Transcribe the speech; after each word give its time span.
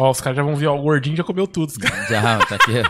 Ó, 0.00 0.10
os 0.10 0.20
caras 0.20 0.36
já 0.36 0.42
vão 0.42 0.56
ver, 0.56 0.66
ó, 0.66 0.74
o 0.76 0.82
gordinho 0.82 1.14
já 1.16 1.22
comeu 1.22 1.46
tudo. 1.46 1.68
Os 1.68 1.76
caras, 1.76 2.08
Já, 2.08 2.38
tá 2.38 2.54
aqui. 2.54 2.82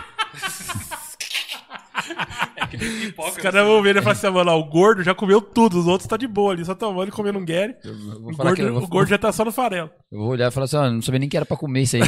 os 3.17 3.37
caras 3.37 3.65
vão 3.67 3.81
ver 3.81 3.97
e 3.97 4.01
falar 4.01 4.13
assim, 4.13 4.29
mano, 4.29 4.49
ó, 4.51 4.57
o 4.59 4.63
gordo 4.63 5.03
já 5.03 5.13
comeu 5.13 5.41
tudo, 5.41 5.77
os 5.77 5.87
outros 5.87 6.07
tá 6.07 6.15
de 6.15 6.25
boa 6.27 6.53
ali, 6.53 6.63
só 6.63 6.73
tomando 6.73 7.09
e 7.09 7.11
comendo 7.11 7.37
um. 7.37 7.45
Eu 7.83 8.21
vou 8.21 8.31
O 8.31 8.35
falar 8.35 8.51
gordo, 8.51 8.55
que 8.55 8.61
eu 8.61 8.73
vou, 8.75 8.83
o 8.83 8.87
gordo 8.87 9.09
já 9.09 9.17
tá 9.17 9.31
só 9.31 9.43
no 9.43 9.51
farelo. 9.51 9.89
eu 10.09 10.19
vou 10.19 10.29
olhar 10.29 10.47
e 10.47 10.51
falar 10.51 10.65
assim, 10.65 10.77
ó, 10.77 10.89
não 10.89 11.01
sabia 11.01 11.19
nem 11.19 11.27
que 11.27 11.35
era 11.35 11.45
pra 11.45 11.57
comer 11.57 11.81
isso 11.81 11.97
aí. 11.97 12.03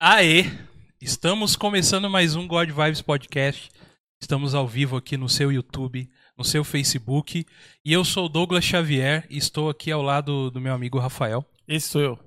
Aê! 0.00 0.63
Estamos 1.04 1.54
começando 1.54 2.08
mais 2.08 2.34
um 2.34 2.48
God 2.48 2.70
Vibes 2.70 3.02
Podcast. 3.02 3.70
Estamos 4.18 4.54
ao 4.54 4.66
vivo 4.66 4.96
aqui 4.96 5.18
no 5.18 5.28
seu 5.28 5.52
YouTube, 5.52 6.08
no 6.34 6.42
seu 6.42 6.64
Facebook. 6.64 7.44
E 7.84 7.92
eu 7.92 8.02
sou 8.06 8.24
o 8.24 8.28
Douglas 8.30 8.64
Xavier 8.64 9.26
e 9.28 9.36
estou 9.36 9.68
aqui 9.68 9.92
ao 9.92 10.00
lado 10.00 10.50
do 10.50 10.58
meu 10.62 10.72
amigo 10.72 10.98
Rafael. 10.98 11.44
Esse 11.68 11.88
sou 11.88 12.00
eu. 12.00 12.18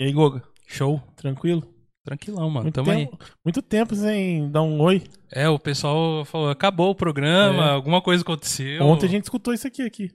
E 0.00 0.06
aí, 0.06 0.12
Goga? 0.12 0.42
Show? 0.66 1.00
Tranquilo? 1.14 1.62
Tranquilão, 2.04 2.50
mano. 2.50 2.64
Muito 2.64 2.74
Tamo 2.74 2.90
aí. 2.90 3.06
tempo, 3.06 3.18
muito 3.44 3.62
tempo 3.62 3.94
sem 3.94 4.50
dar 4.50 4.62
um 4.62 4.80
oi. 4.80 5.04
É, 5.30 5.48
o 5.48 5.56
pessoal 5.56 6.24
falou, 6.24 6.50
acabou 6.50 6.90
o 6.90 6.94
programa, 6.96 7.66
É. 7.66 7.70
alguma 7.70 8.02
coisa 8.02 8.24
aconteceu. 8.24 8.82
Ontem 8.84 9.06
a 9.06 9.10
gente 9.10 9.22
escutou 9.22 9.54
isso 9.54 9.68
aqui, 9.68 9.82
aqui. 9.82 10.10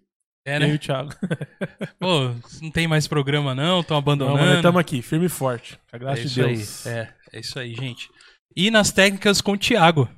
É, 0.46 0.58
Eu 0.58 0.62
e 0.64 0.68
né? 0.68 0.74
o 0.74 0.80
Thiago. 0.80 1.12
Pô, 2.00 2.32
não 2.62 2.72
tem 2.72 2.88
mais 2.88 3.08
programa 3.08 3.54
não, 3.56 3.82
estão 3.82 3.96
Não, 3.96 4.00
abandonando. 4.00 4.40
mas 4.40 4.56
estamos 4.56 4.80
aqui, 4.80 5.02
firme 5.02 5.26
e 5.28 5.30
forte. 5.30 5.78
Com 5.90 5.96
a 5.96 5.98
é 5.98 6.00
graça 6.00 6.22
de 6.22 6.28
isso 6.28 6.42
Deus. 6.42 6.88
aí. 6.88 6.94
É, 6.94 7.14
é 7.34 7.40
isso 7.40 7.60
aí, 7.60 7.76
gente. 7.76 8.10
E 8.56 8.70
nas 8.72 8.92
técnicas 8.92 9.42
com 9.42 9.54
o 9.54 9.58
Thiago. 9.58 10.10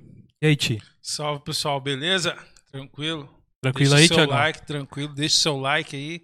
E 0.41 0.47
aí, 0.47 0.55
Ti? 0.55 0.81
Salve 1.01 1.43
pessoal, 1.43 1.79
beleza? 1.79 2.37
Tranquilo? 2.71 3.29
Tranquilo 3.61 3.95
Deixa 3.95 3.97
aí, 4.01 4.05
o 4.05 4.07
seu 4.07 4.17
Thiago? 4.17 4.31
like, 4.31 4.65
tranquilo, 4.65 5.13
deixa 5.13 5.35
o 5.35 5.39
seu 5.39 5.57
like 5.59 5.95
aí. 5.95 6.21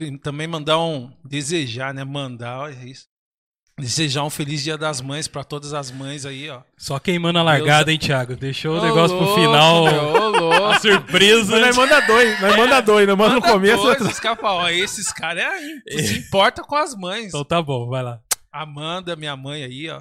E 0.00 0.18
também 0.18 0.46
mandar 0.46 0.78
um 0.78 1.12
desejar, 1.24 1.92
né? 1.94 2.04
Mandar, 2.04 2.60
olha 2.60 2.84
isso. 2.84 3.06
Desejar 3.78 4.22
um 4.22 4.30
feliz 4.30 4.62
Dia 4.62 4.78
das 4.78 5.00
Mães 5.00 5.26
pra 5.26 5.42
todas 5.42 5.74
as 5.74 5.90
mães 5.90 6.24
aí, 6.24 6.48
ó. 6.48 6.62
Só 6.78 6.98
queimando 7.00 7.40
a 7.40 7.42
largada, 7.42 7.90
hein, 7.90 7.98
Thiago? 7.98 8.36
Deixou 8.36 8.78
o 8.78 8.82
negócio 8.82 9.16
pro 9.16 9.26
louco, 9.26 9.40
final. 9.40 9.84
meu, 9.84 10.02
Ô, 10.04 10.28
louco. 10.28 10.64
A 10.66 10.78
surpresa. 10.78 11.50
Mas 11.50 11.60
nós 11.60 11.76
manda 11.76 12.00
dois, 12.00 12.40
nós 12.40 12.56
manda 12.56 12.80
dois, 12.80 13.08
nós 13.08 13.18
manda 13.18 13.34
no 13.34 13.42
começo. 13.42 13.82
Dois, 13.82 14.18
falam, 14.20 14.64
ó, 14.64 14.68
esses 14.68 15.12
caras 15.12 15.42
é, 15.88 16.02
se 16.02 16.18
importa 16.22 16.62
com 16.62 16.76
as 16.76 16.94
mães. 16.94 17.26
Então 17.26 17.44
tá 17.44 17.60
bom, 17.60 17.88
vai 17.88 18.02
lá. 18.04 18.20
Amanda, 18.62 19.16
minha 19.16 19.36
mãe 19.36 19.64
aí, 19.64 19.90
ó. 19.90 20.00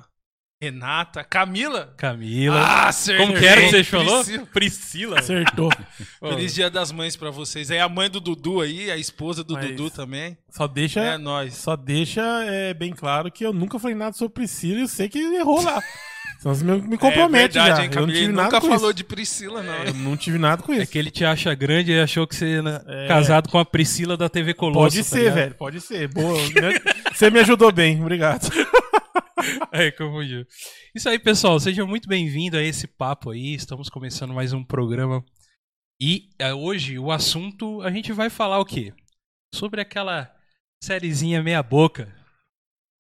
Renata, 0.62 1.26
Camila. 1.26 1.94
Camila. 1.98 2.62
Ah, 2.62 2.88
acertei. 2.88 3.26
Como 3.26 3.38
que 3.38 3.46
era 3.46 3.60
que 3.62 3.70
você 3.70 3.84
falou? 3.84 4.24
Priscila. 4.24 4.46
Priscila. 4.48 5.20
Acertou. 5.20 5.70
Feliz 6.22 6.54
Dia 6.54 6.70
das 6.70 6.90
Mães 6.92 7.18
pra 7.18 7.30
vocês. 7.32 7.70
Aí 7.70 7.80
a 7.80 7.90
mãe 7.90 8.10
do 8.10 8.22
Dudu 8.22 8.62
aí, 8.62 8.90
a 8.90 8.96
esposa 8.96 9.44
do 9.44 9.56
Mas- 9.56 9.68
Dudu 9.76 9.90
também. 9.90 10.38
Só 10.50 10.66
deixa, 10.66 11.02
É 11.02 11.18
nóis. 11.18 11.56
só 11.56 11.76
deixa 11.76 12.22
é, 12.46 12.74
bem 12.74 12.94
claro 12.94 13.30
que 13.30 13.46
eu 13.46 13.52
nunca 13.52 13.78
falei 13.78 13.96
nada 13.96 14.16
sobre 14.16 14.36
Priscila 14.36 14.78
e 14.80 14.82
eu 14.84 14.88
sei 14.88 15.10
que 15.10 15.18
ele 15.20 15.36
errou 15.36 15.62
lá. 15.62 15.82
Senão 16.44 16.56
você 16.56 16.64
me, 16.66 16.82
me 16.82 16.98
compromete 16.98 17.58
é 17.58 17.62
verdade, 17.64 17.78
já. 17.78 17.84
hein, 17.86 17.90
eu 17.96 18.02
não 18.02 18.08
tive 18.14 18.20
Ele 18.26 18.34
nada 18.34 18.44
nunca 18.50 18.60
com 18.62 18.68
falou 18.68 18.90
isso. 18.90 18.94
de 18.96 19.04
Priscila, 19.06 19.64
não. 19.64 19.84
Eu 19.86 19.94
não 19.94 20.18
tive 20.18 20.38
nada 20.38 20.62
com 20.62 20.74
É 20.74 20.80
isso. 20.84 20.92
que 20.92 20.98
ele 20.98 21.10
te 21.10 21.24
acha 21.24 21.56
grande 21.56 21.92
e 21.94 22.00
achou 22.02 22.28
que 22.28 22.36
você 22.36 22.58
era 22.58 22.84
É. 22.86 23.08
casado 23.08 23.48
com 23.50 23.58
a 23.58 23.64
Priscila 23.64 24.18
da 24.18 24.28
TV 24.28 24.54
Colosso. 24.54 24.80
Pode 24.80 24.98
tá 24.98 25.04
ser, 25.04 25.20
ligado? 25.20 25.36
velho. 25.36 25.56
Pode 25.56 25.80
ser. 25.82 26.08
Boa. 26.10 26.38
né? 26.38 26.74
Você 27.14 27.30
me 27.30 27.40
ajudou 27.40 27.72
bem. 27.72 28.02
Obrigado. 28.02 28.50
É, 29.74 29.92
confundiu. 29.92 30.46
Isso 30.96 31.10
aí, 31.10 31.20
pessoal. 31.20 31.60
Sejam 31.60 31.86
muito 31.86 32.08
bem-vindos 32.08 32.58
a 32.60 32.64
esse 32.64 32.88
papo 32.88 33.32
aí. 33.32 33.54
Estamos 33.54 33.90
começando 33.90 34.34
mais 34.34 34.54
um 34.54 34.64
programa. 34.64 35.24
E 36.00 36.30
é, 36.40 36.54
hoje 36.54 36.98
o 36.98 37.12
assunto 37.12 37.82
a 37.82 37.92
gente 37.92 38.14
vai 38.14 38.30
falar 38.30 38.60
o 38.60 38.66
quê? 38.66 38.94
Sobre 39.54 39.82
aquela 39.82 40.32
sériezinha 40.82 41.44
meia 41.44 41.62
boca. 41.62 42.14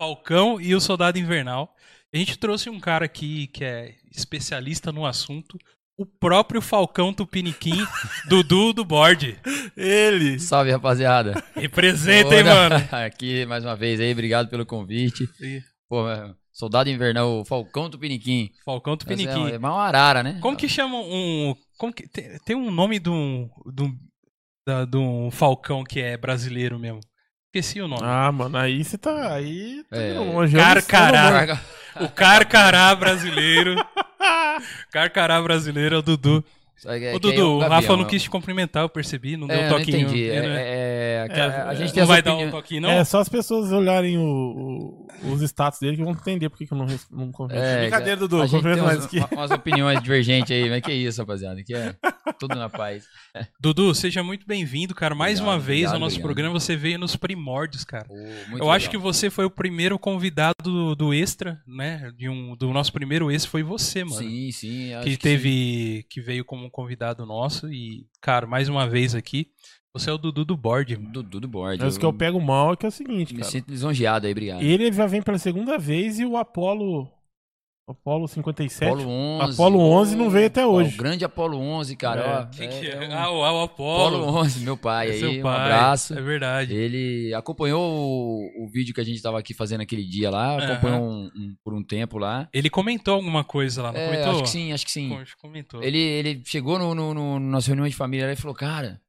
Falcão 0.01 0.59
e 0.59 0.75
o 0.75 0.81
Soldado 0.81 1.17
Invernal. 1.17 1.73
A 2.13 2.17
gente 2.17 2.37
trouxe 2.37 2.69
um 2.69 2.79
cara 2.79 3.05
aqui 3.05 3.47
que 3.47 3.63
é 3.63 3.95
especialista 4.11 4.91
no 4.91 5.05
assunto. 5.05 5.57
O 5.97 6.05
próprio 6.05 6.61
Falcão 6.61 7.13
Tupiniquim, 7.13 7.77
Dudu 8.29 8.73
do 8.73 8.85
Board. 8.85 9.37
Ele. 9.75 10.39
Salve, 10.39 10.71
rapaziada. 10.71 11.43
Representa, 11.55 12.35
hein, 12.35 12.43
mano? 12.43 12.75
Aqui 13.05 13.45
mais 13.45 13.63
uma 13.63 13.75
vez 13.75 13.99
aí, 13.99 14.11
obrigado 14.11 14.49
pelo 14.49 14.65
convite. 14.65 15.27
Sim. 15.37 15.61
Pô, 15.87 16.09
é, 16.09 16.33
soldado 16.51 16.89
invernal, 16.89 17.39
o 17.41 17.45
Falcão 17.45 17.89
Tupiniquim. 17.89 18.49
Falcão 18.65 18.93
Essa 18.93 18.99
Tupiniquim. 18.99 19.51
É, 19.51 19.55
é 19.55 19.57
uma 19.57 19.71
arara, 19.81 20.23
né? 20.23 20.37
Como 20.41 20.57
que 20.57 20.67
chama 20.67 20.97
um. 20.97 21.55
Como 21.77 21.93
que, 21.93 22.07
tem, 22.07 22.37
tem 22.45 22.55
um 22.55 22.71
nome 22.71 22.99
de 22.99 23.09
um. 23.09 23.49
De 23.71 23.83
um, 23.83 23.97
de 24.89 24.97
um 24.97 25.29
falcão 25.31 25.83
que 25.83 25.99
é 25.99 26.17
brasileiro 26.17 26.79
mesmo. 26.79 27.01
Esqueci 27.47 27.81
o 27.81 27.87
nome. 27.87 28.01
Ah, 28.03 28.31
mano, 28.31 28.57
aí 28.57 28.83
você 28.83 28.97
tá. 28.97 29.33
Aí 29.33 29.83
tá 29.89 29.97
É. 29.97 30.13
longe. 30.17 30.55
Carcará. 30.57 31.59
O 31.99 32.09
Carcará 32.09 32.93
brasileiro. 32.95 33.75
Carcará 34.91 35.41
brasileiro 35.41 35.95
é 35.95 35.97
o 35.99 36.01
Dudu. 36.01 36.43
É, 36.85 36.99
que- 36.99 37.15
Ô, 37.15 37.19
que 37.19 37.27
é 37.27 37.31
Dudu, 37.31 37.47
o 37.55 37.59
gavião, 37.59 37.69
Rafa 37.81 37.97
não 37.97 38.05
quis 38.05 38.23
te 38.23 38.29
cumprimentar, 38.29 38.83
eu 38.83 38.89
percebi. 38.89 39.37
Não 39.37 39.47
deu 39.47 39.57
É, 39.57 39.59
um 39.67 39.69
não 39.69 39.77
toquinho. 39.77 39.99
entendi. 40.01 40.29
É, 40.29 40.41
né? 40.41 40.47
é, 40.61 41.27
é, 41.29 41.37
É, 41.37 41.41
a, 41.41 41.69
a 41.69 41.75
gente 41.75 41.93
tem 41.93 42.01
não 42.01 42.07
vai 42.07 42.21
dar 42.21 42.35
um 42.35 42.49
toquinho, 42.51 42.81
não? 42.81 42.89
É 42.89 43.03
só 43.05 43.19
as 43.19 43.29
pessoas 43.29 43.71
olharem 43.71 44.17
o, 44.17 44.23
o- 45.23 45.31
os 45.33 45.41
status 45.41 45.79
dele 45.79 45.95
que 45.97 46.03
vão 46.03 46.11
entender 46.13 46.49
por 46.49 46.57
que 46.57 46.65
que 46.67 46.73
eu 46.73 46.77
não, 46.77 46.85
não 47.11 47.31
cumprimento. 47.31 47.63
É, 47.65 47.81
Brincadeira, 47.81 48.13
a 48.13 48.19
Dudu. 48.19 48.47
gente 48.47 48.63
tem 48.63 48.73
umas, 48.81 49.05
aqui. 49.05 49.19
umas 49.31 49.51
opiniões 49.51 50.01
divergentes 50.01 50.51
aí, 50.51 50.69
mas 50.69 50.81
que 50.81 50.91
isso, 50.91 51.21
rapaziada. 51.21 51.63
Que 51.63 51.73
é 51.73 51.95
tudo 52.39 52.55
na 52.55 52.69
paz. 52.69 53.05
Dudu, 53.59 53.93
seja 53.95 54.21
muito 54.23 54.45
bem-vindo, 54.45 54.93
cara. 54.93 55.15
Mais 55.15 55.39
Obrigado, 55.39 55.53
uma 55.55 55.59
vez 55.59 55.69
ao 55.85 55.89
obrigado, 55.91 55.99
nosso 56.01 56.15
obrigado. 56.15 56.23
programa. 56.27 56.59
Você 56.59 56.75
veio 56.75 56.99
nos 56.99 57.15
primórdios, 57.15 57.83
cara. 57.83 58.05
Muito 58.49 58.63
Eu 58.63 58.69
acho 58.71 58.89
que 58.89 58.97
legal. 58.97 59.13
você 59.13 59.29
foi 59.29 59.45
o 59.45 59.49
primeiro 59.49 59.97
convidado 59.97 60.55
do, 60.63 60.95
do 60.95 61.13
Extra, 61.13 61.61
né? 61.67 62.11
De 62.17 62.27
um, 62.27 62.55
do 62.55 62.71
nosso 62.73 62.91
primeiro 62.91 63.31
Extra 63.31 63.49
foi 63.51 63.63
você, 63.63 64.03
mano. 64.03 64.17
Sim, 64.17 64.51
sim. 64.51 64.93
acho 64.93 65.05
que 65.07 65.17
teve 65.17 66.05
que 66.09 66.19
veio 66.21 66.43
como 66.43 66.65
um 66.65 66.69
convidado 66.73 67.25
nosso 67.25 67.71
e 67.71 68.05
cara 68.19 68.45
mais 68.45 68.67
uma 68.67 68.89
vez 68.89 69.15
aqui 69.15 69.47
você 69.93 70.09
é 70.09 70.13
o 70.13 70.17
Dudu 70.17 70.43
do 70.43 70.57
board 70.57 70.97
mano. 70.97 71.11
Dudu 71.11 71.39
do 71.39 71.47
board. 71.47 71.81
Mas 71.81 71.95
o 71.95 71.99
que 71.99 72.05
eu 72.05 72.11
pego 72.11 72.41
mal 72.41 72.73
é 72.73 72.75
que 72.75 72.83
é 72.83 72.89
o 72.89 72.91
seguinte, 72.91 73.31
Me 73.31 73.41
cara. 73.41 73.51
sinto 73.51 73.69
lisonjeado 73.69 74.25
aí, 74.25 74.31
obrigado. 74.31 74.63
Ele 74.63 74.91
já 74.91 75.05
vem 75.05 75.21
pela 75.21 75.37
segunda 75.37 75.77
vez 75.77 76.17
e 76.19 76.25
o 76.25 76.35
Apollo. 76.35 77.07
Apollo 77.85 78.29
57. 78.29 78.85
Apolo 78.85 79.09
11. 79.09 79.53
Apolo 79.53 79.79
11 79.79 80.15
não 80.15 80.29
veio 80.29 80.47
até 80.47 80.65
hoje. 80.65 80.95
O 80.95 80.97
grande 80.97 81.25
Apolo 81.25 81.57
11, 81.59 81.97
cara. 81.97 82.49
É. 82.53 82.55
Quem 82.57 82.69
que 82.69 82.87
é- 82.87 82.91
é? 82.91 83.03
é 83.05 83.09
um- 83.09 83.13
Ah, 83.13 83.29
o, 83.31 83.43
ah, 83.43 83.53
o 83.53 83.61
Apolo. 83.63 84.15
Apolo 84.23 84.37
11, 84.37 84.63
meu 84.63 84.77
pai 84.77 85.09
É 85.09 85.11
aí, 85.11 85.19
seu 85.19 85.31
um 85.31 85.41
pai. 85.41 85.61
abraço. 85.61 86.17
É 86.17 86.21
verdade. 86.21 86.73
Ele 86.73 87.33
acompanhou 87.33 87.81
o, 87.83 88.63
o 88.63 88.69
vídeo 88.71 88.93
que 88.93 89.01
a 89.01 89.03
gente 89.03 89.21
tava 89.21 89.37
aqui 89.37 89.53
fazendo 89.53 89.81
aquele 89.81 90.05
dia 90.05 90.29
lá, 90.29 90.57
acompanhou 90.63 91.01
um- 91.03 91.25
um- 91.35 91.55
por 91.61 91.73
um 91.73 91.83
tempo 91.83 92.17
lá. 92.17 92.47
Ele 92.53 92.69
comentou 92.69 93.15
alguma 93.15 93.43
coisa 93.43 93.81
lá, 93.83 93.91
não 93.91 93.99
É, 93.99 94.05
comentou? 94.07 94.31
acho 94.31 94.43
que 94.43 94.49
sim, 94.49 94.71
acho 94.71 94.85
que 94.85 94.91
sim. 94.91 95.09
Com- 95.09 95.23
Comentou. 95.41 95.83
Ele, 95.83 95.99
ele 95.99 96.41
chegou 96.45 96.79
no, 96.79 96.95
no, 96.95 97.13
no, 97.13 97.37
na 97.39 97.47
nossa 97.51 97.67
reunião 97.67 97.87
de 97.87 97.95
família 97.95 98.27
lá 98.27 98.31
e 98.31 98.37
falou, 98.37 98.55
cara, 98.55 99.01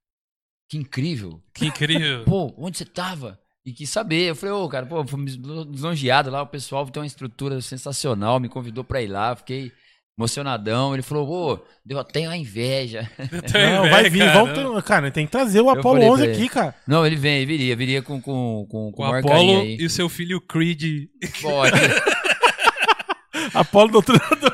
que 0.69 0.77
incrível. 0.77 1.41
Que 1.55 1.67
incrível. 1.67 2.25
Pô, 2.27 2.53
onde 2.59 2.77
você 2.79 2.85
tava? 2.85 3.39
E 3.65 3.73
quis 3.73 3.89
saber. 3.89 4.31
Eu 4.31 4.37
falei, 4.37 4.55
ô, 4.55 4.69
cara, 4.69 4.85
pô, 4.85 5.07
fui 5.07 5.25
lisonjeado 5.25 6.31
lá, 6.31 6.43
o 6.43 6.47
pessoal 6.47 6.87
tem 6.89 7.01
uma 7.01 7.07
estrutura 7.07 7.61
sensacional, 7.61 8.39
me 8.39 8.49
convidou 8.49 8.85
pra 8.85 9.01
ir 9.01 9.07
lá, 9.07 9.35
fiquei 9.35 9.73
emocionadão. 10.19 10.93
Ele 10.95 11.03
falou, 11.03 11.29
ô, 11.29 11.59
deu 11.85 11.99
até 11.99 12.21
uma 12.27 12.37
inveja. 12.37 13.11
Não, 13.55 13.89
vai 13.89 14.11
vir. 14.11 14.31
Vamos 14.33 14.53
ter- 14.53 14.83
cara, 14.83 15.11
tem 15.11 15.25
que 15.27 15.33
trazer 15.33 15.61
o 15.61 15.71
Apollo 15.71 15.97
falei 16.01 16.11
11 16.11 16.23
pra 16.23 16.33
ele. 16.33 16.41
aqui, 16.43 16.49
cara. 16.53 16.75
Não, 16.87 17.07
ele 17.07 17.17
vem, 17.17 17.37
ele 17.39 17.47
viria, 17.47 17.77
viria 17.77 18.03
com, 18.03 18.21
com, 18.21 18.67
com, 18.69 18.93
com 18.93 19.03
o 19.03 19.07
Apolo 19.07 19.61
aí. 19.61 19.77
e 19.81 19.87
o 19.87 19.91
seu 19.91 20.09
filho 20.09 20.41
Creed. 20.41 21.09
Pode. 21.41 21.73
Apollo 23.55 23.93
doutrinador. 23.93 24.53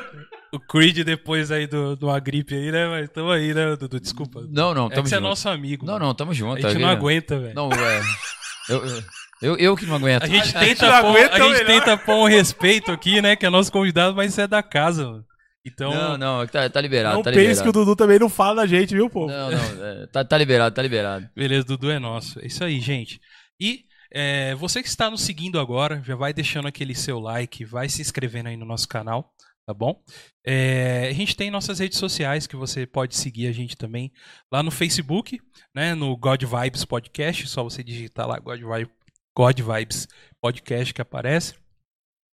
O 0.53 0.59
Creed 0.59 0.99
depois 1.05 1.49
aí 1.49 1.65
do, 1.65 1.95
do 1.95 2.07
gripe 2.21 2.53
aí, 2.53 2.71
né? 2.71 2.87
Mas 2.87 3.09
tamo 3.09 3.31
aí, 3.31 3.53
né, 3.53 3.75
Dudu? 3.77 3.99
Desculpa. 4.01 4.45
Não, 4.49 4.73
não, 4.73 4.87
é 4.87 4.89
que 4.89 4.95
tamo 4.95 5.07
você 5.07 5.15
é 5.15 5.17
junto. 5.17 5.27
nosso 5.29 5.49
amigo. 5.49 5.85
Não, 5.85 5.93
mano. 5.93 6.05
não, 6.07 6.13
tamo 6.13 6.33
junto. 6.33 6.57
A 6.57 6.69
gente 6.69 6.73
tá 6.73 6.79
não 6.79 6.89
vendo? 6.89 6.97
aguenta, 6.97 7.39
velho. 7.39 7.55
Não, 7.55 7.69
é. 7.71 8.01
Eu, 8.71 9.03
eu, 9.41 9.57
eu, 9.57 9.75
que 9.75 9.85
não 9.85 9.95
aguento. 9.95 10.23
A 10.23 10.27
gente 10.27 10.53
tenta, 10.53 10.85
pôr, 11.01 11.09
aguenta 11.09 11.35
a 11.35 11.39
gente 11.39 11.65
tenta 11.65 11.97
pôr 11.97 12.15
um 12.15 12.25
respeito 12.25 12.91
aqui, 12.91 13.21
né? 13.21 13.35
Que 13.35 13.45
é 13.45 13.49
nosso 13.49 13.71
convidado, 13.71 14.15
mas 14.15 14.31
isso 14.31 14.41
é 14.41 14.47
da 14.47 14.61
casa, 14.61 15.05
mano. 15.05 15.25
Então, 15.65 15.93
Não, 15.93 16.17
não, 16.17 16.47
tá, 16.47 16.67
tá 16.69 16.81
liberado, 16.81 17.17
Não 17.17 17.23
tá 17.23 17.29
pense 17.29 17.41
liberado. 17.41 17.63
que 17.63 17.69
o 17.69 17.71
Dudu 17.71 17.95
também 17.95 18.17
não 18.17 18.29
fala 18.29 18.61
da 18.61 18.67
gente, 18.67 18.95
viu, 18.95 19.09
pô? 19.09 19.27
Não, 19.27 19.51
não, 19.51 19.85
é, 19.85 20.07
tá, 20.07 20.25
tá 20.25 20.35
liberado, 20.37 20.73
tá 20.73 20.81
liberado. 20.81 21.29
beleza, 21.35 21.63
Dudu 21.63 21.91
é 21.91 21.99
nosso. 21.99 22.39
É 22.39 22.47
isso 22.47 22.63
aí, 22.63 22.79
gente. 22.79 23.19
E 23.59 23.81
é, 24.11 24.55
você 24.55 24.81
que 24.81 24.89
está 24.89 25.09
nos 25.09 25.21
seguindo 25.21 25.59
agora, 25.59 26.01
já 26.03 26.15
vai 26.15 26.33
deixando 26.33 26.67
aquele 26.67 26.95
seu 26.95 27.19
like, 27.19 27.63
vai 27.63 27.87
se 27.89 28.01
inscrevendo 28.01 28.49
aí 28.49 28.57
no 28.57 28.65
nosso 28.65 28.87
canal, 28.87 29.31
tá 29.67 29.73
bom? 29.73 30.01
É, 30.45 31.07
a 31.09 31.13
gente 31.13 31.35
tem 31.35 31.49
nossas 31.51 31.79
redes 31.79 31.97
sociais 31.97 32.45
que 32.47 32.55
você 32.55 32.85
pode 32.85 33.15
seguir 33.15 33.47
a 33.47 33.51
gente 33.51 33.75
também 33.77 34.11
lá 34.51 34.61
no 34.63 34.71
Facebook, 34.71 35.39
né? 35.75 35.93
No 35.95 36.15
God 36.17 36.43
Vibes 36.43 36.85
Podcast, 36.85 37.47
só 37.47 37.63
você 37.63 37.83
digitar 37.83 38.27
lá 38.27 38.39
God, 38.39 38.61
Vibe- 38.61 38.91
God 39.37 39.59
Vibes 39.59 40.07
Podcast 40.41 40.93
que 40.93 41.01
aparece. 41.01 41.55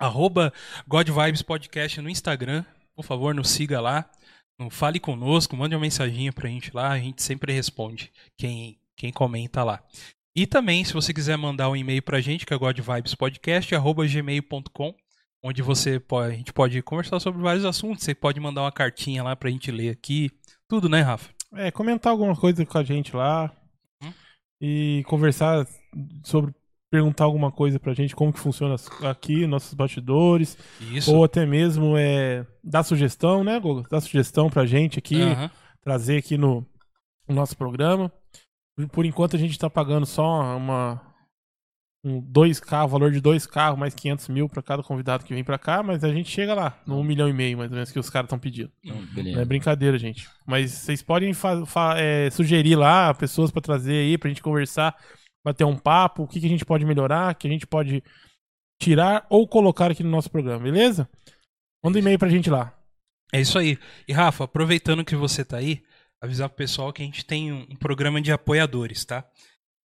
Arroba 0.00 0.52
God 0.86 1.08
Vibes 1.08 1.42
Podcast 1.42 2.00
no 2.00 2.08
Instagram. 2.08 2.64
Por 2.96 3.04
favor, 3.04 3.34
nos 3.34 3.50
siga 3.50 3.80
lá. 3.80 4.08
Fale 4.70 4.98
conosco, 4.98 5.56
mande 5.56 5.74
uma 5.74 5.80
mensaginha 5.80 6.32
pra 6.32 6.48
gente 6.48 6.74
lá. 6.74 6.90
A 6.90 6.98
gente 6.98 7.22
sempre 7.22 7.52
responde 7.52 8.10
quem, 8.36 8.80
quem 8.96 9.12
comenta 9.12 9.62
lá. 9.62 9.80
E 10.36 10.46
também, 10.46 10.84
se 10.84 10.92
você 10.92 11.12
quiser 11.14 11.36
mandar 11.36 11.68
um 11.68 11.76
e-mail 11.76 12.02
pra 12.02 12.20
gente, 12.20 12.44
que 12.46 12.54
é 12.54 12.58
godvibespodcast.gmail.com, 12.58 14.94
onde 15.42 15.62
você 15.62 16.00
pode, 16.00 16.34
a 16.34 16.36
gente 16.36 16.52
pode 16.52 16.80
conversar 16.82 17.20
sobre 17.20 17.42
vários 17.42 17.64
assuntos. 17.64 18.04
Você 18.04 18.14
pode 18.14 18.40
mandar 18.40 18.62
uma 18.62 18.72
cartinha 18.72 19.22
lá 19.22 19.36
pra 19.36 19.50
gente 19.50 19.70
ler 19.70 19.90
aqui. 19.90 20.30
Tudo, 20.68 20.88
né, 20.88 21.00
Rafa? 21.00 21.30
É, 21.54 21.70
comentar 21.70 22.12
alguma 22.12 22.36
coisa 22.36 22.64
com 22.66 22.78
a 22.78 22.84
gente 22.84 23.16
lá. 23.16 23.50
Hum. 24.02 24.12
E 24.60 25.04
conversar 25.06 25.66
sobre. 26.24 26.54
Perguntar 26.90 27.24
alguma 27.24 27.52
coisa 27.52 27.78
pra 27.78 27.92
gente, 27.92 28.16
como 28.16 28.32
que 28.32 28.38
funciona 28.38 28.74
aqui, 29.10 29.46
nossos 29.46 29.74
bastidores. 29.74 30.56
Isso. 30.80 31.14
Ou 31.14 31.22
até 31.22 31.44
mesmo 31.44 31.98
é, 31.98 32.46
dar 32.64 32.82
sugestão, 32.82 33.44
né, 33.44 33.60
Gogo? 33.60 33.86
Dar 33.90 34.00
sugestão 34.00 34.48
pra 34.48 34.64
gente 34.64 34.98
aqui, 34.98 35.20
Aham. 35.20 35.50
trazer 35.82 36.16
aqui 36.16 36.38
no, 36.38 36.66
no 37.28 37.34
nosso 37.34 37.54
programa. 37.58 38.10
Por 38.90 39.04
enquanto 39.04 39.36
a 39.36 39.38
gente 39.38 39.58
tá 39.58 39.68
pagando 39.68 40.06
só 40.06 40.56
uma. 40.56 41.07
Um, 42.04 42.20
dois 42.20 42.60
carros, 42.60 42.92
valor 42.92 43.10
de 43.10 43.20
dois 43.20 43.44
carros, 43.44 43.78
mais 43.78 43.92
500 43.92 44.28
mil 44.28 44.48
pra 44.48 44.62
cada 44.62 44.84
convidado 44.84 45.24
que 45.24 45.34
vem 45.34 45.42
pra 45.42 45.58
cá, 45.58 45.82
mas 45.82 46.04
a 46.04 46.12
gente 46.12 46.30
chega 46.30 46.54
lá, 46.54 46.80
no 46.86 46.98
um 46.98 47.02
milhão 47.02 47.28
e 47.28 47.32
meio, 47.32 47.58
mais 47.58 47.70
ou 47.70 47.74
menos, 47.74 47.90
que 47.90 47.98
os 47.98 48.08
caras 48.08 48.26
estão 48.26 48.38
pedindo. 48.38 48.70
Não 49.34 49.42
é 49.42 49.44
brincadeira, 49.44 49.98
gente. 49.98 50.28
Mas 50.46 50.70
vocês 50.70 51.02
podem 51.02 51.32
é, 51.96 52.30
sugerir 52.30 52.76
lá 52.76 53.12
pessoas 53.14 53.50
pra 53.50 53.60
trazer 53.60 53.94
aí, 53.94 54.16
pra 54.16 54.28
gente 54.28 54.42
conversar, 54.42 54.96
bater 55.44 55.64
um 55.64 55.76
papo, 55.76 56.22
o 56.22 56.28
que, 56.28 56.38
que 56.38 56.46
a 56.46 56.48
gente 56.48 56.64
pode 56.64 56.84
melhorar, 56.84 57.34
que 57.34 57.48
a 57.48 57.50
gente 57.50 57.66
pode 57.66 58.02
tirar 58.80 59.26
ou 59.28 59.46
colocar 59.48 59.90
aqui 59.90 60.04
no 60.04 60.10
nosso 60.10 60.30
programa, 60.30 60.62
beleza? 60.62 61.08
Manda 61.82 61.98
um 61.98 62.00
e-mail 62.00 62.18
pra 62.18 62.28
gente 62.28 62.48
lá. 62.48 62.72
É 63.32 63.40
isso 63.40 63.58
aí. 63.58 63.76
E 64.06 64.12
Rafa, 64.12 64.44
aproveitando 64.44 65.04
que 65.04 65.16
você 65.16 65.44
tá 65.44 65.56
aí, 65.56 65.82
avisar 66.20 66.48
pro 66.48 66.56
pessoal 66.56 66.92
que 66.92 67.02
a 67.02 67.04
gente 67.04 67.24
tem 67.24 67.52
um, 67.52 67.66
um 67.70 67.76
programa 67.76 68.20
de 68.20 68.32
apoiadores, 68.32 69.04
tá? 69.04 69.24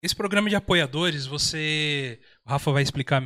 Esse 0.03 0.17
programa 0.17 0.49
de 0.49 0.57
apoiadores, 0.57 1.27
você. 1.27 2.19
O 2.47 2.51
Rafa 2.51 2.73
vai 2.73 2.83
explicar 2.83 3.23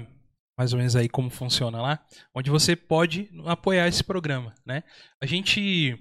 mais 0.59 0.73
ou 0.73 0.79
menos 0.79 0.95
aí 0.95 1.09
como 1.09 1.31
funciona 1.31 1.81
lá, 1.81 2.05
onde 2.35 2.51
você 2.51 2.77
pode 2.77 3.29
apoiar 3.45 3.89
esse 3.89 4.05
programa, 4.05 4.55
né? 4.65 4.83
A 5.21 5.27
gente 5.27 5.99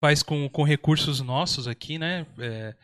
faz 0.00 0.22
com, 0.22 0.48
com 0.48 0.62
recursos 0.62 1.20
nossos 1.20 1.66
aqui, 1.66 1.98
né? 1.98 2.26
É, 2.38 2.74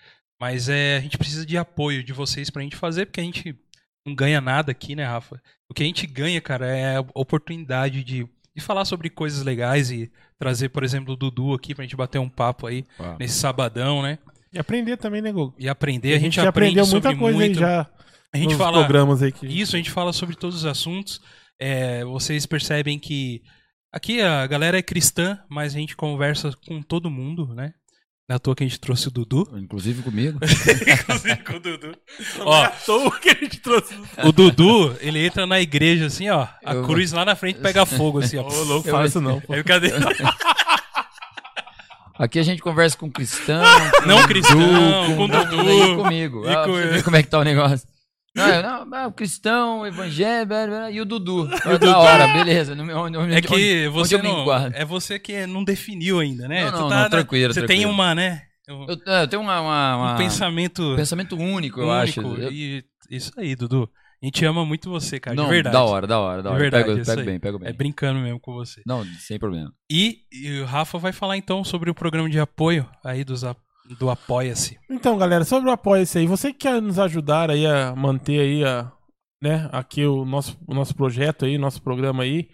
mas 0.41 0.69
é, 0.69 0.97
a 0.97 1.01
gente 1.01 1.19
precisa 1.19 1.47
de 1.47 1.57
apoio 1.57 2.03
de 2.03 2.13
vocês 2.13 2.51
pra 2.51 2.63
gente 2.63 2.75
fazer, 2.75 3.07
porque 3.07 3.21
a 3.21 3.25
gente 3.25 3.57
não 4.05 4.15
ganha 4.15 4.41
nada 4.41 4.73
aqui, 4.73 4.97
né, 4.97 5.05
Rafa? 5.05 5.41
O 5.69 5.75
que 5.75 5.83
a 5.83 5.87
gente 5.87 6.07
ganha, 6.07 6.41
cara, 6.41 6.67
é 6.67 6.97
a 6.97 7.05
oportunidade 7.15 8.03
de, 8.03 8.27
de 8.55 8.63
falar 8.63 8.85
sobre 8.85 9.09
coisas 9.09 9.45
legais 9.45 9.91
e 9.91 10.11
trazer, 10.39 10.71
por 10.71 10.83
exemplo, 10.83 11.15
o 11.15 11.17
Dudu 11.17 11.55
aqui 11.55 11.75
pra 11.75 11.85
gente 11.85 11.95
bater 11.95 12.19
um 12.19 12.29
papo 12.29 12.67
aí 12.67 12.85
Uau. 12.99 13.17
nesse 13.19 13.39
sabadão, 13.39 14.03
né? 14.03 14.19
E 14.53 14.59
aprender 14.59 14.97
também, 14.97 15.23
né, 15.23 15.33
Gogo? 15.33 15.55
E 15.59 15.69
aprender. 15.69 16.15
A 16.15 16.19
gente, 16.19 16.37
já 16.37 16.49
aprende 16.49 16.79
aprendeu 16.79 16.85
sobre 16.85 17.09
muita 17.09 17.19
coisa 17.21 17.39
aí 17.41 17.47
muito. 17.49 17.61
já 17.61 17.87
A 18.33 18.37
gente 18.37 18.49
nos 18.51 18.59
fala 18.59 18.79
programas 18.81 19.23
aí 19.23 19.33
que 19.33 19.47
isso, 19.47 19.75
a 19.75 19.79
gente 19.79 19.91
fala 19.91 20.13
sobre 20.13 20.37
todos 20.37 20.57
os 20.59 20.67
assuntos. 20.67 21.21
É, 21.61 22.05
vocês 22.05 22.45
percebem 22.45 22.99
que 22.99 23.41
aqui 23.93 24.21
a 24.21 24.47
galera 24.47 24.79
é 24.79 24.83
cristã, 24.83 25.39
mas 25.49 25.75
a 25.75 25.79
gente 25.79 25.97
conversa 25.97 26.51
com 26.67 26.83
todo 26.83 27.11
mundo, 27.11 27.55
né? 27.55 27.73
É 28.31 28.35
à 28.35 28.39
toa 28.39 28.55
que 28.55 28.63
a 28.63 28.67
gente 28.67 28.79
trouxe 28.81 29.09
o 29.09 29.11
Dudu. 29.11 29.47
Inclusive 29.59 30.01
comigo. 30.03 30.39
Inclusive 31.03 31.37
com 31.45 31.55
o 31.55 31.61
Dudu. 31.61 31.93
Ó, 32.41 32.51
Ó, 32.51 32.63
à 32.63 32.69
toa 32.71 33.19
que 33.21 33.29
a 33.31 33.35
gente 33.35 33.59
trouxe. 33.61 33.95
o 34.25 34.33
Dudu, 34.33 34.97
ele 35.01 35.27
entra 35.27 35.45
na 35.45 35.61
igreja 35.61 36.07
assim, 36.07 36.29
ó. 36.31 36.47
A 36.65 36.75
Eu- 36.75 36.85
cruz 36.85 37.11
lá 37.13 37.25
na 37.25 37.35
frente 37.35 37.59
pega 37.61 37.85
fogo, 37.85 38.21
assim, 38.21 38.39
ó. 38.39 38.49
Ô, 38.49 38.63
louco, 38.65 38.89
Eu- 38.89 38.93
fala 38.93 39.07
isso 39.07 39.21
não. 39.21 39.41
pô. 39.41 39.53
Aí 39.53 39.63
cadê? 39.65 39.89
Aqui 42.23 42.39
a 42.39 42.43
gente 42.43 42.63
conversa 42.63 42.97
com 42.97 43.11
cristão, 43.11 43.63
com 44.01 44.07
Não 44.07 44.23
cristão, 44.27 44.57
Dudu, 44.59 45.17
com 45.17 45.27
não, 45.29 45.45
Dudu. 45.45 45.71
e 45.73 45.97
comigo. 45.97 46.47
E 46.47 46.55
Ah, 46.55 46.65
com 46.65 46.79
ele. 46.79 47.03
como 47.03 47.17
é 47.17 47.23
que 47.23 47.29
tá 47.29 47.39
o 47.41 47.43
negócio. 47.45 47.87
Não, 48.35 48.49
eu- 48.49 48.63
não, 48.63 48.95
ah, 48.95 49.07
o 49.09 49.13
cristão, 49.13 49.81
o 49.81 49.87
evangelho, 49.87 50.47
blá, 50.47 50.67
blá, 50.67 50.91
e 50.91 51.01
o 51.01 51.05
Dudu. 51.05 51.51
Ah, 51.65 51.77
da 51.77 51.99
hora, 51.99 52.29
beleza. 52.29 52.75
No 52.75 52.85
meu- 52.85 52.97
onde- 52.97 53.19
onde- 53.19 53.35
É 53.35 53.43
que 53.43 53.53
onde- 53.53 53.89
você 53.89 54.17
onde 54.17 54.27
eu 54.29 54.33
não. 54.47 54.55
É 54.73 54.85
você 54.85 55.19
que 55.19 55.47
não 55.47 55.65
definiu 55.65 56.21
ainda, 56.21 56.47
né? 56.49 56.71
Não, 56.71 56.83
não, 56.83 56.89
tá- 56.89 57.03
não, 57.03 57.11
tranquilo, 57.11 57.53
Você 57.53 57.61
tem 57.61 57.67
tranquilo. 57.81 57.93
uma, 57.93 58.15
né? 58.15 58.43
Um, 58.71 58.87
Eu, 58.89 58.97
é, 59.15 59.23
eu 59.25 59.29
tenho 59.29 59.43
uma, 59.43 59.61
uma- 59.61 59.97
uma- 59.97 60.15
um 60.15 60.17
pensamento 60.17 60.93
um 60.93 60.97
pensamento 60.97 61.37
único, 61.37 61.81
eu 61.81 61.89
único. 61.89 62.21
acho. 62.21 62.41
Eu- 62.41 62.53
E 62.53 62.85
isso 63.11 63.33
aí, 63.37 63.57
Dudu. 63.57 63.91
A 64.23 64.27
gente 64.27 64.45
ama 64.45 64.65
muito 64.65 64.89
você, 64.89 65.19
cara. 65.19 65.35
não, 65.35 65.45
de 65.45 65.51
verdade. 65.51 65.75
da 65.75 65.83
hora, 65.83 66.07
da 66.07 66.21
hora, 66.21 66.43
da 66.43 66.51
De 66.51 66.55
hora. 66.55 66.63
verdade, 66.63 66.85
pego 66.85 67.05
pego 67.05 67.25
bem, 67.25 67.41
pego 67.41 67.59
bem. 67.59 67.69
É 67.69 67.73
brincando 67.73 68.21
mesmo 68.21 68.39
com 68.39 68.55
você. 68.55 68.81
Não, 68.87 69.05
sem 69.19 69.37
problema. 69.37 69.73
E, 69.91 70.21
e 70.33 70.61
o 70.61 70.65
Rafa 70.65 70.97
vai 70.97 71.13
falar 71.13 71.37
então 71.37 71.65
sobre 71.65 71.91
o 71.91 71.95
programa 71.95 72.31
de 72.31 72.39
apoio 72.39 72.89
aí 73.05 73.25
dos, 73.25 73.43
do 73.99 74.11
Apoia-se. 74.11 74.79
Então, 74.89 75.19
galera, 75.19 75.45
sobre 75.45 75.69
o 75.69 75.73
Apoia-se 75.73 76.19
aí, 76.19 76.27
você 76.27 76.53
que 76.53 76.61
quer 76.61 76.81
nos 76.81 77.01
ajudar 77.01 77.51
aí 77.51 77.67
a 77.67 77.97
manter 77.97 78.41
aí 78.41 78.65
a, 78.65 78.93
né, 79.43 79.69
aqui 79.73 80.07
o 80.07 80.25
nosso, 80.25 80.57
o 80.69 80.75
nosso 80.75 80.95
projeto 80.95 81.45
aí, 81.45 81.59
nosso 81.59 81.83
programa 81.83 82.23
aí, 82.23 82.49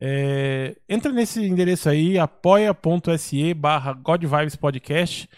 é, 0.00 0.76
entra 0.86 1.10
nesse 1.10 1.42
endereço 1.42 1.88
aí, 1.88 2.18
apoia.se 2.18 3.54
barra 3.54 3.94
godvibespodcast 3.94 5.28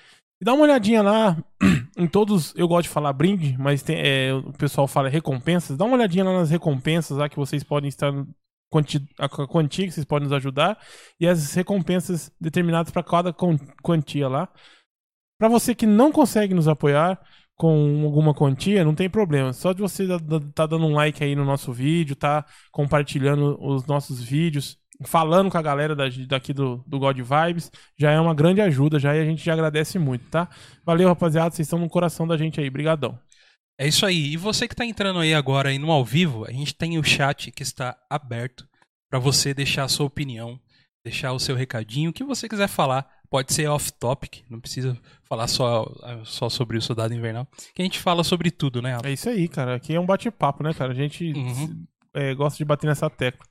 e 0.40 0.44
dá 0.44 0.52
uma 0.54 0.62
olhadinha 0.64 1.02
lá 1.02 1.36
em 1.96 2.06
todos, 2.06 2.54
eu 2.56 2.68
gosto 2.68 2.84
de 2.84 2.88
falar 2.88 3.12
brinde, 3.12 3.56
mas 3.58 3.82
tem- 3.82 3.98
é, 3.98 4.32
o 4.32 4.52
pessoal 4.52 4.86
fala 4.86 5.08
recompensas, 5.08 5.76
dá 5.76 5.84
uma 5.84 5.96
olhadinha 5.96 6.24
lá 6.24 6.32
nas 6.32 6.50
recompensas 6.50 7.16
lá 7.16 7.28
que 7.28 7.36
vocês 7.36 7.64
podem 7.64 7.88
estar 7.88 8.12
a 9.18 9.28
quantia 9.46 9.86
que 9.86 9.92
vocês 9.92 10.04
podem 10.04 10.28
nos 10.28 10.36
ajudar 10.36 10.78
e 11.18 11.26
as 11.26 11.54
recompensas 11.54 12.30
determinadas 12.40 12.92
para 12.92 13.02
cada 13.02 13.34
quantia 13.82 14.28
lá. 14.28 14.48
Para 15.38 15.48
você 15.48 15.74
que 15.74 15.86
não 15.86 16.12
consegue 16.12 16.52
nos 16.52 16.68
apoiar 16.68 17.18
com 17.58 18.04
alguma 18.04 18.32
quantia, 18.32 18.84
não 18.84 18.94
tem 18.94 19.10
problema. 19.10 19.52
Só 19.52 19.72
de 19.72 19.82
você 19.82 20.06
tá 20.54 20.64
dando 20.66 20.86
um 20.86 20.94
like 20.94 21.22
aí 21.22 21.34
no 21.34 21.44
nosso 21.44 21.72
vídeo, 21.72 22.14
tá 22.14 22.46
compartilhando 22.70 23.58
os 23.60 23.84
nossos 23.84 24.22
vídeos, 24.22 24.78
falando 25.04 25.50
com 25.50 25.58
a 25.58 25.62
galera 25.62 25.94
da- 25.96 26.08
daqui 26.28 26.52
do, 26.52 26.82
do 26.86 26.98
God 27.00 27.18
Vibes, 27.18 27.70
já 27.98 28.12
é 28.12 28.20
uma 28.20 28.34
grande 28.34 28.60
ajuda, 28.60 28.98
já 29.00 29.14
e 29.16 29.20
a 29.20 29.24
gente 29.24 29.44
já 29.44 29.52
agradece 29.52 29.98
muito, 29.98 30.30
tá? 30.30 30.48
Valeu, 30.86 31.08
rapaziada, 31.08 31.54
vocês 31.54 31.66
estão 31.66 31.80
no 31.80 31.88
coração 31.88 32.26
da 32.28 32.36
gente 32.36 32.60
aí, 32.60 32.70
brigadão. 32.70 33.18
É 33.76 33.86
isso 33.86 34.06
aí. 34.06 34.32
E 34.32 34.36
você 34.36 34.68
que 34.68 34.74
tá 34.74 34.84
entrando 34.84 35.18
aí 35.18 35.34
agora 35.34 35.68
aí 35.68 35.78
no 35.78 35.90
ao 35.90 36.04
vivo, 36.04 36.44
a 36.44 36.52
gente 36.52 36.74
tem 36.74 36.96
o 36.98 37.02
chat 37.04 37.50
que 37.50 37.62
está 37.62 37.96
aberto 38.08 38.66
para 39.10 39.18
você 39.18 39.52
deixar 39.52 39.84
a 39.84 39.88
sua 39.88 40.06
opinião, 40.06 40.60
deixar 41.04 41.32
o 41.32 41.40
seu 41.40 41.56
recadinho, 41.56 42.10
o 42.10 42.12
que 42.12 42.24
você 42.24 42.48
quiser 42.48 42.68
falar. 42.68 43.17
Pode 43.30 43.52
ser 43.52 43.68
off-topic, 43.68 44.42
não 44.48 44.58
precisa 44.58 44.96
falar 45.24 45.48
só, 45.48 45.86
só 46.24 46.48
sobre 46.48 46.78
o 46.78 46.82
Soldado 46.82 47.12
Invernal. 47.12 47.46
Que 47.74 47.82
a 47.82 47.84
gente 47.84 47.98
fala 47.98 48.24
sobre 48.24 48.50
tudo, 48.50 48.80
né? 48.80 48.94
Rafa? 48.94 49.08
É 49.08 49.12
isso 49.12 49.28
aí, 49.28 49.46
cara. 49.48 49.74
Aqui 49.74 49.94
é 49.94 50.00
um 50.00 50.06
bate-papo, 50.06 50.62
né, 50.62 50.72
cara? 50.72 50.92
A 50.92 50.94
gente 50.94 51.32
Uhum. 51.32 51.84
é, 52.14 52.34
gosta 52.34 52.56
de 52.56 52.64
bater 52.64 52.86
nessa 52.86 53.10
tecla. 53.10 53.44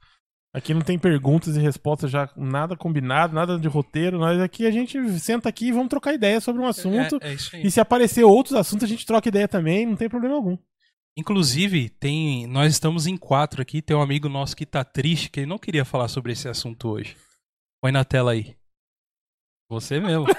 Aqui 0.54 0.74
não 0.74 0.82
tem 0.82 0.98
perguntas 0.98 1.56
e 1.56 1.60
respostas 1.60 2.10
já, 2.10 2.28
nada 2.36 2.76
combinado, 2.76 3.36
nada 3.36 3.60
de 3.60 3.68
roteiro. 3.68 4.18
Nós 4.18 4.42
aqui 4.42 4.66
a 4.66 4.72
gente 4.72 4.98
senta 5.20 5.48
aqui 5.50 5.68
e 5.68 5.72
vamos 5.72 5.90
trocar 5.90 6.14
ideia 6.14 6.42
sobre 6.42 6.60
um 6.62 6.66
assunto. 6.66 7.20
É, 7.22 7.30
é 7.30 7.34
isso 7.34 7.56
aí. 7.56 7.64
E 7.68 7.70
se 7.70 7.80
aparecer 7.80 8.24
outros 8.24 8.56
assuntos, 8.56 8.84
a 8.86 8.88
gente 8.88 9.06
troca 9.06 9.28
ideia 9.30 9.48
também, 9.48 9.86
não 9.86 9.96
tem 9.96 10.10
problema 10.10 10.34
algum. 10.36 10.58
Inclusive, 11.16 11.90
tem, 11.90 12.48
nós 12.48 12.72
estamos 12.72 13.06
em 13.06 13.18
quatro 13.18 13.62
aqui. 13.62 13.82
Tem 13.82 13.96
um 13.96 14.02
amigo 14.02 14.28
nosso 14.30 14.56
que 14.56 14.66
tá 14.66 14.84
triste, 14.84 15.30
que 15.30 15.42
ele 15.42 15.48
não 15.48 15.60
queria 15.60 15.86
falar 15.86 16.08
sobre 16.08 16.32
esse 16.32 16.48
assunto 16.48 16.88
hoje. 16.90 17.16
Põe 17.82 17.92
na 17.92 18.04
tela 18.04 18.32
aí. 18.32 18.56
Você 19.70 20.00
mesmo. 20.00 20.26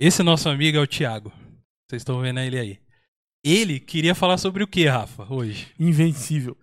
Esse 0.00 0.22
nosso 0.22 0.48
amigo 0.48 0.76
é 0.78 0.80
o 0.80 0.86
Thiago. 0.86 1.32
Vocês 1.88 2.02
estão 2.02 2.20
vendo 2.20 2.40
ele 2.40 2.58
aí. 2.58 2.78
Ele 3.44 3.78
queria 3.80 4.14
falar 4.14 4.38
sobre 4.38 4.62
o 4.62 4.66
que, 4.66 4.86
Rafa, 4.86 5.26
hoje? 5.32 5.72
Invencível. 5.78 6.56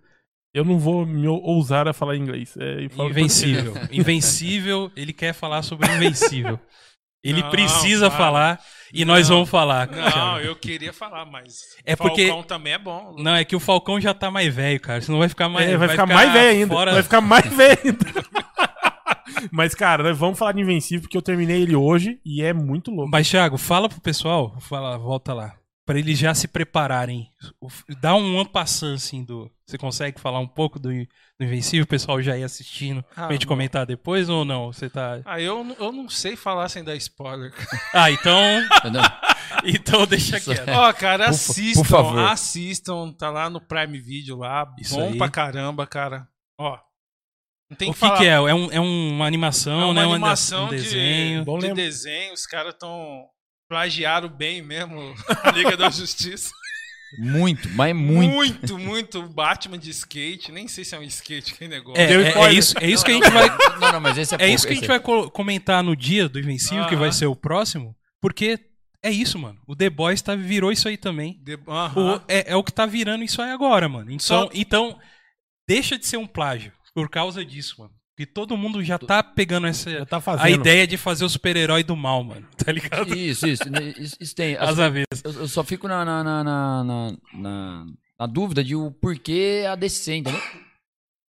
Eu 0.54 0.64
não 0.64 0.78
vou 0.78 1.04
me 1.04 1.26
ou- 1.26 1.42
ousar 1.42 1.88
a 1.88 1.92
falar 1.92 2.16
inglês. 2.16 2.54
É, 2.56 2.84
Invencível. 2.84 3.74
Invencível, 3.90 4.92
ele 4.94 5.12
quer 5.12 5.32
falar 5.32 5.62
sobre 5.62 5.88
o 5.88 5.94
Invencível. 5.96 6.60
Ele 7.24 7.42
Não, 7.42 7.50
precisa 7.50 8.08
para. 8.08 8.18
falar 8.18 8.64
e 8.94 9.04
nós 9.04 9.28
Não. 9.28 9.36
vamos 9.36 9.50
falar. 9.50 9.88
Não, 9.90 10.10
Thiago. 10.10 10.38
eu 10.40 10.56
queria 10.56 10.92
falar, 10.92 11.24
mas. 11.26 11.60
É 11.84 11.94
porque- 11.96 12.28
Falcão 12.28 12.42
também 12.44 12.72
é 12.74 12.78
bom. 12.78 13.14
Não, 13.18 13.34
é 13.34 13.44
que 13.44 13.56
o 13.56 13.60
Falcão 13.60 14.00
já 14.00 14.14
tá 14.14 14.30
mais 14.30 14.54
velho, 14.54 14.80
cara. 14.80 15.00
Senão 15.00 15.18
vai 15.18 15.28
ficar 15.28 15.48
mais. 15.48 15.68
É, 15.68 15.76
vai, 15.76 15.88
ficar, 15.88 16.06
mais 16.06 16.32
velho 16.32 16.48
ainda. 16.60 16.74
fora- 16.74 16.92
Vai 16.94 17.02
ficar 17.02 17.20
mais 17.20 17.46
velho 17.54 17.78
ainda. 17.84 18.24
Mas, 19.50 19.74
cara, 19.74 20.02
nós 20.02 20.16
vamos 20.16 20.38
falar 20.38 20.52
de 20.52 20.60
Invencível, 20.60 21.02
porque 21.02 21.16
eu 21.16 21.22
terminei 21.22 21.62
ele 21.62 21.76
hoje 21.76 22.18
e 22.24 22.42
é 22.42 22.52
muito 22.52 22.90
louco. 22.90 23.10
Mas, 23.10 23.28
Thiago, 23.28 23.58
fala 23.58 23.88
pro 23.88 24.00
pessoal, 24.00 24.56
fala, 24.60 24.96
volta 24.96 25.34
lá, 25.34 25.52
Pra 25.86 25.98
eles 25.98 26.18
já 26.18 26.34
se 26.34 26.48
prepararem. 26.48 27.28
Dá 28.00 28.14
um 28.14 28.40
ampassant, 28.40 28.94
assim, 28.94 29.22
do... 29.22 29.50
Você 29.66 29.76
consegue 29.76 30.18
falar 30.18 30.38
um 30.40 30.46
pouco 30.48 30.78
do, 30.78 30.88
do 30.88 31.44
Invencível? 31.44 31.84
O 31.84 31.88
pessoal 31.88 32.22
já 32.22 32.38
ir 32.38 32.42
assistindo 32.44 33.04
Ah, 33.14 33.24
pra 33.26 33.32
gente 33.32 33.46
comentar 33.46 33.84
depois 33.84 34.28
ou 34.30 34.44
não? 34.46 34.72
Você 34.72 34.88
tá... 34.88 35.20
Ah, 35.26 35.38
eu, 35.40 35.62
não- 35.62 35.76
eu 35.78 35.92
não 35.92 36.08
sei 36.08 36.36
falar 36.36 36.68
sem 36.70 36.82
dar 36.82 36.96
spoiler. 36.96 37.52
Ah, 37.92 38.10
então... 38.10 38.34
Então 39.64 40.06
deixa 40.06 40.38
Isso. 40.38 40.52
quieto. 40.52 40.68
Ó, 40.70 40.92
cara, 40.92 41.26
Por 41.26 41.34
fa- 41.34 41.36
assistam, 41.52 41.82
por 41.82 41.88
favor. 41.88 42.18
assistam, 42.28 43.12
tá 43.12 43.30
lá 43.30 43.48
no 43.48 43.60
Prime 43.60 43.98
Video 43.98 44.38
lá, 44.38 44.66
Isso 44.78 44.94
bom 44.96 45.08
aí. 45.12 45.18
pra 45.18 45.28
caramba, 45.30 45.86
cara. 45.86 46.26
Ó, 46.58 46.78
não 47.70 47.76
tem 47.76 47.88
o 47.90 47.92
que, 47.94 48.00
que, 48.00 48.06
falar. 48.06 48.18
que 48.18 48.24
é? 48.26 48.30
É, 48.32 48.54
um- 48.54 48.72
é 48.72 48.80
uma 48.80 49.26
animação, 49.26 49.80
É 49.80 49.84
uma 49.84 49.94
né? 49.94 50.02
animação 50.02 50.66
um 50.66 50.68
de, 50.70 50.76
desenho. 50.76 51.44
Bom 51.44 51.58
de 51.58 51.72
desenho, 51.72 52.32
os 52.34 52.46
caras 52.46 52.74
tão 52.78 53.24
plagiaram 53.68 54.28
bem 54.28 54.62
mesmo 54.62 55.14
a 55.42 55.50
Liga 55.50 55.76
da 55.76 55.88
Justiça. 55.90 56.50
Muito, 57.18 57.68
mas 57.70 57.94
muito. 57.94 58.32
muito, 58.34 58.78
muito 58.78 59.22
Batman 59.28 59.78
de 59.78 59.88
skate, 59.90 60.50
nem 60.50 60.66
sei 60.66 60.84
se 60.84 60.96
é 60.96 60.98
um 60.98 61.02
skate 61.04 61.54
que 61.54 61.68
negócio. 61.68 62.00
É, 62.02 62.12
é- 62.12 62.38
é 62.48 62.52
isso, 62.52 62.74
é 62.80 62.90
isso 62.90 63.04
que 63.04 63.12
a 63.12 63.14
Não, 63.14 63.22
gente 63.22 63.32
não, 63.32 63.40
vai. 63.40 63.78
Não, 63.78 63.92
não, 63.92 64.00
mas 64.00 64.18
esse 64.18 64.34
é 64.34 64.36
É 64.38 64.38
pouco, 64.40 64.54
isso 64.54 64.66
que 64.66 64.72
a 64.72 64.74
gente 64.74 64.82
esse 64.84 64.88
vai 64.88 64.98
co- 65.00 65.30
comentar 65.30 65.82
no 65.84 65.94
dia 65.94 66.28
do 66.28 66.40
Invencível, 66.40 66.86
que 66.88 66.96
vai 66.96 67.12
ser 67.12 67.26
o 67.26 67.36
próximo, 67.36 67.94
porque 68.20 68.58
é 69.00 69.10
isso, 69.12 69.38
mano. 69.38 69.60
O 69.66 69.76
The 69.76 69.90
Boys 69.90 70.22
tá, 70.22 70.34
virou 70.34 70.72
isso 70.72 70.88
aí 70.88 70.96
também. 70.96 71.38
De- 71.44 71.54
O- 71.66 71.70
Aham. 71.70 72.24
é, 72.26 72.50
é 72.52 72.56
o 72.56 72.64
que 72.64 72.72
tá 72.72 72.84
virando 72.84 73.22
isso 73.22 73.40
aí 73.40 73.50
agora, 73.52 73.88
mano. 73.88 74.10
Então, 74.10 74.18
Só- 74.46 74.50
então, 74.52 74.98
deixa 75.68 75.96
de 75.96 76.06
ser 76.08 76.16
um 76.16 76.26
plágio 76.26 76.72
por 76.92 77.08
causa 77.08 77.44
disso, 77.44 77.76
mano. 77.78 77.92
Porque 78.16 78.26
todo 78.26 78.56
mundo 78.56 78.82
já 78.84 78.96
tá 78.96 79.22
pegando 79.24 79.66
essa, 79.66 79.90
Já 79.90 80.06
tá 80.06 80.20
fazendo. 80.20 80.46
a 80.46 80.50
ideia 80.50 80.86
de 80.86 80.96
fazer 80.96 81.24
o 81.24 81.28
super-herói 81.28 81.82
do 81.82 81.96
mal, 81.96 82.22
mano. 82.22 82.46
Tá 82.56 82.70
ligado? 82.70 83.12
Isso, 83.14 83.46
isso, 83.46 83.68
né, 83.68 83.92
isso, 83.98 84.16
isso 84.20 84.34
tem. 84.36 84.56
Às 84.56 84.76
vezes. 84.76 85.06
Eu, 85.24 85.32
eu 85.32 85.48
só 85.48 85.64
fico 85.64 85.88
na, 85.88 86.04
na, 86.04 86.22
na, 86.22 86.44
na, 86.44 86.84
na, 86.84 87.16
na- 87.34 87.86
na 88.18 88.26
dúvida 88.26 88.62
de 88.62 88.76
o 88.76 88.92
porquê 88.92 89.64
a 89.68 89.74
DC, 89.74 90.14
entendeu? 90.14 90.40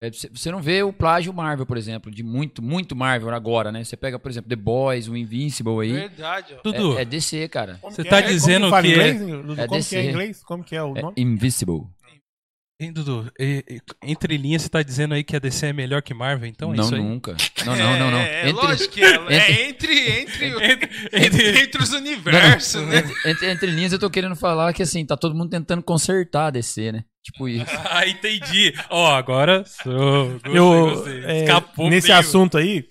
É, 0.01 0.09
você- 0.09 0.49
não 0.49 0.61
vê 0.61 0.81
o 0.81 0.93
plágio 0.93 1.33
Marvel, 1.33 1.65
por 1.65 1.75
exemplo, 1.77 2.09
de 2.09 2.23
muito, 2.23 2.61
muito 2.61 2.95
Marvel 2.95 3.29
agora, 3.35 3.69
né? 3.69 3.83
Você 3.83 3.97
pega, 3.97 4.17
por 4.17 4.31
exemplo, 4.31 4.47
The 4.49 4.55
Boys, 4.55 5.09
o 5.09 5.17
Invincible 5.17 5.81
aí. 5.81 5.91
Verdade, 5.91 6.55
ó. 6.57 6.61
Dudu, 6.63 6.97
É, 6.97 7.01
é 7.01 7.05
DC, 7.05 7.49
cara. 7.49 7.77
Você 7.83 8.05
tá 8.05 8.19
é? 8.19 8.21
Dizendo 8.21 8.69
que 8.69 8.75
é- 8.75 8.79
inglês, 8.89 9.19
Dudu? 9.19 9.61
é 9.61 9.67
Como 9.67 9.67
que 9.67 9.75
é 9.75 9.77
DC. 9.77 9.99
em 9.99 10.09
inglês? 10.09 10.43
Como 10.43 10.63
que 10.63 10.75
é 10.77 10.81
o 10.81 10.95
É 10.97 11.01
nome? 11.01 11.13
Invisible. 11.17 11.81
Hein, 12.79 12.91
Dudu, 12.93 13.31
e- 13.39 13.63
e- 13.69 13.81
entre 14.03 14.37
linhas 14.37 14.61
você 14.61 14.69
tá 14.69 14.81
dizendo 14.81 15.13
aí 15.13 15.23
que 15.23 15.35
a 15.35 15.39
DC 15.39 15.67
é 15.67 15.73
melhor 15.73 16.01
que 16.01 16.13
Marvel, 16.13 16.47
então 16.47 16.73
é 16.73 16.77
não, 16.77 16.83
isso 16.85 16.95
aí. 16.95 17.01
nunca. 17.01 17.35
Não, 17.65 17.75
não, 17.75 17.99
não, 17.99 18.11
não. 18.11 18.17
É, 18.19 18.41
é 18.45 18.49
Entre- 18.49 18.65
lógico 18.65 18.93
que 18.93 19.03
é. 19.03 19.15
entre- 19.15 19.35
É 19.35 19.69
entre, 19.69 20.21
entre, 20.21 20.47
Entre- 20.47 20.89
entre, 21.25 21.59
entre 21.63 21.83
os 21.83 21.91
universos, 21.93 22.81
né? 22.87 23.03
Entre, 23.25 23.51
entre, 23.51 23.71
linhas 23.71 23.91
eu 23.93 23.99
tô 23.99 24.09
querendo 24.09 24.35
falar 24.35 24.73
que 24.73 24.81
assim, 24.83 25.05
tá 25.05 25.17
todo 25.17 25.35
mundo 25.35 25.49
tentando 25.49 25.83
consertar 25.83 26.47
a 26.47 26.51
DC, 26.51 26.91
né? 26.91 27.03
Tipo 27.23 27.47
isso. 27.49 27.65
Ah, 27.91 28.07
entendi. 28.07 28.73
Ó, 28.89 29.07
agora 29.07 29.63
sou. 29.65 30.31
Gostei, 30.31 30.51
eu, 30.57 30.89
gostei. 30.95 31.25
é, 31.25 31.43
Escapou 31.43 31.89
nesse 31.89 32.07
meio. 32.07 32.19
assunto 32.19 32.57
aí, 32.57 32.85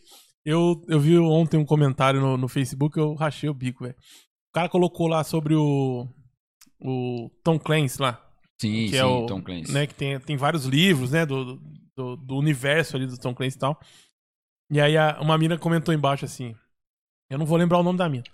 eu, 0.45 0.83
eu 0.89 1.01
vi 1.01 1.19
ontem 1.19 1.57
um 1.57 1.65
comentário 1.65 2.21
no, 2.21 2.37
no 2.37 2.47
Facebook, 2.49 2.99
eu 2.99 3.15
rachei 3.15 3.49
o 3.49 3.55
bico, 3.55 3.85
velho. 3.85 3.97
O 4.51 4.53
cara 4.55 4.69
colocou 4.69 5.07
lá 5.09 5.23
sobre 5.25 5.55
o, 5.55 6.07
o 6.81 7.31
Tom 7.45 7.59
Clancy 7.59 8.01
lá, 8.01 8.21
Sim, 8.61 8.73
que 8.87 8.91
sim, 8.91 8.97
é 8.97 9.05
o, 9.05 9.27
Tom 9.27 9.41
Clancy. 9.43 9.73
né, 9.73 9.87
que 9.87 9.95
tem, 9.95 10.19
tem 10.21 10.37
vários 10.37 10.65
livros, 10.65 11.11
né, 11.13 11.25
do, 11.25 11.61
do, 11.97 12.17
do 12.17 12.37
universo 12.37 12.97
ali 12.97 13.07
do 13.07 13.17
Tom 13.19 13.35
Clancy 13.35 13.57
e 13.57 13.61
tal. 13.61 13.79
E 14.71 14.81
aí 14.81 14.97
a- 14.97 15.19
uma 15.21 15.39
mina 15.39 15.57
comentou 15.57 15.95
embaixo 15.95 16.25
assim, 16.25 16.55
eu 17.31 17.39
não 17.39 17.47
vou 17.47 17.57
lembrar 17.57 17.79
o 17.79 17.83
nome 17.83 17.99
da 17.99 18.09
mina, 18.09 18.25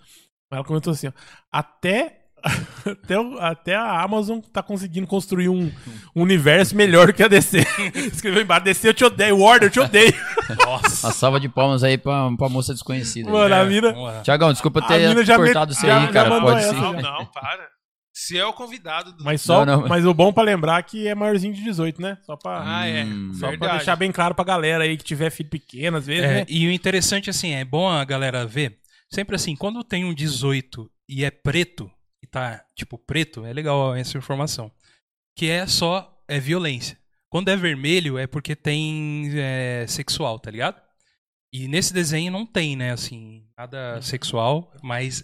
mas 0.49 0.57
ela 0.57 0.63
comentou 0.65 0.91
assim, 0.91 1.07
ó, 1.07 1.11
até 1.51 2.21
até, 2.85 3.15
até 3.39 3.75
a 3.75 4.01
Amazon 4.03 4.39
tá 4.39 4.61
conseguindo 4.61 5.07
construir 5.07 5.49
um, 5.49 5.71
um 6.15 6.21
universo 6.21 6.75
melhor 6.75 7.11
que 7.11 7.23
a 7.23 7.27
DC. 7.27 7.57
Escreveu 8.13 8.43
embaixo, 8.43 8.65
DC 8.65 8.87
eu 8.89 8.93
te 8.93 9.03
odeio, 9.03 9.39
Warner 9.39 9.63
eu 9.63 9.71
te 9.71 9.79
odeio. 9.79 10.13
Nossa. 10.63 11.07
Uma 11.07 11.13
salva 11.13 11.39
de 11.39 11.49
palmas 11.49 11.83
aí 11.83 11.97
pra, 11.97 12.29
pra 12.37 12.47
moça 12.47 12.71
desconhecida. 12.73 13.31
Mano, 13.31 13.55
a 13.55 13.59
É, 13.59 13.65
mina... 13.65 14.21
Tiagão, 14.21 14.51
desculpa 14.51 14.79
A 14.79 14.83
ter 14.87 15.07
mina 15.07 15.23
já 15.25 15.37
cortado 15.37 15.69
met- 15.71 15.79
você 15.81 15.87
já- 15.87 15.97
aí, 16.01 16.05
já 16.05 16.11
cara. 16.13 16.39
Pode 16.41 16.59
essa, 16.59 16.69
ser. 16.69 16.75
Não, 16.81 16.93
não, 16.93 17.25
para. 17.25 17.74
Se 18.17 18.37
é 18.37 18.45
o 18.45 18.53
convidado 18.53 19.11
do. 19.11 19.25
Mas, 19.25 19.41
só, 19.41 19.65
Não, 19.65 19.81
não. 19.81 19.87
mas 19.89 20.05
o 20.05 20.13
bom 20.13 20.31
pra 20.31 20.41
lembrar 20.41 20.81
que 20.83 21.05
é 21.05 21.13
maiorzinho 21.13 21.53
de 21.53 21.61
18, 21.61 22.01
né? 22.01 22.17
Só 22.25 22.37
pra, 22.37 22.61
Ah, 22.65 22.87
é. 22.87 23.03
Hum, 23.03 23.33
só 23.33 23.39
pra 23.41 23.49
Verdade. 23.49 23.77
deixar 23.79 23.95
bem 23.97 24.09
claro 24.11 24.33
pra 24.33 24.45
galera 24.45 24.85
aí 24.85 24.95
que 24.95 25.03
tiver 25.03 25.29
filho 25.29 25.49
pequeno, 25.49 25.97
às 25.97 26.05
vezes, 26.07 26.23
É, 26.23 26.33
né? 26.35 26.45
e 26.47 26.65
o 26.65 26.71
interessante, 26.71 27.29
assim, 27.29 27.51
é 27.51 27.65
bom 27.65 27.89
a 27.89 28.05
galera 28.05 28.45
ver. 28.45 28.79
Sempre 29.13 29.35
assim, 29.35 29.53
quando 29.53 29.83
tem 29.83 30.05
um 30.05 30.13
18 30.13 30.89
e 31.09 31.25
é 31.25 31.29
preto, 31.29 31.91
e 32.23 32.27
tá, 32.27 32.63
tipo, 32.73 32.97
preto, 32.97 33.45
é 33.45 33.51
legal 33.51 33.93
essa 33.93 34.17
informação. 34.17 34.71
Que 35.37 35.49
é 35.49 35.67
só, 35.67 36.17
é 36.27 36.39
violência. 36.39 36.97
Quando 37.29 37.49
é 37.49 37.57
vermelho, 37.57 38.17
é 38.17 38.25
porque 38.27 38.55
tem 38.55 39.29
é, 39.35 39.85
sexual, 39.89 40.39
tá 40.39 40.49
ligado? 40.49 40.81
E 41.51 41.67
nesse 41.67 41.93
desenho 41.93 42.31
não 42.31 42.45
tem, 42.45 42.77
né, 42.77 42.91
assim, 42.93 43.43
nada 43.57 44.01
sexual, 44.01 44.73
mas 44.81 45.21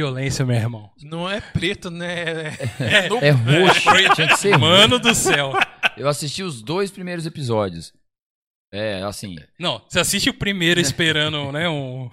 violência, 0.00 0.44
meu 0.44 0.54
irmão. 0.56 0.90
Não 1.02 1.28
é 1.28 1.40
preto, 1.40 1.90
né? 1.90 2.48
É, 2.78 3.06
É, 3.06 3.08
no- 3.08 3.16
É 3.16 3.30
roxo, 3.30 3.80
tinha 4.14 4.28
que 4.28 4.36
ser 4.36 4.50
roxo. 4.52 4.60
Mano 4.60 4.98
do 4.98 5.14
céu. 5.14 5.52
Eu 5.96 6.06
assisti 6.06 6.42
os 6.42 6.60
dois 6.62 6.90
primeiros 6.90 7.24
episódios. 7.24 7.94
É, 8.72 9.02
assim. 9.04 9.36
Não, 9.58 9.80
você 9.88 9.98
assiste 10.00 10.28
o 10.28 10.34
primeiro 10.34 10.78
esperando, 10.80 11.50
né, 11.50 11.66
um... 11.68 12.10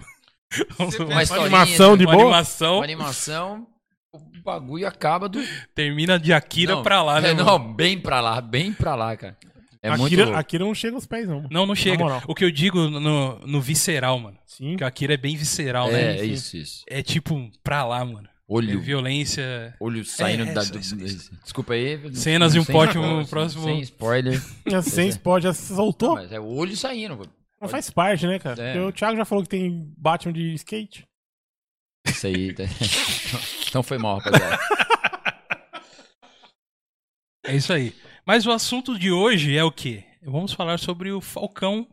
Você 0.78 1.02
uma 1.02 1.22
Uma 1.22 1.40
animação 1.42 1.96
de 1.96 2.04
uma 2.06 2.12
boa? 2.12 2.24
animação, 2.24 2.76
Uma 2.76 2.84
animação, 2.84 3.66
o 4.14 4.18
bagulho 4.42 4.86
acaba 4.86 5.28
do. 5.28 5.40
termina 5.74 6.16
de 6.18 6.32
Akira 6.32 6.76
Não, 6.76 6.82
pra 6.82 7.02
lá, 7.02 7.20
né, 7.20 7.30
é? 7.30 7.34
Não, 7.34 7.58
bem 7.74 7.98
pra 8.00 8.20
lá, 8.20 8.40
bem 8.40 8.72
pra 8.72 8.94
lá, 8.94 9.16
cara. 9.16 9.36
É 9.84 9.90
muito. 9.90 10.06
Akira, 10.06 10.24
louco. 10.24 10.38
Akira 10.38 10.64
não 10.64 10.74
chega 10.74 10.96
aos 10.96 11.06
pés, 11.06 11.28
não. 11.28 11.46
Não, 11.50 11.66
não 11.66 11.74
chega. 11.74 12.02
O 12.26 12.34
que 12.34 12.42
eu 12.42 12.50
digo 12.50 12.88
no, 12.88 13.38
no 13.40 13.60
visceral, 13.60 14.18
mano. 14.18 14.38
Sim. 14.46 14.70
Porque 14.70 14.84
a 14.84 14.86
Akira 14.86 15.12
é 15.12 15.16
bem 15.18 15.36
visceral, 15.36 15.92
né? 15.92 16.16
É, 16.16 16.20
é 16.20 16.24
isso, 16.24 16.56
isso. 16.56 16.82
É 16.88 17.02
tipo, 17.02 17.50
pra 17.62 17.84
lá, 17.84 18.02
mano. 18.02 18.26
É 18.26 18.30
Olho, 18.48 18.80
violência. 18.80 19.74
olho 19.78 20.02
saindo 20.04 20.44
é, 20.44 20.52
da. 20.54 20.62
isso, 20.62 20.78
isso, 20.78 21.04
isso. 21.04 21.30
Desculpa 21.42 21.74
aí. 21.74 21.98
Cenas 22.14 22.54
de 22.54 22.60
um 22.60 22.64
pote, 22.64 22.96
spoiler, 22.96 23.26
próximo- 23.28 23.64
Sem 23.64 23.80
spoiler. 23.80 24.42
Sem 24.82 25.08
spoiler, 25.08 25.42
já 25.42 25.52
soltou. 25.52 26.14
Mas 26.14 26.32
é 26.32 26.40
o 26.40 26.46
olho 26.46 26.74
saindo. 26.76 27.16
pô. 27.18 27.26
Mas 27.60 27.70
faz 27.70 27.90
parte, 27.90 28.26
né, 28.26 28.38
cara? 28.38 28.62
É. 28.62 28.80
O 28.80 28.90
Thiago 28.92 29.16
já 29.18 29.24
falou 29.26 29.44
que 29.44 29.50
tem 29.50 29.92
Batman 29.98 30.32
de 30.32 30.54
skate. 30.54 31.06
Isso 32.06 32.26
aí. 32.26 32.54
Então 33.68 33.82
foi 33.82 33.98
mal, 33.98 34.18
rapaziada. 34.18 34.56
É 37.44 37.56
isso 37.56 37.72
aí. 37.72 37.92
Mas 38.26 38.46
o 38.46 38.50
assunto 38.52 38.98
de 38.98 39.10
hoje 39.10 39.56
é 39.56 39.62
o 39.62 39.70
quê? 39.70 40.04
Vamos 40.22 40.52
falar 40.52 40.78
sobre 40.78 41.12
o 41.12 41.20
Falcão 41.20 41.86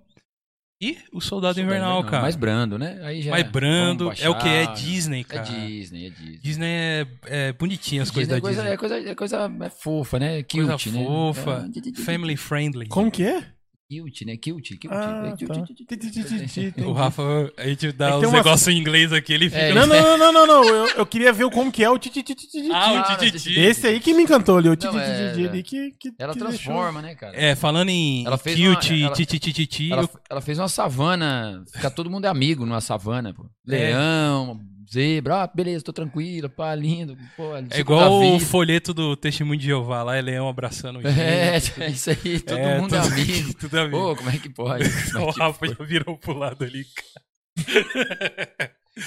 e 0.81 0.97
o 1.11 1.19
Soldado 1.19 1.59
Invernal, 1.59 2.03
cara. 2.05 2.23
Mais 2.23 2.35
brando, 2.35 2.79
né? 2.79 2.99
Aí 3.03 3.21
já 3.21 3.31
Mais 3.31 3.43
brando. 3.51 4.05
vamos 4.05 4.21
É 4.21 4.29
o 4.29 4.37
que? 4.37 4.47
É 4.47 4.65
baixar. 4.65 4.81
Disney, 4.83 5.19
É 5.21 5.23
cara. 5.23 5.43
Disney, 5.43 6.07
é 6.07 6.09
Disney. 6.09 6.37
Disney 6.37 6.67
é, 6.67 7.07
é 7.25 7.53
bonitinho 7.53 8.01
as 8.01 8.09
Disney 8.09 8.25
coisas 8.25 8.29
da 8.29 8.37
é 8.37 8.41
coisa, 8.41 8.61
Disney. 8.61 8.73
É 8.73 8.77
coisa, 8.77 9.09
é 9.11 9.15
coisa 9.49 9.65
é 9.65 9.69
fofa, 9.69 10.19
né? 10.19 10.43
Coisa 10.43 10.71
Cute, 10.73 10.89
né? 10.91 11.05
fofa, 11.05 11.69
É, 11.75 12.01
family 12.01 12.37
friendly. 12.37 12.87
Como 12.87 13.11
que 13.11 13.23
é? 13.23 13.45
Cute, 13.91 14.23
né? 14.25 14.37
Cute, 14.37 14.75
cute. 14.77 14.87
Ah, 14.89 15.33
É 15.35 16.71
tá. 16.71 16.87
O 16.87 16.93
Rafa, 16.93 17.51
a 17.57 17.67
gente 17.67 17.91
dá 17.91 18.11
É 18.11 18.15
os 18.15 18.23
uma- 18.23 18.31
negócios 18.37 18.67
em 18.73 18.77
inglês 18.79 19.11
aqui, 19.11 19.33
ele 19.33 19.49
fica. 19.49 19.61
É, 19.61 19.73
Não, 19.73 19.85
não, 19.85 20.17
não, 20.17 20.17
não, 20.17 20.31
não, 20.33 20.47
não. 20.47 20.63
Eu, 20.63 20.87
eu 20.99 21.05
queria 21.05 21.33
ver 21.33 21.43
o 21.43 21.51
como 21.51 21.69
que 21.69 21.83
é 21.83 21.89
o 21.89 21.97
tititititi. 21.97 22.71
Ah, 22.71 22.93
o 22.93 22.97
Ah, 22.99 23.15
Tititi. 23.17 23.59
Esse 23.59 23.87
aí 23.87 23.99
que 23.99 24.13
me 24.13 24.23
encantou 24.23 24.57
ali, 24.57 24.69
o 24.69 24.73
é- 24.73 25.31
ali 25.49 25.61
que, 25.63 25.91
que 25.99 26.13
Ela 26.17 26.33
transforma, 26.33 27.01
né, 27.01 27.15
cara? 27.15 27.35
É, 27.35 27.53
falando 27.53 27.89
em 27.89 28.25
Ela 28.25 28.37
fez 28.37 28.55
cute, 28.57 28.93
uma- 28.93 29.05
ela- 29.07 29.15
titititi, 29.15 29.91
Ela, 29.91 30.41
fez 30.41 30.57
uma 30.57 30.69
savana, 30.69 31.63
ficar 31.73 31.89
todo 31.89 32.09
mundo 32.09 32.25
é 32.25 32.29
amigo 32.29 32.65
numa 32.65 32.79
savana, 32.81 33.33
pô. 33.33 33.43
É. 33.67 33.91
Leão, 33.91 34.59
zebra, 34.93 35.43
ah, 35.43 35.47
beleza, 35.47 35.83
tô 35.85 35.93
tranquilo, 35.93 36.49
pá, 36.49 36.73
lindo. 36.75 37.17
Pô, 37.37 37.55
é 37.55 37.79
igual 37.79 38.21
o 38.35 38.39
folheto 38.39 38.93
do 38.93 39.15
Testemunho 39.15 39.59
de 39.59 39.65
Jeová, 39.67 40.03
lá 40.03 40.15
é 40.17 40.21
leão 40.21 40.49
abraçando 40.49 40.99
o 40.99 41.01
É, 41.07 41.55
é 41.79 41.87
isso 41.89 42.09
aí, 42.09 42.39
todo 42.39 42.57
É, 42.57 42.79
mundo 42.79 42.95
é 42.95 43.01
tudo- 43.01 43.13
amigo. 43.13 43.53
Tudo 43.59 43.79
amigo. 43.79 43.97
Pô, 43.97 44.15
como 44.15 44.29
é 44.29 44.37
que 44.37 44.49
pode? 44.49 44.83
o 44.87 45.25
Mas, 45.25 45.37
Rafa 45.37 45.67
já 45.67 45.83
virou 45.85 46.17
pro 46.17 46.33
lado 46.37 46.63
ali. 46.65 46.85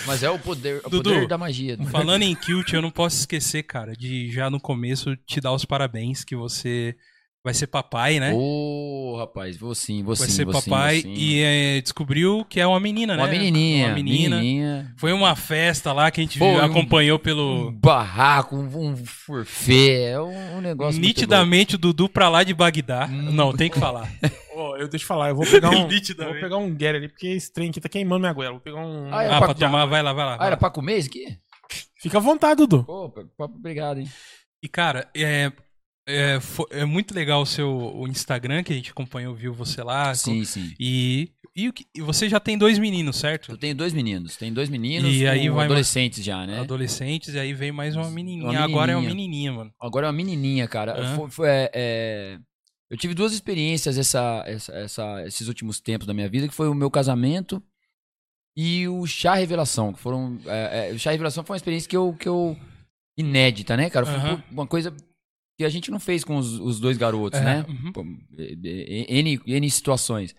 mas 0.07 0.23
é 0.23 0.31
o 0.31 0.39
poder, 0.39 0.81
o 0.85 0.91
Dudu, 0.91 1.11
poder 1.13 1.29
da 1.29 1.37
magia. 1.39 1.77
Falando 1.91 2.23
em 2.23 2.35
cute, 2.35 2.75
eu 2.75 2.83
não 2.83 2.91
posso 2.91 3.19
esquecer, 3.19 3.63
cara, 3.65 3.93
de 3.95 4.31
já 4.31 4.49
no 4.51 4.61
começo 4.61 5.17
te 5.27 5.41
dar 5.41 5.53
os 5.53 5.65
parabéns 5.65 6.25
que 6.25 6.35
você 6.37 6.97
vai 7.45 7.53
ser 7.53 7.67
papai, 7.67 8.19
né? 8.19 8.33
Ô, 8.35 9.17
rapaz, 9.19 9.55
vou 9.59 9.75
sim, 9.75 10.03
vou 10.03 10.15
vai 10.15 10.27
sim, 10.27 10.33
ser 10.33 10.45
vou 10.47 10.55
sim, 10.55 10.71
papai 10.71 11.03
vou 11.03 11.15
sim. 11.15 11.21
e 11.21 11.43
é, 11.43 11.81
descobriu 11.83 12.43
que 12.49 12.59
é 12.59 12.67
uma 12.67 12.81
menina, 12.81 13.15
né? 13.17 13.23
Uma 13.23 13.29
menininha, 13.31 13.87
Uma 13.89 13.95
menina. 13.95 14.37
menininha. 14.37 14.95
Foi 14.97 15.13
uma 15.13 15.37
festa 15.37 15.93
lá 15.93 16.11
que 16.11 16.21
a 16.21 16.25
gente 16.25 16.39
Pô, 16.39 16.47
um- 16.47 16.59
acompanhou 16.59 17.19
Um 17.19 17.21
pelo. 17.23 17.71
barraco, 17.73 18.57
um, 18.57 18.91
um 18.93 18.97
forfê, 18.97 20.05
é 20.13 20.21
um, 20.21 20.57
um 20.57 20.61
negócio 20.63 20.95
muito 20.99 21.07
Nitidamente 21.07 21.75
o 21.75 21.79
Dudu 21.79 22.09
pra 22.09 22.31
lá 22.31 22.43
de 22.43 22.55
Bagdá. 22.55 23.07
Hum. 23.11 23.33
Não, 23.33 23.53
tem 23.55 23.69
que 23.69 23.79
falar. 23.79 24.11
Ó, 24.57 24.77
eu 24.77 24.89
deixa 24.89 25.05
eu 25.05 25.09
falar, 25.09 25.29
eu 25.29 25.37
vou 25.37 25.45
pegar 25.45 25.69
um. 25.71 25.87
vou 26.27 26.35
pegar 26.41 26.57
um 26.57 26.75
Gary 26.75 26.97
ali, 26.97 27.09
porque 27.09 27.27
esse 27.27 27.53
trem 27.53 27.69
aqui 27.69 27.81
tá 27.81 27.89
queimando 27.91 28.21
minha 28.21 28.33
goela. 28.33 28.53
Vou 28.53 28.61
pegar 28.61 28.79
um. 28.79 29.13
Ah, 29.13 29.21
Ah, 29.23 29.39
pra- 29.39 29.47
pra 29.49 29.55
tomar, 29.55 29.85
vai 29.85 30.03
lá, 30.03 30.13
vai 30.15 30.25
lá. 30.25 30.37
vai 30.37 30.47
Ah, 30.47 30.47
era 30.47 30.55
lá. 30.55 30.57
pra 30.57 30.71
comer 30.71 30.97
isso 30.99 31.09
aqui? 31.09 31.37
Fica 32.01 32.17
à 32.19 32.21
vontade, 32.21 32.57
Dudu. 32.57 32.85
Pô, 32.85 33.13
obrigado, 33.39 33.99
hein? 33.99 34.09
E, 34.63 34.69
cara, 34.69 35.09
é, 35.15 35.53
é, 36.07 36.39
fo- 36.41 36.67
é 36.71 36.85
muito 36.85 37.15
legal 37.15 37.43
o 37.43 37.47
seu 37.47 37.71
o 37.71 38.07
Instagram, 38.09 38.63
que 38.63 38.73
a 38.73 38.77
gente 38.77 38.91
acompanhou, 38.91 39.35
viu 39.35 39.53
você 39.55 39.83
lá. 39.83 40.15
Sim, 40.15 40.45
sim. 40.45 40.75
E 40.79 41.31
E, 41.57 41.73
e 41.95 42.01
você 42.01 42.29
já 42.29 42.41
tem 42.41 42.59
dois 42.59 42.79
meninos, 42.81 43.17
certo? 43.17 43.53
Eu 43.53 43.57
tenho 43.57 43.75
dois 43.77 43.93
meninos. 43.93 44.37
Tem 44.37 44.53
dois 44.53 44.69
meninos 44.69 45.15
E 45.15 45.25
aí 45.27 45.49
com 45.49 45.55
vai- 45.55 45.67
adolescentes 45.67 46.25
já, 46.25 46.45
né? 46.47 46.59
Adolescentes, 46.59 47.33
e 47.35 47.39
aí 47.39 47.53
vem 47.55 47.71
mais 47.71 47.95
uma 47.95 48.11
menininha. 48.11 48.51
Uma 48.51 48.61
Agora 48.65 48.91
é 48.93 48.97
uma 48.97 49.03
menininha. 49.03 49.29
menininha, 49.29 49.53
mano. 49.53 49.73
Agora 49.81 50.07
é 50.07 50.09
uma 50.09 50.17
menininha, 50.17 50.67
cara. 50.67 51.15
Foi- 51.17 51.31
foi, 51.31 51.49
é, 51.49 51.71
é, 51.73 52.39
Eu 52.91 52.97
tive 52.99 53.15
duas 53.15 53.33
experiências 53.33 53.97
essa, 53.99 54.43
essa, 54.47 54.73
essa- 54.75 55.25
esses 55.27 55.47
últimos 55.49 55.81
tempos 55.81 56.07
da 56.07 56.13
minha 56.15 56.29
vida, 56.29 56.47
que 56.49 56.55
foi 56.55 56.69
o 56.69 56.75
meu 56.75 56.91
casamento 56.91 57.63
e 58.57 58.87
o 58.89 59.07
chá 59.07 59.35
revelação. 59.35 59.93
Que 59.93 60.01
foram, 60.01 60.39
é, 60.47 60.91
é, 60.91 60.93
o 60.93 60.99
chá 60.99 61.11
revelação 61.13 61.43
foi 61.45 61.55
uma 61.55 61.59
experiência 61.59 61.89
que 61.89 61.97
eu, 61.97 62.13
que 62.19 62.29
eu 62.29 62.57
inédita, 63.17 63.77
né, 63.77 63.89
cara? 63.91 64.05
Foi 64.07 64.37
pô, 64.37 64.43
uma 64.51 64.67
coisa 64.67 64.95
que 65.57 65.65
a 65.65 65.69
gente 65.69 65.91
não 65.91 66.01
fez 66.01 66.25
com 66.25 66.37
os, 66.37 66.59
os 66.59 66.81
dois 66.81 66.97
garotos, 66.97 67.39
É, 67.41 67.45
né? 67.45 67.67
uhum. 67.69 68.19
É, 68.39 69.13
é, 69.13 69.19
N, 69.21 69.41
N 69.47 69.71
situações. 69.71 70.35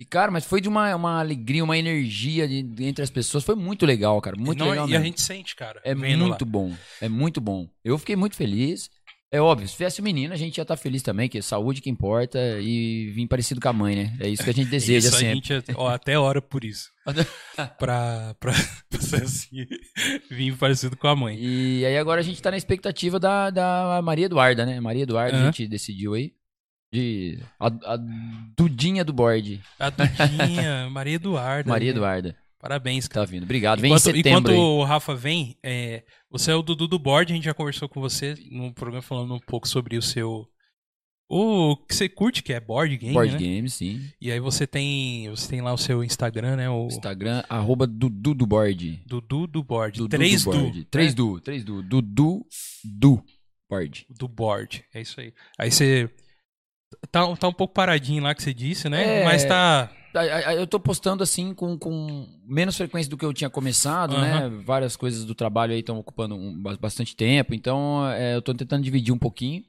E, 0.00 0.04
cara, 0.04 0.30
mas 0.30 0.46
foi 0.46 0.62
de 0.62 0.68
uma, 0.68 0.94
uma 0.96 1.20
alegria, 1.20 1.62
uma 1.62 1.76
energia 1.76 2.48
de- 2.48 2.64
entre 2.84 3.02
as 3.04 3.10
pessoas. 3.10 3.44
Foi 3.44 3.54
muito 3.54 3.84
legal, 3.84 4.18
cara. 4.22 4.34
Muito 4.38 4.58
Não, 4.58 4.70
legal 4.70 4.86
e 4.88 4.90
mesmo. 4.92 5.02
a 5.02 5.06
gente 5.06 5.20
sente, 5.20 5.54
cara. 5.54 5.78
É 5.84 5.94
muito 5.94 6.44
lá. 6.44 6.50
bom. 6.50 6.74
É 7.02 7.08
muito 7.08 7.38
bom. 7.38 7.68
Eu 7.84 7.98
fiquei 7.98 8.16
muito 8.16 8.34
feliz. 8.34 8.90
É 9.32 9.40
óbvio, 9.40 9.68
se 9.68 9.74
tivesse 9.74 10.00
um 10.00 10.04
menino, 10.04 10.34
a 10.34 10.36
gente 10.36 10.58
ia 10.58 10.62
estar 10.62 10.76
feliz 10.76 11.02
também, 11.02 11.28
que 11.28 11.38
é 11.38 11.42
saúde 11.42 11.80
que 11.80 11.88
importa 11.88 12.38
e 12.60 13.12
vir 13.14 13.28
parecido 13.28 13.60
com 13.60 13.68
a 13.68 13.72
mãe, 13.72 13.94
né? 13.94 14.16
É 14.18 14.28
isso 14.28 14.42
que 14.42 14.50
a 14.50 14.52
gente 14.52 14.68
deseja 14.68 15.06
Isso, 15.06 15.16
a 15.16 15.18
sempre. 15.20 15.34
gente 15.56 15.74
ó, 15.76 15.88
até 15.88 16.18
ora 16.18 16.42
por 16.42 16.64
isso. 16.64 16.90
pra, 17.78 18.34
pra, 18.40 18.52
pra 18.90 19.00
ser 19.00 19.22
assim, 19.22 19.64
vir 20.28 20.56
parecido 20.56 20.96
com 20.96 21.06
a 21.06 21.14
mãe. 21.14 21.38
E 21.40 21.86
aí 21.86 21.96
agora 21.96 22.20
a 22.20 22.24
gente 22.24 22.42
tá 22.42 22.50
na 22.50 22.56
expectativa 22.56 23.20
da, 23.20 23.50
da 23.50 24.00
Maria 24.02 24.26
Eduarda, 24.26 24.66
né? 24.66 24.80
Maria 24.80 25.04
Eduarda, 25.04 25.36
a 25.36 25.40
Aham. 25.40 25.46
gente 25.52 25.68
decidiu 25.68 26.14
aí. 26.14 26.32
De. 26.92 27.38
A, 27.60 27.66
a 27.68 27.98
Dudinha 28.56 29.04
do 29.04 29.12
board. 29.12 29.60
A 29.78 29.90
Dudinha, 29.90 30.90
Maria 30.90 31.14
Eduarda. 31.14 31.70
Maria 31.70 31.92
né? 31.92 31.96
Eduarda. 31.96 32.36
Parabéns, 32.60 33.08
cara. 33.08 33.24
Tá 33.24 33.32
vindo. 33.32 33.44
Obrigado. 33.44 33.80
Vem 33.80 33.90
Enquanto, 33.90 34.10
em 34.10 34.16
setembro 34.16 34.28
enquanto 34.28 34.50
aí. 34.50 34.56
o 34.56 34.84
Rafa 34.84 35.14
vem, 35.14 35.56
é, 35.62 36.04
você 36.30 36.50
é 36.50 36.54
o 36.54 36.62
Dudu 36.62 36.86
do 36.86 36.98
Board, 36.98 37.32
a 37.32 37.34
gente 37.34 37.44
já 37.44 37.54
conversou 37.54 37.88
com 37.88 38.00
você 38.00 38.34
no 38.50 38.72
programa 38.74 39.00
falando 39.00 39.34
um 39.34 39.40
pouco 39.40 39.66
sobre 39.66 39.96
o 39.96 40.02
seu. 40.02 40.46
O 41.32 41.76
que 41.76 41.94
você 41.94 42.08
curte, 42.08 42.42
que 42.42 42.52
é 42.52 42.58
board 42.58 42.96
game, 42.98 43.14
Board 43.14 43.32
né? 43.32 43.38
Games, 43.38 43.74
sim. 43.74 44.00
E 44.20 44.32
aí 44.32 44.40
você 44.40 44.66
tem. 44.66 45.30
Você 45.30 45.48
tem 45.48 45.60
lá 45.62 45.72
o 45.72 45.78
seu 45.78 46.04
Instagram, 46.04 46.56
né? 46.56 46.68
O 46.68 46.88
Instagram, 46.88 47.42
arroba 47.48 47.86
Dudu 47.86 48.34
do 48.34 48.44
Board. 48.44 49.00
Dudu 49.06 49.46
do 49.46 49.62
Board. 49.62 49.98
Dudu 49.98 50.08
Três 50.10 50.44
do 50.44 50.50
do. 50.50 50.58
Board. 50.58 50.84
Três 50.86 51.08
né? 51.12 51.16
do. 51.16 51.40
Três 51.40 51.64
do. 51.64 51.82
Dudu 51.82 52.44
do 52.84 53.22
Board. 53.70 54.06
do 54.10 54.28
board. 54.28 54.84
É 54.92 55.00
isso 55.00 55.20
aí. 55.20 55.32
Aí 55.56 55.70
você. 55.70 56.10
Tá, 57.12 57.36
tá 57.36 57.48
um 57.48 57.52
pouco 57.52 57.72
paradinho 57.72 58.24
lá 58.24 58.34
que 58.34 58.42
você 58.42 58.52
disse, 58.52 58.88
né? 58.88 59.20
É. 59.20 59.24
Mas 59.24 59.44
tá. 59.44 59.90
Eu 60.56 60.66
tô 60.66 60.80
postando 60.80 61.22
assim 61.22 61.54
com, 61.54 61.78
com 61.78 62.26
menos 62.44 62.76
frequência 62.76 63.08
do 63.08 63.16
que 63.16 63.24
eu 63.24 63.32
tinha 63.32 63.48
começado, 63.50 64.16
Aham. 64.16 64.50
né? 64.50 64.62
Várias 64.64 64.96
coisas 64.96 65.24
do 65.24 65.34
trabalho 65.34 65.72
aí 65.72 65.80
estão 65.80 65.98
ocupando 65.98 66.34
um- 66.34 66.60
ba- 66.60 66.76
bastante 66.76 67.14
tempo, 67.14 67.54
então 67.54 68.06
é, 68.10 68.34
eu 68.34 68.42
tô 68.42 68.52
tentando 68.54 68.82
dividir 68.82 69.12
um 69.14 69.18
pouquinho. 69.18 69.64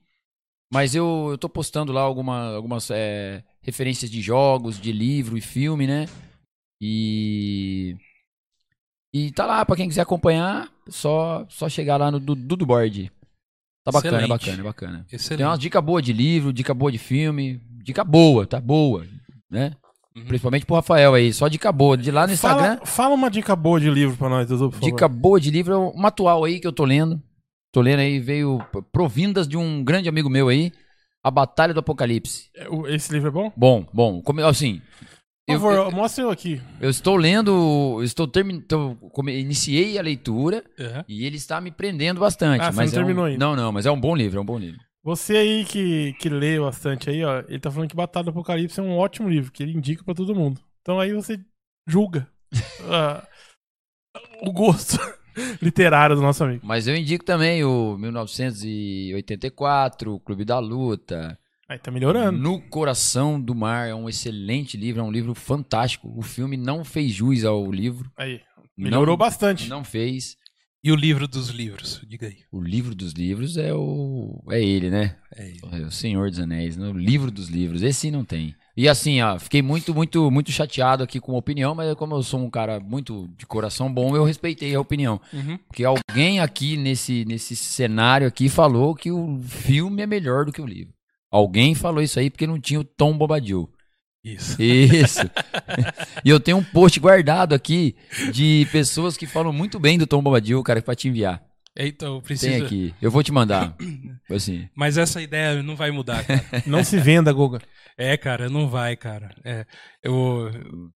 Mas 0.74 0.96
eu, 0.96 1.28
eu 1.32 1.38
tô 1.38 1.50
postando 1.50 1.92
lá 1.92 2.02
alguma, 2.02 2.56
algumas 2.56 2.90
é, 2.92 3.44
referências 3.62 4.10
de 4.10 4.22
jogos, 4.22 4.80
de 4.80 4.92
livro 4.92 5.38
e 5.38 5.42
filme, 5.42 5.86
né? 5.86 6.08
E. 6.80 7.96
E 9.14 9.32
tá 9.34 9.46
lá, 9.46 9.66
pra 9.66 9.76
quem 9.76 9.90
quiser 9.90 10.02
acompanhar, 10.02 10.72
só, 10.88 11.46
só 11.50 11.68
chegar 11.68 11.98
lá 11.98 12.10
no 12.10 12.20
Dudu 12.20 12.66
Board. 12.66 13.12
Tá 13.84 13.92
bacana, 13.92 14.18
Excelente. 14.20 14.30
bacana, 14.30 14.64
bacana. 14.64 15.06
Excelente. 15.12 15.38
Tem 15.40 15.46
umas 15.46 15.60
dicas 15.60 15.84
boas 15.84 16.04
de 16.04 16.14
livro, 16.14 16.54
dica 16.54 16.74
boa 16.74 16.92
de 16.92 16.98
filme, 16.98 17.60
dica 17.84 18.04
boa, 18.06 18.48
tá 18.48 18.62
boa, 18.62 19.06
né? 19.50 19.76
Uhum. 20.16 20.26
Principalmente 20.26 20.66
pro 20.66 20.76
Rafael 20.76 21.14
aí, 21.14 21.32
só 21.34 21.48
dica 21.48 21.72
boa. 21.72 21.96
De 21.96 22.12
lá 22.12 22.28
no 22.28 22.34
Instagram, 22.34 22.76
Fala, 22.76 22.86
fala 22.86 23.16
uma 23.16 23.30
dica 23.32 23.56
boa 23.56 23.80
de 23.80 23.90
livro 23.90 24.18
pra 24.18 24.28
nós, 24.30 24.48
Dudu, 24.48 24.70
por 24.70 24.74
favor. 24.80 24.86
dica 24.86 25.08
boa 25.08 25.40
de 25.40 25.50
livro, 25.52 25.74
é 25.74 25.78
uma 25.78 26.10
atual 26.10 26.44
aí 26.44 26.60
que 26.60 26.68
eu 26.68 26.74
tô 26.74 26.84
lendo. 26.84 27.22
Tô 27.72 27.80
lendo 27.80 28.00
aí, 28.00 28.20
veio 28.20 28.60
provindas 28.92 29.48
de 29.48 29.56
um 29.58 29.82
grande 29.84 30.10
amigo 30.10 30.30
meu 30.30 30.50
aí, 30.50 30.74
A 31.24 31.32
Batalha 31.32 31.74
do 31.74 31.80
Apocalipse. 31.80 32.50
É, 32.56 32.68
Esse 32.94 33.14
livro 33.14 33.30
é 33.30 33.32
bom? 33.32 33.52
Bom, 33.56 33.86
bom, 33.94 34.22
como, 34.22 34.44
assim, 34.46 34.82
Por 35.48 35.54
eu, 35.54 35.60
favor, 35.62 35.76
eu, 35.76 35.92
mostra 35.92 36.24
eu 36.26 36.30
aqui. 36.30 36.62
eu 36.82 36.90
estou 36.90 37.16
lendo, 37.16 37.50
eu 38.00 38.04
estou 38.04 38.28
terminando, 38.28 38.68
iniciei 39.30 39.98
a 39.98 40.02
leitura 40.02 40.62
Aham. 40.78 41.06
e 41.08 41.26
ele 41.26 41.38
está 41.38 41.62
me 41.62 41.72
prendendo 41.72 42.20
bastante. 42.20 42.62
Ah, 42.62 42.72
você 42.72 42.76
mas 42.78 42.92
não 42.92 43.00
é 43.00 43.04
um- 43.04 43.06
terminou 43.06 43.26
ainda. 43.26 43.46
Não, 43.46 43.56
não, 43.56 43.72
mas 43.72 43.86
é 43.86 43.92
um 43.92 44.00
bom 44.00 44.14
livro, 44.14 44.38
é 44.38 44.42
um 44.42 44.46
bom 44.46 44.58
livro. 44.60 44.80
Você 45.04 45.36
aí 45.36 45.66
que, 45.66 46.14
que 46.14 46.30
lê 46.30 46.60
bastante 46.60 47.10
aí, 47.10 47.24
ó, 47.24 47.40
ele 47.48 47.60
tá 47.60 47.72
falando 47.72 47.90
que 47.90 47.96
Batalha 47.96 48.26
do 48.26 48.30
Apocalipse 48.30 48.80
é 48.80 48.84
um 48.84 48.96
ótimo 48.96 49.28
livro, 49.28 49.52
que 49.52 49.64
ele 49.64 49.74
indica 49.74 50.04
pra 50.04 50.14
todo 50.14 50.36
mundo. 50.36 50.62
Então 50.82 51.00
aí 51.00 51.12
você 51.14 51.40
julga 51.88 52.28
ah, 52.90 53.28
o 54.44 54.52
gosto 54.52 55.00
literário 55.62 56.16
do 56.16 56.22
nosso 56.22 56.44
amigo. 56.44 56.62
Mas 56.64 56.88
eu 56.88 56.96
indico 56.96 57.26
também 57.26 57.64
o 57.64 57.98
1984, 57.98 60.14
o 60.14 60.20
Clube 60.20 60.46
da 60.46 60.60
Luta, 60.60 61.36
Aí 61.72 61.80
tá 61.80 61.90
melhorando. 61.90 62.38
No 62.38 62.60
Coração 62.60 63.40
do 63.40 63.56
Mar 63.56 63.88
é 63.88 63.96
um 63.96 64.10
excelente 64.10 64.76
livro, 64.76 65.00
é 65.00 65.04
um 65.06 65.12
livro 65.12 65.34
fantástico. 65.34 66.14
O 66.18 66.22
filme 66.22 66.58
não 66.58 66.84
fez 66.84 67.14
jus 67.14 67.46
ao 67.46 67.72
livro. 67.72 68.12
Aí, 68.18 68.42
melhorou 68.78 69.14
não, 69.14 69.18
bastante. 69.18 69.70
Não 69.70 69.82
fez. 69.82 70.36
E 70.84 70.92
o 70.92 70.96
livro 70.96 71.28
dos 71.28 71.50
livros? 71.50 72.02
Diga 72.08 72.26
aí. 72.26 72.38
O 72.52 72.60
livro 72.60 72.96
dos 72.96 73.14
livros 73.14 73.56
é 73.56 73.72
o. 73.72 74.42
É 74.50 74.60
ele, 74.60 74.90
né? 74.90 75.16
É 75.36 75.48
isso. 75.50 75.66
É 75.72 75.80
o 75.82 75.92
Senhor 75.92 76.30
dos 76.30 76.40
Anéis, 76.40 76.76
né? 76.76 76.88
O 76.88 76.98
livro 76.98 77.30
dos 77.30 77.50
livros. 77.50 77.84
Esse 77.84 78.10
não 78.10 78.26
tem. 78.26 78.56
E 78.76 78.90
assim, 78.90 79.22
ó, 79.22 79.38
fiquei 79.38 79.62
muito, 79.62 79.94
muito, 79.94 80.32
muito 80.32 80.52
chateado 80.52 81.04
aqui 81.04 81.20
com 81.20 81.36
a 81.36 81.38
opinião, 81.38 81.76
mas 81.76 81.94
como 81.94 82.16
eu 82.16 82.24
sou 82.24 82.40
um 82.40 82.50
cara 82.50 82.80
muito 82.80 83.30
de 83.38 83.46
coração 83.46 83.94
bom, 83.94 84.16
eu 84.16 84.24
respeitei 84.24 84.74
a 84.74 84.82
opinião. 84.82 85.22
Uhum. 85.32 85.60
Porque 85.68 85.84
alguém 85.84 86.40
aqui 86.40 86.78
nesse, 86.78 87.26
nesse 87.26 87.56
cenário 87.56 88.26
aqui 88.28 88.50
falou 88.50 88.96
que 88.96 89.12
o 89.12 89.40
filme 89.44 90.02
é 90.02 90.08
melhor 90.08 90.46
do 90.46 90.52
que 90.52 90.62
o 90.62 90.66
livro. 90.66 90.94
Alguém 91.30 91.76
falou 91.76 92.02
isso 92.02 92.20
aí 92.20 92.30
porque 92.30 92.48
não 92.48 92.60
tinha 92.60 92.80
o 92.80 92.84
Tom 92.84 93.18
Bobadil. 93.18 93.70
Isso. 94.24 94.62
Isso. 94.62 95.20
e 96.24 96.30
eu 96.30 96.40
tenho 96.40 96.58
um 96.58 96.64
post 96.64 97.00
guardado 97.00 97.54
aqui 97.54 97.96
de 98.32 98.68
pessoas 98.72 99.18
que 99.18 99.26
falam 99.26 99.52
muito 99.52 99.80
bem 99.80 99.98
do 99.98 100.06
Tom 100.06 100.22
Bobadil, 100.22 100.62
cara, 100.64 100.82
pra 100.82 100.96
te 100.96 101.08
enviar. 101.08 101.42
Então, 101.78 102.16
Tem 102.16 102.22
precisa. 102.24 102.66
aqui. 102.66 102.94
Eu 103.02 103.10
vou 103.10 103.24
te 103.24 103.32
mandar. 103.32 103.76
Assim. 104.30 104.68
Mas 104.76 104.98
essa 104.98 105.22
ideia 105.22 105.64
não 105.64 105.76
vai 105.76 105.90
mudar, 105.90 106.24
cara. 106.26 106.44
Não 106.68 106.84
se 106.84 106.98
venda, 106.98 107.32
Goga. 107.32 107.62
É, 107.98 108.16
cara, 108.18 108.50
não 108.50 108.68
vai, 108.70 108.96
cara. 108.96 109.30
É, 109.44 109.66
eu, 110.04 110.50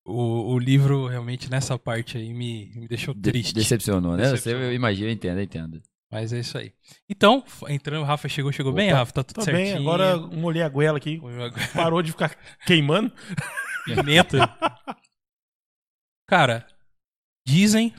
o, 0.05 0.53
o 0.53 0.59
livro 0.59 1.07
realmente 1.07 1.49
nessa 1.51 1.77
parte 1.77 2.17
aí 2.17 2.33
me, 2.33 2.71
me 2.75 2.87
deixou 2.87 3.13
De- 3.13 3.31
triste. 3.31 3.53
decepcionou, 3.53 4.15
né? 4.17 4.23
Decepcionou. 4.23 4.59
Você, 4.61 4.67
eu 4.69 4.73
imagino, 4.73 5.07
eu 5.09 5.13
entendo, 5.13 5.37
eu 5.37 5.43
entendo. 5.43 5.81
Mas 6.15 6.31
é 6.31 6.39
isso 6.39 6.57
aí. 6.57 6.73
Então, 7.09 7.43
entrando, 7.67 8.01
o 8.03 8.05
Rafa 8.05 8.29
chegou, 8.29 8.49
chegou 8.49 8.71
bem, 8.71 8.87
Opa. 8.87 8.99
Rafa? 8.99 9.11
Tá 9.11 9.21
tudo 9.21 9.35
Tá 9.35 9.41
certinho. 9.41 9.65
bem, 9.65 9.75
agora 9.75 10.15
molhei 10.17 10.61
a 10.63 10.69
goela 10.69 10.97
aqui. 10.97 11.19
Parou 11.73 12.01
de 12.01 12.13
ficar 12.13 12.33
queimando. 12.65 13.11
Pimenta. 13.83 14.47
Cara, 16.25 16.65
dizem, 17.45 17.93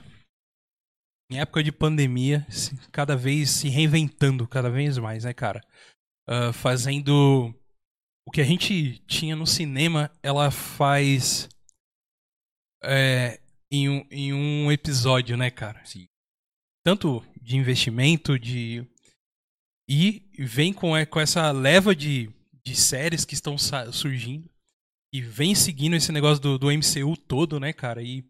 em 1.31 1.39
época 1.39 1.63
de 1.63 1.71
pandemia, 1.71 2.47
cada 2.91 3.15
vez 3.15 3.51
se 3.51 3.69
reinventando 3.69 4.49
cada 4.49 4.71
vez 4.71 4.97
mais, 4.97 5.25
né, 5.25 5.35
cara? 5.35 5.61
Ah, 6.27 6.55
fazendo 6.55 7.55
o 8.27 8.31
que 8.33 8.41
a 8.41 8.45
gente 8.45 8.99
tinha 9.01 9.37
no 9.37 9.47
cinema, 9.47 10.11
ela 10.23 10.51
faz 10.51 11.51
é, 12.83 13.39
em, 13.71 13.91
um, 13.91 14.09
em 14.11 14.33
um 14.33 14.73
episódio, 14.73 15.37
né, 15.37 15.51
cara? 15.51 15.85
Sim. 15.85 16.07
Tanto 16.83 17.23
de 17.47 17.57
investimento, 17.57 18.37
de. 18.39 18.85
E 19.89 20.23
vem 20.39 20.73
com, 20.73 20.97
é, 20.97 21.07
com 21.07 21.21
essa 21.21 21.51
leva 21.53 21.95
de, 21.95 22.29
de 22.65 22.75
séries 22.75 23.25
que 23.25 23.35
estão 23.35 23.57
surgindo 23.93 24.51
e 25.15 25.21
vem 25.23 25.55
seguindo 25.55 25.95
esse 25.95 26.11
negócio 26.11 26.43
do, 26.43 26.59
do 26.59 26.67
MCU 26.73 27.17
todo, 27.17 27.61
né, 27.61 27.73
cara? 27.73 28.03
E, 28.03 28.25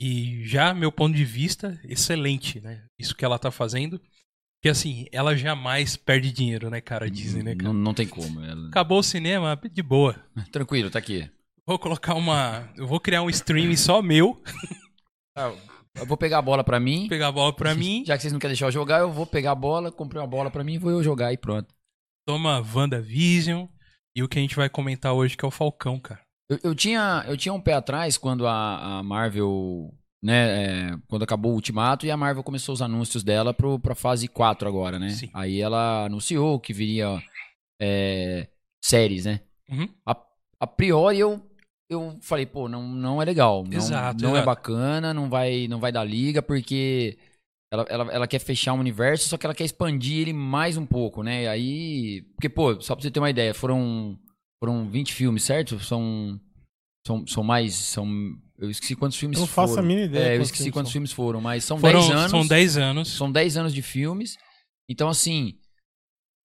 e 0.00 0.44
já, 0.46 0.72
meu 0.72 0.92
ponto 0.92 1.16
de 1.16 1.24
vista, 1.24 1.78
excelente, 1.82 2.60
né? 2.60 2.84
Isso 2.96 3.16
que 3.16 3.24
ela 3.24 3.40
tá 3.40 3.50
fazendo. 3.50 3.98
Porque 4.56 4.68
assim, 4.70 5.06
ela 5.10 5.36
jamais 5.36 5.96
perde 5.96 6.30
dinheiro, 6.32 6.70
né, 6.70 6.80
cara? 6.80 7.10
Dizem, 7.10 7.42
né, 7.42 7.56
cara? 7.56 7.64
Não, 7.64 7.74
não 7.74 7.92
tem 7.92 8.06
como. 8.06 8.40
ela- 8.40 8.68
Acabou 8.68 9.00
o 9.00 9.02
cinema, 9.02 9.60
de 9.72 9.82
boa. 9.82 10.14
Tranquilo, 10.52 10.90
tá 10.90 11.00
aqui. 11.00 11.28
Vou 11.66 11.78
colocar 11.78 12.14
uma. 12.14 12.72
Eu 12.76 12.86
vou 12.86 13.00
criar 13.00 13.22
um 13.22 13.30
stream 13.30 13.76
só 13.76 14.00
meu, 14.00 14.40
Eu 15.96 16.06
vou 16.06 16.16
pegar 16.16 16.38
a 16.38 16.42
bola 16.42 16.64
pra 16.64 16.80
mim. 16.80 17.06
pegar 17.08 17.28
a 17.28 17.32
bola 17.32 17.52
pra 17.52 17.74
mim. 17.74 18.04
Já 18.04 18.16
que 18.16 18.22
vocês 18.22 18.32
não 18.32 18.40
querem 18.40 18.52
deixar 18.52 18.66
eu 18.66 18.72
jogar, 18.72 19.00
eu 19.00 19.12
vou 19.12 19.26
pegar 19.26 19.52
a 19.52 19.54
bola, 19.54 19.92
comprei 19.92 20.20
uma 20.20 20.26
bola 20.26 20.50
pra 20.50 20.64
mim, 20.64 20.78
vou 20.78 20.90
eu 20.90 21.02
jogar 21.02 21.32
e 21.32 21.36
pronto. 21.36 21.72
Toma 22.26 22.64
WandaVision. 22.74 23.66
E 24.16 24.22
o 24.22 24.28
que 24.28 24.38
a 24.38 24.42
gente 24.42 24.56
vai 24.56 24.68
comentar 24.68 25.12
hoje, 25.12 25.36
que 25.36 25.44
é 25.44 25.48
o 25.48 25.50
Falcão, 25.50 25.98
cara. 25.98 26.20
Eu, 26.48 26.58
eu 26.62 26.74
tinha, 26.74 27.24
eu 27.26 27.36
tinha 27.36 27.52
um 27.52 27.60
pé 27.60 27.74
atrás 27.74 28.16
quando 28.16 28.46
a, 28.46 28.98
a 28.98 29.02
Marvel, 29.02 29.92
né, 30.22 30.90
é, 30.92 30.98
quando 31.08 31.22
acabou 31.22 31.52
o 31.52 31.54
Ultimato 31.54 32.06
e 32.06 32.10
a 32.10 32.16
Marvel 32.16 32.42
começou 32.42 32.72
os 32.72 32.82
anúncios 32.82 33.22
dela 33.22 33.52
pro, 33.54 33.78
pra 33.78 33.94
fase 33.94 34.28
4 34.28 34.68
agora, 34.68 34.98
né? 34.98 35.10
Sim. 35.10 35.30
Aí 35.32 35.60
ela 35.60 36.04
anunciou 36.04 36.60
que 36.60 36.72
viria 36.72 37.20
é, 37.80 38.48
séries, 38.84 39.24
né? 39.24 39.40
Uhum. 39.68 39.88
A, 40.06 40.16
a 40.60 40.66
priori 40.66 41.18
eu 41.18 41.40
eu 41.88 42.18
falei, 42.20 42.46
pô, 42.46 42.68
não, 42.68 42.82
não 42.88 43.20
é 43.20 43.24
legal. 43.24 43.64
Não, 43.64 43.76
Exato, 43.76 44.22
não 44.22 44.30
é 44.30 44.40
exato. 44.40 44.46
bacana, 44.46 45.12
não 45.14 45.28
vai, 45.28 45.68
não 45.68 45.78
vai 45.80 45.92
dar 45.92 46.04
liga, 46.04 46.42
porque 46.42 47.18
ela, 47.72 47.84
ela, 47.88 48.12
ela 48.12 48.26
quer 48.26 48.38
fechar 48.38 48.72
um 48.72 48.80
universo, 48.80 49.28
só 49.28 49.36
que 49.36 49.44
ela 49.46 49.54
quer 49.54 49.64
expandir 49.64 50.20
ele 50.20 50.32
mais 50.32 50.76
um 50.76 50.86
pouco, 50.86 51.22
né? 51.22 51.42
E 51.44 51.48
aí. 51.48 52.22
Porque, 52.36 52.48
pô, 52.48 52.80
só 52.80 52.94
pra 52.94 53.02
você 53.02 53.10
ter 53.10 53.20
uma 53.20 53.30
ideia, 53.30 53.52
foram, 53.54 54.18
foram 54.62 54.88
20 54.88 55.12
filmes, 55.12 55.42
certo? 55.44 55.78
São. 55.80 56.40
São, 57.06 57.26
são 57.26 57.42
mais. 57.44 57.74
São, 57.74 58.08
eu 58.58 58.70
esqueci 58.70 58.96
quantos 58.96 59.18
filmes 59.18 59.36
Eu 59.36 59.42
não 59.42 59.46
faço 59.46 59.74
foram. 59.74 59.84
a 59.84 59.86
mínima 59.86 60.06
ideia 60.06 60.22
É, 60.22 60.26
eu 60.34 60.38
quantos 60.38 60.46
esqueci 60.46 60.62
filmes 60.64 60.72
quantos 60.74 60.88
são. 60.90 60.92
filmes 60.92 61.12
foram, 61.12 61.40
mas 61.42 61.64
são 61.64 61.78
Foram, 61.78 62.00
10 62.00 62.10
anos. 62.12 62.30
são 62.30 62.46
10 62.46 62.76
anos. 62.78 63.08
São 63.08 63.30
10 63.32 63.56
anos 63.58 63.74
de 63.74 63.82
filmes. 63.82 64.36
Então, 64.88 65.08
assim, 65.10 65.58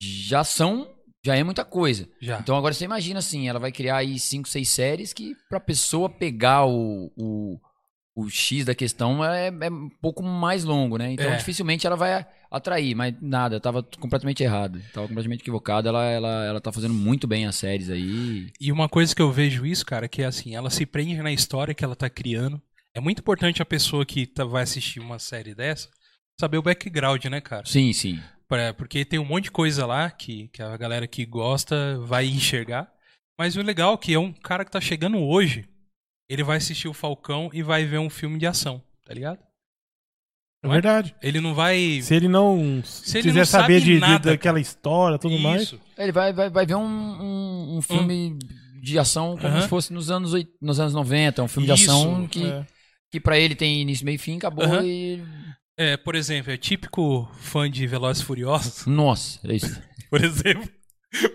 já 0.01 0.43
são. 0.43 0.87
Já 1.25 1.35
é 1.35 1.43
muita 1.43 1.65
coisa. 1.65 2.07
Já. 2.21 2.39
Então 2.39 2.55
agora 2.55 2.73
você 2.73 2.85
imagina 2.85 3.19
assim, 3.19 3.47
ela 3.49 3.59
vai 3.59 3.71
criar 3.71 3.97
aí 3.97 4.17
5, 4.17 4.47
6 4.47 4.69
séries 4.69 5.11
que 5.13 5.35
pra 5.49 5.59
pessoa 5.59 6.09
pegar 6.09 6.65
o, 6.65 7.11
o, 7.17 7.59
o 8.15 8.29
X 8.29 8.63
da 8.65 8.73
questão 8.73 9.23
é, 9.23 9.47
é 9.47 9.69
um 9.69 9.89
pouco 10.01 10.23
mais 10.23 10.63
longo, 10.63 10.97
né? 10.97 11.11
Então 11.11 11.31
É. 11.31 11.35
dificilmente 11.35 11.85
ela 11.85 11.97
vai 11.97 12.25
atrair, 12.49 12.95
mas 12.95 13.13
nada, 13.21 13.57
eu 13.57 13.59
tava 13.61 13.83
completamente 13.99 14.41
errado. 14.43 14.81
Tava 14.93 15.07
completamente 15.07 15.41
equivocado. 15.41 15.87
Ela, 15.89 16.05
ela, 16.05 16.45
ela 16.45 16.61
tá 16.61 16.71
fazendo 16.71 16.93
muito 16.93 17.27
bem 17.27 17.45
as 17.45 17.55
séries 17.55 17.89
aí. 17.89 18.49
E 18.59 18.71
uma 18.71 18.87
coisa 18.87 19.13
que 19.13 19.21
eu 19.21 19.31
vejo 19.31 19.65
isso, 19.65 19.85
cara, 19.85 20.07
que 20.07 20.21
é 20.21 20.25
assim, 20.25 20.55
ela 20.55 20.69
se 20.69 20.85
prende 20.85 21.21
na 21.21 21.31
história 21.33 21.73
que 21.73 21.83
ela 21.83 21.95
tá 21.95 22.09
criando. 22.09 22.61
É 22.93 22.99
muito 23.01 23.19
importante 23.19 23.61
a 23.61 23.65
pessoa 23.65 24.05
que 24.05 24.25
tá- 24.25 24.45
vai 24.45 24.63
assistir 24.63 24.99
uma 24.99 25.19
série 25.19 25.53
dessa 25.53 25.89
saber 26.39 26.57
o 26.57 26.61
background, 26.63 27.25
né, 27.25 27.41
cara? 27.41 27.65
Sim, 27.65 27.91
sim. 27.91 28.19
Pra- 28.49 28.73
porque 28.73 29.05
tem 29.05 29.19
um 29.19 29.25
monte 29.25 29.45
de 29.45 29.51
coisa 29.51 29.85
lá 29.85 30.09
que, 30.09 30.47
que 30.49 30.61
a 30.61 30.75
galera 30.75 31.07
que 31.07 31.25
gosta 31.25 31.97
vai 31.99 32.25
enxergar. 32.25 32.91
Mas 33.37 33.55
o 33.55 33.61
legal 33.61 33.93
é 33.93 33.97
que 33.97 34.13
é 34.13 34.19
um 34.19 34.33
cara 34.33 34.65
que 34.65 34.71
tá 34.71 34.81
chegando 34.81 35.17
hoje, 35.19 35.69
ele 36.27 36.43
vai 36.43 36.57
assistir 36.57 36.87
o 36.87 36.93
Falcão 36.93 37.49
e 37.53 37.61
vai 37.63 37.85
ver 37.85 37.99
um 37.99 38.09
filme 38.09 38.37
de 38.39 38.45
ação, 38.47 38.83
tá 39.05 39.13
ligado? 39.13 39.39
É 40.61 40.67
verdade. 40.67 41.15
Ele 41.21 41.39
não 41.39 41.53
vai. 41.53 42.01
Se 42.01 42.13
ele 42.13 42.27
não 42.27 42.81
Se 42.83 43.17
ele 43.19 43.27
quiser 43.29 43.39
não 43.39 43.45
saber 43.45 43.79
sabe 43.79 43.85
de, 43.85 43.93
de- 43.93 43.99
nada, 43.99 44.31
daquela 44.31 44.59
história 44.59 45.17
tudo 45.17 45.39
mais. 45.39 45.61
Isso. 45.61 45.79
Ele 45.97 46.11
vai, 46.11 46.33
vai, 46.33 46.49
vai 46.49 46.65
ver 46.65 46.75
um, 46.75 46.83
um, 46.83 47.77
um 47.77 47.81
filme 47.81 48.37
de 48.81 48.99
ação 48.99 49.37
como 49.37 49.47
Aham. 49.53 49.61
se 49.61 49.67
fosse 49.69 49.93
nos 49.93 50.11
anos, 50.11 50.33
nos 50.61 50.79
anos 50.79 50.93
90. 50.93 51.43
Um 51.43 51.47
filme 51.47 51.65
Isso, 51.71 51.75
de 51.77 51.83
ação 51.83 52.27
que, 52.27 52.45
É. 52.45 52.65
que 53.09 53.19
pra 53.21 53.39
ele 53.39 53.55
tem 53.55 53.81
início, 53.81 54.03
meio 54.05 54.15
e 54.15 54.17
fim, 54.17 54.35
acabou 54.35 54.65
Aham. 54.65 54.83
e. 54.85 55.23
É, 55.81 55.95
por 55.95 56.13
exemplo, 56.13 56.51
é 56.51 56.57
típico 56.57 57.29
fã 57.39 57.71
de 57.71 57.87
Velozes 57.87 58.21
e 58.21 58.25
Furiosos, 58.25 58.83
Nossa, 58.87 59.39
é 59.47 59.55
isso. 59.55 59.81
por 60.09 60.21
exemplo, 60.21 60.67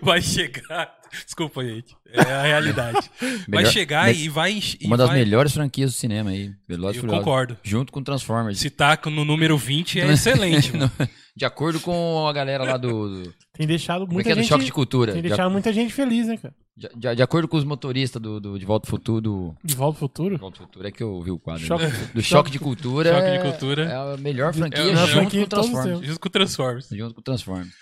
vai 0.03 0.21
chegar. 0.21 0.93
Desculpa, 1.25 1.63
gente. 1.63 1.95
É 2.11 2.21
a 2.21 2.41
realidade. 2.43 3.09
vai 3.19 3.63
Melhor- 3.63 3.71
chegar 3.71 4.07
me- 4.13 4.19
e 4.19 4.29
vai. 4.29 4.51
e 4.79 4.85
Uma 4.85 4.97
das 4.97 5.07
vai- 5.07 5.17
melhores 5.19 5.53
franquias 5.53 5.91
do 5.93 5.95
cinema 5.97 6.29
aí. 6.29 6.51
Velozes 6.67 6.95
e 6.95 6.99
Eu 6.99 7.01
Furiosos. 7.01 7.23
concordo. 7.25 7.57
Junto 7.63 7.91
com 7.91 8.03
Transformers. 8.03 8.59
Se 8.59 8.69
tá 8.69 8.99
no 9.05 9.25
número 9.25 9.57
20 9.57 9.99
é 9.99 10.05
excelente, 10.13 10.75
mano. 10.77 10.91
De 11.37 11.43
acordo 11.43 11.79
com 11.81 12.25
a 12.27 12.31
galera 12.33 12.63
lá 12.63 12.77
do. 12.77 13.23
do 13.23 13.33
Tem 13.53 13.67
deixado 13.67 14.05
é 14.05 14.07
muita 14.07 14.23
que 14.23 14.31
é? 14.31 14.35
Do 14.35 14.41
gente. 14.41 14.47
Choque 14.49 14.63
de 14.65 14.71
Cultura. 14.71 15.11
Tem 15.11 15.21
De, 15.21 15.27
deixado 15.27 15.51
muita 15.51 15.73
gente 15.73 15.93
feliz, 15.93 16.27
né, 16.27 16.37
cara? 16.37 16.55
de- 16.77 16.89
de- 16.95 17.15
de 17.15 17.21
acordo 17.21 17.47
com 17.47 17.57
os 17.57 17.63
motoristas 17.65 18.21
do, 18.21 18.39
do 18.39 18.57
De 18.59 18.65
Volta 18.65 18.87
ao 18.87 18.89
Futuro. 18.91 19.21
Do, 19.21 19.55
De 19.63 19.75
volta 19.75 19.95
ao 19.97 19.99
futuro. 19.99 20.35
De 20.35 20.41
Volta 20.41 20.59
ao 20.61 20.65
Futuro 20.67 20.87
é 20.87 20.91
que 20.91 21.03
eu 21.03 21.21
vi 21.21 21.31
o 21.31 21.37
quadro. 21.39 21.65
Choque- 21.65 21.83
né? 21.87 22.09
Do 22.13 22.21
Choque 22.23 22.51
de 22.51 22.59
Cultura. 22.59 23.09
Choque 23.13 23.31
de 23.31 23.37
é- 23.37 23.41
Cultura. 23.51 23.83
É 23.85 24.13
a 24.13 24.17
melhor 24.17 24.53
franquia 24.53 24.79
É 24.81 24.95
junto 24.95 25.07
franquia 25.11 25.39
com 25.41 25.43
de 25.43 25.49
todos 25.49 25.65
os 25.65 25.71
Transformers. 25.73 26.07
Junto 26.07 26.19
com 26.21 26.27
o 26.27 26.31
Transformers. 26.31 26.87
Junto 26.91 27.15
com 27.15 27.21
Transformers. 27.21 27.73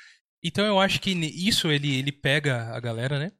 Então 0.43 0.65
eu 0.65 0.79
acho 0.79 0.99
que 0.99 1.11
isso 1.11 1.71
ele, 1.71 1.95
ele 1.95 2.11
pega 2.11 2.69
a 2.75 2.79
galera, 2.79 3.19
né? 3.19 3.31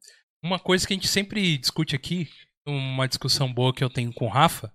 Uma 0.43 0.59
coisa 0.59 0.85
que 0.85 0.93
a 0.93 0.95
gente 0.95 1.07
sempre 1.07 1.57
discute 1.57 1.95
aqui, 1.95 2.27
uma 2.67 3.07
discussão 3.07 3.51
boa 3.51 3.73
que 3.73 3.83
eu 3.83 3.89
tenho 3.89 4.13
com 4.13 4.25
o 4.25 4.29
Rafa, 4.29 4.71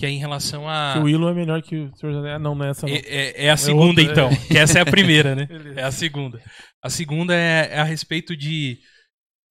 que 0.00 0.06
é 0.06 0.08
em 0.10 0.18
relação 0.18 0.66
a. 0.66 0.94
Que 0.94 0.98
o 1.00 1.02
Willow 1.02 1.28
é 1.28 1.34
melhor 1.34 1.60
que 1.60 1.76
o 1.76 1.94
Senhor 1.94 2.12
dos 2.12 2.20
Anéis. 2.20 2.36
Ah, 2.36 2.38
Não, 2.38 2.54
não 2.54 2.64
é 2.64 2.70
essa 2.70 2.86
não. 2.86 2.94
É, 2.94 2.98
é- 3.00 3.44
é 3.44 3.50
a 3.50 3.56
segunda, 3.58 4.00
outra, 4.00 4.02
então. 4.02 4.30
Que 4.48 4.56
essa 4.56 4.78
é 4.78 4.80
a 4.82 4.86
primeira, 4.86 5.34
né? 5.34 5.46
É 5.76 5.82
a 5.82 5.90
segunda. 5.92 6.42
A 6.82 6.88
segunda 6.88 7.34
é, 7.34 7.68
é 7.72 7.78
a 7.78 7.84
respeito 7.84 8.34
de. 8.34 8.78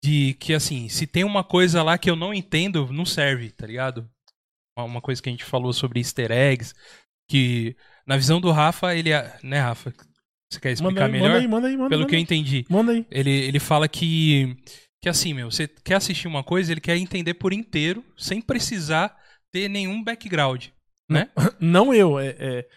De 0.04 0.34
que, 0.40 0.54
assim, 0.54 0.90
se 0.90 1.06
tem 1.06 1.24
uma 1.24 1.44
coisa 1.44 1.84
lá 1.84 1.98
que 1.98 2.10
eu 2.10 2.16
não 2.16 2.34
entendo, 2.34 2.88
não 2.92 3.06
serve, 3.06 3.52
tá 3.52 3.68
ligado? 3.68 4.10
Uma- 4.78 5.02
coisa 5.02 5.22
que 5.22 5.30
a 5.30 5.32
gente 5.32 5.44
falou 5.44 5.72
sobre 5.72 6.00
easter 6.00 6.32
eggs. 6.32 6.74
Que, 7.30 7.76
na 8.08 8.18
visão 8.18 8.42
do 8.42 8.50
Rafa, 8.50 8.96
ele. 8.96 9.12
é- 9.12 9.38
Né, 9.44 9.60
Rafa? 9.60 9.94
Você 10.52 10.60
quer 10.60 10.72
explicar 10.72 11.02
Manda 11.02 11.06
aí, 11.06 11.12
melhor? 11.12 11.28
manda 11.30 11.38
aí, 11.42 11.48
manda 11.48 11.68
aí, 11.68 11.78
manda 11.78 11.90
Pelo 11.90 12.02
manda 12.02 12.10
que 12.10 12.16
eu 12.16 12.18
aí. 12.18 12.24
entendi. 12.24 12.66
Manda 12.68 12.92
aí. 12.94 13.06
Ele, 13.12 13.30
ele 13.30 13.60
fala 13.60 13.88
que, 13.88 14.58
que 15.00 15.08
assim, 15.08 15.32
meu, 15.32 15.52
você 15.52 15.68
quer 15.68 15.96
assistir 15.98 16.28
uma 16.28 16.44
coisa, 16.44 16.72
ele 16.72 16.82
quer 16.82 16.98
entender 16.98 17.36
por 17.36 17.54
inteiro, 17.54 18.04
sem 18.18 18.42
precisar 18.42 19.16
ter 19.52 19.68
nenhum 19.70 20.04
background. 20.04 20.68
Não 21.60 21.94
eu, 21.94 22.20
é. 22.20 22.36
é... 22.40 22.68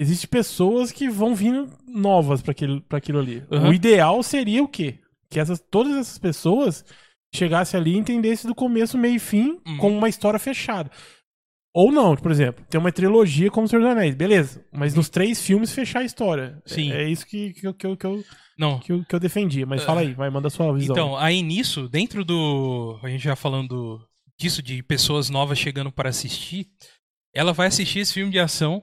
Existem 0.00 0.28
pessoas 0.30 0.92
que 0.92 1.08
vão 1.10 1.34
vindo 1.34 1.68
novas 1.86 2.40
pra 2.40 2.52
aquilo, 2.52 2.80
pra 2.82 2.98
aquilo 2.98 3.18
ali. 3.18 3.42
Uhum. 3.50 3.70
O 3.70 3.74
ideal 3.74 4.22
seria 4.22 4.62
o 4.62 4.68
quê? 4.68 4.98
Que 5.28 5.40
essas, 5.40 5.58
todas 5.58 5.96
essas 5.96 6.18
pessoas 6.18 6.84
chegassem 7.34 7.78
ali 7.80 7.94
e 7.94 7.98
entendessem 7.98 8.48
do 8.48 8.54
começo, 8.54 8.96
meio 8.96 9.16
e 9.16 9.18
fim, 9.18 9.58
Uhum. 9.66 9.76
como 9.78 9.98
uma 9.98 10.08
história 10.08 10.38
fechada. 10.38 10.90
Ou 11.74 11.90
não, 11.92 12.16
por 12.16 12.30
exemplo, 12.30 12.64
tem 12.70 12.80
uma 12.80 12.90
trilogia 12.92 13.50
como 13.50 13.66
o 13.66 13.68
Senhor 13.68 13.82
dos 13.82 13.90
Anéis, 13.90 14.14
beleza. 14.14 14.64
Mas 14.72 14.94
nos 14.94 15.08
três 15.08 15.40
filmes 15.44 15.72
fechar 15.72 16.00
a 16.00 16.04
história. 16.04 16.62
Sim. 16.64 16.92
É, 16.92 17.02
é 17.04 17.08
isso 17.08 17.26
que, 17.26 17.52
que, 17.52 17.66
eu- 17.66 17.74
que, 17.74 17.86
eu, 17.86 17.96
que, 17.96 18.06
eu, 18.06 18.24
Não. 18.58 18.78
que, 18.78 18.92
eu, 18.92 19.04
que 19.04 19.14
eu 19.14 19.20
defendia. 19.20 19.66
Mas 19.66 19.82
fala 19.82 20.00
aí, 20.00 20.12
vai, 20.14 20.30
manda 20.30 20.46
a 20.48 20.50
sua 20.50 20.72
visão. 20.72 20.94
Então, 20.94 21.16
aí 21.16 21.42
nisso, 21.42 21.88
dentro 21.88 22.24
do. 22.24 22.98
A 23.02 23.08
gente 23.08 23.22
já 23.22 23.36
falando 23.36 24.00
disso, 24.38 24.62
de 24.62 24.82
pessoas 24.82 25.28
novas 25.28 25.58
chegando 25.58 25.90
para 25.90 26.08
assistir, 26.08 26.68
ela 27.34 27.52
vai 27.52 27.66
assistir 27.66 27.98
esse 28.00 28.14
filme 28.14 28.30
de 28.32 28.38
ação 28.38 28.82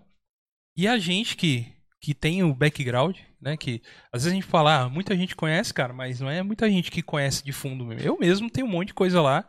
e 0.78 0.88
a 0.88 0.98
gente 0.98 1.36
que, 1.38 1.68
que 2.02 2.14
tem 2.14 2.44
o 2.44 2.54
background, 2.54 3.18
né? 3.42 3.56
Que 3.56 3.82
às 4.12 4.24
vezes 4.24 4.32
a 4.32 4.36
gente 4.36 4.46
fala, 4.46 4.82
ah, 4.82 4.90
muita 4.90 5.16
gente 5.16 5.36
conhece, 5.36 5.74
cara, 5.74 5.94
mas 5.94 6.20
não 6.20 6.30
é 6.30 6.44
muita 6.44 6.70
gente 6.70 6.92
que 6.92 7.02
conhece 7.02 7.44
de 7.44 7.52
fundo 7.54 7.86
mesmo. 7.86 8.06
Eu 8.06 8.18
mesmo 8.20 8.50
tenho 8.50 8.68
um 8.68 8.70
monte 8.70 8.88
de 8.90 8.94
coisa 8.94 9.22
lá 9.22 9.46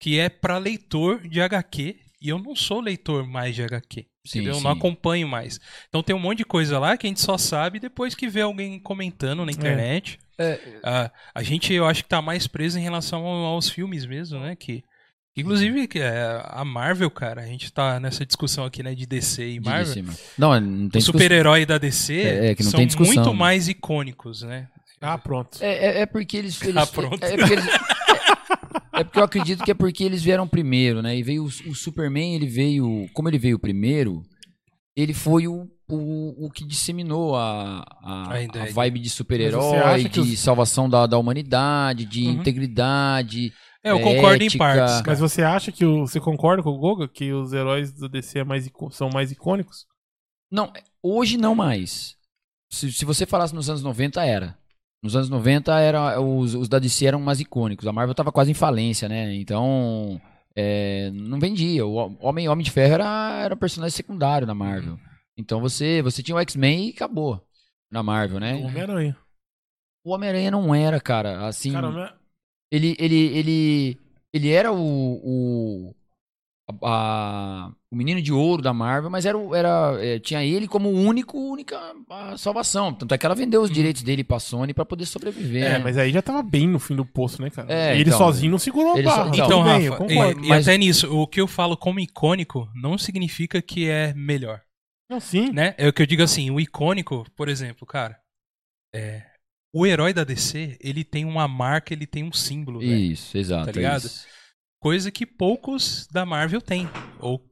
que 0.00 0.18
é 0.18 0.28
para 0.28 0.58
leitor 0.58 1.26
de 1.26 1.40
HQ 1.40 1.96
e 2.20 2.28
eu 2.28 2.38
não 2.38 2.54
sou 2.54 2.80
leitor 2.80 3.26
mais 3.26 3.54
de 3.54 3.62
HQ. 3.62 4.06
Sim? 4.24 4.44
Eu 4.44 4.54
sim. 4.54 4.62
não 4.62 4.70
acompanho 4.70 5.26
mais. 5.26 5.58
Então 5.88 6.02
tem 6.02 6.14
um 6.14 6.20
monte 6.20 6.38
de 6.38 6.44
coisa 6.44 6.78
lá 6.78 6.96
que 6.96 7.06
a 7.06 7.08
gente 7.08 7.20
só 7.20 7.36
sabe 7.36 7.80
depois 7.80 8.14
que 8.14 8.28
vê 8.28 8.42
alguém 8.42 8.78
comentando 8.78 9.44
na 9.44 9.50
internet. 9.50 10.18
É, 10.38 10.60
A, 10.84 11.10
a 11.34 11.42
gente, 11.42 11.72
eu 11.72 11.84
acho 11.86 12.04
que 12.04 12.08
tá 12.08 12.22
mais 12.22 12.46
preso 12.46 12.78
em 12.78 12.82
relação 12.82 13.26
ao- 13.26 13.44
aos 13.46 13.68
filmes 13.68 14.06
mesmo, 14.06 14.38
né? 14.38 14.54
Que, 14.54 14.84
inclusive, 15.36 15.86
que 15.86 15.98
é 16.00 16.42
a 16.44 16.64
Marvel, 16.64 17.10
cara, 17.10 17.42
a 17.42 17.46
gente 17.46 17.72
tá 17.72 17.98
nessa 18.00 18.24
discussão 18.26 18.64
aqui, 18.64 18.82
né, 18.82 18.94
de 18.94 19.06
DC 19.06 19.48
e 19.48 19.60
Marvel. 19.60 19.86
cima. 19.92 20.12
Não, 20.36 20.58
não 20.60 20.86
Os 20.86 20.90
tem 20.90 20.98
discussão. 21.00 21.12
super-herói 21.20 21.64
da 21.66 21.78
DC 21.78 22.14
É, 22.14 22.46
é 22.50 22.54
que 22.54 22.62
não 22.64 22.70
são 22.70 22.78
tem 22.78 22.86
discussão, 22.86 23.14
muito 23.14 23.30
né? 23.32 23.36
mais 23.38 23.68
icônicos, 23.68 24.42
né? 24.42 24.68
Ah, 25.00 25.16
pronto. 25.16 25.58
É, 25.60 25.98
é, 25.98 26.00
é 26.00 26.06
porque 26.06 26.36
eles. 26.36 26.60
eles 26.62 26.76
Ah, 26.76 26.86
pronto. 26.86 27.22
É, 27.24 27.34
é 27.34 27.36
porque 27.36 27.52
eles- 27.52 27.66
é- 27.66 29.00
é 29.00 29.04
porque 29.04 29.18
eu 29.20 29.24
acredito 29.24 29.64
que 29.64 29.70
é 29.70 29.74
porque 29.74 30.02
eles 30.02 30.22
vieram 30.24 30.48
primeiro, 30.48 31.00
né? 31.02 31.16
E 31.16 31.22
veio 31.22 31.44
o, 31.44 31.46
o 31.46 31.74
Superman, 31.74 32.34
ele 32.34 32.46
veio. 32.48 33.06
Como 33.14 33.28
ele 33.28 33.38
veio 33.38 33.56
primeiro, 33.60 34.22
ele 34.96 35.14
foi 35.14 35.46
o, 35.46 35.68
o, 35.88 36.46
o 36.46 36.50
que 36.50 36.66
disseminou 36.66 37.36
a, 37.36 37.84
a, 38.02 38.34
A 38.34 38.72
vibe 38.72 38.98
de 38.98 39.08
super-herói, 39.08 40.02
de 40.08 40.18
os- 40.18 40.40
salvação 40.40 40.90
da, 40.90 41.06
da 41.06 41.16
humanidade, 41.16 42.04
de 42.04 42.24
Uhum. 42.26 42.32
integridade. 42.32 43.52
É, 43.84 43.90
eu 43.90 43.98
É, 43.98 44.02
concordo 44.02 44.42
em 44.42 44.46
ética. 44.46 44.58
partes. 44.58 45.02
Mas 45.06 45.20
você 45.20 45.42
acha 45.42 45.70
que 45.70 45.84
o, 45.84 46.06
você 46.06 46.20
concorda 46.20 46.62
com 46.62 46.70
o 46.70 46.78
Goga 46.78 47.06
que 47.08 47.32
os 47.32 47.52
heróis 47.52 47.92
do 47.92 48.08
DC 48.08 48.40
é 48.40 48.44
mais 48.44 48.68
são 48.90 49.08
mais 49.12 49.30
icônicos? 49.30 49.86
Não, 50.50 50.72
hoje 51.02 51.36
não 51.36 51.54
mais. 51.54 52.16
Se, 52.70 52.92
se 52.92 53.04
você 53.04 53.24
falasse 53.26 53.54
nos 53.54 53.68
anos 53.70 53.82
90, 53.82 54.24
era. 54.24 54.58
Nos 55.02 55.14
anos 55.14 55.28
90, 55.30 55.78
era, 55.78 56.20
os, 56.20 56.54
os 56.54 56.68
da 56.68 56.78
DC 56.78 57.06
eram 57.06 57.20
mais 57.20 57.38
icônicos. 57.40 57.86
A 57.86 57.92
Marvel 57.92 58.14
tava 58.14 58.32
quase 58.32 58.50
em 58.50 58.54
falência, 58.54 59.08
né? 59.08 59.32
Então, 59.36 60.20
é, 60.56 61.10
não 61.12 61.38
vendia. 61.38 61.86
O 61.86 61.94
Homem, 62.20 62.48
Homem 62.48 62.64
de 62.64 62.70
Ferro 62.70 62.94
era, 62.94 63.40
era 63.44 63.56
personagem 63.56 63.94
secundário 63.96 64.46
na 64.46 64.54
Marvel. 64.54 64.98
Então, 65.36 65.60
você, 65.60 66.02
você 66.02 66.20
tinha 66.20 66.34
o 66.34 66.40
X-Men 66.40 66.88
e 66.88 66.90
acabou 66.90 67.40
na 67.92 68.02
Marvel, 68.02 68.40
né? 68.40 68.56
O 68.56 68.64
Homem-Aranha. 68.66 69.16
O 70.04 70.10
Homem-Aranha 70.12 70.50
não 70.50 70.74
era, 70.74 71.00
cara. 71.00 71.46
Assim, 71.46 71.72
Cara, 71.72 72.17
ele, 72.70 72.96
ele, 72.98 73.16
ele, 73.38 73.98
ele 74.32 74.50
era 74.50 74.72
o, 74.72 74.76
o, 74.78 75.94
a- 76.82 77.66
a- 77.66 77.72
o 77.90 77.96
menino 77.96 78.20
de 78.20 78.30
ouro 78.32 78.60
da 78.60 78.74
Marvel, 78.74 79.08
mas 79.08 79.24
era, 79.24 79.38
era, 79.56 79.96
é, 80.04 80.18
tinha 80.18 80.44
ele 80.44 80.68
como 80.68 80.90
único, 80.90 81.38
única 81.38 81.78
a 82.10 82.36
salvação. 82.36 82.92
Tanto 82.92 83.14
é 83.14 83.18
que 83.18 83.24
ela 83.24 83.34
vendeu 83.34 83.62
os 83.62 83.70
direitos 83.70 84.02
dele 84.02 84.22
pra 84.22 84.38
Sony 84.38 84.74
pra 84.74 84.84
poder 84.84 85.06
sobreviver. 85.06 85.64
É, 85.64 85.70
né? 85.70 85.78
mas 85.78 85.96
aí 85.96 86.12
já 86.12 86.20
tava 86.20 86.42
bem 86.42 86.68
no 86.68 86.78
fim 86.78 86.94
do 86.94 87.06
poço, 87.06 87.40
né, 87.40 87.48
cara? 87.48 87.72
É, 87.72 87.94
ele 87.94 88.02
então, 88.10 88.18
sozinho 88.18 88.50
não 88.52 88.58
segurou 88.58 88.92
a 88.98 89.02
barra. 89.02 89.28
então, 89.28 89.30
tudo 89.32 89.44
Então, 89.46 89.64
bem, 89.64 89.84
eu 89.86 89.92
Rafa, 89.92 90.04
concordo. 90.04 90.40
e, 90.42 90.44
e 90.44 90.48
Mas- 90.50 90.68
até 90.68 90.76
nisso, 90.76 91.10
o 91.10 91.26
que 91.26 91.40
eu 91.40 91.46
falo 91.46 91.76
como 91.78 91.98
icônico 92.00 92.68
não 92.74 92.98
significa 92.98 93.62
que 93.62 93.88
é 93.88 94.12
melhor, 94.12 94.60
Não, 95.10 95.18
sim. 95.18 95.50
né? 95.50 95.74
É 95.78 95.88
o 95.88 95.92
que 95.94 96.02
eu 96.02 96.06
digo 96.06 96.22
assim, 96.22 96.50
o 96.50 96.60
icônico, 96.60 97.24
por 97.34 97.48
exemplo, 97.48 97.86
cara, 97.86 98.20
é, 98.94 99.22
o 99.74 99.86
herói 99.86 100.12
da 100.12 100.24
DC, 100.24 100.76
ele 100.80 101.04
tem 101.04 101.24
uma 101.24 101.46
marca, 101.46 101.92
ele 101.92 102.06
tem 102.06 102.24
um 102.24 102.32
símbolo, 102.32 102.80
velho. 102.80 102.94
Isso, 102.94 103.36
exato. 103.36 103.66
Tá 103.66 103.72
ligado? 103.72 104.04
isso. 104.06 104.26
coisa 104.80 105.10
que 105.10 105.26
poucos 105.26 106.06
da 106.12 106.24
Marvel 106.24 106.60
têm. 106.62 106.88
Ou 107.20 107.44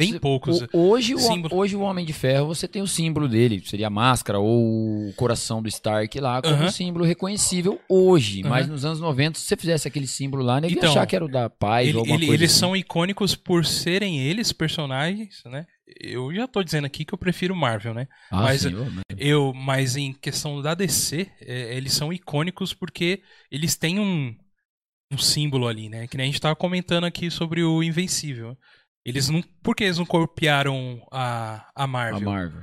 bem 0.00 0.12
Você- 0.12 0.20
poucos. 0.20 0.60
o- 0.62 0.68
hoje, 0.78 1.14
o, 1.14 1.18
hoje 1.54 1.74
o 1.74 1.80
Homem 1.80 2.04
de 2.06 2.12
Ferro, 2.12 2.46
você 2.46 2.68
tem 2.68 2.82
o 2.82 2.86
símbolo 2.86 3.26
dele, 3.28 3.62
seria 3.66 3.86
a 3.88 3.90
máscara 3.90 4.38
ou 4.38 5.08
o 5.08 5.12
coração 5.14 5.60
do 5.62 5.68
Stark 5.68 6.20
lá, 6.20 6.40
como 6.42 6.54
Aham. 6.54 6.66
um 6.66 6.70
símbolo 6.70 7.04
reconhecível 7.04 7.80
hoje. 7.88 8.40
Aham. 8.42 8.48
Mas 8.50 8.68
nos 8.68 8.84
anos 8.84 9.00
90, 9.00 9.38
se 9.38 9.46
você 9.46 9.56
fizesse 9.56 9.88
aquele 9.88 10.06
símbolo 10.06 10.42
lá, 10.44 10.60
ninguém 10.60 10.76
ia 10.76 10.78
Então, 10.78 10.90
achar 10.90 11.06
que 11.06 11.16
era 11.16 11.24
o 11.24 11.28
da 11.28 11.48
paz 11.50 11.88
Ele- 11.88 11.96
ou 11.96 12.00
alguma 12.02 12.16
ele- 12.18 12.26
coisa 12.26 12.42
eles 12.42 12.50
assim. 12.52 12.60
são 12.60 12.76
icônicos 12.76 13.34
por 13.34 13.64
serem 13.66 14.20
eles 14.20 14.52
personagens, 14.52 15.42
né? 15.46 15.66
Eu 16.00 16.34
já 16.34 16.48
tô 16.48 16.62
dizendo 16.62 16.84
aqui 16.86 17.04
que 17.04 17.14
eu 17.14 17.18
prefiro 17.18 17.54
Marvel, 17.54 17.94
né? 17.94 18.08
Ah, 18.30 18.42
mas- 18.42 18.62
sim, 18.62 18.74
ô, 18.74 18.84
mas- 18.86 19.02
Eu, 19.18 19.52
mas 19.54 19.96
em 19.96 20.12
questão 20.12 20.60
da 20.60 20.74
DC, 20.74 21.30
é, 21.40 21.74
eles 21.76 21.92
são 21.92 22.12
icônicos 22.12 22.74
porque 22.74 23.22
eles 23.50 23.76
têm 23.76 23.98
um, 24.00 24.36
um 25.12 25.18
símbolo 25.18 25.68
ali, 25.68 25.88
né? 25.88 26.06
Que 26.08 26.16
nem 26.16 26.24
a 26.24 26.26
gente 26.26 26.40
tava 26.40 26.56
comentando 26.56 27.04
aqui 27.04 27.30
sobre 27.30 27.62
o 27.62 27.82
Invencível. 27.82 28.56
Eles 29.04 29.28
não. 29.28 29.40
Por 29.62 29.76
que 29.76 29.84
eles 29.84 29.98
não 29.98 30.04
copiaram 30.06 31.00
a, 31.12 31.64
a 31.76 31.84
a 31.84 31.86
Marvel? 31.86 32.28
Marvel. 32.28 32.62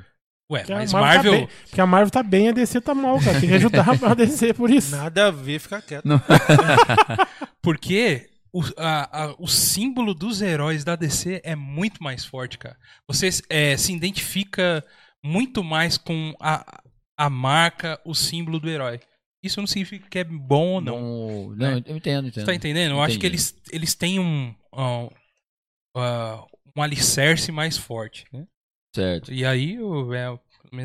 Ué, 0.52 0.60
Porque 0.60 0.74
a 0.74 0.76
mas 0.76 0.92
Marvel 0.94 1.10
tá 1.10 1.16
Marvel. 1.16 1.32
bem- 1.48 1.50
Porque 1.70 1.82
a 1.82 1.88
Marvel 1.88 2.12
tá 2.12 2.22
bem, 2.24 2.50
a 2.50 2.52
DC 2.52 2.82
tá 2.82 2.94
mal, 2.94 3.18
cara. 3.22 3.40
Tem 3.40 3.50
que 3.50 3.56
ajudar 3.56 3.88
a 3.90 4.14
DC 4.14 4.54
por 4.54 4.70
isso. 4.70 4.94
Nada 4.94 5.28
a 5.28 5.32
ver, 5.32 5.60
fica 5.60 5.82
quieto. 5.82 6.04
Porque 7.64 8.30
o, 8.54 8.62
a- 8.78 9.24
a- 9.26 9.36
o 9.39 9.48
símbolo 9.48 10.13
dos 10.13 10.42
heróis 10.42 10.84
da 10.84 10.96
DC 10.96 11.42
é 11.44 11.56
muito 11.56 12.02
mais 12.04 12.24
forte, 12.24 12.58
cara. 12.58 12.78
Você 13.08 13.30
é, 13.50 13.76
se 13.76 13.92
identifica 13.94 14.86
muito 15.24 15.63
mais 15.63 15.98
com 15.98 16.34
a, 16.39 16.82
a 17.18 17.30
marca, 17.30 18.00
o 18.06 18.13
símbolo 18.13 18.60
do 18.60 18.70
herói. 18.70 19.00
Isso 19.44 19.60
não 19.60 19.68
significa 19.68 20.08
que 20.10 20.20
é 20.20 20.24
bom 20.24 20.76
ou 20.76 20.82
não. 20.82 21.50
Não, 21.56 21.72
eu 21.86 21.98
entendo, 21.98 22.28
entendo. 22.28 22.32
Você 22.34 22.46
tá 22.46 22.54
entendendo? 22.56 22.92
Eu 22.92 23.02
acho 23.02 23.20
que 23.20 23.26
Entendi. 23.28 23.36
eles, 23.44 23.62
eles 23.72 23.96
têm 23.96 24.20
um, 24.20 24.56
um, 24.74 25.10
ah, 25.96 26.46
um 26.76 26.82
alicerce 26.82 27.52
mais 27.52 27.78
forte. 27.78 28.26
Né? 28.32 28.46
Certo. 28.96 29.34
E 29.34 29.46
aí, 29.46 29.80
o- 29.80 30.13
é, 30.13 30.39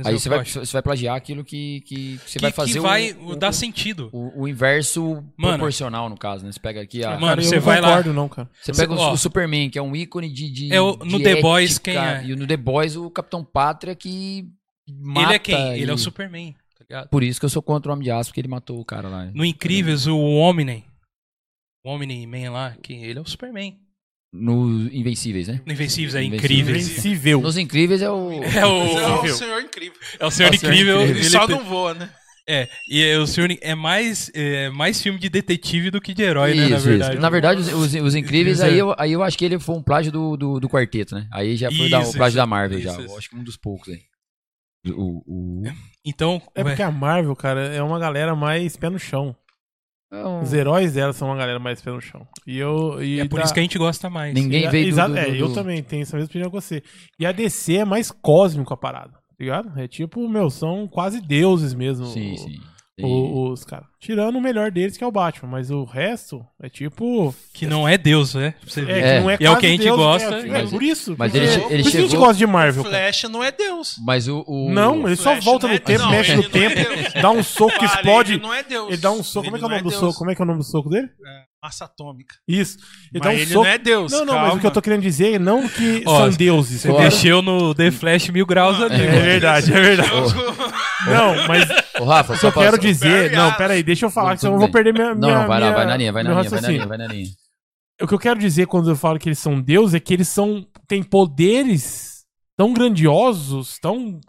Aí 0.04 0.18
você 0.18 0.28
vai, 0.28 0.44
você 0.44 0.72
vai 0.72 0.82
plagiar 0.82 1.16
aquilo 1.16 1.42
que, 1.44 1.80
que, 1.82 2.18
que 2.18 2.30
você 2.30 2.38
que, 2.38 2.42
vai 2.42 2.52
fazer 2.52 2.72
que 2.74 2.78
o- 2.78 2.82
vai 2.82 3.12
o, 3.20 3.34
dar 3.36 3.48
o, 3.50 3.52
sentido. 3.52 4.10
o, 4.12 4.42
o 4.42 4.48
inverso 4.48 5.24
Mano. 5.36 5.54
proporcional, 5.56 6.08
no 6.10 6.16
caso, 6.16 6.44
né? 6.44 6.52
Você 6.52 6.60
pega 6.60 6.80
aqui 6.82 7.02
a. 7.04 7.10
Mano, 7.12 7.26
Cara, 7.26 7.40
eu 7.40 7.44
você 7.44 7.54
não 7.56 7.62
vai 7.62 7.80
lá- 7.80 7.88
concordo, 7.88 8.12
não, 8.12 8.28
cara. 8.28 8.50
Você 8.60 8.72
Você- 8.74 8.82
pega 8.82 8.92
o, 8.94 8.98
ó. 8.98 9.12
o 9.12 9.16
Superman, 9.16 9.70
que 9.70 9.78
é 9.78 9.82
um 9.82 9.96
ícone 9.96 10.28
de. 10.30 10.50
de 10.50 10.72
É 10.72 10.80
o- 10.80 10.96
no 10.98 11.18
de 11.18 11.22
The 11.24 11.40
Boys, 11.40 11.70
ética, 11.76 11.90
quem 11.92 12.00
é? 12.00 12.24
E 12.26 12.36
no 12.36 12.46
The 12.46 12.56
Boys, 12.56 12.96
o 12.96 13.10
Capitão 13.10 13.44
Pátria 13.44 13.94
que. 13.94 14.46
Mata 14.90 15.26
Ele 15.28 15.34
é 15.34 15.38
quem? 15.38 15.78
Ele 15.78 15.90
é 15.90 15.94
o 15.94 15.96
e- 15.96 15.98
Superman. 15.98 16.52
Tá 16.78 16.84
ligado? 16.88 17.08
Por 17.08 17.22
isso 17.22 17.38
que 17.40 17.44
eu 17.46 17.50
sou 17.50 17.60
contra 17.62 17.90
o 17.90 17.94
Homem 17.94 18.04
de 18.04 18.10
Aço, 18.10 18.30
porque 18.30 18.40
ele 18.40 18.48
matou 18.48 18.78
o 18.80 18.84
cara 18.84 19.08
lá. 19.08 19.26
No 19.34 19.44
Incríveis, 19.44 20.06
o 20.06 20.16
Omni. 20.18 20.84
O 21.84 21.90
Omni-Man 21.90 22.50
lá, 22.50 22.76
que 22.82 22.92
ele 22.92 23.18
é 23.18 23.22
o 23.22 23.26
Superman. 23.26 23.78
No 24.40 24.88
Invencíveis, 24.92 25.48
né? 25.48 25.60
No 25.66 25.72
Invencíveis 25.72 26.14
é 26.14 26.22
incríveis. 26.22 26.88
Invencível. 26.88 27.40
Nos 27.40 27.56
Incríveis 27.56 28.00
é 28.02 28.10
o. 28.10 28.42
É 28.42 28.46
Esse 28.46 28.58
é 28.58 28.66
o, 28.66 29.22
o 29.22 29.28
senhor 29.28 29.60
incrível. 29.62 29.98
é 30.20 30.26
o 30.26 30.30
Senhor 30.30 30.52
É 30.52 30.56
o 30.56 30.58
Senhor 30.58 30.72
Incrível. 30.74 30.96
Incrível. 30.96 31.00
Ele 31.02 31.18
ele 31.18 31.30
só 31.30 31.46
tem- 31.46 31.56
não 31.56 31.64
voa, 31.64 31.94
né? 31.94 32.10
É, 32.50 32.66
e 32.88 33.04
é, 33.04 33.18
o 33.18 33.26
Senhor 33.26 33.50
é 33.60 33.74
mais, 33.74 34.30
é 34.32 34.70
mais 34.70 35.02
filme 35.02 35.18
de 35.18 35.28
detetive 35.28 35.90
do 35.90 36.00
que 36.00 36.14
de 36.14 36.22
herói, 36.22 36.54
né? 36.54 36.62
Isso, 36.62 36.70
Na 36.70 36.76
isso. 36.78 36.86
verdade. 36.88 37.18
Na 37.18 37.28
verdade, 37.30 37.60
os, 37.60 37.68
os- 37.74 37.94
os 37.94 38.14
Incríveis, 38.14 38.56
Isso 38.56 38.64
é- 38.66 38.70
aí 38.70 38.78
eu, 38.78 38.94
aí 38.98 39.12
eu 39.12 39.22
acho 39.22 39.36
que 39.36 39.44
ele 39.44 39.58
foi 39.58 39.74
um 39.76 39.82
plágio 39.82 40.10
do, 40.10 40.34
do, 40.34 40.58
do 40.60 40.68
quarteto, 40.68 41.14
né? 41.14 41.26
Aí 41.30 41.56
já 41.56 41.70
foi 41.70 41.90
da- 41.90 41.98
o 41.98 42.02
Isso, 42.04 42.12
plágio 42.12 42.28
isso, 42.30 42.36
da 42.38 42.46
Marvel 42.46 42.80
já. 42.80 42.90
isso, 42.92 43.00
Eu 43.00 43.04
isso. 43.06 43.18
acho 43.18 43.28
que 43.28 43.36
um 43.36 43.44
dos 43.44 43.58
poucos 43.58 43.88
aí. 43.92 44.00
O, 44.92 45.22
o... 45.26 45.62
Então, 46.04 46.40
É 46.54 46.62
porque 46.64 46.80
a 46.80 46.90
Marvel, 46.90 47.36
cara, 47.36 47.66
é 47.66 47.82
uma 47.82 47.98
galera 47.98 48.34
mais 48.34 48.76
pé 48.78 48.88
no 48.88 48.98
chão. 48.98 49.36
É 50.10 50.24
um- 50.26 50.40
Os 50.42 50.52
heróis 50.54 50.94
dela 50.94 51.12
são 51.12 51.28
uma 51.28 51.36
galera 51.36 51.58
mais 51.58 51.80
pé 51.82 51.90
no 51.90 52.00
chão. 52.00 52.26
E 52.46 52.58
eu. 52.58 53.02
E 53.02 53.20
é 53.20 53.28
por 53.28 53.38
da- 53.38 53.44
isso 53.44 53.52
que 53.54 53.60
a 53.60 53.62
gente 53.62 53.76
gosta 53.78 54.08
mais. 54.08 54.32
Ninguém 54.34 54.62
e 54.62 54.66
a- 54.66 54.70
veio 54.70 54.84
do- 54.86 54.88
exa- 54.90 55.06
do- 55.08 55.16
É, 55.18 55.26
do- 55.26 55.34
eu 55.36 55.48
do- 55.48 55.54
também 55.54 55.82
tenho 55.82 56.02
essa 56.02 56.16
mesma 56.16 56.28
opinião 56.30 56.50
que 56.50 56.54
você. 56.56 56.82
E 57.18 57.26
a 57.26 57.32
DC 57.32 57.76
é 57.76 57.84
mais 57.84 58.10
cósmico 58.10 58.72
a 58.72 58.76
parada, 58.76 59.12
tá 59.12 59.18
ligado? 59.38 59.78
É 59.78 59.86
tipo, 59.86 60.26
meu, 60.28 60.48
são 60.48 60.88
quase 60.88 61.20
deuses 61.20 61.74
mesmo. 61.74 62.06
Sim, 62.06 62.32
o- 62.34 62.38
sim. 62.38 62.60
O- 63.06 63.50
os 63.52 63.64
caras. 63.64 63.86
Tirando 64.00 64.36
o 64.36 64.40
melhor 64.40 64.70
deles, 64.70 64.96
que 64.96 65.02
é 65.02 65.06
o 65.06 65.10
Batman. 65.10 65.50
Mas 65.50 65.70
o 65.70 65.84
resto 65.84 66.44
é 66.62 66.68
tipo. 66.68 67.34
Que 67.52 67.66
não 67.66 67.86
é 67.88 67.98
Deus, 67.98 68.34
né? 68.34 68.54
Você 68.64 68.80
É, 68.82 69.16
É. 69.16 69.20
não 69.20 69.28
é 69.30 69.36
E 69.40 69.44
é 69.44 69.50
o 69.50 69.56
que 69.56 69.66
a 69.66 69.68
gente 69.70 69.82
Deus, 69.82 69.96
gosta, 69.96 70.34
É, 70.36 70.40
é 70.40 70.46
mas- 70.46 70.70
por 70.70 70.82
isso. 70.82 71.16
mas 71.18 71.34
ele 71.34 71.48
che- 71.48 71.58
por 71.60 71.72
ele 71.72 71.80
isso 71.82 71.90
que 71.90 71.96
a 71.96 72.00
gente 72.00 72.10
chegou- 72.10 72.26
gosta 72.26 72.38
de 72.38 72.46
Marvel. 72.46 72.84
cara. 72.84 72.96
Flash 72.96 73.22
não 73.24 73.42
é 73.42 73.50
Deus. 73.50 73.96
Mas 74.06 74.28
o. 74.28 74.44
o- 74.46 74.70
Não, 74.70 75.06
ele 75.06 75.16
só 75.16 75.34
volta 75.40 75.66
no 75.66 75.74
é- 75.74 75.78
tempo, 75.78 76.02
não, 76.04 76.10
mexe 76.10 76.30
ele 76.30 76.42
no 76.42 76.46
é 76.46 76.50
tempo, 76.50 77.20
dá 77.20 77.30
um 77.30 77.42
soco 77.42 77.76
que 77.78 77.84
explode. 77.84 78.34
Ele 78.34 78.42
não 78.42 78.54
é 78.54 78.62
Deus. 78.62 78.88
Ele 78.88 78.96
dá 78.98 79.10
um 79.10 79.22
soco. 79.22 79.44
Como 79.46 79.56
é 79.56 79.58
que 79.58 79.64
é 79.64 79.66
o 79.66 79.70
Ele 79.70 79.74
nome 79.78 79.82
do 79.90 79.94
não 79.94 80.00
soco? 80.00 80.18
Como 80.18 80.30
é 80.30 80.34
que 80.36 80.40
é 80.40 80.44
o 80.44 80.46
nome 80.46 80.58
do 80.60 80.64
soco 80.64 80.88
dele? 80.90 81.06
É, 81.26 81.48
Massa 81.60 81.86
atômica. 81.86 82.36
Isso. 82.46 82.78
Ele 83.12 83.18
Mas 83.24 83.26
um 83.26 83.32
ele 83.32 83.46
soco. 83.46 83.64
não 83.64 83.66
é 83.72 83.78
Deus. 83.78 84.12
Não, 84.12 84.24
não, 84.24 84.34
mas 84.34 84.42
o 84.42 84.46
calma. 84.46 84.60
que 84.60 84.66
eu 84.68 84.70
tô 84.70 84.80
querendo 84.80 85.02
dizer 85.02 85.34
é 85.34 85.38
não 85.40 85.68
que 85.68 86.04
Ó, 86.06 86.18
são 86.18 86.30
deuses. 86.30 86.82
Você 86.82 86.92
mexeu 86.92 87.42
no 87.42 87.74
The 87.74 87.90
Flash 87.90 88.28
mil 88.28 88.46
graus 88.46 88.80
ali. 88.80 88.94
É 89.02 89.20
verdade, 89.20 89.72
é 89.72 89.80
verdade. 89.80 90.10
Não, 91.06 91.46
mas 91.46 91.68
Ô, 92.00 92.04
Rafa, 92.04 92.36
só 92.36 92.48
eu 92.48 92.52
quero 92.52 92.78
pra- 92.78 92.88
dizer. 92.88 93.30
Não, 93.32 93.44
Allen. 93.44 93.56
pera 93.56 93.72
aí, 93.74 93.82
deixa 93.82 94.06
eu 94.06 94.10
falar, 94.10 94.30
Não, 94.30 94.34
que 94.36 94.40
senão 94.40 94.54
eu 94.54 94.58
vou 94.60 94.70
perder 94.70 94.92
minha. 94.92 95.14
Não, 95.14 95.28
minha- 95.28 95.40
não, 95.40 95.46
vai 95.48 95.60
lá, 95.60 95.70
vai 95.72 95.86
na 95.86 95.96
linha, 95.96 96.12
vai 96.12 96.22
na 96.22 96.30
linha, 96.30 96.50
vai 96.50 96.60
na 96.60 96.68
linha, 96.68 96.86
vai 96.86 96.98
na 96.98 97.06
linha. 97.06 97.28
O 98.00 98.06
que 98.06 98.14
eu 98.14 98.18
quero 98.18 98.38
dizer 98.38 98.66
quando 98.66 98.90
eu 98.90 98.96
falo 98.96 99.18
que 99.18 99.28
eles 99.28 99.38
são 99.38 99.60
deuses 99.60 99.94
é 99.94 100.00
que 100.00 100.12
eles 100.14 100.28
são 100.28 100.66
têm 100.86 101.02
poderes 101.02 102.24
tão 102.56 102.72
grandiosos, 102.72 103.78
tão 103.80 104.20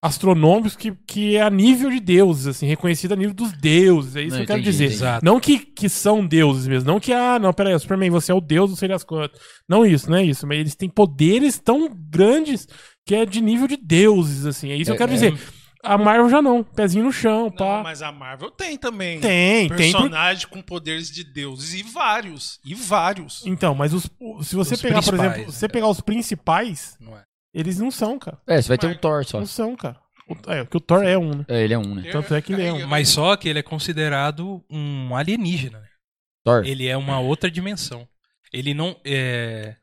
astronômicos 0.00 0.76
que, 0.76 0.92
que 1.06 1.36
é 1.36 1.42
a 1.42 1.50
nível 1.50 1.90
de 1.90 1.98
deuses, 1.98 2.46
assim, 2.46 2.66
reconhecido 2.66 3.12
a 3.12 3.16
nível 3.16 3.34
dos 3.34 3.50
deuses. 3.52 4.14
É 4.14 4.22
isso 4.22 4.30
Não, 4.30 4.36
que 4.36 4.42
eu 4.42 4.46
quero 4.46 4.60
entendi, 4.60 4.70
dizer. 4.70 4.84
entendi. 4.84 4.98
Exato. 5.02 5.24
Não 5.24 5.40
que, 5.40 5.58
que 5.58 5.88
são 5.88 6.24
deuses 6.24 6.68
mesmo, 6.68 6.88
não 6.90 7.00
que, 7.00 7.12
ah, 7.12 7.38
não, 7.38 7.52
peraí, 7.52 7.76
Superman, 7.80 8.10
você 8.10 8.30
é 8.30 8.34
o 8.34 8.40
deus, 8.40 8.70
não 8.70 8.76
sei 8.76 8.88
das 8.88 9.02
quantas. 9.02 9.40
Não 9.68 9.84
isso, 9.84 10.08
não 10.08 10.18
é 10.18 10.24
isso, 10.24 10.46
mas 10.46 10.58
eles 10.58 10.76
têm 10.76 10.88
poderes 10.88 11.58
tão 11.58 11.88
grandes 11.92 12.68
que 13.04 13.14
é 13.14 13.26
de 13.26 13.40
nível 13.40 13.66
de 13.66 13.76
deuses, 13.76 14.46
assim. 14.46 14.70
É 14.70 14.76
isso 14.76 14.84
que 14.84 14.90
eu 14.90 14.94
É, 14.94 14.98
quero 14.98 15.10
é. 15.10 15.14
dizer. 15.14 15.38
A 15.82 15.96
Marvel 15.96 16.28
já 16.28 16.42
não, 16.42 16.64
pezinho 16.64 17.04
no 17.04 17.12
chão, 17.12 17.44
Não, 17.44 17.50
pá. 17.52 17.82
mas 17.84 18.02
a 18.02 18.10
Marvel 18.10 18.50
tem 18.50 18.76
também. 18.76 19.20
Tem, 19.20 19.68
tem. 19.68 19.68
por- 19.68 19.76
Personagem 19.76 20.48
com 20.48 20.60
poderes 20.60 21.08
de 21.10 21.22
deuses. 21.22 21.74
E 21.74 21.82
vários. 21.84 22.58
E 22.64 22.74
vários. 22.74 23.46
Então, 23.46 23.74
mas 23.74 23.94
os, 23.94 24.10
se 24.42 24.56
você 24.56 24.74
Os 24.74 24.82
pegar, 24.82 25.02
por 25.02 25.14
exemplo, 25.14 25.52
se 25.52 25.58
você 25.58 25.66
né? 25.66 25.72
pegar 25.72 25.86
os 25.88 26.00
principais, 26.00 26.96
Não 27.00 27.16
é. 27.16 27.22
eles 27.54 27.78
não 27.78 27.90
são, 27.92 28.18
cara. 28.18 28.38
É, 28.46 28.60
você 28.60 28.68
vai 28.68 28.78
ter 28.78 28.88
o 28.88 28.98
Thor 28.98 29.24
só. 29.24 29.38
Não 29.38 29.46
são, 29.46 29.76
cara. 29.76 29.96
O- 30.28 30.50
é, 30.52 30.64
porque 30.64 30.76
o 30.76 30.80
Thor 30.80 31.02
é 31.04 31.16
um, 31.16 31.30
né? 31.36 31.44
É, 31.48 31.62
ele 31.62 31.74
é 31.74 31.78
um, 31.78 31.94
né? 31.94 32.10
Tanto 32.10 32.34
é 32.34 32.42
que 32.42 32.52
ele 32.52 32.62
é 32.66 32.72
um. 32.72 32.86
Mas 32.86 33.08
só 33.10 33.36
que 33.36 33.48
ele 33.48 33.60
é 33.60 33.62
considerado 33.62 34.64
um 34.68 35.14
alienígena. 35.14 35.78
né? 35.80 35.86
Thor. 36.44 36.64
Ele 36.66 36.86
é 36.88 36.96
uma 36.96 37.20
outra 37.20 37.50
dimensão. 37.50 38.06
Ele 38.52 38.74
não. 38.74 38.96
É. 39.04 39.76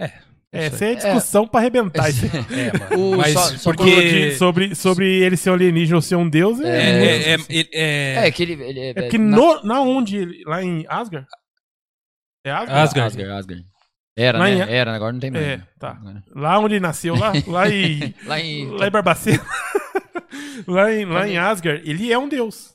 É, 0.00 0.12
essa 0.52 0.84
é 0.84 0.94
discussão 0.94 1.46
pra 1.48 1.60
arrebentar. 1.60 2.04
É, 2.52 2.96
mano. 2.96 3.12
O- 3.12 3.16
Mas 3.16 3.32
só- 3.32 3.56
só 3.56 3.70
porque. 3.72 4.32
Sobre, 4.32 4.74
sobre 4.74 5.06
ele 5.22 5.36
ser 5.36 5.50
um 5.50 5.54
alienígena 5.54 5.96
ou 5.96 6.02
ser 6.02 6.16
um 6.16 6.28
deus, 6.28 6.60
é. 6.60 6.68
É, 6.68 6.70
é, 6.72 7.30
é, 7.32 7.36
ele- 7.48 7.70
é- 7.72 8.26
É, 8.26 8.30
que 8.30 8.42
ele. 8.42 8.52
ele 8.62 8.80
É 8.80 8.94
porque 8.94 9.18
na- 9.18 9.36
no, 9.36 9.62
na 9.64 9.80
onde 9.80 10.16
ele. 10.18 10.42
Lá 10.44 10.62
em 10.62 10.84
Asgard? 10.88 11.26
É 12.44 12.50
Asgard? 12.50 12.72
Asgard. 12.80 13.06
Asgard, 13.22 13.32
Asgard. 13.38 13.66
Era, 14.14 14.38
Lá 14.38 14.44
né? 14.44 14.52
em- 14.54 14.60
Era, 14.60 14.94
agora 14.94 15.12
não 15.12 15.20
tem 15.20 15.30
mais. 15.30 15.42
É, 15.44 15.56
né? 15.56 15.66
tá. 15.78 15.98
Lá 16.34 16.58
onde 16.58 16.74
ele 16.74 16.80
nasceu, 16.80 17.14
lá, 17.16 17.32
lá 17.48 17.70
em. 17.70 18.14
Lá 18.26 18.38
em. 18.40 18.66
lá 18.72 18.86
em 18.86 18.90
Barbacena. 18.90 19.42
lá, 20.66 20.92
em, 20.92 21.04
lá 21.06 21.26
em 21.28 21.38
Asgard, 21.38 21.82
ele 21.88 22.12
é 22.12 22.18
um 22.18 22.28
deus. 22.28 22.74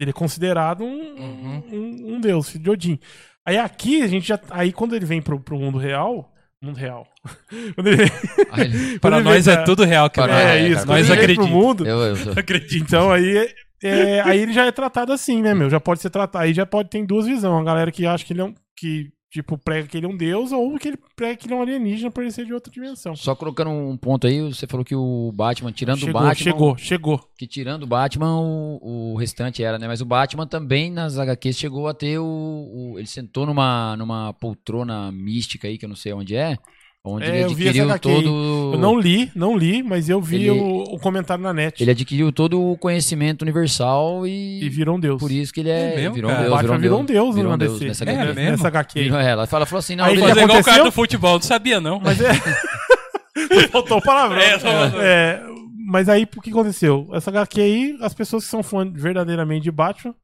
Ele 0.00 0.10
é 0.10 0.14
considerado 0.14 0.82
um, 0.82 1.14
Uhum. 1.20 1.62
um, 1.70 2.14
um 2.14 2.20
deus, 2.20 2.48
filho 2.48 2.64
de 2.64 2.70
Odin. 2.70 2.98
Aí 3.46 3.58
aqui, 3.58 4.00
a 4.02 4.06
gente 4.06 4.26
já. 4.26 4.40
Aí 4.50 4.72
quando 4.72 4.96
ele 4.96 5.04
vem 5.04 5.20
pro, 5.20 5.38
pro 5.38 5.58
mundo 5.58 5.76
real. 5.78 6.32
Mundo 6.62 6.76
real. 6.76 7.06
ele- 7.78 8.98
Para 9.00 9.20
nós 9.20 9.46
vem 9.46 9.54
é 9.54 9.56
tudo 9.64 9.84
real, 9.84 10.10
cara. 10.10 10.32
Para- 10.32 10.42
É, 10.54 10.58
é, 10.58 10.68
isso. 10.68 10.86
nós 10.86 11.10
acreditamos. 11.10 11.50
mundo. 11.50 11.86
Eu, 11.86 11.98
eu 12.00 12.16
sou- 12.16 12.32
Acredito. 12.36 12.82
Então 12.82 13.10
aí, 13.10 13.48
é, 13.82 14.20
aí 14.20 14.40
ele 14.40 14.52
já 14.52 14.66
é 14.66 14.70
tratado 14.72 15.12
assim, 15.12 15.40
né, 15.40 15.54
meu? 15.54 15.70
Já 15.70 15.80
pode 15.80 16.00
ser 16.02 16.10
tratado. 16.10 16.44
Aí 16.44 16.52
já 16.52 16.66
pode 16.66 16.90
ter 16.90 17.04
duas 17.06 17.26
visões. 17.26 17.60
A 17.62 17.64
galera 17.64 17.90
que 17.90 18.04
acha 18.06 18.24
que 18.24 18.32
ele 18.34 18.42
é 18.42 18.44
um. 18.44 18.54
Que, 18.76 19.08
tipo, 19.30 19.56
prega 19.56 19.86
que 19.88 19.96
ele 19.96 20.06
é 20.06 20.08
um 20.08 20.16
deus, 20.16 20.52
ou 20.52 20.76
que 20.78 20.88
ele 20.88 20.98
prega 21.14 21.36
que 21.36 21.46
ele 21.46 21.54
é 21.54 21.56
um 21.56 21.62
alienígena 21.62 22.10
por 22.10 22.22
ele 22.22 22.32
ser 22.32 22.44
de 22.44 22.52
outra 22.52 22.72
dimensão. 22.72 23.14
Só 23.14 23.34
colocando 23.34 23.70
um 23.70 23.96
ponto 23.96 24.26
aí, 24.26 24.40
você 24.42 24.66
falou 24.66 24.84
que 24.84 24.94
o 24.94 25.30
Batman, 25.32 25.70
tirando 25.72 25.98
o 25.98 26.00
chegou, 26.00 26.12
Batman. 26.14 26.34
chegou, 26.34 26.76
chegou. 26.76 27.30
Que 27.38 27.46
tirando 27.46 27.84
o 27.84 27.86
Batman, 27.86 28.40
o, 28.40 29.12
o 29.12 29.16
restante 29.16 29.62
era, 29.62 29.78
né? 29.78 29.86
Mas 29.86 30.00
o 30.00 30.04
Batman 30.04 30.46
também 30.46 30.90
nas 30.90 31.16
HQs 31.18 31.56
chegou 31.56 31.86
a 31.88 31.94
ter 31.94 32.18
o. 32.18 32.24
o- 32.24 32.98
ele 32.98 33.06
sentou 33.06 33.46
numa, 33.46 33.96
numa 33.96 34.32
poltrona 34.34 35.10
mística 35.12 35.68
aí, 35.68 35.78
que 35.78 35.84
eu 35.84 35.88
não 35.88 35.96
sei 35.96 36.12
onde 36.12 36.34
é. 36.34 36.58
Onde 37.02 37.24
É, 37.24 37.28
ele 37.36 37.44
eu 37.44 37.54
vi 37.54 37.66
essa 37.68 37.94
adquiriu 37.94 38.22
todo. 38.22 38.72
Eu 38.74 38.78
não 38.78 39.00
li, 39.00 39.32
não 39.34 39.56
li, 39.56 39.82
mas 39.82 40.10
eu 40.10 40.20
vi 40.20 40.42
Ele- 40.48 40.50
o, 40.50 40.82
o 40.82 40.98
comentário 41.00 41.42
na 41.42 41.50
net. 41.50 41.82
Ele 41.82 41.90
adquiriu 41.92 42.30
todo 42.30 42.60
o 42.60 42.76
conhecimento 42.76 43.40
universal 43.40 44.26
e. 44.26 44.62
E 44.62 44.68
virou 44.68 44.96
um 44.96 45.00
deus. 45.00 45.18
Por 45.18 45.30
isso 45.30 45.50
que 45.50 45.60
ele 45.60 45.70
é. 45.70 45.94
É 45.94 45.96
mesmo, 45.96 46.14
virou 46.14 46.30
um 46.30 46.34
deus. 46.36 46.46
o 46.48 46.50
Batman 46.50 46.78
virou 46.78 47.00
um 47.00 47.04
deus, 47.06 47.34
virou 47.34 47.52
um 47.54 47.58
deus 47.58 47.80
nessa 47.80 48.04
É 48.04 48.10
HQ. 48.14 48.34
mesmo? 48.34 48.50
Nessa 48.50 48.68
HQ. 48.68 48.98
aí. 48.98 49.04
Virou 49.06 49.18
ela. 49.20 49.48
Ela 49.50 49.66
falou 49.66 49.78
assim: 49.78 49.96
não, 49.96 50.04
Aí 50.04 50.12
ele- 50.12 50.20
Fazer 50.20 50.32
igual 50.32 50.44
o 50.44 50.48
cara 50.48 50.60
aconteceu? 50.60 50.84
do 50.84 50.92
futebol, 50.92 51.32
não 51.34 51.42
sabia, 51.42 51.80
não. 51.80 51.98
Mas 52.00 52.20
é. 52.20 52.32
Faltou 53.72 53.96
o 53.98 54.02
palavrão. 54.02 54.38
É. 54.42 54.58
É, 55.00 55.42
mas 55.86 56.08
aí, 56.08 56.24
o 56.36 56.40
que 56.42 56.50
aconteceu? 56.50 57.08
Essa 57.14 57.30
HQ 57.30 57.60
aí, 57.60 57.96
as 58.02 58.12
pessoas 58.12 58.44
que 58.44 58.50
são 58.50 58.62
fãs 58.62 58.90
verdadeiramente 58.92 59.62
de 59.64 59.70
Batman 59.70 60.14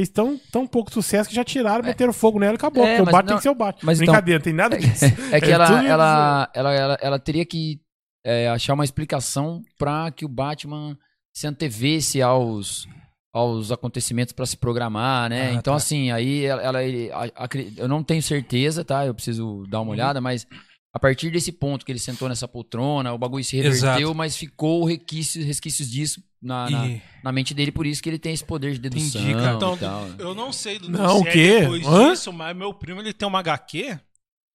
Eles 0.00 0.08
estão 0.08 0.40
tão 0.50 0.66
pouco 0.66 0.90
sucesso 0.92 1.28
que 1.28 1.34
já 1.34 1.44
tiraram, 1.44 1.84
meteram 1.84 2.12
fogo 2.12 2.38
nela 2.38 2.54
e 2.54 2.56
acabou. 2.56 2.84
É, 2.84 2.96
porque 2.96 3.02
o 3.02 3.12
Batman 3.12 3.20
não- 3.22 3.26
tem 3.28 3.36
que 3.36 3.42
ser 3.42 3.48
o 3.50 3.54
Batman. 3.54 3.80
mas 3.86 4.00
então- 4.00 4.12
Brincadeira, 4.12 4.38
não 4.38 4.44
tem 4.44 4.52
nada 4.52 4.78
disso. 4.78 5.04
É 5.32 5.40
que 5.40 5.46
É 5.46 5.50
ela, 5.50 5.84
ela, 5.86 6.50
ela, 6.54 6.72
ela, 6.74 6.98
ela 7.00 7.18
teria 7.18 7.44
que 7.46 7.78
é, 8.24 8.48
achar 8.48 8.74
uma 8.74 8.84
explicação 8.84 9.62
pra 9.78 10.10
que 10.10 10.24
o 10.24 10.28
Batman 10.28 10.96
se 11.32 11.46
antevesse 11.46 12.20
aos, 12.20 12.86
aos 13.32 13.70
acontecimentos 13.72 14.32
pra 14.32 14.44
se 14.46 14.56
programar, 14.56 15.30
né? 15.30 15.48
Ah, 15.50 15.52
então, 15.52 15.72
tá. 15.74 15.76
assim, 15.76 16.10
aí 16.10 16.44
ela, 16.44 16.60
ela- 16.62 16.82
eu 16.84 17.88
não 17.88 18.02
tenho 18.02 18.22
certeza, 18.22 18.84
tá? 18.84 19.06
Eu 19.06 19.14
preciso 19.14 19.64
dar 19.68 19.78
Uhum. 19.78 19.84
uma 19.84 19.92
olhada, 19.92 20.20
mas 20.20 20.46
a 20.92 20.98
partir 20.98 21.30
desse 21.30 21.52
ponto 21.52 21.84
que 21.86 21.92
ele 21.92 21.98
sentou 21.98 22.28
nessa 22.28 22.48
poltrona, 22.48 23.12
o 23.12 23.18
bagulho 23.18 23.44
se 23.44 23.56
reverteu, 23.56 23.88
Exato. 23.88 24.14
mas 24.14 24.36
ficou 24.36 24.84
resquícios, 24.84 25.44
resquícios 25.44 25.88
disso 25.90 26.22
na, 26.42 26.68
na, 26.68 26.88
E- 26.88 27.02
na 27.22 27.30
mente 27.32 27.54
dele, 27.54 27.70
por 27.70 27.86
isso 27.86 28.02
que 28.02 28.08
ele 28.08 28.18
tem 28.18 28.32
esse 28.32 28.44
poder 28.44 28.72
de 28.72 28.78
dedução 28.80 29.20
Entendi, 29.20 29.34
cara. 29.40 29.56
Então, 29.56 29.74
e 29.74 29.78
tal. 29.78 30.08
eu 30.18 30.34
não 30.34 30.52
sei 30.52 30.78
do 30.78 30.90
Não, 30.90 31.18
se 31.18 31.24
o 31.24 31.28
é 31.28 31.30
quê? 31.32 31.60
depois 31.60 31.86
Hã? 31.86 32.10
disso, 32.10 32.32
mas 32.32 32.56
meu 32.56 32.74
primo 32.74 33.00
ele 33.00 33.12
tem 33.12 33.28
uma 33.28 33.38
HQ 33.38 33.98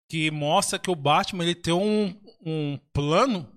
que 0.10 0.30
mostra 0.30 0.78
que 0.78 0.92
o 0.92 0.96
Batman 0.96 1.44
ele 1.44 1.56
tem 1.56 1.74
um, 1.74 2.14
um 2.46 2.78
plano 2.94 3.48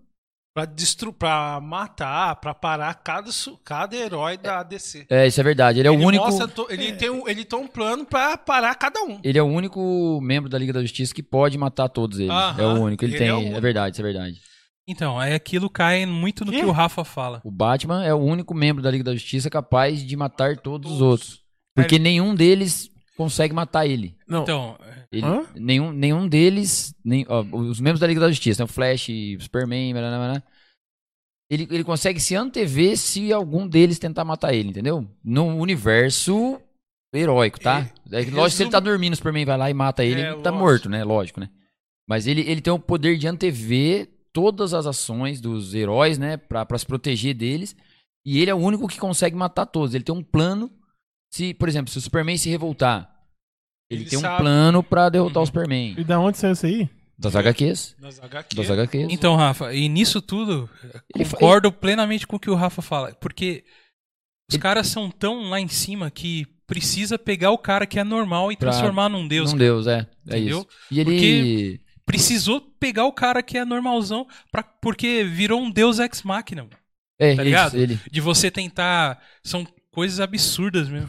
pra, 0.58 0.64
destru 0.64 1.12
pra 1.12 1.60
matar, 1.60 2.34
pra 2.36 2.52
parar 2.54 2.92
cada, 2.94 3.30
su- 3.30 3.56
cada 3.64 3.94
herói 3.96 4.36
da 4.36 4.62
DC. 4.62 5.06
É, 5.08 5.26
isso 5.26 5.40
é 5.40 5.44
verdade. 5.44 5.78
Ele 5.78 5.88
é 5.88 5.90
o 5.90 5.94
único... 5.94 6.24
mostra 6.24 6.48
ele, 6.70 6.92
tem 6.94 7.10
um, 7.10 7.28
ele 7.28 7.44
tem 7.44 7.58
um 7.58 7.66
plano 7.68 8.04
pra 8.04 8.36
parar 8.36 8.74
cada 8.74 9.00
um. 9.02 9.20
Ele 9.22 9.38
é 9.38 9.42
o 9.42 9.46
único 9.46 10.18
membro 10.22 10.50
da 10.50 10.58
Liga 10.58 10.72
da 10.72 10.82
Justiça 10.82 11.14
que 11.14 11.22
pode 11.22 11.56
matar 11.56 11.88
todos 11.88 12.18
eles. 12.18 12.30
Aham, 12.30 12.60
é 12.62 12.66
o 12.66 12.80
único. 12.82 13.04
Ele, 13.04 13.12
ele 13.12 13.18
tem. 13.18 13.28
é 13.28 13.34
o 13.34 13.56
É, 13.56 13.60
verdade, 13.60 13.94
isso 13.94 14.02
é 14.02 14.04
verdade. 14.04 14.40
Então, 14.88 15.18
aí 15.20 15.34
aquilo 15.34 15.68
cai 15.68 16.06
muito 16.06 16.44
no 16.44 16.50
Quê? 16.50 16.60
que 16.60 16.64
o 16.64 16.70
Rafa 16.70 17.04
fala. 17.04 17.40
O 17.44 17.50
Batman 17.50 18.04
é 18.04 18.12
o 18.14 18.18
único 18.18 18.54
membro 18.54 18.82
da 18.82 18.90
Liga 18.90 19.04
da 19.04 19.12
Justiça 19.12 19.50
capaz 19.50 20.02
de 20.04 20.16
matar 20.16 20.56
todos 20.56 20.90
os 20.90 21.00
outros. 21.02 21.40
Porque 21.76 21.98
nenhum 21.98 22.34
deles 22.34 22.90
consegue 23.18 23.52
matar 23.52 23.86
ele. 23.86 24.16
Não, 24.26 24.42
Então, 24.44 24.78
Ele- 25.12 25.26
nenhum, 25.56 25.92
nenhum 25.92 26.26
deles. 26.26 26.94
Nem, 27.04 27.26
ó, 27.28 27.42
os 27.42 27.80
membros 27.80 28.00
da 28.00 28.06
Liga 28.06 28.20
da 28.20 28.28
Justiça, 28.30 28.62
né? 28.62 28.64
o 28.64 28.68
Flash, 28.72 29.08
o 29.36 29.42
Superman, 29.42 29.92
blá, 29.92 30.00
blá, 30.02 30.18
blá, 30.32 30.42
ele, 31.50 31.66
ele 31.70 31.84
consegue 31.84 32.20
se 32.20 32.34
antever 32.36 32.96
se 32.96 33.32
algum 33.32 33.66
deles 33.66 33.98
tentar 33.98 34.24
matar 34.24 34.54
ele, 34.54 34.68
entendeu? 34.68 35.06
No 35.24 35.46
universo 35.56 36.60
heróico, 37.14 37.58
tá? 37.58 37.90
É, 38.12 38.24
que 38.24 38.30
lógico, 38.30 38.56
se 38.56 38.62
ele 38.62 38.70
tá 38.70 38.80
dormindo, 38.80 39.14
o 39.14 39.16
Superman 39.16 39.44
vai 39.46 39.56
lá 39.56 39.70
e 39.70 39.74
mata 39.74 40.04
ele, 40.04 40.20
É, 40.20 40.32
ele 40.32 40.42
tá 40.42 40.50
lógico. 40.50 40.58
morto, 40.58 40.88
né? 40.90 41.04
Lógico, 41.04 41.40
né? 41.40 41.48
Mas 42.08 42.26
ele, 42.26 42.42
ele 42.42 42.60
tem 42.60 42.72
o 42.72 42.78
poder 42.78 43.16
de 43.18 43.26
antever 43.26 44.08
todas 44.32 44.72
as 44.74 44.86
ações 44.86 45.40
dos 45.40 45.74
heróis, 45.74 46.18
né? 46.18 46.36
Pra, 46.36 46.64
pra 46.66 46.78
se 46.78 46.86
proteger 46.86 47.34
deles. 47.34 47.74
E 48.26 48.40
ele 48.40 48.50
é 48.50 48.54
o 48.54 48.58
único 48.58 48.86
que 48.86 48.98
consegue 48.98 49.34
matar 49.34 49.64
todos. 49.66 49.94
Ele 49.94 50.04
tem 50.04 50.14
um 50.14 50.22
plano. 50.22 50.70
Se, 51.30 51.52
por 51.54 51.68
exemplo, 51.68 51.90
se 51.90 51.98
o 51.98 52.00
Superman 52.00 52.36
se 52.38 52.48
revoltar, 52.48 53.10
ele, 53.90 54.02
Ele 54.02 54.10
tem 54.10 54.18
um 54.18 54.22
sabe. 54.22 54.42
plano 54.42 54.82
pra 54.82 55.08
derrotar 55.08 55.38
Uhum. 55.38 55.42
o 55.42 55.46
Superman. 55.46 55.94
e 55.98 56.04
da 56.04 56.18
onde 56.18 56.38
saiu 56.38 56.52
isso 56.52 56.66
aí? 56.66 56.88
Das 57.18 57.34
HQs. 57.34 57.96
Nas 57.98 58.20
HQ. 58.22 58.54
Das 58.56 58.70
HQs. 58.70 59.08
então, 59.10 59.34
Rafa, 59.34 59.74
e 59.74 59.88
nisso 59.88 60.22
tudo, 60.22 60.70
Ele 61.14 61.24
concordo 61.28 61.72
plenamente 61.72 62.26
com 62.26 62.36
o 62.36 62.40
que 62.40 62.50
o 62.50 62.54
Rafa 62.54 62.80
fala. 62.80 63.12
Porque 63.20 63.64
os 64.48 64.54
Ele- 64.54 64.62
caras 64.62 64.86
são 64.86 65.10
tão 65.10 65.48
lá 65.50 65.58
em 65.60 65.66
cima 65.68 66.10
que 66.10 66.46
precisa 66.66 67.18
pegar 67.18 67.50
o 67.50 67.58
cara 67.58 67.86
que 67.86 67.98
é 67.98 68.04
normal 68.04 68.52
e 68.52 68.56
Pra- 68.56 68.70
transformar 68.70 69.08
num 69.08 69.26
deus. 69.26 69.52
um 69.52 69.56
Deus, 69.56 69.86
é. 69.86 70.06
É 70.28 70.36
Entendeu? 70.38 70.58
isso. 70.60 70.68
E 70.92 71.00
ele. 71.00 71.80
Precisou 72.06 72.60
pegar 72.60 73.04
o 73.04 73.12
cara 73.12 73.42
que 73.42 73.58
é 73.58 73.64
normalzão, 73.66 74.26
pra, 74.50 74.62
porque 74.62 75.24
virou 75.24 75.60
um 75.60 75.70
deus 75.70 75.98
ex-máquina. 75.98 76.66
É, 77.20 77.28
Tá 77.28 77.32
isso, 77.34 77.42
ligado? 77.42 77.74
ele. 77.76 77.98
De 78.10 78.20
você 78.20 78.50
tentar. 78.50 79.20
São 79.44 79.66
coisas 79.92 80.20
absurdas 80.20 80.88
mesmo. 80.88 81.08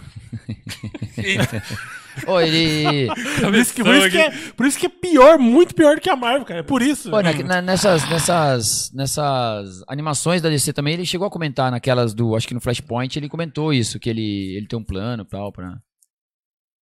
Ó, 2.27 2.39
ele. 2.41 3.07
Por 3.41 3.55
isso, 3.55 3.73
que, 3.73 3.83
por, 3.83 3.95
isso 3.95 4.09
que 4.09 4.17
é, 4.17 4.31
por 4.51 4.65
isso 4.65 4.79
que 4.79 4.85
é 4.87 4.89
pior, 4.89 5.37
muito 5.39 5.73
pior 5.73 5.95
do 5.95 6.01
que 6.01 6.09
a 6.09 6.15
Marvel, 6.15 6.45
cara. 6.45 6.59
É 6.59 6.63
por 6.63 6.81
isso. 6.81 7.09
Pô, 7.09 7.21
na- 7.21 7.31
na- 7.33 7.61
nessas, 7.61 8.07
nessas, 8.09 8.91
nessas 8.93 9.83
animações 9.87 10.41
da 10.41 10.49
DC 10.49 10.73
também, 10.73 10.95
ele 10.95 11.05
chegou 11.05 11.25
a 11.27 11.31
comentar 11.31 11.71
naquelas 11.71 12.13
do. 12.13 12.35
Acho 12.35 12.47
que 12.47 12.53
no 12.53 12.59
Flashpoint 12.59 13.17
ele 13.17 13.29
comentou 13.29 13.73
isso, 13.73 13.99
que 13.99 14.09
ele, 14.09 14.55
ele 14.57 14.67
tem 14.67 14.77
um 14.77 14.83
plano 14.83 15.23
e 15.23 15.25
tal 15.25 15.51
pra. 15.51 15.77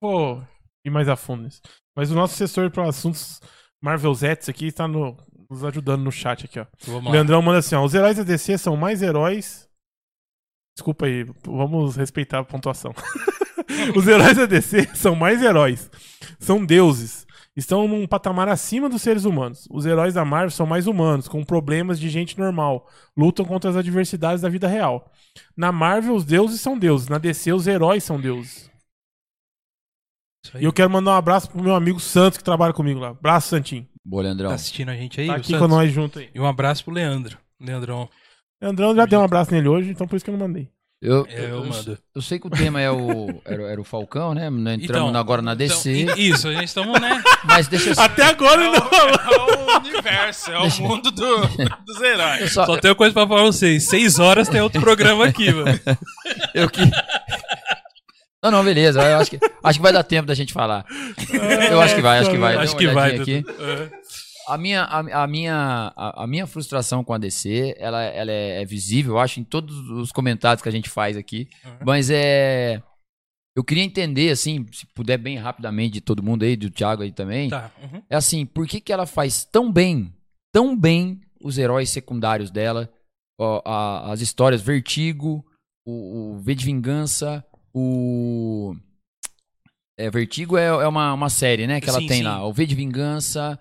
Pô, 0.01 0.41
ir 0.85 0.91
mais 0.91 1.09
a 1.09 1.17
fundo 1.17 1.43
nisso. 1.43 1.61
Mas 1.95 2.11
o 2.11 2.15
nosso 2.15 2.35
assessor 2.35 2.71
para 2.71 2.89
assuntos 2.89 3.41
Marvel 3.83 4.15
Zets 4.15 4.49
aqui 4.49 4.67
está 4.69 4.89
no- 4.89 5.17
nos 5.51 5.65
ajudando 5.65 6.03
no 6.03 6.13
chat 6.13 6.47
aqui, 6.47 6.59
ó. 6.61 6.67
Vamos 6.87 7.03
O 7.03 7.07
lá. 7.07 7.13
Leandrão 7.13 7.43
manda 7.43 7.59
assim, 7.59 7.75
ó. 7.75 7.85
Os 7.85 7.95
heróis 7.95 8.17
da 8.17 8.23
DC 8.23 8.57
são 8.59 8.77
mais 8.77 9.03
heróis. 9.03 9.66
Desculpa 10.77 11.07
aí, 11.07 11.27
vamos 11.43 11.97
respeitar 11.97 12.41
a 12.41 12.45
pontuação. 12.45 12.95
Os 13.97 14.07
heróis 14.07 14.37
da 14.37 14.45
DC 14.45 14.91
são 14.95 15.15
mais 15.15 15.43
heróis. 15.43 15.91
São 16.39 16.65
deuses. 16.65 17.27
Estão 17.57 17.89
num 17.89 18.07
patamar 18.07 18.47
acima 18.47 18.87
dos 18.87 19.01
seres 19.01 19.25
humanos. 19.25 19.67
Os 19.71 19.87
heróis 19.87 20.13
da 20.13 20.23
Marvel 20.23 20.51
são 20.51 20.67
mais 20.67 20.87
humanos, 20.87 21.27
com 21.27 21.43
problemas 21.43 21.99
de 21.99 22.11
gente 22.11 22.39
normal. 22.39 22.87
Lutam 23.17 23.47
contra 23.47 23.71
as 23.71 23.77
adversidades 23.77 24.43
da 24.43 24.51
vida 24.51 24.69
real. 24.69 25.11
Na 25.57 25.73
Marvel, 25.73 26.15
os 26.15 26.27
deuses 26.27 26.61
são 26.61 26.79
deuses. 26.79 27.09
Na 27.09 27.17
DC, 27.17 27.55
os 27.55 27.67
heróis 27.67 28.05
são 28.05 28.21
deuses. 28.21 28.71
E 30.61 30.65
eu 30.65 30.73
quero 30.75 30.91
mandar 30.91 31.13
um 31.13 31.17
abraço 31.17 31.51
pro 31.51 31.63
meu 31.63 31.75
amigo 31.75 31.99
Santos, 31.99 32.37
que 32.37 32.45
trabalha 32.45 32.75
comigo 32.75 33.01
lá. 33.01 33.09
Abraço, 33.09 33.49
Santinho. 33.49 33.89
Boa, 34.05 34.23
Leandrão. 34.23 34.51
Tá 34.51 34.55
assistindo 34.55 34.91
a 34.91 34.95
gente 34.95 35.19
aí? 35.19 35.27
Tá 35.27 35.37
aqui 35.37 35.53
Santos? 35.53 35.67
com 35.67 35.69
nós 35.69 35.91
junto 35.91 36.19
aí. 36.19 36.29
E 36.35 36.39
um 36.39 36.47
abraço 36.47 36.85
pro 36.85 36.93
Leandro. 36.93 37.39
Leandrão. 37.59 38.09
Leandrão 38.61 38.95
já 38.97 39.05
deu 39.07 39.21
um 39.21 39.25
abraço 39.25 39.53
nele 39.53 39.69
hoje, 39.69 39.91
então 39.91 40.07
por 40.07 40.17
isso 40.17 40.25
que 40.25 40.31
eu 40.31 40.37
não 40.37 40.47
mandei. 40.47 40.69
Eu, 41.03 41.27
É, 41.29 41.51
eu 41.51 41.63
mando. 41.63 41.99
eu 42.15 42.23
sei 42.23 42.39
que 42.39 42.47
o 42.47 42.51
tema 42.51 42.81
é 42.81 42.91
o, 42.91 43.29
era, 43.45 43.65
era 43.73 43.81
o 43.81 43.85
Falcão, 43.85 44.33
né? 44.33 44.49
Nós 44.49 44.83
Entramos 44.83 45.11
Então, 45.11 45.21
agora 45.21 45.43
na 45.43 45.53
Então, 45.53 45.67
DC. 45.67 45.93
i- 46.17 46.31
isso, 46.31 46.49
a 46.49 46.53
gente 46.55 46.65
estamos, 46.69 46.99
né? 46.99 47.23
Mas 47.45 47.69
deixa 47.69 47.91
eu. 47.91 47.95
Até 48.03 48.23
agora 48.25 48.63
É 48.65 48.69
o, 48.69 48.73
não. 48.73 48.79
é 48.79 49.75
o 49.75 49.79
universo, 49.81 50.51
é 50.51 50.59
o 50.59 50.71
mundo 50.81 51.11
do- 51.11 51.47
dos 51.85 52.01
heróis. 52.01 52.41
eu 52.41 52.49
só- 52.49 52.65
Só 52.65 52.79
tenho 52.79 52.97
coisa 52.97 53.13
pra 53.13 53.27
falar 53.27 53.41
pra 53.43 53.53
vocês. 53.53 53.87
Seis 53.89 54.19
horas 54.19 54.49
tem 54.49 54.61
outro 54.63 54.81
programa 54.81 55.27
aqui, 55.27 55.53
mano. 55.53 55.79
Eu 56.55 56.69
que. 56.71 56.81
Não, 58.43 58.51
não, 58.51 58.65
beleza. 58.65 59.03
Eu 59.03 59.19
acho 59.19 59.31
que, 59.31 59.39
acho 59.63 59.79
que 59.79 59.83
vai 59.83 59.93
dar 59.93 60.03
tempo 60.03 60.27
da 60.27 60.35
gente 60.35 60.53
falar. 60.53 60.85
Eu 61.71 61.81
acho 61.81 61.95
que 61.95 62.01
vai, 62.01 62.19
acho 62.21 62.31
que 62.31 62.39
vai. 62.39 62.57
Acho 62.57 62.77
que 62.77 62.87
vai. 62.89 63.17
aqui. 63.17 63.45
É. 63.59 63.89
A 64.47 64.57
minha, 64.57 64.83
a, 64.83 65.25
a 65.25 65.27
minha, 65.27 65.93
a, 65.97 66.25
a 66.25 66.27
minha 66.27 66.47
frustração 66.47 67.03
com 67.03 67.13
a 67.13 67.19
DC, 67.19 67.75
ela, 67.79 68.03
ela 68.03 68.31
é, 68.31 68.63
é 68.63 68.65
visível, 68.65 69.15
eu 69.15 69.19
acho, 69.19 69.41
em 69.41 69.45
todos 69.45 69.77
os 69.91 70.13
comentários 70.13 70.63
que 70.63 70.69
a 70.69 70.73
gente 70.73 70.89
faz 70.89 71.17
aqui. 71.17 71.49
Uhum. 71.65 71.79
Mas 71.85 72.11
é. 72.11 72.83
Eu 73.57 73.65
queria 73.65 73.83
entender, 73.83 74.31
assim, 74.31 74.67
se 74.71 74.85
puder 74.95 75.17
bem 75.17 75.39
rapidamente, 75.39 75.95
de 75.95 76.01
todo 76.03 76.23
mundo 76.23 76.45
aí, 76.45 76.57
do 76.57 76.71
Thiago 76.71 77.03
aí 77.03 77.11
também. 77.11 77.49
Tá. 77.49 77.73
uhum. 77.83 78.03
É 78.09 78.15
assim, 78.17 78.45
por 78.45 78.67
que, 78.67 78.81
que 78.81 78.93
ela 78.93 79.07
faz 79.07 79.45
tão 79.45 79.73
bem, 79.73 80.13
tão 80.53 80.79
bem 80.79 81.21
os 81.43 81.57
heróis 81.57 81.89
secundários 81.91 82.51
dela? 82.51 82.91
Ó, 83.41 83.63
a- 83.65 84.13
as 84.13 84.21
histórias 84.21 84.61
Vertigo, 84.61 85.45
o, 85.87 86.35
o 86.35 86.39
V 86.41 86.55
de 86.55 86.65
Vingança, 86.67 87.45
o. 87.75 88.77
É, 89.99 90.11
Vertigo 90.11 90.59
é, 90.59 90.67
é 90.67 90.87
uma, 90.87 91.15
uma 91.15 91.31
série, 91.31 91.67
né? 91.67 91.81
Que 91.81 91.89
ela 91.89 92.01
Sim, 92.01 92.07
tem 92.07 92.19
sim. 92.19 92.23
lá. 92.25 92.45
O 92.47 92.53
V 92.53 92.67
de 92.67 92.75
Vingança, 92.75 93.59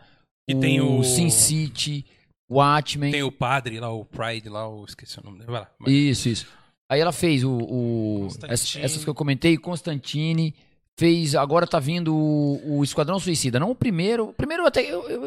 E 0.48 0.54
o, 0.56 0.60
tem 0.60 0.82
o- 0.82 1.04
Sin 1.04 1.30
City, 1.30 2.06
o 2.50 2.56
Watchmen. 2.56 3.12
Tem 3.12 3.24
o 3.24 3.32
padre 3.32 3.80
lá, 3.80 3.92
o 3.92 4.06
Pride 4.06 4.50
lá, 4.50 4.68
o... 4.70 4.86
esqueci 4.86 5.20
o 5.20 5.24
nome 5.24 5.40
dele. 5.40 5.52
Vai 5.52 5.62
lá. 5.62 5.70
vai. 5.80 5.92
Isso, 5.94 6.30
isso. 6.30 6.48
Aí 6.90 7.00
ela 7.00 7.12
fez 7.12 7.44
o. 7.44 7.52
o 7.52 8.28
essas, 8.48 8.76
essas 8.76 9.04
que 9.04 9.10
eu 9.10 9.16
comentei, 9.16 9.58
Constantine. 9.58 10.54
Fez. 10.98 11.36
Agora 11.36 11.68
tá 11.68 11.78
vindo 11.80 12.16
o, 12.16 12.78
o 12.78 12.84
Esquadrão 12.84 13.20
Suicida. 13.20 13.60
Não 13.60 13.72
o 13.72 13.76
primeiro. 13.76 14.30
O 14.30 14.34
primeiro 14.34 14.66
até 14.66 14.82
eu, 14.82 15.10
eu, 15.10 15.26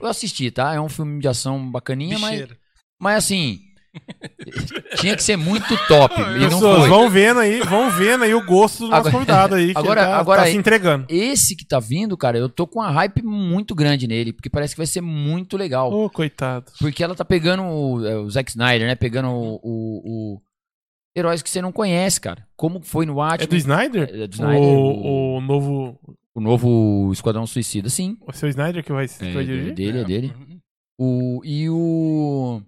eu- 0.00 0.06
assisti, 0.08 0.50
tá? 0.50 0.72
É 0.72 0.80
um 0.80 0.88
filme 0.88 1.20
de 1.20 1.28
ação 1.28 1.70
bacaninha, 1.70 2.18
mas, 2.18 2.30
Bicheira. 2.30 2.56
mas 2.98 3.16
assim. 3.24 3.60
tinha 5.00 5.16
que 5.16 5.22
ser 5.22 5.36
muito 5.36 5.66
top. 5.88 6.14
E 6.20 6.48
não 6.50 6.60
foi. 6.60 6.88
vão 6.88 7.10
vendo 7.10 7.40
aí, 7.40 7.60
vão 7.60 7.90
vendo 7.90 8.24
aí 8.24 8.34
o 8.34 8.44
gosto 8.44 8.80
do 8.84 8.88
nosso 8.88 9.00
Agora- 9.00 9.12
convidado 9.12 9.54
aí, 9.56 9.72
que 9.72 9.78
agora- 9.78 10.04
tá, 10.06 10.16
agora 10.18 10.42
tá 10.42 10.48
se 10.48 10.56
entregando. 10.56 11.06
Esse 11.08 11.56
que 11.56 11.64
tá 11.66 11.78
vindo, 11.80 12.16
cara, 12.16 12.38
eu 12.38 12.48
tô 12.48 12.66
com 12.66 12.78
uma 12.80 12.90
hype 12.90 13.22
muito 13.22 13.74
grande 13.74 14.06
nele, 14.06 14.32
porque 14.32 14.50
parece 14.50 14.74
que 14.74 14.78
vai 14.80 14.86
ser 14.86 15.00
muito 15.00 15.56
legal. 15.56 15.92
Ô, 15.92 16.08
coitado. 16.08 16.70
Porque 16.78 17.02
ela 17.02 17.14
tá 17.14 17.24
pegando 17.24 17.62
o, 17.64 18.06
é, 18.06 18.16
o 18.16 18.30
Zack 18.30 18.50
Snyder, 18.50 18.86
né? 18.86 18.94
Pegando 18.94 19.28
o, 19.28 19.60
o- 19.62 20.02
o- 20.34 20.42
heróis 21.16 21.42
que 21.42 21.50
você 21.50 21.60
não 21.60 21.72
conhece, 21.72 22.20
cara. 22.20 22.46
Como 22.56 22.80
foi 22.82 23.04
no 23.06 23.14
Watchmen. 23.16 23.44
É 23.44 23.46
do 23.48 23.56
Snyder? 23.56 24.10
É 24.12 24.26
do 24.26 24.34
Snyder, 24.34 24.60
o, 24.62 25.36
o 25.36 25.40
novo. 25.40 25.98
O 26.32 26.40
novo 26.40 27.10
Esquadrão 27.12 27.44
Suicida, 27.44 27.88
sim. 27.90 28.16
O 28.24 28.32
seu 28.32 28.48
Snyder 28.48 28.84
que 28.84 28.92
vai, 28.92 29.06
É, 29.06 29.32
vai 29.32 29.42
é 29.42 29.46
dirigir? 29.46 29.74
dele, 29.74 29.98
é 30.00 30.04
dele. 30.04 30.32
O, 30.96 31.40
e 31.44 31.68
o. 31.68 32.62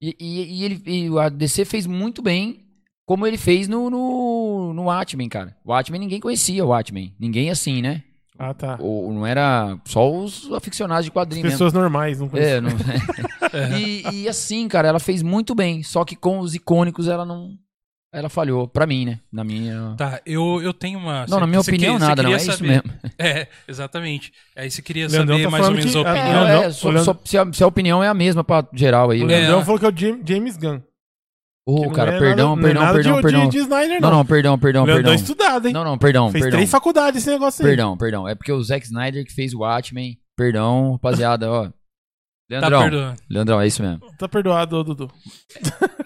E, 0.00 0.16
e, 0.18 0.60
e 0.60 0.64
ele, 0.64 0.82
e 0.86 1.18
a 1.18 1.28
DC 1.28 1.64
fez 1.64 1.86
muito 1.86 2.22
bem, 2.22 2.64
como 3.04 3.26
ele 3.26 3.36
fez 3.36 3.66
no, 3.68 3.90
no, 3.90 4.72
no 4.72 4.84
Watchmen, 4.84 5.28
cara. 5.28 5.56
O 5.64 5.70
Watchmen 5.70 6.00
ninguém 6.00 6.20
conhecia 6.20 6.64
o 6.64 6.68
Watchmen. 6.68 7.14
Ninguém 7.18 7.50
assim, 7.50 7.82
né? 7.82 8.04
Ah, 8.38 8.54
tá. 8.54 8.78
Ou, 8.80 9.12
não 9.12 9.26
era 9.26 9.76
só 9.84 10.08
os 10.08 10.52
aficionados 10.52 11.04
de 11.04 11.10
quadrinhos 11.10 11.44
mesmo. 11.44 11.56
Pessoas 11.56 11.72
normais, 11.72 12.20
não 12.20 12.28
conheço. 12.28 12.48
É, 12.48 12.60
não... 12.60 12.70
e, 13.76 14.22
e 14.22 14.28
assim, 14.28 14.68
cara, 14.68 14.86
ela 14.86 15.00
fez 15.00 15.22
muito 15.22 15.56
bem. 15.56 15.82
Só 15.82 16.04
que 16.04 16.14
com 16.14 16.38
os 16.38 16.54
icônicos 16.54 17.08
ela 17.08 17.24
não, 17.24 17.58
Ela 18.10 18.30
falhou, 18.30 18.66
pra 18.66 18.86
mim, 18.86 19.04
né? 19.04 19.20
Na 19.30 19.44
minha. 19.44 19.94
Tá, 19.98 20.18
eu, 20.24 20.62
eu 20.62 20.72
tenho 20.72 20.98
uma. 20.98 21.26
Não, 21.28 21.38
na 21.40 21.46
minha 21.46 21.60
opinião, 21.60 21.98
nada, 21.98 22.22
não. 22.22 22.30
É 22.32 22.38
queria 22.38 22.50
isso 22.52 22.58
saber- 22.58 22.68
mesmo. 22.68 22.98
É, 23.18 23.48
exatamente. 23.66 24.32
Aí 24.56 24.70
você 24.70 24.80
queria 24.80 25.06
Leandrão 25.08 25.36
saber 25.36 25.44
tá 25.44 25.50
mais 25.50 25.64
ou 25.66 25.70
menos 25.74 25.86
a 25.96 26.02
que- 26.04 26.08
opinião. 26.10 26.32
Não, 26.32 26.46
É, 26.48 26.64
é, 26.64 26.68
o 26.68 26.72
só- 26.72 26.88
Leandro- 26.88 27.04
só- 27.04 27.20
se, 27.24 27.36
a, 27.38 27.52
se 27.52 27.62
a 27.64 27.66
opinião 27.66 28.02
é 28.02 28.08
a 28.08 28.14
mesma 28.14 28.42
pra 28.42 28.66
geral 28.72 29.10
aí. 29.10 29.22
O 29.22 29.26
né? 29.26 29.36
Leandrão 29.38 29.60
É. 29.60 29.64
falou 29.64 29.78
que 29.78 29.84
é 29.84 29.88
o 29.88 29.96
Jam- 29.96 30.20
James 30.24 30.56
Gunn. 30.56 30.80
Ô, 31.66 31.82
não 31.82 31.90
cara, 31.92 32.12
é 32.14 32.18
perdão, 32.18 32.56
nada, 32.56 32.62
perdão, 32.66 32.82
é 32.88 32.92
perdão, 32.94 33.16
de, 33.16 33.22
perdão. 33.22 33.44
De, 33.44 33.50
de 33.50 33.58
Snyder, 33.58 34.00
Não, 34.00 34.10
não. 34.10 34.16
não, 34.18 34.24
perdão, 34.24 34.58
perdão, 34.58 34.82
o 34.84 34.86
Leandrão 34.86 35.04
perdão. 35.04 35.12
é 35.12 35.16
estudado, 35.16 35.66
hein? 35.66 35.74
Não, 35.74 35.84
não, 35.84 35.98
perdão, 35.98 36.30
Fez 36.30 36.42
perdão. 36.44 36.56
três 36.58 36.70
faculdades 36.70 37.20
esse 37.20 37.30
negócio 37.30 37.62
aí. 37.62 37.68
Perdão, 37.68 37.94
perdão. 37.98 38.26
É 38.26 38.34
porque 38.34 38.50
o 38.52 38.62
Zack 38.62 38.86
Snyder 38.86 39.22
que 39.26 39.34
fez 39.34 39.52
o 39.52 39.58
Watchmen. 39.58 40.16
Perdão, 40.34 40.92
rapaziada, 40.92 41.50
ó. 41.50 41.64
Tá 41.66 41.72
Leandrão, 42.50 42.80
perdoando. 42.80 43.20
Leandrão, 43.28 43.60
é 43.60 43.66
isso 43.66 43.82
mesmo. 43.82 44.00
Tá 44.16 44.26
perdoado, 44.26 44.82
Dudu. 44.82 45.10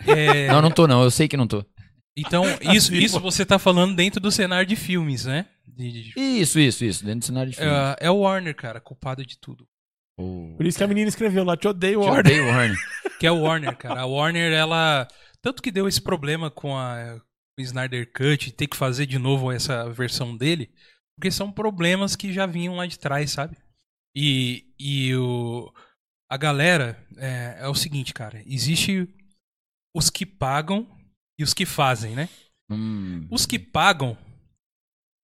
É, 0.04 0.48
Não, 0.48 0.60
não 0.62 0.70
tô 0.72 0.88
não, 0.88 1.04
eu 1.04 1.10
sei 1.12 1.28
que 1.28 1.36
não 1.36 1.46
tô. 1.46 1.64
Então, 2.16 2.44
isso, 2.74 2.94
isso 2.94 3.20
você 3.20 3.44
tá 3.46 3.58
falando 3.58 3.94
dentro 3.96 4.20
do 4.20 4.30
cenário 4.30 4.66
de 4.66 4.76
filmes, 4.76 5.24
né? 5.24 5.46
De- 5.66 6.12
de- 6.12 6.12
Isso, 6.16 6.58
isso, 6.60 6.84
isso, 6.84 7.04
dentro 7.04 7.20
do 7.20 7.24
cenário 7.26 7.50
de 7.50 7.56
filme. 7.56 7.70
é, 7.72 7.96
é 8.06 8.10
o 8.10 8.18
Warner, 8.18 8.54
cara, 8.54 8.80
culpado 8.80 9.24
de 9.24 9.38
tudo. 9.38 9.66
O- 10.18 10.54
Por 10.56 10.66
isso 10.66 10.76
que 10.76 10.84
a 10.84 10.88
menina 10.88 11.08
escreveu 11.08 11.42
lá, 11.44 11.56
te 11.56 11.66
odeio, 11.66 12.00
Te 12.00 12.06
Warner. 12.06 12.20
odeio, 12.20 12.46
Warner. 12.46 12.76
Que 13.18 13.26
é 13.26 13.30
o 13.32 13.40
Warner, 13.42 13.76
cara. 13.76 14.00
A 14.00 14.06
Warner, 14.06 14.52
ela. 14.52 15.06
Tanto 15.40 15.62
que 15.62 15.70
deu 15.70 15.86
esse 15.86 16.00
problema 16.02 16.50
com 16.50 16.76
a 16.76 17.20
com 17.56 17.60
o 17.62 17.64
Snyder 17.64 18.10
Cut, 18.12 18.50
ter 18.52 18.66
que 18.66 18.76
fazer 18.76 19.06
de 19.06 19.16
novo 19.18 19.52
essa 19.52 19.88
versão 19.90 20.36
dele, 20.36 20.70
porque 21.16 21.30
são 21.30 21.52
problemas 21.52 22.16
que 22.16 22.32
já 22.32 22.46
vinham 22.46 22.74
lá 22.74 22.84
de 22.86 22.98
trás, 22.98 23.30
sabe? 23.30 23.56
E, 24.16 24.64
e 24.78 25.14
o, 25.14 25.72
a 26.30 26.36
galera 26.36 27.00
é, 27.16 27.58
é 27.60 27.68
o 27.68 27.74
seguinte, 27.74 28.12
cara. 28.12 28.42
Existe 28.46 29.06
os 29.94 30.10
que 30.10 30.26
pagam 30.26 30.88
e 31.38 31.42
os 31.42 31.54
que 31.54 31.66
fazem, 31.66 32.14
né? 32.14 32.28
Hum, 32.70 33.26
Os 33.30 33.44
que 33.46 33.58
pagam, 33.58 34.16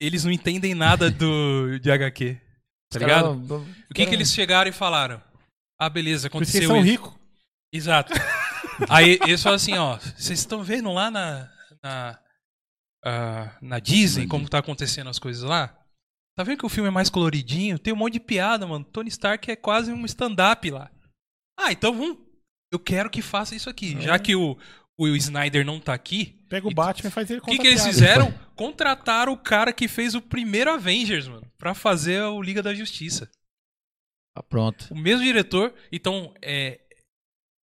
eles 0.01 0.25
não 0.25 0.33
entendem 0.33 0.75
nada 0.75 1.11
do 1.13 1.79
de 1.79 1.91
HQ. 1.91 2.41
Tá 2.91 2.99
ligado? 2.99 3.33
O 3.91 3.95
que, 3.95 4.07
que 4.07 4.15
eles 4.15 4.33
chegaram 4.33 4.71
e 4.71 4.73
falaram? 4.73 5.23
Ah, 5.79 5.89
beleza, 5.91 6.29
aconteceu 6.29 6.67
são 6.69 6.79
isso. 6.79 6.87
ricos. 6.87 7.15
Exato. 7.73 8.13
Aí 8.89 9.19
eles 9.23 9.43
falam 9.43 9.57
assim, 9.57 9.75
ó, 9.75 9.97
vocês 9.99 10.39
estão 10.39 10.63
vendo 10.63 10.93
lá 10.93 11.11
na 11.11 11.51
na, 11.83 12.19
ah, 13.05 13.57
na 13.61 13.79
Disney 13.79 14.27
como 14.27 14.49
tá 14.49 14.59
acontecendo 14.59 15.09
as 15.11 15.19
coisas 15.19 15.43
lá? 15.43 15.75
Tá 16.37 16.45
vendo 16.45 16.59
que 16.59 16.67
o 16.67 16.71
filme 16.71 16.89
é 16.89 16.93
mais 16.93 17.11
coloridinho? 17.11 17.79
Tem 17.79 17.93
um 17.93 17.97
monte 17.97 18.15
de 18.15 18.21
piada, 18.21 18.67
mano. 18.67 18.85
Tony 18.85 19.09
Stark 19.09 19.51
é 19.51 19.57
quase 19.57 19.93
um 19.93 20.05
stand-up 20.07 20.71
lá. 20.71 20.91
Ah, 21.59 21.73
então 21.73 21.93
vamos. 21.93 22.19
Eu 22.73 22.79
quero 22.79 23.11
que 23.11 23.21
faça 23.23 23.57
isso 23.57 23.69
aqui. 23.69 23.97
É. 23.97 24.01
Já 24.01 24.19
que 24.19 24.37
o, 24.37 24.57
o 24.99 25.17
Snyder 25.17 25.65
não 25.65 25.79
tá 25.79 25.95
aqui, 25.95 26.35
Pega 26.49 26.67
o 26.67 26.71
E- 26.71 26.75
Batman 26.75 27.09
e 27.09 27.13
faz 27.13 27.31
ele 27.31 27.41
o 27.41 27.43
que, 27.43 27.59
que 27.59 27.67
eles 27.67 27.85
fizeram? 27.85 28.33
Contrataram 28.57 29.33
o 29.33 29.37
cara 29.37 29.71
que 29.73 29.87
fez 29.87 30.15
o 30.15 30.21
primeiro 30.23 30.71
Avengers, 30.73 31.29
mano, 31.29 31.47
pra 31.59 31.75
fazer 31.75 32.23
o 32.23 32.41
Liga 32.43 32.63
da 32.63 32.75
Justiça. 32.75 33.31
Ah, 34.35 34.43
pronto. 34.43 34.87
O 34.91 34.97
mesmo 34.97 35.23
diretor, 35.25 35.75
então 35.93 36.33
é 36.43 36.81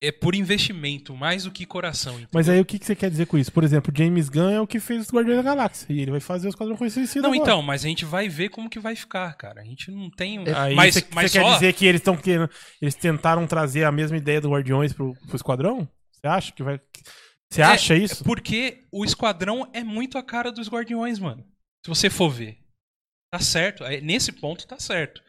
é 0.04 0.12
por 0.12 0.34
investimento, 0.34 1.16
mais 1.16 1.44
do 1.44 1.52
que 1.52 1.64
coração. 1.64 2.14
entendeu? 2.14 2.30
Mas 2.34 2.50
aí 2.50 2.60
o 2.60 2.66
que, 2.66 2.80
que 2.80 2.86
você 2.88 2.96
quer 2.96 3.08
dizer 3.12 3.28
com 3.28 3.38
isso? 3.38 3.52
Por 3.52 3.64
exemplo, 3.64 3.94
James 3.96 4.30
Gunn 4.30 4.50
é 4.50 4.60
o 4.60 4.66
que 4.66 4.80
fez 4.80 5.02
os 5.04 5.12
Guardiões 5.14 5.38
da 5.38 5.44
Galáxia. 5.44 5.86
E 5.94 6.00
ele 6.02 6.10
vai 6.10 6.20
fazer 6.20 6.48
os 6.48 6.56
Quadrão 6.56 6.76
Suicida 6.76 7.22
Não, 7.22 7.34
agora. 7.36 7.38
então, 7.52 7.62
mas 7.62 7.86
a 7.86 7.88
gente 7.88 8.04
vai 8.04 8.28
ver 8.28 8.50
como 8.50 8.68
que 8.68 8.80
vai 8.80 8.96
ficar, 8.96 9.32
cara. 9.36 9.62
A 9.62 9.64
gente 9.64 9.92
não 9.92 10.10
tem. 10.10 10.40
um- 10.40 10.56
Aí 10.58 10.74
mas 10.74 10.96
você 10.96 11.06
mas 11.14 11.32
você 11.32 11.38
quer 11.38 11.44
só- 11.46 11.54
dizer 11.54 11.74
que 11.74 11.86
eles 11.86 12.02
estão 12.02 12.18
querendo. 12.18 12.50
Eles 12.82 12.96
tentaram 12.96 13.46
trazer 13.46 13.84
a 13.84 13.92
mesma 13.92 14.18
ideia 14.18 14.42
do 14.42 14.50
Guardiões 14.50 14.92
pro, 14.92 15.14
pro 15.28 15.36
Esquadrão? 15.36 15.88
Você 16.14 16.28
acha 16.28 16.52
que 16.52 16.64
vai. 16.64 16.82
Você 17.52 17.62
É, 17.62 17.66
acha 17.66 17.95
isso? 17.95 18.24
Porque 18.24 18.86
o 18.91 19.04
Esquadrão 19.04 19.70
é 19.74 19.84
muito 19.84 20.18
a 20.18 20.24
cara 20.24 20.52
dos 20.52 20.70
Guardiões, 20.70 21.20
mano. 21.20 21.43
Se 21.86 21.89
você 21.89 22.10
for 22.10 22.30
ver. 22.30 22.60
Tá 23.34 23.39
certo. 23.39 23.84
é- 23.84 23.99
Nesse 24.02 24.32
ponto 24.32 24.66
tá 24.68 24.80
certo. 24.80 25.22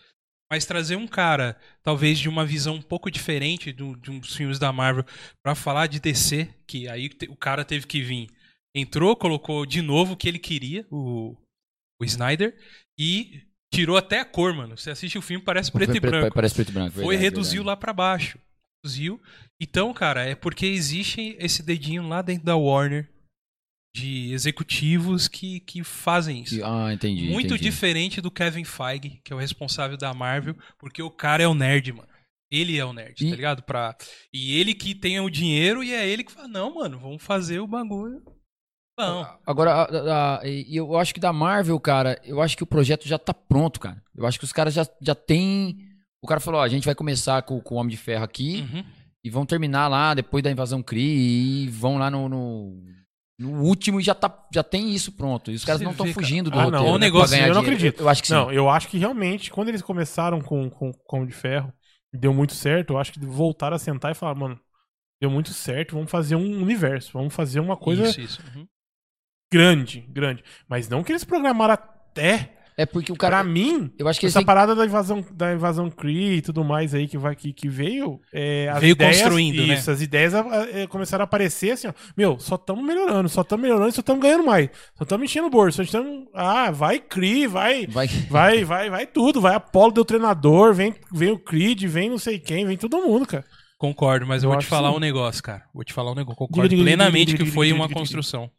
Mas 0.51 0.67
trazer 0.67 0.97
um 0.97 1.07
cara, 1.07 1.59
talvez 1.83 2.19
de 2.19 2.29
uma 2.29 2.45
visão 2.45 2.75
um 2.75 2.83
pouco 2.83 3.11
diferente 3.11 3.73
do, 3.73 3.97
de 3.97 4.11
uns 4.11 4.37
filmes 4.37 4.59
da 4.59 4.71
Marvel, 4.73 5.05
pra 5.43 5.55
falar 5.55 5.87
de 5.87 5.99
DC, 5.99 6.47
que 6.67 6.87
aí 6.89 7.09
te- 7.09 7.29
o 7.29 7.37
cara 7.37 7.65
teve 7.65 7.87
que 7.87 8.03
vir. 8.03 8.29
Entrou, 8.77 9.17
colocou 9.17 9.65
de 9.65 9.81
novo 9.81 10.13
o 10.13 10.17
que 10.17 10.29
ele 10.29 10.39
queria, 10.39 10.87
o, 10.91 11.35
o 12.01 12.05
Snyder, 12.05 12.55
e 12.99 13.43
tirou 13.73 13.97
até 13.97 14.21
a 14.21 14.25
cor, 14.27 14.53
mano. 14.55 14.77
Você 14.77 14.91
assiste 14.91 15.17
o 15.17 15.23
filme, 15.23 15.43
parece 15.45 15.73
preto 15.73 15.89
Foi 15.89 15.97
e 15.97 16.01
branco. 16.01 16.35
Parece 16.35 16.55
preto 16.55 16.69
e 16.69 16.73
branco. 16.73 16.93
Foi 16.93 17.03
verdade, 17.05 17.23
reduziu 17.23 17.63
verdade. 17.63 17.67
lá 17.69 17.77
pra 17.77 17.93
baixo. 17.95 18.39
Reduziu. 18.85 19.21
Então, 19.61 19.93
cara, 19.95 20.25
é 20.25 20.35
porque 20.35 20.67
existe 20.67 21.37
esse 21.39 21.63
dedinho 21.63 22.07
lá 22.09 22.21
dentro 22.21 22.45
da 22.45 22.57
Warner 22.57 23.09
de 23.95 24.33
executivos 24.33 25.29
que, 25.29 25.61
que 25.61 25.85
fazem 25.85 26.41
isso. 26.43 26.65
Ah, 26.65 26.93
entendi. 26.93 27.29
Muito 27.31 27.49
entendi. 27.55 27.63
diferente 27.63 28.21
do 28.21 28.31
Kevin 28.31 28.65
Feige, 28.65 29.21
que 29.25 29.33
é 29.33 29.37
o 29.37 29.39
responsável 29.39 29.97
da 29.97 30.13
Marvel, 30.15 30.57
porque 30.79 31.03
o 31.03 31.11
cara 31.11 31.43
é 31.43 31.47
o 31.47 31.55
nerd, 31.55 31.93
mano. 31.93 32.09
Ele 32.51 32.77
é 32.79 32.85
o 32.85 32.93
nerd, 32.93 33.23
E- 33.25 33.31
tá 33.31 33.37
ligado? 33.37 33.63
Pra... 33.63 33.97
E 34.33 34.59
ele 34.59 34.75
que 34.75 34.95
tem 34.95 35.21
o 35.21 35.31
dinheiro 35.31 35.83
e 35.85 35.93
é 35.93 36.07
ele 36.09 36.25
que 36.25 36.33
fala, 36.33 36.49
não, 36.49 36.75
mano, 36.75 36.99
vamos 36.99 37.23
fazer 37.23 37.61
o 37.61 37.67
bagulho. 37.67 38.23
Não. 38.99 39.39
Agora, 39.47 39.73
a- 39.73 40.39
a- 40.39 40.41
eu 40.47 40.97
acho 40.97 41.15
que 41.15 41.21
da 41.21 41.33
Marvel, 41.33 41.79
cara, 41.81 42.21
eu 42.25 42.41
acho 42.43 42.57
que 42.57 42.63
o 42.63 42.67
projeto 42.67 43.07
já 43.07 43.19
tá 43.19 43.33
pronto, 43.33 43.79
cara. 43.81 44.03
Eu 44.15 44.27
acho 44.27 44.39
que 44.39 44.45
os 44.45 44.53
caras 44.53 44.75
já, 44.75 44.87
já 45.01 45.15
têm. 45.15 45.92
O 46.23 46.27
cara 46.27 46.41
falou: 46.41 46.61
ó, 46.61 46.65
a 46.65 46.69
gente 46.69 46.85
vai 46.87 46.95
começar 46.95 47.43
com, 47.43 47.61
com 47.61 47.75
o 47.75 47.79
Homem 47.79 47.91
de 47.91 47.97
Ferro 47.97 48.25
aqui 48.25 48.61
Uhum. 48.73 48.85
e 49.25 49.29
vão 49.31 49.45
terminar 49.45 49.89
lá 49.89 50.15
depois 50.15 50.43
da 50.43 50.51
invasão 50.51 50.83
Kree 50.83 51.65
e 51.65 51.69
vão 51.69 51.99
lá 51.99 52.11
no, 52.11 52.29
no, 52.29 52.83
no 53.39 53.63
último 53.65 54.01
e 54.01 54.03
já, 54.05 54.15
tá, 54.15 54.33
já 54.55 54.63
tem 54.63 54.95
isso 54.95 55.13
pronto. 55.13 55.51
E 55.51 55.55
os 55.55 55.65
caras 55.65 55.81
Você 55.81 55.85
não 55.85 55.91
estão 55.93 56.07
fugindo 56.13 56.51
do 56.51 56.59
Ah, 56.59 56.65
roteiro. 56.65 56.85
não, 56.87 56.93
o 56.95 56.99
né, 56.99 57.07
negócio- 57.07 57.35
eu 57.37 57.41
não 57.41 57.47
dinheiro. 57.47 57.61
acredito. 57.61 58.01
Eu, 58.01 58.05
eu 58.05 58.09
acho 58.09 58.23
que 58.23 58.29
sim. 58.29 58.35
Não, 58.35 58.53
eu 58.53 58.71
acho 58.71 58.89
que 58.89 58.99
realmente, 58.99 59.51
quando 59.51 59.69
eles 59.69 59.83
começaram 59.83 60.41
com, 60.41 60.71
com, 60.71 60.93
com 60.93 61.17
Homem 61.17 61.29
de 61.29 61.35
Ferro, 61.35 61.73
deu 62.13 62.33
muito 62.33 62.55
certo. 62.55 62.93
Eu 62.95 62.99
acho 62.99 63.13
que 63.13 63.21
voltaram 63.27 63.75
a 63.77 63.79
sentar 63.79 64.13
e 64.13 64.15
falar, 64.15 64.35
mano, 64.35 64.59
deu 65.21 65.31
muito 65.31 65.51
certo, 65.53 65.95
vamos 65.95 66.11
fazer 66.11 66.37
um 66.37 66.61
universo, 66.63 67.13
vamos 67.13 67.35
fazer 67.35 67.59
uma 67.61 67.77
coisa 67.77 68.05
Isso, 68.05 68.21
isso. 68.21 68.43
Uhum. 68.55 68.67
grande, 69.53 70.01
grande. 70.09 70.43
Mas 70.69 70.89
não 70.89 71.03
que 71.03 71.13
eles 71.13 71.25
programaram 71.25 71.75
até. 71.75 72.59
É 72.83 72.87
porque 72.87 73.13
o 73.13 73.17
Pra 73.17 73.31
cara. 73.31 73.45
mim, 73.45 73.93
Eu 73.99 74.09
acho 74.09 74.19
que 74.19 74.27
essa 74.27 74.45
parada 74.45 74.75
da 74.75 74.85
invasão, 74.85 75.25
da 75.33 75.53
invasão 75.55 75.89
Kree 75.91 76.39
e 76.39 76.43
tudo 76.43 76.65
mais 76.65 76.95
aí 76.95 77.07
que, 77.07 77.17
vai, 77.17 77.37
que, 77.37 77.53
que 77.53 77.69
veio. 77.69 78.21
é, 78.33 78.69
as 78.71 78.81
Veio 78.81 78.93
ideias, 78.93 79.21
construindo, 79.21 79.67
né? 79.67 79.75
Isso, 79.75 79.91
as 79.91 80.01
ideias 80.01 80.35
ah, 80.35 80.45
é, 80.73 80.87
começaram 80.87 81.23
a 81.23 81.25
aparecer 81.25 81.71
assim, 81.73 81.87
ó. 81.87 81.93
Meu, 82.17 82.39
só 82.41 82.57
estamos 82.57 82.85
melhorando, 82.85 83.29
só 83.29 83.43
estamos 83.43 83.63
melhorando 83.63 83.89
e 83.91 83.93
só 83.93 84.01
estamos 84.01 84.21
ganhando 84.21 84.45
mais. 84.45 84.69
Só 84.97 85.05
estamos 85.05 85.25
enchendo 85.25 85.47
o 85.47 85.51
bolso. 85.51 85.77
Só 85.77 85.83
estamos. 85.83 86.27
Ah, 86.35 86.71
vai 86.71 86.99
Kree, 86.99 87.47
vai. 87.47 87.87
vai. 87.87 88.09
Vai, 88.29 88.65
vai, 88.65 88.91
vai 88.91 89.07
tudo. 89.07 89.41
Vai 89.41 89.55
Apolo 89.55 89.93
deu 89.93 90.05
treinador, 90.05 90.75
vem, 90.75 90.95
vem 91.13 91.31
o 91.31 91.39
Creed, 91.39 91.85
vem 91.85 92.11
não 92.11 92.19
sei 92.19 92.39
quem, 92.39 92.67
vem 92.67 92.77
todo 92.77 92.99
mundo, 93.07 93.27
cara. 93.27 93.45
Concordo, 93.79 94.27
mas 94.27 94.43
eu, 94.43 94.49
Eu 94.49 94.55
vou 94.55 94.61
te 94.61 94.67
falar 94.67 94.91
sim. 94.91 94.97
um 94.97 95.01
negócio, 95.01 95.43
cara. 95.43 95.65
Vou 95.75 95.85
te 95.85 95.93
falar 95.93 96.13
um 96.13 96.15
negócio. 96.15 96.37
Concordo 96.39 96.69
diga, 96.69 96.83
diga, 96.83 96.97
plenamente 96.97 97.33
diga, 97.33 97.45
que 97.45 97.51
foi 97.51 97.73
uma 97.73 97.89
construção. 97.89 98.51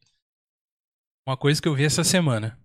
Uma 1.25 1.37
coisa 1.37 1.61
que 1.61 1.67
eu 1.67 1.73
vi 1.75 1.85
essa 1.85 2.03
semana. 2.03 2.57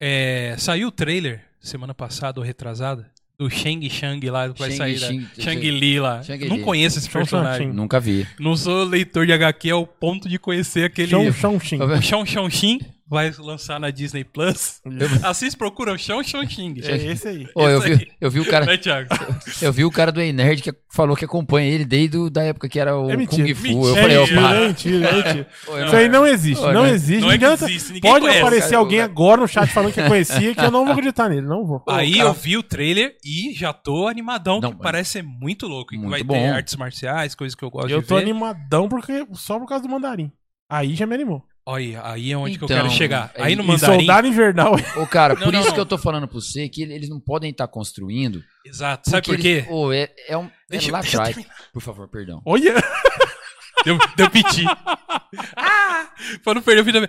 É, 0.00 0.54
saiu 0.58 0.88
o 0.88 0.90
trailer 0.90 1.42
semana 1.60 1.92
passada 1.94 2.40
ou 2.40 2.46
retrasada 2.46 3.06
do 3.38 3.48
Shang 3.50 3.88
Shang 3.90 4.30
lá 4.30 4.48
que 4.50 4.58
vai 4.58 4.70
Shang- 4.70 4.78
sair 4.78 4.98
da 5.00 5.06
Shang- 5.06 5.26
Shang 5.38 5.70
Li 5.70 6.00
lá. 6.00 6.22
Não 6.48 6.60
conheço 6.60 6.98
esse 6.98 7.06
Shang- 7.06 7.18
personagem. 7.20 7.66
Shang- 7.68 7.76
Nunca 7.76 8.00
vi. 8.00 8.26
Não 8.38 8.56
sou 8.56 8.84
leitor 8.84 9.26
de 9.26 9.32
HQ 9.32 9.70
ao 9.70 9.86
ponto 9.86 10.28
de 10.28 10.38
conhecer 10.38 10.84
aquele 10.84 11.08
chão, 11.32 11.58
chim. 11.60 11.78
o 11.82 12.02
Shang 12.02 12.26
Shang 12.30 12.50
Xin 12.50 12.80
vai 13.10 13.32
lançar 13.38 13.80
na 13.80 13.90
Disney 13.90 14.22
Plus. 14.22 14.80
Assiste, 15.24 15.56
procura 15.58 15.92
o 15.92 15.98
Shang 15.98 16.22
Shang 16.26 16.46
Xin. 16.48 16.74
É 16.84 16.96
esse 17.12 17.26
aí. 17.28 17.46
Eu, 17.56 17.78
Esse 17.78 17.94
vi, 17.96 18.12
eu 18.20 18.30
vi 18.30 18.40
o 18.40 18.46
cara. 18.48 18.78
Thiago? 18.78 19.08
Eu 19.60 19.72
vi 19.72 19.84
o 19.84 19.90
cara 19.90 20.12
do 20.12 20.20
Ei 20.20 20.32
Nerd 20.32 20.62
que 20.62 20.72
falou 20.94 21.16
que 21.16 21.24
acompanha 21.24 21.68
ele 21.68 21.84
desde 21.84 22.30
da 22.30 22.42
época 22.44 22.68
que 22.68 22.78
era 22.78 22.96
o 22.96 23.10
É 23.10 23.16
mentira. 23.16 23.42
Kung 23.48 23.54
Fu. 23.54 23.62
Mentira. 23.62 24.12
Eu 24.12 24.22
É 24.24 24.26
falei, 24.26 24.66
mentira, 24.68 24.96
é 24.96 25.08
mentira, 25.08 25.08
é 25.08 25.12
mentira. 25.24 25.48
Eu- 25.66 25.86
Isso 25.86 25.96
aí 25.96 26.08
não 26.08 26.26
existe, 26.26 26.64
Ô, 26.64 26.72
não 26.72 26.82
né? 26.84 26.90
existe. 26.90 27.20
Não 27.20 27.28
Não 27.28 27.32
é 27.50 27.52
existe, 27.54 27.92
ninguém 27.92 28.10
Pode 28.12 28.24
conhece. 28.24 28.40
aparecer 28.40 28.64
cara. 28.70 28.78
alguém 28.78 29.00
agora 29.00 29.40
no 29.40 29.48
chat 29.48 29.68
falando 29.70 29.92
que 29.92 30.02
conhecia, 30.02 30.54
que 30.54 30.60
eu 30.60 30.70
não 30.70 30.84
vou 30.84 30.92
acreditar 30.92 31.28
nele. 31.28 31.46
Não 31.46 31.66
vou. 31.66 31.82
Aí 31.88 32.14
cara- 32.16 32.28
eu 32.30 32.32
vi 32.34 32.56
o 32.56 32.62
trailer 32.62 33.16
e 33.24 33.52
já 33.54 33.72
tô 33.72 34.06
animadão, 34.06 34.60
Não, 34.60 34.72
que 34.72 34.78
parece 34.78 35.10
ser 35.10 35.22
muito 35.22 35.66
louco. 35.66 35.94
e 35.94 35.98
muito 35.98 36.10
vai 36.10 36.22
bom. 36.22 36.34
ter 36.34 36.48
artes 36.48 36.76
marciais, 36.76 37.34
coisas 37.34 37.54
que 37.56 37.64
eu 37.64 37.70
gosto 37.70 37.90
Eu 37.90 38.00
de 38.02 38.06
tô 38.06 38.14
ver. 38.16 38.22
animadão 38.22 38.88
porque, 38.88 39.26
só 39.32 39.58
por 39.58 39.66
causa 39.66 39.82
do 39.84 39.90
mandarim. 39.90 40.30
Aí 40.68 40.94
já 40.94 41.04
me 41.06 41.14
animou. 41.14 41.42
Olha, 41.66 42.00
aí 42.04 42.32
é 42.32 42.36
onde 42.36 42.56
que 42.58 42.64
eu 42.64 42.66
Então, 42.66 42.76
quero 42.76 42.90
chegar. 42.90 43.30
é- 43.34 43.42
Aí 43.42 43.54
no 43.54 43.62
E 43.62 43.66
mandarim... 43.66 43.98
Soldado 43.98 44.26
Invernal. 44.26 44.74
Ô, 44.96 45.06
cara, 45.06 45.34
Não, 45.38 45.42
por 45.42 45.52
não, 45.52 45.60
isso 45.60 45.68
não. 45.68 45.74
que 45.74 45.80
eu 45.80 45.86
tô 45.86 45.98
falando 45.98 46.26
pra 46.26 46.34
você 46.40 46.68
que 46.68 46.82
eles 46.82 47.08
não 47.08 47.20
podem 47.20 47.50
estar 47.50 47.68
construindo. 47.68 48.42
Exato. 48.64 49.08
Sabe 49.10 49.26
por 49.26 49.36
quê? 49.38 49.48
eles- 49.48 49.68
Ô, 49.70 49.92
é, 49.92 50.08
é 50.26 50.36
um. 50.36 50.50
Deixa- 50.68 50.88
é 50.88 50.92
lá 50.92 51.00
deixa 51.00 51.16
eu 51.16 51.20
atrás. 51.22 51.46
Por 51.72 51.80
favor, 51.82 52.08
perdão. 52.08 52.42
Olha! 52.44 52.74
Deu, 53.84 53.96
deu 54.14 54.28
piti. 54.30 54.64
ah! 55.56 56.10
Pra 56.44 56.54
não 56.54 56.60
perder 56.62 56.82
o 56.82 56.84
fim 56.84 56.92
da... 56.92 57.08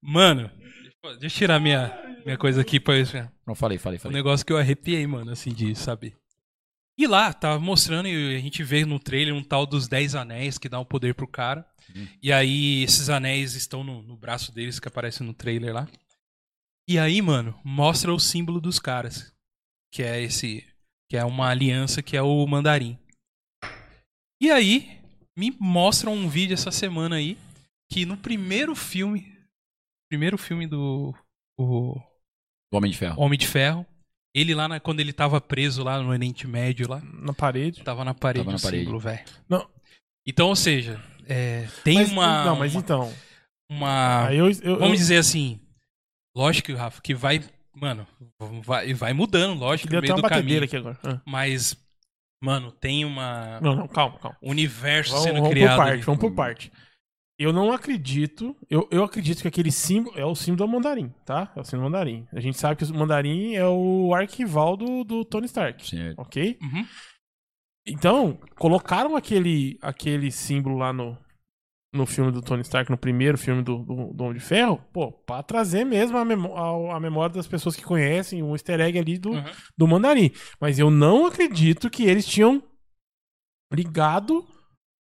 Mano, 0.00 0.48
deixa 0.56 0.96
eu- 1.04 1.18
deixa 1.18 1.36
tirar 1.38 1.58
minha, 1.60 1.92
minha 2.24 2.36
coisa 2.38 2.60
aqui 2.60 2.78
pra 2.78 2.96
isso. 2.98 3.16
Não 3.46 3.54
falei, 3.56 3.76
falei, 3.78 3.98
Um 3.98 4.02
falei. 4.02 4.16
negócio 4.16 4.46
que 4.46 4.52
eu 4.52 4.56
arrepiei, 4.58 5.04
mano, 5.06 5.32
assim, 5.32 5.52
de 5.52 5.74
saber. 5.74 6.14
E 6.98 7.06
lá, 7.06 7.32
tava 7.32 7.58
mostrando, 7.58 8.06
e 8.06 8.36
a 8.36 8.38
gente 8.38 8.62
vê 8.62 8.84
no 8.84 8.98
trailer 8.98 9.34
um 9.34 9.42
tal 9.42 9.66
dos 9.66 9.88
10 9.88 10.14
anéis 10.14 10.58
que 10.58 10.68
dá 10.68 10.78
o 10.78 10.84
poder 10.84 11.14
pro 11.14 11.26
cara. 11.26 11.66
Uhum. 11.94 12.06
E 12.22 12.32
aí, 12.32 12.82
esses 12.82 13.08
anéis 13.08 13.54
estão 13.54 13.82
no, 13.82 14.02
no 14.02 14.16
braço 14.16 14.52
deles, 14.52 14.78
que 14.78 14.88
aparece 14.88 15.22
no 15.22 15.32
trailer 15.32 15.72
lá. 15.72 15.88
E 16.88 16.98
aí, 16.98 17.22
mano, 17.22 17.58
mostra 17.64 18.12
o 18.12 18.20
símbolo 18.20 18.60
dos 18.60 18.78
caras. 18.78 19.32
Que 19.92 20.02
é 20.02 20.20
esse. 20.20 20.66
Que 21.10 21.16
é 21.16 21.24
uma 21.24 21.48
aliança 21.48 22.02
que 22.02 22.16
é 22.16 22.22
o 22.22 22.46
mandarim. 22.46 22.98
E 24.40 24.50
aí, 24.50 25.00
me 25.36 25.54
mostram 25.58 26.14
um 26.14 26.28
vídeo 26.28 26.54
essa 26.54 26.70
semana 26.70 27.16
aí. 27.16 27.38
Que 27.90 28.04
no 28.04 28.16
primeiro 28.16 28.74
filme. 28.74 29.32
Primeiro 30.10 30.36
filme 30.36 30.66
do. 30.66 31.14
O 31.58 31.94
O 32.72 32.76
Homem 32.76 32.90
de 32.90 32.98
Ferro. 32.98 33.20
Homem 33.20 33.38
de 33.38 33.46
Ferro. 33.46 33.86
Ele 34.34 34.54
lá, 34.54 34.66
na- 34.68 34.80
quando 34.80 35.00
ele 35.00 35.12
tava 35.12 35.40
preso 35.40 35.82
lá 35.84 36.00
no 36.00 36.08
Oriente 36.10 36.46
Médio 36.46 36.88
lá. 36.88 37.02
Na 37.20 37.32
parede. 37.34 37.82
Tava 37.82 38.04
na 38.04 38.14
parede 38.14 38.44
Tava 38.44 38.52
na 38.52 38.58
o 38.58 38.62
parede. 38.62 38.84
símbolo, 38.84 38.98
velho. 39.00 39.20
Não. 39.48 39.68
Então, 40.26 40.48
ou 40.48 40.56
seja, 40.56 41.02
é, 41.26 41.66
tem 41.84 41.96
Mas- 41.96 42.10
uma. 42.10 42.44
Não, 42.44 42.56
mas 42.56 42.72
uma, 42.74 42.80
então. 42.80 43.12
uma- 43.70 44.26
Aí 44.28 44.38
eu, 44.38 44.46
eu, 44.50 44.78
vamos 44.78 44.90
eu 44.90 44.96
dizer 44.96 45.16
assim. 45.18 45.60
Lógico, 46.34 46.72
Rafa, 46.74 47.00
que 47.02 47.14
vai. 47.14 47.42
Mano, 47.74 48.06
vai, 48.64 48.92
vai 48.94 49.12
mudando, 49.12 49.58
lógico, 49.58 49.86
no 49.88 49.90
queria 49.90 50.00
ter 50.00 50.12
meio 50.12 50.14
uma 50.16 50.28
do 50.28 50.34
caminho. 50.34 50.64
aqui 50.64 50.76
agora. 50.76 50.98
Ah. 51.02 51.20
Mas, 51.26 51.76
mano, 52.42 52.70
tem 52.72 53.04
uma. 53.04 53.60
Não, 53.60 53.74
não, 53.74 53.88
calma, 53.88 54.18
calma. 54.18 54.36
universo 54.42 55.10
Vamos, 55.10 55.24
sendo 55.24 55.34
vamos 55.36 55.48
por 55.48 55.54
criado. 55.54 55.76
parte, 55.76 55.92
ali. 55.92 56.02
vamos 56.02 56.20
por 56.20 56.32
parte. 56.32 56.72
Eu 57.42 57.52
não 57.52 57.72
acredito. 57.72 58.56
Eu, 58.70 58.88
eu 58.90 59.02
acredito 59.04 59.42
que 59.42 59.48
aquele 59.48 59.70
símbolo 59.72 60.18
é 60.18 60.24
o 60.24 60.34
símbolo 60.34 60.66
do 60.68 60.72
mandarim, 60.72 61.12
tá? 61.24 61.52
É 61.56 61.60
o 61.60 61.64
símbolo 61.64 61.88
do 61.88 61.92
mandarim. 61.92 62.26
A 62.32 62.40
gente 62.40 62.58
sabe 62.58 62.76
que 62.76 62.84
o 62.90 62.94
mandarim 62.94 63.54
é 63.54 63.66
o 63.66 64.14
arquival 64.14 64.76
do, 64.76 65.02
do 65.04 65.24
Tony 65.24 65.46
Stark. 65.46 65.86
Certo. 65.88 66.18
Ok? 66.18 66.58
Uhum. 66.62 66.86
Então, 67.86 68.38
colocaram 68.56 69.16
aquele, 69.16 69.78
aquele 69.82 70.30
símbolo 70.30 70.76
lá 70.78 70.92
no, 70.92 71.18
no 71.92 72.06
filme 72.06 72.30
do 72.30 72.40
Tony 72.40 72.62
Stark, 72.62 72.90
no 72.90 72.96
primeiro 72.96 73.36
filme 73.36 73.60
do, 73.62 73.78
do, 73.78 74.12
do 74.14 74.24
Homem 74.24 74.38
de 74.38 74.44
Ferro, 74.44 74.80
pô, 74.92 75.10
pra 75.10 75.42
trazer 75.42 75.84
mesmo 75.84 76.16
a, 76.16 76.24
memó- 76.24 76.54
a, 76.92 76.96
a 76.96 77.00
memória 77.00 77.34
das 77.34 77.46
pessoas 77.48 77.74
que 77.74 77.82
conhecem, 77.82 78.42
um 78.42 78.52
easter 78.52 78.80
egg 78.80 78.98
ali 78.98 79.18
do, 79.18 79.30
Uhum. 79.32 79.44
do 79.76 79.88
mandarim. 79.88 80.30
Mas 80.60 80.78
eu 80.78 80.90
não 80.90 81.26
acredito 81.26 81.90
que 81.90 82.04
eles 82.04 82.24
tinham 82.24 82.62
ligado 83.72 84.46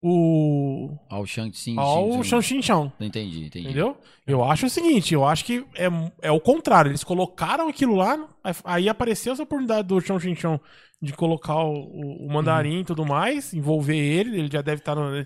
o. 0.01 0.97
Ao 1.09 1.25
Shang-Chi. 1.25 1.75
ao 1.77 2.23
Shang 2.23 2.61
Chão. 2.61 2.91
Entendi, 2.99 3.45
entendi. 3.45 3.65
Entendeu? 3.67 3.97
Eu 4.25 4.43
acho 4.43 4.65
o 4.65 4.69
seguinte, 4.69 5.13
eu 5.13 5.25
acho 5.25 5.43
que 5.45 5.65
é, 5.75 5.87
é 6.21 6.31
o 6.31 6.39
contrário. 6.39 6.89
Eles 6.89 7.03
colocaram 7.03 7.67
aquilo 7.67 7.95
lá, 7.95 8.27
aí- 8.63 8.87
apareceu 8.89 9.33
essa 9.33 9.43
oportunidade 9.43 9.87
do 9.87 9.99
Chão 10.01 10.19
Chin 10.19 10.35
Chão 10.35 10.59
de 11.01 11.13
colocar 11.13 11.55
o, 11.63 12.25
o- 12.25 12.29
mandarim 12.31 12.79
e 12.81 12.85
tudo 12.85 13.05
mais, 13.05 13.53
envolver 13.53 13.97
ele, 13.97 14.37
ele 14.39 14.49
já 14.51 14.61
deve 14.61 14.79
estar 14.81 14.95
no. 14.95 15.25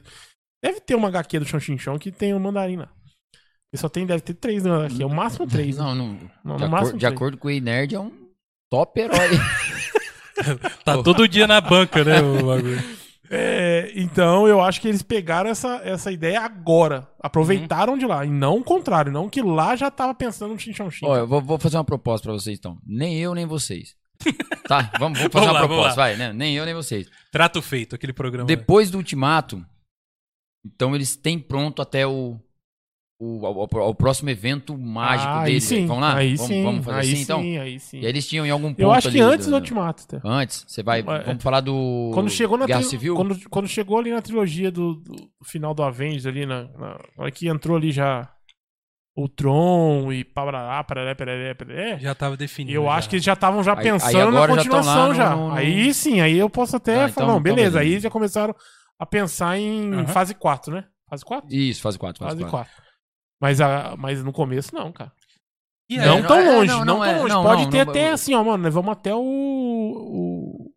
Deve 0.64 0.80
ter 0.80 0.96
uma 0.96 1.10
HQ 1.10 1.40
do 1.40 1.46
Chão 1.46 1.60
Chin 1.60 1.78
Chão 1.78 1.98
que 2.00 2.12
tem 2.12 2.34
o 2.34 2.40
mandarim 2.40 2.78
lá. 2.78 2.90
Ele 3.72 3.80
só 3.82 3.90
tem, 3.90 4.06
deve 4.06 4.22
ter 4.22 4.36
três 4.36 4.64
na 4.64 4.86
HQ, 4.86 5.02
é 5.02 5.06
o 5.06 5.10
máximo 5.10 5.48
três. 5.48 5.78
né? 5.78 5.84
Não, 5.84 5.96
não. 5.96 6.20
Não, 6.46 6.58
de, 6.58 6.64
acor- 6.66 6.84
de 6.94 7.00
três. 7.00 7.14
acordo 7.14 7.38
com 7.38 7.48
o 7.48 7.60
Nerd, 7.60 7.96
é 7.96 8.00
um 8.00 8.12
top 8.72 9.00
herói. 9.02 9.18
Tá 10.84 11.02
todo 11.04 11.28
dia 11.28 11.46
na 11.48 11.62
banca, 11.62 12.04
né, 12.04 12.20
o 12.22 12.48
bagulho. 12.48 12.82
É, 13.36 13.92
então 13.96 14.48
eu 14.48 14.62
acho 14.62 14.80
que 14.80 14.88
eles 14.88 15.02
pegaram 15.02 15.50
essa, 15.50 15.82
essa 15.84 16.12
ideia 16.12 16.40
agora, 16.40 17.10
aproveitaram 17.20 17.98
de 17.98 18.06
lá, 18.06 18.24
e 18.24 18.30
não 18.30 18.58
o 18.60 18.64
contrário, 18.64 19.12
não 19.12 19.28
que 19.28 19.42
lá 19.42 19.76
já 19.76 19.90
tava 19.90 20.14
pensando 20.14 20.54
no 20.54 20.60
Chin 20.60 20.72
Chão 20.72 20.92
Chin. 20.92 21.08
Ó, 21.08 21.18
eu 21.18 21.28
vou, 21.28 21.42
vou 21.42 21.58
fazer 21.58 21.78
uma 21.78 21.84
proposta 21.84 22.28
pra 22.28 22.34
vocês, 22.34 22.60
então. 22.60 22.78
Nem 22.86 23.18
eu, 23.18 23.34
nem 23.34 23.48
vocês. 23.48 23.96
Tá, 24.68 24.92
vamos, 25.00 25.18
vamos 25.18 25.34
fazer 25.34 25.46
Vamos 25.46 25.48
uma 25.48 25.54
lá, 25.54 25.68
proposta, 25.68 25.96
vai, 25.96 26.16
né? 26.16 26.32
Nem 26.32 26.56
eu, 26.56 26.64
nem 26.64 26.74
vocês. 26.74 27.10
Trato 27.32 27.62
feito, 27.62 27.96
aquele 27.96 28.14
programa. 28.14 28.46
Depois 28.46 28.92
do 28.92 28.98
ultimato, 28.98 29.66
então 30.64 30.96
eles 30.96 31.16
têm 31.16 31.40
pronto 31.40 31.82
até 31.82 32.06
o, 32.06 32.40
o, 33.24 33.64
o- 33.64 33.90
o 33.90 33.96
próximo 33.96 34.30
evento 34.30 34.78
mágico 34.78 35.30
Ah, 35.30 35.40
aí 35.42 35.46
deles. 35.46 35.64
sim, 35.64 35.86
Vamos 35.86 36.02
lá? 36.04 36.16
Aí 36.16 36.36
vamos, 36.36 36.48
sim, 36.52 36.64
vamos 36.64 36.86
fazer 36.86 36.98
aí 37.00 37.06
assim, 37.08 37.16
sim, 37.16 37.22
então? 37.24 37.40
aí 37.40 37.80
sim. 37.80 37.98
E 37.98 38.00
aí 38.02 38.06
eles 38.08 38.28
tinham 38.28 38.46
em 38.46 38.50
algum 38.50 38.70
ponto 38.70 38.82
Eu 38.82 38.92
acho 38.92 39.10
que 39.12 39.20
ali 39.22 39.34
antes 39.34 39.48
do 39.48 39.56
Ultimato. 39.56 40.04
até. 40.08 40.20
Antes, 40.28 40.66
você 40.68 40.84
vai. 40.84 41.00
É. 41.00 41.04
Vamos 41.04 41.42
falar 41.44 41.62
do. 41.62 42.12
Quando 42.14 42.30
chegou 42.30 42.58
na 42.58 42.66
Guerra 42.66 42.80
tri- 42.82 42.90
Civil? 42.90 43.16
Quando, 43.16 43.50
quando 43.50 43.68
chegou 43.68 43.98
ali 44.00 44.12
na 44.12 44.22
trilogia 44.22 44.72
do, 44.72 44.96
do 44.96 45.16
final 45.46 45.74
do 45.74 45.84
Avengers 45.84 46.26
ali, 46.26 46.46
na, 46.46 46.64
na 46.78 47.00
hora 47.18 47.32
que 47.32 47.48
entrou 47.48 47.78
ali 47.78 47.92
já 47.92 48.30
o 49.16 49.30
Tron 49.30 50.12
e 50.12 50.24
parará, 50.24 50.84
pararé, 50.84 51.14
pararé, 51.14 51.54
pararé, 51.54 52.00
Já 52.00 52.16
tava 52.16 52.36
definido. 52.36 52.76
eu 52.76 52.84
já. 52.86 52.92
acho 52.94 53.10
que 53.10 53.16
eles 53.16 53.24
já 53.26 53.34
estavam 53.34 53.64
já 53.64 53.74
Aí- 53.74 53.78
aí 53.78 53.84
pensando 53.84 54.32
na 54.32 54.48
continuação 54.48 55.14
já. 55.14 55.30
no- 55.36 55.38
no- 55.44 55.48
no- 55.50 55.54
Aí 55.56 55.94
sim, 55.94 56.20
aí 56.20 56.38
eu 56.38 56.50
posso 56.50 56.76
até 56.76 56.94
Ah, 56.94 56.98
falar, 56.98 57.10
então- 57.10 57.28
não, 57.28 57.34
então 57.34 57.44
beleza, 57.44 57.78
beleza. 57.78 57.96
aí 57.96 58.00
já 58.02 58.10
começaram 58.10 58.56
a 58.98 59.06
pensar 59.06 59.56
em 59.60 59.94
Aham. 59.94 60.08
fase 60.08 60.34
4, 60.34 60.74
né? 60.74 60.86
Fase 61.08 61.24
4? 61.24 61.54
Isso, 61.56 61.80
fase 61.82 62.00
4. 62.00 62.24
Fase 62.26 62.32
Fase 62.40 62.50
4. 62.50 62.72
4. 62.74 62.84
Mas, 63.44 63.60
a, 63.60 63.96
mas 63.98 64.24
no 64.24 64.32
começo 64.32 64.74
não, 64.74 64.90
cara. 64.90 65.12
E 65.92 66.00
aí, 66.00 66.08
não 66.08 66.26
tão 66.26 66.38
é, 66.40 66.56
longe, 66.56 66.68
não, 66.72 66.80
não, 66.80 66.86
não 66.86 66.96
tão 67.04 67.06
é, 67.06 67.20
longe. 67.20 67.34
não, 67.34 67.44
Pode 67.44 67.70
ter 67.70 67.80
até 67.82 68.10
eu- 68.10 68.14
assim, 68.14 68.34
ó, 68.34 68.42
mano, 68.42 68.64
nós 68.64 68.74
vamos 68.74 68.94
até 68.94 69.14
o. 69.14 69.20
o 69.22 70.72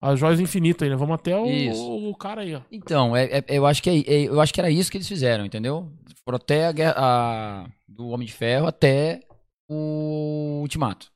as 0.00 0.20
joias 0.20 0.38
do 0.38 0.44
infinito 0.44 0.84
aí, 0.84 0.90
né? 0.90 0.94
Vamos 0.94 1.16
até 1.16 1.36
o, 1.36 1.44
Isso. 1.46 2.08
o 2.10 2.14
cara 2.14 2.42
aí, 2.42 2.54
ó. 2.54 2.60
Então, 2.70 3.16
é, 3.16 3.24
é- 3.38 3.44
eu, 3.48 3.66
acho 3.66 3.82
que 3.82 3.90
é- 3.90 3.98
é- 3.98 4.28
eu 4.28 4.40
acho 4.40 4.54
que 4.54 4.60
era 4.60 4.70
isso 4.70 4.88
que 4.90 4.96
eles 4.98 5.08
fizeram, 5.08 5.44
entendeu? 5.44 5.90
Foram 6.24 6.36
até 6.36 6.66
a, 6.66 6.72
guerra- 6.72 6.94
a- 6.96 7.66
do 7.88 8.08
Homem 8.10 8.26
de 8.28 8.32
Ferro 8.32 8.68
até 8.68 9.20
o 9.68 10.60
Ultimato. 10.62 11.10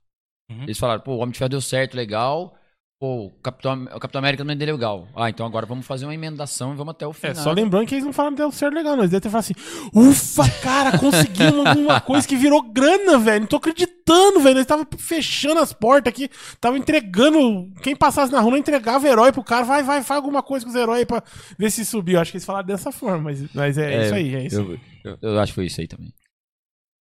Uhum. 0.51 0.65
Eles 0.65 0.79
falaram, 0.79 1.01
pô, 1.03 1.13
o 1.13 1.19
Homem 1.19 1.31
de 1.31 1.39
Ferro 1.39 1.51
deu 1.51 1.61
certo, 1.61 1.95
legal. 1.95 2.57
Pô, 3.01 3.29
o 3.29 3.31
Capitão, 3.43 3.85
o 3.85 3.99
Capitão 3.99 4.19
América 4.19 4.43
também 4.43 4.55
deu 4.59 4.75
legal. 4.77 5.09
Ah, 5.17 5.31
então 5.31 5.47
agora 5.47 5.65
vamos 5.65 5.87
fazer 5.87 6.05
uma 6.05 6.13
emendação 6.15 6.75
e 6.75 6.77
vamos 6.77 6.91
até 6.91 7.07
o 7.07 7.13
É, 7.13 7.15
final. 7.15 7.35
só 7.37 7.51
lembrando 7.51 7.87
que 7.87 7.95
eles 7.95 8.05
não 8.05 8.13
falaram 8.13 8.37
que 8.37 8.43
deu 8.43 8.53
certo 8.53 8.75
legal, 8.75 8.93
não. 8.95 9.05
Eles 9.05 9.11
devem 9.11 9.23
ter 9.23 9.31
falado 9.31 9.45
assim: 9.45 9.55
ufa, 9.95 10.47
cara, 10.63 10.99
conseguimos 10.99 11.65
alguma 11.67 11.99
coisa 11.99 12.29
que 12.29 12.37
virou 12.37 12.61
grana, 12.63 13.19
velho. 13.19 13.41
Não 13.41 13.47
tô 13.47 13.57
acreditando, 13.57 14.41
velho. 14.41 14.53
Eles 14.57 14.63
estavam 14.65 14.87
fechando 14.99 15.61
as 15.61 15.73
portas 15.73 16.13
aqui, 16.13 16.25
estavam 16.53 16.77
entregando. 16.77 17.73
Quem 17.83 17.97
passasse 17.97 18.31
na 18.31 18.41
rua 18.41 18.51
não 18.51 18.59
entregava 18.59 19.09
herói 19.09 19.33
pro 19.33 19.43
cara. 19.43 19.65
Vai, 19.65 19.83
vai, 19.83 20.03
faz 20.03 20.19
alguma 20.19 20.43
coisa 20.43 20.67
com 20.67 20.71
os 20.71 20.77
heróis 20.77 21.07
pra 21.07 21.23
ver 21.59 21.71
se 21.71 21.87
subiu. 21.87 22.21
Acho 22.21 22.33
que 22.33 22.37
eles 22.37 22.45
falaram 22.45 22.67
dessa 22.67 22.93
forma, 22.93 23.23
mas, 23.23 23.51
mas 23.55 23.79
é, 23.79 23.95
É, 23.95 24.05
isso 24.05 24.15
aí, 24.15 24.35
é 24.35 24.45
isso. 24.45 24.61
Eu, 24.61 24.79
eu- 25.05 25.19
eu 25.23 25.41
acho 25.41 25.53
que 25.53 25.55
foi 25.55 25.65
isso 25.65 25.81
aí 25.81 25.89
também. 25.89 26.13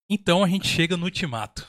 Então 0.10 0.46
a 0.46 0.48
gente 0.48 0.66
chega 0.66 0.96
no 0.96 1.04
ultimato. 1.04 1.68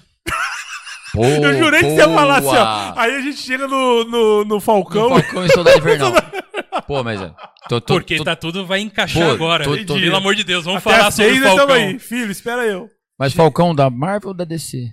Pô, 1.13 1.25
Eu 1.25 1.59
jurei 1.59 1.81
que 1.81 1.91
você 1.91 1.97
ia 1.97 2.09
falar 2.09 2.39
assim, 2.39 2.49
ó. 2.49 2.53
boa! 2.53 3.03
Aí 3.03 3.17
a 3.17 3.21
gente 3.21 3.39
chega 3.39 3.67
no, 3.67 4.05
no, 4.05 4.45
no 4.45 4.61
Falcão. 4.61 5.11
No 5.11 5.21
Falcão 5.23 5.47
e 5.47 5.51
Soldado 5.53 5.79
Invernal. 5.79 6.13
Pô, 6.87 7.03
mas 7.03 7.21
é. 7.21 7.33
Tô, 7.69 7.81
tô, 7.81 7.95
Porque 7.95 8.17
tô- 8.17 8.25
tá 8.25 8.37
tudo 8.37 8.65
vai 8.67 8.81
encaixar 8.81 9.25
Pô, 9.27 9.31
agora. 9.33 9.65
tô- 9.65 9.77
tô- 9.85 9.95
Pelo 9.95 10.17
amor 10.17 10.35
de 10.35 10.45
Deus, 10.45 10.65
vamos 10.65 10.85
Até 10.87 10.97
falar 10.97 11.11
sobre 11.11 11.33
o 11.33 11.41
nós 11.41 11.55
tamo 11.55 11.59
Falcão. 11.69 11.75
aí. 11.77 11.99
Filho, 11.99 12.31
espera 12.31 12.65
eu. 12.65 12.89
Mas 13.19 13.33
Falcão 13.33 13.75
da 13.75 13.91
Marvel 13.91 14.29
ou 14.29 14.35
da 14.35 14.45
DC? 14.45 14.89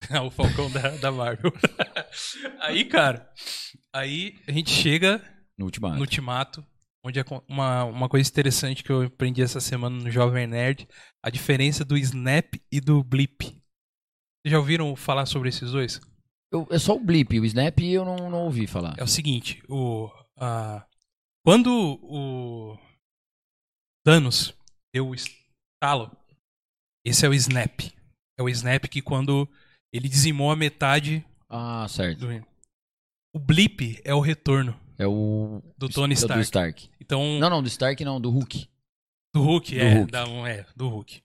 o 0.24 0.30
Falcão 0.30 0.70
da, 0.70 0.88
da 0.90 1.10
Marvel. 1.12 1.52
aí, 2.60 2.84
cara, 2.84 3.26
aí 3.94 4.34
a 4.48 4.52
gente 4.52 4.70
chega 4.70 5.20
No 5.58 5.66
Ultimato. 5.66 5.94
no 5.96 6.00
Ultimato, 6.00 6.64
onde 7.04 7.18
é 7.20 7.24
uma, 7.48 7.84
uma 7.84 8.08
coisa 8.08 8.28
interessante 8.28 8.82
que 8.82 8.90
eu 8.90 9.02
aprendi 9.02 9.42
essa 9.42 9.60
semana 9.60 9.96
no 9.96 10.10
Jovem 10.10 10.46
Nerd, 10.46 10.86
a 11.22 11.30
diferença 11.30 11.84
do 11.84 11.96
Snap 11.96 12.54
e 12.70 12.80
do 12.80 13.02
Blip. 13.04 13.60
Vocês 14.42 14.52
já 14.52 14.58
ouviram 14.58 14.94
falar 14.96 15.26
sobre 15.26 15.48
esses 15.48 15.70
dois? 15.70 16.00
Eu- 16.52 16.66
é 16.70 16.78
só 16.78 16.96
o 16.96 17.00
Blip, 17.00 17.38
o 17.38 17.44
Snap 17.44 17.78
eu 17.80 18.04
não, 18.04 18.28
não 18.30 18.44
ouvi 18.44 18.66
falar. 18.66 18.94
É 18.98 19.02
o 19.04 19.08
seguinte, 19.08 19.62
o 19.68 20.10
a- 20.36 20.86
quando 21.44 21.70
o 22.02 22.76
Thanos 24.04 24.54
deu 24.94 25.08
o 25.08 25.14
estalo, 25.14 26.10
esse 27.06 27.24
é 27.24 27.28
o 27.28 27.34
Snap. 27.34 27.80
É 28.38 28.42
o 28.42 28.48
Snap 28.48 28.84
que 28.84 29.00
quando 29.00 29.48
ele 29.92 30.08
dizimou 30.08 30.50
a 30.50 30.56
metade 30.56 31.24
Ah, 31.48 31.86
certo. 31.88 32.18
do 32.26 32.46
o 33.34 33.38
Blip 33.38 34.00
é 34.04 34.12
o 34.14 34.20
retorno 34.20 34.78
É 34.98 35.06
o. 35.06 35.62
do 35.78 35.88
Tony 35.88 36.14
é 36.14 36.16
Stark. 36.16 36.34
Do 36.38 36.42
Stark. 36.44 36.90
Então, 37.00 37.38
Não, 37.38 37.48
não, 37.48 37.62
do 37.62 37.68
Stark 37.68 38.04
não, 38.04 38.20
do 38.20 38.30
Hulk. 38.30 38.68
do 39.34 39.40
Hulk, 39.42 39.74
Do 39.74 39.80
é, 39.80 39.94
Hulk. 39.94 40.10
da- 40.12 40.28
é, 40.48 40.66
do 40.76 40.88
Hulk. 40.88 41.22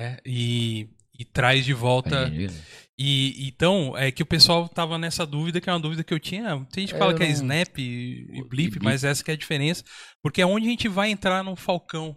É, 0.00 0.20
e, 0.24 0.88
e 1.18 1.24
traz 1.24 1.64
de 1.64 1.72
volta. 1.74 2.30
E 2.98 3.48
então, 3.48 3.96
é 3.96 4.10
que 4.12 4.22
o 4.22 4.26
pessoal 4.26 4.68
tava 4.68 4.98
nessa 4.98 5.26
dúvida, 5.26 5.60
que 5.60 5.68
é 5.68 5.72
uma 5.72 5.80
dúvida 5.80 6.04
que 6.04 6.12
eu 6.14 6.20
tinha. 6.20 6.64
Tem 6.70 6.82
gente 6.82 6.90
que 6.90 6.96
É, 6.96 6.98
fala 6.98 7.14
que 7.14 7.22
é 7.22 7.30
Snap 7.30 7.78
e, 7.78 8.28
e 8.32 8.44
Blip, 8.44 8.78
mas 8.82 9.02
essa 9.02 9.24
que 9.24 9.30
é 9.30 9.34
a 9.34 9.36
diferença. 9.36 9.82
Porque 10.22 10.40
é 10.42 10.46
onde 10.46 10.66
a 10.66 10.70
gente 10.70 10.88
vai 10.88 11.10
entrar 11.10 11.42
no 11.42 11.56
Falcão. 11.56 12.16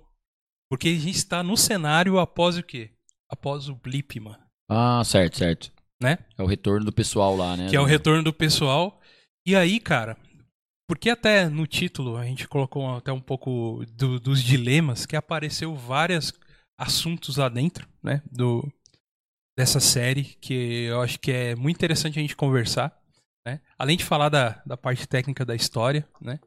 Porque 0.69 0.89
a 0.89 0.93
gente 0.93 1.15
está 1.15 1.41
no 1.41 1.55
cenário 1.55 2.19
após 2.19 2.57
o 2.57 2.63
quê? 2.63 2.91
Após 3.31 3.69
o 3.69 3.75
Blip, 3.75 4.19
mano. 4.19 4.39
Ah, 4.69 5.01
certo, 5.05 5.37
certo. 5.37 5.71
Né? 6.01 6.17
É 6.37 6.43
o 6.43 6.47
retorno 6.47 6.85
do 6.85 6.91
pessoal 6.91 7.35
lá, 7.35 7.55
né? 7.55 7.69
Que 7.69 7.75
é 7.75 7.79
o 7.81 7.85
retorno 7.85 8.21
do 8.23 8.33
pessoal. 8.33 8.99
E 9.47 9.55
aí, 9.55 9.79
cara, 9.79 10.17
porque 10.89 11.09
até 11.09 11.47
no 11.49 11.65
título 11.65 12.17
a 12.17 12.25
gente 12.25 12.47
colocou 12.47 12.95
até 12.97 13.11
um 13.11 13.21
pouco 13.21 13.83
do- 13.93 14.19
dos 14.19 14.43
dilemas, 14.43 15.05
que 15.05 15.15
apareceu 15.15 15.73
vários 15.75 16.33
assuntos 16.77 17.37
lá 17.37 17.47
dentro, 17.47 17.87
né? 18.03 18.21
Do, 18.29 18.67
dessa 19.57 19.79
série, 19.79 20.23
que 20.41 20.85
eu 20.85 21.01
acho 21.01 21.19
que 21.19 21.31
é 21.31 21.55
muito 21.55 21.75
interessante 21.77 22.19
a 22.19 22.21
gente 22.21 22.35
conversar. 22.35 22.97
né? 23.45 23.61
Além 23.77 23.95
de 23.97 24.03
falar 24.03 24.29
da, 24.29 24.61
da 24.65 24.75
parte 24.75 25.07
técnica 25.07 25.45
da 25.45 25.55
história, 25.55 26.07
né? 26.21 26.39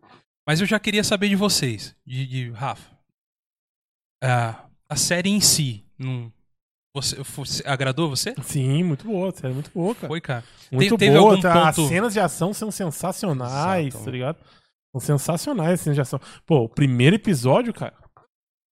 Mas 0.47 0.61
eu 0.61 0.67
já 0.67 0.79
queria 0.79 1.05
saber 1.05 1.29
de 1.29 1.37
vocês, 1.37 1.95
de, 2.07 2.27
de 2.27 2.51
Rafa. 2.51 2.97
A, 4.23 4.65
a 4.89 4.97
série 4.97 5.29
em 5.31 5.41
si, 5.41 5.85
não, 5.99 6.33
você, 6.95 7.17
você- 7.23 7.63
agradou 7.67 8.11
você? 8.11 8.35
Sim, 8.43 8.83
muito 8.83 9.07
boa, 9.07 9.31
sério, 9.33 9.55
muito 9.55 9.71
boa, 9.71 9.95
cara. 9.95 10.09
Foi, 10.09 10.21
cara. 10.21 10.45
Muito 10.73 10.97
teve 10.99 11.17
boa, 11.19 11.41
tá? 11.41 11.69
As 11.69 11.77
ponto- 11.77 11.89
cenas 11.89 12.13
de 12.13 12.21
ação 12.21 12.53
são 12.53 12.71
sensacionais, 12.71 13.89
Exato. 13.89 14.05
tá 14.05 14.11
ligado? 14.11 14.39
São 14.93 15.01
sensacionais 15.01 15.75
as 15.75 15.81
cenas 15.83 15.97
de 15.97 16.01
ação. 16.01 16.21
Pô, 16.47 16.61
o 16.65 16.69
primeiro 16.69 17.15
episódio, 17.17 17.73
cara. 17.73 17.95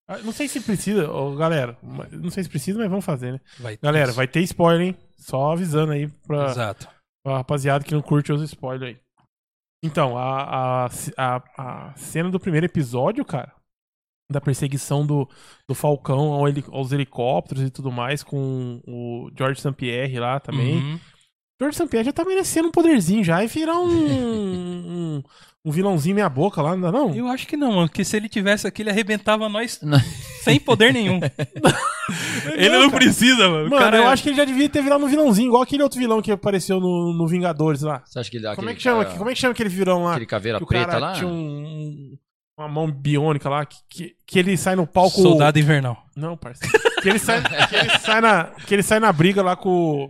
Ah, 0.09 0.19
Não 0.19 0.33
sei 0.33 0.49
se 0.49 0.61
precisa, 0.61 1.11
ô, 1.11 1.35
galera. 1.35 1.77
Não 2.13 2.31
sei 2.31 2.43
se 2.45 2.49
precisa, 2.51 2.79
mas 2.79 2.89
vamos 2.91 3.05
fazer, 3.05 3.33
né? 3.33 3.41
Vai 3.59 3.77
Galera, 3.77 4.13
vai 4.13 4.27
ter 4.29 4.41
spoiler, 4.41 4.89
hein? 4.89 4.97
Só 5.17 5.53
avisando 5.53 5.93
aí 5.93 6.09
pra, 6.27 6.47
Exato. 6.51 6.89
pra 7.25 7.39
rapaziada 7.39 7.85
que 7.85 7.95
não 7.95 8.03
curte 8.03 8.33
os 8.33 8.43
spoilers 8.43 8.95
aí. 8.97 9.01
Então, 9.83 10.17
a, 10.17 10.87
a, 10.87 10.89
a, 11.17 11.43
a 11.91 11.95
cena 11.97 12.31
do 12.31 12.41
primeiro 12.41 12.65
episódio, 12.67 13.25
cara, 13.25 13.53
da 14.33 14.41
perseguição 14.41 15.07
do, 15.07 15.29
do 15.69 15.75
Falcão 15.75 16.33
ao 16.33 16.49
heli- 16.49 16.65
aos 16.69 16.91
helicópteros 16.93 17.63
e 17.65 17.71
tudo 17.71 17.93
mais, 17.93 18.23
com 18.23 18.81
o 18.87 19.31
George 19.37 19.61
St. 19.61 19.73
Pierre 19.73 20.19
lá 20.19 20.41
também. 20.41 20.77
Uhum. 20.79 21.01
George 21.61 21.77
St. 21.77 21.87
Pierre 21.89 22.07
já 22.07 22.13
tá 22.13 22.25
merecendo 22.25 22.69
um 22.69 22.73
poderzinho 22.73 23.23
já 23.23 23.45
e 23.45 23.47
virar 23.47 23.79
um, 23.79 23.87
um, 25.19 25.23
um 25.65 25.71
vilãozinho 25.71 26.15
meia 26.15 26.29
boca 26.29 26.61
lá, 26.61 26.77
não 26.77 26.83
dá 26.83 26.93
não? 26.93 27.15
Eu 27.15 27.27
acho 27.29 27.47
que 27.47 27.57
não, 27.57 27.73
mano. 27.73 27.89
Porque 27.89 28.05
se 28.05 28.17
ele 28.17 28.29
tivesse 28.29 28.67
aqui, 28.67 28.83
ele 28.83 28.91
arrebentava 28.91 29.49
nós 29.49 29.81
Não. 29.83 29.99
sem 30.43 30.61
poder 30.61 30.93
nenhum. 30.93 31.19
ele 32.55 32.69
não 32.79 32.91
precisa, 32.91 33.49
mano. 33.49 33.71
Mano, 33.71 33.79
cara 33.83 33.97
eu 33.97 34.03
é- 34.03 34.07
acho 34.09 34.23
que 34.23 34.29
ele 34.29 34.37
já 34.37 34.45
devia 34.45 34.69
ter 34.69 34.83
virado 34.83 35.05
um 35.05 35.09
vilãozinho, 35.09 35.49
igual 35.49 35.63
aquele 35.63 35.83
outro 35.83 35.99
vilão 35.99 36.21
que 36.21 36.31
apareceu 36.31 36.79
no, 36.79 37.15
no 37.17 37.27
Vingadores 37.27 37.81
lá. 37.81 38.03
Você 38.05 38.19
acha 38.19 38.31
que 38.31 38.37
ele 38.37 38.45
dá 38.45 38.55
Como 38.55 38.69
é 38.69 38.73
aquele 38.73 38.77
que 38.77 38.83
chama? 38.83 39.05
cara- 39.05 39.17
Como 39.19 39.31
é 39.31 39.35
que 39.35 39.41
chama 39.41 39.53
aquele 39.53 39.69
vilão 39.71 40.05
lá? 40.05 40.11
Aquele 40.13 40.27
caveira 40.27 40.59
que 40.59 40.65
o 40.65 40.67
preta 40.67 40.99
lá? 40.99 41.13
tinha 41.15 41.29
um- 41.29 41.33
um- 41.33 42.19
uma 42.59 42.69
mão 42.69 42.91
biônica 42.93 43.49
lá, 43.49 43.65
que, 43.65 43.77
que, 43.91 44.13
que 44.27 44.39
ele 44.39 44.57
sai 44.57 44.77
no 44.77 44.87
palco. 44.87 45.21
Soldado 45.21 45.59
Invernal. 45.59 45.97
Não, 46.15 46.37
parceiro. 46.37 46.73
Que 47.03 47.09
ele 47.09 47.19
sai, 47.19 47.43
que 47.69 47.75
ele 47.77 47.91
sai, 47.99 48.21
na, 48.21 48.45
que 48.45 48.75
ele 48.75 48.83
sai 48.83 49.01
na 49.01 49.13
briga 49.13 49.43
lá 49.43 49.57
com 49.57 49.71
o- 49.71 50.09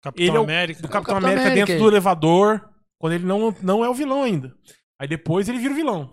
Capitão 0.00 0.24
Ele 0.26 0.36
é 0.36 0.40
o- 0.40 0.44
América. 0.44 0.80
do 0.80 0.88
Capitão, 0.88 1.14
Capitão 1.14 1.16
América, 1.30 1.46
América. 1.48 1.66
dentro 1.66 1.84
do 1.84 1.90
elevador, 1.90 2.62
quando 2.98 3.12
ele 3.14 3.24
não, 3.26 3.54
não 3.62 3.84
é 3.84 3.88
o 3.88 3.94
vilão 3.94 4.22
ainda. 4.22 4.52
Aí 5.00 5.06
depois 5.08 5.48
ele 5.48 5.58
vira 5.58 5.72
o 5.72 5.76
vilão. 5.76 6.10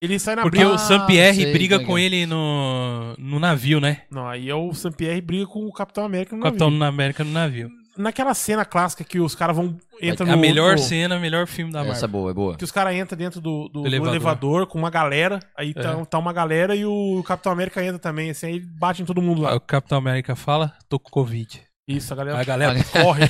Ele 0.00 0.16
sai 0.18 0.36
na 0.36 0.42
Porque 0.42 0.58
briga. 0.58 0.70
o 0.70 0.74
Ah, 0.74 0.78
Saint-Pierre 0.78 1.42
sei, 1.42 1.52
briga 1.52 1.80
com 1.84 1.98
é. 1.98 2.02
ele 2.02 2.24
no, 2.24 3.14
no 3.18 3.40
navio, 3.40 3.80
né? 3.80 4.02
Não, 4.10 4.28
aí 4.28 4.48
é 4.48 4.54
o 4.54 4.72
Sam 4.72 4.92
Pierre 4.92 5.20
briga 5.20 5.46
com 5.46 5.66
o 5.66 5.72
Capitão 5.72 6.04
América 6.04 6.36
no 6.36 6.40
O 6.40 6.44
Capitão 6.44 6.70
navio. 6.70 6.86
América 6.88 7.24
no 7.24 7.32
navio. 7.32 7.68
Naquela 7.96 8.32
cena 8.32 8.64
clássica 8.64 9.02
que 9.02 9.18
os 9.18 9.34
caras 9.34 9.56
vão. 9.56 9.76
Entra 10.00 10.24
a 10.24 10.36
no, 10.36 10.40
melhor 10.40 10.74
no- 10.76 10.78
cena, 10.78 11.18
melhor 11.18 11.48
filme 11.48 11.72
da 11.72 11.80
Essa 11.80 11.88
é 11.88 11.92
Marvel. 11.92 12.08
boa, 12.10 12.30
é 12.30 12.34
boa. 12.34 12.56
Que 12.56 12.62
os 12.62 12.70
caras 12.70 12.94
entram 12.94 13.18
dentro 13.18 13.40
do, 13.40 13.68
do- 13.68 13.80
do 13.82 13.86
elevador. 13.88 14.14
elevador. 14.14 14.66
com 14.68 14.78
uma 14.78 14.88
galera. 14.88 15.40
Aí 15.56 15.74
tá, 15.74 15.98
É. 16.00 16.04
tá 16.04 16.16
uma 16.16 16.32
galera 16.32 16.76
e 16.76 16.86
o 16.86 17.24
Capitão 17.26 17.50
América 17.50 17.84
entra 17.84 17.98
também. 17.98 18.30
Assim, 18.30 18.46
aí 18.46 18.54
ele 18.54 18.66
bate 18.78 19.02
em 19.02 19.04
todo 19.04 19.20
mundo 19.20 19.42
lá. 19.42 19.56
o 19.56 19.60
Capitão 19.60 19.98
América 19.98 20.36
fala, 20.36 20.72
tô 20.88 21.00
com 21.00 21.10
Covid. 21.10 21.60
Isso, 21.88 22.12
a 22.12 22.16
galera 22.16 22.38
A 22.38 22.44
galera. 22.44 22.84
corre. 22.92 23.24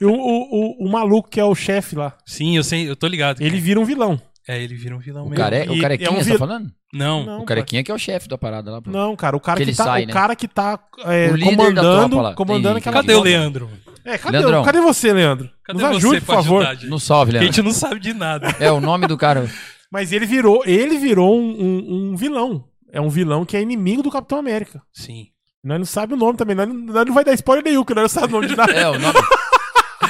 e 0.00 0.04
o, 0.04 0.12
o, 0.12 0.84
o, 0.84 0.86
o 0.86 0.90
maluco 0.90 1.28
que 1.28 1.40
é 1.40 1.44
o 1.44 1.54
chefe 1.54 1.96
lá, 1.96 2.16
Sim, 2.24 2.56
eu 2.56 2.62
sei, 2.64 2.88
eu 2.88 2.94
tô 2.96 3.06
ligado. 3.06 3.40
ele 3.42 3.58
vira 3.60 3.80
um 3.80 3.84
vilão. 3.84 4.20
É, 4.48 4.60
ele 4.62 4.74
vira 4.74 4.96
um 4.96 4.98
vilão 4.98 5.26
O, 5.26 5.30
mesmo. 5.30 5.44
care... 5.44 5.66
E- 5.66 5.78
o 5.78 5.80
carequinha, 5.80 6.08
é 6.08 6.12
um 6.12 6.16
você 6.16 6.24
vil- 6.30 6.32
tá 6.32 6.38
falando? 6.46 6.72
Não, 6.92 7.24
Não, 7.24 7.40
o 7.42 7.44
carequinha 7.44 7.84
que 7.84 7.90
é 7.90 7.94
o 7.94 7.98
chefe 7.98 8.28
da 8.28 8.36
parada 8.38 8.70
lá. 8.70 8.82
pô. 8.82 8.90
Não, 8.90 9.14
cara, 9.14 9.36
o 9.36 9.40
cara 9.40 9.60
Que 9.60 9.66
que, 9.66 9.76
tá, 9.76 9.84
sai, 9.84 10.04
o 10.04 10.06
né? 10.06 10.12
cara 10.12 10.34
que 10.34 10.48
tá 10.48 10.78
é, 11.04 11.30
O 11.30 11.38
comandando, 11.38 12.08
tropa 12.08 12.22
lá. 12.22 12.34
comandando 12.34 12.78
Entendi, 12.78 12.92
cadê 12.94 13.14
o. 13.14 13.22
Leandro? 13.22 13.70
É, 14.04 14.16
cadê, 14.18 14.38
Leandrão. 14.38 14.64
cadê 14.64 14.80
você, 14.80 15.12
Leandro? 15.12 15.50
Cadê 15.62 15.78
Nos 15.82 15.88
você 15.90 15.96
ajude, 15.98 16.20
por 16.22 16.34
favor. 16.34 16.66
ajudar? 16.66 16.88
Não 16.90 16.98
salve, 16.98 17.26
Porque 17.32 17.36
a 17.36 17.40
Leandro. 17.42 17.54
gente 17.56 17.64
não 17.64 17.72
sabe 17.72 18.00
de 18.00 18.14
nada. 18.14 18.48
É, 18.58 18.72
o 18.72 18.80
nome 18.80 19.06
do 19.06 19.16
cara. 19.16 19.48
Mas 19.92 20.10
ele 20.10 20.26
virou, 20.26 20.62
ele 20.64 20.98
virou 20.98 21.38
um, 21.38 21.50
um- 21.50 22.10
um 22.12 22.16
vilão. 22.16 22.64
É 22.92 23.00
um 23.00 23.08
vilão 23.10 23.44
que 23.44 23.56
é 23.56 23.62
inimigo 23.62 24.02
do 24.02 24.10
Capitão 24.10 24.38
América. 24.38 24.82
Sim. 24.92 25.26
Nós 25.62 25.78
não 25.78 25.84
sabe 25.86 26.14
o 26.14 26.16
nome 26.16 26.36
também. 26.38 26.56
Nós 26.56 26.68
não, 26.68 26.74
nós 26.74 27.04
não 27.06 27.14
vai 27.14 27.24
dar 27.24 27.34
spoiler 27.34 27.64
nenhum, 27.64 27.80
porque 27.82 27.94
nós 27.94 28.02
não 28.12 28.20
sabe 28.20 28.32
o 28.32 28.36
nome 28.36 28.48
de 28.48 28.56
nada. 28.56 28.72
É, 28.72 28.88
o 28.88 28.98
nome. 28.98 29.14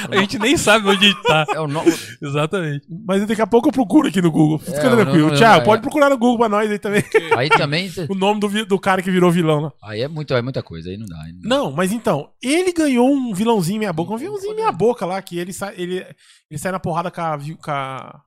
A 0.09 0.15
gente 0.15 0.39
nem 0.39 0.57
sabe 0.57 0.87
onde 0.87 1.05
a 1.05 1.09
gente 1.09 1.21
tá. 1.23 1.45
É 1.53 1.59
o 1.59 1.67
nome. 1.67 1.93
Exatamente. 2.21 2.87
Mas 3.05 3.25
daqui 3.27 3.41
a 3.41 3.45
pouco 3.45 3.67
eu 3.67 3.71
procuro 3.71 4.07
aqui 4.07 4.21
no 4.21 4.31
Google. 4.31 4.57
Fica 4.57 4.77
É, 4.77 4.81
tranquilo. 4.95 5.29
não- 5.31 5.63
pode 5.63 5.79
é. 5.79 5.81
procurar 5.81 6.09
no 6.09 6.17
Google 6.17 6.39
pra 6.39 6.49
nós 6.49 6.71
aí 6.71 6.79
também. 6.79 7.03
Aí 7.37 7.49
também. 7.49 7.91
o 8.09 8.15
nome 8.15 8.39
do, 8.39 8.65
do 8.65 8.79
cara 8.79 9.01
que 9.01 9.11
virou 9.11 9.29
vilão 9.29 9.59
lá. 9.61 9.73
Aí 9.83 10.01
é, 10.01 10.07
muito, 10.07 10.33
é 10.33 10.41
muita 10.41 10.63
coisa, 10.63 10.89
aí 10.89 10.97
não 10.97 11.05
dá. 11.05 11.17
aí 11.23 11.33
não 11.33 11.41
dá. 11.41 11.49
Não, 11.49 11.71
mas 11.71 11.91
então, 11.91 12.31
ele 12.41 12.71
ganhou 12.73 13.11
um 13.11 13.33
vilãozinho 13.33 13.79
meia 13.79 13.93
boca, 13.93 14.13
um 14.13 14.17
vilãozinho 14.17 14.55
meia 14.55 14.71
boca 14.71 15.05
lá, 15.05 15.21
que 15.21 15.37
ele 15.37 15.53
sai, 15.53 15.75
ele, 15.77 16.03
ele 16.49 16.57
sai 16.59 16.71
na 16.71 16.79
porrada 16.79 17.11
com 17.11 17.21
a, 17.21 17.37
com 17.37 17.71
a, 17.71 18.21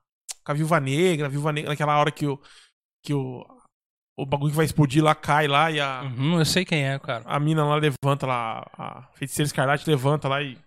com 0.45 0.51
a 0.51 0.55
viúva 0.55 0.79
negra, 0.79 1.25
a 1.25 1.29
viúva 1.29 1.51
negra, 1.51 1.71
naquela 1.71 1.97
hora 1.99 2.11
que 2.11 2.25
o, 2.25 2.39
que 3.03 3.13
o, 3.13 3.43
o 4.17 4.25
bagulho 4.25 4.51
que 4.51 4.55
vai 4.57 4.65
explodir 4.65 5.03
lá 5.03 5.13
cai 5.13 5.47
lá 5.47 5.69
e 5.71 5.79
a, 5.79 6.03
Uhum, 6.03 6.39
eu 6.39 6.45
sei 6.45 6.63
quem 6.65 6.85
é, 6.85 6.97
cara. 6.99 7.23
a 7.25 7.39
mina 7.39 7.65
lá 7.65 7.75
levanta 7.75 8.25
lá, 8.25 8.65
a 8.77 9.01
feiticeira 9.13 9.47
escarlate 9.47 9.89
levanta 9.89 10.27
lá 10.27 10.41
e 10.41 10.57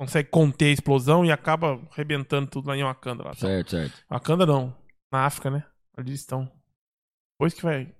consegue 0.00 0.28
conter 0.28 0.66
a 0.66 0.72
explosão 0.72 1.24
e 1.24 1.32
acaba 1.32 1.80
arrebentando 1.92 2.48
tudo 2.50 2.68
lá 2.68 2.76
em 2.76 2.82
Wakanda. 2.84 3.24
Lá. 3.24 3.34
Certo, 3.34 3.70
certo. 3.70 3.98
Wakanda 4.10 4.44
não, 4.46 4.74
na 5.12 5.24
África, 5.26 5.50
né? 5.50 5.64
Ali 5.96 6.10
eles 6.10 6.20
estão. 6.20 6.50
Depois 7.34 7.54
que 7.54 7.62
vai. 7.62 7.92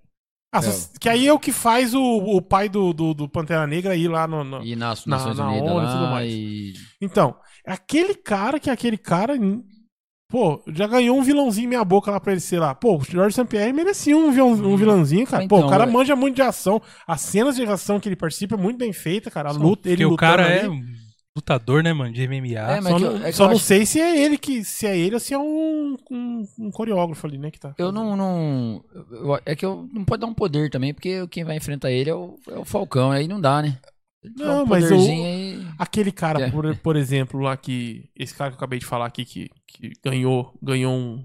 Ah, 0.55 0.59
É. 0.59 0.63
só- 0.63 0.91
que 1.01 1.09
aí 1.09 1.27
é 1.27 1.33
o 1.33 1.39
que 1.39 1.53
faz 1.53 1.95
o, 1.95 2.01
o 2.03 2.41
pai 2.41 2.69
do, 2.69 2.93
do, 2.93 3.13
do 3.15 3.29
Pantera 3.29 3.67
Negra 3.67 3.97
ir 3.97 4.09
lá 4.09 4.27
no. 4.27 4.45
no- 4.45 4.63
E 4.65 4.77
nas 4.77 5.05
Na- 5.07 5.17
Nações 5.17 5.39
na 5.39 5.49
Unidas 5.49 5.71
ONU 5.71 5.89
e 5.89 5.93
tudo 5.93 6.07
mais. 6.11 6.33
e... 6.33 6.73
Então, 7.01 7.39
aquele 7.67 8.15
cara 8.15 8.61
que 8.61 8.71
é 8.71 8.73
aquele 8.73 8.97
cara. 8.99 9.35
Pô, 10.31 10.63
já 10.69 10.87
ganhou 10.87 11.17
um 11.17 11.23
vilãozinho 11.23 11.71
meia 11.71 11.83
boca 11.83 12.11
lá 12.11 12.21
pra 12.21 12.33
ele 12.33 12.41
ser 12.41 12.59
lá. 12.59 12.75
Pô, 12.75 12.97
o 12.99 13.03
George 13.05 13.35
St. 13.35 13.47
Pierre 13.47 13.73
merecia 13.73 14.15
um, 14.15 14.31
vilão, 14.31 14.51
um 14.53 14.77
vilãozinho, 14.77 15.27
cara. 15.27 15.49
Pô, 15.49 15.57
Então, 15.57 15.67
o 15.69 15.71
cara 15.71 15.85
é- 15.85 15.87
manja 15.87 16.15
muito 16.15 16.37
de 16.37 16.43
ação. 16.43 16.83
As 17.07 17.23
cenas 17.23 17.57
de 17.57 17.63
ação 17.65 17.99
que 17.99 18.09
ele 18.11 18.17
participa 18.17 18.55
é 18.55 18.59
muito 18.59 18.77
bem 18.77 18.93
feita, 18.93 19.31
cara. 19.31 19.49
A 19.49 19.53
luta, 19.53 19.89
ele 19.89 20.03
Porque 20.05 20.15
o 20.15 20.17
cara 20.19 20.45
ali. 20.45 20.67
é 20.67 20.69
um 20.69 20.83
lutador, 21.35 21.83
né, 21.83 21.95
mano? 21.95 22.13
De 22.13 22.21
MMA. 22.29 22.59
É, 22.77 22.83
Só, 22.83 22.97
que 22.97 23.03
não, 23.05 23.17
é 23.17 23.31
que 23.31 23.33
só 23.33 23.45
não 23.47 23.53
acho- 23.53 23.65
sei 23.65 23.87
se 23.87 24.01
é 24.03 24.23
ele 24.23 24.37
que 24.37 24.63
se 24.65 24.87
é 24.87 24.99
ele 24.99 25.15
ou 25.15 25.21
se 25.21 25.33
é 25.33 25.39
um, 25.39 25.97
um, 26.11 26.43
um 26.59 26.71
coreógrafo 26.73 27.27
ali, 27.27 27.39
né, 27.39 27.51
que 27.51 27.59
tá. 27.59 27.75
Eu 27.79 27.91
não, 27.91 28.15
não. 28.15 28.85
eu- 29.11 29.41
É 29.47 29.57
que 29.57 29.65
eu 29.65 29.89
não 29.95 30.05
pode 30.05 30.21
dar 30.21 30.27
um 30.27 30.35
poder 30.35 30.69
também, 30.69 30.93
porque 30.93 31.27
quem 31.29 31.43
vai 31.43 31.57
enfrentar 31.57 31.91
ele 31.91 32.11
é 32.11 32.15
o, 32.15 32.35
é 32.51 32.59
o 32.59 32.67
Falcão, 32.67 33.11
aí 33.11 33.27
não 33.27 33.41
dá, 33.41 33.63
né? 33.63 33.79
Tiver 34.23 34.45
Não, 34.45 34.63
um 34.65 34.67
mas 34.67 34.91
o- 34.91 34.95
aí. 34.95 35.67
Aquele 35.79 36.11
cara, 36.11 36.41
É. 36.47 36.51
por, 36.51 36.75
por 36.77 36.97
exemplo, 36.97 37.41
lá 37.41 37.57
que. 37.57 38.11
Esse 38.17 38.35
cara 38.35 38.51
que 38.51 38.55
eu 38.55 38.59
acabei 38.59 38.79
de 38.79 38.85
falar 38.87 39.07
aqui, 39.07 39.25
que, 39.25 39.49
que 39.67 39.93
ganhou, 40.05 40.53
ganhou 40.63 40.93
um. 40.93 41.25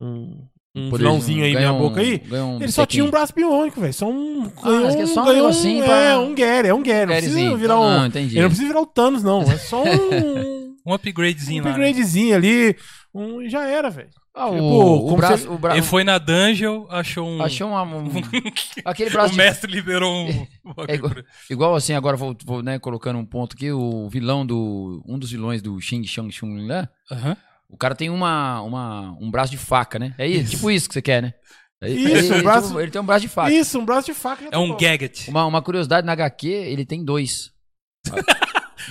Um, 0.00 0.46
um 0.76 0.90
poderzinho, 0.90 0.98
vilãozinho 0.98 1.44
aí, 1.44 1.52
ganha 1.54 1.72
um- 1.72 1.78
boca 1.78 2.00
aí. 2.00 2.22
um 2.30 2.56
Ele 2.62 2.70
só 2.72 2.86
tinha 2.86 3.04
um 3.04 3.10
braço 3.10 3.32
biônico, 3.34 3.80
velho. 3.80 3.92
Só 3.94 4.08
um. 4.10 4.50
Ah, 4.62 4.70
ganhou 4.70 4.88
é 5.02 5.06
só 5.06 5.22
um 5.22 5.24
ganhou 5.24 5.50
É, 5.50 5.84
pra- 5.86 6.20
um 6.20 6.34
Gary, 6.34 6.68
é 6.68 6.74
um 6.74 6.82
Gary. 6.82 7.10
Não 7.12 7.16
precisa 7.20 7.56
virar 7.56 7.80
um. 7.80 7.90
Não, 7.98 8.06
entendi. 8.06 8.34
Ele 8.34 8.42
não 8.42 8.48
precisa 8.48 8.68
virar 8.68 8.80
o 8.80 8.86
Thanos, 8.86 9.22
não. 9.22 9.42
É 9.42 9.56
só 9.58 9.82
um. 9.82 9.88
Um 10.86 10.94
upgradezinho 10.94 11.62
um 11.62 11.66
lá. 11.66 11.72
né? 11.72 11.76
upgradezinho 11.76 12.34
ali. 12.34 12.74
Um, 13.14 13.42
e 13.42 13.50
já 13.50 13.66
era, 13.68 13.90
velho. 13.90 14.08
Ah, 14.40 14.50
Tipo, 14.50 14.62
o, 14.62 15.12
o 15.12 15.16
braço. 15.16 15.42
se- 15.42 15.48
O 15.48 15.58
bra... 15.58 15.72
Ele 15.74 15.82
foi 15.82 16.04
na 16.04 16.16
dungeon, 16.18 16.86
achou 16.88 17.26
um. 17.28 17.42
Achou 17.42 17.68
uma, 17.70 17.82
um, 17.82 18.08
aquele 18.84 19.10
braço 19.10 19.28
o 19.30 19.32
de- 19.32 19.36
mestre 19.38 19.70
liberou 19.70 20.12
um. 20.28 20.46
É 20.86 20.94
igual, 20.94 21.12
igual 21.50 21.74
assim, 21.74 21.92
agora 21.94 22.16
vou, 22.16 22.36
vou 22.44 22.62
né, 22.62 22.78
colocando 22.78 23.18
um 23.18 23.24
ponto 23.26 23.54
aqui, 23.56 23.72
o 23.72 24.08
vilão 24.08 24.46
do. 24.46 25.02
Um 25.06 25.18
dos 25.18 25.30
vilões 25.30 25.60
do 25.62 25.80
Xing 25.80 26.04
Shang 26.04 26.30
Chung 26.32 26.66
lá. 26.66 26.88
Aham. 27.10 27.36
O 27.68 27.76
cara 27.76 27.94
tem 27.94 28.08
uma, 28.10 28.62
uma, 28.62 29.16
um 29.20 29.30
braço 29.30 29.50
de 29.50 29.58
faca, 29.58 29.98
né? 29.98 30.14
É 30.16 30.26
isso, 30.26 30.52
tipo 30.52 30.70
isso 30.70 30.88
que 30.88 30.94
você 30.94 31.02
quer, 31.02 31.20
né? 31.22 31.34
É 31.82 31.88
Isso, 31.90 32.32
ele, 32.32 32.40
um 32.40 32.42
braço- 32.42 32.68
tem 32.68 32.76
um- 32.76 32.80
ele 32.80 32.90
tem 32.90 33.00
um 33.00 33.04
braço 33.06 33.20
de 33.22 33.28
faca. 33.28 33.52
Isso, 33.52 33.78
um 33.78 33.84
braço 33.84 34.06
de 34.06 34.14
faca. 34.14 34.48
É 34.50 34.58
um 34.58 34.68
bom. 34.70 34.76
gadget. 34.76 35.28
Uma, 35.30 35.44
uma 35.46 35.62
curiosidade, 35.62 36.04
na 36.06 36.12
HQ, 36.12 36.46
ele 36.48 36.84
tem 36.86 37.04
dois. 37.04 37.50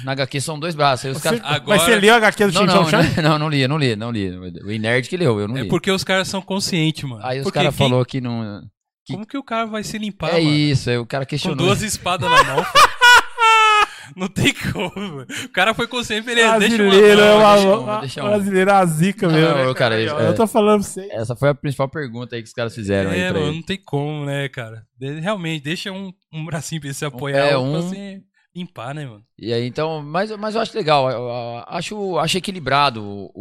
Na 0.04 0.12
HQ 0.14 0.42
são 0.42 0.60
dois 0.60 0.76
braços. 0.76 1.06
Aí 1.06 1.12
os 1.12 1.18
Você, 1.18 1.24
caras... 1.24 1.42
Agora- 1.44 1.78
Mas 1.78 1.82
você 1.84 1.96
leu 2.00 2.14
a 2.14 2.18
HQ 2.18 2.48
do 2.48 2.54
não, 2.66 2.68
Chong 2.68 2.90
Chang? 2.92 3.22
não, 3.22 3.30
não, 3.32 3.40
não 3.40 3.50
li, 3.50 3.68
não 3.68 3.78
li, 3.78 3.96
não 3.96 4.12
li. 4.12 4.30
O 4.64 4.72
Inerd 4.72 5.08
que 5.10 5.18
leu, 5.18 5.40
eu 5.40 5.48
não 5.48 5.58
É 5.58 5.62
li. 5.64 5.68
porque 5.70 5.92
os 5.92 6.04
caras 6.04 6.28
são 6.28 6.42
conscientes, 6.42 7.04
mano. 7.04 7.26
Aí 7.26 7.40
os 7.42 7.50
caras 7.52 7.76
quem- 7.76 7.88
falaram 7.88 8.06
que 8.06 8.20
não... 8.22 8.62
Como 9.10 9.26
que 9.26 9.38
o 9.38 9.44
cara 9.44 9.66
vai 9.66 9.84
se 9.84 9.98
limpar, 9.98 10.30
É 10.32 10.42
mano? 10.42 10.50
isso, 10.56 10.90
aí 10.90 10.98
o 10.98 11.06
cara 11.06 11.26
Com 11.26 11.30
questionou. 11.30 11.58
duas 11.66 11.82
espadas 11.82 12.30
na 12.30 12.44
mão. 12.44 12.66
Não 14.16 14.28
tem 14.30 14.54
como, 14.72 14.92
mano. 14.96 15.28
O 15.46 15.50
cara 15.50 15.74
foi 15.74 15.86
consciente, 15.86 16.26
beleza, 16.26 16.58
deixa 16.60 16.82
uma 16.82 16.90
Brasileiro 16.90 17.22
é 17.22 17.26
mão, 17.28 17.40
uma, 17.40 17.52
deixa 17.56 17.68
um, 17.68 17.84
uma- 17.84 18.00
deixa 18.00 18.24
um. 18.24 18.28
brasileiro 18.30 18.70
é 18.70 18.74
a 18.74 18.86
zica 18.86 19.28
mesmo. 19.28 19.50
não, 19.58 19.68
né, 19.68 19.74
cara, 19.74 19.96
Aí, 19.96 20.08
é. 20.08 20.10
Eu 20.30 20.34
tô 20.36 20.48
falando 20.48 20.82
pra 20.82 20.90
você. 20.90 21.08
Essa 21.12 21.36
foi 21.36 21.50
a 21.50 21.54
principal 21.56 21.90
pergunta 21.90 22.36
aí 22.36 22.42
que 22.42 22.48
os 22.48 22.54
caras 22.54 22.74
fizeram 22.74 23.12
aí 23.12 23.20
É, 23.20 23.32
pra 23.32 23.40
mano, 23.42 23.54
não 23.54 23.62
tem 23.62 23.78
como, 23.84 24.26
né, 24.26 24.48
cara? 24.50 24.84
De- 24.98 25.20
Realmente, 25.20 25.62
deixa 25.64 25.92
um, 25.92 26.12
um 26.34 26.46
bracinho 26.46 26.80
pra 26.82 26.88
ele 26.88 26.94
se 26.96 27.06
apoiar 27.06 27.48
É, 27.48 27.58
um- 27.58 27.90
se 27.90 28.22
limpar, 28.58 28.94
né, 28.96 29.06
mano? 29.06 29.24
E 29.38 29.54
aí, 29.54 29.66
então, 29.68 30.02
mas, 30.04 30.32
mas 30.38 30.56
eu 30.56 30.62
acho 30.62 30.76
legal. 30.78 31.10
eu- 31.10 31.18
eu 31.30 31.64
acho, 31.68 32.18
acho 32.20 32.38
equilibrado 32.38 33.04
o, 33.04 33.32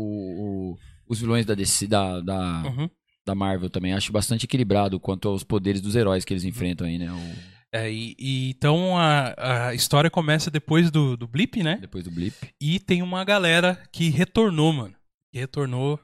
o- 0.72 0.76
os 1.08 1.20
vilões 1.20 1.44
da, 1.46 1.54
DC, 1.54 1.86
da, 1.86 2.20
da, 2.20 2.62
Uhum. 2.64 2.88
da 3.26 3.34
Marvel 3.34 3.70
também. 3.70 3.92
Acho 3.92 4.12
bastante 4.12 4.44
equilibrado 4.44 5.00
quanto 5.00 5.28
aos 5.28 5.42
poderes 5.44 5.80
dos 5.80 5.96
heróis 5.96 6.24
que 6.24 6.32
eles 6.32 6.44
enfrentam 6.44 6.86
aí, 6.86 6.98
né? 6.98 7.10
O- 7.12 7.56
É, 7.72 7.90
e, 7.90 8.14
e 8.18 8.50
então 8.50 8.96
a, 8.96 9.68
a 9.68 9.74
história 9.74 10.08
começa 10.10 10.50
depois 10.50 10.90
do, 10.90 11.16
do 11.16 11.26
blip, 11.26 11.62
né? 11.62 11.76
Depois 11.80 12.04
do 12.04 12.10
blip. 12.10 12.34
E 12.60 12.78
tem 12.80 13.02
uma 13.02 13.24
galera 13.24 13.82
que 13.92 14.08
retornou, 14.08 14.72
mano. 14.72 14.94
Que 15.32 15.38
retornou, 15.40 15.98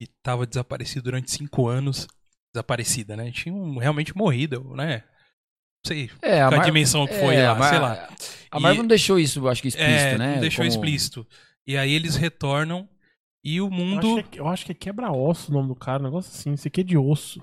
que 0.00 0.06
tava 0.22 0.46
desaparecido 0.46 1.02
durante 1.04 1.30
cinco 1.30 1.68
anos. 1.68 2.06
Desaparecida, 2.54 3.16
né? 3.16 3.30
Tinham 3.32 3.76
realmente 3.78 4.16
morrido, 4.16 4.72
né? 4.76 5.02
Não 5.86 5.94
sei 5.96 6.10
É, 6.22 6.40
a 6.40 6.50
Mar- 6.50 6.64
dimensão 6.64 7.06
que 7.06 7.14
foi 7.14 7.34
é, 7.36 7.46
lá, 7.46 7.52
a 7.52 7.54
Mar- 7.54 7.68
sei 7.70 7.78
lá. 7.78 8.08
A 8.50 8.58
E- 8.58 8.62
Marvel 8.62 8.82
não 8.82 8.88
deixou 8.88 9.18
isso, 9.18 9.40
eu 9.40 9.48
acho 9.48 9.60
que 9.60 9.68
explícito, 9.68 9.92
é, 10.14 10.18
né? 10.18 10.32
não 10.34 10.40
deixou 10.40 10.64
Como- 10.64 10.68
explícito. 10.68 11.26
E 11.66 11.76
aí 11.76 11.92
eles 11.92 12.16
retornam 12.16 12.88
e 13.44 13.60
o 13.60 13.66
Eu 13.66 13.70
mundo. 13.70 14.18
acho, 14.18 14.28
que 14.28 14.38
é, 14.38 14.40
eu 14.40 14.48
acho 14.48 14.64
que 14.66 14.72
é 14.72 14.74
quebra-osso 14.74 15.50
o 15.50 15.54
nome 15.54 15.68
do 15.68 15.74
cara, 15.74 16.00
um 16.00 16.04
negócio 16.06 16.30
assim. 16.32 16.52
Isso 16.54 16.66
aqui 16.68 16.80
é 16.80 16.84
de 16.84 16.96
osso. 16.96 17.42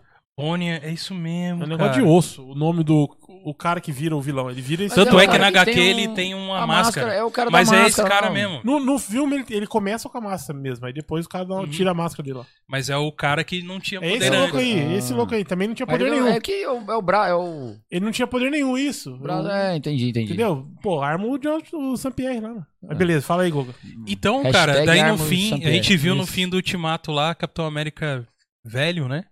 É 0.86 0.92
isso 0.92 1.14
mesmo. 1.14 1.64
É 1.64 1.66
um 1.66 1.70
negócio 1.70 1.94
cara. 1.94 2.04
de 2.06 2.10
osso. 2.10 2.44
O 2.46 2.56
nome 2.56 2.84
do 2.84 3.10
o 3.44 3.56
cara 3.56 3.82
que 3.82 3.92
vira 3.92 4.16
o 4.16 4.22
vilão. 4.22 4.52
Ele 4.52 4.62
vira 4.62 4.84
esse 4.84 4.94
Tanto 4.94 5.16
o 5.16 5.20
é 5.20 5.26
que 5.26 5.36
na 5.38 5.48
HQ 5.48 5.72
tem 5.74 5.80
um- 5.82 5.84
ele 5.88 6.08
tem 6.10 6.36
uma 6.36 6.60
a 6.60 6.68
máscara. 6.68 7.12
É 7.14 7.24
o 7.24 7.32
cara 7.32 7.50
Mas 7.50 7.70
da 7.70 7.76
é 7.76 7.82
máscara. 7.84 8.08
esse 8.08 8.14
cara 8.16 8.28
não. 8.28 8.34
mesmo. 8.36 8.62
No, 8.64 8.80
no 8.80 9.00
filme 9.00 9.38
ele, 9.38 9.46
ele 9.50 9.66
começa 9.68 10.08
com 10.08 10.18
a 10.18 10.22
máscara 10.22 10.60
mesmo. 10.60 10.86
Aí 10.86 10.94
depois 10.94 11.26
o 11.26 11.30
cara 11.30 11.46
Uhum. 11.46 11.66
tira 11.68 11.90
a 11.90 11.94
máscara 11.94 12.24
dele 12.24 12.38
lá. 12.38 12.46
Mas 12.68 12.90
é 12.90 12.98
o 12.98 13.12
cara 13.12 13.44
que 13.44 13.64
não 13.64 13.80
tinha 13.80 14.00
É 14.02 14.10
esse 14.16 14.26
poder 14.28 14.38
louco 14.38 14.58
aí. 14.58 14.80
Ah. 14.80 14.94
Esse 14.94 15.14
louco 15.14 15.34
aí. 15.34 15.44
Também 15.44 15.68
não 15.68 15.74
tinha 15.74 15.88
Mas 15.88 15.98
poder 15.98 16.12
ele- 16.12 16.22
nenhum. 16.22 16.34
É 16.36 16.40
que 16.40 16.52
é 16.52 16.70
o, 16.70 16.92
é 16.92 16.96
o 16.96 17.02
Bra, 17.02 17.28
é 17.30 17.34
o. 17.34 17.76
Ele 17.90 18.06
não 18.06 18.12
tinha 18.12 18.28
poder 18.28 18.52
nenhum, 18.52 18.78
isso. 18.78 19.18
Bra, 19.18 19.38
Eu- 19.38 19.50
é, 19.50 19.76
entendi, 19.78 20.10
entendi. 20.10 20.26
Entendeu? 20.34 20.68
Pô, 20.84 21.02
arma 21.02 21.26
o 21.26 21.38
John 21.40 21.60
o 21.74 21.98
Saint-Pierre 21.98 22.40
lá. 22.42 22.50
né? 22.54 22.62
Mas 22.84 22.98
beleza, 22.98 23.22
fala 23.26 23.42
aí, 23.44 23.50
Goga. 23.52 23.74
Então, 24.08 24.44
Hashtag 24.44 24.54
cara, 24.54 24.86
daí 24.86 25.04
no 25.04 25.14
o 25.16 25.18
fim, 25.18 25.54
a 25.66 25.72
gente 25.72 25.96
viu 25.98 26.14
no 26.16 26.24
Isso. 26.24 26.32
fim 26.32 26.48
do 26.48 26.56
Ultimato 26.58 27.12
lá, 27.12 27.34
Capitão 27.34 27.66
América 27.66 28.28
velho, 28.64 29.08
né? 29.08 29.24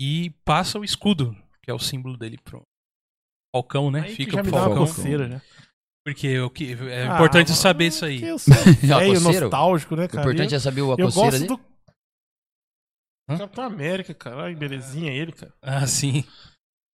E 0.00 0.30
passa 0.44 0.78
o 0.78 0.84
escudo, 0.84 1.36
que 1.62 1.70
é 1.70 1.74
o 1.74 1.78
símbolo 1.78 2.16
dele 2.16 2.38
pro 2.38 2.62
Falcão, 3.54 3.90
né? 3.90 4.02
Aí 4.02 4.14
Fica 4.14 4.32
já 4.36 4.42
pro 4.42 4.50
Falcão. 4.52 4.86
coceira, 4.86 5.28
já. 5.28 5.42
Porque 6.06 6.38
o 6.40 6.48
que 6.48 6.72
é 6.72 7.02
Ah, 7.08 7.14
importante 7.16 7.48
mas- 7.50 7.58
saber 7.58 7.86
isso 7.88 8.04
aí. 8.04 8.22
Eu 8.22 8.38
sou 8.38 8.54
velho, 8.80 9.20
nostálgico, 9.20 9.96
né, 9.96 10.04
O 10.04 10.08
cara? 10.08 10.22
importante 10.22 10.52
eu, 10.52 10.56
é 10.56 10.60
saber 10.60 10.82
o- 10.82 10.92
a 10.92 10.96
eu 10.98 11.06
coceira 11.06 11.30
gosto 11.30 11.40
dele. 11.40 11.46
do 11.48 11.60
Hã? 13.30 13.38
Capitão 13.38 13.64
América, 13.64 14.14
cara. 14.14 14.44
Ai, 14.44 14.54
belezinha 14.54 15.12
ele, 15.12 15.32
cara. 15.32 15.52
Ah, 15.60 15.86
sim. 15.86 16.24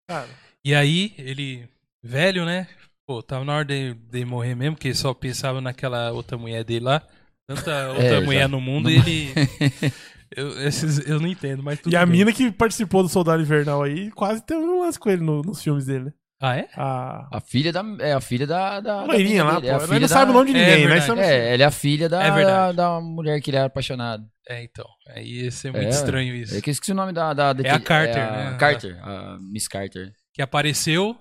Cara, 0.08 0.28
E 0.64 0.74
aí, 0.74 1.14
ele, 1.18 1.68
velho, 2.02 2.44
né? 2.44 2.66
Pô, 3.06 3.22
tava 3.22 3.44
na 3.44 3.54
hora 3.56 3.64
de, 3.66 3.94
de 3.94 4.24
morrer 4.24 4.54
mesmo, 4.54 4.76
porque 4.76 4.94
só 4.94 5.12
pensava 5.14 5.60
naquela 5.60 6.10
outra 6.10 6.36
mulher 6.38 6.64
dele 6.64 6.86
lá. 6.86 7.06
Tanta 7.46 7.88
outra 7.92 8.02
É, 8.04 8.20
já- 8.20 8.20
mulher 8.22 8.48
no 8.48 8.60
mundo 8.60 8.90
e 8.90 8.96
ele. 8.96 9.34
eu, 10.36 10.60
esses, 10.66 11.06
eu 11.08 11.20
não 11.20 11.28
entendo, 11.28 11.62
mas 11.62 11.80
tudo 11.80 11.92
e 11.92 11.96
a 11.96 12.04
bem. 12.04 12.18
mina 12.18 12.32
que 12.32 12.50
participou 12.50 13.02
do 13.02 13.08
Soldado 13.08 13.42
Invernal 13.42 13.82
aí 13.82 14.10
quase 14.12 14.42
teve 14.44 14.60
um 14.62 14.80
lance 14.82 14.98
com 14.98 15.10
ele 15.10 15.22
no- 15.22 15.42
nos 15.42 15.62
filmes 15.62 15.86
dele, 15.86 16.06
né? 16.06 16.12
Ah, 16.42 16.56
é? 16.58 16.68
A 16.74 17.28
A 17.38 17.40
filha 17.40 17.72
da. 17.72 17.82
É 18.00 18.12
a 18.12 18.20
filha 18.20 18.46
da. 18.46 18.78
da 18.80 19.00
a 19.00 19.04
loirinha 19.04 19.44
da 19.44 19.50
lá, 19.52 19.54
dele, 19.60 19.68
é 19.68 19.74
a 19.74 19.78
pô. 19.78 19.84
filha 19.86 20.00
Nós 20.00 20.10
não 20.10 20.14
da- 20.14 20.20
sabe 20.20 20.30
o 20.30 20.34
nome 20.34 20.52
de 20.52 20.58
É 20.58 20.60
ninguém, 20.60 20.74
né? 20.88 20.90
verdade. 20.94 21.12
Isso 21.12 21.20
É, 21.20 21.54
ela 21.54 21.62
é 21.62 21.66
a 21.66 21.70
filha 21.70 22.08
da, 22.08 22.22
É 22.22 22.30
verdade. 22.30 22.76
da, 22.76 22.90
da 22.96 23.00
mulher 23.00 23.40
que 23.40 23.50
ele 23.50 23.56
era 23.56 23.66
apaixonado. 23.66 24.24
É, 24.48 24.62
então. 24.62 24.84
Aí 25.08 25.44
ia 25.44 25.50
ser 25.50 25.70
muito 25.72 25.86
É, 25.86 25.88
estranho 25.88 26.34
isso. 26.34 26.54
É 26.56 26.60
que 26.60 26.68
eu 26.68 26.72
esqueci 26.72 26.92
o 26.92 26.94
nome 26.94 27.12
da. 27.12 27.32
da 27.32 27.54
É 27.64 27.70
a 27.70 27.80
Carter, 27.80 28.18
a 28.28 28.50
né? 28.50 28.56
Carter, 28.58 28.98
a 29.02 29.38
Miss 29.40 29.66
Carter. 29.68 30.12
Que 30.34 30.42
apareceu 30.42 31.16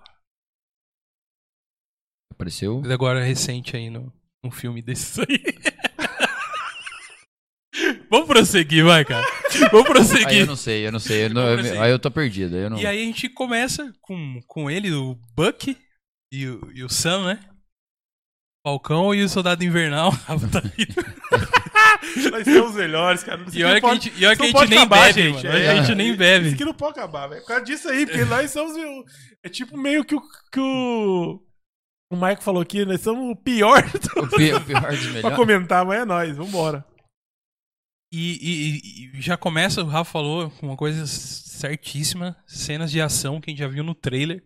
Apareceu. 2.33 2.81
agora 2.91 3.23
recente 3.23 3.75
aí 3.77 3.89
no, 3.89 4.11
num 4.43 4.51
filme 4.51 4.81
desses 4.81 5.19
aí. 5.19 5.39
Vamos 8.09 8.27
prosseguir, 8.27 8.83
vai, 8.85 9.03
cara. 9.03 9.25
Vamos 9.71 9.87
Aí 9.87 9.93
prosseguir. 9.93 10.39
eu 10.41 10.45
não 10.45 10.55
sei, 10.55 10.85
eu 10.87 10.91
não 10.91 10.99
sei. 10.99 11.25
eu 11.25 11.29
não- 11.31 11.41
eu- 11.59 11.81
aí 11.81 11.91
eu 11.91 11.97
tô 11.99 12.11
perdido. 12.11 12.55
Eu 12.55 12.69
não... 12.69 12.77
E 12.77 12.85
aí 12.85 13.01
a 13.01 13.05
gente 13.05 13.27
começa 13.29 13.91
com, 14.01 14.39
com 14.47 14.69
ele, 14.69 14.91
o 14.93 15.15
Buck 15.35 15.75
e 16.31 16.47
o, 16.47 16.71
e 16.73 16.83
o 16.83 16.89
Sam, 16.89 17.25
né? 17.25 17.39
Falcão 18.65 19.13
e 19.13 19.23
o 19.23 19.29
Soldado 19.29 19.63
Invernal. 19.63 20.11
Nós 22.31 22.45
somos 22.45 22.75
melhores, 22.75 23.23
cara. 23.23 23.41
Isso 23.47 23.57
e 23.57 23.63
olha 23.63 23.79
que 23.79 23.85
a 23.85 23.89
pode- 23.89 24.03
gente, 24.05 24.21
e 24.21 24.25
olha 24.25 24.33
isso 24.33 24.41
que 24.41 24.47
a 24.57 24.59
gente 24.61 24.69
nem 24.69 24.79
acabar, 24.79 25.07
bebe, 25.07 25.21
gente. 25.33 25.43
mano. 25.45 25.57
É, 25.57 25.67
a 25.69 25.75
gente 25.83 25.95
nem 25.95 26.09
Isso 26.09 26.17
bebe. 26.17 26.49
aqui 26.49 26.65
não 26.65 26.73
pode 26.73 26.99
acabar, 26.99 27.27
velho. 27.27 27.41
Por 27.41 27.47
causa 27.47 27.63
disso 27.65 27.89
aí, 27.89 28.05
porque 28.05 28.23
nós 28.25 28.51
somos. 28.51 28.73
o- 28.75 29.05
É 29.43 29.49
tipo 29.49 29.77
meio 29.77 30.03
que 30.05 30.15
o. 30.15 30.21
Que 30.51 30.59
o... 30.59 31.41
O 32.11 32.15
Marco 32.15 32.43
falou 32.43 32.61
aqui, 32.61 32.85
nós 32.85 33.01
somos 33.01 33.31
o 33.31 33.35
pior 33.35 33.83
O 34.17 34.27
pi- 34.27 34.53
o 34.53 34.61
pior 34.61 34.91
dos 34.91 34.99
pra 35.07 35.11
melhores. 35.13 35.35
comentar, 35.35 35.83
mas 35.85 36.01
é 36.01 36.05
nós, 36.05 36.37
vambora. 36.37 36.85
E, 38.15 38.37
e- 38.41 39.17
e 39.17 39.21
já 39.21 39.35
começa, 39.35 39.81
o 39.83 39.87
Rafa 39.87 40.11
falou, 40.11 40.49
com 40.51 40.67
uma 40.67 40.77
coisa 40.77 41.05
certíssima, 41.07 42.35
cenas 42.45 42.91
de 42.91 43.01
ação 43.01 43.41
que 43.41 43.49
a 43.49 43.51
gente 43.51 43.59
já 43.59 43.67
viu 43.67 43.83
no 43.83 43.95
trailer. 43.95 44.43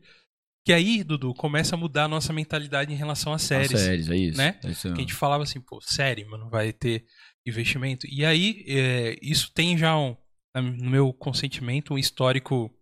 Que 0.65 0.73
aí, 0.73 1.03
Dudu, 1.03 1.33
começa 1.33 1.75
a 1.75 1.77
mudar 1.77 2.05
a 2.05 2.07
nossa 2.07 2.31
mentalidade 2.33 2.91
em 2.93 2.95
relação 2.97 3.33
às 3.33 3.41
séries. 3.41 3.73
As 3.73 3.81
séries, 3.81 4.09
é 4.09 4.15
isso. 4.17 4.37
né? 4.37 4.59
É 4.63 4.69
isso 4.71 4.87
Que 4.89 4.97
a 4.97 5.01
gente 5.01 5.13
falava 5.13 5.43
assim, 5.43 5.59
pô, 5.61 5.79
série, 5.81 6.25
mano, 6.25 6.49
vai 6.49 6.71
ter 6.73 7.05
investimento. 7.45 8.05
E 8.09 8.25
aí, 8.25 8.63
é, 8.67 9.17
isso 9.21 9.51
tem 9.53 9.77
já, 9.77 9.97
um, 9.97 10.15
no 10.55 10.89
meu 10.89 11.13
consentimento, 11.13 11.93
um 11.93 11.97
histórico 11.97 12.73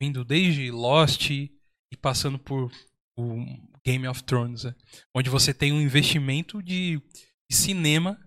vindo 0.00 0.24
desde 0.24 0.70
Lost 0.70 1.30
e 1.30 1.50
passando 2.00 2.38
por 2.38 2.70
o 3.16 3.44
Game 3.84 4.06
of 4.08 4.22
Thrones, 4.24 4.64
né? 4.64 4.74
onde 5.14 5.30
você 5.30 5.54
tem 5.54 5.72
um 5.72 5.80
investimento 5.80 6.62
de 6.62 7.00
cinema 7.50 8.18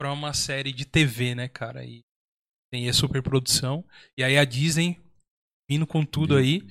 pra 0.00 0.14
uma 0.14 0.32
série 0.32 0.72
de 0.72 0.86
TV, 0.86 1.34
né, 1.34 1.46
cara? 1.46 1.84
E 1.84 2.00
tem 2.72 2.88
a 2.88 2.92
superprodução. 2.94 3.84
E 4.16 4.24
aí 4.24 4.38
a 4.38 4.46
Disney 4.46 4.98
vindo 5.68 5.86
com 5.86 6.06
tudo 6.06 6.36
aí. 6.36 6.66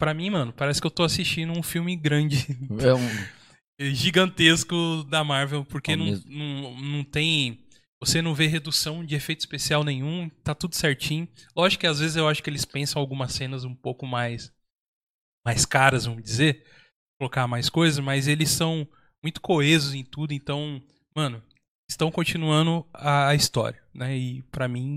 Pra 0.00 0.14
mim, 0.14 0.30
mano, 0.30 0.54
parece 0.54 0.80
que 0.80 0.86
eu 0.86 0.90
tô 0.90 1.02
assistindo 1.02 1.52
um 1.52 1.62
filme 1.62 1.94
grande 1.96 2.46
É 2.82 2.94
um, 2.94 3.08
gigantesco 3.94 5.04
da 5.04 5.22
Marvel, 5.22 5.66
porque 5.66 5.92
Ao 5.92 5.98
não, 5.98 6.06
não, 6.24 6.80
não 6.80 7.04
tem. 7.04 7.62
Você 8.00 8.22
não 8.22 8.34
vê 8.34 8.46
redução 8.46 9.04
de 9.04 9.14
efeito 9.14 9.40
especial 9.40 9.84
nenhum, 9.84 10.30
tá 10.42 10.54
tudo 10.54 10.74
certinho. 10.74 11.28
Lógico 11.54 11.82
que 11.82 11.86
às 11.86 12.00
vezes 12.00 12.16
eu 12.16 12.26
acho 12.26 12.42
que 12.42 12.48
eles 12.48 12.64
pensam 12.64 13.00
algumas 13.00 13.34
cenas 13.34 13.64
um 13.64 13.74
pouco 13.74 14.06
mais. 14.06 14.50
mais 15.46 15.66
caras, 15.66 16.06
vamos 16.06 16.22
dizer. 16.22 16.64
Colocar 17.20 17.46
mais 17.46 17.68
coisas, 17.68 18.02
mas 18.02 18.26
eles 18.26 18.48
são 18.48 18.88
muito 19.22 19.42
coesos 19.42 19.92
em 19.92 20.04
tudo, 20.04 20.32
então, 20.32 20.82
mano, 21.14 21.42
estão 21.88 22.10
continuando 22.10 22.84
a, 22.92 23.34
história, 23.34 23.80
né? 23.94 24.16
E 24.16 24.42
pra 24.44 24.68
mim, 24.68 24.96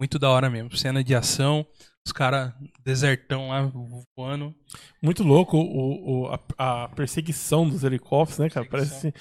muito 0.00 0.18
da 0.18 0.30
hora 0.30 0.50
mesmo. 0.50 0.76
Cena 0.76 1.02
de 1.02 1.14
ação, 1.14 1.66
os 2.06 2.12
caras 2.12 2.52
desertão 2.84 3.48
lá 3.48 3.70
voando. 4.16 4.54
Muito 5.02 5.22
louco 5.22 5.56
o, 5.56 6.24
o- 6.24 6.26
a, 6.58 6.84
a 6.84 6.88
perseguição 6.88 7.68
dos 7.68 7.84
helicópteros, 7.84 8.38
né, 8.38 8.50
cara? 8.50 8.66
Parece 8.66 9.12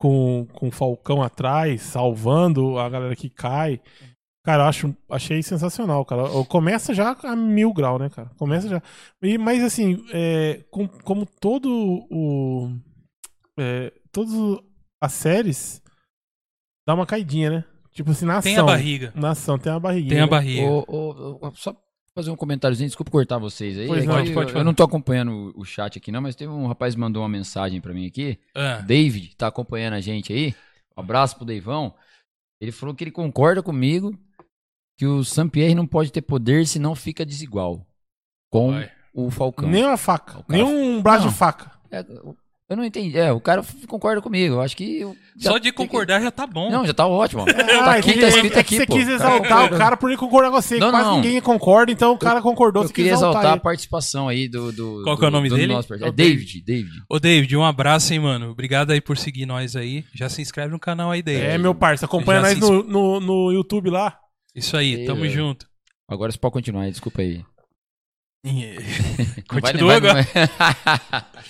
com, 0.00 0.46
com 0.52 0.68
o 0.68 0.72
Falcão 0.72 1.22
atrás, 1.22 1.82
salvando 1.82 2.78
a 2.78 2.88
galera 2.88 3.16
que 3.16 3.30
cai. 3.30 3.80
Cara, 4.44 4.64
eu 4.64 4.68
acho, 4.68 4.96
achei 5.08 5.40
sensacional, 5.42 6.04
cara. 6.04 6.24
Começa 6.48 6.92
já 6.92 7.16
a 7.22 7.36
mil 7.36 7.72
grau, 7.72 7.96
né, 7.98 8.10
cara? 8.10 8.28
Começa 8.36 8.68
já. 8.68 8.82
E, 9.22 9.38
mas 9.38 9.62
assim, 9.62 10.04
é, 10.12 10.64
com- 10.70 10.88
como 10.88 11.24
todo 11.26 11.68
o. 12.10 12.76
É, 13.58 13.92
todas 14.10 14.32
as 15.00 15.12
séries 15.12 15.81
dá 16.86 16.94
uma 16.94 17.06
caidinha, 17.06 17.50
né? 17.50 17.64
Tipo 17.92 18.10
assim, 18.10 18.24
na 18.24 18.38
ação. 18.38 18.52
Tem 18.52 18.58
a 18.58 18.64
barriga. 18.64 19.12
Na 19.14 19.30
ação, 19.30 19.58
tem 19.58 19.72
a 19.72 19.78
barriguinha. 19.78 20.14
Tem 20.14 20.22
a 20.22 20.26
barriga. 20.26 20.62
Ô, 20.62 20.84
ô, 20.88 21.38
ô, 21.46 21.52
só 21.54 21.76
fazer 22.14 22.30
um 22.30 22.36
comentáriozinho, 22.36 22.88
desculpa 22.88 23.10
cortar 23.10 23.38
vocês 23.38 23.78
aí. 23.78 23.86
Pois 23.86 24.04
é 24.04 24.06
não, 24.06 24.14
pode, 24.14 24.32
pode 24.32 24.52
eu, 24.52 24.58
eu 24.58 24.64
não 24.64 24.74
tô 24.74 24.82
acompanhando 24.82 25.52
o, 25.56 25.64
chat 25.64 25.98
aqui, 25.98 26.12
não, 26.12 26.20
mas 26.20 26.36
teve 26.36 26.50
um 26.50 26.66
rapaz 26.66 26.94
que 26.94 27.00
mandou 27.00 27.22
uma 27.22 27.28
mensagem 27.28 27.80
pra 27.80 27.92
mim 27.92 28.06
aqui. 28.06 28.38
Ah, 28.54 28.78
David, 28.78 29.34
tá 29.36 29.46
acompanhando 29.46 29.94
a 29.94 30.00
gente 30.00 30.32
aí. 30.32 30.54
Um 30.96 31.00
abraço 31.00 31.36
pro 31.36 31.44
Deivão. 31.44 31.94
Ele 32.60 32.72
falou 32.72 32.94
que 32.94 33.02
ele 33.02 33.10
concorda 33.10 33.62
comigo 33.62 34.16
que 34.96 35.06
o 35.06 35.24
Saint-Pierre 35.24 35.74
não 35.74 35.86
pode 35.86 36.12
ter 36.12 36.22
poder 36.22 36.66
senão 36.66 36.94
fica 36.94 37.24
desigual 37.24 37.86
com 38.50 38.72
vai. 38.72 38.90
o 39.14 39.30
Falcão. 39.30 39.68
Nem 39.68 39.84
uma 39.84 39.96
faca. 39.96 40.44
Nem 40.48 40.62
um 40.62 41.02
braço 41.02 41.24
Não. 41.24 41.32
de 41.32 41.38
faca. 41.38 41.72
É, 41.90 42.04
eu 42.72 42.76
não 42.76 42.84
entendi. 42.84 43.16
É, 43.18 43.30
o 43.32 43.40
cara 43.40 43.64
concorda 43.86 44.20
comigo. 44.20 44.54
Eu 44.56 44.60
acho 44.60 44.76
que. 44.76 45.00
eu- 45.00 45.16
já 45.36 45.50
Só 45.52 45.58
de 45.58 45.70
que- 45.70 45.76
concordar 45.76 46.20
já 46.20 46.30
tá 46.30 46.46
bom. 46.46 46.70
Não, 46.70 46.84
já 46.86 46.92
tá 46.92 47.06
ótimo. 47.06 47.44
Ah, 47.48 47.84
tá 47.84 47.94
aqui, 47.94 48.10
é 48.10 48.14
que- 48.14 48.20
tá 48.20 48.28
escrito 48.28 48.56
é 48.56 48.60
aqui, 48.60 48.68
que 48.70 48.76
você 48.76 48.86
pô. 48.86 48.94
quis 48.94 49.04
Cara 49.04 49.14
exaltar 49.16 49.64
o 49.64 49.76
cara 49.78 49.96
por 49.96 50.10
ele 50.10 50.18
concordar 50.18 50.50
com 50.50 50.60
você. 50.60 50.78
Não, 50.78 50.90
Quase 50.90 51.04
não. 51.08 51.16
ninguém 51.16 51.40
concorda, 51.40 51.90
então 51.92 52.12
o 52.12 52.18
cara 52.18 52.42
concordou. 52.42 52.82
Eu 52.82 52.88
você 52.88 52.92
quis 52.92 52.96
queria 53.04 53.12
exaltar 53.12 53.46
a 53.52 53.56
participação 53.56 54.28
aí 54.28 54.48
do. 54.48 54.72
do 54.72 55.02
Qual 55.04 55.16
que 55.16 55.24
é 55.24 55.28
o 55.28 55.30
do- 55.30 55.34
nome 55.34 55.48
do 55.48 55.56
dele? 55.56 55.72
nosso. 55.72 55.92
É 55.94 56.02
É 56.02 56.08
o 56.08 56.12
David, 56.12 56.62
David. 56.64 56.90
Ô, 57.08 57.18
David, 57.18 57.56
um 57.56 57.64
abraço, 57.64 58.12
hein, 58.12 58.20
mano. 58.20 58.50
Obrigado 58.50 58.90
aí 58.90 59.00
por 59.00 59.16
seguir 59.16 59.46
nós 59.46 59.74
aí. 59.76 60.04
Já 60.14 60.28
se 60.28 60.42
inscreve 60.42 60.70
no 60.72 60.78
canal 60.80 61.10
aí, 61.10 61.22
David. 61.22 61.46
É, 61.46 61.58
meu 61.58 61.74
parça, 61.74 62.06
acompanha 62.06 62.40
Já 62.40 62.46
nós 62.48 62.54
se 62.58 62.60
no, 62.60 62.82
no, 62.82 63.20
no 63.20 63.52
YouTube 63.52 63.90
lá. 63.90 64.16
Isso 64.54 64.76
aí, 64.76 65.04
tamo 65.06 65.24
Eu- 65.24 65.30
junto. 65.30 65.66
Agora 66.08 66.30
você 66.30 66.38
pode 66.38 66.52
continuar 66.52 66.82
aí, 66.82 66.90
desculpa 66.90 67.22
aí. 67.22 67.42
Continua 69.48 69.94
agora. 69.96 70.26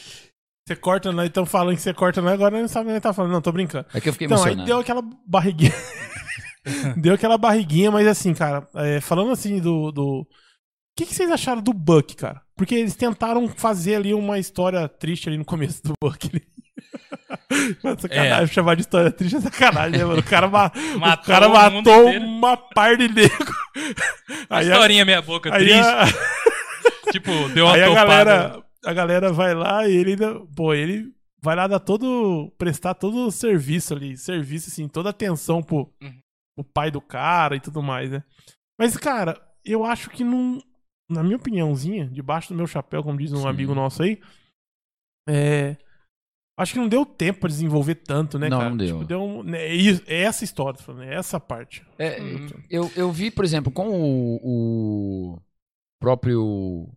Você 0.66 0.76
corta, 0.76 1.10
nós 1.10 1.26
estamos 1.26 1.50
falando 1.50 1.74
que 1.74 1.82
você 1.82 1.92
corta 1.92 2.22
nós, 2.22 2.32
agora 2.34 2.52
nós 2.52 2.60
não 2.62 2.68
sabemos 2.68 2.92
o 2.92 2.96
que 2.96 3.00
tá 3.02 3.12
falando. 3.12 3.32
Não, 3.32 3.40
tô 3.40 3.50
brincando. 3.50 3.84
É 3.92 4.00
que 4.00 4.08
eu 4.08 4.12
fiquei 4.12 4.26
Então, 4.26 4.36
aí 4.38 4.52
emocionado. 4.52 4.66
deu 4.68 4.78
aquela 4.78 5.02
barriguinha. 5.26 5.72
deu 6.96 7.14
aquela 7.14 7.36
barriguinha, 7.36 7.90
mas 7.90 8.06
assim, 8.06 8.32
cara, 8.32 8.68
é, 8.76 9.00
falando 9.00 9.32
assim 9.32 9.58
do, 9.60 9.90
do, 9.90 10.26
que, 10.96 11.04
que 11.06 11.14
vocês 11.14 11.30
acharam 11.32 11.60
do 11.60 11.72
Buck, 11.72 12.14
cara? 12.14 12.40
Porque 12.56 12.76
eles 12.76 12.94
tentaram 12.94 13.48
fazer 13.48 13.96
ali 13.96 14.14
uma 14.14 14.38
história 14.38 14.88
triste 14.88 15.28
ali 15.28 15.36
no 15.36 15.44
começo 15.44 15.82
do 15.82 15.94
Buck. 16.00 16.30
Mano, 17.82 18.00
sacanagem, 18.00 18.46
chamar 18.54 18.76
de 18.76 18.82
história 18.82 19.10
triste 19.10 19.36
é 19.36 19.40
sacanagem, 19.40 19.98
né, 19.98 20.04
mano? 20.04 20.20
O 20.20 20.22
cara, 20.22 20.48
ma- 20.48 20.70
o 20.94 20.98
Matou 21.00 21.24
cara 21.26 21.48
o 21.48 21.70
mundo 21.72 21.90
matou 21.90 22.10
uma 22.18 22.56
par 22.56 22.96
de 22.96 23.08
nego. 23.08 23.34
Aí, 24.48 24.70
a, 24.70 24.74
Historinha 24.74 25.04
meia 25.04 25.20
boca, 25.22 25.52
aí, 25.54 25.64
triste. 25.64 25.80
a, 25.80 27.10
Tipo, 27.10 27.48
deu 27.50 27.66
uma 27.66 27.74
aí 27.74 27.82
a 27.82 27.86
topada. 27.88 28.06
galera, 28.06 28.62
a 28.84 28.92
galera 28.92 29.32
vai 29.32 29.54
lá 29.54 29.88
e 29.88 29.94
ele 29.94 30.10
ainda, 30.12 30.40
pô, 30.56 30.74
ele 30.74 31.12
vai 31.40 31.56
lá 31.56 31.66
dar 31.66 31.80
todo, 31.80 32.52
prestar 32.58 32.94
todo 32.94 33.26
o 33.26 33.30
serviço 33.32 33.94
ali, 33.94 34.16
serviço 34.16 34.68
assim, 34.70 34.88
toda 34.88 35.10
atenção 35.10 35.62
pro, 35.62 35.92
Uhum. 36.02 36.18
pro 36.56 36.64
pai 36.64 36.90
do 36.90 37.00
cara 37.00 37.56
e 37.56 37.60
tudo 37.60 37.82
mais, 37.82 38.10
né? 38.10 38.22
Mas, 38.78 38.96
cara, 38.96 39.40
eu 39.64 39.84
acho 39.84 40.10
que 40.10 40.22
não, 40.24 40.58
na 41.10 41.22
minha 41.22 41.36
opiniãozinha, 41.36 42.06
debaixo 42.08 42.48
do 42.48 42.56
meu 42.56 42.66
chapéu, 42.66 43.02
como 43.02 43.18
diz 43.18 43.32
um 43.32 43.42
Sim. 43.42 43.48
amigo 43.48 43.74
nosso 43.74 44.02
aí, 44.02 44.20
é, 45.28 45.76
acho 46.58 46.72
que 46.74 46.78
não 46.78 46.88
deu 46.88 47.04
tempo 47.06 47.40
pra 47.40 47.48
desenvolver 47.48 47.94
tanto, 47.96 48.38
né, 48.38 48.48
Não, 48.48 48.58
cara? 48.58 48.70
não 48.70 48.76
deu. 48.76 48.94
Tipo, 48.96 49.04
deu 49.04 49.22
um, 49.22 49.42
né, 49.42 49.58
é 49.68 49.76
é 50.06 50.22
essa 50.22 50.44
história, 50.44 50.78
tô 50.78 50.84
falando, 50.84 51.04
é 51.04 51.14
essa 51.14 51.38
parte. 51.40 51.84
É, 51.98 52.20
Hum. 52.20 52.46
eu, 52.70 52.90
eu 52.96 53.12
vi, 53.12 53.30
por 53.30 53.44
exemplo, 53.44 53.70
com 53.72 53.88
o, 53.88 54.36
o 55.36 55.42
próprio 56.00 56.88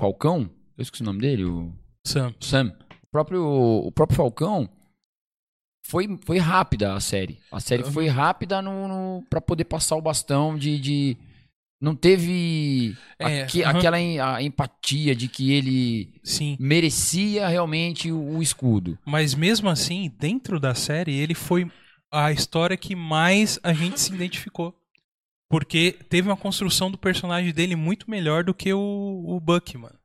Falcão, 0.00 0.50
eu 0.78 0.82
esqueci 0.82 1.02
o 1.02 1.06
nome 1.06 1.20
dele, 1.20 1.44
o 1.44 1.72
Sam. 2.06 2.34
Sam. 2.40 2.72
O 3.02 3.10
próprio, 3.10 3.44
o 3.44 3.92
próprio 3.92 4.16
Falcão 4.16 4.68
foi, 5.86 6.18
foi 6.24 6.38
rápida 6.38 6.94
a 6.94 7.00
série. 7.00 7.38
A 7.50 7.60
série 7.60 7.82
Uhum. 7.82 7.92
foi 7.92 8.08
rápida 8.08 8.60
no, 8.62 8.86
no, 8.88 9.22
pra 9.28 9.40
poder 9.40 9.64
passar 9.64 9.96
o 9.96 10.02
bastão 10.02 10.56
de. 10.56 10.78
de- 10.78 11.16
não 11.80 11.94
teve 11.94 12.96
É, 13.20 13.42
aque- 13.44 13.62
aham. 13.62 13.78
aquela 13.78 14.00
em- 14.00 14.18
empatia 14.46 15.14
de 15.14 15.28
que 15.28 15.52
ele 15.52 16.12
Sim. 16.24 16.56
merecia 16.58 17.46
realmente 17.46 18.10
o, 18.10 18.36
o 18.38 18.42
escudo. 18.42 18.98
Mas 19.06 19.32
mesmo 19.34 19.68
assim, 19.68 20.12
dentro 20.18 20.58
da 20.58 20.74
série, 20.74 21.14
ele 21.14 21.34
foi 21.34 21.70
a 22.12 22.32
história 22.32 22.76
que 22.76 22.96
mais 22.96 23.60
a 23.62 23.72
gente 23.72 24.00
se 24.00 24.12
identificou. 24.12 24.74
Porque 25.50 25.92
teve 26.10 26.28
uma 26.28 26.36
construção 26.36 26.90
do 26.90 26.98
personagem 26.98 27.52
dele 27.54 27.76
muito 27.76 28.10
melhor 28.10 28.42
do 28.44 28.52
que 28.52 28.72
o, 28.72 29.24
o 29.26 29.40
Buck, 29.40 29.78
mano. 29.78 29.97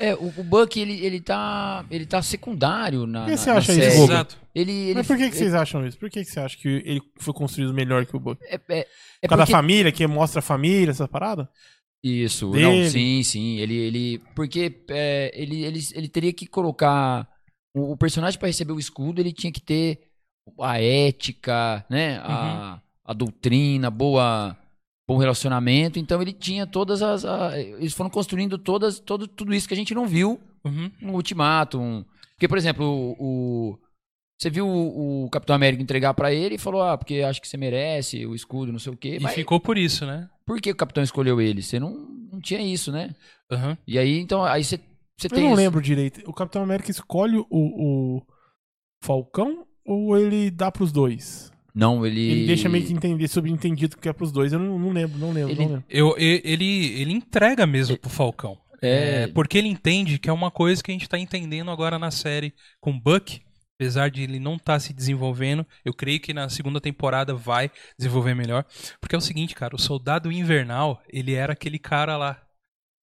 É, 0.00 0.14
o, 0.14 0.32
o 0.38 0.42
Buck, 0.42 0.80
ele, 0.80 1.04
ele, 1.04 1.20
tá, 1.20 1.84
ele 1.90 2.06
tá 2.06 2.22
secundário 2.22 3.06
na. 3.06 3.24
Por 3.24 3.30
que 3.32 3.36
você 3.36 3.50
na 3.50 3.56
acha 3.58 3.72
isso? 3.72 4.02
Exato. 4.04 4.38
Ele, 4.54 4.72
ele, 4.72 4.94
Mas 4.94 5.06
por 5.06 5.16
que, 5.16 5.24
que 5.24 5.28
ele- 5.28 5.36
vocês 5.36 5.54
acham 5.54 5.86
isso? 5.86 5.98
Por 5.98 6.08
que, 6.10 6.24
que 6.24 6.30
você 6.30 6.40
acha 6.40 6.56
que 6.56 6.68
ele 6.84 7.00
foi 7.18 7.34
construído 7.34 7.72
melhor 7.74 8.04
que 8.06 8.16
o 8.16 8.18
Buck? 8.20 8.42
É, 8.44 8.54
é, 8.54 8.78
é 8.78 8.84
Por 9.22 9.28
causa 9.28 9.28
porque- 9.28 9.36
da 9.36 9.46
família, 9.46 9.92
que 9.92 10.06
mostra 10.06 10.38
a 10.38 10.42
família, 10.42 10.90
essa 10.90 11.06
parada? 11.06 11.48
Isso, 12.02 12.50
dele. 12.50 12.64
não, 12.64 12.90
sim, 12.90 13.22
sim. 13.22 13.58
Ele, 13.58 13.74
ele, 13.76 14.22
porque 14.34 14.74
é, 14.88 15.30
ele, 15.34 15.64
ele, 15.64 15.80
ele 15.94 16.08
teria 16.08 16.32
que 16.32 16.46
colocar 16.46 17.28
o, 17.74 17.92
o 17.92 17.96
personagem 17.96 18.38
para 18.38 18.48
receber 18.48 18.72
o 18.72 18.78
escudo, 18.80 19.20
ele 19.20 19.32
tinha 19.34 19.52
que 19.52 19.60
ter 19.60 20.00
a 20.58 20.80
ética, 20.80 21.84
né, 21.90 22.16
a, 22.24 22.80
a 23.04 23.12
doutrina, 23.12 23.90
boa, 23.90 24.56
bom 25.12 25.18
relacionamento. 25.18 25.98
Então 25.98 26.20
ele 26.22 26.32
tinha 26.32 26.66
todas 26.66 27.02
as, 27.02 27.24
a- 27.24 27.58
eles 27.58 27.92
foram 27.92 28.10
construindo 28.10 28.56
todas, 28.58 28.98
todo, 29.00 29.26
tudo 29.26 29.52
isso 29.54 29.66
que 29.68 29.74
a 29.74 29.76
gente 29.76 29.94
não 29.94 30.06
viu 30.06 30.40
Uhum. 30.64 30.90
no 31.00 31.14
Ultimatum. 31.14 32.04
Porque, 32.34 32.46
por 32.48 32.58
exemplo, 32.58 32.84
o, 32.86 33.16
o- 33.72 33.78
você 34.38 34.48
viu 34.50 34.66
o, 34.66 35.24
o 35.24 35.30
Capitão 35.30 35.54
América 35.56 35.82
entregar 35.82 36.14
para 36.14 36.32
ele 36.32 36.54
e 36.54 36.58
falou, 36.58 36.82
ah, 36.82 36.96
porque 36.96 37.20
acho 37.22 37.40
que 37.42 37.48
você 37.48 37.56
merece 37.58 38.24
o 38.24 38.34
escudo, 38.34 38.72
não 38.72 38.78
sei 38.78 38.92
o 38.92 38.96
quê. 38.96 39.16
E 39.16 39.22
Mas 39.22 39.34
ficou 39.34 39.60
por 39.60 39.76
isso, 39.76 40.06
né? 40.06 40.28
por 40.46 40.60
que 40.60 40.70
o 40.70 40.74
Capitão 40.76 41.02
escolheu 41.04 41.40
ele? 41.40 41.62
Você 41.62 41.78
não, 41.78 41.90
não 42.32 42.40
tinha 42.40 42.60
isso, 42.60 42.90
né? 42.90 43.14
Aham. 43.50 43.76
E 43.86 43.98
aí, 43.98 44.18
então, 44.18 44.42
aí 44.44 44.64
você, 44.64 44.78
você 45.16 45.26
Eu 45.26 45.30
tem. 45.30 45.44
não 45.44 45.50
isso. 45.52 45.56
lembro 45.60 45.80
direito. 45.82 46.22
O 46.28 46.32
Capitão 46.32 46.62
América 46.62 46.90
escolhe 46.90 47.36
o, 47.36 47.46
o 47.50 48.22
Falcão 49.02 49.66
ou 49.84 50.16
ele 50.16 50.50
dá 50.50 50.70
pros 50.72 50.90
dois? 50.92 51.52
Não, 51.74 52.04
ele. 52.06 52.20
Ele 52.30 52.46
deixa 52.46 52.68
meio 52.68 52.84
que 52.84 52.92
entender, 52.92 53.28
subentendido 53.28 53.96
que 53.96 54.08
é 54.08 54.12
pros 54.12 54.32
dois. 54.32 54.52
Eu 54.52 54.58
não, 54.58 54.78
não 54.78 54.90
lembro, 54.90 55.18
não 55.18 55.32
lembro, 55.32 55.50
Ele- 55.52 55.60
não 55.60 55.68
lembro. 55.68 55.84
Eu, 55.88 56.14
ele, 56.18 57.00
ele 57.00 57.12
entrega 57.12 57.66
mesmo 57.66 57.96
pro 57.96 58.10
Falcão. 58.10 58.58
É. 58.82 59.24
É, 59.24 59.26
porque 59.28 59.58
ele 59.58 59.68
entende 59.68 60.18
que 60.18 60.30
é 60.30 60.32
uma 60.32 60.50
coisa 60.50 60.82
que 60.82 60.90
a 60.90 60.94
gente 60.94 61.08
tá 61.08 61.18
entendendo 61.18 61.70
agora 61.70 61.98
na 61.98 62.10
série 62.10 62.52
com 62.80 62.90
o 62.90 63.00
Buck. 63.00 63.40
Apesar 63.78 64.10
de 64.10 64.22
ele 64.22 64.38
não 64.38 64.56
estar 64.56 64.78
se 64.78 64.92
desenvolvendo, 64.92 65.66
eu 65.82 65.94
creio 65.94 66.20
que 66.20 66.34
na 66.34 66.50
segunda 66.50 66.80
temporada 66.82 67.32
vai 67.34 67.70
desenvolver 67.98 68.34
melhor. 68.34 68.62
Porque 69.00 69.14
é 69.14 69.18
o 69.18 69.22
seguinte, 69.22 69.54
cara, 69.54 69.74
o 69.74 69.78
Soldado 69.80 70.30
Invernal, 70.30 71.02
ele 71.08 71.32
era 71.32 71.54
aquele 71.54 71.78
cara 71.78 72.14
lá 72.18 72.38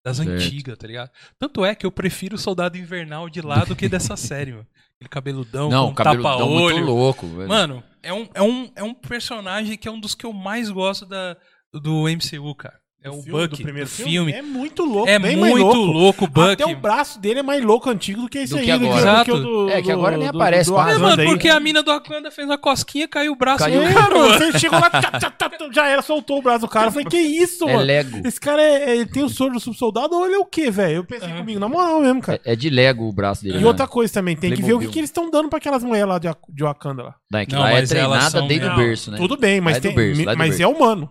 das 0.07 0.17
Certo. 0.17 0.29
antigas, 0.31 0.77
tá 0.77 0.87
ligado? 0.87 1.11
Tanto 1.37 1.65
é 1.65 1.75
que 1.75 1.85
eu 1.85 1.91
prefiro 1.91 2.35
o 2.35 2.39
Soldado 2.39 2.77
Invernal 2.77 3.29
de 3.29 3.41
lá 3.41 3.63
do 3.65 3.75
que 3.75 3.89
dessa 3.89 4.15
série, 4.17 4.51
mano. 4.53 4.67
Aquele 4.95 5.09
cabeludão, 5.09 5.69
Não, 5.69 5.85
com 5.87 5.91
o 5.91 5.95
cabeludão 5.95 6.49
muito 6.49 6.79
louco. 6.79 7.27
velho. 7.27 7.47
Mano, 7.47 7.83
é 8.01 8.13
um, 8.13 8.27
é, 8.33 8.41
um, 8.41 8.71
é 8.77 8.83
um 8.83 8.93
personagem 8.93 9.77
que 9.77 9.87
é 9.87 9.91
um 9.91 9.99
dos 9.99 10.15
que 10.15 10.25
eu 10.25 10.33
mais 10.33 10.69
gosto 10.71 11.05
da, 11.05 11.35
do 11.73 12.05
MCU, 12.07 12.55
cara. 12.55 12.79
É 13.03 13.09
o, 13.11 13.21
filme, 13.21 13.31
Buck, 13.31 13.57
do 13.57 13.63
primeiro 13.63 13.87
do 13.87 13.91
filme. 13.93 14.31
É 14.33 14.41
muito 14.41 14.83
louco, 14.83 15.07
É 15.07 15.19
muito 15.19 15.55
louco. 15.55 15.75
louco 15.91 16.25
o 16.25 16.27
Buck. 16.27 16.51
Até 16.53 16.65
o 16.65 16.75
braço 16.75 17.19
dele 17.21 17.39
é 17.39 17.43
mais 17.43 17.63
louco 17.63 17.89
antigo 17.89 18.21
do 18.23 18.27
que 18.27 18.39
esse 18.39 18.53
Do 18.53 18.59
aí. 18.59 18.65
que 18.65 18.71
agora. 18.71 18.91
do 18.91 18.97
Exato. 18.99 19.33
o 19.35 19.39
do- 19.39 19.69
É, 19.69 19.81
que 19.83 19.91
agora 19.91 20.15
do- 20.17 20.19
nem 20.23 20.31
do- 20.31 20.35
aparece 20.37 20.69
do 20.69 20.73
quase. 20.73 20.91
É, 20.91 20.97
mano, 20.97 21.21
aí. 21.21 21.27
porque 21.27 21.47
a 21.47 21.59
mina 21.59 21.83
do 21.83 21.91
Wakanda 21.91 22.31
fez 22.31 22.47
uma 22.47 22.57
cosquinha, 22.57 23.07
caiu 23.07 23.33
o 23.33 23.35
braço. 23.35 23.59
Caiu. 23.59 23.81
do 23.81 23.87
É, 23.87 23.93
cara, 23.93 24.17
mano, 24.17 24.33
você 24.33 24.59
chegou 24.59 24.79
lá, 24.79 24.89
tchá, 24.89 25.11
tchá, 25.19 25.31
tchá, 25.31 25.51
já 25.71 25.87
era, 25.87 26.01
soltou 26.01 26.39
o 26.39 26.41
braço 26.41 26.61
do 26.61 26.67
cara. 26.67 26.87
Eu 26.87 26.91
falei, 26.91 27.05
que 27.07 27.17
isso, 27.17 27.69
é 27.69 27.73
mano? 27.73 27.85
Lego. 27.85 28.27
Esse 28.27 28.39
cara 28.39 28.61
é, 28.61 28.89
é- 28.89 28.95
ele 28.97 29.05
tem 29.05 29.23
o 29.23 29.29
soro 29.29 29.53
do 29.53 29.59
subsoldado 29.59 30.15
ou 30.15 30.25
ele 30.25 30.35
é 30.35 30.39
o 30.39 30.45
quê, 30.45 30.71
velho? 30.71 30.95
Eu 30.97 31.05
pensei 31.05 31.29
Aham. 31.29 31.37
comigo, 31.37 31.59
na 31.59 31.69
moral 31.69 32.01
mesmo, 32.01 32.19
cara. 32.21 32.41
É, 32.43 32.53
é 32.53 32.55
de 32.55 32.69
Lego 32.69 33.07
o 33.07 33.13
braço 33.13 33.43
dele. 33.43 33.59
E 33.59 33.61
né? 33.61 33.67
outra 33.67 33.87
coisa 33.87 34.11
também, 34.11 34.35
tem 34.35 34.51
que 34.53 34.61
ver 34.63 34.73
o 34.73 34.79
que, 34.79 34.87
que 34.87 34.99
eles 34.99 35.09
estão 35.11 35.29
dando 35.29 35.49
pra 35.49 35.57
aquelas 35.59 35.83
mulheres 35.83 36.09
lá 36.09 36.17
de, 36.17 36.27
de 36.49 36.63
Wakanda 36.63 37.03
lá. 37.03 37.15
Daí, 37.31 37.45
que 37.45 37.53
Não, 37.53 37.61
lá 37.61 37.71
é 37.73 37.85
treinada 37.85 38.41
desde 38.41 38.65
o 38.65 38.69
Não, 38.69 38.75
berço, 38.75 39.11
né? 39.11 39.17
Tudo 39.17 39.37
bem, 39.37 39.61
mas, 39.61 39.77
é 39.77 39.79
do 39.81 39.87
é 39.89 39.93
do 39.93 40.63
é 40.63 40.67
humano. 40.67 41.09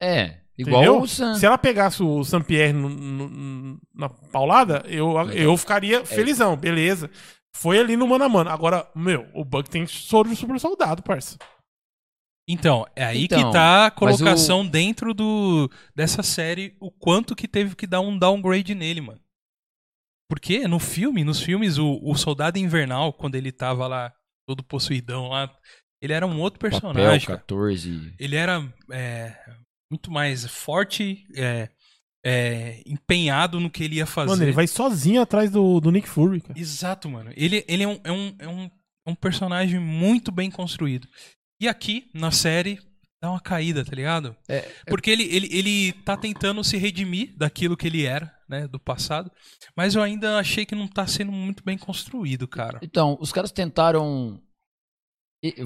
É, 0.00 0.36
igual 0.58 0.82
Entendeu? 0.82 1.00
o 1.02 1.08
Sam. 1.08 1.34
Se 1.34 1.46
ela 1.46 1.58
pegasse 1.58 2.02
o 2.02 2.24
Saint-Pierre 2.24 2.72
no- 2.72 2.88
no- 2.88 3.80
na 3.94 4.08
paulada, 4.08 4.82
eu, 4.86 5.12
eu 5.32 5.56
ficaria 5.56 6.04
felizão, 6.04 6.56
beleza. 6.56 7.10
Foi 7.54 7.78
ali 7.78 7.96
no 7.96 8.06
mano 8.06 8.24
a 8.24 8.28
mano. 8.28 8.50
Agora, 8.50 8.90
meu, 8.94 9.28
o 9.34 9.44
Buck 9.44 9.68
tem 9.68 9.86
soro 9.86 10.28
de 10.28 10.36
super 10.36 10.58
soldado, 10.58 11.02
parça. 11.02 11.36
Então, 12.48 12.86
é 12.96 13.04
aí 13.04 13.24
Então, 13.24 13.38
que 13.46 13.52
tá 13.52 13.86
a 13.86 13.90
mas 13.90 13.94
colocação 13.94 14.66
dentro 14.66 15.14
do 15.14 15.70
dessa 15.94 16.22
série, 16.22 16.76
o 16.80 16.90
quanto 16.90 17.36
que 17.36 17.46
teve 17.46 17.76
que 17.76 17.86
dar 17.86 18.00
um 18.00 18.18
downgrade 18.18 18.74
nele, 18.74 19.00
mano. 19.00 19.20
Porque 20.28 20.66
no 20.66 20.78
filme, 20.78 21.24
nos 21.24 21.40
filmes, 21.40 21.78
o, 21.78 22.00
o 22.02 22.14
Soldado 22.14 22.58
Invernal, 22.58 23.12
quando 23.12 23.34
ele 23.36 23.52
tava 23.52 23.86
lá, 23.86 24.12
todo 24.48 24.64
possuidão 24.64 25.28
lá, 25.28 25.54
ele 26.02 26.12
era 26.14 26.26
um 26.26 26.40
outro 26.40 26.58
Papel 26.58 26.70
personagem. 26.80 27.26
cara. 27.26 27.38
14. 27.38 28.14
ele 28.18 28.34
era 28.34 28.60
é, 28.90 29.36
muito 29.92 30.10
mais 30.10 30.46
forte, 30.46 31.26
é, 31.36 31.68
é, 32.24 32.82
empenhado 32.86 33.60
no 33.60 33.68
que 33.68 33.84
ele 33.84 33.96
ia 33.96 34.06
fazer. 34.06 34.30
Mano, 34.30 34.42
ele 34.42 34.52
vai 34.52 34.66
sozinho 34.66 35.20
atrás 35.20 35.50
do, 35.50 35.80
do 35.80 35.90
Nick 35.90 36.08
Fury, 36.08 36.40
cara. 36.40 36.58
Exato, 36.58 37.10
mano. 37.10 37.30
Ele, 37.36 37.62
ele 37.68 37.82
é, 37.82 37.88
um, 37.88 38.00
é, 38.02 38.12
um, 38.12 38.34
é, 38.38 38.48
um, 38.48 38.70
é 39.06 39.10
um 39.10 39.14
personagem 39.14 39.78
muito 39.78 40.32
bem 40.32 40.50
construído. 40.50 41.06
E 41.60 41.68
aqui, 41.68 42.10
na 42.14 42.30
série, 42.30 42.80
dá 43.20 43.30
uma 43.30 43.40
caída, 43.40 43.84
tá 43.84 43.94
ligado? 43.94 44.34
É, 44.48 44.60
Porque 44.86 45.10
ele, 45.10 45.24
ele, 45.24 45.48
ele 45.52 45.92
tá 46.04 46.16
tentando 46.16 46.64
se 46.64 46.78
redimir 46.78 47.36
daquilo 47.36 47.76
que 47.76 47.86
ele 47.86 48.04
era, 48.06 48.34
né, 48.48 48.66
do 48.66 48.80
passado. 48.80 49.30
Mas 49.76 49.94
eu 49.94 50.02
ainda 50.02 50.38
achei 50.38 50.64
que 50.64 50.74
não 50.74 50.88
tá 50.88 51.06
sendo 51.06 51.30
muito 51.30 51.62
bem 51.62 51.76
construído, 51.76 52.48
cara. 52.48 52.80
Então, 52.82 53.18
os 53.20 53.30
caras 53.30 53.52
tentaram. 53.52 54.40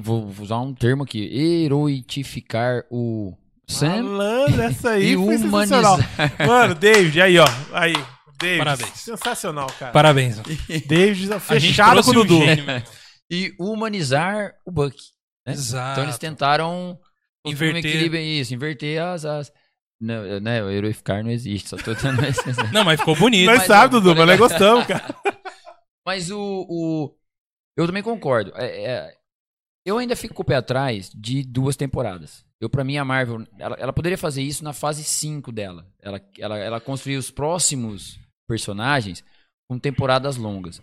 Vou 0.01 0.27
vou 0.27 0.43
usar 0.43 0.59
um 0.59 0.75
termo 0.75 1.03
aqui. 1.03 1.23
Heroitificar 1.31 2.85
o 2.91 3.37
Sam 3.69 4.03
Malandro, 4.03 4.63
essa 4.63 4.91
aí 4.91 5.13
e 5.15 5.17
foi 5.17 5.39
sensacional. 5.39 5.95
humanizar. 5.95 6.47
Mano, 6.47 6.75
David, 6.75 7.21
aí, 7.21 7.39
ó. 7.39 7.47
Aí. 7.73 7.95
David. 8.39 8.59
Parabéns. 8.59 8.91
Sensacional, 9.01 9.67
cara. 9.79 9.93
Parabéns. 9.93 10.37
David 10.87 11.33
A 11.33 11.59
gente 11.59 11.69
fechado 11.71 12.03
com 12.05 12.11
o 12.11 12.15
Dudu. 12.15 12.39
gênio, 12.45 12.67
mano. 12.67 12.85
e 13.31 13.55
humanizar 13.59 14.53
o 14.65 14.71
Buck. 14.71 14.95
né? 15.47 15.55
Exato. 15.55 15.93
Então 15.93 16.05
eles 16.05 16.19
tentaram 16.19 16.99
um 17.47 17.51
Inverter. 17.51 17.79
equilíbrio 17.87 18.21
isso, 18.21 18.53
inverter 18.55 19.03
as. 19.03 19.25
as... 19.25 19.51
Não, 19.99 20.39
né, 20.41 20.63
o 20.63 20.69
heroificar 20.71 21.25
não 21.25 21.31
existe, 21.31 21.71
só 21.71 21.77
tô 21.79 21.95
dando 21.95 22.23
esse. 22.27 22.43
Não, 22.71 22.85
mas 22.85 23.01
ficou 23.01 23.17
bonito. 23.17 23.47
Nós 23.47 23.59
Mas 23.61 23.67
sabemos, 23.67 23.95
eu- 23.95 24.01
Dudu, 24.03 24.15
mas 24.19 24.27
nós 24.27 24.39
gostamos, 24.39 24.87
cara. 24.87 25.15
Mas 26.07 26.31
o, 26.31 26.39
o- 26.69 27.15
Eu 27.77 27.87
também 27.87 28.03
concordo. 28.03 28.53
É- 28.55 28.85
é, 28.85 29.15
eu 29.87 29.99
ainda 29.99 30.17
fico 30.17 30.35
com 30.35 30.43
o 30.43 30.45
pé 30.45 30.57
atrás 30.57 31.11
de 31.15 31.45
duas 31.45 31.77
temporadas. 31.77 32.45
Eu, 32.61 32.69
pra 32.69 32.83
mim, 32.83 32.97
a 32.97 33.05
Marvel. 33.05 33.47
Ela, 33.57 33.77
ela 33.77 33.93
poderia 33.93 34.19
fazer 34.19 34.43
isso 34.43 34.65
na 34.65 34.73
fase 34.73 35.05
5 35.05 35.53
dela. 35.53 35.87
Ela, 36.03 36.21
ela, 36.37 36.59
ela 36.59 36.81
construir 36.81 37.17
os 37.17 37.31
próximos 37.31 38.19
personagens 38.49 39.23
com 39.71 39.79
temporadas 39.79 40.37
longas. 40.37 40.83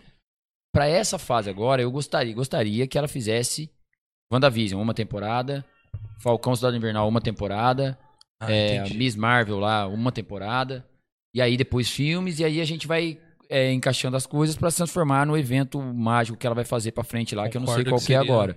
Pra 0.72 0.86
essa 0.86 1.18
fase 1.18 1.50
agora, 1.50 1.82
eu 1.82 1.90
gostaria, 1.90 2.34
gostaria 2.34 2.86
que 2.86 2.96
ela 2.96 3.06
fizesse 3.06 3.70
WandaVision, 4.32 4.80
uma 4.80 4.94
temporada. 4.94 5.64
Falcão 6.18 6.56
Cidade 6.56 6.76
Invernal, 6.76 7.06
uma 7.06 7.20
temporada. 7.20 7.98
Ah, 8.40 8.50
é. 8.50 8.88
Miss 8.94 9.14
Marvel 9.14 9.58
lá, 9.58 9.86
uma 9.86 10.10
temporada. 10.10 10.84
E 11.34 11.42
aí 11.42 11.56
depois 11.56 11.90
filmes, 11.90 12.38
e 12.38 12.44
aí 12.44 12.60
a 12.60 12.64
gente 12.64 12.86
vai 12.86 13.20
é, 13.50 13.72
encaixando 13.72 14.16
as 14.16 14.26
coisas 14.26 14.56
pra 14.56 14.70
se 14.70 14.78
transformar 14.78 15.26
no 15.26 15.36
evento 15.36 15.80
mágico 15.80 16.38
que 16.38 16.46
ela 16.46 16.54
vai 16.54 16.64
fazer 16.64 16.92
pra 16.92 17.04
frente 17.04 17.34
lá, 17.34 17.48
que 17.48 17.56
eu 17.56 17.60
não 17.60 17.68
sei 17.68 17.84
Concordo 17.84 17.90
qual 17.90 18.00
que 18.00 18.06
que 18.06 18.14
é 18.14 18.16
agora. 18.16 18.56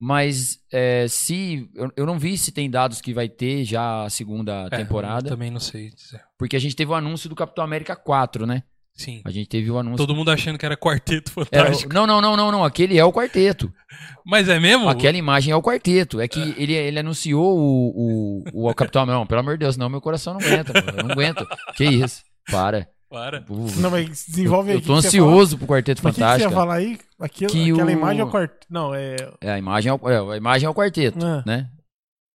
Mas 0.00 0.58
é, 0.72 1.06
se. 1.08 1.68
Eu, 1.74 1.90
eu 1.96 2.06
não 2.06 2.18
vi 2.18 2.38
se 2.38 2.52
tem 2.52 2.70
dados 2.70 3.00
que 3.00 3.12
vai 3.12 3.28
ter 3.28 3.64
já 3.64 4.04
a 4.04 4.10
segunda 4.10 4.68
É, 4.70 4.76
temporada. 4.76 5.26
eu 5.26 5.32
também 5.32 5.50
não 5.50 5.58
sei 5.60 5.90
dizer. 5.90 6.20
Porque 6.38 6.54
a 6.54 6.60
gente 6.60 6.76
teve 6.76 6.90
o 6.90 6.94
anúncio 6.94 7.28
do 7.28 7.34
Capitão 7.34 7.64
América 7.64 7.96
4, 7.96 8.46
né? 8.46 8.62
Sim. 8.94 9.22
A 9.24 9.30
gente 9.30 9.48
teve 9.48 9.70
o 9.70 9.78
anúncio. 9.78 9.96
Todo 9.98 10.14
mundo 10.14 10.30
achando 10.30 10.58
que 10.58 10.66
era 10.66 10.76
quarteto 10.76 11.32
Era- 11.52 11.66
fantástico. 11.66 11.92
não, 11.94 12.04
não, 12.06 12.20
não, 12.20 12.36
não, 12.36 12.50
não. 12.52 12.64
Aquele 12.64 12.98
é 12.98 13.04
o 13.04 13.12
quarteto. 13.12 13.72
Mas 14.26 14.48
é 14.48 14.58
mesmo? 14.58 14.88
Aquela 14.88 15.16
imagem 15.16 15.52
é 15.52 15.56
o 15.56 15.62
quarteto. 15.62 16.20
É 16.20 16.26
que 16.28 16.40
ele, 16.56 16.72
ele 16.74 16.98
anunciou 16.98 17.58
o, 17.58 18.42
o, 18.54 18.68
o 18.68 18.74
Capitão 18.74 19.02
América. 19.02 19.18
Não, 19.20 19.26
pelo 19.26 19.40
amor 19.40 19.54
de 19.54 19.60
Deus, 19.64 19.76
não, 19.76 19.88
meu 19.88 20.00
coração 20.00 20.34
não 20.34 20.40
aguenta. 20.40 20.72
Eu 20.96 21.04
não 21.04 21.12
aguento. 21.12 21.46
Que 21.76 21.84
isso? 21.84 22.22
Para. 22.50 22.88
Para. 23.10 23.44
Não, 23.48 23.90
mas 23.90 24.26
desenvolve 24.26 24.70
eu, 24.70 24.76
aí. 24.76 24.80
eu 24.82 24.86
tô 24.86 24.94
ansioso 24.94 25.56
pro 25.56 25.66
Quarteto 25.66 26.02
Mas 26.04 26.12
o 26.12 26.14
que, 26.16 26.20
que 26.22 26.26
você 26.26 26.30
ia 26.30 26.50
Fantástico. 26.50 26.54
falar 26.54 26.74
aí? 26.74 26.98
Aquilo, 27.18 27.50
Que 27.50 27.70
aquela 27.72 27.88
o- 27.88 27.90
imagem 27.90 28.20
é 28.20 28.24
o 28.24 28.30
quarto. 28.30 28.66
Não, 28.68 28.94
é. 28.94 29.16
É, 29.40 29.50
a 29.52 29.58
imagem 29.58 29.90
é 29.90 29.94
o, 29.94 30.10
é, 30.10 30.34
a 30.34 30.36
imagem 30.36 30.66
é 30.66 30.70
o 30.70 30.74
quarteto, 30.74 31.18
Ah. 31.24 31.42
né? 31.46 31.70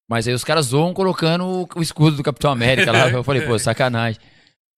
Mas 0.10 0.28
aí 0.28 0.34
os 0.34 0.44
caras 0.44 0.68
zoam 0.68 0.94
colocando 0.94 1.46
o, 1.46 1.68
o 1.76 1.82
escudo 1.82 2.18
do 2.18 2.24
Capitão 2.24 2.52
América 2.52 2.92
lá. 2.92 3.08
Eu 3.12 3.24
falei, 3.24 3.44
pô, 3.44 3.58
sacanagem. 3.60 4.20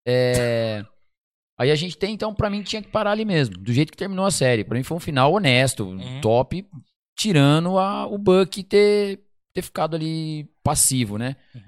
É... 0.07 0.85
Aí 1.59 1.71
a 1.71 1.75
gente 1.77 1.97
tem, 1.97 2.13
então, 2.13 2.35
pra 2.35 2.51
mim 2.51 2.63
tinha 2.63 2.83
que 2.83 2.89
parar 2.89 3.13
ali 3.13 3.25
mesmo. 3.25 3.57
Do 3.57 3.73
jeito 3.73 3.93
que 3.93 3.97
terminou 3.97 4.27
a 4.27 4.31
série. 4.31 4.65
Pra 4.65 4.77
mim 4.77 4.83
foi 4.83 4.97
um 4.97 5.01
final 5.01 5.33
honesto, 5.33 5.85
Uhum. 5.85 6.21
top, 6.21 6.67
tirando 7.17 7.79
a, 7.79 8.07
o 8.07 8.19
Buck 8.19 8.63
ter, 8.65 9.21
ter 9.55 9.63
ficado 9.63 9.95
ali 9.95 10.49
passivo, 10.65 11.17
né? 11.17 11.37
Uhum. 11.55 11.63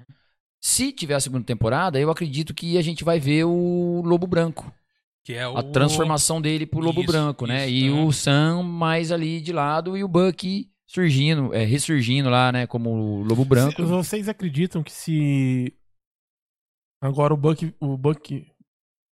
Se 0.61 0.91
tiver 0.91 1.15
a 1.15 1.19
segunda 1.19 1.45
temporada, 1.45 1.99
eu 1.99 2.09
acredito 2.09 2.53
que 2.53 2.77
a 2.77 2.81
gente 2.81 3.03
vai 3.03 3.19
ver 3.19 3.45
o 3.45 4.01
Lobo 4.03 4.25
Branco. 4.27 4.71
Que 5.23 5.33
é 5.33 5.47
o... 5.47 5.57
A 5.57 5.63
transformação 5.63 6.41
dele 6.41 6.65
pro 6.65 6.79
Lobo 6.79 7.01
Isso, 7.01 7.11
Branco, 7.11 7.45
né? 7.45 7.67
isso, 7.67 7.85
E 7.85 7.89
aham. 7.89 8.05
o 8.05 8.13
Sam 8.13 8.63
mais 8.63 9.11
ali 9.11 9.41
de 9.41 9.51
lado 9.53 9.97
e 9.97 10.03
o 10.03 10.07
Buck 10.07 10.69
surgindo, 10.87 11.53
é, 11.53 11.63
ressurgindo 11.65 12.29
lá, 12.29 12.51
né? 12.51 12.65
Como 12.65 12.89
o 12.89 13.23
Lobo 13.23 13.43
Branco. 13.45 13.75
Se- 13.75 13.81
Vocês 13.83 14.29
acreditam 14.29 14.81
que 14.81 14.91
se. 14.91 15.73
Agora 17.01 17.33
o 17.33 17.37
Buck. 17.37 17.73
O 17.79 17.97
Buck. 17.97 18.47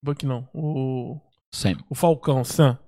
Buck 0.03 0.25
não. 0.25 0.49
O. 0.55 1.21
Sam. 1.53 1.77
O 1.91 1.95
Falcão, 1.95 2.45
Sam. 2.45 2.79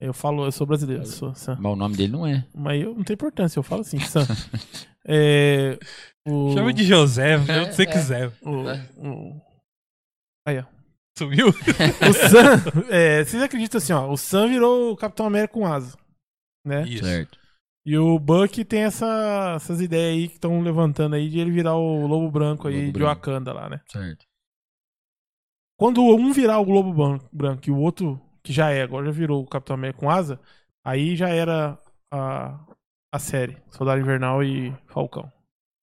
Eu 0.00 0.12
falo, 0.12 0.44
eu 0.44 0.52
sou 0.52 0.66
brasileiro, 0.66 1.06
sou 1.06 1.34
Sam. 1.34 1.56
Mas 1.60 1.72
o 1.72 1.76
nome 1.76 1.96
dele 1.96 2.12
não 2.12 2.26
é. 2.26 2.46
Mas 2.54 2.82
eu, 2.82 2.94
não 2.94 3.02
tem 3.04 3.14
importância, 3.14 3.58
eu 3.58 3.62
falo 3.62 3.80
assim, 3.80 3.98
Sam. 4.00 4.26
é. 5.06 5.78
O, 6.26 6.52
Chama 6.54 6.72
de 6.72 6.84
José, 6.84 7.38
se 7.44 7.50
É, 7.50 7.72
você 7.72 7.82
é. 7.82 7.86
quiser. 7.86 8.32
O, 8.42 8.68
É. 8.68 8.88
o, 8.96 9.40
aí, 10.46 10.58
ó. 10.58 10.64
Sumiu? 11.16 11.48
O 11.48 11.52
Sam. 12.12 12.90
é, 12.90 13.24
vocês 13.24 13.42
acreditam 13.42 13.78
assim, 13.78 13.92
ó. 13.92 14.10
O 14.10 14.16
Sam 14.16 14.48
virou 14.48 14.92
o 14.92 14.96
Capitão 14.96 15.26
América 15.26 15.54
com 15.54 15.66
asa. 15.66 15.96
Né? 16.66 16.82
Isso. 16.88 17.04
Certo. 17.04 17.38
E 17.86 17.96
o 17.98 18.18
Buck 18.18 18.64
tem 18.64 18.84
essa- 18.84 19.52
essas 19.56 19.80
ideias 19.82 20.14
aí 20.16 20.28
que 20.28 20.34
estão 20.36 20.60
levantando 20.62 21.14
aí 21.14 21.28
de 21.28 21.38
ele 21.38 21.50
virar 21.50 21.74
o 21.76 22.06
Lobo 22.06 22.30
Branco 22.30 22.66
aí 22.66 22.74
Lobo 22.76 22.86
de 22.86 22.92
Branco. 22.92 23.06
Wakanda 23.14 23.52
lá, 23.52 23.68
né? 23.68 23.80
Certo. 23.86 24.24
Quando 25.78 26.02
um 26.02 26.32
virar 26.32 26.58
o 26.60 26.64
Globo 26.64 26.92
Ban- 26.94 27.20
Branco 27.32 27.62
e 27.68 27.70
o 27.70 27.76
outro, 27.78 28.18
que 28.42 28.52
já 28.52 28.70
é, 28.70 28.82
agora 28.82 29.04
já 29.06 29.12
virou 29.12 29.42
o 29.42 29.46
Capitão 29.46 29.74
América 29.74 30.00
com 30.00 30.08
asa, 30.10 30.40
aí 30.84 31.14
já 31.16 31.28
era 31.28 31.78
a, 32.10 32.58
a 33.12 33.18
série, 33.18 33.58
Soldado 33.70 34.00
Invernal 34.00 34.42
e 34.42 34.72
Falcão. 34.86 35.30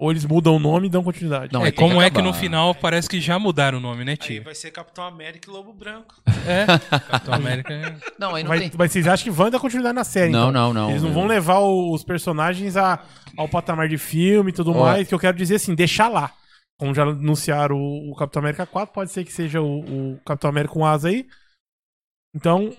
Ou 0.02 0.10
eles 0.10 0.26
mudam 0.26 0.56
o 0.56 0.60
nome 0.60 0.88
e 0.88 0.90
dão 0.90 1.04
continuidade. 1.04 1.54
Não, 1.54 1.64
é, 1.64 1.72
como 1.72 2.00
que 2.00 2.04
é 2.04 2.10
que 2.10 2.24
no 2.24 2.34
final 2.34 2.74
parece 2.74 3.08
que 3.08 3.22
já 3.22 3.38
mudaram 3.38 3.78
o 3.78 3.82
nome, 3.82 4.04
né, 4.04 4.14
Aí 4.14 4.18
tio? 4.18 4.44
vai 4.44 4.56
ser 4.56 4.72
Capitão 4.72 5.04
América 5.06 5.48
e 5.48 5.54
Lobo 5.54 5.72
Branco. 5.72 6.16
É, 6.48 6.66
Capitão 6.66 7.36
América 7.36 7.72
é... 7.72 7.96
Não, 8.18 8.34
aí 8.34 8.42
não 8.44 8.50
mas, 8.50 8.60
tem. 8.62 8.72
mas 8.76 8.92
vocês 8.92 9.06
acham 9.08 9.24
que 9.24 9.30
vão 9.30 9.52
dar 9.52 9.60
continuidade 9.60 9.94
na 9.94 10.04
série, 10.04 10.32
Não, 10.32 10.50
então? 10.50 10.74
não, 10.74 10.74
não. 10.74 10.90
Eles 10.90 11.04
não 11.04 11.14
vão 11.14 11.28
levar 11.28 11.60
os 11.60 12.04
personagens 12.04 12.76
a- 12.76 13.00
ao 13.38 13.48
patamar 13.48 13.88
de 13.88 14.00
filme 14.00 14.50
e 14.50 14.54
tudo 14.54 14.74
mais, 14.74 15.08
que 15.08 15.14
eu 15.14 15.20
quero 15.20 15.38
dizer 15.38 15.56
assim, 15.58 15.76
deixar 15.76 16.08
lá. 16.08 16.32
Como 16.80 16.96
já 16.96 17.04
anunciaram 17.04 17.76
o, 17.78 18.12
o 18.12 18.16
Capitão 18.16 18.40
América 18.40 18.66
4, 18.66 18.92
pode 18.92 19.12
ser 19.12 19.24
que 19.24 19.32
seja 19.32 19.62
o, 19.62 20.14
o 20.16 20.20
Capitão 20.26 20.50
América 20.50 20.74
com 20.74 20.84
asa 20.84 21.10
aí. 21.10 21.28
Então, 22.36 22.74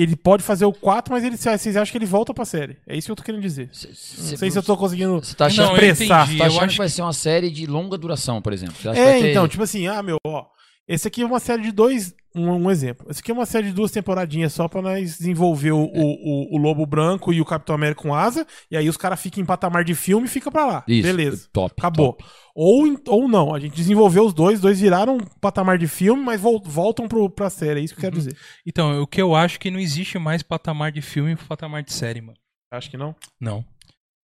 ele 0.00 0.14
pode 0.14 0.44
fazer 0.44 0.64
o 0.64 0.72
4, 0.72 1.12
mas 1.12 1.24
ele, 1.24 1.36
vocês 1.36 1.76
acham 1.76 1.90
que 1.90 1.98
ele 1.98 2.06
volta 2.06 2.32
pra 2.32 2.44
série. 2.44 2.76
É 2.86 2.96
isso 2.96 3.06
que 3.08 3.12
eu 3.12 3.16
tô 3.16 3.22
querendo 3.24 3.42
dizer. 3.42 3.66
Não 3.68 4.36
sei 4.36 4.48
se 4.50 4.56
eu 4.56 4.62
tô 4.62 4.76
conseguindo 4.76 5.18
Você 5.18 5.34
tá 5.34 5.46
achando, 5.46 5.66
Não, 5.66 5.76
eu 5.76 5.90
expressar. 5.90 6.22
entendi. 6.24 6.38
tá 6.38 6.44
eu 6.44 6.48
achando 6.48 6.64
acho 6.64 6.72
que 6.74 6.78
vai 6.78 6.88
ser 6.88 7.02
uma 7.02 7.12
série 7.12 7.50
de 7.50 7.66
longa 7.66 7.98
duração, 7.98 8.40
por 8.40 8.52
exemplo? 8.52 8.76
É, 8.90 8.92
vai 8.94 9.20
ter- 9.20 9.30
então, 9.30 9.48
tipo 9.48 9.62
assim, 9.64 9.88
ah, 9.88 10.00
meu, 10.02 10.16
ó. 10.24 10.44
Esse 10.88 11.06
aqui 11.08 11.22
é 11.22 11.26
uma 11.26 11.38
série 11.40 11.62
de 11.62 11.70
dois. 11.72 12.14
Um, 12.34 12.50
um 12.52 12.70
exemplo. 12.70 13.06
Esse 13.10 13.20
aqui 13.20 13.30
é 13.30 13.34
uma 13.34 13.46
série 13.46 13.68
de 13.68 13.72
duas 13.72 13.90
temporadinhas 13.90 14.52
só 14.52 14.68
pra 14.68 14.80
nós 14.82 15.18
desenvolver 15.18 15.72
o, 15.72 15.78
o, 15.78 15.84
o- 15.84 16.54
o 16.54 16.58
Lobo 16.58 16.86
Branco 16.86 17.32
e 17.32 17.40
o 17.40 17.44
Capitão 17.44 17.74
América 17.74 18.02
com 18.02 18.14
asa. 18.14 18.46
E 18.70 18.76
aí 18.76 18.88
os 18.88 18.96
caras 18.96 19.20
ficam 19.20 19.42
em 19.42 19.46
patamar 19.46 19.82
de 19.84 19.94
filme 19.94 20.26
e 20.26 20.30
fica 20.30 20.50
pra 20.50 20.64
lá. 20.66 20.84
Isso, 20.86 21.02
Beleza. 21.08 21.48
Top. 21.52 21.74
Acabou. 21.76 22.12
top. 22.12 22.24
Ou, 22.54 23.00
ou 23.08 23.28
não. 23.28 23.54
A 23.54 23.58
gente 23.60 23.74
desenvolveu 23.74 24.24
os 24.26 24.32
dois, 24.34 24.56
os 24.56 24.60
dois 24.60 24.80
viraram 24.80 25.18
patamar 25.40 25.78
de 25.78 25.88
filme, 25.88 26.22
mas 26.22 26.40
vol- 26.40 26.62
voltam 26.64 27.08
pro, 27.08 27.28
pra 27.30 27.50
série. 27.50 27.80
É 27.80 27.82
isso 27.84 27.94
que 27.94 28.00
eu 28.00 28.02
quero 28.10 28.16
Uhum. 28.16 28.22
dizer. 28.24 28.36
Então, 28.66 29.00
o 29.02 29.06
que 29.06 29.20
eu 29.20 29.34
acho 29.34 29.58
que 29.58 29.70
não 29.70 29.80
existe 29.80 30.18
mais 30.18 30.42
patamar 30.42 30.92
de 30.92 31.00
filme 31.02 31.32
e 31.32 31.36
patamar 31.36 31.82
de 31.82 31.92
série, 31.92 32.20
mano. 32.20 32.38
Acho 32.72 32.90
que 32.90 32.96
não. 32.96 33.16
Não. 33.40 33.64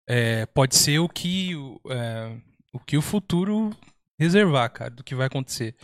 É, 0.08 0.44
pode 0.46 0.74
ser 0.76 0.98
o 0.98 1.08
que, 1.08 1.54
o, 1.54 1.80
é, 1.88 2.36
o 2.74 2.78
que 2.80 2.96
o 2.96 3.02
futuro 3.02 3.70
reservar, 4.20 4.70
cara, 4.72 4.90
do 4.90 5.04
que 5.04 5.14
vai 5.14 5.28
acontecer. 5.28 5.74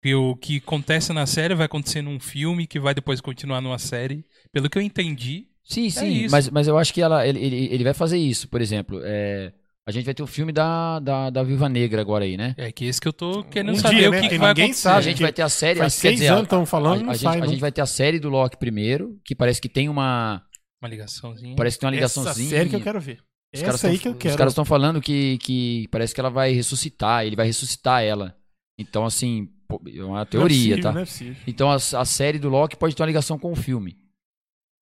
Porque 0.00 0.14
o 0.14 0.34
que 0.34 0.56
acontece 0.56 1.12
na 1.12 1.26
série 1.26 1.54
vai 1.54 1.66
acontecer 1.66 2.00
num 2.00 2.18
filme 2.18 2.66
que 2.66 2.80
vai 2.80 2.94
depois 2.94 3.20
continuar 3.20 3.60
numa 3.60 3.78
série. 3.78 4.24
Pelo 4.52 4.68
que 4.70 4.78
eu 4.78 4.82
entendi. 4.82 5.46
Sim, 5.62 5.90
sim, 5.90 6.04
É 6.04 6.08
isso. 6.08 6.32
mas, 6.32 6.48
mas 6.50 6.66
eu 6.66 6.78
acho 6.78 6.92
que 6.92 7.02
ela, 7.02 7.26
ele, 7.26 7.38
ele, 7.38 7.68
ele 7.70 7.84
vai 7.84 7.92
fazer 7.94 8.16
isso. 8.18 8.48
Por 8.48 8.60
exemplo, 8.62 8.98
é, 9.04 9.52
a 9.86 9.92
gente 9.92 10.04
vai 10.06 10.14
ter 10.14 10.22
o 10.22 10.26
filme 10.26 10.52
da, 10.52 10.98
da, 11.00 11.28
da 11.30 11.42
Viúva 11.42 11.68
Negra 11.68 12.00
agora 12.00 12.24
aí, 12.24 12.36
né? 12.36 12.54
É 12.56 12.72
que 12.72 12.86
esse 12.86 12.98
que 13.00 13.06
eu 13.06 13.12
tô 13.12 13.44
querendo 13.44 13.72
Um 13.72 13.76
saber 13.76 13.96
dia, 13.98 14.08
o 14.08 14.10
né? 14.12 14.16
que, 14.16 14.22
que 14.22 14.28
Porque 14.30 14.38
vai 14.38 14.48
ninguém 14.48 14.64
acontecer. 14.64 14.82
sabe. 14.82 14.98
a 14.98 15.02
gente 15.02 15.22
vai 15.22 15.32
ter 15.32 15.42
a 15.42 15.48
série, 15.50 15.78
Faz 15.80 15.94
seis 15.94 16.14
dizer, 16.14 16.28
anos 16.28 16.40
a- 16.40 16.44
estão 16.44 16.64
falando, 16.66 17.02
a, 17.02 17.04
não 17.04 17.10
a 17.12 17.14
sai, 17.14 17.34
gente, 17.34 17.44
a 17.44 17.46
gente 17.48 17.60
vai 17.60 17.70
ter 17.70 17.80
a 17.82 17.86
série 17.86 18.18
do 18.18 18.30
Loki 18.30 18.56
primeiro, 18.56 19.20
que 19.24 19.34
parece 19.34 19.60
que 19.60 19.68
tem 19.68 19.88
uma. 19.88 20.42
Uma 20.82 20.88
ligaçãozinha. 20.88 21.54
Parece 21.56 21.76
que 21.76 21.80
tem 21.82 21.88
uma 21.90 21.96
Essa 21.96 22.20
ligaçãozinha. 22.20 22.48
série 22.50 22.70
que 22.70 22.76
eu 22.76 22.80
quero 22.80 23.00
ver. 23.00 23.18
Os 23.54 23.60
caras 23.60 23.74
Essa 23.76 23.88
aí 23.88 23.94
tão- 23.98 24.00
que 24.00 24.08
eu 24.08 24.12
Os 24.12 24.18
quero. 24.18 24.38
caras 24.38 24.52
estão 24.52 24.64
falando 24.64 25.00
que, 25.00 25.36
que 25.38 25.86
parece 25.90 26.14
que 26.14 26.20
ela 26.20 26.30
vai 26.30 26.52
ressuscitar, 26.52 27.26
ele 27.26 27.36
vai 27.36 27.44
ressuscitar 27.46 28.02
ela. 28.02 28.34
Então, 28.78 29.04
assim, 29.04 29.48
é 29.74 30.02
uma 30.04 30.08
Não 30.14 30.18
é 30.18 30.24
teoria, 30.24 30.56
possível, 30.76 30.82
tá? 30.82 30.92
Não 30.92 31.00
é 31.00 31.04
possível. 31.04 31.36
Então 31.46 31.70
a, 31.70 31.74
a 31.76 32.04
série 32.04 32.38
do 32.38 32.48
Loki 32.48 32.76
pode 32.76 32.94
ter 32.96 33.02
uma 33.02 33.06
ligação 33.06 33.38
com 33.38 33.52
o 33.52 33.56
filme. 33.56 33.96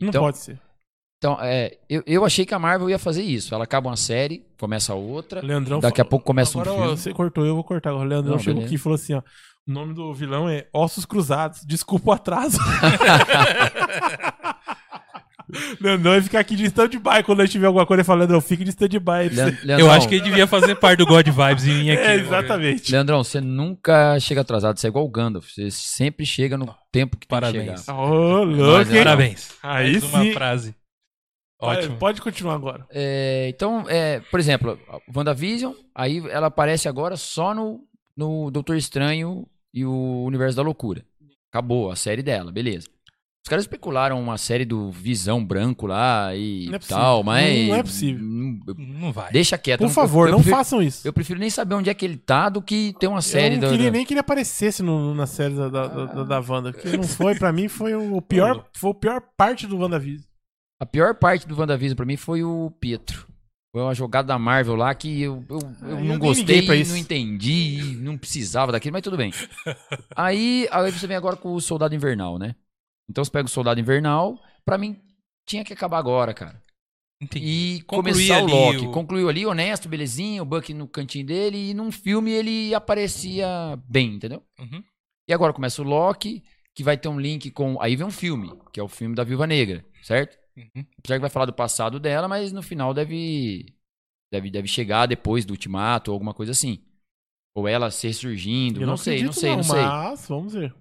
Não 0.00 0.08
Então- 0.08 0.22
pode 0.22 0.38
ser. 0.38 0.60
Então, 1.20 1.36
é, 1.40 1.76
eu, 1.90 2.00
eu 2.06 2.24
achei 2.24 2.46
que 2.46 2.54
a 2.54 2.60
Marvel 2.60 2.88
ia 2.88 2.96
fazer 2.98 3.24
isso. 3.24 3.52
Ela 3.52 3.64
acaba 3.64 3.90
uma 3.90 3.96
série, 3.96 4.46
começa 4.56 4.94
outra, 4.94 5.40
Leandrão 5.40 5.80
daqui 5.80 6.00
a 6.00 6.04
pouco 6.04 6.24
começa 6.24 6.56
um 6.56 6.60
Agora 6.60 6.76
filme. 6.80 6.96
você 6.96 7.12
cortou, 7.12 7.44
eu 7.44 7.56
vou 7.56 7.64
cortar. 7.64 7.90
agora. 7.90 8.04
O 8.04 8.08
Leandrão 8.08 8.32
Não, 8.34 8.38
chegou 8.38 8.54
beleza. 8.54 8.66
aqui 8.68 8.74
e 8.76 8.78
falou 8.78 8.94
assim: 8.94 9.14
ó. 9.14 9.22
O 9.66 9.72
nome 9.72 9.94
do 9.94 10.14
vilão 10.14 10.48
é 10.48 10.68
Ossos 10.72 11.04
Cruzados. 11.04 11.64
Desculpa 11.66 12.10
o 12.10 12.12
atraso. 12.12 12.56
Leandrão 15.80 16.12
vai 16.12 16.22
ficar 16.22 16.40
aqui 16.40 16.54
de 16.56 16.64
stand-by 16.66 17.22
quando 17.24 17.40
a 17.40 17.44
gente 17.44 17.52
tiver 17.52 17.66
alguma 17.66 17.86
coisa 17.86 18.04
falando, 18.04 18.32
eu 18.34 18.40
fico 18.40 18.62
de 18.64 18.70
stand-by. 18.70 19.28
Leand- 19.64 19.80
Eu 19.80 19.90
acho 19.90 20.08
que 20.08 20.16
ele 20.16 20.24
devia 20.24 20.46
fazer 20.46 20.74
parte 20.76 20.98
do 20.98 21.06
God 21.06 21.26
Vibes 21.26 21.64
e 21.64 21.72
vir 21.72 21.90
aqui. 21.92 22.02
É, 22.06 22.14
exatamente. 22.16 22.92
Leandrão, 22.92 23.24
você 23.24 23.40
nunca 23.40 24.18
chega 24.20 24.40
atrasado, 24.42 24.78
você 24.78 24.86
é 24.86 24.90
igual 24.90 25.04
o 25.04 25.10
Gandalf. 25.10 25.46
Você 25.50 25.70
sempre 25.70 26.26
chega 26.26 26.56
no 26.58 26.74
tempo 26.92 27.16
que 27.16 27.26
tem 27.26 27.40
Parabéns. 27.40 27.80
que 27.80 27.86
chegar. 27.86 27.98
Ô, 27.98 28.46
Mas, 28.46 28.58
louco? 28.58 28.90
Parabéns. 28.92 29.50
Aí 29.62 29.92
Mais 29.92 30.04
uma 30.04 30.22
sim. 30.22 30.32
frase. 30.32 30.74
Vai, 31.60 31.76
Ótimo. 31.78 31.96
Pode 31.96 32.22
continuar 32.22 32.54
agora. 32.54 32.86
É, 32.90 33.48
então, 33.48 33.84
é, 33.88 34.20
por 34.30 34.38
exemplo, 34.38 34.78
WandaVision, 35.14 35.72
aí 35.94 36.22
ela 36.30 36.46
aparece 36.46 36.88
agora 36.88 37.16
só 37.16 37.52
no, 37.54 37.80
no 38.16 38.48
Doutor 38.50 38.76
Estranho 38.76 39.44
e 39.74 39.84
o 39.84 40.22
Universo 40.24 40.56
da 40.56 40.62
Loucura. 40.62 41.04
Acabou 41.50 41.90
a 41.90 41.96
série 41.96 42.22
dela, 42.22 42.52
beleza. 42.52 42.86
Os 43.44 43.48
caras 43.50 43.64
especularam 43.64 44.20
uma 44.20 44.36
série 44.36 44.64
do 44.66 44.90
Visão 44.90 45.42
Branco 45.42 45.86
lá 45.86 46.34
e 46.36 46.66
Não 46.66 46.74
é 46.74 46.78
tal, 46.78 47.24
mas. 47.24 47.68
Não 47.68 47.74
é 47.76 47.82
possível. 47.82 48.22
Não- 48.22 48.60
Não 48.76 49.12
vai. 49.12 49.32
Deixa 49.32 49.56
quieto. 49.56 49.78
Por 49.78 49.86
eu- 49.86 49.90
favor, 49.90 50.28
eu, 50.28 50.32
não 50.32 50.38
prefiro, 50.38 50.56
façam 50.56 50.82
isso. 50.82 51.06
Eu 51.08 51.12
prefiro 51.14 51.40
nem 51.40 51.48
saber 51.48 51.74
onde 51.74 51.88
é 51.88 51.94
que 51.94 52.04
ele 52.04 52.18
tá 52.18 52.48
do 52.50 52.60
que 52.60 52.94
ter 53.00 53.06
uma 53.06 53.22
série 53.22 53.54
eu 53.54 53.60
não 53.62 53.70
queria 53.70 53.90
do- 53.90 53.94
nem 53.94 54.04
que 54.04 54.12
ele 54.12 54.20
aparecesse 54.20 54.82
no- 54.82 55.14
na 55.14 55.26
série 55.26 55.54
da, 55.54 55.68
da, 55.68 55.86
da, 55.86 56.24
da 56.24 56.40
Wanda. 56.40 56.72
Porque 56.72 56.94
não 56.96 57.04
foi, 57.08 57.34
pra 57.36 57.50
mim, 57.52 57.68
foi 57.68 57.94
o 57.94 58.20
pior, 58.20 58.66
foi 58.76 58.90
a 58.90 58.94
pior 58.94 59.22
parte 59.36 59.66
do 59.66 59.78
WandaVision. 59.78 60.26
A 60.80 60.84
pior 60.86 61.14
parte 61.14 61.48
do 61.48 61.58
WandaVision 61.58 61.96
pra 61.96 62.04
mim 62.06 62.16
foi 62.18 62.44
o 62.44 62.70
Pietro. 62.78 63.26
Foi 63.74 63.82
uma 63.82 63.94
jogada 63.94 64.28
da 64.28 64.38
Marvel 64.38 64.76
lá 64.76 64.94
que 64.94 65.20
eu, 65.22 65.44
eu, 65.48 65.58
eu 65.58 65.68
Ah, 65.82 66.00
eu 66.00 66.04
não 66.04 66.18
gostei, 66.18 66.44
liguei 66.44 66.62
pra 66.66 66.76
isso. 66.76 66.90
não 66.92 66.98
entendi, 66.98 67.96
não 68.00 68.16
precisava 68.18 68.72
daquilo, 68.72 68.92
mas 68.92 69.02
tudo 69.02 69.16
bem. 69.16 69.32
aí, 70.16 70.68
aí 70.70 70.92
você 70.92 71.06
vem 71.06 71.16
agora 71.16 71.36
com 71.36 71.54
o 71.54 71.60
Soldado 71.60 71.94
Invernal, 71.94 72.38
né? 72.38 72.54
Então 73.08 73.24
você 73.24 73.30
pega 73.30 73.46
o 73.46 73.50
Soldado 73.50 73.80
Invernal, 73.80 74.38
pra 74.64 74.76
mim 74.78 75.00
tinha 75.46 75.64
que 75.64 75.72
acabar 75.72 75.98
agora, 75.98 76.34
cara. 76.34 76.60
Entendi. 77.20 77.46
E 77.46 77.82
Concluir 77.82 78.12
começar 78.28 78.42
o 78.42 78.46
Loki. 78.46 78.86
o- 78.86 78.90
Concluiu 78.92 79.28
ali, 79.28 79.44
honesto, 79.46 79.88
belezinha, 79.88 80.42
o 80.42 80.46
Buck 80.46 80.72
no 80.72 80.86
cantinho 80.86 81.26
dele, 81.26 81.70
e 81.70 81.74
num 81.74 81.90
filme 81.90 82.30
ele 82.30 82.72
aparecia 82.74 83.48
bem, 83.88 84.14
entendeu? 84.14 84.42
Uhum. 84.60 84.82
E 85.28 85.32
agora 85.32 85.52
começa 85.52 85.82
o 85.82 85.84
Loki, 85.84 86.44
que 86.74 86.84
vai 86.84 86.96
ter 86.96 87.08
um 87.08 87.18
link 87.18 87.50
com. 87.50 87.80
Aí 87.80 87.96
vem 87.96 88.06
um 88.06 88.10
filme, 88.10 88.52
que 88.72 88.78
é 88.78 88.82
o 88.82 88.88
filme 88.88 89.14
da 89.16 89.24
Viúva 89.24 89.46
Negra, 89.46 89.84
certo? 90.02 90.38
Uhum. 90.56 90.84
Apesar 90.98 91.16
que 91.16 91.20
vai 91.20 91.30
falar 91.30 91.46
do 91.46 91.52
passado 91.52 91.98
dela, 91.98 92.28
mas 92.28 92.52
no 92.52 92.62
final 92.62 92.94
deve. 92.94 93.74
Deve, 94.30 94.50
deve 94.50 94.68
chegar 94.68 95.06
depois 95.06 95.46
do 95.46 95.52
ultimato 95.52 96.10
ou 96.10 96.14
alguma 96.14 96.34
coisa 96.34 96.52
assim. 96.52 96.84
Ou 97.56 97.66
ela 97.66 97.90
ser 97.90 98.12
surgindo. 98.12 98.80
Eu 98.82 98.86
Não, 98.86 98.96
sei, 98.96 99.22
não 99.24 99.32
sei, 99.32 99.56
não, 99.56 99.62
sei. 99.62 99.80
Mas 99.80 100.28
vamos 100.28 100.52
ver. 100.52 100.74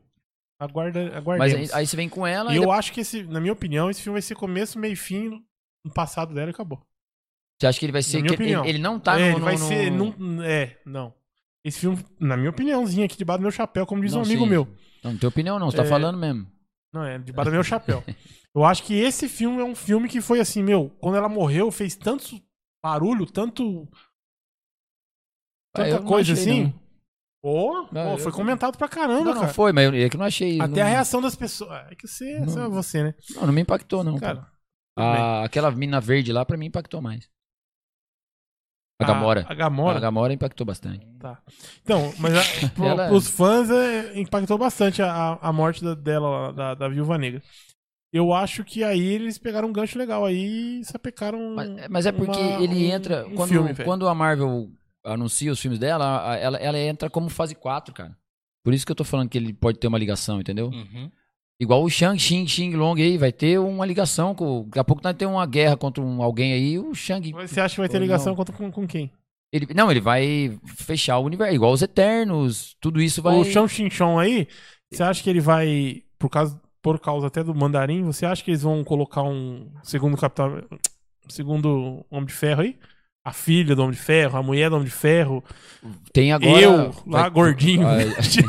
Aguarda, 0.60 1.04
Mas 1.06 1.14
aguardemos. 1.16 1.72
aí, 1.74 1.80
aí 1.82 1.88
você 1.88 1.96
vem 1.96 2.10
com 2.10 2.26
ela 2.26 2.52
E 2.52 2.56
eu 2.56 2.62
depois- 2.62 2.80
acho 2.80 2.92
que 2.94 3.02
esse, 3.02 3.24
na 3.24 3.40
minha 3.40 3.54
opinião, 3.54 3.90
esse 3.92 4.02
filme 4.02 4.16
vai 4.16 4.22
ser 4.24 4.36
começo, 4.36 4.80
meio 4.80 4.98
fim 4.98 5.44
no 5.86 5.94
passado 5.94 6.34
dela 6.34 6.50
e 6.50 6.52
acabou. 6.52 6.82
você 7.60 7.68
acha 7.68 7.80
que 7.80 7.86
ele 7.86 7.92
vai 7.92 8.02
ser. 8.04 8.18
minha 8.22 8.30
que 8.30 8.36
ele, 8.36 8.44
opinião. 8.44 8.66
ele 8.66 8.78
não 8.80 9.00
tá 9.00 9.20
é, 9.20 9.20
no. 9.20 9.26
ele 9.26 9.40
no- 9.40 9.46
vai 9.46 9.54
no- 9.58 9.68
ser. 9.68 9.92
Não, 9.92 10.44
é, 10.44 10.80
não. 10.86 11.14
Esse 11.64 11.80
filme, 11.80 12.04
na 12.20 12.38
minha 12.38 12.50
opiniãozinha, 12.50 13.06
aqui 13.06 13.18
debaixo 13.18 13.40
do 13.40 13.44
meu 13.44 13.52
chapéu, 13.52 13.86
como 13.86 14.02
diz 14.02 14.14
Não, 14.14 14.22
um 14.22 14.24
amigo 14.24 14.44
sim. 14.46 14.50
meu. 14.50 14.66
Não, 15.04 15.12
não 15.12 15.20
tem 15.20 15.28
opinião, 15.28 15.60
não. 15.60 15.70
Você 15.70 15.78
tá 15.78 15.84
É, 15.84 15.88
falando 15.88 16.18
mesmo. 16.18 16.48
Não, 16.94 17.04
é, 17.04 17.20
debaixo 17.20 17.52
do 17.52 17.54
meu 17.54 17.64
chapéu. 17.64 18.04
Eu 18.56 18.64
acho 18.66 18.84
que 18.84 18.94
esse 18.96 19.28
filme 19.30 19.60
é 19.62 19.64
um 19.64 19.76
filme 19.76 20.08
que 20.10 20.22
foi 20.22 20.40
assim, 20.40 20.64
meu, 20.64 20.90
quando 21.00 21.16
ela 21.18 21.30
morreu, 21.30 21.70
fez 21.72 21.96
tanto 21.96 22.42
barulho, 22.84 23.26
tanto. 23.28 23.88
Ah, 25.76 25.84
Tanta 25.84 26.00
não 26.00 26.08
coisa 26.08 26.34
achei, 26.34 26.44
assim. 26.44 26.64
não. 26.64 26.87
Pô, 27.42 27.88
Não, 27.92 28.04
pô, 28.06 28.12
eu- 28.14 28.18
foi 28.18 28.32
comentado 28.32 28.78
pra 28.78 28.90
caramba, 28.90 29.24
Não, 29.24 29.34
não 29.34 29.42
cara. 29.42 29.54
foi, 29.54 29.72
mas 29.72 29.86
eu, 29.86 29.94
é 30.06 30.10
que 30.10 30.18
não 30.18 30.26
achei. 30.26 30.60
Até 30.60 30.82
não, 30.82 30.88
a 30.88 30.90
reação 30.90 31.22
das 31.22 31.36
pessoas. 31.36 31.72
É 31.92 31.96
que 31.96 32.08
você, 32.08 32.40
Não. 32.40 32.46
você 32.48 32.60
é 32.60 32.68
você, 32.68 33.04
né? 33.04 33.14
Não, 33.36 33.46
não 33.48 33.54
me 33.54 33.62
impactou, 33.62 34.04
não. 34.04 34.18
Cara, 34.18 34.48
cara. 34.98 35.42
A, 35.42 35.44
aquela 35.46 35.70
mina 35.72 36.02
verde 36.02 36.34
lá, 36.34 36.44
pra 36.44 36.58
mim, 36.58 36.66
impactou 36.66 37.02
mais. 37.02 37.30
A 39.00 39.06
Gamora. 39.06 39.46
A, 39.48 39.52
a 39.52 39.56
Gamora. 39.56 39.98
A 39.98 40.02
Gamora 40.02 40.34
impactou 40.34 40.66
bastante. 40.66 41.06
Tá. 41.20 41.40
Então, 41.84 42.12
mas 42.18 42.34
a, 42.34 42.42
pro, 42.74 42.86
Ela- 42.86 43.08
pros 43.08 43.28
fãs 43.28 43.70
é, 43.70 44.20
impactou 44.20 44.58
bastante 44.58 45.04
a, 45.04 45.38
a 45.40 45.54
morte 45.54 45.84
da- 45.84 45.94
dela, 45.94 46.52
da, 46.52 46.74
da 46.74 46.88
Viúva 46.90 47.18
Negra. 47.18 47.42
Eu 48.12 48.34
acho 48.34 48.64
que 48.64 48.84
aí 48.84 49.00
eles 49.06 49.38
pegaram 49.38 49.68
um 49.68 49.74
gancho 49.74 50.00
legal 50.00 50.26
aí 50.26 50.80
e 50.80 50.86
sapecaram. 50.86 51.54
Mas, 51.56 51.88
mas 51.90 52.06
é 52.08 52.12
porque 52.12 52.40
uma- 52.40 52.64
ele 52.64 52.88
um- 52.88 52.92
entra. 52.92 53.28
um 53.28 53.36
quando, 53.36 53.50
filme, 53.50 53.76
quando 53.84 54.08
a 54.08 54.16
Marvel 54.16 54.72
anuncia 55.14 55.52
os 55.52 55.60
filmes 55.60 55.80
dela, 55.80 56.36
ela, 56.38 56.58
ela 56.58 56.78
entra 56.78 57.10
como 57.10 57.30
fase 57.30 57.56
4, 57.56 57.94
cara. 57.94 58.18
Por 58.64 58.74
isso 58.74 58.86
que 58.86 58.92
eu 58.92 58.96
tô 58.96 59.04
falando 59.04 59.30
que 59.30 59.38
ele 59.38 59.54
pode 59.54 59.80
ter 59.80 59.88
uma 59.88 59.98
ligação, 59.98 60.40
entendeu? 60.40 60.68
Uhum. 60.68 61.10
Igual 61.60 61.84
o 61.84 61.90
Shang 61.90 62.20
Xing 62.20 62.48
Xing 62.48 62.76
Long 62.76 62.96
aí, 62.96 63.18
vai 63.18 63.32
ter 63.32 63.58
uma 63.60 63.86
ligação. 63.86 64.36
Com, 64.36 64.66
daqui 64.66 64.80
a 64.80 64.84
pouco 64.84 65.02
nós 65.04 65.16
temos 65.16 65.36
uma 65.36 65.46
guerra 65.46 65.76
contra 65.76 66.04
um, 66.04 66.22
alguém 66.22 66.54
aí, 66.54 66.78
o 66.78 66.94
Shang. 66.94 67.34
Mas 67.34 67.50
Você 67.50 67.60
acha 67.60 67.76
que 67.76 67.82
vai 67.82 67.90
ter 67.90 68.00
ligação 68.00 68.36
não. 68.36 68.46
com, 68.46 68.54
com, 68.54 68.72
com 68.72 68.88
quem? 68.88 69.12
Ele, 69.52 69.66
não, 69.74 69.90
ele 69.90 70.02
vai 70.02 70.60
fechar 70.66 71.18
o 71.18 71.24
universo, 71.24 71.56
igual 71.56 71.72
os 71.72 71.82
Eternos, 71.82 72.76
tudo 72.80 73.02
isso 73.02 73.22
vai. 73.22 73.38
O 73.38 73.46
Shang 73.46 73.68
Xinchon 73.68 74.20
aí, 74.20 74.48
você 74.92 75.02
acha 75.02 75.24
que 75.24 75.30
ele 75.30 75.40
vai, 75.40 76.04
por 76.20 76.30
causa, 76.30 76.62
por 76.82 77.00
causa 77.00 77.28
até 77.28 77.44
do 77.44 77.56
Mandarim, 77.56 78.04
você 78.04 78.26
acha 78.26 78.44
que 78.44 78.52
eles 78.52 78.62
vão 78.62 78.84
colocar 78.84 79.24
um 79.24 79.72
segundo 79.84 80.18
Capitão. 80.18 80.62
Segundo 81.30 82.06
Homem 82.10 82.26
de 82.26 82.34
Ferro 82.34 82.62
aí? 82.62 82.78
A 83.28 83.34
filha 83.34 83.76
do 83.76 83.82
Homem 83.82 83.94
de 83.96 84.02
Ferro, 84.02 84.38
a 84.38 84.44
mulher 84.44 84.70
do 84.70 84.76
Homem 84.78 84.88
de 84.88 84.94
Ferro, 84.94 85.44
Tem 86.14 86.32
agora. 86.32 86.62
eu, 86.62 86.92
vai- 86.92 87.22
lá 87.24 87.30
gordinho. 87.30 87.84
Vai- 87.88 88.06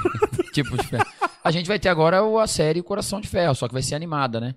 tipo, 0.52 0.76
de 0.76 0.86
ferro. 0.86 1.04
a 1.42 1.50
gente 1.50 1.66
vai 1.66 1.78
ter 1.80 1.88
agora 1.88 2.22
o- 2.22 2.38
a 2.38 2.46
série 2.46 2.82
Coração 2.82 3.20
de 3.20 3.26
Ferro, 3.28 3.54
só 3.56 3.66
que 3.66 3.72
vai 3.74 3.82
ser 3.82 3.94
animada, 3.96 4.40
né? 4.40 4.54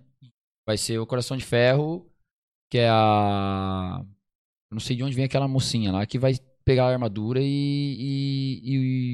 Vai 0.67 0.77
ser 0.77 0.99
o 0.99 1.05
Coração 1.07 1.35
de 1.35 1.43
Ferro, 1.43 2.05
que 2.69 2.77
é 2.77 2.87
a. 2.89 4.01
Não 4.71 4.79
sei 4.79 4.95
de 4.95 5.03
onde 5.03 5.15
vem 5.15 5.25
aquela 5.25 5.47
mocinha 5.47 5.91
lá, 5.91 6.05
que 6.05 6.19
vai 6.19 6.33
pegar 6.63 6.85
a 6.85 6.91
armadura 6.91 7.39
e, 7.41 7.45
e- 7.99 8.61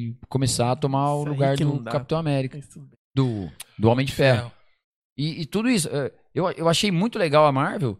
e 0.09 0.15
começar 0.27 0.71
a 0.71 0.75
tomar 0.75 1.13
o 1.13 1.23
lugar 1.23 1.55
do. 1.55 1.83
Capitão 1.83 2.17
América, 2.19 2.59
bem. 2.75 2.85
do, 3.15 3.49
do 3.79 3.89
Homem 3.89 4.05
de 4.05 4.11
Ferro. 4.11 4.51
E, 5.17 5.41
e 5.41 5.45
tudo 5.45 5.69
isso, 5.69 5.87
eh, 5.91 6.11
eu, 6.35 6.49
eu 6.51 6.67
achei 6.69 6.91
muito 6.91 7.17
legal 7.17 7.45
a 7.47 7.51
Marvel. 7.51 7.97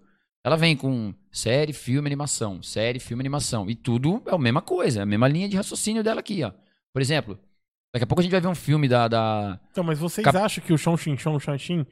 Ela 0.48 0.56
vem 0.56 0.78
com 0.78 1.14
série, 1.30 1.74
filme, 1.74 2.08
animação. 2.08 2.64
Série, 2.64 3.00
filme, 3.00 3.22
animação. 3.22 3.70
E 3.70 3.76
tudo 3.76 4.24
é 4.26 4.34
a 4.34 4.38
mesma 4.38 4.62
coisa, 4.62 5.02
é 5.02 5.04
a 5.04 5.06
mesma 5.06 5.28
linha 5.28 5.50
de 5.50 5.58
raciocínio 5.58 6.02
dela 6.02 6.22
aqui, 6.22 6.41
ó. 6.41 6.54
Por 6.93 7.02
exemplo, 7.02 7.38
daqui 7.93 8.06
a 8.06 8.08
pouco 8.08 8.22
a 8.22 8.24
gente 8.24 8.32
vai 8.32 8.39
ver 8.39 8.48
um 8.48 8.56
filme 8.56 8.88
da. 8.88 9.10
da... 9.10 9.60
Então, 9.70 9.84
mas 9.84 10.00
vocês 10.00 10.24
Cap- 10.24 10.38
acham 10.38 10.64
que 10.64 10.72
o 10.72 10.78
Shang 10.78 10.98
Xinchon, 10.98 11.36
o 11.36 11.39
Shang-Xin, 11.41 11.86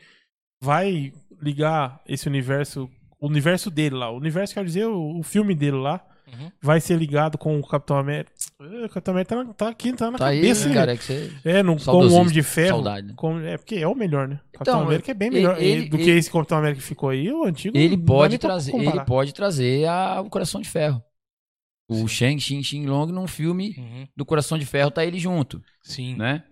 vai 0.64 1.12
ligar 1.42 2.02
esse 2.08 2.30
universo, 2.30 2.90
o 3.20 3.28
universo 3.28 3.70
dele 3.70 3.96
lá, 3.96 4.10
o 4.10 4.16
universo 4.16 4.54
quer 4.54 4.64
dizer 4.64 4.86
o, 4.86 5.20
o 5.20 5.22
filme 5.22 5.54
dele 5.54 5.76
lá, 5.76 6.02
Uhum. 6.28 6.52
vai 6.62 6.82
ser 6.82 6.98
ligado 6.98 7.38
com 7.38 7.60
o 7.60 7.68
Capitão 7.68 7.98
América? 7.98 8.32
Eh, 8.60 8.86
O 8.86 8.90
Capitão 8.90 9.14
América 9.14 9.36
tá, 9.46 9.54
tá 9.54 9.70
aqui, 9.70 9.94
tá 9.94 10.10
na 10.10 10.18
Tá 10.18 10.28
aí, 10.28 10.42
cabeça, 10.42 10.74
cara, 10.74 10.94
é 10.94 10.98
que 10.98 11.04
você. 11.04 11.32
É, 11.46 11.62
no, 11.64 11.78
com 11.78 11.92
o 11.92 12.14
Homem 12.14 12.34
de 12.34 12.42
Ferro. 12.42 12.70
saudade, 12.78 13.08
né? 13.08 13.14
com- 13.16 13.40
é 13.40 13.58
porque 13.58 13.76
é 13.76 13.88
o 13.88 13.94
melhor, 13.96 14.28
né? 14.28 14.40
Capitão 14.52 14.76
Então, 14.76 14.88
América 14.88 15.12
é 15.12 15.14
bem 15.14 15.28
ele- 15.28 15.36
melhor 15.38 15.62
ele- 15.62 15.90
do 15.90 15.98
que 15.98 16.04
ele- 16.10 16.20
esse 16.20 16.32
Capitão 16.32 16.58
América 16.58 16.82
que 16.82 16.88
ficou 16.88 17.10
aí, 17.10 17.32
o 17.32 17.44
antigo. 17.44 17.78
Ele 17.78 17.98
pode 17.98 18.38
trazer, 18.38 18.74
ele 18.76 19.06
pode 19.06 19.34
trazer 19.34 19.88
a, 19.88 20.22
o 20.22 20.30
Coração 20.30 20.60
de 20.62 20.70
Ferro. 20.70 21.04
O 21.88 22.08
Shang 22.08 22.40
Xin 22.42 22.64
Xin 22.64 22.88
Long 22.88 23.06
num 23.08 23.28
filme 23.28 23.76
Uhum. 23.78 24.08
do 24.18 24.26
Coração 24.26 24.58
de 24.58 24.66
Ferro 24.66 24.90
tá 24.90 25.06
ele 25.06 25.20
junto, 25.20 25.62
Sim. 25.84 26.16
né? 26.16 26.44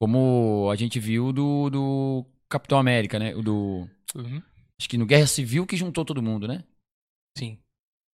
Como 0.00 0.68
a 0.70 0.76
gente 0.76 0.98
viu 0.98 1.32
do, 1.32 1.70
do 1.70 2.26
Capitão 2.48 2.78
América, 2.78 3.18
né? 3.18 3.34
O 3.34 3.42
do 3.42 3.88
Uhum. 4.14 4.42
acho 4.78 4.88
que 4.88 4.98
no 4.98 5.06
Guerra 5.06 5.26
Civil 5.26 5.64
que 5.66 5.76
juntou 5.76 6.04
todo 6.04 6.20
mundo, 6.22 6.46
né? 6.48 6.64
Sim. 7.38 7.58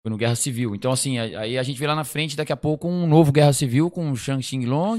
Foi 0.03 0.11
no 0.11 0.16
Guerra 0.16 0.36
Civil. 0.36 0.74
Então, 0.74 0.92
assim, 0.92 1.18
aí 1.18 1.59
a 1.59 1.62
gente 1.62 1.78
vê 1.78 1.86
lá 1.86 1.94
na 1.94 2.05
frente, 2.05 2.36
daqui 2.36 2.53
a 2.53 2.57
pouco, 2.57 2.88
um 2.88 3.07
novo 3.07 3.32
Guerra 3.32 3.53
Civil 3.53 3.90
com 3.90 4.11
o 4.11 4.16
Shang 4.16 4.42
Xing 4.42 4.64
Long, 4.64 4.99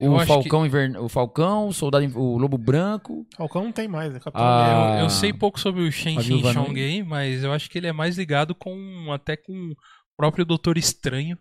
Eu 0.00 0.12
o 0.12 0.26
Falcão, 0.26 0.64
Invern... 0.64 0.96
o 0.98 1.08
Falcão, 1.08 1.68
o 1.68 1.72
Soldado, 1.72 2.06
o 2.18 2.38
Lobo 2.38 2.56
Branco. 2.56 3.26
Falcão 3.36 3.64
não 3.64 3.72
tem 3.72 3.88
mais, 3.88 4.14
é 4.14 4.20
Capitão 4.20 4.44
Ah. 4.44 4.96
Eu, 4.98 5.04
eu 5.04 5.10
sei 5.10 5.32
pouco 5.32 5.58
sobre 5.58 5.82
o 5.82 5.90
Shen 5.90 6.20
Shin 6.20 6.28
Viúva 6.28 6.52
Chong 6.52 6.80
aí, 6.80 7.02
mas 7.02 7.42
eu 7.42 7.52
acho 7.52 7.68
que 7.68 7.78
ele 7.78 7.86
é 7.86 7.92
mais 7.92 8.16
ligado 8.16 8.54
com 8.54 9.10
até 9.12 9.36
com 9.36 9.52
o 9.52 9.76
próprio 10.16 10.44
Doutor 10.44 10.78
Estranho. 10.78 11.36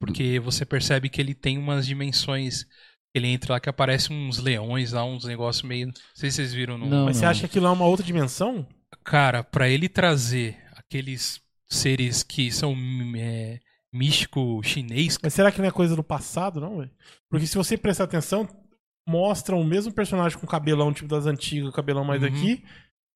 Porque 0.00 0.38
você 0.38 0.66
percebe 0.66 1.08
que 1.08 1.20
ele 1.20 1.34
tem 1.34 1.56
umas 1.56 1.86
dimensões. 1.86 2.66
Ele 3.14 3.28
entra 3.28 3.54
lá 3.54 3.60
que 3.60 3.70
aparece 3.70 4.12
uns 4.12 4.38
leões 4.38 4.92
lá, 4.92 5.04
uns 5.04 5.24
negócios 5.24 5.62
meio. 5.62 5.86
Não 5.86 5.94
sei 6.14 6.30
se 6.30 6.36
vocês 6.36 6.52
viram 6.52 6.76
no. 6.76 6.86
Não. 6.86 7.06
Mas 7.06 7.16
você 7.16 7.26
acha 7.26 7.40
que 7.40 7.46
aquilo 7.46 7.66
é 7.66 7.70
uma 7.70 7.86
outra 7.86 8.04
dimensão? 8.04 8.66
Cara, 9.04 9.42
pra 9.42 9.68
ele 9.68 9.88
trazer 9.88 10.58
aqueles 10.76 11.40
seres 11.74 12.22
que 12.22 12.50
são 12.50 12.74
é, 13.16 13.58
místico 13.92 14.60
chinês. 14.62 15.18
Mas 15.22 15.34
será 15.34 15.50
que 15.52 15.60
não 15.60 15.68
é 15.68 15.70
coisa 15.70 15.94
do 15.96 16.02
passado, 16.02 16.60
não, 16.60 16.78
velho? 16.78 16.90
Porque 17.30 17.46
se 17.46 17.56
você 17.56 17.76
prestar 17.76 18.04
atenção, 18.04 18.48
mostram 19.08 19.60
o 19.60 19.64
mesmo 19.64 19.92
personagem 19.92 20.38
com 20.38 20.46
cabelão, 20.46 20.92
tipo 20.92 21.08
das 21.08 21.26
antigas, 21.26 21.72
cabelão 21.74 22.04
mais 22.04 22.22
Uhum. 22.22 22.28
aqui, 22.28 22.64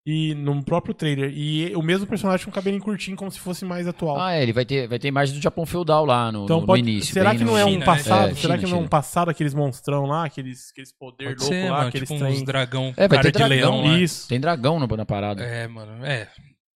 e 0.06 0.34
no 0.34 0.62
próprio 0.64 0.94
trailer. 0.94 1.30
E 1.36 1.74
o 1.76 1.82
mesmo 1.82 2.06
personagem 2.06 2.44
com 2.46 2.50
cabelinho 2.52 2.82
curtinho, 2.82 3.14
como 3.16 3.30
se 3.30 3.38
fosse 3.38 3.64
mais 3.64 3.86
atual. 3.86 4.18
Ah, 4.18 4.32
é, 4.34 4.42
ele 4.42 4.54
vai 4.54 4.64
ter, 4.64 4.88
vai 4.88 4.98
ter 4.98 5.08
imagem 5.08 5.34
do 5.34 5.42
Japão 5.42 5.66
feudal 5.66 6.06
lá 6.06 6.32
no, 6.32 6.44
então 6.44 6.56
no- 6.56 6.60
no 6.62 6.66
pode. 6.66 6.80
início. 6.80 7.12
será 7.12 7.32
que 7.34 7.44
no- 7.44 7.50
não 7.52 7.58
é 7.58 7.64
um 7.64 7.68
China, 7.68 7.78
né? 7.80 7.84
passado? 7.86 8.30
É, 8.30 8.34
será 8.34 8.54
China, 8.54 8.58
que 8.58 8.66
não 8.72 8.78
é 8.78 8.80
um 8.84 8.88
passado 8.88 9.30
aqueles 9.30 9.52
monstrão 9.52 10.06
lá, 10.06 10.24
aqueles, 10.24 10.70
aqueles 10.70 10.92
poder 10.92 11.24
Pode 11.26 11.40
louco 11.40 11.54
ser, 11.54 11.70
lá, 11.70 11.76
mano, 11.78 11.88
aqueles 11.88 12.08
tipo 12.08 12.20
trem. 12.20 12.32
uns 12.32 12.42
dragão 12.42 12.94
É, 12.96 13.06
vai 13.06 13.18
cara 13.18 13.22
ter 13.22 13.32
de 13.32 13.38
dragão, 13.38 13.56
leão 13.82 13.82
lá. 13.92 13.98
Isso. 13.98 14.28
Tem 14.28 14.40
dragão 14.40 14.78
na, 14.80 14.86
na 14.86 15.04
parada. 15.04 15.42
É, 15.44 15.66
mano, 15.68 16.02
é. 16.06 16.28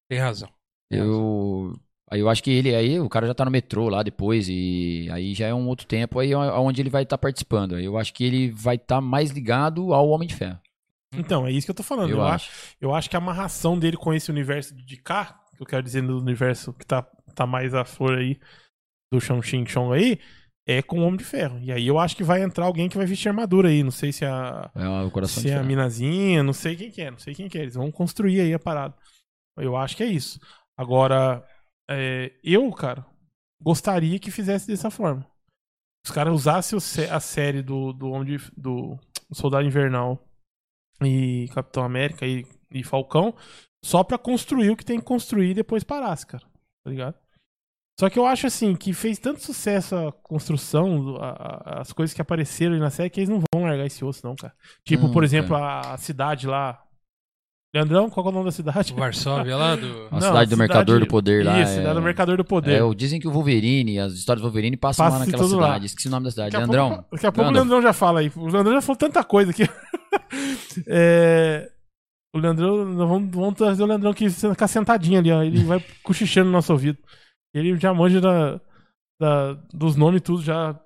Tem 0.09 0.19
razão. 0.19 0.49
Eu, 0.91 1.75
aí 2.11 2.21
eu 2.21 2.29
acho 2.29 2.43
que 2.43 2.51
ele 2.51 2.75
aí, 2.75 2.99
o 2.99 3.09
cara 3.09 3.27
já 3.27 3.35
tá 3.35 3.45
no 3.45 3.51
metrô 3.51 3.89
lá 3.89 4.03
depois 4.03 4.49
e 4.49 5.09
aí 5.13 5.35
já 5.35 5.47
é 5.47 5.55
um 5.55 5.69
outro 5.69 5.87
tempo 5.87 6.19
aí 6.19 6.35
onde 6.35 6.81
ele 6.83 6.91
vai 6.91 7.05
estar 7.05 7.19
participando. 7.19 7.77
Aí 7.77 7.85
Eu 7.85 7.97
acho 7.97 8.13
que 8.13 8.25
ele 8.25 8.51
vai 8.51 8.77
estar 8.77 9.01
mais 9.01 9.31
ligado 9.31 9.93
ao 9.95 10.09
Homem 10.09 10.29
de 10.29 10.35
Ferro. 10.35 10.59
Então, 11.13 11.47
é 11.47 11.51
isso 11.53 11.67
que 11.67 11.71
eu 11.71 11.75
tô 11.75 11.83
falando. 11.83 12.11
Eu 12.11 12.19
Eu, 12.19 12.23
acho. 12.23 12.51
acho, 12.51 12.77
eu 12.81 12.95
acho 12.95 13.11
que 13.11 13.17
a 13.17 13.19
amarração 13.19 13.79
dele 13.79 13.97
com 13.97 14.13
esse 14.15 14.31
universo 14.31 14.75
de 14.75 14.97
cá, 14.97 15.41
que 15.57 15.63
eu 15.63 15.67
quero 15.67 15.83
dizer 15.83 16.03
no 16.03 16.19
universo 16.19 16.73
que 16.73 16.87
tá, 16.87 17.03
tá 17.35 17.47
mais 17.47 17.75
à 17.75 17.85
flor 17.85 18.19
aí, 18.19 18.39
do 19.13 19.21
Shang 19.21 19.43
Xing 19.47 19.67
Chong 19.67 19.93
aí, 19.95 20.21
é 20.67 20.83
com 20.83 21.01
o 21.01 21.03
Homem 21.03 21.17
de 21.17 21.25
Ferro. 21.25 21.59
E 21.61 21.73
aí 21.73 21.87
eu 21.87 21.99
acho 21.99 22.17
que 22.17 22.23
vai 22.23 22.43
entrar 22.43 22.65
alguém 22.65 22.89
que 22.89 22.97
vai 22.97 23.07
vestir 23.07 23.29
armadura 23.29 23.69
aí. 23.69 23.83
Não 23.83 23.91
sei 23.91 24.13
se 24.13 24.25
é 24.25 24.29
a, 24.29 24.71
É 24.75 24.89
o 25.05 25.11
coração 25.11 25.43
se 25.43 25.49
de 25.49 25.53
é 25.55 25.57
a 25.57 25.63
minazinha, 25.63 26.43
não 26.43 26.53
sei 26.53 26.77
quem 26.77 26.91
que 26.91 27.03
é, 27.03 27.11
não 27.11 27.19
sei 27.19 27.35
quem 27.35 27.49
que 27.49 27.59
é. 27.59 27.63
Eles 27.63 27.75
vão 27.75 27.91
construir 27.91 28.41
aí 28.41 28.55
a 28.55 28.59
parada. 28.59 28.95
Eu 29.57 29.77
acho 29.77 29.97
que 29.97 30.03
é 30.03 30.07
isso. 30.07 30.39
Agora, 30.81 31.47
é, 31.91 32.33
eu, 32.43 32.71
cara, 32.73 33.05
gostaria 33.63 34.19
que 34.19 34.31
fizesse 34.31 34.67
dessa 34.67 34.91
forma. 34.91 35.27
Os 36.07 36.11
caras 36.11 36.33
usassem 36.33 36.79
a 37.11 37.21
série 37.21 37.61
do, 37.63 37.93
do, 37.93 38.09
Homem 38.11 38.39
de- 38.39 38.51
do 38.57 38.99
Soldado 39.31 39.67
Invernal 39.67 40.19
e 41.03 41.49
Capitão 41.55 41.85
América 41.85 42.27
e, 42.27 42.47
e 42.71 42.83
Falcão 42.83 43.35
só 43.85 44.03
pra 44.03 44.17
construir 44.17 44.71
o 44.71 44.77
que 44.77 44.85
tem 44.85 44.99
que 44.99 45.05
construir 45.05 45.51
e 45.51 45.55
depois 45.55 45.85
parasse, 45.85 46.27
cara. 46.27 46.45
Tá 46.83 46.91
ligado? 46.91 47.15
Só 47.99 48.09
que 48.09 48.19
eu 48.19 48.25
acho 48.25 48.47
assim 48.47 48.75
que 48.75 48.95
fez 48.95 49.19
tanto 49.19 49.41
sucesso 49.43 49.95
a 49.95 50.11
construção, 50.13 51.17
a- 51.19 51.29
a- 51.77 51.81
as 51.83 51.93
coisas 51.93 52.15
que 52.15 52.23
apareceram 52.23 52.73
aí 52.75 52.81
na 52.81 52.89
série, 52.89 53.11
que 53.11 53.21
eles 53.21 53.29
não 53.29 53.43
vão 53.53 53.65
largar 53.65 53.85
esse 53.85 54.03
osso, 54.03 54.27
não, 54.27 54.35
cara. 54.35 54.55
Tipo, 54.83 55.05
Não, 55.05 55.13
por 55.13 55.23
exemplo, 55.25 55.55
a, 55.55 55.93
a 55.93 55.99
cidade 55.99 56.47
lá. 56.47 56.83
Leandrão, 57.73 58.11
qual 58.11 58.27
é 58.27 58.29
o 58.31 58.33
nome 58.33 58.47
da 58.47 58.51
cidade? 58.53 58.93
Varsóvia 58.93 59.57
lá 59.57 59.77
do. 59.77 59.87
A 59.87 60.15
Não, 60.15 60.21
cidade 60.21 60.21
do 60.21 60.29
cidade- 60.29 60.57
Mercador 60.57 60.99
do 61.01 61.07
Poder 61.07 61.45
lá. 61.47 61.61
Isso, 61.61 61.73
é... 61.73 61.77
cidade 61.77 61.95
do 61.95 62.03
Mercador 62.03 62.37
do 62.37 62.45
Poder. 62.45 62.73
É, 62.79 62.83
o- 62.83 62.93
dizem 62.95 63.21
que 63.21 63.29
o 63.29 63.31
Wolverine, 63.31 64.01
as 64.01 64.13
histórias 64.15 64.43
do 64.43 64.47
Wolverine 64.49 64.77
passam 64.77 65.07
Passa 65.07 65.19
lá 65.19 65.25
naquela 65.25 65.43
tudo 65.45 65.57
lá. 65.57 65.67
cidade. 65.69 65.87
Esqueci 65.87 66.09
o 66.09 66.11
nome 66.11 66.25
da 66.25 66.31
cidade. 66.33 66.51
Daqui 66.51 66.57
a 66.57 66.67
Leandrão. 66.67 66.89
pouco, 66.91 67.09
daqui 67.13 67.27
a 67.27 67.33
pouco 67.33 67.51
o. 67.51 67.53
Leandrão 67.55 67.81
já 67.83 67.93
fala 67.93 68.21
aí. 68.21 68.33
O 68.35 68.49
Leandrão 68.49 68.75
já 68.75 68.81
falou 68.83 68.97
tanta 68.97 69.23
coisa 69.25 69.51
aqui. 69.53 69.63
É, 70.87 71.71
o 72.35 72.39
Leandrão, 72.39 72.85
nós 72.85 73.09
vamos, 73.09 73.31
vamos 73.35 73.55
trazer 73.55 73.83
o 73.83 73.87
Leandrão 73.87 74.15
que 74.15 74.29
ficar 74.31 74.69
sentadinho 74.69 75.19
ali, 75.19 75.31
ó. 75.33 75.43
Ele 75.43 75.65
vai 75.65 75.85
cochichando 76.03 76.47
no 76.47 76.53
nosso 76.53 76.73
ouvido. 76.73 76.99
Ele 77.55 77.77
já 77.79 77.93
manja 77.93 78.21
da, 78.21 78.61
da- 79.21 79.53
dos 79.73 79.97
nomes 79.97 80.21
e 80.21 80.23
tudo, 80.25 80.43
já. 80.43 80.79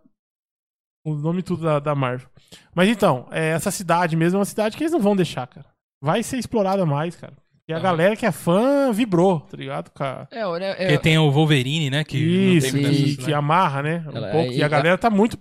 Os 1.06 1.22
nomes 1.22 1.40
e 1.40 1.44
tudo 1.44 1.64
da, 1.64 1.78
da 1.78 1.94
Marvel. 1.94 2.28
Mas 2.74 2.88
então, 2.88 3.28
é, 3.30 3.50
essa 3.50 3.70
cidade 3.70 4.16
mesmo 4.16 4.36
é 4.36 4.38
uma 4.40 4.44
cidade 4.46 4.76
que 4.76 4.82
eles 4.82 4.92
não 4.92 5.00
vão 5.00 5.14
deixar, 5.16 5.46
cara. 5.46 5.66
Vai 6.04 6.22
ser 6.22 6.36
explorada 6.36 6.84
mais, 6.84 7.16
cara. 7.16 7.32
E 7.66 7.72
a 7.72 7.76
Aham. 7.76 7.82
galera 7.82 8.16
que 8.16 8.26
é 8.26 8.30
fã 8.30 8.92
vibrou, 8.92 9.40
tá 9.40 9.56
ligado? 9.56 9.90
Cara? 9.90 10.28
É, 10.30 10.46
olha, 10.46 10.66
é, 10.66 10.74
Porque 10.74 10.98
tem 10.98 11.16
o 11.16 11.30
Wolverine, 11.30 11.88
né? 11.88 12.04
Que 12.04 12.18
Isso, 12.18 12.76
não 12.76 12.82
tem 12.82 12.92
Sim. 12.94 13.16
que, 13.16 13.26
né? 13.28 13.32
amarra, 13.32 13.82
né? 13.82 14.04
Um 14.12 14.16
Ela- 14.16 14.30
pouco. 14.30 14.52
é, 14.52 14.56
E 14.56 14.62
a 14.62 14.66
e- 14.66 14.68
galera 14.68 14.98
tá 14.98 15.08
muito 15.08 15.38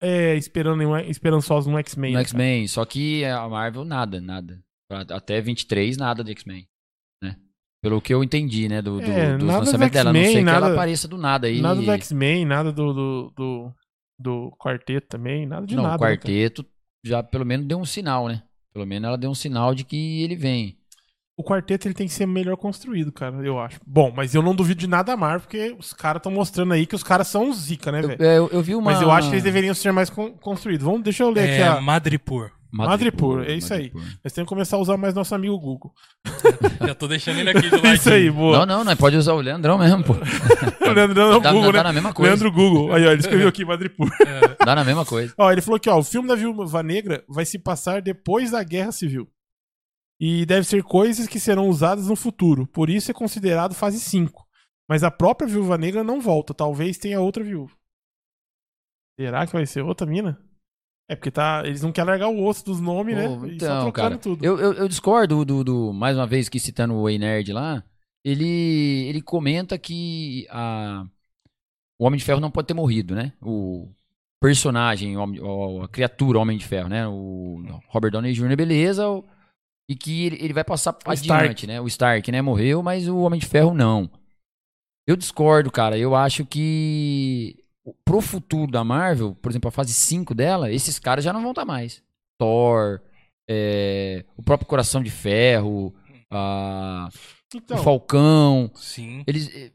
é, 0.00 0.36
esperando, 0.36 0.82
em 0.82 0.86
um- 0.86 0.96
esperançosa 0.98 1.68
no 1.70 1.78
X-Men. 1.78 2.12
no 2.12 2.18
né, 2.18 2.22
X-Men. 2.24 2.68
Só 2.68 2.84
que 2.84 3.24
a 3.24 3.48
Marvel, 3.48 3.84
nada, 3.84 4.20
nada. 4.20 4.60
Até 5.10 5.40
23, 5.40 5.96
nada 5.96 6.22
de 6.22 6.30
X-Men. 6.30 6.64
Né? 7.22 7.34
Pelo 7.82 8.00
que 8.00 8.14
eu 8.14 8.22
entendi, 8.22 8.68
né? 8.68 8.80
Do, 8.82 9.00
do, 9.00 9.10
É, 9.10 9.36
dos 9.36 9.44
nada 9.46 9.60
do 9.60 9.64
lançamentos 9.66 9.94
dela. 9.94 10.10
A 10.10 10.12
Não 10.12 10.20
sei 10.20 10.28
X-Men, 10.28 10.44
que 10.44 10.50
ela 10.50 10.60
nada- 10.60 10.72
apareça 10.74 11.08
do 11.08 11.18
nada 11.18 11.46
aí. 11.48 11.60
Nada 11.60 11.80
do 11.82 11.90
X-Men, 11.90 12.44
nada 12.44 12.70
do, 12.72 12.92
do, 12.92 13.32
do, 13.36 13.74
do 14.18 14.56
quarteto 14.60 15.08
também, 15.08 15.44
nada 15.46 15.66
de 15.66 15.74
Não, 15.74 15.82
nada. 15.82 15.94
o 15.96 15.98
né, 15.98 16.06
cara? 16.06 16.16
quarteto 16.18 16.64
já 17.04 17.22
pelo 17.22 17.44
menos 17.46 17.66
deu 17.66 17.78
um 17.78 17.84
sinal, 17.84 18.28
né? 18.28 18.42
Pelo 18.74 18.86
menos 18.86 19.06
ela 19.08 19.16
deu 19.16 19.30
um 19.30 19.34
sinal 19.34 19.74
de 19.74 19.84
que 19.84 20.20
ele 20.22 20.34
vem. 20.36 20.76
o 21.36 21.42
quarteto 21.44 21.86
ele 21.88 21.94
tem 21.94 22.06
que 22.08 22.12
ser 22.12 22.26
melhor 22.26 22.56
construído, 22.56 23.10
cara, 23.12 23.36
eu 23.46 23.58
acho. 23.58 23.80
Bom, 23.86 24.12
mas 24.14 24.34
eu 24.34 24.42
não 24.42 24.54
duvido 24.54 24.80
de 24.80 24.86
nada 24.88 25.12
da 25.12 25.16
Marvel, 25.16 25.40
porque 25.42 25.74
os 25.78 25.92
caras 25.92 26.18
estão 26.20 26.30
mostrando 26.32 26.72
aí 26.74 26.84
que 26.86 26.94
os 26.94 27.02
caras 27.02 27.28
são 27.28 27.52
zica, 27.52 27.90
né, 27.92 28.00
Eu, 28.02 28.08
velho? 28.08 28.22
eu, 28.24 28.48
eu 28.50 28.62
vi 28.62 28.74
uma. 28.74 28.90
Mas 28.92 29.00
eu 29.00 29.10
acho 29.10 29.28
que 29.28 29.34
eles 29.34 29.44
deveriam 29.44 29.74
ser 29.74 29.92
mais 29.92 30.10
con- 30.10 30.32
construídos. 30.32 30.84
Vamos, 30.84 31.02
deixa 31.02 31.22
eu 31.22 31.30
ler 31.30 31.42
aqui 31.44 31.62
É 31.62 31.68
a... 31.68 31.80
Madripoor. 32.74 33.36
Madripoor, 33.36 33.54
é 33.54 33.56
isso 33.56 33.72
aí. 33.72 33.92
Nós 34.24 34.32
temos 34.32 34.48
que 34.48 34.54
começar 34.54 34.76
a 34.76 34.80
usar 34.80 34.96
mais 34.96 35.14
nosso 35.14 35.32
amigo 35.32 35.56
Google. 35.60 35.94
Já 36.84 36.94
tô 36.94 37.06
deixando 37.06 37.38
ele 37.38 37.50
aqui 37.50 37.70
do 37.70 37.76
lado. 37.76 37.86
É 37.86 37.94
isso 37.94 38.10
aí, 38.10 38.28
boa. 38.28 38.58
Não, 38.58 38.78
não, 38.78 38.84
não, 38.84 38.96
pode 38.96 39.16
usar 39.16 39.32
o 39.34 39.40
Leandrão 39.40 39.78
mesmo, 39.78 40.02
pô. 40.02 40.14
o 40.84 40.92
Leandro 40.92 41.20
é 41.20 41.36
o 41.36 41.40
Dá, 41.40 41.52
Google, 41.52 41.72
dá 41.72 41.78
né? 41.78 41.84
na 41.84 41.92
mesma 41.92 42.12
coisa. 42.12 42.30
Leandro 42.32 42.50
Google. 42.50 42.92
Aí, 42.92 43.06
ó, 43.06 43.12
ele 43.12 43.20
escreveu 43.20 43.46
aqui 43.46 43.64
Madripoor. 43.64 44.10
Dá 44.64 44.74
na 44.74 44.82
mesma 44.84 45.04
coisa. 45.04 45.32
Ó, 45.38 45.52
ele 45.52 45.62
falou 45.62 45.78
que 45.78 45.88
ó, 45.88 45.98
o 45.98 46.02
filme 46.02 46.26
da 46.26 46.34
Viúva 46.34 46.82
Negra 46.82 47.22
vai 47.28 47.44
se 47.44 47.60
passar 47.60 48.02
depois 48.02 48.50
da 48.50 48.62
Guerra 48.64 48.90
Civil. 48.90 49.28
E 50.18 50.44
deve 50.44 50.66
ser 50.66 50.82
coisas 50.82 51.28
que 51.28 51.38
serão 51.38 51.68
usadas 51.68 52.08
no 52.08 52.16
futuro. 52.16 52.66
Por 52.66 52.90
isso 52.90 53.10
é 53.10 53.14
considerado 53.14 53.74
fase 53.74 54.00
5. 54.00 54.44
Mas 54.88 55.04
a 55.04 55.10
própria 55.10 55.46
Viúva 55.46 55.78
Negra 55.78 56.02
não 56.02 56.20
volta. 56.20 56.52
Talvez 56.52 56.98
tenha 56.98 57.20
outra 57.20 57.44
viúva. 57.44 57.72
Será 59.18 59.46
que 59.46 59.52
vai 59.52 59.64
ser 59.64 59.82
outra 59.82 60.06
mina? 60.06 60.38
É 61.08 61.14
porque 61.14 61.30
tá, 61.30 61.62
eles 61.66 61.82
não 61.82 61.92
querem 61.92 62.08
largar 62.10 62.28
o 62.28 62.44
osso 62.44 62.64
dos 62.64 62.80
nomes, 62.80 63.14
né? 63.14 63.28
Pô, 63.28 63.46
E 63.46 63.60
só 63.60 63.66
então, 63.66 63.92
cara, 63.92 64.16
tudo. 64.16 64.42
eu, 64.44 64.58
eu, 64.58 64.72
eu 64.72 64.88
discordo 64.88 65.44
do, 65.44 65.62
do. 65.62 65.92
Mais 65.92 66.16
uma 66.16 66.26
vez, 66.26 66.48
que 66.48 66.58
citando 66.58 66.94
o 66.94 67.08
Ei 67.08 67.18
Nerd 67.18 67.52
lá, 67.52 67.84
ele, 68.24 69.06
ele 69.08 69.20
comenta 69.20 69.76
que 69.78 70.46
a, 70.50 71.06
o 71.98 72.06
Homem 72.06 72.18
de 72.18 72.24
Ferro 72.24 72.40
não 72.40 72.50
pode 72.50 72.66
ter 72.68 72.74
morrido, 72.74 73.14
né? 73.14 73.34
O 73.42 73.90
personagem, 74.42 75.16
o 75.16 75.24
o- 75.42 75.82
a 75.82 75.88
criatura 75.88 76.38
Homem 76.38 76.56
de 76.56 76.66
Ferro, 76.66 76.88
né? 76.88 77.06
O 77.06 77.62
Robert 77.88 78.10
Downey 78.12 78.32
Jr., 78.32 78.56
beleza. 78.56 79.06
o- 79.08 79.24
E 79.88 79.94
que 79.94 80.24
ele, 80.24 80.36
ele 80.40 80.54
vai 80.54 80.64
passar 80.64 80.96
O 81.06 81.10
adiante, 81.10 81.66
né? 81.66 81.78
O 81.82 81.86
Stark, 81.86 82.32
né? 82.32 82.40
Morreu, 82.40 82.82
mas 82.82 83.06
o 83.08 83.18
Homem 83.18 83.38
de 83.38 83.46
Ferro 83.46 83.74
não. 83.74 84.10
Eu 85.06 85.16
discordo, 85.16 85.70
cara. 85.70 85.98
Eu 85.98 86.14
acho 86.14 86.46
que 86.46 87.62
pro 88.04 88.20
futuro 88.20 88.70
da 88.70 88.82
Marvel, 88.84 89.34
por 89.42 89.50
exemplo, 89.50 89.68
a 89.68 89.72
fase 89.72 89.92
5 89.92 90.34
dela, 90.34 90.70
esses 90.72 90.98
caras 90.98 91.24
já 91.24 91.32
não 91.32 91.42
vão 91.42 91.50
estar 91.50 91.64
mais. 91.64 92.02
Thor, 92.38 93.00
é, 93.48 94.24
o 94.36 94.42
próprio 94.42 94.66
Coração 94.68 95.02
de 95.02 95.10
Ferro, 95.10 95.94
a- 96.30 97.08
Então, 97.54 97.78
o 97.78 97.82
Falcão. 97.82 98.70
Sim. 98.74 99.22
Eles, 99.26 99.48
eh, 99.54 99.70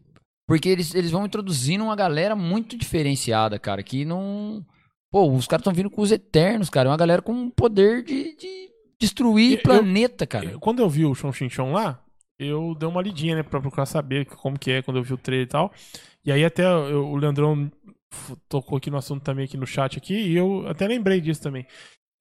porque 0.47 0.67
eles, 0.69 0.93
eles 0.95 1.11
vão 1.11 1.25
introduzindo 1.25 1.83
uma 1.83 1.95
galera 1.95 2.35
muito 2.35 2.77
diferenciada, 2.77 3.57
cara, 3.59 3.81
que 3.83 4.03
não. 4.03 4.65
Pô, 5.11 5.29
os 5.31 5.47
caras 5.47 5.61
estão 5.61 5.73
vindo 5.73 5.89
com 5.89 6.01
os 6.01 6.11
Eternos, 6.11 6.69
cara. 6.69 6.89
É 6.89 6.91
uma 6.91 6.97
galera 6.97 7.21
com 7.21 7.31
um 7.31 7.49
poder 7.49 8.03
de, 8.03 8.35
de 8.35 8.69
destruir 8.99 9.57
Eu- 9.57 9.63
planeta, 9.63 10.27
cara. 10.27 10.45
eu- 10.51 10.59
quando 10.59 10.79
eu 10.79 10.89
vi 10.89 11.05
o 11.05 11.15
Chon 11.15 11.31
Chin 11.31 11.49
Chon 11.49 11.71
lá, 11.71 12.03
eu 12.37 12.75
dei 12.75 12.87
uma 12.89 13.01
lidinha, 13.01 13.35
né, 13.35 13.43
pra 13.43 13.61
procurar 13.61 13.85
saber 13.85 14.25
como 14.25 14.57
que 14.59 14.71
é 14.71 14.81
quando 14.81 14.97
eu 14.97 15.03
vi 15.03 15.13
o 15.13 15.17
trailer 15.17 15.45
e 15.45 15.49
tal. 15.49 15.71
E 16.25 16.31
aí 16.31 16.43
até 16.43 16.63
eu- 16.65 17.07
o 17.07 17.15
Leandrão 17.15 17.71
tocou 18.47 18.77
aqui 18.77 18.89
no 18.89 18.97
assunto 18.97 19.23
também 19.23 19.45
aqui 19.45 19.57
no 19.57 19.67
chat 19.67 19.97
aqui, 19.97 20.13
e 20.13 20.35
eu 20.35 20.67
até 20.67 20.87
lembrei 20.87 21.19
disso 21.21 21.41
também. 21.41 21.65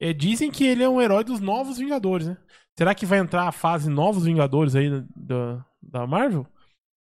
É, 0.00 0.12
dizem 0.12 0.50
que 0.50 0.64
ele 0.64 0.82
é 0.82 0.88
um 0.88 1.00
herói 1.00 1.24
dos 1.24 1.40
novos 1.40 1.78
Vingadores, 1.78 2.26
né? 2.28 2.36
Será 2.78 2.94
que 2.94 3.04
vai 3.04 3.18
entrar 3.18 3.48
a 3.48 3.52
fase 3.52 3.90
Novos 3.90 4.24
Vingadores 4.24 4.76
aí 4.76 4.88
da, 5.16 5.64
da, 5.82 6.06
Marvel? 6.06 6.46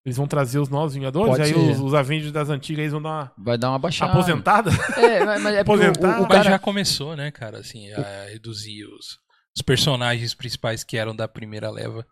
Eles 0.03 0.18
vão 0.18 0.26
trazer 0.27 0.57
os 0.57 0.69
novos 0.69 0.95
Vingadores? 0.95 1.30
Pode 1.30 1.43
aí 1.43 1.49
ser. 1.53 1.55
os, 1.55 1.80
os 1.80 1.93
Avengers 1.93 2.31
das 2.31 2.49
antigas 2.49 2.80
eles 2.80 2.93
vão 2.93 3.01
dar 3.01 3.09
uma 3.09 3.34
Vai 3.38 3.57
dar 3.59 3.69
uma 3.69 3.77
baixada. 3.77 4.11
aposentada? 4.14 4.72
É, 4.97 5.23
mas, 5.23 5.43
mas 5.43 5.55
é 5.55 5.64
porque 5.64 5.85
o- 5.85 5.89
o, 5.89 5.91
o 5.91 6.22
Mas 6.22 6.27
cara. 6.30 6.43
já 6.43 6.57
começou, 6.57 7.15
né, 7.15 7.30
cara, 7.30 7.59
assim, 7.59 7.91
a 7.91 8.26
reduzir 8.26 8.85
os, 8.85 9.19
os 9.55 9.61
personagens 9.61 10.34
principais 10.34 10.84
que 10.84 10.97
eram 10.97 11.15
da 11.15 11.27
primeira 11.27 11.69
leva 11.69 12.03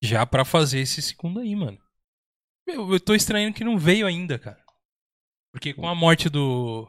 já 0.00 0.24
pra 0.24 0.44
fazer 0.44 0.78
esse 0.78 1.02
segundo 1.02 1.40
aí, 1.40 1.56
mano. 1.56 1.78
Eu, 2.66 2.92
eu 2.92 3.00
tô 3.00 3.14
estranhando 3.14 3.54
que 3.56 3.64
não 3.64 3.76
veio 3.76 4.06
ainda, 4.06 4.38
cara. 4.38 4.58
Porque 5.52 5.72
com 5.74 5.88
a 5.88 5.94
morte 5.94 6.28
do, 6.28 6.88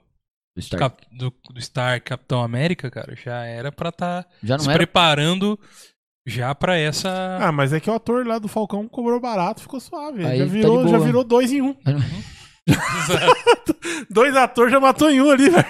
do 0.55 0.59
Stark. 0.59 0.79
Cap- 1.05 1.17
do, 1.17 1.33
do 1.53 1.61
Star 1.61 2.01
Capitão 2.03 2.41
América, 2.43 2.89
cara, 2.91 3.15
já 3.15 3.43
era 3.45 3.71
pra 3.71 3.91
tá 3.91 4.25
Já 4.43 4.57
não 4.57 4.63
se 4.63 4.69
era. 4.69 4.77
preparando 4.77 5.57
já 6.27 6.53
pra 6.53 6.77
essa. 6.77 7.37
Ah, 7.41 7.51
mas 7.51 7.73
é 7.73 7.79
que 7.79 7.89
o 7.89 7.93
ator 7.93 8.27
lá 8.27 8.37
do 8.37 8.47
Falcão 8.47 8.87
cobrou 8.87 9.19
barato, 9.19 9.61
ficou 9.61 9.79
suave. 9.79 10.25
Aí 10.25 10.39
já, 10.39 10.45
tá 10.45 10.51
virou, 10.51 10.87
já 10.87 10.97
virou 10.99 11.23
dois 11.23 11.51
em 11.51 11.61
um. 11.61 11.75
Dois 14.09 14.35
atores 14.35 14.71
já 14.71 14.79
matou 14.79 15.09
em 15.09 15.21
um 15.21 15.29
ali, 15.31 15.49
velho. 15.49 15.65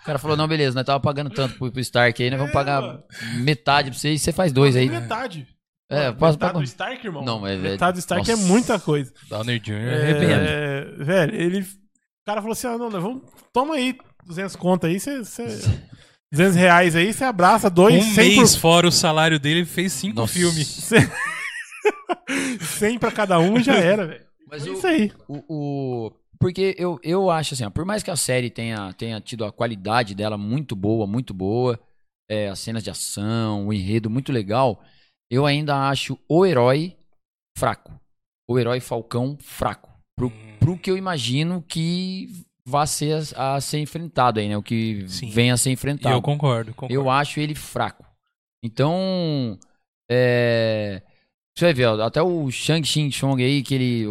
O 0.00 0.04
cara 0.04 0.18
falou: 0.18 0.36
não, 0.36 0.48
beleza, 0.48 0.74
nós 0.74 0.84
tava 0.86 1.00
pagando 1.00 1.30
tanto 1.30 1.56
pro, 1.58 1.70
pro 1.70 1.80
Stark 1.80 2.22
aí, 2.22 2.30
nós 2.30 2.38
vamos 2.38 2.50
É, 2.50 2.54
pagar 2.54 2.80
mano. 2.80 3.02
metade 3.40 3.90
pra 3.90 3.98
você 3.98 4.12
e 4.12 4.18
você 4.18 4.32
faz 4.32 4.52
dois 4.52 4.74
aí. 4.76 4.88
Metade. 4.88 5.46
É, 5.90 6.10
posso- 6.12 6.32
metade 6.32 6.52
posso- 6.54 6.64
do 6.64 6.68
Stark, 6.68 7.06
irmão. 7.06 7.24
Não, 7.24 7.40
mas 7.40 7.58
é- 7.58 7.70
Metade 7.70 7.96
do 7.96 8.00
Stark 8.00 8.30
é 8.30 8.34
Nossa. 8.36 8.46
muita 8.48 8.78
coisa. 8.80 9.12
Downer 9.28 9.60
Jr. 9.60 9.72
É, 9.72 10.02
arrebenta. 10.02 10.32
é, 10.32 10.84
velho, 11.04 11.34
ele. 11.34 11.66
O 12.24 12.26
cara 12.26 12.40
falou 12.40 12.52
assim: 12.52 12.66
ah, 12.66 12.78
não, 12.78 12.90
vamos. 12.90 13.22
Toma 13.52 13.74
aí 13.74 13.96
200 14.24 14.56
conto 14.56 14.86
aí, 14.86 14.98
você. 14.98 15.22
200 16.32 16.56
reais 16.56 16.96
aí, 16.96 17.12
você 17.12 17.22
abraça 17.22 17.68
dois, 17.70 17.94
Um 18.04 18.14
100 18.14 18.36
mês 18.38 18.56
fora 18.56 18.88
o 18.88 18.92
salário 18.92 19.38
dele, 19.38 19.60
ele 19.60 19.66
fez 19.66 19.92
cinco 19.92 20.16
Nossa. 20.16 20.32
filmes. 20.32 20.66
100, 20.66 21.00
100 22.60 22.98
pra 22.98 23.12
cada 23.12 23.38
um 23.38 23.62
já 23.62 23.74
era, 23.74 24.06
velho. 24.06 24.24
Mas 24.50 24.66
É 24.66 24.70
isso 24.70 24.86
aí. 24.86 25.12
O, 25.28 25.44
o- 25.48 26.12
porque 26.40 26.74
eu, 26.78 26.98
eu 27.02 27.30
acho 27.30 27.54
assim, 27.54 27.64
ó, 27.64 27.70
por 27.70 27.84
mais 27.84 28.02
que 28.02 28.10
a 28.10 28.16
série 28.16 28.50
tenha, 28.50 28.92
tenha 28.94 29.20
tido 29.20 29.44
a 29.44 29.52
qualidade 29.52 30.14
dela 30.14 30.36
muito 30.36 30.74
boa, 30.76 31.06
muito 31.06 31.32
boa, 31.32 31.78
é, 32.28 32.48
as 32.48 32.58
cenas 32.58 32.82
de 32.82 32.90
ação, 32.90 33.66
o 33.68 33.72
enredo 33.72 34.10
muito 34.10 34.30
legal, 34.32 34.82
eu 35.30 35.46
ainda 35.46 35.88
acho 35.88 36.18
o 36.28 36.44
herói 36.44 36.96
fraco. 37.56 37.92
O 38.48 38.58
herói 38.58 38.80
Falcão 38.80 39.38
fraco. 39.40 39.90
Pro, 40.18 40.28
Hum. 40.28 40.53
Pro 40.64 40.78
que 40.78 40.90
eu 40.90 40.96
imagino 40.96 41.62
que 41.66 42.28
vá 42.66 42.86
ser 42.86 43.22
a, 43.36 43.54
a 43.56 43.60
ser 43.60 43.78
enfrentado 43.80 44.40
aí, 44.40 44.48
né? 44.48 44.56
O 44.56 44.62
que 44.62 45.04
Sim. 45.08 45.28
venha 45.30 45.54
a 45.54 45.56
ser 45.56 45.70
enfrentado. 45.70 46.14
eu 46.14 46.22
concordo, 46.22 46.72
concordo. 46.72 46.94
Eu 46.94 47.10
acho 47.10 47.38
ele 47.40 47.54
fraco. 47.54 48.04
Então, 48.62 49.58
é, 50.10 51.02
você 51.54 51.66
vai 51.66 51.74
ver, 51.74 51.86
ó, 51.86 52.02
até 52.02 52.22
o 52.22 52.50
Shang 52.50 52.86
Xin 52.86 53.10
Chong 53.10 53.42
aí, 53.42 53.62
que 53.62 53.74
ele, 53.74 54.04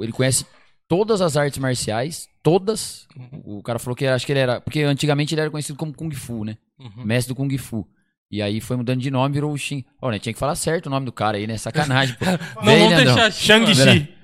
ele 0.00 0.12
conhece 0.12 0.46
todas 0.88 1.20
as 1.20 1.36
artes 1.36 1.58
marciais, 1.58 2.28
todas. 2.42 3.06
Uhum. 3.16 3.58
O 3.58 3.62
cara 3.62 3.78
falou 3.78 3.94
que 3.94 4.04
era- 4.04 4.16
acho 4.16 4.24
que 4.26 4.32
ele 4.32 4.40
era, 4.40 4.60
porque 4.60 4.80
antigamente 4.82 5.34
ele 5.34 5.42
era 5.42 5.50
conhecido 5.50 5.76
como 5.78 5.92
Kung 5.94 6.10
Fu, 6.12 6.44
né? 6.44 6.56
Uhum. 6.78 7.04
Mestre 7.04 7.34
do 7.34 7.36
Kung 7.36 7.56
Fu. 7.58 7.86
E 8.30 8.42
aí 8.42 8.60
foi 8.60 8.76
mudando 8.76 9.00
de 9.00 9.10
nome, 9.10 9.32
virou 9.34 9.52
o 9.52 9.56
Xin. 9.58 9.84
Ó, 10.02 10.10
né, 10.10 10.18
tinha 10.18 10.32
que 10.32 10.38
falar 10.38 10.54
certo 10.54 10.86
o 10.86 10.90
nome 10.90 11.06
do 11.06 11.12
cara 11.12 11.38
aí, 11.38 11.46
né? 11.46 11.56
Sacanagem, 11.56 12.14
pô. 12.16 12.24
Não 12.60 12.64
Vem, 12.64 12.78
vamos 12.90 13.04
deixar 13.04 13.26
assim, 13.26 13.44
Shang-Chi. 13.46 14.14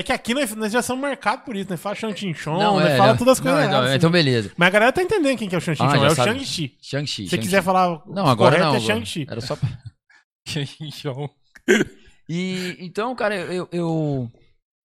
É 0.00 0.02
que 0.02 0.12
aqui 0.12 0.32
nós, 0.32 0.54
nós 0.56 0.72
já 0.72 0.80
somos 0.80 1.02
marcados 1.02 1.44
por 1.44 1.54
isso, 1.54 1.68
né? 1.70 1.76
Fala 1.76 1.94
Shang-Chi 1.94 2.32
Chong, 2.32 2.58
Não, 2.58 2.78
né? 2.80 2.94
é, 2.94 2.96
fala 2.96 3.10
não. 3.10 3.18
todas 3.18 3.32
as 3.32 3.40
coisas 3.40 3.58
Não, 3.60 3.64
erradas. 3.64 3.78
então, 3.80 3.88
assim. 3.88 3.96
então 3.98 4.10
beleza. 4.10 4.50
Mas 4.56 4.66
a 4.68 4.70
galera 4.70 4.92
tá 4.92 5.02
entendendo 5.02 5.36
quem 5.38 5.48
que 5.48 5.54
é 5.54 5.58
o 5.58 5.60
Shang-Chi 5.60 5.82
Ah, 5.82 5.88
já 5.98 6.04
É 6.04 6.06
o 6.10 6.14
sabe. 6.14 6.30
Shang-Chi. 6.30 6.76
Shang-Chi. 6.80 7.22
Se 7.22 7.22
você 7.24 7.30
Shang-Chi. 7.36 7.38
quiser 7.42 7.62
falar 7.62 8.02
Não, 8.06 8.26
agora 8.26 8.56
correto 8.56 8.58
não. 8.60 8.74
é 8.74 8.76
agora. 8.78 8.80
Shang-Chi. 8.80 9.26
Era 9.30 9.40
só 9.40 9.56
pra... 9.56 9.68
Show. 10.92 11.30
E 12.28 12.76
então, 12.80 13.14
cara, 13.14 13.34
eu 13.36 13.68
eu, 13.72 14.30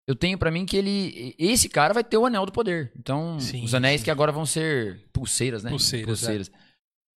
eu 0.08 0.16
tenho 0.16 0.38
pra 0.38 0.52
mim 0.52 0.66
que 0.66 0.76
ele 0.78 1.36
esse 1.40 1.70
cara 1.70 1.94
vai 1.94 2.04
ter 2.04 2.18
o 2.18 2.26
anel 2.26 2.46
do 2.46 2.52
poder. 2.52 2.92
Então, 2.98 3.40
Sim, 3.40 3.64
os 3.64 3.74
anéis 3.74 4.02
sim. 4.02 4.06
que 4.06 4.12
agora 4.12 4.32
vão 4.32 4.46
ser 4.46 5.02
pulseiras, 5.14 5.64
né? 5.64 5.70
Pulseiras, 5.70 6.52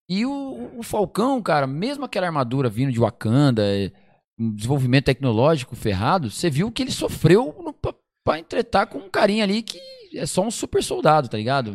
E 0.08 0.24
o, 0.24 0.70
o 0.78 0.82
Falcão, 0.82 1.42
cara, 1.42 1.66
mesmo 1.66 2.04
aquela 2.04 2.26
armadura 2.26 2.68
vindo 2.68 2.92
de 2.92 2.98
Wakanda, 3.00 3.62
é, 3.64 3.90
um 4.38 4.54
desenvolvimento 4.54 5.06
tecnológico 5.06 5.74
ferrado, 5.74 6.30
você 6.30 6.48
viu 6.48 6.70
que 6.70 6.82
ele 6.82 6.90
sofreu 6.92 7.54
no, 7.62 7.72
pra, 7.72 7.94
pra 8.24 8.38
entretar 8.38 8.86
com 8.86 8.98
um 8.98 9.10
carinha 9.10 9.44
ali 9.44 9.62
que 9.62 9.78
é 10.14 10.24
só 10.26 10.42
um 10.42 10.50
super 10.50 10.82
soldado, 10.82 11.28
tá 11.28 11.36
ligado? 11.36 11.72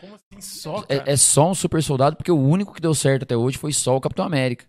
Como 0.00 0.14
assim 0.14 0.40
só, 0.40 0.82
cara? 0.82 1.04
é, 1.06 1.12
é 1.12 1.16
só 1.16 1.50
um 1.50 1.54
super 1.54 1.82
soldado, 1.82 2.16
porque 2.16 2.30
o 2.30 2.38
único 2.40 2.72
que 2.74 2.80
deu 2.80 2.94
certo 2.94 3.22
até 3.22 3.36
hoje 3.36 3.58
foi 3.58 3.72
só 3.72 3.96
o 3.96 4.00
Capitão 4.00 4.24
América 4.24 4.64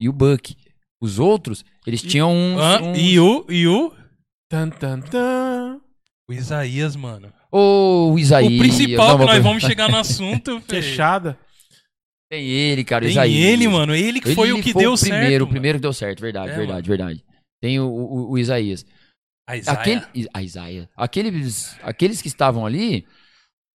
e 0.00 0.08
o 0.08 0.12
Buck. 0.12 0.56
Os 1.00 1.18
outros, 1.18 1.64
eles 1.86 2.00
tinham 2.02 2.30
uns. 2.32 2.60
Hã? 2.60 2.80
uns- 2.82 2.98
E 2.98 3.18
o, 3.18 3.44
e 3.48 3.66
o? 3.66 3.92
Tan, 4.48 4.68
tan, 4.70 5.00
tan. 5.00 5.80
O 6.30 6.32
Isaías, 6.32 6.94
mano. 6.94 7.32
Ô, 7.50 8.12
o 8.12 8.18
Isaías. 8.18 8.52
o 8.54 8.58
principal 8.58 9.18
não, 9.18 9.26
que 9.26 9.32
nós 9.32 9.42
vamos 9.42 9.62
chegar 9.62 9.88
no 9.90 9.96
assunto, 9.98 10.60
velho. 10.68 11.36
Tem 12.32 12.48
ele, 12.48 12.82
cara, 12.82 13.04
o 13.04 13.06
Tem 13.08 13.12
Isaías. 13.12 13.44
ele, 13.44 13.68
mano. 13.68 13.94
Ele 13.94 14.18
que 14.18 14.34
foi 14.34 14.48
Ele 14.48 14.58
o 14.58 14.62
que 14.62 14.72
foi 14.72 14.82
deu 14.84 14.94
o 14.94 14.98
primeiro, 14.98 15.28
certo. 15.28 15.42
o 15.42 15.48
primeiro 15.48 15.78
que 15.78 15.82
deu 15.82 15.92
certo, 15.92 16.20
verdade, 16.20 16.52
É, 16.52 16.56
verdade, 16.56 16.88
verdade. 16.88 17.24
Tem 17.60 17.78
o, 17.78 17.84
o, 17.86 18.30
o 18.30 18.38
Isaías. 18.38 18.84
mano. 18.84 18.96
A 19.46 19.56
Isaia. 19.58 19.78
Aquele, 19.78 20.28
a 20.32 20.42
Isaías. 20.42 20.88
Aqueles, 20.96 21.76
aqueles 21.82 22.22
que 22.22 22.28
estavam 22.28 22.64
ali, 22.64 23.04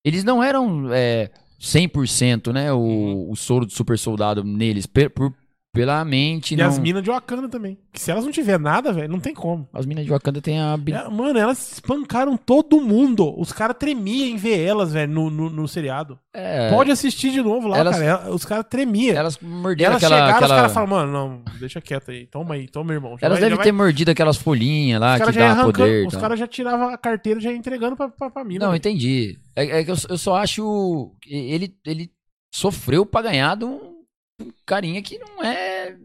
eles 0.02 0.24
não 0.24 0.42
eram 0.42 0.90
é, 0.90 1.30
100%, 1.60 2.50
né, 2.50 2.72
o, 2.72 2.78
Uhum. 2.78 3.30
o 3.30 3.36
soro 3.36 3.66
do 3.66 3.72
super 3.72 3.98
soldado 3.98 4.42
neles, 4.42 4.86
por, 4.86 5.34
pela 5.76 6.04
mente. 6.04 6.54
E 6.54 6.56
não... 6.56 6.66
as 6.66 6.78
minas 6.78 7.02
de 7.02 7.10
Wakanda 7.10 7.48
também. 7.48 7.78
Que 7.92 8.00
se 8.00 8.10
elas 8.10 8.24
não 8.24 8.32
tiver 8.32 8.58
nada, 8.58 8.92
velho, 8.92 9.08
não 9.08 9.20
tem 9.20 9.32
como. 9.32 9.68
As 9.72 9.86
minas 9.86 10.04
de 10.04 10.10
Wakanda 10.10 10.40
têm 10.40 10.60
a. 10.60 10.78
É, 10.88 11.08
mano, 11.08 11.38
elas 11.38 11.72
espancaram 11.72 12.36
todo 12.36 12.80
mundo. 12.80 13.34
Os 13.38 13.52
caras 13.52 13.76
tremiam 13.78 14.26
em 14.26 14.36
ver 14.36 14.58
elas, 14.60 14.92
velho, 14.92 15.12
no, 15.12 15.30
no, 15.30 15.48
no 15.50 15.68
seriado. 15.68 16.18
É, 16.34 16.70
Pode 16.70 16.90
assistir 16.90 17.30
de 17.32 17.40
novo 17.40 17.68
lá, 17.68 17.78
elas- 17.78 17.98
cara. 17.98 18.30
Os 18.30 18.44
caras 18.44 18.66
tremiam. 18.68 19.16
Elas 19.16 19.38
morderam 19.38 19.92
elas 19.92 20.04
aquela. 20.04 20.16
chegaram, 20.16 20.36
aquela... 20.36 20.54
os 20.54 20.60
caras 20.60 20.72
falaram, 20.72 20.90
mano, 20.92 21.12
não, 21.12 21.42
deixa 21.58 21.80
quieto 21.80 22.10
aí. 22.10 22.26
Toma 22.26 22.54
aí, 22.54 22.68
toma, 22.68 22.92
irmão. 22.92 23.16
Já 23.18 23.26
Elas 23.26 23.40
devem 23.40 23.56
vai- 23.56 23.64
ter 23.64 23.72
mordido 23.72 24.10
aquelas 24.10 24.36
folhinhas 24.36 25.00
lá 25.00 25.18
que 25.18 25.32
dá 25.32 25.64
poder. 25.64 26.06
os 26.06 26.12
tal. 26.12 26.20
caras 26.20 26.38
já 26.38 26.46
tiravam 26.46 26.88
a 26.88 26.98
carteira 26.98 27.40
já 27.40 27.52
entregando 27.52 27.96
pra, 27.96 28.08
pra, 28.08 28.30
pra 28.30 28.44
mina. 28.44 28.64
Não, 28.64 28.72
velho. 28.72 28.78
entendi. 28.78 29.38
É, 29.54 29.80
é 29.80 29.84
que 29.84 29.90
eu, 29.90 29.96
eu 30.10 30.18
só 30.18 30.36
acho. 30.36 31.12
Ele, 31.26 31.74
ele 31.86 32.10
sofreu 32.52 33.04
pra 33.04 33.22
ganhar 33.22 33.56
de 33.56 33.64
um, 33.64 33.95
um 34.40 34.50
carinha 34.64 35.02
que 35.02 35.18
não 35.18 35.42
é. 35.42 35.96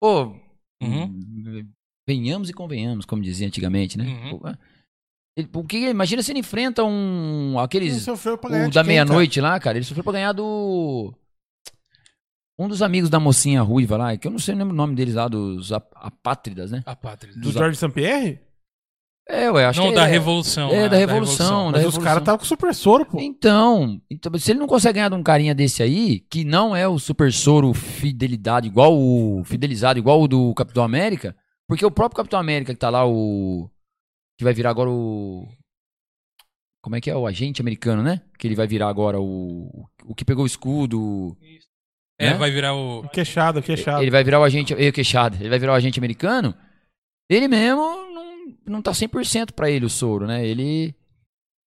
Pô. 0.00 0.34
Uhum. 0.82 1.68
Venhamos 2.06 2.50
e 2.50 2.52
convenhamos, 2.52 3.04
como 3.06 3.22
dizia 3.22 3.46
antigamente, 3.46 3.96
né? 3.96 4.04
Uhum. 4.04 4.38
Pô, 4.38 4.48
ele- 5.36 5.48
porque 5.48 5.78
imagina 5.88 6.22
se 6.22 6.30
ele 6.32 6.40
enfrenta 6.40 6.84
um. 6.84 7.50
Ele 7.52 7.58
Aqueles. 7.58 8.02
sofreu 8.02 8.36
pra 8.38 8.50
ganhar 8.50 8.68
O 8.68 8.70
da 8.70 8.84
meia-noite 8.84 9.40
lá, 9.40 9.58
cara. 9.58 9.78
Ele 9.78 9.84
sofreu 9.84 10.04
pra 10.04 10.12
ganhar 10.12 10.32
do. 10.32 11.12
Um 12.58 12.68
dos 12.68 12.82
amigos 12.82 13.10
da 13.10 13.18
mocinha 13.18 13.62
ruiva 13.62 13.96
lá, 13.96 14.16
que 14.16 14.28
eu 14.28 14.30
não 14.30 14.38
sei 14.38 14.54
o 14.54 14.64
nome 14.64 14.94
deles 14.94 15.14
lá, 15.14 15.26
dos 15.26 15.72
ap- 15.72 15.90
apátridas, 15.96 16.70
né? 16.70 16.84
A 16.86 16.94
pátria. 16.94 17.32
cara? 17.32 17.42
Do 17.42 17.50
George 17.50 17.76
St. 17.76 17.90
É, 19.26 19.50
ué, 19.50 19.64
acho 19.64 19.80
Não, 19.80 19.88
que 19.88 19.94
da 19.94 20.06
é- 20.06 20.10
Revolução. 20.10 20.68
é, 20.70 20.82
né? 20.82 20.88
da 20.88 20.96
Revolução, 20.98 21.66
da 21.72 21.78
Mas 21.78 21.86
os 21.86 21.94
Revolução. 21.94 22.02
caras 22.02 22.20
estavam 22.20 22.38
com 22.38 22.44
super 22.44 22.74
soro, 22.74 23.06
pô. 23.06 23.18
Então, 23.18 23.98
então, 24.10 24.30
se 24.38 24.50
ele 24.52 24.58
não 24.60 24.66
consegue 24.66 24.94
ganhar 24.94 25.08
de 25.08 25.14
um 25.14 25.22
carinha 25.22 25.54
desse 25.54 25.82
aí, 25.82 26.20
que 26.20 26.44
não 26.44 26.76
é 26.76 26.86
o 26.86 26.98
super 26.98 27.32
soro 27.32 27.72
fidelidade, 27.72 28.66
igual 28.66 28.94
o. 28.94 29.42
Fidelizado, 29.44 29.98
igual 29.98 30.20
o 30.20 30.28
do 30.28 30.52
Capitão 30.54 30.84
América, 30.84 31.34
porque 31.66 31.86
o 31.86 31.90
próprio 31.90 32.18
Capitão 32.18 32.38
América 32.38 32.74
que 32.74 32.78
tá 32.78 32.90
lá, 32.90 33.06
o. 33.06 33.70
Que 34.36 34.44
vai 34.44 34.52
virar 34.52 34.70
agora 34.70 34.90
o. 34.90 35.48
Como 36.82 36.96
é 36.96 37.00
que 37.00 37.10
é? 37.10 37.16
O 37.16 37.26
agente 37.26 37.62
americano, 37.62 38.02
né? 38.02 38.20
Que 38.38 38.46
ele 38.46 38.54
vai 38.54 38.66
virar 38.66 38.88
agora 38.88 39.18
o. 39.18 39.88
O 40.04 40.14
que 40.14 40.24
pegou 40.24 40.44
o 40.44 40.46
escudo. 40.46 41.34
É, 42.20 42.30
né? 42.30 42.34
vai 42.36 42.50
virar 42.50 42.74
o. 42.74 43.08
Queixado, 43.08 43.62
queixado. 43.62 44.02
Ele 44.02 44.10
vai 44.10 44.22
virar 44.22 44.38
o 44.38 44.44
agente. 44.44 44.74
Eu, 44.76 44.92
queixado. 44.92 45.38
Ele 45.40 45.48
vai 45.48 45.58
virar 45.58 45.72
o 45.72 45.76
agente 45.76 45.98
americano. 45.98 46.54
Ele 47.30 47.48
mesmo 47.48 48.03
não, 48.66 48.82
tá 48.82 48.92
100% 48.92 49.52
pra 49.52 49.70
ele 49.70 49.86
o 49.86 49.90
soro, 49.90 50.26
né? 50.26 50.46
Ele. 50.46 50.94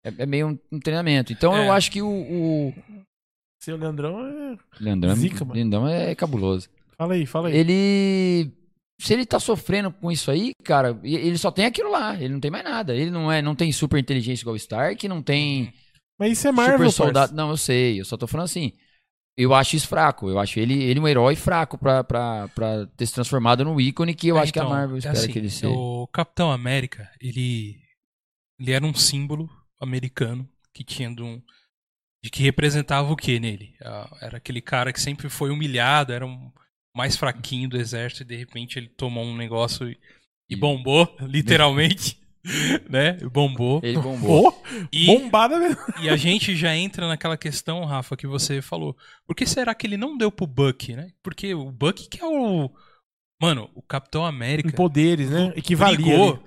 É, 0.03 0.23
é 0.23 0.25
meio 0.25 0.47
um, 0.49 0.59
um 0.71 0.79
treinamento. 0.79 1.33
Então 1.33 1.55
É. 1.55 1.67
eu 1.67 1.71
acho 1.71 1.91
que 1.91 2.01
o. 2.01 2.07
o... 2.09 2.73
Seu 3.61 3.75
Leandrão 3.75 4.19
é... 4.25 4.57
Leandrão, 4.79 5.15
Zica, 5.15 5.43
mano. 5.43 5.55
Leandrão 5.55 5.87
é 5.87 6.13
cabuloso. 6.15 6.69
Fala 6.97 7.13
aí, 7.15 7.25
fala 7.25 7.49
aí. 7.49 7.57
Ele. 7.57 8.51
Se 8.99 9.13
ele 9.13 9.25
tá 9.25 9.39
sofrendo 9.39 9.91
com 9.91 10.11
isso 10.11 10.31
aí, 10.31 10.53
cara, 10.63 10.99
ele 11.03 11.37
só 11.37 11.51
tem 11.51 11.65
aquilo 11.65 11.91
lá. 11.91 12.15
Ele 12.15 12.33
não 12.33 12.39
tem 12.39 12.49
mais 12.49 12.63
nada. 12.63 12.95
Ele 12.95 13.11
não 13.11 13.31
é, 13.31 13.41
não 13.41 13.53
tem 13.55 13.71
super 13.71 13.99
inteligência 13.99 14.41
igual 14.43 14.53
o 14.53 14.57
Stark, 14.57 15.07
não 15.07 15.21
tem 15.21 15.71
Mas 16.19 16.31
isso 16.31 16.47
é 16.47 16.51
Marvel, 16.51 16.77
super 16.77 16.91
soldado. 16.91 17.27
soldado. 17.29 17.35
Não, 17.35 17.49
eu 17.51 17.57
sei. 17.57 17.99
Eu 17.99 18.05
só 18.05 18.17
tô 18.17 18.25
falando 18.25 18.45
assim. 18.45 18.71
Eu 19.37 19.53
acho 19.53 19.75
isso 19.75 19.87
fraco. 19.87 20.29
Eu 20.29 20.39
acho 20.39 20.59
ele, 20.59 20.83
ele 20.83 20.99
um 20.99 21.07
herói 21.07 21.35
fraco 21.35 21.77
pra, 21.77 22.03
pra, 22.03 22.47
pra 22.49 22.87
ter 22.97 23.05
se 23.05 23.13
transformado 23.13 23.63
no 23.63 23.79
ícone 23.79 24.15
que 24.15 24.27
eu 24.27 24.37
É, 24.37 24.39
acho 24.39 24.51
que 24.51 24.59
a 24.59 24.63
então, 24.63 24.69
Marvel 24.69 24.95
é 24.95 24.99
espera 24.99 25.19
assim, 25.19 25.31
que 25.31 25.39
ele 25.39 25.49
seja. 25.49 25.67
O 25.69 26.07
Capitão 26.07 26.51
América, 26.51 27.09
ele, 27.21 27.79
ele 28.59 28.71
era 28.71 28.85
um 28.85 28.93
símbolo 28.93 29.49
americano 29.79 30.47
que 30.73 30.83
tinha 30.83 31.13
de 31.13 31.21
um. 31.21 31.41
De 32.23 32.29
que 32.31 32.43
representava 32.43 33.11
o 33.11 33.15
que 33.15 33.39
nele? 33.39 33.75
Ah, 33.81 34.17
Era 34.21 34.37
aquele 34.37 34.61
cara 34.61 34.91
que 34.91 34.99
sempre 34.99 35.29
foi 35.29 35.51
humilhado, 35.51 36.11
era 36.13 36.25
um 36.25 36.51
mais 36.95 37.15
fraquinho 37.15 37.69
do 37.69 37.77
exército 37.77 38.23
e 38.23 38.25
de 38.25 38.35
repente 38.35 38.79
ele 38.79 38.89
tomou 38.89 39.23
um 39.23 39.37
negócio 39.37 39.89
e, 39.89 39.97
e 40.49 40.55
bombou, 40.55 41.15
literalmente. 41.21 42.19
né? 42.89 43.13
Bombou. 43.31 43.79
Ele 43.83 43.99
bombou. 43.99 44.63
E, 44.91 45.05
bombada 45.05 45.59
mesmo. 45.59 45.81
e 46.01 46.09
a 46.09 46.15
gente 46.15 46.55
já 46.55 46.75
entra 46.75 47.07
naquela 47.07 47.37
questão, 47.37 47.83
Rafa, 47.85 48.15
que 48.15 48.27
você 48.27 48.61
falou. 48.61 48.95
Por 49.25 49.35
que 49.35 49.45
será 49.45 49.73
que 49.75 49.85
ele 49.85 49.97
não 49.97 50.17
deu 50.17 50.31
pro 50.31 50.47
Buck, 50.47 50.95
né? 50.95 51.11
Porque 51.21 51.53
o 51.53 51.71
Buck 51.71 52.07
que 52.07 52.21
é 52.21 52.25
o. 52.25 52.71
Mano, 53.41 53.69
o 53.75 53.81
Capitão 53.81 54.25
América 54.25 54.69
Em 54.69 54.71
poderes, 54.71 55.29
né? 55.29 55.53
Equivalia. 55.55 56.39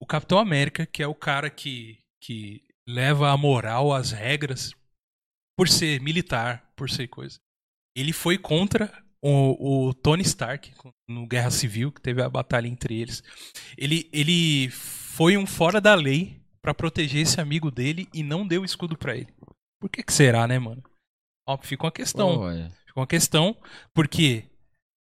O 0.00 0.06
Capitão 0.06 0.38
América, 0.38 0.86
que 0.86 1.02
é 1.02 1.06
o 1.06 1.14
cara 1.14 1.50
que, 1.50 1.98
que 2.22 2.62
leva 2.86 3.30
a 3.30 3.36
moral, 3.36 3.92
as 3.92 4.12
regras, 4.12 4.72
por 5.56 5.68
ser 5.68 6.00
militar, 6.00 6.70
por 6.76 6.88
ser 6.88 7.08
coisa. 7.08 7.40
Ele 7.96 8.12
foi 8.12 8.38
contra 8.38 8.92
o, 9.20 9.88
o 9.88 9.94
Tony 9.94 10.22
Stark 10.22 10.72
no 11.08 11.26
Guerra 11.26 11.50
Civil, 11.50 11.90
que 11.90 12.00
teve 12.00 12.22
a 12.22 12.28
batalha 12.28 12.68
entre 12.68 13.00
eles. 13.00 13.24
Ele, 13.76 14.08
ele 14.12 14.70
foi 15.18 15.36
um 15.36 15.44
fora 15.46 15.80
da 15.80 15.94
lei 15.96 16.40
pra 16.62 16.72
proteger 16.72 17.22
esse 17.22 17.40
amigo 17.40 17.70
dele 17.72 18.08
e 18.14 18.22
não 18.22 18.46
deu 18.46 18.64
escudo 18.64 18.96
pra 18.96 19.16
ele. 19.16 19.28
Por 19.80 19.90
que, 19.90 20.02
que 20.02 20.12
será, 20.12 20.46
né, 20.46 20.58
mano? 20.60 20.82
Ó, 21.46 21.58
fica 21.58 21.84
uma 21.84 21.92
questão. 21.92 22.38
Olha. 22.38 22.70
Fica 22.86 23.00
uma 23.00 23.06
questão, 23.06 23.56
porque 23.92 24.44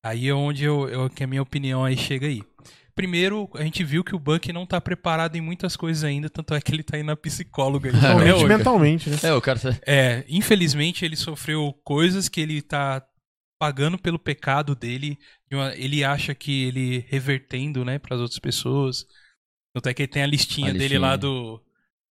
aí 0.05 0.29
é 0.29 0.35
onde 0.35 0.65
eu, 0.65 0.89
eu- 0.89 1.09
que 1.11 1.25
a 1.25 1.27
minha 1.27 1.41
opinião 1.43 1.83
aí 1.83 1.97
chega 1.97 2.27
aí. 2.27 2.43
Primeiro, 2.95 3.49
a 3.55 3.63
gente 3.63 3.83
viu 3.83 4.05
que 4.05 4.15
o 4.15 4.19
Buck 4.19 4.53
não 4.53 4.67
tá 4.67 4.79
preparado 4.79 5.35
em 5.37 5.41
muitas 5.41 5.77
coisas 5.77 6.05
ainda, 6.05 6.29
tanto 6.29 6.53
é 6.55 6.61
que 6.61 6.73
ele 6.75 6.83
tá 6.83 6.99
indo 6.99 7.07
na 7.07 7.17
psicóloga. 7.17 7.89
aí. 7.91 7.95
É, 8.29 8.43
É, 8.43 8.45
mentalmente, 8.45 9.09
né? 9.09 9.17
É, 9.23 9.33
o 9.33 9.41
cara. 9.41 9.59
tá- 9.59 9.79
É, 9.87 10.25
infelizmente 10.29 11.03
ele 11.05 11.17
sofreu 11.17 11.73
coisas 11.85 12.29
que 12.29 12.39
ele 12.41 12.61
tá 12.61 13.03
pagando 13.59 13.97
pelo 13.97 14.19
pecado 14.19 14.75
dele. 14.75 15.19
de 15.49 15.57
uma- 15.57 15.75
ele 15.77 16.03
acha 16.05 16.35
que 16.35 16.65
ele 16.65 17.07
revertendo, 17.09 17.85
né, 17.85 17.99
para 17.99 18.15
as 18.17 18.21
outras 18.21 18.39
pessoas. 18.41 19.07
Tanto 19.75 19.89
é 19.89 19.95
que 19.95 20.03
ele 20.03 20.13
tem 20.13 20.23
a 20.23 20.27
listinha, 20.27 20.69
A 20.69 20.73
dele 20.73 20.85
listinha. 20.85 21.01
lá 21.01 21.17
do, 21.17 21.63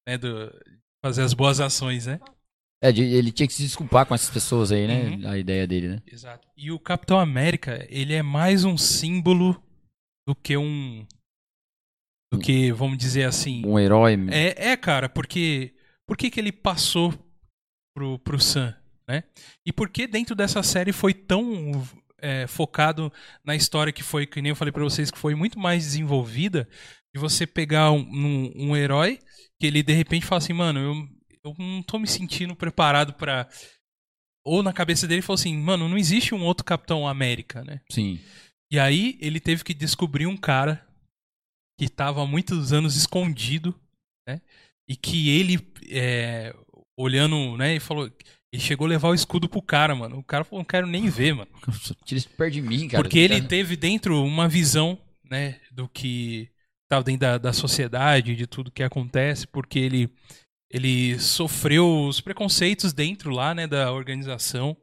né, 0.07 0.17
do 0.17 0.51
fazer 1.03 1.23
as 1.23 1.33
boas 1.33 1.59
ações, 1.59 2.05
né? 2.07 2.19
É, 2.83 2.89
ele 2.89 3.31
tinha 3.31 3.45
que 3.45 3.53
se 3.53 3.61
desculpar 3.61 4.07
com 4.07 4.15
essas 4.15 4.29
pessoas 4.31 4.71
aí, 4.71 4.87
né? 4.87 5.09
Uhum. 5.09 5.29
A 5.29 5.37
ideia 5.37 5.67
dele, 5.67 5.87
né? 5.89 6.01
Exato. 6.07 6.47
E 6.57 6.71
o 6.71 6.79
Capitão 6.79 7.19
América, 7.19 7.85
ele 7.89 8.13
é 8.13 8.23
mais 8.23 8.65
um 8.65 8.75
símbolo 8.75 9.61
do 10.27 10.33
que 10.33 10.57
um. 10.57 11.05
Do 12.33 12.39
que, 12.39 12.71
vamos 12.71 12.97
dizer 12.97 13.25
assim. 13.25 13.63
Um 13.65 13.77
herói. 13.77 14.17
É, 14.31 14.71
é 14.71 14.77
cara, 14.77 15.07
porque. 15.07 15.75
Por 16.07 16.17
que, 16.17 16.31
que 16.31 16.39
ele 16.39 16.51
passou 16.51 17.13
pro, 17.95 18.17
pro 18.19 18.39
Sam, 18.39 18.75
né? 19.07 19.23
E 19.65 19.71
por 19.71 19.89
que 19.89 20.07
dentro 20.07 20.35
dessa 20.35 20.63
série 20.63 20.91
foi 20.91 21.13
tão 21.13 21.71
é, 22.17 22.47
focado 22.47 23.13
na 23.43 23.55
história 23.55 23.93
que 23.93 24.03
foi, 24.03 24.25
que 24.25 24.41
nem 24.41 24.49
eu 24.49 24.55
falei 24.55 24.71
pra 24.71 24.83
vocês, 24.83 25.11
que 25.11 25.17
foi 25.17 25.35
muito 25.35 25.59
mais 25.59 25.83
desenvolvida, 25.83 26.67
de 27.13 27.19
você 27.19 27.45
pegar 27.45 27.91
um, 27.91 27.99
um, 27.99 28.69
um 28.69 28.75
herói 28.75 29.19
que 29.59 29.67
ele 29.67 29.83
de 29.83 29.93
repente 29.93 30.25
fala 30.25 30.39
assim, 30.39 30.53
mano, 30.53 30.79
eu, 30.79 30.93
eu 31.43 31.55
não 31.57 31.83
tô 31.83 31.99
me 31.99 32.07
sentindo 32.07 32.55
preparado 32.55 33.13
pra. 33.13 33.47
Ou 34.43 34.63
na 34.63 34.73
cabeça 34.73 35.07
dele 35.07 35.21
falou 35.21 35.39
assim, 35.39 35.55
mano, 35.55 35.87
não 35.87 35.97
existe 35.97 36.33
um 36.33 36.43
outro 36.43 36.65
Capitão 36.65 37.07
América, 37.07 37.63
né? 37.63 37.79
Sim. 37.91 38.19
E 38.71 38.79
aí 38.79 39.17
ele 39.21 39.39
teve 39.39 39.63
que 39.63 39.73
descobrir 39.73 40.25
um 40.25 40.37
cara 40.37 40.83
que 41.77 41.85
estava 41.85 42.23
há 42.23 42.25
muitos 42.25 42.73
anos 42.73 42.95
escondido, 42.95 43.79
né? 44.27 44.41
E 44.87 44.95
que 44.95 45.29
ele, 45.29 45.59
é, 45.89 46.55
olhando, 46.97 47.57
né, 47.57 47.75
e 47.75 47.79
falou. 47.79 48.11
Ele 48.53 48.61
chegou 48.61 48.85
a 48.85 48.89
levar 48.89 49.07
o 49.07 49.13
escudo 49.13 49.47
pro 49.47 49.61
cara, 49.61 49.95
mano. 49.95 50.17
O 50.17 50.23
cara 50.23 50.43
falou, 50.43 50.59
não 50.59 50.65
quero 50.65 50.85
nem 50.85 51.07
ver, 51.07 51.33
mano. 51.33 51.49
Tira 52.03 52.19
isso 52.19 52.29
perto 52.31 52.53
de 52.53 52.61
mim, 52.61 52.89
cara. 52.89 53.01
Porque 53.01 53.17
ele 53.17 53.37
Cara, 53.37 53.47
teve 53.47 53.77
dentro 53.77 54.21
uma 54.25 54.49
visão, 54.49 54.99
né, 55.23 55.61
do 55.71 55.87
que 55.87 56.50
estava 56.91 57.03
dentro 57.03 57.21
da, 57.21 57.37
da 57.37 57.53
sociedade, 57.53 58.35
de 58.35 58.45
tudo 58.45 58.71
que 58.71 58.83
acontece, 58.83 59.47
porque 59.47 59.79
ele, 59.79 60.09
ele 60.69 61.17
sofreu 61.19 62.05
os 62.07 62.19
preconceitos 62.19 62.91
dentro 62.93 63.31
lá, 63.31 63.55
né, 63.55 63.65
da 63.65 63.91
organização, 63.91 64.75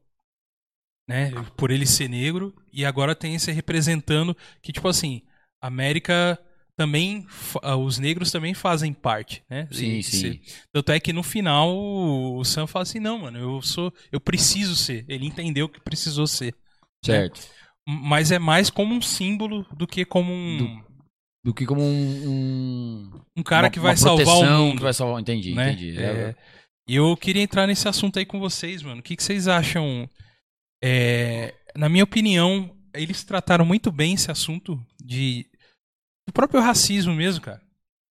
né, 1.06 1.30
por 1.56 1.70
ele 1.70 1.86
ser 1.86 2.08
negro, 2.08 2.54
e 2.72 2.84
agora 2.84 3.14
tem 3.14 3.34
esse 3.34 3.52
representando 3.52 4.36
que, 4.62 4.72
tipo 4.72 4.88
assim, 4.88 5.22
América 5.60 6.38
também. 6.76 7.26
ah, 7.62 7.76
Os 7.76 7.98
negros 7.98 8.30
também 8.30 8.54
fazem 8.54 8.92
parte, 8.92 9.42
né? 9.50 9.66
Sim, 9.72 9.98
E 9.98 10.02
sim. 10.02 10.40
Tanto 10.72 10.92
é 10.92 11.00
que 11.00 11.12
no 11.12 11.24
final 11.24 11.76
o 11.76 12.44
Sam 12.44 12.66
fala 12.68 12.84
assim: 12.84 13.00
não, 13.00 13.18
mano, 13.18 13.36
eu 13.38 13.60
sou. 13.60 13.92
Eu 14.12 14.20
preciso 14.20 14.76
ser. 14.76 15.04
Ele 15.08 15.26
entendeu 15.26 15.68
que 15.68 15.80
precisou 15.80 16.26
ser. 16.26 16.54
Certo. 17.04 17.40
Mas 17.86 18.30
é 18.30 18.38
mais 18.38 18.70
como 18.70 18.94
um 18.94 19.02
símbolo 19.02 19.66
do 19.76 19.86
que 19.86 20.04
como 20.04 20.32
um. 20.32 20.58
Do 20.58 20.87
que 21.54 21.64
como 21.64 21.80
um. 21.82 22.28
um 22.28 23.20
Um 23.38 23.42
cara 23.42 23.66
uma- 23.66 23.70
que 23.70 23.80
vai 23.80 23.96
salvar 23.96 24.36
o 24.36 24.44
mundo. 24.44 24.76
Que 24.76 24.82
vai 24.82 24.92
salvar. 24.92 25.20
Entendi, 25.20 25.54
né? 25.54 25.72
entendi. 25.72 25.98
É, 25.98 26.34
E 26.88 26.94
eu 26.96 27.16
queria 27.16 27.42
entrar 27.42 27.66
nesse 27.66 27.88
assunto 27.88 28.18
aí 28.18 28.26
com 28.26 28.38
vocês, 28.40 28.82
mano. 28.82 29.00
O 29.00 29.02
que, 29.02 29.16
que 29.16 29.22
vocês 29.22 29.48
acham? 29.48 30.08
É, 30.82 31.54
na 31.76 31.88
minha 31.88 32.04
opinião, 32.04 32.74
eles 32.94 33.24
trataram 33.24 33.64
muito 33.64 33.90
bem 33.92 34.14
esse 34.14 34.30
assunto 34.30 34.78
de 35.02 35.46
do 36.26 36.32
próprio 36.32 36.60
racismo 36.60 37.14
mesmo, 37.14 37.40
cara. 37.42 37.60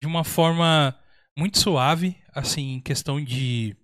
De 0.01 0.07
uma 0.07 0.23
forma 0.23 0.97
muito 1.37 1.59
suave, 1.59 2.15
assim, 2.33 2.73
em 2.75 2.81
questão 2.81 3.23
de 3.23 3.75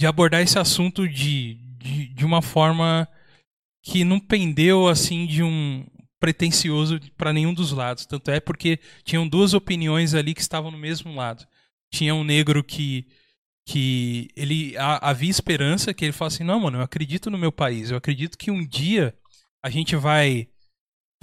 de 0.00 0.06
abordar 0.06 0.40
esse 0.42 0.58
assunto 0.58 1.08
de, 1.08 1.54
de, 1.78 2.08
de 2.08 2.24
uma 2.24 2.42
forma 2.42 3.06
que 3.84 4.04
não 4.04 4.18
pendeu 4.18 4.88
assim 4.88 5.26
de 5.26 5.42
um 5.42 5.86
pretencioso 6.22 7.00
para 7.18 7.32
nenhum 7.32 7.52
dos 7.52 7.72
lados. 7.72 8.06
Tanto 8.06 8.30
é 8.30 8.38
porque 8.38 8.78
tinham 9.02 9.26
duas 9.26 9.52
opiniões 9.54 10.14
ali 10.14 10.32
que 10.34 10.40
estavam 10.40 10.70
no 10.70 10.78
mesmo 10.78 11.12
lado. 11.16 11.44
Tinha 11.92 12.14
um 12.14 12.22
negro 12.24 12.62
que 12.62 13.04
que 13.64 14.28
ele 14.36 14.76
ha- 14.76 14.98
havia 15.10 15.30
esperança 15.30 15.94
que 15.94 16.04
ele 16.04 16.12
fala 16.12 16.26
assim, 16.28 16.42
não, 16.42 16.58
mano, 16.58 16.78
eu 16.78 16.82
acredito 16.82 17.30
no 17.30 17.38
meu 17.38 17.52
país, 17.52 17.90
eu 17.92 17.96
acredito 17.96 18.36
que 18.36 18.50
um 18.50 18.66
dia 18.66 19.14
a 19.64 19.70
gente 19.70 19.94
vai 19.94 20.48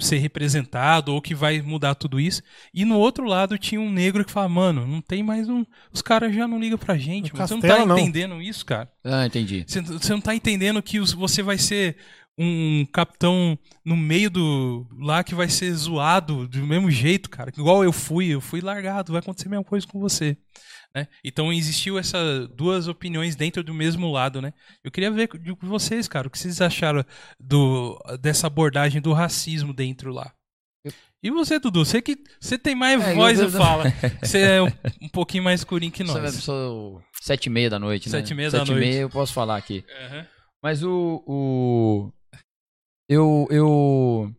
ser 0.00 0.16
representado 0.16 1.12
ou 1.12 1.20
que 1.20 1.34
vai 1.34 1.60
mudar 1.60 1.94
tudo 1.94 2.18
isso. 2.18 2.42
E 2.72 2.86
no 2.86 2.96
outro 2.96 3.24
lado 3.26 3.58
tinha 3.58 3.78
um 3.78 3.92
negro 3.92 4.24
que 4.24 4.32
fala, 4.32 4.48
mano, 4.48 4.86
não 4.86 5.02
tem 5.02 5.22
mais 5.22 5.50
um, 5.50 5.66
os 5.92 6.00
caras 6.00 6.34
já 6.34 6.48
não 6.48 6.58
ligam 6.58 6.78
pra 6.78 6.96
gente, 6.96 7.30
mano. 7.34 7.46
você 7.46 7.52
não 7.54 7.60
tá 7.60 7.84
não. 7.84 7.98
entendendo 7.98 8.40
isso, 8.40 8.64
cara? 8.64 8.90
Ah, 9.04 9.26
entendi. 9.26 9.62
Você, 9.68 9.82
você 9.82 10.12
não 10.14 10.20
tá 10.22 10.34
entendendo 10.34 10.82
que 10.82 10.98
os- 10.98 11.12
você 11.12 11.42
vai 11.42 11.58
ser 11.58 11.98
um 12.38 12.86
capitão 12.92 13.58
no 13.84 13.96
meio 13.96 14.30
do. 14.30 14.86
lá 14.98 15.22
que 15.22 15.34
vai 15.34 15.48
ser 15.48 15.72
zoado 15.74 16.46
do 16.48 16.66
mesmo 16.66 16.90
jeito, 16.90 17.28
cara. 17.28 17.50
Igual 17.56 17.84
eu 17.84 17.92
fui, 17.92 18.28
eu 18.28 18.40
fui 18.40 18.60
largado, 18.60 19.12
vai 19.12 19.20
acontecer 19.20 19.48
a 19.48 19.50
mesma 19.50 19.64
coisa 19.64 19.86
com 19.86 20.00
você. 20.00 20.36
né? 20.94 21.06
Então 21.24 21.52
existiu 21.52 21.98
essas 21.98 22.48
duas 22.48 22.88
opiniões 22.88 23.36
dentro 23.36 23.62
do 23.62 23.74
mesmo 23.74 24.10
lado, 24.10 24.40
né? 24.40 24.52
Eu 24.82 24.90
queria 24.90 25.10
ver 25.10 25.28
de 25.38 25.54
vocês, 25.62 26.08
cara, 26.08 26.28
o 26.28 26.30
que 26.30 26.38
vocês 26.38 26.60
acharam 26.60 27.04
do, 27.38 27.98
dessa 28.20 28.46
abordagem 28.46 29.00
do 29.00 29.12
racismo 29.12 29.72
dentro 29.74 30.12
lá. 30.12 30.32
E 31.22 31.30
você, 31.30 31.58
Dudu, 31.58 31.84
você 31.84 32.00
que 32.00 32.16
você 32.40 32.56
tem 32.56 32.74
mais 32.74 33.02
É, 33.02 33.14
voz 33.14 33.38
eu- 33.38 33.48
e 33.48 33.50
fala. 33.50 33.84
Você 34.24 34.38
é 34.40 34.62
um, 34.62 34.68
um 35.02 35.08
pouquinho 35.10 35.44
mais 35.44 35.60
escurinho 35.60 35.92
que 35.92 36.02
Sou, 36.06 36.18
nós. 36.18 36.34
sou 36.36 37.02
sete 37.20 37.46
e 37.46 37.50
meia 37.50 37.68
da 37.68 37.78
noite, 37.78 38.08
né? 38.08 38.12
Sete 38.18 38.30
e 38.30 38.34
meia 38.34 38.50
da 38.50 38.60
Sete 38.60 38.68
e 38.68 38.74
noite. 38.74 38.88
meia 38.88 39.00
eu 39.02 39.10
posso 39.10 39.34
falar 39.34 39.58
aqui. 39.58 39.84
Aham. 40.06 40.26
Mas 40.62 40.82
o. 40.82 41.22
o 41.26 42.10
eu, 43.10 43.46
eu. 43.50 44.34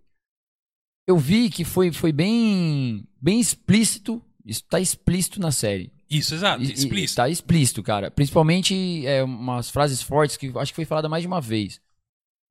Eu 1.07 1.17
vi 1.17 1.49
que 1.49 1.63
foi, 1.65 1.91
foi 1.91 2.11
bem. 2.11 3.05
Bem 3.21 3.39
explícito. 3.39 4.23
Isso 4.45 4.63
tá 4.63 4.79
explícito 4.79 5.39
na 5.39 5.51
série. 5.51 5.91
Isso, 6.09 6.33
exato, 6.33 6.63
E- 6.63 6.67
e- 6.67 6.73
explícito. 6.73 7.17
Tá 7.17 7.29
explícito, 7.29 7.83
cara. 7.83 8.09
Principalmente 8.09 9.05
é, 9.05 9.23
umas 9.23 9.69
frases 9.69 10.01
fortes 10.01 10.35
que 10.37 10.51
acho 10.57 10.71
que 10.71 10.75
foi 10.75 10.85
falada 10.85 11.07
mais 11.09 11.21
de 11.23 11.27
uma 11.27 11.39
vez. 11.41 11.79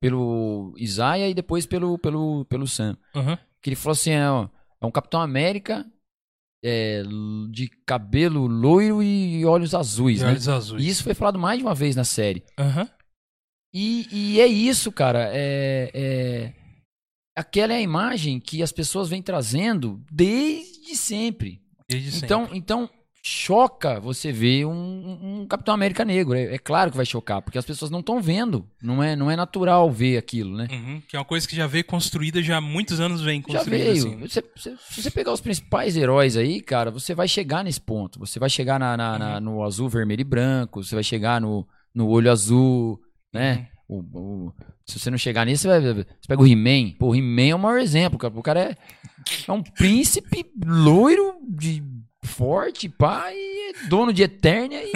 Pelo 0.01 0.73
Isaiah 0.77 1.29
e 1.29 1.33
depois 1.33 1.65
pelo, 1.65 1.97
pelo, 1.99 2.45
pelo 2.45 2.67
Sam. 2.67 2.97
Aham. 3.15 3.37
Que 3.61 3.69
ele 3.69 3.75
falou 3.75 3.93
assim: 3.93 4.11
é, 4.11 4.29
ó, 4.29 4.47
é 4.81 4.85
um 4.85 4.91
Capitão 4.91 5.21
América 5.21 5.85
é, 6.63 7.03
de 7.51 7.67
cabelo 7.85 8.47
loiro 8.47 9.03
e 9.03 9.45
olhos 9.45 9.75
azuis, 9.75 10.21
E 10.21 10.23
né? 10.23 10.29
olhos 10.31 10.47
azuis. 10.49 10.83
E 10.83 10.87
isso 10.87 11.03
foi 11.03 11.13
falado 11.13 11.37
mais 11.37 11.59
de 11.59 11.63
uma 11.65 11.75
vez 11.75 11.95
na 11.95 12.03
série. 12.03 12.43
Aham. 12.57 12.89
E, 13.73 14.07
e 14.11 14.41
é 14.41 14.47
isso, 14.47 14.91
cara. 14.91 15.29
É, 15.33 15.91
é- 15.93 16.53
Aquela 17.35 17.73
é 17.73 17.77
a 17.77 17.81
imagem 17.81 18.39
que 18.39 18.61
as 18.61 18.71
pessoas 18.73 19.07
vêm 19.07 19.21
trazendo 19.21 20.01
desde 20.11 20.95
sempre. 20.95 21.61
Desde 21.89 22.11
sempre. 22.11 22.25
Então, 22.25 22.49
então 22.53 22.89
choca 23.23 23.99
você 24.01 24.31
ver 24.33 24.65
um, 24.65 25.41
um 25.41 25.47
Capitão 25.47 25.73
América 25.73 26.03
negro. 26.03 26.33
É, 26.35 26.55
é 26.55 26.57
claro 26.57 26.91
que 26.91 26.97
vai 26.97 27.05
chocar, 27.05 27.41
porque 27.41 27.57
as 27.57 27.63
pessoas 27.65 27.89
não 27.89 28.01
estão 28.01 28.21
vendo. 28.21 28.67
Não 28.81 29.01
é, 29.01 29.15
não 29.15 29.31
é 29.31 29.35
natural 29.37 29.89
ver 29.89 30.17
aquilo, 30.17 30.57
né? 30.57 30.67
Uhum, 30.71 31.01
que 31.07 31.15
é 31.15 31.19
uma 31.19 31.25
coisa 31.25 31.47
que 31.47 31.55
já 31.55 31.67
veio 31.67 31.85
construída, 31.85 32.41
já 32.43 32.57
há 32.57 32.61
muitos 32.61 32.99
anos 32.99 33.21
vem 33.21 33.39
Já 33.47 33.59
construída 33.59 33.83
veio. 33.85 33.93
assim. 33.97 34.17
Você, 34.17 34.43
você- 34.55 34.75
se 34.89 35.01
você 35.03 35.09
pegar 35.11 35.31
os 35.31 35.39
principais 35.41 35.95
heróis 35.95 36.35
aí, 36.35 36.59
cara, 36.61 36.91
você 36.91 37.15
vai 37.15 37.27
chegar 37.29 37.63
nesse 37.63 37.79
ponto. 37.79 38.19
Você 38.19 38.39
vai 38.39 38.49
chegar 38.49 38.77
na, 38.77 38.97
na- 38.97 39.17
na- 39.17 39.35
Uhum. 39.35 39.39
no 39.41 39.63
azul, 39.63 39.87
vermelho 39.87 40.21
e 40.21 40.25
branco. 40.25 40.83
Você 40.83 40.95
vai 40.95 41.03
chegar 41.03 41.39
no, 41.39 41.65
no 41.95 42.07
olho 42.09 42.29
azul, 42.31 42.99
né? 43.33 43.67
Uhum. 43.89 44.05
O- 44.13 44.47
o- 44.47 44.53
se 44.85 44.97
você 44.99 45.09
não 45.11 45.17
chegar 45.17 45.45
nisso, 45.45 45.63
você, 45.63 45.67
vai, 45.67 45.93
você 45.93 46.05
pega 46.27 46.41
o 46.41 46.47
He-Man. 46.47 46.91
Pô, 46.97 47.09
o 47.09 47.15
He-Man 47.15 47.49
é 47.49 47.55
o 47.55 47.59
maior 47.59 47.79
exemplo, 47.79 48.17
cara. 48.17 48.33
O 48.33 48.41
cara 48.41 48.59
é, 48.71 48.77
é 49.47 49.51
um 49.51 49.61
príncipe 49.61 50.45
loiro, 50.65 51.35
de 51.49 51.83
forte, 52.23 52.87
pá, 52.87 53.31
e 53.33 53.71
é 53.71 53.87
dono 53.87 54.13
de 54.13 54.23
Eternia 54.23 54.81
e 54.83 54.91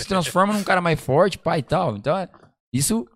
se 0.00 0.06
transforma 0.06 0.52
num 0.52 0.62
cara 0.62 0.80
mais 0.80 1.00
forte, 1.00 1.38
pá, 1.38 1.58
e 1.58 1.62
tal. 1.62 1.96
Então, 1.96 2.16
é- 2.16 2.28
isso 2.72 3.06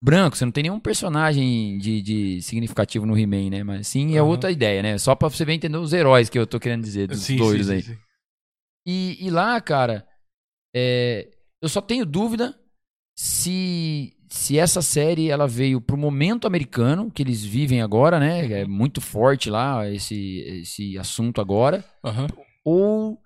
branco, 0.00 0.36
você 0.36 0.44
não 0.44 0.52
tem 0.52 0.62
nenhum 0.62 0.78
personagem 0.78 1.76
de, 1.78 2.00
de 2.00 2.42
significativo 2.42 3.04
no 3.04 3.18
He-Man, 3.18 3.50
né? 3.50 3.64
Mas 3.64 3.88
sim, 3.88 4.14
é 4.14 4.20
Aham. 4.20 4.28
outra 4.28 4.52
ideia, 4.52 4.80
né? 4.82 4.96
Só 4.98 5.14
pra 5.16 5.28
você 5.28 5.44
ver 5.44 5.54
entender 5.54 5.78
os 5.78 5.92
heróis 5.92 6.28
que 6.28 6.38
eu 6.38 6.46
tô 6.46 6.60
querendo 6.60 6.84
dizer, 6.84 7.08
dos 7.08 7.20
Sim, 7.22 7.36
loiros 7.38 7.66
sim, 7.66 7.72
aí. 7.72 7.82
sim. 7.82 7.96
E, 8.86 9.26
e 9.26 9.30
lá, 9.30 9.60
cara, 9.60 10.06
é, 10.74 11.28
eu 11.60 11.68
só 11.68 11.80
tenho 11.80 12.06
dúvida 12.06 12.54
se, 13.20 14.12
se 14.28 14.56
essa 14.56 14.80
série 14.80 15.28
ela 15.28 15.48
veio 15.48 15.80
pro 15.80 15.96
momento 15.96 16.46
americano 16.46 17.10
que 17.10 17.20
eles 17.20 17.42
vivem 17.44 17.82
agora, 17.82 18.20
né? 18.20 18.60
É 18.60 18.64
muito 18.64 19.00
forte 19.00 19.50
lá 19.50 19.90
esse, 19.90 20.38
esse 20.62 20.96
assunto 20.96 21.40
agora. 21.40 21.84
Aham. 22.04 22.28
Ou 22.64 23.20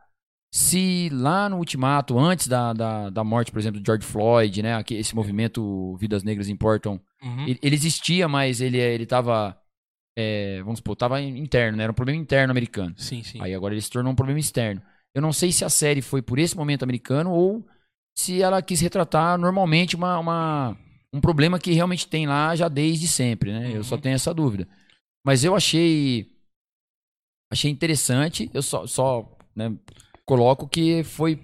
se 0.50 1.10
lá 1.12 1.46
no 1.46 1.58
Ultimato, 1.58 2.18
antes 2.18 2.48
da, 2.48 2.72
da, 2.72 3.10
da 3.10 3.22
morte, 3.22 3.52
por 3.52 3.58
exemplo, 3.58 3.80
do 3.80 3.84
George 3.86 4.06
Floyd, 4.06 4.62
né? 4.62 4.82
Esse 4.92 5.14
movimento 5.14 5.94
Vidas 5.98 6.22
Negras 6.22 6.48
Importam, 6.48 6.98
Uhum. 7.22 7.46
ele, 7.46 7.58
ele 7.62 7.76
existia, 7.76 8.26
mas 8.26 8.60
ele, 8.60 8.78
ele 8.78 9.04
tava. 9.06 9.56
é, 10.18 10.60
vamos 10.62 10.78
supor, 10.78 10.96
tava 10.96 11.20
interno, 11.20 11.76
né? 11.76 11.84
Era 11.84 11.92
um 11.92 11.94
problema 11.94 12.18
interno 12.20 12.50
americano. 12.50 12.94
Sim, 12.96 13.22
sim. 13.22 13.40
Aí 13.42 13.54
agora 13.54 13.74
ele 13.74 13.80
se 13.82 13.90
tornou 13.90 14.10
um 14.10 14.16
problema 14.16 14.40
externo. 14.40 14.80
Eu 15.14 15.20
não 15.22 15.32
sei 15.34 15.52
se 15.52 15.64
a 15.64 15.68
série 15.68 16.00
foi 16.02 16.22
por 16.22 16.38
esse 16.38 16.56
momento 16.56 16.82
americano 16.82 17.30
ou 17.30 17.64
se 18.16 18.42
ela 18.42 18.62
quis 18.62 18.80
retratar 18.80 19.38
normalmente 19.38 19.96
uma, 19.96 20.18
uma- 20.18 20.78
um 21.12 21.20
problema 21.20 21.58
que 21.58 21.72
realmente 21.72 22.06
tem 22.06 22.26
lá 22.26 22.54
já 22.56 22.68
desde 22.68 23.06
sempre, 23.08 23.52
né? 23.52 23.76
Eu 23.76 23.84
só 23.84 23.94
Uhum. 23.96 24.00
tenho 24.00 24.14
essa 24.14 24.32
dúvida. 24.34 24.68
Mas 25.24 25.44
eu 25.44 25.54
achei 25.54 26.30
achei 27.50 27.70
interessante. 27.70 28.50
Eu 28.52 28.62
só, 28.62 28.86
só 28.86 29.36
né, 29.54 29.74
coloco 30.24 30.68
que 30.68 31.02
foi 31.04 31.40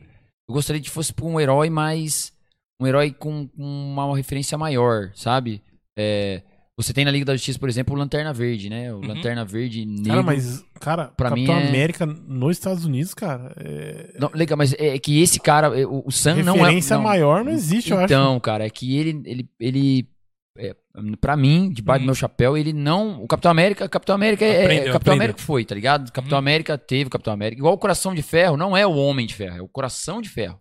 eu 0.49 0.55
gostaria 0.55 0.81
que 0.81 0.89
fosse 0.91 1.13
para 1.13 1.27
um 1.27 1.39
herói 1.39 1.69
mais 1.69 2.33
um 2.81 2.87
herói 2.87 3.13
com, 3.13 3.47
com 3.49 3.63
uma 3.63 4.17
referência 4.17 4.57
maior, 4.57 5.13
sabe? 5.15 5.63
É, 5.99 6.43
você 6.79 6.93
tem 6.95 7.05
na 7.05 7.11
Liga 7.11 7.25
da 7.27 7.35
Justiça, 7.35 7.59
por 7.59 7.69
exemplo, 7.69 7.95
o 7.95 7.99
Lanterna 7.99 8.33
Verde, 8.33 8.71
né? 8.71 8.93
O 8.95 8.99
Uhum. 8.99 9.09
Lanterna 9.09 9.45
Verde 9.45 9.85
negro. 9.85 10.05
Cara, 10.11 10.23
mas, 10.23 10.65
cara, 10.81 11.05
pra 11.17 11.29
Capitão 11.31 11.55
mim 11.57 11.61
é- 11.63 11.69
América 11.69 12.07
nos 12.07 12.57
Estados 12.57 12.85
Unidos, 12.85 13.13
cara, 13.15 13.53
é... 13.59 14.15
Não, 14.19 14.31
legal, 14.33 14.57
mas 14.57 14.73
é 14.79 14.99
que 14.99 15.21
esse 15.21 15.39
cara, 15.41 15.79
é, 15.79 15.85
o, 15.85 16.03
o 16.07 16.11
Sam 16.13 16.37
não 16.43 16.55
é. 16.55 16.59
referência 16.61 16.97
maior 16.99 17.45
não 17.45 17.53
existe, 17.53 17.91
eu 17.91 17.99
acho. 17.99 18.05
Então, 18.07 18.39
cara, 18.41 18.65
é 18.65 18.71
que 18.71 18.97
ele, 18.97 19.21
ele, 19.27 19.49
ele 19.61 20.09
é, 20.57 20.75
pra 21.21 21.37
mim, 21.37 21.71
debaixo 21.73 22.01
Uhum. 22.01 22.05
do 22.05 22.07
meu 22.07 22.15
chapéu, 22.15 22.57
ele 22.57 22.73
não. 22.73 23.23
O 23.23 23.27
Capitão 23.29 23.51
América, 23.51 23.89
Capitão 23.89 24.15
América 24.15 24.45
é. 24.45 24.63
Aprendeu, 24.65 24.77
Capitão 24.79 24.97
aprendeu. 24.97 25.13
América 25.15 25.39
foi, 25.43 25.65
tá 25.65 25.75
ligado? 25.75 26.11
Capitão 26.13 26.37
Uhum. 26.37 26.41
América 26.41 26.79
teve 26.79 27.09
o 27.09 27.11
Capitão 27.11 27.33
América. 27.33 27.61
Igual 27.61 27.75
o 27.75 27.79
Coração 27.79 28.15
de 28.15 28.23
Ferro, 28.23 28.57
não 28.57 28.77
é 28.77 28.87
o 28.87 28.93
Homem 28.95 29.27
de 29.27 29.35
Ferro, 29.35 29.57
é 29.59 29.63
o 29.63 29.69
Coração 29.69 30.21
de 30.23 30.29
Ferro. 30.29 30.59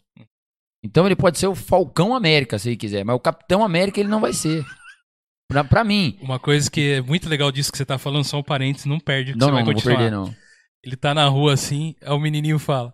Então 0.83 1.05
ele 1.05 1.15
pode 1.15 1.37
ser 1.39 1.47
o 1.47 1.55
Falcão 1.55 2.15
América, 2.15 2.57
se 2.59 2.69
ele 2.69 2.77
quiser, 2.77 3.03
mas 3.03 3.15
o 3.15 3.19
Capitão 3.19 3.63
América 3.63 3.99
ele 3.99 4.09
não 4.09 4.21
vai 4.21 4.33
ser. 4.33 4.63
Pra, 5.47 5.63
pra 5.63 5.83
mim. 5.83 6.17
Uma 6.21 6.39
coisa 6.39 6.69
que 6.69 6.93
é 6.93 7.01
muito 7.01 7.29
legal 7.29 7.51
disso 7.51 7.71
que 7.71 7.77
você 7.77 7.85
tá 7.85 7.97
falando, 7.97 8.23
são 8.25 8.43
parentes, 8.43 8.85
não 8.85 8.99
perde 8.99 9.33
que 9.33 9.39
Não, 9.39 9.47
você 9.47 9.51
não, 9.51 9.53
vai 9.55 9.63
não 9.63 9.65
vou 9.65 9.73
continuar. 9.75 9.97
perder, 9.97 10.11
não. 10.11 10.35
Ele 10.83 10.95
tá 10.95 11.13
na 11.13 11.27
rua 11.27 11.53
assim, 11.53 11.95
aí 12.01 12.11
o 12.13 12.19
menininho 12.19 12.59
fala: 12.59 12.93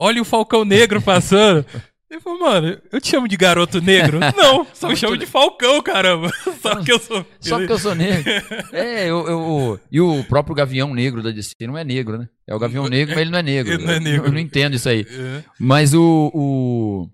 Olha 0.00 0.20
o 0.20 0.24
Falcão 0.24 0.64
Negro 0.64 1.00
passando. 1.00 1.64
Ele 2.10 2.18
falou, 2.20 2.40
mano, 2.40 2.76
eu 2.90 3.00
te 3.00 3.06
chamo 3.08 3.28
de 3.28 3.36
garoto 3.36 3.80
negro? 3.80 4.18
Não, 4.36 4.66
só 4.74 4.88
me 4.88 4.96
chamo 4.96 5.16
de 5.16 5.26
Falcão, 5.26 5.80
caramba. 5.80 6.28
Só 6.60 6.82
que 6.82 6.90
eu 6.90 6.98
sou. 6.98 7.24
Só 7.38 7.56
porque 7.56 7.72
eu 7.72 7.78
sou 7.78 7.94
negro. 7.94 8.28
É, 8.72 9.04
eu, 9.08 9.28
eu- 9.28 9.80
e 9.92 10.00
o 10.00 10.24
próprio 10.24 10.56
Gavião 10.56 10.92
Negro 10.92 11.22
da 11.22 11.30
DC 11.30 11.54
não 11.68 11.78
é 11.78 11.84
negro, 11.84 12.18
né? 12.18 12.28
É 12.48 12.52
o 12.52 12.58
Gavião 12.58 12.88
Negro, 12.88 13.14
mas 13.14 13.20
ele 13.22 13.30
não 13.30 13.38
é 13.38 13.42
negro. 13.44 13.72
Ele 13.74 13.84
não 13.84 13.92
é 13.92 13.96
Eu- 13.96 14.00
negro. 14.00 14.26
Eu, 14.26 14.32
não 14.32 14.40
entendo 14.40 14.74
isso 14.74 14.88
aí. 14.88 15.06
É. 15.08 15.44
Mas 15.56 15.94
o. 15.94 16.32
O. 16.34 17.08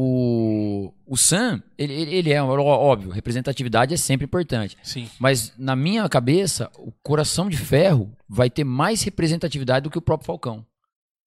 O, 0.00 0.94
o 1.04 1.16
Sam, 1.16 1.60
ele, 1.76 1.92
ele, 1.92 2.32
é, 2.32 2.40
óbvio, 2.40 3.10
representatividade 3.10 3.92
é 3.92 3.96
sempre 3.96 4.26
importante. 4.26 4.78
Sim. 4.80 5.08
Mas 5.18 5.52
na 5.58 5.74
minha 5.74 6.08
cabeça, 6.08 6.70
o 6.78 6.92
Coração 7.02 7.48
de 7.48 7.56
Ferro 7.56 8.12
vai 8.28 8.48
ter 8.48 8.62
mais 8.62 9.02
representatividade 9.02 9.82
do 9.82 9.90
que 9.90 9.98
o 9.98 10.00
próprio 10.00 10.26
Falcão. 10.26 10.64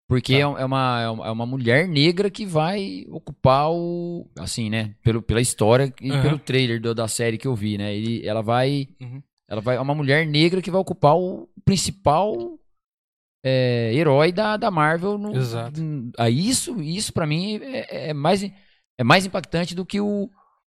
Porque 0.07 0.35
é, 0.35 0.39
é 0.39 0.45
uma, 0.45 1.02
é 1.02 1.10
uma 1.10 1.27
é 1.27 1.31
uma 1.31 1.45
mulher 1.45 1.85
negra 1.85 2.30
que 2.30 2.45
vai 2.45 3.06
ocupar 3.10 3.69
o. 3.72 4.26
Assim, 4.39 4.69
né? 4.69 4.95
Pelo, 5.03 5.22
pela 5.22 5.41
história 5.41 5.93
e 6.02 6.10
Aham. 6.10 6.22
pelo 6.22 6.39
trailer 6.39 6.80
do- 6.81 6.95
da 6.95 7.10
série 7.10 7.38
que 7.38 7.48
eu 7.48 7.56
vi, 7.56 7.77
né? 7.77 7.93
Ele, 7.93 8.26
ela 8.26 8.41
vai. 8.41 8.88
Uhum. 9.02 9.22
Ela 9.49 9.60
vai. 9.60 9.76
É 9.76 9.81
uma 9.81 9.95
mulher 9.95 10.26
negra 10.26 10.61
que 10.61 10.72
vai 10.72 10.80
ocupar 10.80 11.18
o 11.18 11.49
principal 11.65 12.57
é, 13.44 13.92
herói 13.94 14.32
da, 14.32 14.58
da 14.58 14.70
Marvel. 14.72 15.18
No, 15.18 15.36
Exato. 15.36 15.82
Aí 16.18 16.48
isso, 16.48 16.82
isso 16.82 17.12
para 17.14 17.26
mim 17.26 17.60
é, 17.62 18.10
é 18.10 18.14
mais, 18.14 18.44
é 18.44 19.04
mais 19.04 19.26
impactante 19.26 19.74
do 19.76 19.86
que 19.86 20.00
o, 20.00 20.30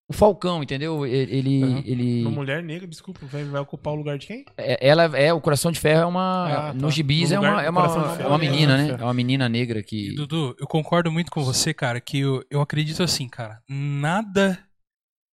o 0.09 0.13
Falcão, 0.13 0.63
entendeu? 0.63 1.07
Ele. 1.07 1.33
ele, 1.37 1.63
Aham. 1.63 1.83
ele- 1.85 2.21
Uma 2.23 2.31
mulher 2.31 2.63
negra, 2.63 2.87
desculpa, 2.87 3.21
vai, 3.27 3.45
vai 3.45 3.61
ocupar 3.61 3.93
o 3.93 3.97
lugar 3.97 4.19
de 4.19 4.27
quem? 4.27 4.45
é- 4.57 4.89
ela 4.89 5.05
é 5.17 5.33
o 5.33 5.41
Coração 5.41 5.71
de 5.71 5.79
Ferro 5.81 6.03
é 6.03 6.07
uma 6.07 6.47
Ah, 6.47 6.67
tá. 6.69 6.75
no 6.75 6.91
gibis 6.91 7.31
No 7.31 7.37
é 7.37 7.41
uma 7.41 7.63
é 7.63 7.71
uma, 7.71 8.17
é 8.21 8.27
uma 8.27 8.39
menina, 8.39 8.77
né? 8.77 8.87
Ferro. 8.89 9.03
É 9.03 9.05
uma 9.05 9.15
menina 9.15 9.49
negra 9.49 9.81
E, 9.81 9.85
que 9.85 10.15
Dudu, 10.15 10.57
eu 10.59 10.67
concordo 10.67 11.11
muito 11.13 11.31
com 11.31 11.43
você, 11.45 11.73
cara, 11.73 12.01
que 12.01 12.19
eu, 12.19 12.45
eu 12.51 12.61
acredito 12.61 13.03
assim, 13.03 13.29
cara, 13.29 13.63
nada 13.69 14.59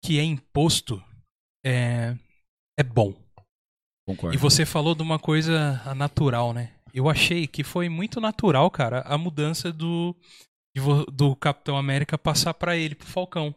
que 0.03 0.19
é 0.19 0.23
imposto 0.23 1.01
é, 1.65 2.15
é 2.77 2.83
bom. 2.83 3.13
concordo. 4.07 4.35
E 4.35 4.37
você 4.37 4.65
falou 4.65 4.93
de 4.93 5.01
uma 5.01 5.17
coisa 5.17 5.81
natural, 5.95 6.53
né? 6.53 6.74
Eu 6.95 7.07
achei 7.09 7.45
que 7.45 7.63
foi 7.63 7.89
muito 7.89 8.19
natural, 8.19 8.71
cara, 8.71 9.01
a 9.01 9.17
mudança 9.19 9.71
do, 9.71 10.15
do 11.13 11.35
Capitão 11.35 11.77
América 11.77 12.17
passar 12.17 12.53
pra 12.53 12.77
ele, 12.77 12.95
pro 12.95 13.07
Falcão. 13.07 13.55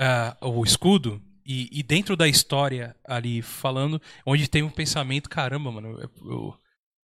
Ah, 0.00 0.36
o 0.42 0.64
escudo, 0.64 1.22
e, 1.46 1.68
e 1.78 1.82
dentro 1.82 2.16
da 2.16 2.26
história 2.28 2.96
ali 3.04 3.40
falando, 3.42 4.00
onde 4.26 4.48
tem 4.48 4.62
um 4.62 4.70
pensamento, 4.70 5.28
caramba, 5.30 5.70
mano, 5.70 6.00
eu- 6.00 6.10
eu- 6.30 6.58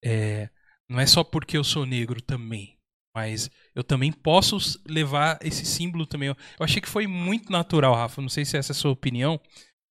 é, 0.04 0.50
não 0.88 1.00
é 1.00 1.06
só 1.06 1.24
porque 1.24 1.56
eu 1.56 1.64
sou 1.64 1.86
negro 1.86 2.22
também, 2.22 2.78
mas 3.14 3.50
eu 3.74 3.82
também 3.84 4.12
posso 4.12 4.58
levar 4.86 5.38
esse 5.42 5.64
símbolo 5.66 6.06
também. 6.06 6.28
Eu 6.28 6.36
eu 6.60 6.64
achei 6.64 6.80
que 6.82 6.88
foi 6.88 7.06
muito 7.06 7.50
natural, 7.52 7.94
Rafa, 7.94 8.22
não 8.22 8.28
sei 8.28 8.44
se 8.44 8.56
essa 8.56 8.72
é 8.72 8.74
a 8.74 8.76
sua 8.76 8.92
opinião. 8.92 9.40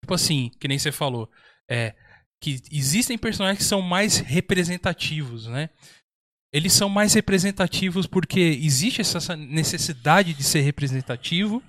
Tipo 0.04 0.14
assim, 0.14 0.52
que 0.60 0.68
nem 0.68 0.80
você 0.80 0.92
falou, 0.92 1.30
é, 1.70 1.96
que 2.44 2.62
existem 2.70 3.18
personagens 3.18 3.60
que 3.60 3.64
são 3.64 3.82
mais 3.82 4.18
representativos, 4.18 5.48
né? 5.48 5.70
Eles 6.52 6.74
são 6.74 6.90
mais 6.90 7.14
representativos 7.14 8.06
porque 8.06 8.38
existe 8.38 9.00
essa 9.00 9.34
necessidade 9.38 10.34
de 10.34 10.44
ser 10.44 10.60
representativo. 10.60 11.64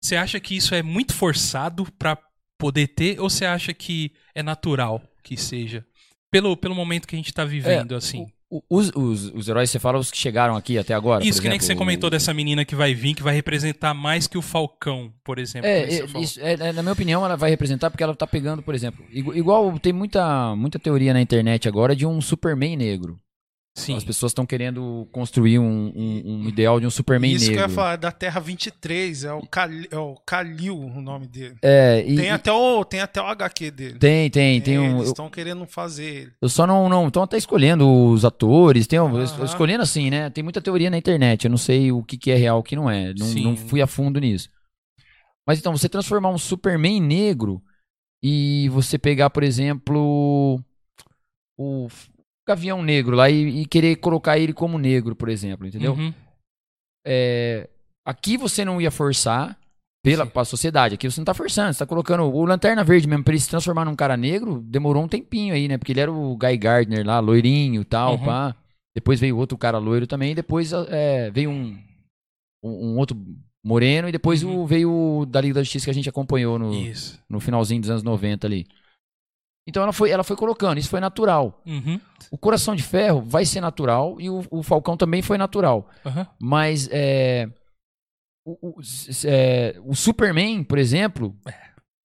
Você 0.00 0.14
acha 0.14 0.38
que 0.38 0.56
isso 0.56 0.72
é 0.72 0.84
muito 0.84 1.12
forçado 1.12 1.84
pra 1.98 2.16
poder 2.56 2.86
ter 2.86 3.18
ou 3.18 3.28
você 3.28 3.44
acha 3.44 3.74
que 3.74 4.12
é 4.36 4.42
natural 4.42 5.02
que 5.20 5.36
seja? 5.36 5.84
Pelo, 6.30 6.56
pelo 6.56 6.76
momento 6.76 7.08
que 7.08 7.16
a 7.16 7.18
gente 7.18 7.34
tá 7.34 7.44
vivendo, 7.44 7.96
assim. 7.96 8.28
Os, 8.68 8.90
os, 8.94 9.30
os 9.34 9.48
heróis, 9.48 9.70
você 9.70 9.78
fala 9.78 9.98
os 9.98 10.10
que 10.10 10.18
chegaram 10.18 10.54
aqui 10.56 10.78
até 10.78 10.94
agora? 10.94 11.24
Isso 11.24 11.40
que 11.42 11.48
nem 11.48 11.58
que 11.58 11.64
você 11.64 11.72
exemplo, 11.72 11.78
comentou 11.84 12.08
o- 12.08 12.10
dessa 12.10 12.32
menina 12.34 12.64
que 12.64 12.74
vai 12.74 12.94
vir, 12.94 13.14
que 13.14 13.22
vai 13.22 13.34
representar 13.34 13.94
mais 13.94 14.26
que 14.26 14.38
o 14.38 14.42
Falcão, 14.42 15.12
por 15.24 15.38
exemplo. 15.38 15.68
É, 15.68 15.82
é, 15.82 16.04
isso- 16.20 16.40
é, 16.40 16.52
é, 16.52 16.72
na 16.72 16.82
minha 16.82 16.92
opinião, 16.92 17.24
ela 17.24 17.36
vai 17.36 17.50
representar 17.50 17.90
porque 17.90 18.02
ela 18.02 18.14
tá 18.14 18.26
pegando, 18.26 18.62
por 18.62 18.74
exemplo, 18.74 19.04
igu- 19.10 19.34
igual 19.34 19.78
tem 19.78 19.92
muita, 19.92 20.54
muita 20.56 20.78
teoria 20.78 21.12
na 21.12 21.20
internet 21.20 21.68
agora 21.68 21.96
de 21.96 22.06
um 22.06 22.20
Superman 22.20 22.76
negro. 22.76 23.18
Sim. 23.76 23.96
As 23.96 24.04
pessoas 24.04 24.30
estão 24.30 24.46
querendo 24.46 25.08
construir 25.10 25.58
um, 25.58 25.92
um- 25.96 26.22
um 26.44 26.48
ideal 26.48 26.78
de 26.78 26.86
um 26.86 26.90
Superman 26.90 27.32
Isso 27.32 27.46
que 27.46 27.50
eu 27.50 27.56
negro. 27.56 27.70
ia 27.72 27.74
falar, 27.74 27.96
da 27.96 28.12
Terra 28.12 28.38
23, 28.40 29.24
é 29.24 29.32
o, 29.32 29.40
Kali, 29.42 29.88
é 29.90 29.98
o 29.98 30.14
Kalil 30.24 30.78
o 30.78 31.00
nome 31.02 31.26
dele. 31.26 31.56
É, 31.60 32.00
e- 32.06 32.14
Tem 32.14 32.26
e- 32.26 32.30
até 32.30 32.52
o, 32.52 32.84
tem 32.84 33.00
até 33.00 33.20
o 33.20 33.24
HQ 33.26 33.70
dele. 33.72 33.98
tem, 33.98 34.30
tem, 34.30 34.60
tem 34.60 34.76
É, 34.76 34.80
um. 34.80 34.96
Eles 34.98 35.08
estão 35.08 35.28
querendo 35.28 35.66
fazer 35.66 36.04
ele. 36.04 36.32
eu 36.40 36.48
só 36.48 36.68
não, 36.68 36.88
não. 36.88 37.08
Estão 37.08 37.24
até 37.24 37.36
escolhendo 37.36 37.88
os 37.90 38.24
atores, 38.24 38.86
tem, 38.86 39.00
escolhendo 39.44 39.82
assim, 39.82 40.08
né? 40.08 40.30
Tem 40.30 40.44
muita 40.44 40.62
teoria 40.62 40.88
na 40.88 40.96
internet. 40.96 41.44
Eu 41.44 41.50
não 41.50 41.58
sei 41.58 41.90
o 41.90 42.00
que, 42.04 42.16
que 42.16 42.30
é 42.30 42.36
real, 42.36 42.60
o 42.60 42.62
que 42.62 42.76
não 42.76 42.88
é. 42.88 43.12
Não, 43.18 43.26
Sim. 43.26 43.42
não 43.42 43.56
fui 43.56 43.82
a 43.82 43.88
fundo 43.88 44.20
nisso. 44.20 44.48
Mas 45.46 45.58
então, 45.58 45.76
você 45.76 45.88
transformar 45.88 46.30
um 46.30 46.38
Superman 46.38 47.00
negro 47.00 47.60
e 48.22 48.68
você 48.70 48.96
pegar, 48.96 49.30
por 49.30 49.42
exemplo, 49.42 50.60
o 51.58 51.88
Gavião 52.46 52.82
Negro 52.82 53.16
lá 53.16 53.30
e, 53.30 53.62
e 53.62 53.66
querer 53.66 53.96
colocar 53.96 54.38
ele 54.38 54.52
como 54.52 54.78
negro, 54.78 55.14
por 55.16 55.28
exemplo, 55.28 55.66
entendeu? 55.66 55.94
Uhum. 55.94 56.12
É, 57.06 57.68
aqui 58.04 58.36
você 58.36 58.64
não 58.64 58.80
ia 58.80 58.90
forçar 58.90 59.58
pela 60.02 60.26
pra 60.26 60.44
sociedade. 60.44 60.94
Aqui 60.94 61.10
você 61.10 61.18
não 61.20 61.24
tá 61.24 61.32
forçando, 61.34 61.72
você 61.72 61.78
tá 61.78 61.86
colocando 61.86 62.24
o 62.24 62.44
Lanterna 62.44 62.84
Verde 62.84 63.08
mesmo 63.08 63.24
pra 63.24 63.32
ele 63.32 63.40
se 63.40 63.48
transformar 63.48 63.84
num 63.86 63.96
cara 63.96 64.16
negro, 64.16 64.60
demorou 64.60 65.02
um 65.02 65.08
tempinho 65.08 65.54
aí, 65.54 65.66
né? 65.68 65.78
Porque 65.78 65.92
ele 65.92 66.00
era 66.00 66.12
o 66.12 66.36
Guy 66.36 66.56
Gardner 66.58 67.06
lá, 67.06 67.18
loirinho 67.20 67.80
e 67.80 67.84
tal, 67.84 68.14
Uhum. 68.16 68.24
pá. 68.24 68.54
Depois 68.94 69.18
veio 69.18 69.36
outro 69.36 69.58
cara 69.58 69.78
loiro 69.78 70.06
também, 70.06 70.32
e 70.32 70.34
depois 70.34 70.72
é, 70.88 71.30
veio 71.30 71.50
um, 71.50 71.76
um, 72.62 72.90
um 72.92 72.98
outro 72.98 73.16
moreno, 73.64 74.08
e 74.08 74.12
depois 74.12 74.42
Uhum. 74.44 74.60
o, 74.60 74.66
veio 74.66 74.92
o 74.92 75.26
da 75.26 75.40
Liga 75.40 75.54
da 75.54 75.62
Justiça 75.62 75.86
que 75.86 75.90
a 75.90 75.94
gente 75.94 76.08
acompanhou 76.08 76.58
no, 76.58 76.72
Isso. 76.74 77.18
no 77.28 77.40
finalzinho 77.40 77.80
dos 77.80 77.90
anos 77.90 78.02
90 78.02 78.46
ali. 78.46 78.66
Então 79.66 79.82
ela 79.82 79.92
foi, 79.92 80.10
ela 80.10 80.22
foi 80.24 80.36
colocando, 80.36 80.78
isso 80.78 80.90
foi 80.90 81.00
natural. 81.00 81.62
Uhum. 81.66 81.98
O 82.30 82.36
Coração 82.36 82.74
de 82.76 82.82
Ferro 82.82 83.22
vai 83.22 83.44
ser 83.46 83.60
natural 83.60 84.20
e 84.20 84.28
o, 84.28 84.44
o 84.50 84.62
Falcão 84.62 84.96
também 84.96 85.22
foi 85.22 85.38
natural. 85.38 85.88
Aham. 86.04 86.26
Mas 86.38 86.88
é, 86.92 87.48
o, 88.46 88.58
o- 88.68 88.80
é, 89.26 89.74
o 89.84 89.94
Superman, 89.94 90.62
por 90.64 90.78
exemplo, 90.78 91.34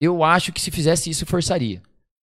eu 0.02 0.23
acho 0.23 0.53
que 0.53 0.61
se 0.61 0.72
fizesse 0.72 1.10
isso, 1.10 1.26
forçaria. 1.26 1.81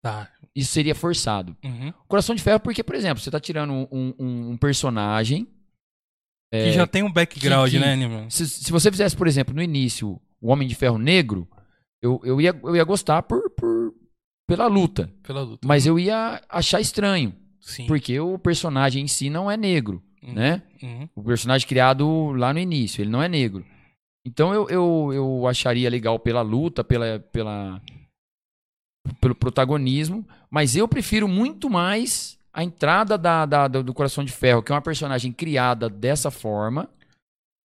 Tá. 0.04 0.30
Isso 0.54 0.70
seria 0.72 0.94
forçado. 0.94 1.56
Uhum. 1.64 1.92
Coração 2.06 2.34
de 2.34 2.42
Ferro, 2.42 2.60
porque, 2.60 2.82
por 2.82 2.94
exemplo, 2.94 3.22
você 3.22 3.30
tá 3.30 3.40
tirando 3.40 3.72
um, 3.72 4.14
um- 4.18 4.50
um 4.50 4.56
personagem. 4.58 5.48
é, 6.52 6.64
Que 6.64 6.72
já 6.72 6.86
tem 6.86 7.02
um 7.02 7.10
background, 7.12 7.70
que- 7.70 7.78
que- 7.78 7.82
né, 7.82 7.96
Nilman? 7.96 8.28
se, 8.28 8.46
se 8.46 8.70
você 8.70 8.90
fizesse, 8.90 9.16
por 9.16 9.26
exemplo, 9.26 9.54
no 9.54 9.62
início, 9.62 10.20
o 10.42 10.50
Homem 10.52 10.68
de 10.68 10.74
Ferro 10.74 10.98
Negro, 10.98 11.48
eu, 12.02 12.20
eu, 12.22 12.38
ia, 12.38 12.50
eu 12.62 12.76
ia 12.76 12.84
gostar 12.84 13.22
por, 13.22 13.48
por- 13.50 13.94
pela 14.46 14.66
luta. 14.66 15.10
Pela 15.22 15.42
luta. 15.42 15.66
Mas 15.66 15.86
eu 15.86 15.98
ia 15.98 16.40
achar 16.48 16.80
estranho, 16.80 17.32
Sim. 17.60 17.86
porque 17.86 18.18
o 18.20 18.38
personagem 18.38 19.04
em 19.04 19.08
si 19.08 19.30
não 19.30 19.50
é 19.50 19.56
negro, 19.56 20.02
Uhum. 20.22 20.32
né? 20.34 20.62
Uhum. 20.82 21.08
O 21.16 21.22
personagem 21.22 21.66
criado 21.66 22.30
lá 22.32 22.52
no 22.52 22.58
início, 22.60 23.02
ele 23.02 23.10
não 23.10 23.22
é 23.22 23.28
negro. 23.28 23.64
Então 24.24 24.52
eu, 24.54 24.68
eu, 24.70 25.10
eu 25.12 25.46
acharia 25.48 25.90
legal 25.90 26.18
pela 26.18 26.42
luta, 26.42 26.84
pela, 26.84 27.18
pela, 27.32 27.80
pelo 29.20 29.34
protagonismo, 29.34 30.24
mas 30.50 30.76
eu 30.76 30.86
prefiro 30.86 31.26
muito 31.26 31.68
mais 31.68 32.38
a 32.52 32.62
entrada 32.62 33.16
da, 33.18 33.44
da- 33.46 33.66
do 33.68 33.82
do 33.82 33.94
Coração 33.94 34.22
de 34.24 34.30
Ferro, 34.30 34.62
que 34.62 34.70
é 34.70 34.74
uma 34.74 34.82
personagem 34.82 35.32
criada 35.32 35.88
dessa 35.88 36.30
forma. 36.30 36.88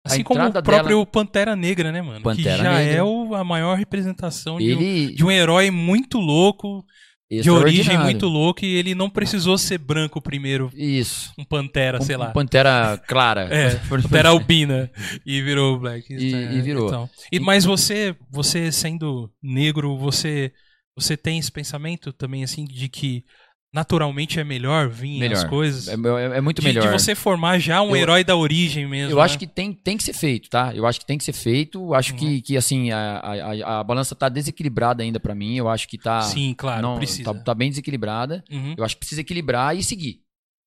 Assim 0.04 0.22
como 0.22 0.42
o 0.46 0.52
próprio 0.62 0.88
dela- 0.98 1.06
Pantera 1.06 1.54
Negra, 1.56 1.92
né, 1.92 2.00
mano? 2.00 2.18
que 2.18 2.22
Pantera 2.24 2.56
já 2.62 2.78
Negra. 2.78 2.94
é 2.98 3.02
o- 3.02 3.34
a 3.34 3.44
maior 3.44 3.76
representação 3.76 4.58
de, 4.58 4.74
um, 4.74 4.80
Ele 4.80 5.14
de 5.14 5.24
um 5.24 5.30
herói 5.30 5.70
muito 5.70 6.18
louco, 6.18 6.84
de 7.30 7.50
origem 7.50 7.98
muito 7.98 8.26
louca, 8.26 8.64
e 8.64 8.74
ele 8.74 8.94
não 8.94 9.10
precisou 9.10 9.58
ser 9.58 9.76
branco 9.76 10.22
primeiro, 10.22 10.70
Isso. 10.74 11.30
um 11.38 11.44
Pantera, 11.44 11.98
Um- 11.98 12.02
sei 12.02 12.16
um 12.16 12.20
lá. 12.20 12.30
Pantera 12.30 12.96
clara. 13.06 13.42
É, 13.54 13.74
Pantera 14.24 14.30
albina 14.30 14.90
e 15.26 15.42
virou 15.42 15.78
Black. 15.78 16.10
E- 16.10 16.32
e 16.32 16.60
virou. 16.62 16.86
então. 16.88 17.10
E, 17.30 17.38
mas 17.38 17.64
você, 17.66 18.16
você 18.30 18.72
sendo 18.72 19.30
negro, 19.42 19.98
você, 19.98 20.52
você 20.96 21.18
tem 21.18 21.38
esse 21.38 21.52
pensamento 21.52 22.12
também 22.14 22.42
assim 22.44 22.64
de 22.64 22.88
que 22.88 23.24
naturalmente 23.72 24.40
é 24.40 24.44
melhor 24.44 24.88
vir 24.88 25.14
as 25.14 25.18
Melhor. 25.20 25.48
coisas? 25.48 25.88
É, 25.88 25.92
é- 25.94 26.38
é 26.38 26.40
muito 26.40 26.60
de, 26.60 26.66
melhor. 26.68 26.82
de 26.82 26.88
você 26.92 27.14
formar 27.14 27.58
já 27.58 27.82
um 27.82 27.90
Eu- 27.90 27.96
herói 27.96 28.24
da 28.24 28.34
origem 28.36 28.86
mesmo. 28.86 29.12
Eu 29.12 29.20
acho 29.20 29.34
né? 29.34 29.38
que 29.40 29.46
tem, 29.46 29.72
tem 29.72 29.96
que 29.96 30.02
ser 30.02 30.12
feito, 30.12 30.48
tá? 30.48 30.74
Eu 30.74 30.86
acho 30.86 30.98
que 31.00 31.06
tem 31.06 31.18
que 31.18 31.24
ser 31.24 31.32
feito. 31.32 31.92
Acho 31.94 32.12
Uhum. 32.12 32.18
que, 32.18 32.40
que 32.42 32.56
assim, 32.56 32.90
a, 32.90 33.18
a, 33.18 33.80
a- 33.80 33.84
balança 33.84 34.14
tá 34.14 34.28
desequilibrada 34.28 35.02
ainda 35.02 35.20
pra 35.20 35.34
mim. 35.34 35.56
Eu 35.56 35.68
acho 35.68 35.86
que 35.88 35.98
tá. 35.98 36.22
Sim, 36.22 36.54
claro, 36.56 36.82
não, 36.82 36.96
precisa. 36.98 37.32
Tá, 37.34 37.40
tá 37.40 37.54
bem 37.54 37.68
desequilibrada. 37.68 38.42
Uhum. 38.50 38.74
Eu 38.76 38.84
acho 38.84 38.94
que 38.96 39.00
precisa 39.00 39.20
equilibrar 39.20 39.76
e 39.76 39.82
seguir. 39.82 40.20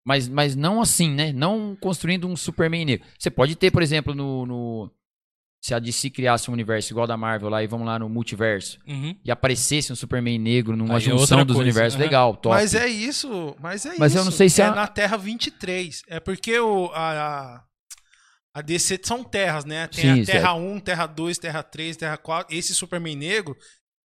Mas, 0.06 0.28
mas 0.28 0.56
não 0.56 0.82
assim, 0.82 1.12
né? 1.12 1.32
Não 1.32 1.78
construindo 1.80 2.28
um 2.28 2.36
Superman 2.36 2.86
negro. 2.86 3.06
Você 3.20 3.30
pode 3.30 3.56
ter, 3.56 3.70
por 3.72 3.82
exemplo, 3.84 4.16
no. 4.16 4.46
no- 4.46 4.92
se 5.62 5.76
a 5.76 5.80
DC 5.80 6.10
criasse 6.10 6.50
um 6.50 6.54
universo 6.54 6.92
igual 6.92 7.06
da 7.06 7.16
Marvel 7.16 7.48
lá 7.48 7.64
e 7.64 7.68
vamos 7.68 7.86
lá 7.86 8.00
no 8.00 8.10
multiverso 8.10 8.80
Uhum. 8.88 9.16
e 9.24 9.30
aparecesse 9.30 9.94
um 9.94 9.96
Superman 9.96 10.40
negro 10.40 10.76
numa 10.76 10.96
Aí 10.96 10.98
é 10.98 11.02
junção 11.02 11.46
dos 11.46 11.56
coisa, 11.56 11.62
universos, 11.62 11.96
aham. 12.00 12.04
legal, 12.04 12.36
top. 12.36 12.56
Mas 12.56 12.74
é 12.74 12.88
isso, 12.88 13.56
mas 13.62 13.86
é 13.86 13.94
Mas 14.00 14.12
isso. 14.14 14.22
eu 14.22 14.26
não 14.26 14.32
sei 14.32 14.50
se 14.50 14.60
é 14.62 14.66
a- 14.66 14.74
na 14.76 14.88
Terra 14.88 15.18
23. 15.18 16.02
É 16.08 16.20
porque 16.20 16.60
o, 16.60 16.88
a, 16.94 17.12
a- 17.12 17.64
a 18.56 18.62
DC 18.62 19.00
são 19.04 19.24
terras, 19.24 19.64
né? 19.64 19.88
Tem 19.88 20.04
Sim, 20.16 20.22
a 20.24 20.26
Terra 20.26 20.50
certo. 20.54 20.58
1, 20.62 20.80
Terra 20.80 21.06
2, 21.06 21.38
Terra 21.38 21.62
3, 21.64 21.96
Terra 21.96 22.18
4. 22.18 22.54
Esse 22.58 22.74
Superman 22.74 23.16
negro 23.16 23.56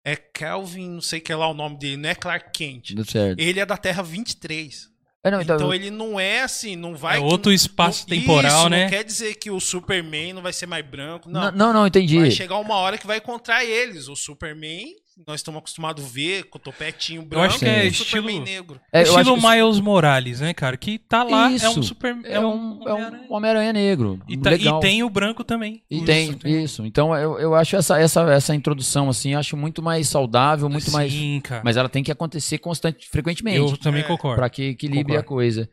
é 0.05 0.15
Kelvin, 0.15 0.89
não 0.91 1.01
sei 1.01 1.19
que 1.19 1.33
lá 1.33 1.49
o 1.49 1.53
nome 1.55 1.77
dele, 1.79 1.97
não 1.97 2.09
é 2.09 2.15
Clark 2.15 2.51
Kent. 2.53 2.91
Ele 3.37 3.59
é 3.59 3.65
da 3.65 3.75
Terra 3.75 4.03
23. 4.03 4.87
É, 5.27 5.31
não, 5.31 5.41
Então, 5.41 5.55
então, 5.57 5.73
ele 5.73 5.89
não 5.91 6.19
é 6.19 6.41
assim, 6.41 6.75
não 6.75 6.95
vai. 6.95 7.17
É 7.17 7.19
outro 7.19 7.51
espaço 7.51 8.05
não- 8.07 8.17
temporal, 8.17 8.61
isso, 8.61 8.69
né? 8.69 8.83
Não 8.83 8.89
quer 8.89 9.03
dizer 9.03 9.35
que 9.35 9.51
o 9.51 9.59
Superman 9.59 10.33
não 10.33 10.41
vai 10.41 10.53
ser 10.53 10.65
mais 10.65 10.85
branco. 10.85 11.29
Não. 11.29 11.41
não, 11.43 11.51
não, 11.51 11.73
não, 11.73 11.87
entendi. 11.87 12.19
Vai 12.19 12.31
chegar 12.31 12.57
uma 12.57 12.75
hora 12.75 12.97
que 12.97 13.05
vai 13.07 13.17
encontrar 13.17 13.63
eles. 13.65 14.07
O 14.07 14.15
Superman, 14.15 14.93
nós 15.25 15.39
estamos 15.39 15.57
acostumados 15.59 16.05
a 16.05 16.07
ver 16.07 16.43
com 16.43 16.57
o 16.57 16.61
topetinho 16.61 17.23
branco 17.23 17.45
acho 17.47 17.59
que 17.59 17.65
é 17.65 17.83
o 17.83 17.87
estilo- 17.87 18.05
Superman 18.05 18.39
negro. 18.41 18.79
É, 18.93 18.99
eu 18.99 19.03
Estilo 19.03 19.19
acho 19.35 19.41
que- 19.41 19.47
Miles 19.49 19.79
Morales, 19.79 20.39
né, 20.41 20.53
cara? 20.53 20.77
Que 20.77 20.99
tá 20.99 21.23
lá, 21.23 21.45
é 21.47 21.53
um 21.53 21.55
Isso. 21.55 21.83
super. 21.83 22.15
É 22.23 22.39
um, 22.39 22.79
é 22.87 22.93
Homem-Aranha. 22.93 23.23
um 23.29 23.33
Homem-Aranha 23.33 23.73
negro. 23.73 24.21
E, 24.27 24.37
tá- 24.37 24.51
legal. 24.51 24.77
e 24.77 24.81
tem 24.81 25.03
o 25.03 25.09
branco 25.09 25.43
também. 25.43 25.81
E 25.89 25.97
Isso, 25.97 26.05
tem, 26.05 26.39
isso. 26.63 26.85
Então 26.85 27.15
eu, 27.15 27.39
eu 27.39 27.55
acho 27.55 27.75
essa, 27.75 27.99
essa, 27.99 28.21
essa 28.31 28.53
introdução, 28.53 29.09
assim, 29.09 29.33
eu 29.33 29.39
acho 29.39 29.57
muito 29.57 29.81
mais 29.81 30.07
saudável, 30.07 30.69
muito 30.69 30.91
mais. 30.91 31.11
Sim, 31.11 31.41
cara. 31.43 31.61
Mas 31.65 31.77
ela 31.77 31.89
tem 31.89 32.03
que 32.03 32.11
acontecer 32.11 32.57
constante, 32.59 33.09
frequentemente. 33.09 33.57
eu 33.57 33.75
também 33.77 34.01
É, 34.01 34.07
concordo. 34.07 34.37
Pra 34.37 34.49
que 34.49 34.63
equilibre 34.69 35.13
Concordo. 35.15 35.19
a 35.19 35.23
coisa. 35.27 35.69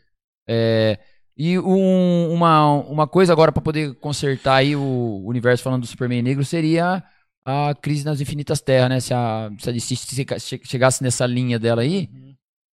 É, 0.49 0.99
e 1.37 1.59
um- 1.59 2.33
uma, 2.33 2.71
uma 2.73 3.07
coisa 3.07 3.33
agora 3.33 3.53
pra 3.53 3.61
poder 3.63 3.95
consertar 3.97 4.55
aí 4.57 4.75
o 4.75 5.23
universo 5.27 5.63
falando 5.63 5.83
do 5.83 5.87
Superman 5.87 6.23
negro 6.23 6.45
seria 6.45 7.03
a 7.45 7.75
crise 7.75 8.05
nas 8.05 8.21
infinitas 8.21 8.61
terras, 8.61 8.89
né? 8.89 9.01
Se 9.01 9.13
a, 9.13 9.51
se 9.59 9.71
a 9.71 10.39
che- 10.39 10.61
chegasse 10.65 11.03
nessa 11.03 11.27
linha 11.27 11.59
dela 11.59 11.83
aí, 11.83 12.09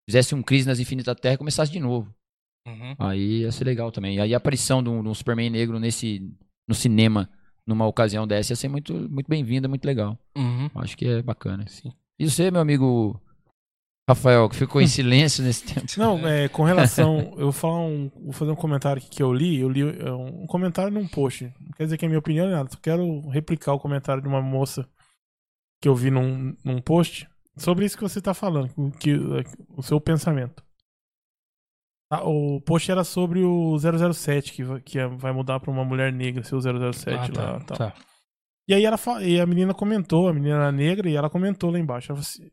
fizesse 0.09 0.33
um 0.33 0.41
crise 0.41 0.67
nas 0.67 0.79
infinitas 0.79 1.15
terras 1.19 1.35
e 1.35 1.37
começasse 1.37 1.71
de 1.71 1.79
novo. 1.79 2.13
Uhum. 2.67 2.95
Aí 2.99 3.41
ia 3.41 3.51
ser 3.51 3.63
legal 3.65 3.91
também. 3.91 4.19
Aí 4.19 4.33
a 4.33 4.37
aparição 4.37 4.81
de 4.83 4.89
um, 4.89 5.01
de 5.01 5.09
um 5.09 5.13
Superman 5.13 5.49
negro 5.49 5.79
nesse, 5.79 6.31
no 6.67 6.75
cinema, 6.75 7.29
numa 7.65 7.87
ocasião 7.87 8.27
dessa, 8.27 8.51
ia 8.53 8.55
ser 8.55 8.67
muito, 8.67 8.93
muito 9.09 9.27
bem-vinda, 9.27 9.67
muito 9.67 9.85
legal. 9.85 10.17
Uhum. 10.37 10.69
Acho 10.75 10.95
que 10.97 11.05
é 11.05 11.21
bacana. 11.21 11.65
Sim. 11.67 11.91
E 12.19 12.29
você, 12.29 12.51
meu 12.51 12.61
amigo 12.61 13.19
Rafael, 14.11 14.47
que 14.49 14.55
ficou 14.55 14.81
em 14.81 14.87
silêncio 14.87 15.43
nesse 15.43 15.63
tempo? 15.65 15.87
Não, 15.97 16.27
é, 16.27 16.47
com 16.49 16.63
relação. 16.63 17.19
Eu 17.37 17.43
vou 17.45 17.51
falar 17.51 17.79
um. 17.81 18.09
Vou 18.23 18.33
fazer 18.33 18.51
um 18.51 18.55
comentário 18.55 19.01
aqui 19.01 19.09
que 19.09 19.21
eu 19.23 19.33
li. 19.33 19.59
Eu 19.59 19.69
li 19.69 19.81
é, 19.81 20.11
um 20.11 20.45
comentário 20.47 20.91
num 20.91 21.07
post. 21.07 21.45
Não 21.59 21.71
quer 21.77 21.83
dizer 21.85 21.97
que 21.97 22.05
é 22.05 22.07
minha 22.07 22.19
opinião 22.19 22.49
nada. 22.49 22.69
Só 22.71 22.77
quero 22.81 23.27
replicar 23.29 23.73
o 23.73 23.79
comentário 23.79 24.21
de 24.21 24.27
uma 24.27 24.41
moça 24.41 24.87
que 25.81 25.87
eu 25.89 25.95
vi 25.95 26.11
num, 26.11 26.55
num 26.63 26.79
post 26.81 27.27
sobre 27.57 27.85
isso 27.85 27.97
que 27.97 28.03
você 28.03 28.21
tá 28.21 28.33
falando, 28.33 28.71
o 28.77 28.91
que, 28.91 29.13
o 29.75 29.81
seu 29.83 29.99
pensamento. 29.99 30.63
Tá, 32.09 32.23
o 32.23 32.61
post 32.61 32.91
era 32.91 33.03
sobre 33.03 33.41
o 33.43 33.77
007, 33.79 34.53
que, 34.53 34.63
vai- 34.63 34.81
que 34.81 34.99
é- 34.99 35.07
vai 35.07 35.31
mudar 35.31 35.59
pra 35.59 35.71
uma 35.71 35.83
mulher 35.85 36.11
negra, 36.11 36.43
ser 36.43 36.55
o 36.55 36.61
007 36.61 37.31
Ah, 37.31 37.33
tá, 37.33 37.51
lá 37.53 37.59
tal. 37.61 37.77
tá. 37.77 37.93
E 38.67 38.73
aí 38.73 38.85
ela 38.85 38.97
e 39.23 39.39
a 39.39 39.45
menina 39.45 39.73
comentou, 39.73 40.27
a 40.27 40.33
menina 40.33 40.55
era 40.55 40.71
negra, 40.71 41.09
e 41.09 41.15
ela 41.15 41.29
comentou 41.29 41.71
lá 41.71 41.79
embaixo. 41.79 42.11
Ela 42.11 42.21
falou 42.21 42.29
assim, 42.29 42.51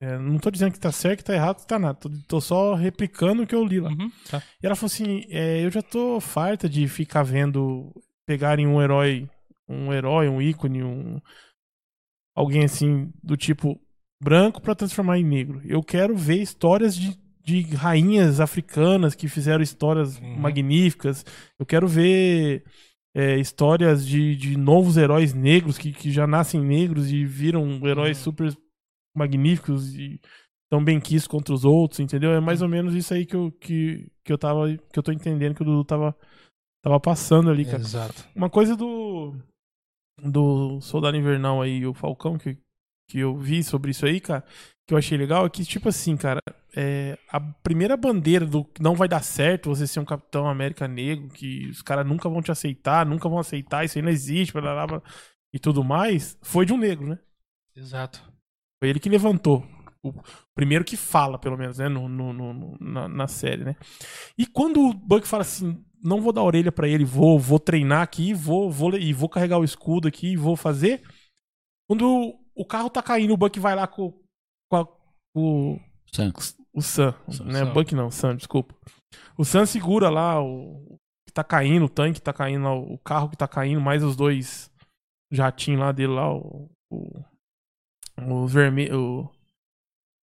é, 0.00 0.18
não 0.18 0.38
tô 0.38 0.50
dizendo 0.50 0.72
que 0.72 0.80
tá 0.80 0.92
certo, 0.92 1.18
que 1.18 1.24
tá 1.24 1.34
errado, 1.34 1.60
que 1.60 1.66
tá 1.66 1.78
nada. 1.78 1.94
Tô, 1.98 2.08
tô 2.28 2.40
só 2.40 2.74
replicando 2.74 3.42
o 3.42 3.46
que 3.46 3.54
eu 3.54 3.64
li 3.64 3.80
lá. 3.80 3.90
Uhum, 3.90 4.10
tá. 4.30 4.42
E 4.62 4.66
ela 4.66 4.76
falou 4.76 4.86
assim: 4.92 5.24
é, 5.28 5.64
eu 5.64 5.70
já 5.70 5.82
tô 5.82 6.20
farta 6.20 6.68
de 6.68 6.86
ficar 6.88 7.22
vendo 7.22 7.92
pegarem 8.26 8.66
um 8.66 8.80
herói, 8.80 9.28
um 9.68 9.92
herói, 9.92 10.28
um 10.28 10.40
ícone, 10.40 10.82
um 10.84 11.20
alguém 12.34 12.64
assim 12.64 13.10
do 13.22 13.36
tipo 13.36 13.80
branco 14.22 14.60
pra 14.60 14.74
transformar 14.74 15.18
em 15.18 15.24
negro. 15.24 15.60
Eu 15.64 15.82
quero 15.82 16.16
ver 16.16 16.40
histórias 16.40 16.94
de, 16.96 17.16
de 17.44 17.62
rainhas 17.74 18.40
africanas 18.40 19.14
que 19.14 19.28
fizeram 19.28 19.62
histórias 19.62 20.18
Uhum. 20.18 20.36
magníficas. 20.38 21.24
Eu 21.58 21.66
quero 21.66 21.86
ver 21.88 22.64
é, 23.14 23.36
histórias 23.38 24.06
de, 24.06 24.36
de 24.36 24.56
novos 24.56 24.96
heróis 24.96 25.32
negros 25.34 25.78
que, 25.78 25.92
que 25.92 26.10
já 26.10 26.26
nascem 26.26 26.60
negros 26.60 27.10
e 27.10 27.24
viram 27.24 27.80
heróis 27.86 28.18
Uhum. 28.18 28.24
super 28.24 28.56
magníficos 29.18 29.94
e 29.94 30.20
tão 30.70 30.84
bem 30.84 31.00
quis 31.00 31.26
contra 31.26 31.54
os 31.54 31.64
outros, 31.64 32.00
entendeu? 32.00 32.32
É 32.32 32.40
mais 32.40 32.62
ou 32.62 32.68
menos 32.68 32.94
isso 32.94 33.12
aí 33.12 33.24
que 33.24 33.34
eu, 33.34 33.50
que, 33.52 34.10
que 34.24 34.32
eu 34.32 34.38
tava. 34.38 34.68
que 34.92 34.98
eu 34.98 35.02
tô 35.02 35.12
entendendo 35.12 35.54
que 35.54 35.62
o 35.62 35.64
Dudu 35.64 35.84
tava, 35.84 36.16
tava 36.82 37.00
passando 37.00 37.50
ali, 37.50 37.64
cara. 37.64 37.78
Exato. 37.78 38.24
Uma 38.34 38.50
coisa 38.50 38.76
do. 38.76 39.34
Do 40.20 40.80
Soldado 40.80 41.16
Invernal 41.16 41.62
aí, 41.62 41.86
o 41.86 41.94
Falcão, 41.94 42.36
que, 42.36 42.58
que 43.08 43.20
eu 43.20 43.36
vi 43.36 43.62
sobre 43.62 43.92
isso 43.92 44.04
aí, 44.04 44.18
cara, 44.18 44.44
que 44.84 44.92
eu 44.92 44.98
achei 44.98 45.16
legal, 45.16 45.46
é 45.46 45.48
que, 45.48 45.64
tipo 45.64 45.88
assim, 45.88 46.16
cara, 46.16 46.42
é, 46.74 47.16
a 47.28 47.38
primeira 47.38 47.96
bandeira 47.96 48.44
do 48.44 48.64
que 48.64 48.82
não 48.82 48.96
vai 48.96 49.06
dar 49.06 49.22
certo 49.22 49.68
você 49.68 49.86
ser 49.86 50.00
um 50.00 50.04
Capitão 50.04 50.48
América 50.48 50.88
negro, 50.88 51.28
que 51.28 51.68
os 51.68 51.82
caras 51.82 52.04
nunca 52.04 52.28
vão 52.28 52.42
te 52.42 52.50
aceitar, 52.50 53.06
nunca 53.06 53.28
vão 53.28 53.38
aceitar, 53.38 53.84
isso 53.84 53.96
aí 53.96 54.02
não 54.02 54.10
existe, 54.10 54.52
blá, 54.52 54.60
blá, 54.60 54.86
blá, 54.88 55.02
e 55.52 55.58
tudo 55.60 55.84
mais, 55.84 56.36
foi 56.42 56.66
de 56.66 56.72
um 56.72 56.76
negro, 56.78 57.06
né? 57.06 57.18
Exato. 57.76 58.27
Foi 58.80 58.88
ele 58.90 59.00
que 59.00 59.08
levantou. 59.08 59.64
O 60.02 60.12
primeiro 60.54 60.84
que 60.84 60.96
fala, 60.96 61.38
pelo 61.38 61.56
menos, 61.58 61.78
né? 61.78 61.88
No, 61.88 62.08
no- 62.08 62.32
no- 62.32 62.76
na, 62.80 63.08
na 63.08 63.26
série, 63.28 63.64
né? 63.64 63.76
E 64.38 64.46
quando 64.46 64.80
o 64.80 64.94
Buck 64.94 65.26
fala 65.26 65.42
assim, 65.42 65.84
não 66.02 66.20
vou 66.20 66.32
dar 66.32 66.42
orelha 66.42 66.70
pra 66.70 66.86
ele, 66.88 67.04
vou, 67.04 67.38
vou 67.38 67.58
treinar 67.58 68.02
aqui, 68.02 68.32
vou, 68.32 68.70
vou, 68.70 68.94
e 68.96 69.12
vou 69.12 69.28
carregar 69.28 69.58
o 69.58 69.64
escudo 69.64 70.06
aqui, 70.06 70.28
e 70.32 70.36
vou 70.36 70.54
fazer. 70.56 71.02
Quando 71.90 72.38
o, 72.54 72.64
carro 72.64 72.88
tá 72.88 73.02
caindo, 73.02 73.34
o 73.34 73.36
Buck 73.36 73.58
vai 73.58 73.74
lá 73.74 73.86
com, 73.88 74.12
com, 74.70 74.76
a- 74.76 74.88
com 75.34 75.80
Sam. 76.12 76.32
o 76.72 76.80
Sam, 76.80 77.14
Sam, 77.28 77.44
né? 77.46 77.58
Sam. 77.64 77.72
Buck 77.72 77.94
não, 77.94 78.10
Sam, 78.10 78.36
desculpa. 78.36 78.74
O 79.36 79.44
Sam 79.44 79.66
segura 79.66 80.08
lá 80.10 80.40
o 80.40 80.96
que 81.26 81.32
tá 81.34 81.42
caindo, 81.42 81.86
o 81.86 81.88
tanque 81.90 82.20
tá 82.20 82.32
caindo, 82.32 82.68
o 82.68 82.98
carro 82.98 83.28
que 83.30 83.36
tá 83.36 83.48
caindo, 83.48 83.80
mais 83.80 84.02
os 84.04 84.14
dois 84.14 84.70
jatinhos 85.32 85.80
lá 85.80 85.90
dele 85.92 86.12
lá, 86.12 86.32
o, 86.32 86.70
o 86.90 87.24
os 88.26 88.52
vermelhos, 88.52 89.28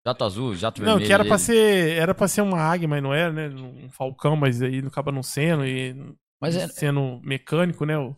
Jato 0.05 0.25
azul, 0.25 0.53
jato 0.53 0.81
não, 0.81 0.97
vermelho. 0.97 1.07
que 1.07 1.13
era 1.13 1.23
pra 1.25 1.37
ser. 1.37 1.97
Era 1.97 2.13
pra 2.13 2.27
ser 2.27 2.41
uma 2.41 2.59
águia, 2.59 2.87
mas 2.87 3.01
não 3.01 3.13
era, 3.13 3.31
né? 3.31 3.47
Um 3.47 3.89
falcão, 3.89 4.35
mas 4.35 4.61
aí 4.61 4.79
acaba 4.79 5.11
não 5.11 5.23
sendo. 5.23 5.65
E 5.65 5.95
Mas 6.41 6.55
é. 6.57 6.67
sendo 6.67 7.21
mecânico, 7.23 7.85
né? 7.85 7.97
O, 7.97 8.13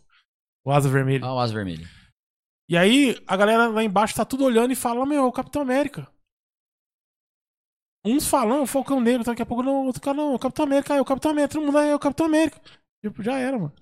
o 0.66 0.72
asa 0.72 0.90
vermelho. 0.90 1.24
Ah, 1.24 1.36
o 1.36 1.40
asa 1.40 1.54
vermelho. 1.54 1.88
E 2.68 2.76
aí, 2.76 3.16
a 3.28 3.38
galera 3.38 3.68
lá 3.68 3.84
embaixo 3.84 4.16
tá 4.16 4.26
tudo 4.26 4.44
olhando 4.44 4.72
e 4.72 4.76
fala, 4.76 5.06
meu, 5.06 5.24
é 5.24 5.28
o 5.28 5.32
Capitão 5.32 5.62
América. 5.62 6.08
Uns 8.04 8.28
falam, 8.28 8.64
o 8.64 8.68
Falcão 8.68 9.00
Negro, 9.00 9.24
daqui 9.24 9.44
a 9.44 9.46
pouco 9.46 9.62
não, 9.62 9.86
outro 9.86 10.02
cara, 10.02 10.18
não, 10.18 10.34
o 10.34 10.40
Capitão 10.40 10.66
América, 10.66 10.96
é 10.96 11.02
o 11.02 11.06
Capitão 11.06 11.32
América, 11.32 11.54
todo 11.54 11.66
mundo 11.66 11.78
aí 11.78 11.90
é 11.90 11.96
o 11.96 12.00
Capitão 12.00 12.26
América. 12.26 12.60
Tipo, 13.04 13.22
já 13.22 13.38
era, 13.38 13.58
mano. 13.58 13.74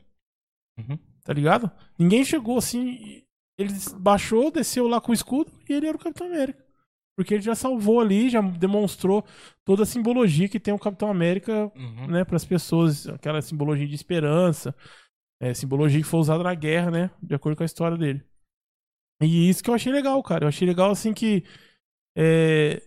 Uhum. 0.77 0.97
Tá 1.23 1.31
ligado? 1.33 1.71
Ninguém 1.97 2.25
chegou 2.25 2.57
assim, 2.57 3.23
ele 3.57 3.71
baixou, 3.97 4.51
desceu 4.51 4.87
lá 4.87 4.99
com 5.01 5.11
o 5.11 5.13
escudo 5.15 5.51
e 5.69 5.73
ele 5.73 5.87
era 5.87 5.95
o 5.97 5.99
Capitão 5.99 6.27
América. 6.27 6.63
Porque 7.15 7.35
ele 7.35 7.43
já 7.43 7.53
salvou 7.53 7.99
ali, 8.01 8.27
já 8.29 8.41
demonstrou 8.41 9.23
toda 9.63 9.83
a 9.83 9.85
simbologia 9.85 10.49
que 10.49 10.59
tem 10.59 10.73
o 10.73 10.79
Capitão 10.79 11.09
América 11.11 11.71
Uhum. 11.75 12.07
né, 12.07 12.25
para 12.25 12.35
as 12.37 12.45
pessoas, 12.45 13.07
aquela 13.07 13.39
simbologia 13.41 13.87
de 13.87 13.93
esperança, 13.93 14.75
é, 15.39 15.53
simbologia 15.53 15.99
que 16.01 16.07
foi 16.07 16.19
usada 16.19 16.43
na 16.43 16.55
guerra, 16.55 16.89
né, 16.89 17.11
de 17.21 17.35
acordo 17.35 17.55
com 17.55 17.61
a 17.63 17.65
história 17.67 17.95
dele. 17.97 18.25
E 19.21 19.47
isso 19.47 19.63
que 19.63 19.69
eu 19.69 19.75
achei 19.75 19.91
legal, 19.91 20.21
cara. 20.23 20.45
Eu 20.45 20.49
achei 20.49 20.67
legal 20.67 20.89
assim 20.89 21.13
que 21.13 21.43
é, 22.17 22.81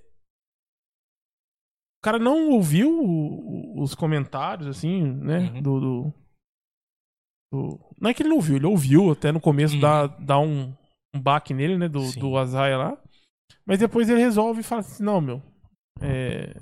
o 1.98 2.02
cara 2.02 2.18
não 2.18 2.50
ouviu 2.50 2.90
os 3.78 3.94
comentários, 3.94 4.66
assim, 4.68 5.02
né, 5.02 5.50
Uhum. 5.54 5.62
do- 5.62 5.80
do- 5.80 6.14
Não 7.52 8.10
é 8.10 8.14
que 8.14 8.22
ele 8.22 8.28
não 8.30 8.36
ouviu, 8.36 8.56
ele 8.56 8.66
ouviu 8.66 9.10
até 9.12 9.32
no 9.32 9.40
começo 9.40 9.74
Uhum. 9.74 9.80
dar, 9.80 10.06
dar 10.18 10.38
um, 10.40 10.74
um 11.14 11.20
baque 11.20 11.54
nele, 11.54 11.78
né, 11.78 11.88
do, 11.88 12.02
Sim. 12.02 12.20
do 12.20 12.36
Azaia 12.36 12.76
lá. 12.76 12.98
Mas 13.64 13.78
depois 13.78 14.08
ele 14.08 14.20
resolve 14.20 14.60
e 14.60 14.64
fala 14.64 14.80
assim, 14.80 15.02
não, 15.02 15.20
meu, 15.20 15.42
é, 16.00 16.60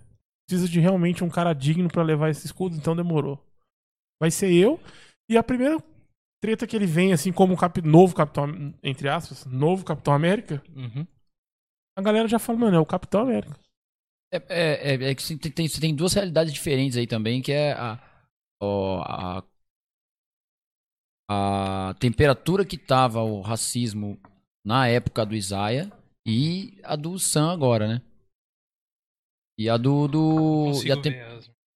precisa 0.48 0.68
de 0.68 0.80
realmente 0.80 1.24
um 1.24 1.28
cara 1.30 1.52
digno 1.52 1.88
pra 1.88 2.02
levar 2.02 2.30
esse 2.30 2.46
escudo, 2.46 2.76
então 2.76 2.94
demorou. 2.94 3.42
Vai 4.20 4.30
ser 4.30 4.52
eu. 4.52 4.80
E 5.28 5.36
a 5.36 5.42
primeira 5.42 5.82
treta 6.42 6.66
que 6.66 6.76
ele 6.76 6.86
vem, 6.86 7.12
assim, 7.12 7.32
como 7.32 7.56
cap- 7.56 7.80
novo 7.82 8.14
Capitão, 8.14 8.74
entre 8.82 9.08
aspas, 9.08 9.44
novo 9.46 9.84
Capitão 9.84 10.14
América, 10.14 10.62
Uhum. 10.74 11.06
a 11.98 12.02
galera 12.02 12.28
já 12.28 12.38
fala, 12.38 12.58
mano, 12.58 12.76
é 12.76 12.80
o 12.80 12.86
Capitão 12.86 13.22
América. 13.22 13.58
É, 14.32 14.36
é, 14.48 14.94
é, 14.94 15.10
é 15.10 15.14
que 15.14 15.22
você 15.22 15.36
tem, 15.38 15.50
tem, 15.50 15.68
você 15.68 15.80
tem 15.80 15.94
duas 15.94 16.12
realidades 16.12 16.52
diferentes 16.52 16.96
aí 16.96 17.06
também, 17.06 17.40
que 17.40 17.52
é 17.52 17.72
a, 17.72 17.98
a, 18.62 19.44
a 21.28 21.94
temperatura 21.98 22.64
que 22.64 22.76
tava 22.76 23.22
o 23.22 23.40
racismo 23.40 24.18
na 24.64 24.88
época 24.88 25.24
do 25.24 25.34
Isaiah 25.34 25.90
e 26.26 26.78
a 26.82 26.96
do 26.96 27.18
Sam 27.18 27.52
agora, 27.52 27.86
né? 27.88 28.02
E 29.58 29.68
a 29.68 29.76
do. 29.76 30.08
do 30.08 30.72
e, 30.84 30.90
a 30.90 30.96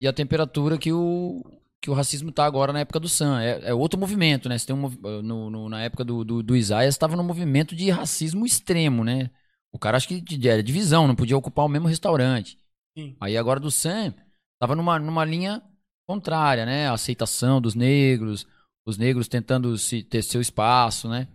e 0.01 0.07
a 0.09 0.13
temperatura 0.13 0.79
que 0.79 0.93
o, 0.93 1.43
que 1.81 1.91
o 1.91 1.95
racismo 1.95 2.33
tá 2.33 2.45
agora 2.45 2.73
na 2.73 2.81
época 2.81 2.99
do 3.01 3.09
Sam. 3.09 3.41
É, 3.41 3.71
é 3.71 3.75
outro 3.75 3.99
movimento, 3.99 4.49
né? 4.49 4.59
Você 4.59 4.67
tem 4.67 4.77
um, 4.77 4.89
no, 5.23 5.51
no- 5.51 5.69
na 5.69 5.83
época 5.83 6.05
do, 6.05 6.25
do, 6.25 6.43
do 6.43 6.57
Isaiah, 6.57 6.89
estava 6.89 7.17
num 7.17 7.23
movimento 7.23 7.77
de 7.77 7.91
racismo 7.91 8.45
extremo, 8.45 9.05
né? 9.05 9.31
O 9.73 9.79
cara 9.79 9.97
acho 9.97 10.09
que 10.09 10.49
era 10.49 10.63
divisão, 10.63 11.07
não 11.07 11.15
podia 11.15 11.37
ocupar 11.37 11.67
o 11.67 11.69
mesmo 11.69 11.87
restaurante. 11.89 12.59
Sim. 12.97 13.17
Aí 13.21 13.37
agora 13.37 13.61
do 13.61 13.71
Sam, 13.71 14.15
tava 14.59 14.75
numa, 14.75 14.99
numa 14.99 15.25
linha 15.25 15.63
contrária, 16.07 16.65
né? 16.67 16.89
A 16.89 16.95
aceitação 16.95 17.61
dos 17.61 17.75
negros, 17.75 18.47
os 18.89 18.97
negros 18.99 19.29
tentando 19.29 19.77
se, 19.77 20.03
ter 20.03 20.23
seu 20.23 20.41
espaço, 20.41 21.09
né? 21.09 21.29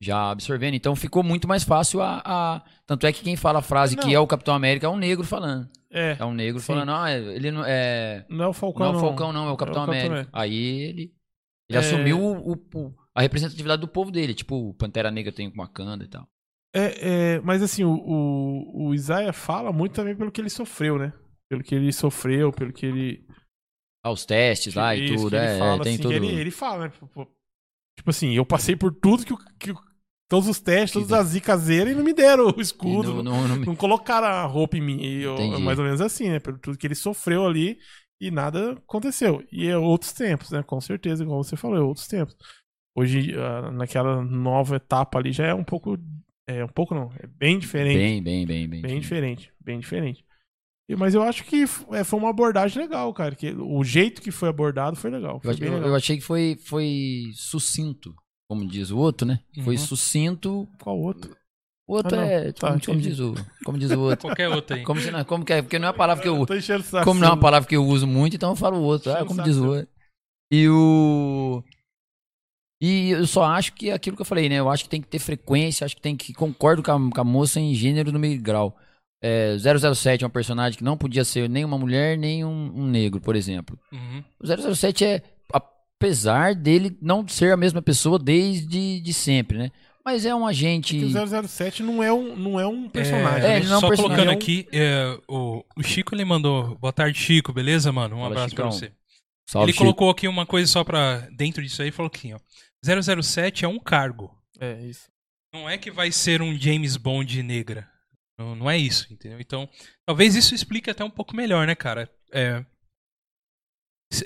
já 0.00 0.30
absorvendo. 0.30 0.74
Então 0.74 0.94
ficou 0.94 1.22
muito 1.22 1.48
mais 1.48 1.64
fácil 1.64 2.02
a. 2.02 2.22
a- 2.24 2.62
Tanto 2.86 3.06
é 3.06 3.12
que 3.12 3.22
quem 3.24 3.34
fala 3.34 3.58
a 3.60 3.62
frase 3.62 3.96
que 3.96 4.06
Não. 4.06 4.12
é 4.12 4.20
o 4.20 4.26
Capitão 4.26 4.54
América 4.54 4.86
é 4.86 4.88
um 4.90 4.96
negro 4.96 5.24
falando. 5.24 5.68
É. 5.90 6.16
É 6.20 6.24
um 6.24 6.34
negro 6.34 6.60
Sim. 6.60 6.66
falando, 6.66 6.92
ah, 6.92 7.10
ele 7.10 7.50
não 7.50 7.64
é. 7.64 8.24
Não 8.28 8.44
é 8.44 8.48
o 8.48 8.52
Falcão. 8.52 8.86
Não 8.86 8.94
é 8.94 8.96
o 8.96 9.00
Falcão, 9.00 9.32
não, 9.32 9.48
é 9.48 9.52
o 9.52 9.56
Capitão 9.56 9.82
América. 9.82 10.28
Aí 10.32 10.54
ele. 10.54 11.12
Ele 11.68 11.76
É. 11.76 11.78
assumiu 11.78 12.20
o- 12.20 12.52
o- 12.52 12.60
o- 12.74 12.94
a 13.14 13.22
representatividade 13.22 13.80
do 13.80 13.88
povo 13.88 14.10
dele. 14.12 14.34
Tipo, 14.34 14.68
o 14.68 14.74
Pantera 14.74 15.10
Negra 15.10 15.32
tem 15.32 15.50
com 15.50 15.56
Wakanda 15.62 16.04
e 16.04 16.08
tal. 16.08 16.28
É, 16.74 17.34
é, 17.36 17.40
mas 17.40 17.62
assim, 17.62 17.82
o, 17.82 17.94
o, 17.94 18.88
o 18.88 18.94
Isaiah 18.94 19.32
fala 19.32 19.72
muito 19.72 19.94
também 19.94 20.14
pelo 20.14 20.30
que 20.30 20.40
ele 20.40 20.50
sofreu, 20.50 20.98
né? 20.98 21.12
Pelo 21.48 21.62
que 21.64 21.74
ele 21.74 21.90
sofreu, 21.92 22.52
pelo 22.52 22.72
que 22.72 22.84
ele. 22.86 23.26
Ah, 24.06 24.10
os 24.12 24.24
testes 24.24 24.74
lá 24.74 24.94
e 24.94 25.04
Isso, 25.06 25.14
tudo. 25.24 25.30
que 25.30 25.36
É, 25.36 25.58
fala, 25.58 25.82
tem 25.82 25.94
assim, 25.94 26.02
tudo. 26.02 26.10
que 26.10 26.16
Ele, 26.26 26.40
ele 26.40 26.50
fala, 26.50 26.84
né? 26.84 26.90
Tipo, 26.90 27.28
tipo 27.96 28.10
assim, 28.10 28.32
eu 28.34 28.46
passei 28.46 28.76
por 28.76 28.94
tudo 28.94 29.24
que, 29.24 29.34
que 29.58 29.74
todos 30.28 30.48
os 30.48 30.60
testes, 30.60 30.92
todas 30.92 31.12
as 31.12 31.28
zicazeiras 31.28 31.92
e 31.92 31.96
não 31.96 32.04
me 32.04 32.12
deram 32.12 32.48
o 32.56 32.60
escudo. 32.60 33.14
não- 33.14 33.22
não, 33.22 33.48
não- 33.48 33.56
não- 33.56 33.76
colocaram 33.76 34.26
a 34.28 34.44
roupa 34.44 34.76
em 34.76 34.80
mim. 34.80 35.02
Eu- 35.04 35.58
mais 35.60 35.78
ou 35.78 35.84
menos 35.84 36.00
assim, 36.00 36.28
né? 36.28 36.38
Pelo 36.38 36.58
tudo 36.58 36.78
que 36.78 36.86
ele 36.86 36.94
sofreu 36.94 37.46
ali 37.46 37.78
e 38.20 38.30
nada 38.30 38.72
aconteceu. 38.72 39.44
E 39.52 39.66
é 39.66 39.76
outros 39.76 40.12
tempos, 40.12 40.50
né? 40.50 40.62
Com 40.62 40.80
certeza, 40.80 41.22
igual 41.24 41.42
você 41.42 41.56
falou, 41.56 41.76
é 41.76 41.80
outros 41.80 42.06
tempos. 42.06 42.36
Hoje, 42.96 43.34
ah, 43.38 43.70
naquela 43.72 44.22
nova 44.24 44.76
etapa 44.76 45.18
ali, 45.18 45.32
já 45.32 45.46
é 45.46 45.54
um 45.54 45.64
pouco. 45.64 45.98
É 46.48 46.64
um 46.64 46.68
pouco 46.68 46.94
não, 46.94 47.10
é 47.20 47.26
bem 47.26 47.58
diferente. 47.58 47.98
Bem, 47.98 48.22
bem, 48.22 48.46
bem, 48.46 48.68
bem. 48.68 48.80
Bem 48.82 49.00
diferente, 49.00 49.52
bem 49.60 49.80
diferente. 49.80 50.24
Mas 50.96 51.14
eu 51.14 51.22
acho 51.22 51.42
que 51.44 51.64
é, 51.92 52.04
foi 52.04 52.18
uma 52.18 52.30
abordagem 52.30 52.80
legal, 52.82 53.12
cara. 53.12 53.34
Que 53.34 53.50
o 53.52 53.82
jeito 53.82 54.22
que 54.22 54.30
foi 54.30 54.48
abordado 54.48 54.96
foi 54.96 55.10
legal. 55.10 55.40
Eu, 55.42 55.54
Foi 55.54 55.66
eu- 55.66 55.72
legal. 55.74 55.88
eu 55.88 55.94
achei 55.96 56.16
que 56.16 56.22
foi, 56.22 56.56
foi 56.64 57.30
sucinto, 57.34 58.14
como 58.48 58.64
diz 58.66 58.90
o 58.92 58.98
outro, 58.98 59.26
né? 59.26 59.40
Foi 59.64 59.74
Uhum. 59.74 59.80
sucinto. 59.82 60.68
Qual 60.80 60.96
outro? 60.96 61.36
O 61.88 61.94
outro 61.94 62.16
Ah, 62.18 62.24
é. 62.24 62.52
Tá, 62.52 62.68
como, 62.68 62.84
como 62.84 63.00
diz 63.00 63.18
o, 63.18 63.34
como 63.64 63.78
diz 63.78 63.90
o 63.90 63.98
outro. 64.00 64.28
Qualquer 64.28 64.48
outro 64.48 64.76
aí. 64.76 64.82
Como, 64.84 65.00
se 65.00 65.10
não- 65.10 65.24
como 65.24 65.44
que 65.44 65.52
é? 65.54 65.62
Porque 65.62 65.78
não 65.78 65.88
é 65.88 65.90
a 65.90 65.94
palavra 65.94 66.22
que 66.22 66.28
eu 66.28 66.46
saco. 66.84 67.04
Como 67.04 67.18
não 67.20 67.28
é 67.28 67.30
uma 67.32 67.40
palavra 67.40 67.68
que 67.68 67.76
eu 67.76 67.84
uso 67.84 68.06
muito, 68.06 68.36
então 68.36 68.50
eu 68.50 68.56
falo 68.56 68.76
o 68.78 68.82
outro. 68.82 69.12
Ah, 69.12 69.24
como 69.24 69.42
diz 69.42 69.56
o 69.56 69.66
outro. 69.68 69.88
E 70.52 70.68
o. 70.68 71.64
E 72.80 73.10
eu 73.10 73.26
só 73.26 73.42
acho 73.44 73.72
que 73.72 73.88
é 73.90 73.94
aquilo 73.94 74.16
que 74.16 74.22
eu 74.22 74.26
falei, 74.26 74.48
né? 74.48 74.56
Eu 74.56 74.68
acho 74.68 74.84
que 74.84 74.90
tem 74.90 75.00
que 75.00 75.08
ter 75.08 75.18
frequência, 75.18 75.84
acho 75.84 75.96
que 75.96 76.02
tem 76.02 76.16
que. 76.16 76.32
Concordo 76.34 76.82
com 76.82 76.92
a, 76.92 77.10
com 77.10 77.20
a 77.20 77.24
moça 77.24 77.58
em 77.58 77.74
gênero 77.74 78.12
no 78.12 78.18
meio 78.18 78.40
grau. 78.40 78.76
É, 79.22 79.56
007 79.58 80.24
é 80.24 80.26
um 80.26 80.30
personagem 80.30 80.78
que 80.78 80.84
não 80.84 80.96
podia 80.96 81.24
ser 81.24 81.48
nem 81.48 81.64
uma 81.64 81.78
mulher, 81.78 82.18
nem 82.18 82.44
um, 82.44 82.72
um 82.74 82.86
negro, 82.86 83.20
por 83.20 83.34
exemplo. 83.34 83.78
Uhum. 83.92 84.22
O 84.40 84.74
007 84.74 85.04
é. 85.04 85.22
Apesar 85.52 86.54
dele 86.54 86.96
não 87.00 87.26
ser 87.26 87.52
a 87.52 87.56
mesma 87.56 87.80
pessoa 87.80 88.18
desde 88.18 89.00
de 89.00 89.12
sempre, 89.14 89.56
né? 89.56 89.70
Mas 90.04 90.24
é 90.24 90.32
um 90.32 90.46
agente. 90.46 90.96
Que 90.96 91.04
o 91.04 91.48
007 91.48 91.82
não 91.82 92.00
é 92.02 92.12
um, 92.12 92.36
não 92.36 92.60
é 92.60 92.66
um 92.66 92.88
personagem. 92.88 93.38
É, 93.38 93.48
né? 93.48 93.56
ele 93.56 93.66
não 93.66 93.74
é 93.74 93.78
um 93.78 93.80
Só 93.80 93.88
personagem, 93.88 94.24
colocando 94.24 94.30
é 94.30 94.40
aqui, 94.40 94.68
é, 94.70 95.18
o, 95.26 95.64
o 95.76 95.82
Chico 95.82 96.14
ele 96.14 96.24
mandou. 96.24 96.76
Boa 96.76 96.92
tarde, 96.92 97.18
Chico, 97.18 97.52
beleza, 97.52 97.90
mano? 97.90 98.14
Um 98.14 98.18
Fala, 98.20 98.30
abraço 98.30 98.54
pra 98.54 98.70
Chicão. 98.70 98.72
você. 98.72 98.92
Salve, 99.48 99.64
ele 99.64 99.72
Chico. 99.72 99.82
colocou 99.82 100.10
aqui 100.10 100.28
uma 100.28 100.46
coisa 100.46 100.70
só 100.70 100.84
pra. 100.84 101.26
Dentro 101.32 101.62
disso 101.62 101.82
aí, 101.82 101.90
falou 101.90 102.06
aqui, 102.06 102.32
ó. 102.32 102.38
007 102.84 103.64
é 103.64 103.68
um 103.68 103.80
cargo. 103.80 104.30
É, 104.60 104.80
isso. 104.82 105.08
Não 105.52 105.68
é 105.68 105.76
que 105.76 105.90
vai 105.90 106.12
ser 106.12 106.40
um 106.40 106.56
James 106.56 106.96
Bond 106.96 107.42
negra. 107.42 107.88
Não, 108.38 108.54
não 108.54 108.70
é 108.70 108.76
isso, 108.76 109.06
entendeu? 109.12 109.40
Então, 109.40 109.68
talvez 110.06 110.34
isso 110.34 110.54
explique 110.54 110.90
até 110.90 111.02
um 111.04 111.10
pouco 111.10 111.34
melhor, 111.34 111.66
né, 111.66 111.74
cara? 111.74 112.10
É, 112.32 112.64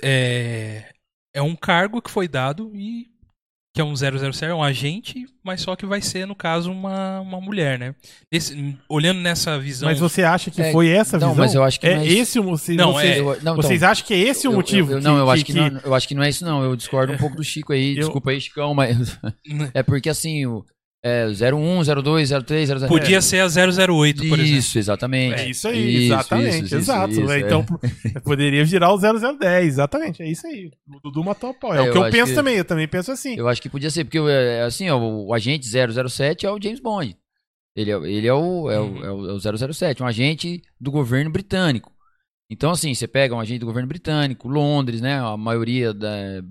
é, 0.03 0.91
é 1.33 1.41
um 1.41 1.55
cargo 1.55 2.01
que 2.01 2.11
foi 2.11 2.27
dado 2.27 2.71
e 2.75 3.09
que 3.73 3.79
é 3.79 3.83
um 3.85 3.95
007, 3.95 4.43
é 4.43 4.53
um 4.53 4.61
agente, 4.61 5.25
mas 5.41 5.61
só 5.61 5.77
que 5.77 5.85
vai 5.85 6.01
ser, 6.01 6.27
no 6.27 6.35
caso, 6.35 6.69
uma, 6.69 7.21
uma 7.21 7.39
mulher, 7.39 7.79
né? 7.79 7.95
Esse- 8.29 8.77
olhando 8.89 9.21
nessa 9.21 9.57
visão... 9.57 9.87
Mas 9.87 9.97
você 9.97 10.23
acha 10.23 10.51
que 10.51 10.61
É, 10.61 10.73
foi 10.73 10.89
essa 10.89 11.17
não, 11.17 11.29
visão? 11.29 11.45
mas 11.45 11.55
eu 11.55 11.63
acho 11.63 11.79
que 11.79 11.87
é 11.87 11.95
não 11.95 12.01
é 12.01 12.07
esse 12.07 12.37
o 12.37 12.43
vocês, 12.43 12.77
Não, 12.77 12.91
vocês, 12.91 13.15
é- 13.15 13.19
Eu- 13.21 13.25
não, 13.27 13.35
então, 13.37 13.55
vocês 13.55 13.81
acham 13.81 14.05
que 14.05 14.13
é 14.13 14.17
esse 14.17 14.45
o 14.45 14.51
motivo? 14.51 14.91
eu- 14.91 14.97
eu- 14.97 15.01
não, 15.01 15.17
eu 15.17 15.29
acho 15.29 15.45
que, 15.45 15.53
que- 15.53 15.57
não, 15.57 15.79
eu 15.85 15.95
acho 15.95 16.05
que 16.05 16.13
não 16.13 16.21
é 16.21 16.27
isso, 16.27 16.43
não. 16.43 16.61
Eu 16.61 16.75
discordo 16.75 17.13
um 17.13 17.17
pouco 17.31 17.37
do 17.37 17.43
Chico 17.45 17.71
aí. 17.71 17.91
Eu- 17.91 17.99
Desculpa 18.01 18.31
aí, 18.31 18.41
Chicão, 18.41 18.73
mas. 18.73 19.17
É 19.73 19.81
porque 19.81 20.09
assim, 20.09 20.45
o 20.45 20.65
é, 21.03 21.25
01, 21.25 21.83
02, 22.03 22.29
03, 22.45 22.67
00. 22.69 22.87
Podia 22.87 23.21
ser 23.21 23.39
a 23.39 23.47
008, 23.47 24.27
por 24.29 24.39
exemplo. 24.39 24.57
Isso, 24.59 24.77
exatamente. 24.77 25.39
É 25.41 25.49
isso 25.49 25.67
aí, 25.67 26.05
exatamente, 26.05 26.65
isso, 26.65 26.75
exato. 26.75 27.11
isso, 27.13 27.23
né? 27.25 27.37
é. 27.37 27.39
Então 27.41 27.65
poderia 28.23 28.63
virar 28.63 28.93
o 28.93 28.97
0010, 28.97 29.67
exatamente, 29.67 30.21
é 30.21 30.29
isso 30.29 30.45
aí. 30.45 30.69
O 30.87 30.99
Dudu 30.99 31.23
matou 31.23 31.49
a 31.49 31.53
pau. 31.53 31.73
É, 31.73 31.77
É, 31.77 31.81
o 31.81 31.85
eu 31.87 31.91
que 31.91 31.97
eu 31.97 32.03
acho 32.03 32.11
penso 32.11 32.27
que- 32.27 32.35
também, 32.35 32.55
eu 32.57 32.65
também 32.65 32.87
penso 32.87 33.11
assim. 33.11 33.35
Eu 33.35 33.47
acho 33.47 33.61
que 33.61 33.69
podia 33.69 33.89
ser, 33.89 34.03
porque 34.05 34.19
é, 34.19 34.61
assim, 34.63 34.89
ó, 34.89 34.97
o 34.99 35.33
agente 35.33 35.65
007 35.67 36.45
é 36.45 36.51
o 36.51 36.61
James 36.61 36.79
Bond. 36.79 37.17
Ele 37.75 37.89
é, 37.91 37.95
ele 37.95 38.27
é, 38.27 38.33
o, 38.33 38.69
é, 38.69 38.79
Uhum. 38.79 38.99
o, 38.99 39.05
é, 39.05 39.11
o, 39.11 39.29
é 39.29 39.33
o 39.33 39.39
007, 39.73 40.03
um 40.03 40.05
agente 40.07 40.61
do 40.79 40.91
governo 40.91 41.31
britânico. 41.31 41.91
Então, 42.51 42.69
assim, 42.69 42.93
você 42.93 43.07
pega 43.07 43.33
um 43.33 43.39
agente 43.39 43.59
do 43.61 43.65
governo 43.65 43.87
britânico, 43.87 44.47
Londres, 44.49 44.99
né? 44.99 45.19
A 45.19 45.37
maioria 45.37 45.93
da, 45.93 46.43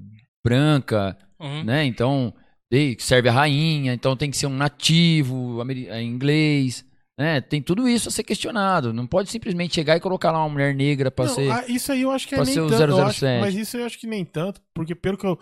branca, 0.45 1.17
Uhum. 1.39 1.63
né? 1.65 1.85
Então, 1.85 2.33
que 2.71 3.03
serve 3.03 3.29
a 3.29 3.33
rainha, 3.33 3.93
então 3.93 4.17
tem 4.17 4.31
que 4.31 4.37
ser 4.37 4.47
um 4.47 4.57
nativo, 4.57 5.59
é, 5.89 6.01
inglês, 6.03 6.85
né? 7.19 7.41
Tem 7.41 7.61
tudo 7.61 7.89
isso 7.89 8.09
a 8.09 8.13
ser 8.13 8.23
questionado. 8.23 8.93
Não 8.93 9.07
pode 9.07 9.29
simplesmente 9.31 9.75
chegar 9.75 9.97
e 9.97 10.01
colocar 10.01 10.31
lá 10.31 10.39
uma 10.39 10.49
mulher 10.49 10.75
negra 10.75 11.11
pra 11.11 11.27
Não, 11.27 11.35
ser. 11.35 11.51
ah, 11.51 11.65
isso 11.69 11.91
aí 11.93 12.03
eu 12.03 12.11
acho 12.13 12.29
que 12.29 12.35
é 12.35 12.39
nem 12.39 12.47
ser 12.47 12.61
o 12.61 12.69
tanto. 12.69 12.97
acho- 13.01 13.19
007. 13.21 13.41
mas 13.41 13.55
isso 13.57 13.77
eu 13.77 13.85
acho 13.85 13.99
que 13.99 14.07
nem 14.07 14.25
tanto, 14.25 14.61
porque 14.75 14.95
pelo 14.95 15.19
que 15.19 15.27
eu. 15.27 15.39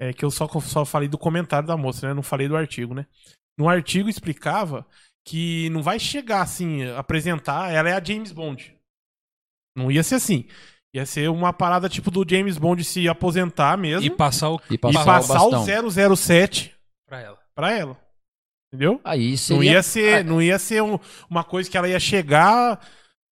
É 0.00 0.12
que 0.12 0.24
eu 0.24 0.30
só, 0.30 0.48
só 0.60 0.84
falei 0.84 1.08
do 1.08 1.18
comentário 1.18 1.66
da 1.66 1.76
moça, 1.76 2.06
né? 2.08 2.14
Não 2.14 2.22
falei 2.22 2.46
do 2.48 2.56
artigo, 2.56 2.94
né? 2.94 3.04
No 3.58 3.68
artigo 3.68 4.08
explicava 4.08 4.86
que 5.26 5.68
não 5.70 5.82
vai 5.82 5.98
chegar 5.98 6.40
assim, 6.42 6.84
apresentar, 6.96 7.70
ela 7.72 7.90
é 7.90 7.92
a 7.92 8.02
James 8.02 8.30
Bond. 8.32 8.74
Não 9.76 9.90
ia 9.90 10.02
ser 10.02 10.14
assim. 10.14 10.46
Ia 10.98 11.06
ser 11.06 11.30
uma 11.30 11.52
parada 11.52 11.88
tipo 11.88 12.10
do 12.10 12.24
James 12.28 12.58
Bond 12.58 12.82
se 12.84 13.08
aposentar 13.08 13.76
mesmo 13.78 14.02
E 14.02 14.06
e, 14.06 14.10
passar 14.10 14.50
o 14.50 14.60
E 14.70 14.76
passar, 14.76 15.04
passar 15.04 15.42
o 15.42 15.48
o, 15.48 15.50
bastão. 15.52 16.16
007 16.16 16.74
pra 17.06 17.20
ela. 17.20 17.38
pra 17.54 17.72
ela. 17.72 17.96
Entendeu? 18.72 19.00
Aí 19.04 19.30
Não 19.30 19.36
seria. 19.38 19.72
ia 19.72 19.82
ser, 19.82 20.14
Ah, 20.18 20.24
não 20.24 20.42
ia 20.42 20.58
ser 20.58 20.82
um- 20.82 20.98
uma 21.30 21.42
coisa 21.44 21.70
que 21.70 21.76
ela 21.76 21.88
ia 21.88 22.00
chegar. 22.00 22.78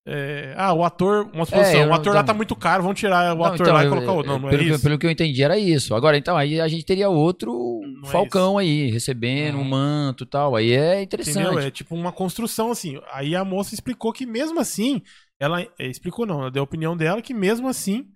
é, 0.08 0.54
ah, 0.56 0.72
o 0.72 0.84
ator. 0.84 1.28
Uma 1.34 1.44
É, 1.50 1.80
eu 1.80 1.82
o 1.82 1.86
não- 1.88 1.94
ator 1.94 2.14
lá 2.14 2.22
tá 2.22 2.32
muito 2.32 2.54
caro, 2.54 2.80
vamos 2.84 2.96
tirar 3.00 3.34
o 3.34 3.38
Não, 3.38 3.44
ator 3.44 3.60
então, 3.62 3.74
lá 3.74 3.84
e 3.84 3.88
colocar 3.88 4.12
outro. 4.12 4.30
Não, 4.32 4.38
não 4.38 4.46
é 4.48 4.50
pelo, 4.52 4.62
que, 4.62 4.70
isso. 4.70 4.82
pelo 4.84 4.98
que 5.00 5.04
eu 5.06 5.10
entendi, 5.10 5.42
era 5.42 5.58
isso. 5.58 5.96
Agora, 5.96 6.16
então, 6.16 6.36
aí 6.36 6.60
a 6.60 6.68
gente 6.68 6.84
teria 6.86 7.08
outro 7.08 7.80
Não 7.82 8.08
é 8.08 8.12
Falcão 8.12 8.56
aí, 8.56 8.88
recebendo 8.88 9.56
um 9.56 9.62
Uhum. 9.62 9.64
manto 9.68 10.22
e 10.22 10.26
tal. 10.28 10.54
Aí 10.54 10.70
é 10.70 11.02
interessante. 11.02 11.42
Entendeu? 11.42 11.58
É 11.58 11.72
tipo 11.72 11.92
uma 11.96 12.12
construção 12.12 12.70
assim. 12.70 13.00
Aí 13.12 13.34
a 13.34 13.44
moça 13.44 13.74
explicou 13.74 14.12
que 14.12 14.24
mesmo 14.24 14.60
assim, 14.60 15.02
ela 15.40 15.60
é, 15.62 15.68
explicou 15.86 16.26
não, 16.26 16.40
ela 16.40 16.50
deu 16.50 16.62
a 16.62 16.64
opinião 16.64 16.96
dela 16.96 17.20
que 17.22 17.34
mesmo 17.34 17.68
assim 17.68 18.08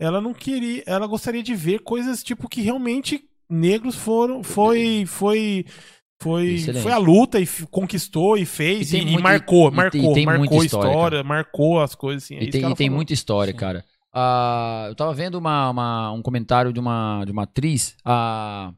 ela 0.00 0.20
não 0.20 0.34
queria, 0.34 0.82
ela 0.86 1.06
gostaria 1.06 1.42
de 1.42 1.54
ver 1.54 1.80
coisas 1.80 2.22
tipo 2.22 2.48
que 2.48 2.60
realmente 2.60 3.24
negros 3.48 3.94
foram, 3.94 4.42
foi, 4.42 5.04
foi, 5.06 5.64
foi, 6.20 6.46
Excelente. 6.54 6.82
foi 6.82 6.92
a 6.92 6.98
luta 6.98 7.40
e 7.40 7.46
conquistou 7.70 8.36
e 8.36 8.44
fez 8.44 8.92
E 8.92 8.96
e, 8.96 8.98
tem 9.00 9.08
e 9.08 9.10
muito- 9.12 9.22
marcou, 9.22 9.68
e 9.70 9.74
marcou, 9.74 10.12
tem 10.14 10.26
marcou 10.26 10.40
muita 10.46 10.62
a 10.62 10.66
história, 10.66 10.88
história, 10.90 11.22
marcou 11.24 11.80
as 11.80 11.94
coisas 11.94 12.24
assim. 12.24 12.34
é 12.36 12.38
E 12.40 12.42
isso 12.42 12.52
tem, 12.52 12.60
que 12.60 12.64
ela 12.64 12.74
e 12.74 12.76
tem 12.76 12.90
muita 12.90 13.12
história, 13.12 13.52
Sim. 13.52 13.58
cara. 13.58 13.84
Ah, 14.12 14.86
eu 14.88 14.94
tava 14.94 15.12
vendo 15.14 15.36
uma, 15.36 15.70
uma- 15.70 16.12
um 16.12 16.22
comentário 16.22 16.72
de 16.72 16.80
uma, 16.80 17.22
de 17.24 17.32
uma 17.32 17.42
atriz, 17.42 17.94
a 18.04 18.72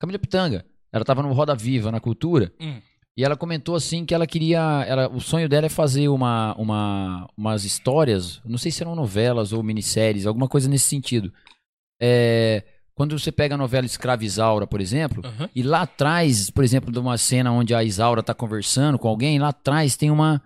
Camila 0.00 0.18
Pitanga. 0.18 0.64
Ela 0.92 1.04
tava 1.04 1.22
no 1.22 1.32
Roda 1.32 1.54
Viva, 1.54 1.90
na 1.92 2.00
Cultura. 2.00 2.52
Hum. 2.60 2.80
E 3.16 3.24
ela 3.24 3.36
comentou 3.36 3.76
assim 3.76 4.04
que 4.04 4.12
ela 4.14 4.26
queria. 4.26 4.84
Ela, 4.88 5.08
o 5.08 5.20
sonho 5.20 5.48
dela 5.48 5.66
é 5.66 5.68
fazer 5.68 6.08
uma, 6.08 6.54
uma, 6.58 7.28
umas 7.36 7.64
histórias, 7.64 8.40
não 8.44 8.58
sei 8.58 8.72
se 8.72 8.82
eram 8.82 8.96
novelas 8.96 9.52
ou 9.52 9.62
minisséries, 9.62 10.26
alguma 10.26 10.48
coisa 10.48 10.68
nesse 10.68 10.86
sentido. 10.88 11.32
É, 12.02 12.64
quando 12.94 13.16
você 13.18 13.30
pega 13.30 13.54
a 13.54 13.58
novela 13.58 13.86
Escravizaura, 13.86 14.66
por 14.66 14.80
exemplo, 14.80 15.22
Uhum. 15.24 15.48
e 15.54 15.62
lá 15.62 15.82
atrás, 15.82 16.50
por 16.50 16.64
exemplo, 16.64 16.92
de 16.92 16.98
uma 16.98 17.16
cena 17.16 17.52
onde 17.52 17.74
a 17.74 17.84
Isaura 17.84 18.22
tá 18.22 18.34
conversando 18.34 18.98
com 18.98 19.08
alguém, 19.08 19.38
lá 19.38 19.48
atrás 19.48 19.96
tem 19.96 20.10
uma 20.10 20.42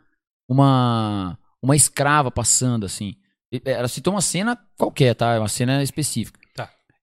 uma 0.49 1.39
uma 1.63 1.75
escrava 1.77 2.31
passando 2.31 2.85
assim. 2.87 3.15
E- 3.53 3.61
Ela 3.65 3.89
citou 3.89 4.13
uma 4.15 4.21
cena 4.21 4.59
qualquer, 4.77 5.15
tá? 5.15 5.33
É 5.35 5.39
Uma 5.39 5.49
cena 5.49 5.83
específica. 5.83 6.39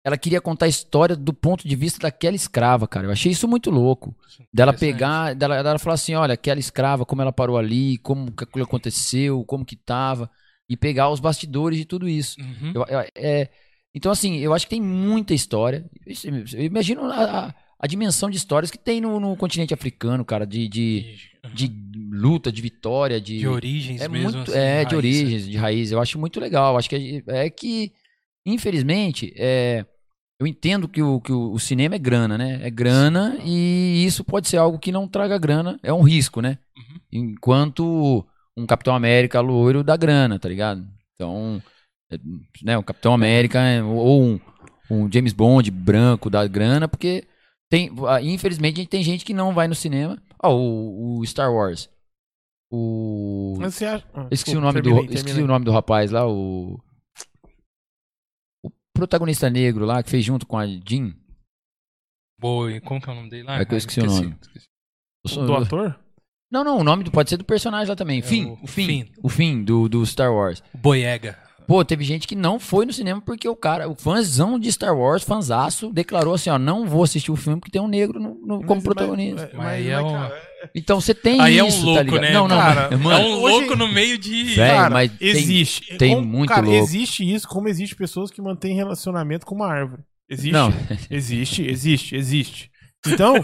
Ela 0.05 0.19
queria 0.19 0.39
contar 0.39 0.67
a 0.67 0.69
história 0.69 1.15
do 1.15 1.33
ponto 1.33 1.67
de 1.67 1.75
vista 1.75 1.99
daquela 1.99 2.35
escrava, 2.35 2.87
cara. 2.87 3.07
Eu 3.07 3.11
achei 3.11 3.31
isso 3.31 3.47
muito 3.47 3.71
louco. 3.71 4.15
Dela 4.53 4.71
pegar, 4.71 5.33
dela, 5.33 5.63
dela 5.63 5.79
falar 5.79 5.95
assim, 5.95 6.13
olha, 6.13 6.35
aquela 6.35 6.59
escrava, 6.59 7.03
como 7.03 7.23
ela 7.23 7.31
parou 7.33 7.57
ali, 7.57 7.97
como 7.97 8.31
que 8.31 8.43
aquilo 8.43 8.65
aconteceu, 8.65 9.43
como 9.45 9.65
que 9.65 9.75
tava, 9.75 10.29
e 10.69 10.77
pegar 10.77 11.09
os 11.09 11.19
bastidores 11.19 11.79
de 11.79 11.85
tudo 11.85 12.07
isso. 12.07 12.39
Uhum. 12.39 12.71
Eu- 12.75 12.85
eu- 12.87 13.09
é, 13.15 13.49
então, 13.95 14.11
assim, 14.11 14.37
eu 14.37 14.53
acho 14.53 14.67
que 14.67 14.69
tem 14.75 14.81
muita 14.81 15.33
história. 15.33 15.83
Eu 16.53 16.63
imagino 16.63 17.05
a, 17.05 17.47
a- 17.47 17.55
a 17.79 17.87
dimensão 17.87 18.29
de 18.29 18.37
histórias 18.37 18.69
que 18.69 18.77
tem 18.77 19.01
no, 19.01 19.19
no 19.19 19.35
continente 19.35 19.73
africano, 19.73 20.23
cara, 20.23 20.45
de, 20.45 20.67
de, 20.67 21.15
de, 21.51 21.67
de 21.67 21.99
luta, 22.11 22.51
de 22.51 22.61
vitória, 22.61 23.19
de. 23.19 23.39
de 23.39 23.47
origens 23.47 24.01
é 24.01 24.07
mesmo. 24.07 24.33
muito, 24.37 24.51
assim, 24.51 24.59
é, 24.59 24.75
raiz. 24.75 24.87
de 24.89 24.95
origens, 24.95 25.49
de 25.49 25.57
raiz. 25.57 25.91
Eu 25.91 25.99
acho 25.99 26.19
muito 26.19 26.39
legal. 26.39 26.77
Acho 26.77 26.89
que 26.89 27.23
é, 27.27 27.45
é 27.47 27.49
que, 27.49 27.91
infelizmente, 28.45 29.33
é, 29.35 29.83
eu 30.39 30.45
entendo 30.45 30.87
que 30.87 31.01
o, 31.01 31.21
que 31.21 31.31
o, 31.31 31.57
cinema 31.59 31.95
é 31.95 31.99
grana, 31.99 32.37
né? 32.37 32.59
É 32.61 32.69
grana 32.69 33.37
e 33.43 34.03
isso 34.05 34.23
pode 34.23 34.47
ser 34.47 34.57
algo 34.57 34.77
que 34.77 34.91
não 34.91 35.07
traga 35.07 35.37
grana, 35.37 35.79
é 35.81 35.93
um 35.93 36.01
risco, 36.01 36.41
né? 36.41 36.57
Uhum. 36.77 36.99
Enquanto 37.11 38.25
um 38.57 38.65
Capitão 38.65 38.95
América 38.95 39.39
loiro 39.39 39.83
dá 39.83 39.95
grana, 39.95 40.37
tá 40.37 40.49
ligado? 40.49 40.85
Então, 41.15 41.61
é, 42.11 42.17
né, 42.63 42.77
o 42.77 42.83
Capitão 42.83 43.13
América 43.13 43.59
é, 43.59 43.81
ou 43.81 44.23
um, 44.23 44.39
um 44.91 45.11
James 45.11 45.33
Bond 45.33 45.71
branco 45.71 46.29
dá 46.29 46.45
grana, 46.47 46.87
porque 46.87 47.25
tem, 47.69 47.91
ah, 48.07 48.21
infelizmente 48.21 48.85
tem 48.85 49.03
gente 49.03 49.25
que 49.25 49.33
não 49.33 49.53
vai 49.53 49.67
no 49.67 49.75
cinema. 49.75 50.21
Ó, 50.41 50.53
o, 50.53 51.19
o 51.19 51.25
Star 51.25 51.53
Wars. 51.53 51.89
O 52.71 53.57
acha... 53.61 54.03
ah, 54.13 54.27
Esqueci, 54.31 54.55
desculpa, 54.55 54.57
o 54.57 54.61
nome 54.61 54.81
do, 54.81 54.89
terminei, 54.89 55.05
esqueci 55.05 55.25
terminei. 55.25 55.43
o 55.43 55.47
nome 55.47 55.65
do 55.65 55.71
rapaz 55.71 56.11
lá, 56.11 56.27
o. 56.27 56.79
O 58.95 58.99
protagonista 58.99 59.49
negro 59.49 59.83
lá 59.85 60.01
que 60.01 60.09
fez 60.09 60.23
junto 60.23 60.45
com 60.45 60.57
a 60.57 60.65
Jean. 60.65 61.13
Boa, 62.39 62.79
como 62.79 63.01
que 63.01 63.09
é 63.09 63.11
o 63.11 63.15
nome 63.15 63.29
dele 63.29 63.43
lá? 63.43 63.59
É 63.59 63.65
que 63.65 63.73
eu 63.73 63.75
Ah, 63.75 63.77
esqueci 63.77 63.99
o 63.99 64.05
nome. 64.05 64.35
esqueci. 64.41 64.65
Sou- 65.27 65.45
Do 65.45 65.53
ator? 65.53 65.99
Não, 66.49 66.63
não, 66.63 66.77
o 66.79 66.83
nome 66.83 67.03
do- 67.03 67.11
pode 67.11 67.29
ser 67.29 67.35
do 67.35 67.43
personagem 67.43 67.89
lá 67.89 67.95
também. 67.95 68.21
Fim, 68.21 68.45
o 68.45 68.59
o, 68.63 68.67
fim. 68.67 69.11
O 69.21 69.27
fim 69.27 69.61
do, 69.63 69.89
do 69.89 70.05
Star 70.05 70.33
Wars. 70.33 70.63
O 70.73 70.77
Boyega. 70.77 71.37
Pô, 71.67 71.83
teve 71.83 72.05
gente 72.05 72.25
que 72.27 72.35
não 72.35 72.57
foi 72.57 72.85
no 72.85 72.93
cinema 72.93 73.19
porque 73.19 73.49
o 73.49 73.55
cara, 73.55 73.89
o 73.89 73.95
fãzão 73.95 74.57
de 74.57 74.71
Star 74.71 74.95
Wars, 74.97 75.23
fanzaço, 75.23 75.91
declarou 75.91 76.33
assim, 76.35 76.49
ó, 76.49 76.57
não 76.57 76.85
vou 76.87 77.03
assistir 77.03 77.31
o 77.31 77.35
filme 77.35 77.59
porque 77.59 77.71
tem 77.71 77.81
um 77.81 77.87
negro 77.87 78.17
no- 78.19 78.35
no- 78.35 78.59
como 78.61 78.75
Mas- 78.75 78.83
protagonista. 78.83 79.41
Mas, 79.47 79.53
Mas 79.55 79.63
mas, 79.65 79.87
é 79.87 79.99
um- 79.99 80.11
cara, 80.11 80.41
Então 80.73 80.99
você 81.01 81.13
tem 81.13 81.39
Aí 81.41 81.57
é 81.57 81.63
um 81.63 81.67
isso, 81.67 81.79
tá 81.79 81.85
louco, 81.85 82.03
ligado? 82.03 82.21
né? 82.21 82.31
Não, 82.31 82.47
não, 82.47 82.57
Cara, 82.57 82.89
É 82.93 82.95
mano. 82.97 83.25
um 83.27 83.41
hoje- 83.41 83.55
louco 83.59 83.75
no 83.75 83.87
meio 83.87 84.17
de. 84.17 84.43
Velho, 84.55 84.73
cara, 84.75 84.89
mas 84.93 85.11
tem- 85.11 85.27
existe. 85.29 85.97
tem 85.97 86.15
Como- 86.15 86.27
muito 86.27 86.49
cara, 86.49 86.65
louco. 86.65 86.77
existe 86.83 87.23
isso, 87.33 87.47
como 87.47 87.67
existe 87.67 87.95
pessoas 87.95 88.31
que 88.31 88.41
mantêm 88.41 88.75
relacionamento 88.75 89.45
com 89.45 89.55
uma 89.55 89.67
árvore. 89.67 90.01
Existe. 90.29 90.51
Não, 90.53 90.69
Existe, 91.11 91.63
existe, 91.67 92.15
existe. 92.15 92.71
Então, 93.07 93.35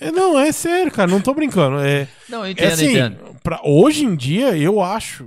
é, 0.00 0.10
não, 0.12 0.38
é 0.38 0.52
sério, 0.52 0.92
cara, 0.92 1.10
não 1.10 1.20
tô 1.20 1.34
brincando. 1.34 1.78
É, 1.80 2.06
não, 2.28 2.38
eu 2.40 2.44
é 2.44 2.50
entendo, 2.52 2.72
assim, 2.72 2.90
entendo. 2.90 3.36
pra, 3.42 3.60
hoje 3.64 4.04
em 4.04 4.14
dia, 4.14 4.56
eu 4.56 4.80
acho, 4.80 5.26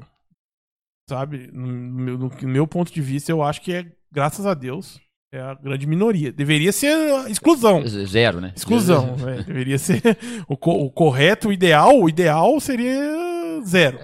sabe, 1.09 1.49
no 1.51 1.67
meu, 1.67 2.17
no 2.17 2.31
meu 2.43 2.67
ponto 2.67 2.93
de 2.93 3.01
vista, 3.01 3.31
eu 3.31 3.41
acho 3.43 3.61
que 3.61 3.73
é, 3.73 3.85
graças 4.11 4.45
a 4.45 4.53
Deus, 4.53 4.99
é 5.31 5.39
a 5.39 5.53
grande 5.53 5.85
minoria. 5.85 6.31
Deveria 6.31 6.71
ser 6.71 6.93
a 6.93 7.29
exclusão. 7.29 7.85
Zero, 7.87 8.41
né? 8.41 8.51
Exclusão, 8.55 9.15
é, 9.27 9.43
deveria 9.43 9.77
ser 9.77 10.01
o, 10.47 10.57
co- 10.57 10.73
o 10.85 10.91
correto, 10.91 11.49
o 11.49 11.53
ideal, 11.53 11.99
o 11.99 12.09
ideal 12.09 12.59
seria 12.59 13.61
zero. 13.65 13.99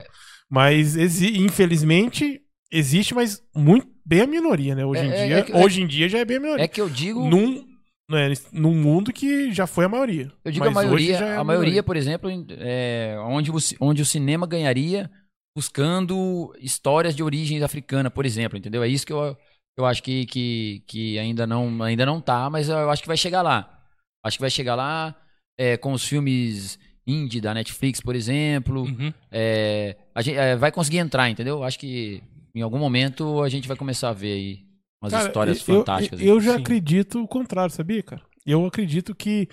Mas 0.50 0.96
exi- 0.96 1.38
infelizmente 1.38 2.42
existe, 2.72 3.16
mas 3.16 3.42
muito 3.56 3.88
bem 4.06 4.22
a 4.22 4.28
minoria, 4.28 4.76
né? 4.76 4.86
Hoje 4.86 5.02
É, 5.02 5.06
em 5.06 5.10
é- 5.12 5.26
dia, 5.28 5.38
é 5.38 5.42
que- 5.44 5.54
hoje 5.54 5.82
em 5.82 5.88
dia 5.88 6.08
já 6.10 6.20
é 6.20 6.26
bem 6.26 6.38
a 6.38 6.40
minoria. 6.40 6.64
É 6.64 6.68
que 6.68 6.80
eu 6.80 6.90
digo, 6.90 7.28
num, 7.28 7.66
né, 8.10 8.32
num 8.54 8.76
mundo 8.76 9.12
que 9.12 9.52
já 9.52 9.66
foi 9.66 9.86
a 9.86 9.90
maioria. 9.90 10.32
eu 10.44 10.52
digo 10.52 10.64
Mas 10.66 10.78
a 10.78 10.82
maioria, 10.84 11.16
é 11.18 11.38
a 11.38 11.44
maioria, 11.44 11.82
por 11.82 11.96
exemplo, 11.98 12.30
em- 12.30 12.46
é, 12.52 13.16
onde, 13.26 13.50
o, 13.50 13.56
onde 13.80 14.02
o 14.02 14.06
cinema 14.06 14.46
ganharia 14.46 15.10
buscando 15.58 16.54
histórias 16.60 17.16
de 17.16 17.24
origem 17.24 17.64
africana, 17.64 18.12
por 18.12 18.26
exemplo, 18.26 18.58
entendeu? 18.58 18.84
É 18.84 18.88
isso 18.88 19.06
que 19.08 19.14
eu, 19.14 19.36
eu 19.78 19.86
acho 19.86 20.02
que, 20.02 20.26
que, 20.26 20.84
que 20.88 21.20
ainda, 21.20 21.46
não, 21.46 21.82
ainda 21.84 22.06
não 22.06 22.22
tá, 22.22 22.50
mas 22.50 22.70
eu 22.70 22.90
acho 22.90 23.02
que 23.02 23.08
vai 23.08 23.18
chegar 23.18 23.42
lá. 23.42 23.84
Acho 24.24 24.38
que 24.38 24.42
vai 24.42 24.50
chegar 24.50 24.76
lá 24.76 25.16
é, 25.58 25.78
com 25.78 25.94
os 25.94 26.06
filmes 26.08 26.80
indie 27.06 27.42
da 27.42 27.54
Netflix, 27.54 28.02
por 28.02 28.16
exemplo. 28.16 28.84
Uhum. 28.84 29.14
É, 29.32 29.96
a 30.14 30.22
gente 30.22 30.38
é, 30.38 30.56
vai 30.56 30.72
conseguir 30.72 30.98
entrar, 30.98 31.30
entendeu? 31.30 31.64
Acho 31.64 31.78
que 31.78 32.24
em 32.54 32.62
algum 32.62 32.80
momento 32.80 33.42
a 33.44 33.50
gente 33.50 33.68
vai 33.68 33.78
começar 33.78 34.10
a 34.10 34.14
ver 34.14 34.34
aí 34.34 34.66
umas 35.02 35.12
Cara, 35.14 35.28
histórias 35.28 35.68
eu- 35.68 35.78
fantásticas. 35.78 36.20
Eu, 36.20 36.28
eu 36.28 36.42
já 36.42 36.56
Sim. 36.56 36.62
acredito 36.62 37.22
o 37.22 37.28
contrário, 37.28 37.74
sabia, 37.74 38.02
cara? 38.02 38.22
Eu 38.46 38.66
acredito 38.66 39.14
que 39.14 39.48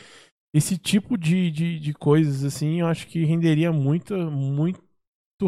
esse 0.54 0.76
tipo 0.78 1.16
de, 1.16 1.50
de, 1.50 1.78
de 1.80 1.92
coisas, 1.94 2.44
assim, 2.44 2.80
eu 2.80 2.86
acho 2.86 3.06
que 3.06 3.24
renderia 3.24 3.72
muito, 3.72 4.14
muito 4.30 4.80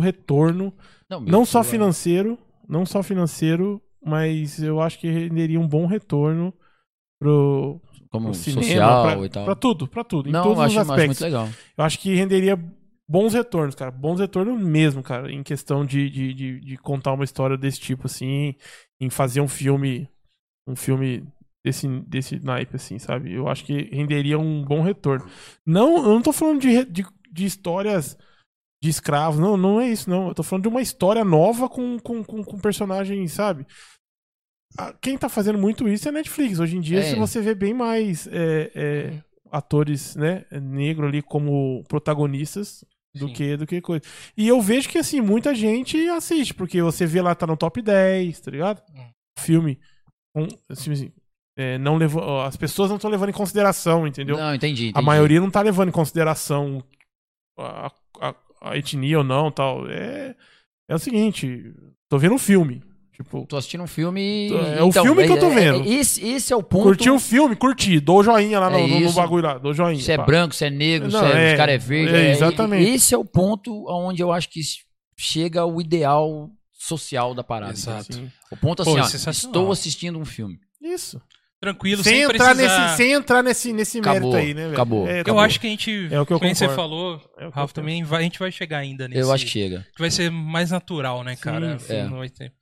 retorno 0.01 0.73
não, 1.09 1.21
Não 1.21 1.45
só 1.45 1.63
financeiro, 1.63 2.39
não 2.69 2.85
só 2.85 3.03
financeiro, 3.03 3.81
mas 4.05 4.62
eu 4.62 4.81
acho 4.81 4.98
que 4.98 5.09
renderia 5.09 5.60
um 5.60 5.68
bom 5.68 5.86
retorno 5.86 6.52
pro, 7.18 7.81
como 8.10 8.26
pro 8.26 8.35
cinema, 8.35 8.62
social 8.62 9.02
pra, 9.02 9.26
e 9.26 9.28
tal. 9.28 9.44
pra 9.44 9.55
tudo, 9.55 9.89
pra 9.89 10.05
tudo, 10.05 10.28
em 10.28 10.32
não, 10.32 10.43
todos 10.43 10.59
acho, 10.60 10.74
os 10.74 10.78
acho 10.78 10.93
aspectos. 10.93 11.20
muito 11.20 11.32
legal. 11.32 11.48
Eu 11.76 11.85
acho 11.85 11.98
que 11.98 12.14
renderia 12.14 12.59
bons 13.09 13.35
retornos, 13.35 13.74
cara, 13.74 13.90
bons 13.90 14.20
retornos 14.20 14.60
mesmo, 14.60 15.02
cara, 15.02 15.31
em 15.31 15.43
questão 15.43 15.85
de, 15.85 16.09
de, 16.09 16.35
de, 16.35 16.60
de 16.60 16.76
contar 16.78 17.12
uma 17.12 17.24
história 17.24 17.56
desse 17.56 17.81
tipo, 17.81 18.06
assim, 18.06 18.55
em 19.01 19.10
fazer 19.10 19.40
um 19.40 19.48
filme, 19.48 20.09
um 20.66 20.76
filme 20.76 21.26
desse, 21.64 21.89
desse 21.89 22.39
naipe, 22.44 22.76
assim, 22.76 22.98
sabe? 22.98 23.32
Eu 23.32 23.48
acho 23.48 23.64
que 23.64 23.90
renderia 23.94 24.39
um 24.39 24.64
bom 24.64 24.82
retorno. 24.82 25.26
Não, 25.66 25.97
eu 25.97 26.14
não 26.14 26.22
tô 26.22 26.32
falando 26.32 26.60
de, 26.60 26.85
de, 26.85 27.06
de 27.31 27.44
histórias 27.44 28.16
de 28.82 28.90
escravos, 28.90 29.40
não, 29.40 29.56
não 29.56 29.81
é 29.81 29.89
isso, 29.89 30.10
não. 30.10 30.28
Eu 30.28 30.35
tô 30.35 30.43
falando 30.43 30.64
de 30.64 30.68
uma 30.68 30.82
história 30.82 31.24
nova 31.24 31.70
com, 31.70 31.98
com, 31.98 32.22
com, 32.22 32.44
com 32.44 32.59
personagens, 32.59 33.32
sabe? 33.32 33.66
Ah, 34.77 34.93
Quem 35.01 35.17
tá 35.17 35.29
fazendo 35.29 35.59
muito 35.59 35.89
isso 35.89 36.09
é 36.09 36.11
a 36.11 36.13
Netflix. 36.13 36.59
Hoje 36.59 36.77
em 36.77 36.81
dia, 36.81 37.01
É. 37.01 37.03
se 37.03 37.15
você 37.17 37.41
vê 37.41 37.55
bem 37.55 37.73
mais 37.75 38.27
é, 38.27 38.71
é, 38.75 39.23
atores, 39.51 40.17
né, 40.17 40.45
negro 40.51 41.07
ali 41.07 41.23
como 41.23 41.85
protagonistas 41.89 42.85
do 43.15 43.29
Sim. 43.29 43.33
que 43.33 43.57
do 43.57 43.67
que 43.67 43.81
coisa. 43.81 44.03
E 44.37 44.49
eu 44.49 44.61
vejo 44.61 44.89
que 44.89 44.99
assim 44.99 45.21
muita 45.21 45.55
gente 45.55 45.97
assiste, 46.09 46.53
porque 46.53 46.83
você 46.83 47.07
vê 47.07 47.23
lá 47.23 47.35
tá 47.35 47.47
no 47.47 47.57
top 47.57 47.81
10, 47.81 48.41
tá 48.41 48.51
ligado? 48.51 48.83
Hum. 48.93 49.07
Filme 49.39 49.79
com 50.35 50.49
assim, 50.69 50.91
assim, 50.93 51.13
é, 51.57 51.79
não 51.79 51.97
levou, 51.97 52.41
as 52.43 52.57
pessoas 52.57 52.89
não 52.91 52.97
estão 52.97 53.09
levando 53.11 53.29
em 53.29 53.33
consideração, 53.33 54.05
entendeu? 54.09 54.37
Não, 54.37 54.53
entendi, 54.53 54.87
A 54.87 54.89
entendi. 54.89 55.07
maioria 55.07 55.41
não 55.41 55.51
tá 55.51 55.61
levando 55.63 55.91
em 55.91 55.93
consideração 55.93 56.83
a, 57.57 57.93
a- 58.21 58.35
a 58.61 58.77
etnia 58.77 59.19
ou 59.19 59.25
não, 59.25 59.51
tal. 59.53 59.89
É 59.89 60.35
é 60.89 60.95
o 60.95 60.99
seguinte, 60.99 61.73
tô 62.11 62.19
vendo 62.19 62.35
um 62.35 62.39
filme, 62.39 62.83
tipo, 63.15 63.47
Tô 63.47 63.57
assistindo 63.57 63.82
um 63.82 63.86
filme. 63.86 64.51
É 64.78 64.82
o 64.82 64.93
filme 64.93 65.24
que 65.24 65.32
eu 65.32 65.39
tô 65.39 65.51
vendo. 65.51 65.82
é- 65.85 65.89
esse, 65.95 66.24
esse 66.27 66.53
é 66.53 66.57
o 66.57 66.62
ponto. 66.62 66.82
curti 66.85 67.09
o 67.11 67.19
filme, 67.19 67.55
curti, 67.57 68.01
dou 68.01 68.23
joinha 68.23 68.59
lá 68.61 68.69
no, 68.70 68.78
É 68.78 68.86
no- 69.01 69.12
bagulho 69.12 69.45
lá, 69.45 69.59
dou 69.59 69.73
joinha. 69.73 70.01
Se 70.01 70.12
é 70.12 70.19
branco, 70.19 70.55
se 70.55 70.65
é 70.65 70.70
negro, 70.70 71.11
Não, 71.11 71.20
se 71.20 71.27
é, 71.36 71.53
é, 71.53 71.57
cara 71.57 71.73
é 71.73 71.78
verde. 71.78 72.15
é, 72.15 72.27
é- 72.27 72.31
exatamente. 72.32 72.91
Esse 72.91 73.15
é 73.15 73.19
o 73.19 73.24
ponto 73.24 73.85
onde 73.89 74.23
eu 74.23 74.32
acho 74.32 74.49
que 74.51 74.61
chega 75.16 75.65
o 75.65 75.81
ideal 75.81 76.51
social 76.73 77.35
da 77.35 77.43
parada. 77.45 77.73
Exato. 77.73 78.31
O 78.51 78.57
ponto 78.57 78.82
Pô, 78.85 78.91
assim, 78.91 79.01
ó, 79.01 79.05
sensacional. 79.05 79.51
estou 79.51 79.73
assistindo 79.73 80.19
um 80.19 80.24
filme. 80.24 80.59
Isso. 80.82 81.20
Tranquilo, 81.61 82.05
Sem 82.05 82.12
sem, 82.12 82.23
entrar, 82.24 82.55
precisar... 82.55 82.85
nesse, 82.85 82.97
sem 82.99 83.12
entrar 83.12 83.43
nesse, 83.43 83.73
nesse 83.73 83.99
Acabou, 83.99 84.32
mérito 84.32 84.36
aí, 84.36 84.53
né, 84.55 84.62
velho? 84.65 84.73
acabou. 84.74 85.09
É, 85.09 85.16
Eu 85.16 85.20
acabou. 85.23 85.41
acho 85.41 85.59
que 85.59 85.66
a 85.66 85.70
gente, 85.70 86.09
É 86.12 86.20
o 86.20 86.27
que 86.27 86.32
eu 86.35 86.39
como 86.39 86.55
você 86.55 86.66
concordo. 86.69 86.82
falou, 86.82 87.12
É 87.15 87.16
o 87.16 87.19
que 87.39 87.45
eu 87.45 87.51
Rafa, 87.62 87.73
também 87.73 88.05
vai, 88.05 88.20
a 88.20 88.23
gente 88.23 88.39
vai 88.39 88.53
chegar 88.53 88.78
ainda 88.78 89.09
nesse... 89.09 89.20
Eu 89.23 89.32
acho 89.32 89.47
que 89.47 89.51
chega. 89.51 89.86
que 89.95 89.99
vai 89.99 90.11
ser 90.11 90.31
mais 90.31 90.70
natural, 90.70 91.24
né, 91.24 91.36
cara? 91.36 91.78
Sim, 91.78 91.95
é. 91.95 92.05
Não 92.05 92.19
vai 92.19 92.28
ter- 92.28 92.53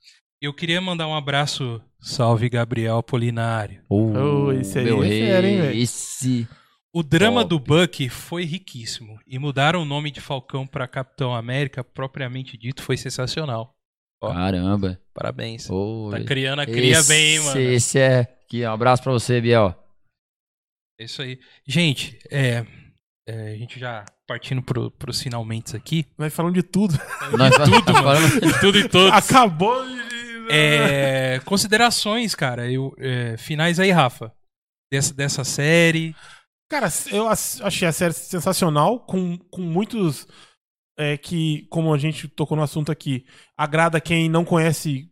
Eu 0.43 0.53
queria 0.53 0.81
mandar 0.81 1.07
um 1.07 1.15
abraço, 1.15 1.81
salve 2.01 2.49
Gabriel 2.49 2.97
Apolinário. 2.99 3.81
Oh, 3.89 4.51
esse 4.53 4.77
aí 4.81 4.85
meu 4.85 5.05
é 5.05 5.07
rei, 5.07 5.21
fera, 5.27 5.47
hein, 5.47 5.61
velho? 5.61 5.79
esse. 5.81 6.49
O 6.93 7.01
drama 7.03 7.43
Top. 7.43 7.49
do 7.51 7.59
Buck 7.61 8.09
foi 8.09 8.45
riquíssimo 8.45 9.19
e 9.25 9.39
mudaram 9.39 9.81
o 9.83 9.85
nome 9.85 10.11
de 10.11 10.21
Falcão 10.21 10.67
pra 10.67 10.89
Capitão 10.89 11.33
América, 11.33 11.85
propriamente 11.85 12.59
dito, 12.59 12.83
foi 12.83 12.97
sensacional. 12.97 13.73
Ó. 14.21 14.33
Caramba. 14.33 15.01
Parabéns. 15.15 15.71
Ô, 15.71 16.09
Tá 16.11 16.23
criando 16.25 16.61
a 16.61 16.67
cria 16.67 16.99
esse, 16.99 17.09
bem, 17.09 17.39
mano. 17.39 17.61
Esse 17.61 17.99
é. 18.01 18.21
Aqui, 18.45 18.67
um 18.67 18.71
abraço 18.73 19.03
pra 19.03 19.13
você, 19.13 19.41
Biel. 19.41 19.75
É 21.01 21.05
isso 21.05 21.23
aí. 21.23 21.39
Gente, 21.67 22.19
é, 22.31 22.67
é, 23.29 23.53
a 23.53 23.57
gente 23.57 23.79
já 23.81 24.05
partindo 24.27 24.61
pro, 24.63 24.91
pros 24.91 25.23
finalmente 25.23 25.77
aqui. 25.77 26.05
Vai 26.19 26.31
falando 26.31 26.55
de 26.55 26.63
tudo. 26.63 26.95
Nós 27.39 27.55
Tudo, 27.55 27.93
mano. 27.93 28.03
falando- 28.05 28.61
Tudo 28.61 28.79
e 28.79 28.89
todos. 28.89 29.13
Acabou 29.13 29.87
de... 29.87 30.12
É, 30.55 31.41
considerações, 31.45 32.35
cara. 32.35 32.71
Eu, 32.71 32.95
é, 32.99 33.37
finais 33.37 33.81
aí, 33.81 33.91
Rafa. 33.91 34.33
Dessa, 34.93 35.15
dessa 35.15 35.45
série. 35.45 36.15
Cara, 36.71 36.89
eu 37.11 37.29
achei 37.29 37.89
a 37.89 37.93
série 37.93 38.13
sensacional, 38.13 39.01
com, 39.01 39.39
com 39.51 39.63
muitos 39.63 40.27
é, 40.99 41.17
que, 41.17 41.67
como 41.71 41.93
a 41.93 41.99
gente 41.99 42.29
tocou 42.29 42.57
no 42.57 42.63
assunto 42.63 42.93
aqui, 42.93 43.25
agrada 43.57 44.01
quem 44.01 44.29
não 44.29 44.45
conhece 44.45 45.11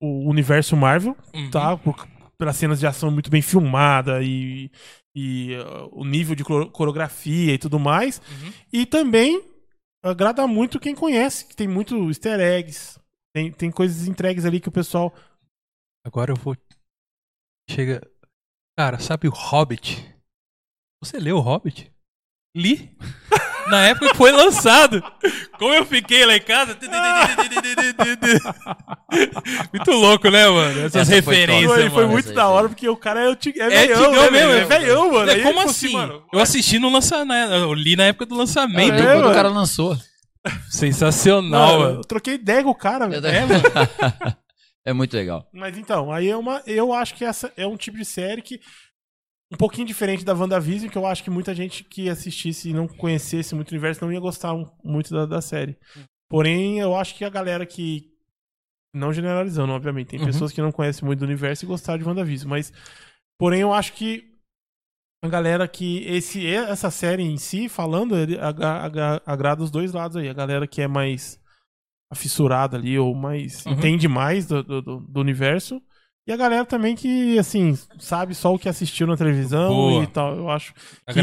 o 0.00 0.28
universo 0.28 0.76
Marvel, 0.76 1.16
Uhum. 1.34 1.50
tá? 1.50 1.76
Por, 1.76 2.08
pelas 2.38 2.56
cenas 2.56 2.78
de 2.78 2.86
ação 2.86 3.10
muito 3.10 3.30
bem 3.30 3.40
filmada 3.42 4.22
e, 4.22 4.70
e 5.14 5.56
uh, 5.56 5.88
o 5.92 6.04
nível 6.04 6.34
de 6.34 6.44
coreografia 6.44 7.54
e 7.54 7.58
tudo 7.58 7.78
mais. 7.78 8.20
Uhum. 8.28 8.52
E 8.72 8.86
também 8.86 9.42
agrada 10.04 10.46
muito 10.46 10.78
quem 10.78 10.94
conhece, 10.94 11.46
que 11.46 11.56
tem 11.56 11.66
muito 11.66 12.08
easter 12.08 12.38
eggs, 12.38 12.95
tem, 13.36 13.52
tem 13.52 13.70
coisas 13.70 14.08
entregues 14.08 14.46
ali 14.46 14.58
que 14.58 14.70
o 14.70 14.72
pessoal. 14.72 15.14
Agora 16.02 16.32
eu 16.32 16.36
vou. 16.36 16.56
Chega. 17.68 18.00
Cara, 18.78 18.98
sabe 18.98 19.28
o 19.28 19.30
Hobbit? 19.30 20.02
Você 21.02 21.18
leu 21.18 21.36
o 21.36 21.40
Hobbit? 21.40 21.92
Li? 22.56 22.96
na 23.68 23.88
época 23.88 24.08
que 24.08 24.16
foi 24.16 24.32
lançado. 24.32 25.04
Como 25.58 25.74
eu 25.74 25.84
fiquei 25.84 26.24
lá 26.24 26.34
em 26.34 26.40
casa. 26.40 26.78
Muito 29.74 29.90
louco, 29.90 30.30
né, 30.30 30.48
mano? 30.48 30.80
Essas 30.80 31.02
Essa 31.02 31.22
foi 31.22 31.34
referências, 31.34 31.68
top. 31.68 31.80
Foi, 31.82 31.90
foi 31.90 32.02
mano. 32.02 32.12
muito 32.12 32.24
Essa 32.24 32.30
aí, 32.30 32.36
da 32.36 32.48
hora, 32.48 32.68
porque 32.70 32.88
o 32.88 32.96
cara 32.96 33.20
é, 33.20 33.28
é 33.28 33.36
É 33.58 33.68
velhão, 33.68 34.12
né, 34.12 34.30
mesmo, 34.30 34.32
velho? 34.32 34.52
É 34.52 34.60
é 34.60 34.64
velhão, 34.64 35.12
mano. 35.12 35.30
É, 35.30 35.40
como 35.40 35.58
tipo 35.58 35.70
assim? 35.70 35.92
mano, 35.92 36.22
eu 36.32 36.40
assisti 36.40 36.78
no 36.78 36.88
lançamento. 36.90 37.52
Eu 37.52 37.74
li 37.74 37.96
na 37.96 38.04
época 38.04 38.24
do 38.24 38.34
lançamento. 38.34 38.94
É, 38.94 39.02
quando 39.02 39.18
mano. 39.18 39.30
o 39.30 39.34
cara 39.34 39.50
lançou. 39.50 39.94
Sensacional, 40.70 41.78
mano, 41.78 41.84
mano. 41.84 41.98
eu 42.00 42.04
troquei 42.04 42.34
ideia 42.34 42.62
com 42.62 42.70
o 42.70 42.74
cara, 42.74 43.08
velho. 43.08 43.26
É, 43.26 43.40
mano. 43.46 44.36
É 44.84 44.92
muito 44.92 45.14
legal. 45.16 45.48
Mas 45.52 45.76
então, 45.76 46.12
aí 46.12 46.28
é 46.28 46.36
uma. 46.36 46.62
Eu 46.66 46.92
acho 46.92 47.14
que 47.14 47.24
essa 47.24 47.52
é 47.56 47.66
um 47.66 47.76
tipo 47.76 47.96
de 47.96 48.04
série 48.04 48.42
que. 48.42 48.60
Um 49.52 49.56
pouquinho 49.56 49.86
diferente 49.86 50.24
da 50.24 50.34
WandaVision, 50.34 50.90
que 50.90 50.98
eu 50.98 51.06
acho 51.06 51.22
que 51.22 51.30
muita 51.30 51.54
gente 51.54 51.84
que 51.84 52.08
assistisse 52.08 52.70
e 52.70 52.72
não 52.72 52.88
conhecesse 52.88 53.54
muito 53.54 53.68
o 53.70 53.74
universo 53.74 54.04
não 54.04 54.12
ia 54.12 54.18
gostar 54.18 54.52
muito 54.82 55.12
da, 55.14 55.24
da 55.24 55.40
série. 55.40 55.76
Porém, 56.28 56.80
eu 56.80 56.96
acho 56.96 57.14
que 57.14 57.24
a 57.24 57.30
galera 57.30 57.64
que. 57.64 58.10
Não 58.94 59.12
generalizando, 59.12 59.72
obviamente. 59.72 60.08
Tem 60.08 60.18
Uhum. 60.20 60.26
pessoas 60.26 60.50
que 60.52 60.60
não 60.62 60.72
conhecem 60.72 61.04
muito 61.04 61.20
do 61.20 61.24
universo 61.26 61.64
e 61.64 61.68
gostaram 61.68 61.98
de 61.98 62.04
WandaVision. 62.08 62.48
Mas. 62.50 62.72
Porém, 63.38 63.60
eu 63.60 63.72
acho 63.72 63.92
que. 63.92 64.35
A 65.22 65.28
galera 65.28 65.66
que. 65.66 66.04
Esse, 66.04 66.46
essa 66.46 66.90
série 66.90 67.22
em 67.22 67.36
si, 67.36 67.68
falando, 67.68 68.16
ele 68.16 68.38
agrada 69.24 69.62
os 69.62 69.70
dois 69.70 69.92
lados 69.92 70.16
aí. 70.16 70.28
A 70.28 70.34
galera 70.34 70.66
que 70.66 70.82
é 70.82 70.88
mais 70.88 71.40
afissurada 72.10 72.76
ali, 72.76 72.98
ou 72.98 73.14
mais. 73.14 73.64
Uhum. 73.66 73.72
entende 73.72 74.08
mais 74.08 74.46
do, 74.46 74.62
do, 74.62 74.82
do- 74.82 75.20
universo. 75.20 75.80
E 76.28 76.32
a 76.32 76.36
galera 76.36 76.64
também 76.66 76.96
que, 76.96 77.38
assim, 77.38 77.74
sabe 78.00 78.34
só 78.34 78.52
o 78.52 78.58
que 78.58 78.68
assistiu 78.68 79.06
na 79.06 79.16
televisão 79.16 79.68
Boa. 79.68 80.02
e 80.02 80.06
tal. 80.08 80.36
Eu 80.36 80.50
acho 80.50 80.74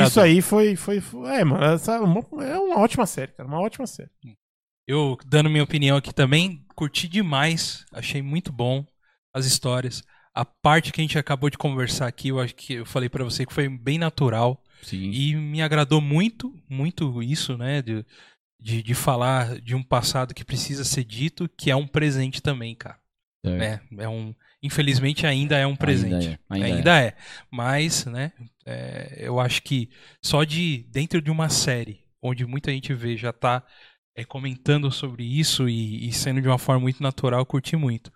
isso 0.07 0.19
aí 0.21 0.41
foi. 0.41 0.75
foi, 0.75 1.01
foi- 1.01 1.29
é, 1.29 1.43
mano, 1.43 1.63
essa 1.63 1.95
é 1.95 1.99
uma 1.99 2.79
ótima 2.79 3.05
série, 3.05 3.33
cara. 3.33 3.47
Uma 3.47 3.59
ótima 3.59 3.85
série. 3.85 4.09
Eu, 4.87 5.17
dando 5.25 5.49
minha 5.49 5.63
opinião 5.63 5.97
aqui 5.97 6.13
também, 6.13 6.65
curti 6.75 7.07
demais. 7.07 7.85
Achei 7.91 8.21
muito 8.21 8.51
bom 8.51 8.85
as 9.33 9.45
histórias. 9.45 10.03
A 10.33 10.43
parte 10.43 10.91
que 10.91 10.99
a 10.99 11.03
gente 11.03 11.17
acabou 11.17 11.49
de 11.49 11.57
conversar 11.57 12.07
aqui, 12.07 12.29
eu 12.29 12.39
acho 12.39 12.55
que 12.55 12.73
eu 12.73 12.85
falei 12.85 13.07
pra 13.07 13.23
você 13.23 13.45
que 13.45 13.53
foi 13.53 13.69
bem 13.69 13.97
natural. 13.97 14.61
Sim. 14.81 15.11
E 15.11 15.35
me 15.35 15.61
agradou 15.61 16.01
muito, 16.01 16.53
muito 16.67 17.21
isso, 17.21 17.57
né? 17.57 17.81
De, 17.81 18.05
de, 18.59 18.81
de 18.81 18.93
falar 18.93 19.61
de 19.61 19.75
um 19.75 19.83
passado 19.83 20.33
que 20.33 20.43
precisa 20.43 20.83
ser 20.83 21.03
dito, 21.03 21.49
que 21.57 21.69
é 21.69 21.75
um 21.75 21.87
presente 21.87 22.41
também, 22.41 22.75
cara. 22.75 22.97
É, 23.45 23.79
é 23.99 24.07
um. 24.07 24.33
Infelizmente 24.61 25.27
ainda 25.27 25.57
é 25.57 25.67
um 25.67 25.75
presente. 25.75 26.39
Ainda 26.49 26.67
é, 26.67 26.71
ainda 26.71 26.77
Ainda 26.77 27.01
é. 27.01 27.17
Mas, 27.51 28.05
né, 28.05 28.31
é, 28.65 29.17
eu 29.19 29.39
acho 29.39 29.61
que 29.61 29.89
só 30.21 30.45
de 30.45 30.85
dentro 30.89 31.21
de 31.21 31.29
uma 31.29 31.49
série, 31.49 31.99
onde 32.21 32.45
muita 32.45 32.71
gente 32.71 32.93
vê, 32.93 33.17
já 33.17 33.33
tá 33.33 33.61
é, 34.15 34.23
comentando 34.23 34.89
sobre 34.89 35.25
isso 35.25 35.67
e, 35.67 36.07
e 36.07 36.13
sendo 36.13 36.41
de 36.41 36.47
uma 36.47 36.57
forma 36.57 36.81
muito 36.81 37.03
natural, 37.03 37.41
eu 37.41 37.45
curti 37.45 37.75
muito. 37.75 38.11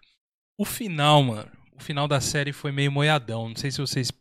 O 0.57 0.63
final, 0.63 1.21
mano, 1.21 1.51
o 1.77 1.83
final 1.83 2.07
da 2.07 2.19
série 2.19 2.51
foi 2.51 2.71
meio 2.71 2.91
moiadão. 2.91 3.49
Não 3.49 3.55
sei 3.55 3.71
se 3.71 3.79
vocês 3.79 4.11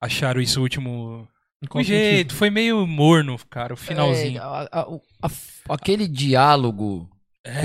acharam 0.00 0.40
isso 0.40 0.60
último. 0.60 1.26
Com 1.68 1.82
jeito, 1.82 2.34
foi 2.34 2.50
meio 2.50 2.86
morno, 2.86 3.36
cara, 3.50 3.74
o 3.74 3.76
É, 3.76 3.80
finalzinho. 3.80 4.40
a- 4.40 4.68
a- 4.70 4.88
o- 4.88 5.00
a- 5.20 5.74
aquele 5.74 6.06
diálogo 6.06 7.08
É. 7.44 7.60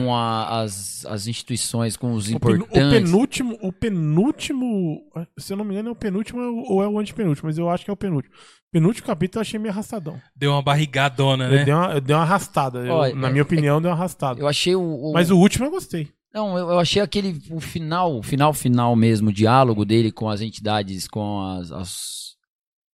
com 0.00 0.14
a- 0.14 0.60
as, 0.62 1.04
as 1.04 1.26
instituições, 1.26 1.98
com 1.98 2.12
os 2.14 2.30
importantes. 2.30 2.70
O 2.70 3.02
penúltimo, 3.02 3.58
o 3.60 3.70
penúltimo. 3.72 5.02
Se 5.38 5.52
eu 5.52 5.56
não 5.58 5.64
me 5.66 5.74
engano, 5.74 5.90
é 5.90 5.92
o 5.92 5.96
penúltimo 5.96 6.40
ou 6.66 6.82
é 6.82 6.88
o 6.88 6.98
antepenúltimo, 6.98 7.46
mas 7.48 7.58
eu 7.58 7.68
acho 7.68 7.84
que 7.84 7.90
é 7.90 7.92
o 7.92 7.96
penúltimo. 7.96 8.34
Penúltimo 8.72 9.06
capítulo 9.06 9.38
eu 9.38 9.42
achei 9.42 9.58
meio 9.60 9.72
arrastadão. 9.72 10.18
Deu 10.34 10.52
uma 10.52 10.62
barrigadona, 10.62 11.44
Eu 11.44 11.50
né? 11.56 11.64
dei 11.64 11.74
uma, 11.74 11.92
eu 11.92 12.00
dei 12.00 12.16
uma 12.16 12.22
arrastada. 12.22 12.78
Eu- 12.86 12.94
Olha, 12.94 13.14
na 13.14 13.28
é- 13.28 13.30
minha 13.30 13.42
opinião, 13.42 13.80
deu 13.82 13.90
uma 13.90 13.96
arrastada. 13.96 14.40
Eu 14.40 14.48
achei 14.48 14.74
o. 14.74 14.80
o- 14.82 15.12
Mas 15.12 15.30
o 15.30 15.36
último 15.38 15.66
eu 15.66 15.70
gostei. 15.70 16.08
Não, 16.36 16.58
eu, 16.58 16.68
eu 16.70 16.78
achei 16.78 17.00
aquele. 17.00 17.40
O 17.50 17.58
final, 17.60 18.18
o 18.18 18.22
final, 18.22 18.52
final 18.52 18.94
mesmo, 18.94 19.30
o 19.30 19.32
diálogo 19.32 19.86
dele 19.86 20.12
com 20.12 20.28
as 20.28 20.42
entidades, 20.42 21.08
com 21.08 21.40
as. 21.42 21.72
as, 21.72 22.36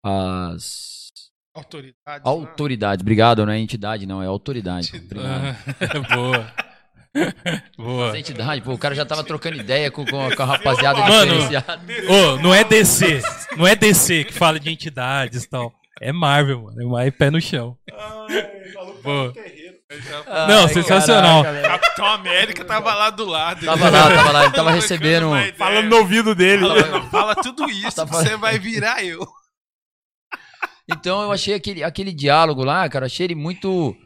as 0.04 1.00
Autoridade. 1.54 2.22
autoridades. 2.22 3.02
Obrigado, 3.02 3.44
não 3.44 3.52
é 3.52 3.58
entidade, 3.58 4.06
não, 4.06 4.22
é 4.22 4.26
autoridade. 4.26 4.92
Obrigado. 4.94 5.56
Ah, 5.80 6.14
Boa. 6.14 6.52
Boa. 7.76 8.10
As 8.10 8.14
entidades, 8.14 8.62
pô, 8.62 8.72
o 8.72 8.78
cara 8.78 8.94
já 8.94 9.04
tava 9.04 9.24
trocando 9.24 9.56
ideia 9.56 9.90
com, 9.90 10.04
com, 10.06 10.20
a- 10.24 10.36
com 10.36 10.42
a 10.42 10.46
rapaziada 10.46 11.00
Mano, 11.00 11.32
diferenciada. 11.32 11.82
Ô, 12.08 12.36
não 12.42 12.54
é 12.54 12.62
DC. 12.62 13.20
Não 13.56 13.66
é 13.66 13.74
DC 13.74 14.24
que 14.26 14.32
fala 14.32 14.60
de 14.60 14.70
entidades 14.70 15.42
e 15.44 15.48
tal. 15.48 15.72
É 16.00 16.12
Marvel, 16.12 16.62
mano. 16.62 16.80
É 16.80 16.84
mais 16.84 17.14
pé 17.16 17.30
no 17.30 17.40
chão. 17.40 17.76
Boa. 19.02 19.32
Não, 20.48 20.62
Ai, 20.62 20.68
sensacional. 20.68 21.42
caraca, 21.42 21.60
velho. 21.68 21.80
Capitão 21.80 22.06
América 22.06 22.64
tava 22.64 22.94
lá 22.94 23.10
do 23.10 23.24
lado. 23.24 23.66
Tava 23.66 23.90
lá, 23.90 24.08
tava 24.14 24.30
lá, 24.32 24.44
ele 24.44 24.52
tava 24.54 24.70
recebendo. 24.70 25.26
Falando 25.56 25.88
no 25.88 25.96
ouvido 25.96 26.34
dele. 26.34 26.62
Fala, 26.66 27.02
fala 27.10 27.34
tudo 27.34 27.68
isso 27.70 27.96
Tá 27.96 28.06
falando- 28.06 28.28
você 28.28 28.36
vai 28.36 28.58
virar 28.58 29.02
eu. 29.04 29.26
Então 30.88 31.22
eu 31.22 31.32
achei 31.32 31.54
aquele, 31.54 31.82
aquele 31.84 32.12
diálogo 32.12 32.64
lá, 32.64 32.88
cara, 32.88 33.06
achei 33.06 33.26
ele 33.26 33.34
muito 33.34 33.96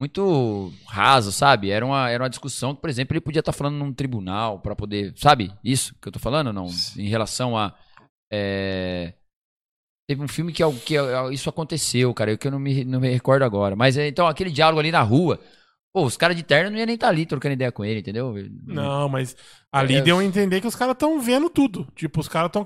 muito 0.00 0.72
raso, 0.88 1.32
sabe? 1.32 1.70
Era 1.70 1.84
uma, 1.86 2.10
era 2.10 2.22
uma 2.22 2.28
discussão 2.30 2.74
que, 2.74 2.80
por 2.82 2.90
exemplo, 2.90 3.14
ele 3.14 3.20
podia 3.20 3.40
estar 3.40 3.52
falando 3.52 3.76
num 3.76 3.92
tribunal 3.94 4.60
pra 4.60 4.76
poder, 4.76 5.14
sabe? 5.16 5.50
Isso 5.64 5.94
que 6.02 6.08
eu 6.08 6.12
tô 6.12 6.18
falando, 6.18 6.52
não? 6.52 6.66
Em 6.98 7.08
relação 7.08 7.56
a 7.56 7.72
é, 8.30 9.14
teve 10.06 10.22
um 10.22 10.28
filme 10.28 10.52
que, 10.52 10.62
al- 10.62 10.72
que 10.72 10.96
al- 10.96 11.32
isso 11.32 11.48
aconteceu, 11.48 12.12
cara, 12.14 12.30
eu 12.32 12.38
que 12.38 12.46
eu 12.46 12.52
não 12.52 12.58
me, 12.58 12.84
não 12.84 13.00
me 13.00 13.08
recordo 13.10 13.42
agora. 13.44 13.74
Mas 13.76 13.96
é, 13.96 14.06
então 14.08 14.26
aquele 14.26 14.50
diálogo 14.50 14.80
ali 14.80 14.90
na 14.92 15.02
rua, 15.02 15.40
pô, 15.92 16.04
os 16.04 16.16
caras 16.16 16.36
de 16.36 16.42
terno 16.42 16.70
não 16.70 16.78
iam 16.78 16.86
nem 16.86 16.94
estar 16.94 17.08
ali 17.08 17.26
trocando 17.26 17.54
ideia 17.54 17.72
com 17.72 17.84
ele, 17.84 18.00
entendeu? 18.00 18.34
Não, 18.66 19.08
mas 19.08 19.34
ali 19.72 19.96
É, 19.96 20.00
deu 20.02 20.18
a 20.18 20.24
entender 20.24 20.60
que 20.60 20.66
os 20.66 20.74
caras 20.76 20.92
estão 20.92 21.20
vendo 21.20 21.50
tudo. 21.50 21.86
Tipo, 21.96 22.20
os 22.20 22.28
caras 22.28 22.48
estão. 22.48 22.62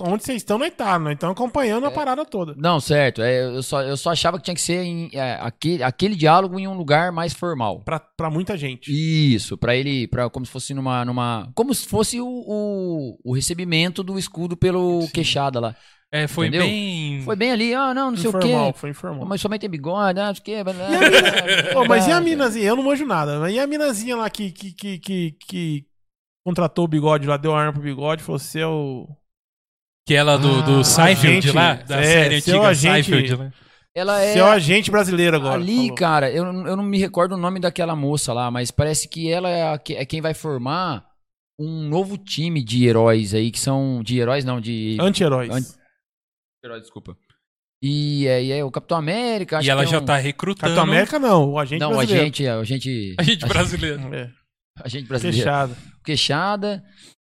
Onde 0.00 0.24
vocês 0.24 0.38
estão, 0.38 0.58
não 0.58 0.70
tá. 0.70 0.98
Nós 0.98 1.12
estamos 1.14 1.32
acompanhando 1.34 1.84
É. 1.84 1.88
a 1.88 1.90
parada 1.90 2.24
toda. 2.24 2.54
Não, 2.56 2.80
certo. 2.80 3.20
É, 3.22 3.44
eu, 3.44 3.62
só, 3.62 3.82
eu 3.82 3.96
só 3.96 4.10
achava 4.10 4.38
que 4.38 4.44
tinha 4.44 4.54
que 4.54 4.60
ser 4.60 4.82
em, 4.82 5.10
é, 5.12 5.38
aquele, 5.40 5.82
aquele 5.82 6.16
diálogo 6.16 6.58
em 6.58 6.66
um 6.66 6.74
lugar 6.76 7.12
mais 7.12 7.32
formal. 7.34 7.80
Pra, 7.84 8.00
pra 8.00 8.30
muita 8.30 8.56
gente. 8.56 8.90
Isso, 8.90 9.56
pra 9.58 9.76
ele, 9.76 10.08
pra, 10.08 10.30
como 10.30 10.46
se 10.46 10.50
fosse 10.52 10.72
numa, 10.72 11.04
numa, 11.04 11.50
como 11.54 11.74
se 11.74 11.86
fosse 11.86 12.20
o, 12.20 12.26
o, 12.26 13.18
o 13.24 13.34
recebimento 13.34 14.02
do 14.02 14.18
escudo 14.18 14.56
pelo 14.56 15.06
queixada 15.12 15.60
lá. 15.60 15.76
É, 16.10 16.26
foi 16.26 16.46
Entendeu? 16.46 16.66
bem. 16.66 17.20
Foi 17.22 17.36
bem 17.36 17.52
ali, 17.52 17.74
ah, 17.74 17.92
não, 17.92 18.10
não 18.12 18.16
sei 18.16 18.28
informal, 18.30 18.68
o 18.68 18.72
quê. 18.72 18.78
foi 18.78 18.90
informal. 18.90 19.26
Mas 19.26 19.40
somente 19.42 19.60
tem 19.60 19.68
bigode, 19.70 20.18
ah, 20.18 20.28
não 20.28 20.34
sei 20.34 20.40
o 20.40 20.44
quê. 20.44 20.64
blá, 20.64 20.72
blá, 20.72 20.88
blá, 21.74 21.84
mas 21.86 22.06
e 22.06 22.12
a 22.12 22.20
minazinha? 22.20 22.66
Eu 22.68 22.76
não 22.76 22.82
manjo 22.82 23.04
nada. 23.04 23.38
Mas 23.40 23.54
e 23.54 23.58
a 23.58 23.66
minazinha 23.66 24.16
lá 24.16 24.30
que, 24.30 24.50
que, 24.50 24.72
que, 24.72 24.98
que, 24.98 25.36
que 25.46 25.84
contratou 26.46 26.86
o 26.86 26.88
bigode 26.88 27.26
lá, 27.26 27.36
deu 27.36 27.54
a 27.54 27.60
arma 27.60 27.74
pro 27.74 27.82
bigode, 27.82 28.22
falou: 28.22 28.38
você 28.38 28.60
é 28.60 28.66
o. 28.66 29.06
Que 30.06 30.14
ela 30.14 30.38
do, 30.38 30.60
Ah, 30.60 30.62
do 30.62 30.82
Seinfeld 30.84 31.38
agente- 31.50 31.52
lá, 31.54 31.74
da 31.74 32.00
é, 32.00 32.02
série 32.04 32.40
seu 32.40 32.54
antiga 32.54 32.68
agente- 32.70 33.10
Seinfeld, 33.10 33.36
né? 33.36 33.52
Ela 33.94 34.22
é 34.22 34.32
Você 34.32 34.38
é 34.38 34.42
o 34.44 34.46
agente 34.46 34.90
brasileiro 34.90 35.36
agora. 35.36 35.56
ali, 35.56 35.76
falou. 35.76 35.94
cara. 35.94 36.30
Eu, 36.30 36.50
não- 36.50 36.66
eu 36.66 36.76
não 36.76 36.84
me 36.84 36.98
recordo 36.98 37.34
o 37.34 37.38
nome 37.38 37.60
daquela 37.60 37.94
moça 37.94 38.32
lá, 38.32 38.50
mas 38.50 38.70
parece 38.70 39.08
que 39.08 39.30
ela 39.30 39.50
é, 39.50 39.62
a 39.64 39.80
é 39.90 40.06
quem 40.06 40.22
vai 40.22 40.32
formar 40.32 41.04
um 41.58 41.88
novo 41.88 42.16
time 42.16 42.62
de 42.64 42.86
heróis 42.86 43.34
aí 43.34 43.50
que 43.50 43.58
são 43.60 44.00
de 44.02 44.18
heróis 44.18 44.44
não 44.44 44.58
de 44.60 44.96
Anti-heróis. 45.00 45.50
Anti- 45.50 45.77
heróis, 46.64 46.82
desculpa. 46.82 47.16
E 47.82 48.26
é, 48.26 48.42
e 48.42 48.52
é 48.52 48.64
o 48.64 48.70
Capitão 48.70 48.98
América. 48.98 49.58
acho 49.58 49.68
E 49.68 49.70
ela 49.70 49.82
que 49.82 49.88
é 49.88 49.92
já 49.92 50.00
um- 50.00 50.04
tá 50.04 50.16
recrutando. 50.16 50.60
Capitão 50.74 50.82
América 50.82 51.18
não, 51.18 51.50
o 51.52 51.58
agente 51.58 51.80
Não, 51.80 51.90
o 51.90 51.94
brasileiro. 51.96 52.22
agente, 52.22 52.46
é, 52.46 52.56
o 52.56 52.60
agente, 52.60 53.14
A 53.18 53.22
gente 53.22 53.46
brasileiro. 53.46 54.14
É, 54.14 54.30
agente 54.84 55.06
brasileiro. 55.06 55.38
fechado. 55.38 55.76
Queixada. 56.04 56.82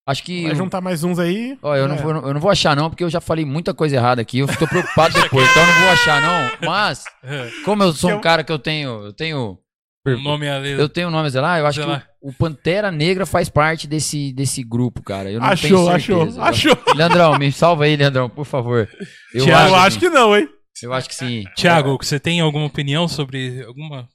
Acho 0.09 0.25
que. 0.25 0.43
Vai 0.47 0.57
juntar 0.57 0.81
mais 0.81 1.05
uns 1.05 1.19
aí. 1.21 1.57
Ó, 1.63 1.77
eu, 1.77 1.87
não 1.87 1.95
É. 1.95 1.99
vou, 1.99 2.11
eu 2.13 2.35
não 2.35 2.41
vou 2.41 2.51
achar, 2.51 2.75
não, 2.75 2.91
porque 2.91 3.05
eu 3.05 3.11
já 3.11 3.21
falei 3.21 3.45
muita 3.45 3.73
coisa 3.73 3.95
errada 3.95 4.21
aqui. 4.21 4.39
Eu 4.41 4.49
tô 4.59 4.67
preocupado 4.67 5.15
depois, 5.23 5.49
então 5.49 5.63
eu 5.63 5.69
não 5.73 5.81
vou 5.81 5.89
achar, 5.91 6.21
não. 6.21 6.67
Mas, 6.69 7.05
É, 7.23 7.51
como 7.65 7.83
eu 7.85 7.93
sou 7.93 8.11
um 8.13 8.21
cara 8.21 8.43
que 8.43 8.51
eu 8.51 8.59
tenho. 8.59 9.05
Eu 9.05 9.13
tenho. 9.13 9.59
o 10.07 10.17
nome 10.23 10.49
ali. 10.49 10.71
Eu 10.73 10.89
tenho 10.89 11.11
nomes 11.11 11.35
lá, 11.35 11.59
eu 11.61 11.67
acho 11.67 11.77
Sei 11.77 11.85
que 11.85 11.91
lá. 11.93 12.05
O, 12.21 12.33
Pantera 12.33 12.91
Negra 12.91 13.25
faz 13.27 13.49
parte 13.49 13.87
desse, 13.87 14.33
desse 14.33 14.63
grupo, 14.63 15.03
cara. 15.03 15.31
Eu 15.31 15.41
não 15.41 15.47
Achou, 15.47 15.69
tenho 15.69 15.89
achou, 15.89 16.19
certeza. 16.27 16.43
achou. 16.43 16.95
Leandrão, 16.95 17.39
me 17.39 17.51
salva 17.53 17.85
aí, 17.85 17.97
Leandrão, 17.97 18.29
por 18.29 18.45
favor. 18.45 18.89
Eu, 19.35 19.45
Thiago, 19.45 19.69
eu 19.71 19.75
acho, 19.77 19.87
acho 19.87 19.99
que 19.99 20.11
não, 20.11 20.37
hein? 20.37 20.49
eu 20.83 20.93
acho 20.93 21.09
que 21.09 21.15
sim. 21.15 21.45
Tiago, 21.57 21.99
você 22.01 22.19
tem 22.19 22.41
alguma 22.41 22.67
opinião 22.67 23.07
sobre 23.07 23.63
alguma. 23.65 24.09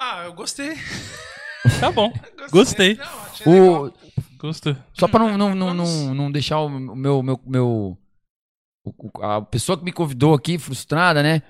Ah, 0.00 0.22
eu 0.24 0.32
gostei. 0.32 0.76
Tá 1.78 1.92
bom. 1.92 2.12
Gostei. 2.50 2.96
Não, 2.96 3.04
achei 3.04 3.52
legal. 3.52 3.84
O, 3.84 3.92
Gostou. 4.42 4.76
Só 4.92 5.06
pra 5.06 5.20
não, 5.20 5.38
não, 5.38 5.54
não, 5.54 5.72
não, 5.72 6.14
não 6.14 6.32
deixar 6.32 6.58
o 6.60 6.68
meu. 6.68 7.22
meu, 7.22 7.40
meu 7.46 7.98
a 9.22 9.40
pessoa 9.40 9.78
que 9.78 9.84
me 9.84 9.92
convidou 9.92 10.34
aqui, 10.34 10.58
frustrada, 10.58 11.22
né? 11.22 11.42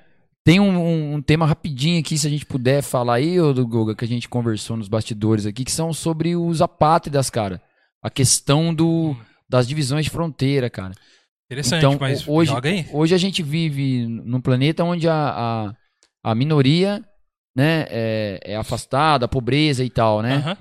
Tem 0.45 0.59
um, 0.59 1.15
um- 1.15 1.23
tema 1.23 1.47
rapidinho 1.47 2.01
aqui, 2.01 2.19
se 2.19 2.27
a 2.27 2.31
gente 2.31 2.45
puder 2.45 2.83
falar 2.83 3.15
aí, 3.15 3.41
ô 3.41 3.53
do 3.53 3.67
Goga, 3.67 3.95
que 3.95 4.05
a 4.05 4.09
gente 4.09 4.29
conversou 4.29 4.77
nos 4.77 4.89
bastidores 4.89 5.47
aqui, 5.47 5.65
que 5.65 5.71
são 5.71 5.93
sobre 5.93 6.35
os 6.35 6.61
apátridas, 6.61 7.31
cara. 7.31 7.63
A 8.03 8.11
questão 8.11 8.75
do, 8.75 9.17
das 9.49 9.69
divisões 9.69 10.05
de 10.05 10.11
fronteira, 10.11 10.69
cara. 10.69 10.95
Interessante, 11.51 11.85
Então, 11.85 11.99
mas 12.01 12.27
hoje, 12.27 12.53
hoje 12.93 13.15
a 13.15 13.19
gente 13.19 13.43
vive 13.43 14.07
num 14.07 14.41
planeta 14.41 14.83
onde 14.83 15.09
a, 15.09 15.15
a, 16.25 16.31
a 16.31 16.35
minoria, 16.35 17.05
né, 17.57 17.85
é, 17.89 18.41
é 18.43 18.57
afastada, 18.57 19.27
a 19.27 19.29
pobreza 19.29 19.85
e 19.85 19.91
tal, 19.91 20.23
né? 20.23 20.37
Aham. 20.37 20.57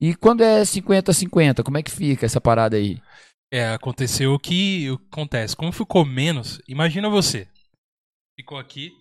E 0.00 0.14
quando 0.14 0.42
é 0.42 0.62
50-50, 0.62 1.64
como 1.64 1.76
é 1.78 1.82
que 1.82 1.90
fica 1.90 2.24
essa 2.24 2.40
parada 2.40 2.76
aí? 2.76 3.00
É, 3.52 3.70
aconteceu 3.70 4.32
o 4.34 4.38
que 4.38 4.86
acontece. 5.10 5.56
Como 5.56 5.72
ficou 5.72 6.04
menos, 6.04 6.60
imagina 6.68 7.08
você. 7.08 7.48
Ficou 8.38 8.58
aqui. 8.58 8.92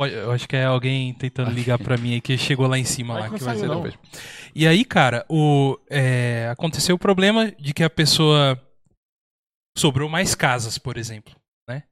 Eu 0.00 0.30
acho 0.30 0.48
que 0.48 0.54
é 0.54 0.64
alguém 0.64 1.12
tentando 1.14 1.50
ligar 1.50 1.76
pra 1.78 1.96
mim 1.96 2.14
aí 2.14 2.20
que 2.20 2.38
chegou 2.38 2.68
lá 2.68 2.78
em 2.78 2.84
cima 2.84 3.14
Vai 3.14 3.22
lá. 3.30 3.36
que 3.36 3.42
vai 3.42 3.56
ser 3.56 3.66
não. 3.66 3.82
depois. 3.82 3.94
E 4.54 4.66
aí, 4.66 4.84
cara, 4.84 5.26
o, 5.28 5.76
é, 5.90 6.48
aconteceu 6.52 6.94
o 6.94 6.98
problema 6.98 7.50
de 7.58 7.74
que 7.74 7.82
a 7.82 7.90
pessoa 7.90 8.60
sobrou 9.76 10.08
mais 10.08 10.34
casas, 10.34 10.78
por 10.78 10.96
exemplo, 10.96 11.34
né? 11.68 11.82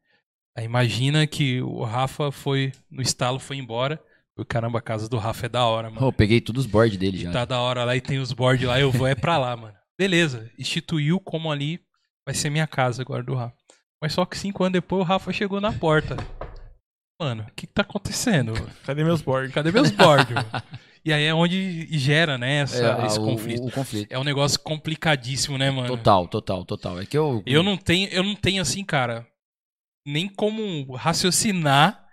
Aí 0.57 0.65
imagina 0.65 1.27
que 1.27 1.61
o 1.63 1.83
Rafa 1.83 2.31
foi 2.31 2.73
no 2.91 3.03
estalo, 3.03 3.41
foi 3.41 3.57
embora. 3.57 4.01
O 4.39 4.45
caramba, 4.45 4.79
a 4.79 4.83
casa 4.83 5.09
do 5.09 5.17
Rafa 5.17 5.47
é 5.47 5.49
da 5.49 5.65
hora, 5.65 5.89
mano. 5.89 6.05
Oh, 6.05 6.09
eu 6.09 6.13
peguei 6.13 6.41
todos 6.41 6.67
os 6.67 6.71
boards 6.71 6.97
dele 6.99 7.19
já. 7.19 7.33
Tá 7.33 7.45
da 7.45 7.59
hora 7.61 7.85
lá 7.85 7.97
e 7.97 8.01
tem 8.01 8.19
os 8.19 8.33
boards 8.33 8.67
lá, 8.69 8.79
eu 8.79 8.93
vou 8.93 9.07
é 9.07 9.15
pra 9.15 9.39
lá, 9.39 9.57
mano. 9.57 9.75
Beleza, 9.99 10.51
instituiu 10.59 11.19
como 11.19 11.51
ali 11.51 11.81
vai 12.25 12.35
ser 12.35 12.51
minha 12.51 12.67
casa 12.67 13.03
agora 13.03 13.23
do 13.23 13.35
Rafa. 13.35 13.57
Mas 14.01 14.13
só 14.13 14.27
que 14.27 14.37
cinco 14.37 14.63
anos 14.63 14.75
depois 14.75 15.01
o 15.01 15.05
Rafa 15.05 15.33
chegou 15.33 15.61
na 15.61 15.73
porta. 15.73 16.17
Mano, 17.19 17.45
o 17.45 17.55
que, 17.55 17.67
que 17.67 17.73
tá 17.73 17.83
acontecendo? 17.83 18.53
Cadê 18.85 19.03
meus 19.03 19.23
boards? 19.23 19.53
Cadê 19.55 19.73
meus 19.73 19.91
boards? 19.91 20.35
E 21.07 21.13
aí 21.13 21.23
é 21.23 21.33
onde 21.33 21.87
gera, 21.97 22.37
né, 22.37 22.63
essa, 22.63 22.85
É, 23.01 23.07
esse 23.07 23.21
o- 23.21 23.25
conflito. 23.25 23.65
O, 23.65 23.71
conflito. 23.71 24.11
É 24.11 24.19
um 24.19 24.25
negócio 24.25 24.59
complicadíssimo, 24.59 25.57
né, 25.57 25.71
mano? 25.71 25.87
Total, 25.87 26.27
total, 26.27 26.65
total. 26.65 27.01
É 27.01 27.07
que 27.07 27.17
eu. 27.17 27.45
Eu 27.47 27.63
não 27.63 27.77
tenho, 27.77 28.09
eu 28.09 28.25
não 28.25 28.35
tenho 28.35 28.61
assim, 28.61 28.83
cara, 28.83 29.25
nem 30.05 30.29
como 30.29 30.93
raciocinar 30.97 32.05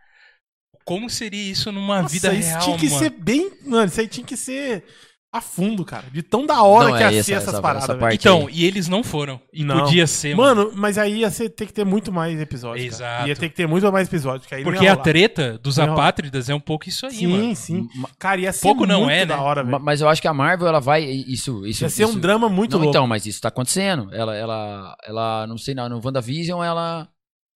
como 0.86 1.10
seria 1.10 1.42
isso 1.42 1.72
numa 1.72 2.04
Nossa, 2.04 2.14
vida 2.14 2.36
isso 2.36 2.50
real, 2.50 2.62
tinha 2.62 2.78
que 2.78 2.86
mano. 2.90 3.00
ser 3.00 3.10
bem. 3.10 3.52
Mano, 3.66 3.86
isso 3.88 4.00
aí 4.00 4.08
tinha 4.08 4.28
que 4.28 4.38
ser 4.38 4.86
a 5.34 5.42
fundo, 5.42 5.84
cara. 5.84 6.06
De 6.14 6.22
tão 6.22 6.46
da 6.46 6.62
hora 6.62 6.90
Não, 6.90 6.98
que 6.98 7.04
é 7.04 7.12
ia 7.12 7.20
essa- 7.20 7.24
ser 7.24 7.34
essas 7.34 7.48
essa- 7.50 7.62
paradas. 7.62 7.90
essa 7.90 8.14
Então, 8.14 8.46
aí. 8.48 8.54
e 8.54 8.66
eles 8.66 8.88
não 8.88 9.04
foram. 9.04 9.42
E 9.52 9.64
Não. 9.64 9.80
podia 9.80 10.06
ser, 10.06 10.36
mano. 10.36 10.66
Mano, 10.66 10.72
mas 10.76 10.98
aí 11.00 11.22
ia 11.22 11.32
ser- 11.32 11.50
ter 11.50 11.66
que 11.66 11.74
ter 11.74 11.84
muito 11.84 12.12
mais 12.12 12.40
episódios. 12.40 12.98
cara. 13.00 13.14
Exato. 13.16 13.28
Ia 13.30 13.36
ter 13.36 13.50
que 13.50 13.56
ter 13.56 13.68
muito 13.68 13.92
mais 13.92 14.08
episódios. 14.08 14.46
Que 14.46 14.54
aí 14.54 14.64
não 14.64 14.72
Porque 14.72 14.86
a 14.88 14.96
treta 14.96 15.58
dos 15.58 15.80
apátridas 15.80 16.50
é 16.50 16.54
um 16.54 16.60
pouco 16.60 16.88
isso 16.88 17.06
aí, 17.08 17.14
Sim, 17.14 17.28
mano. 17.28 17.56
sim. 17.56 17.88
Ma- 17.96 18.10
Cara, 18.20 18.40
ia 18.42 18.54
ser 18.54 18.62
Pouco 18.62 18.86
não 18.86 19.00
muito 19.02 19.12
é, 19.12 19.26
da 19.26 19.36
né? 19.38 19.42
hora, 19.42 19.64
velho. 19.64 19.80
Mas 19.82 20.02
eu 20.02 20.08
acho 20.08 20.22
que 20.22 20.28
a 20.28 20.34
Marvel, 20.34 20.68
ela 20.68 20.80
vai. 20.80 21.04
Isso. 21.04 21.66
isso 21.66 21.84
Ia 21.84 21.90
ser 21.90 22.06
um 22.06 22.20
drama 22.20 22.48
muito 22.48 22.74
não, 22.74 22.80
louco. 22.84 22.92
então, 22.92 23.08
mas 23.08 23.26
isso 23.26 23.42
tá 23.42 23.48
acontecendo. 23.48 24.10
Ela, 24.14 24.36
ela, 24.36 24.96
ela 25.04 25.48
não 25.48 25.58
sei, 25.58 25.74
não, 25.74 25.90
no 25.90 26.00
WandaVision, 26.04 26.64
ela, 26.64 27.08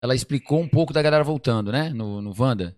ela 0.01 0.15
explicou 0.15 0.59
um 0.59 0.67
pouco 0.67 0.91
da 0.93 1.01
galera 1.03 1.23
voltando, 1.23 1.71
né? 1.71 1.91
No, 1.93 2.21
no 2.21 2.33
Wanda. 2.37 2.75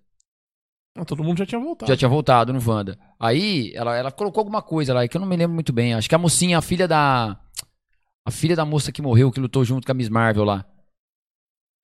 Não, 0.99 1.05
todo 1.05 1.23
mundo 1.23 1.37
já 1.37 1.45
tinha 1.45 1.61
voltado. 1.61 1.89
Já 1.89 1.95
tinha 1.95 2.09
voltado 2.09 2.51
no 2.51 2.59
Wanda. 2.59 2.99
Aí, 3.17 3.71
ela, 3.73 3.95
ela 3.95 4.11
colocou 4.11 4.41
alguma 4.41 4.61
coisa 4.61 4.93
lá, 4.93 5.07
que 5.07 5.15
eu 5.15 5.21
não 5.21 5.27
me 5.27 5.37
lembro 5.37 5.53
muito 5.53 5.71
bem. 5.71 5.93
Acho 5.93 6.09
que 6.09 6.15
a 6.15 6.17
mocinha, 6.17 6.57
a 6.57 6.61
filha 6.61 6.87
da. 6.87 7.39
A 8.27 8.31
filha 8.31 8.53
da 8.53 8.65
moça 8.65 8.91
que 8.91 9.01
morreu, 9.01 9.31
que 9.31 9.39
lutou 9.39 9.63
junto 9.63 9.85
com 9.85 9.91
a 9.93 9.95
Miss 9.95 10.09
Marvel 10.09 10.43
lá. 10.43 10.65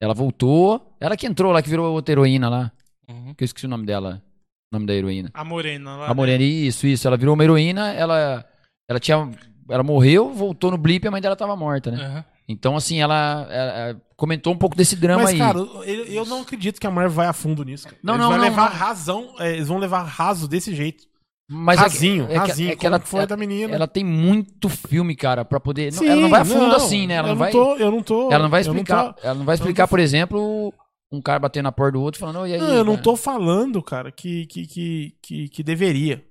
Ela 0.01 0.13
voltou. 0.13 0.97
Ela 0.99 1.15
que 1.15 1.25
entrou 1.25 1.53
lá, 1.53 1.61
que 1.61 1.69
virou 1.69 1.93
outra 1.93 2.11
heroína 2.11 2.49
lá. 2.49 2.71
Uhum. 3.09 3.33
Que 3.33 3.43
eu 3.43 3.45
esqueci 3.45 3.65
o 3.65 3.69
nome 3.69 3.85
dela. 3.85 4.21
O 4.69 4.75
nome 4.75 4.85
da 4.85 4.93
heroína. 4.93 5.31
A 5.33 5.45
morena 5.45 5.95
lá. 5.95 6.09
A 6.09 6.13
Morena, 6.13 6.43
isso, 6.43 6.85
isso. 6.85 7.07
Ela 7.07 7.15
virou 7.15 7.35
uma 7.35 7.43
heroína, 7.43 7.93
ela. 7.93 8.45
Ela 8.89 8.99
tinha. 8.99 9.31
Ela 9.69 9.81
morreu, 9.81 10.33
voltou 10.33 10.71
no 10.71 10.77
blip 10.77 11.05
e 11.05 11.07
a 11.07 11.11
mãe 11.11 11.21
dela 11.21 11.37
tava 11.37 11.55
morta, 11.55 11.89
né? 11.89 12.03
Aham. 12.03 12.25
Então, 12.47 12.75
assim, 12.75 13.01
ela, 13.01 13.47
ela 13.49 14.01
comentou 14.15 14.53
um 14.53 14.57
pouco 14.57 14.75
desse 14.75 14.95
drama 14.95 15.23
Mas, 15.23 15.33
aí. 15.33 15.39
cara, 15.39 15.57
eu, 15.57 16.05
eu 16.05 16.25
não 16.25 16.41
acredito 16.41 16.79
que 16.79 16.85
a 16.85 16.91
Marvel 16.91 17.11
vai 17.11 17.27
a 17.27 17.33
fundo 17.33 17.63
nisso. 17.63 17.85
cara. 17.85 17.97
Não, 18.03 18.13
eles 18.13 18.23
não, 18.23 18.29
vão 18.29 18.37
não, 18.37 18.45
levar 18.45 18.69
não. 18.69 18.77
razão, 18.77 19.35
é, 19.39 19.53
eles 19.53 19.67
vão 19.67 19.77
levar 19.79 20.03
raso 20.03 20.47
desse 20.47 20.73
jeito. 20.75 21.05
Mas 21.49 21.77
é 21.79 21.81
rasinho, 21.83 22.23
é 22.25 22.27
que- 22.27 22.33
rasinho. 22.37 22.71
é 22.71 22.75
que 22.75 22.85
ela, 22.87 22.99
foi 22.99 23.25
da 23.27 23.37
menina. 23.37 23.73
ela 23.73 23.87
tem 23.87 24.03
muito 24.03 24.67
filme, 24.69 25.15
cara, 25.15 25.43
pra 25.45 25.59
poder. 25.59 25.91
não- 25.91 25.99
Sim, 25.99 26.07
ela 26.07 26.21
não 26.21 26.29
vai 26.29 26.41
a 26.41 26.45
fundo 26.45 26.67
não, 26.67 26.75
assim, 26.75 27.05
né? 27.07 27.15
Ela 27.15 27.27
eu 27.27 27.31
não 27.31 27.37
vai. 27.39 27.51
Tô, 27.51 27.75
eu 27.77 27.91
não 27.91 28.01
tô. 28.03 28.31
ela 28.31 28.43
não 28.43 28.49
vai 28.49 28.61
explicar. 28.61 29.13
tô- 29.13 29.21
ela 29.23 29.35
não 29.35 29.45
vai 29.45 29.53
não 29.53 29.59
explicar, 29.61 29.85
tô- 29.85 29.89
por 29.91 29.99
exemplo, 29.99 30.73
um 31.11 31.21
cara 31.21 31.37
batendo 31.39 31.63
na 31.65 31.71
porta 31.71 31.91
do 31.93 32.01
outro 32.01 32.19
falando, 32.19 32.39
"Oi, 32.39 32.49
e 32.49 32.53
aí. 32.55 32.59
Não, 32.59 32.73
eu 32.73 32.83
não 32.83 32.93
cara?" 32.93 33.03
tô 33.03 33.15
falando, 33.15 33.81
cara, 33.83 34.11
que, 34.11 34.45
que, 34.47 34.65
que, 34.65 35.15
que, 35.21 35.49
que 35.49 35.63
deveria. 35.63 36.17
tá 36.17 36.23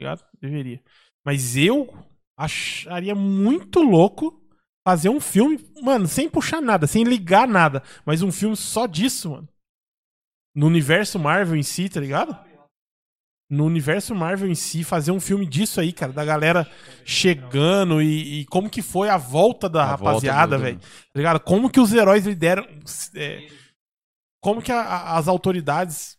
Ligado? 0.00 0.24
Deveria. 0.40 0.80
Mas 1.26 1.56
eu 1.58 1.92
acharia 2.38 3.14
muito 3.14 3.80
louco 3.82 4.40
fazer 4.86 5.08
um 5.08 5.20
filme, 5.20 5.58
mano, 5.82 6.06
sem 6.06 6.28
puxar 6.28 6.60
nada, 6.60 6.86
sem 6.86 7.04
ligar 7.04 7.48
nada. 7.48 7.82
Mas 8.04 8.22
um 8.22 8.30
filme 8.30 8.56
só 8.56 8.86
disso, 8.86 9.30
mano. 9.30 9.48
No 10.54 10.66
universo 10.66 11.18
Marvel 11.18 11.56
em 11.56 11.62
si, 11.62 11.88
tá 11.88 12.00
ligado? 12.00 12.36
No 13.50 13.64
universo 13.66 14.14
Marvel 14.14 14.48
em 14.48 14.54
si, 14.54 14.82
fazer 14.84 15.10
um 15.10 15.20
filme 15.20 15.46
disso 15.46 15.80
aí, 15.80 15.92
cara, 15.92 16.12
da 16.12 16.24
galera 16.24 16.70
chegando 17.04 18.00
e, 18.00 18.40
e 18.40 18.44
como 18.46 18.70
que 18.70 18.82
foi 18.82 19.08
a 19.08 19.16
volta 19.16 19.68
da 19.68 19.82
A 19.82 19.86
rapaziada, 19.86 20.56
velho. 20.58 20.78
Tá 20.78 20.86
ligado? 21.16 21.40
Como 21.40 21.70
que 21.70 21.80
os 21.80 21.92
heróis 21.92 22.24
lideram. 22.26 22.66
é, 23.14 23.46
como 24.42 24.62
que 24.62 24.72
a- 24.72 24.80
a- 24.82 25.18
as 25.18 25.28
autoridades 25.28 26.18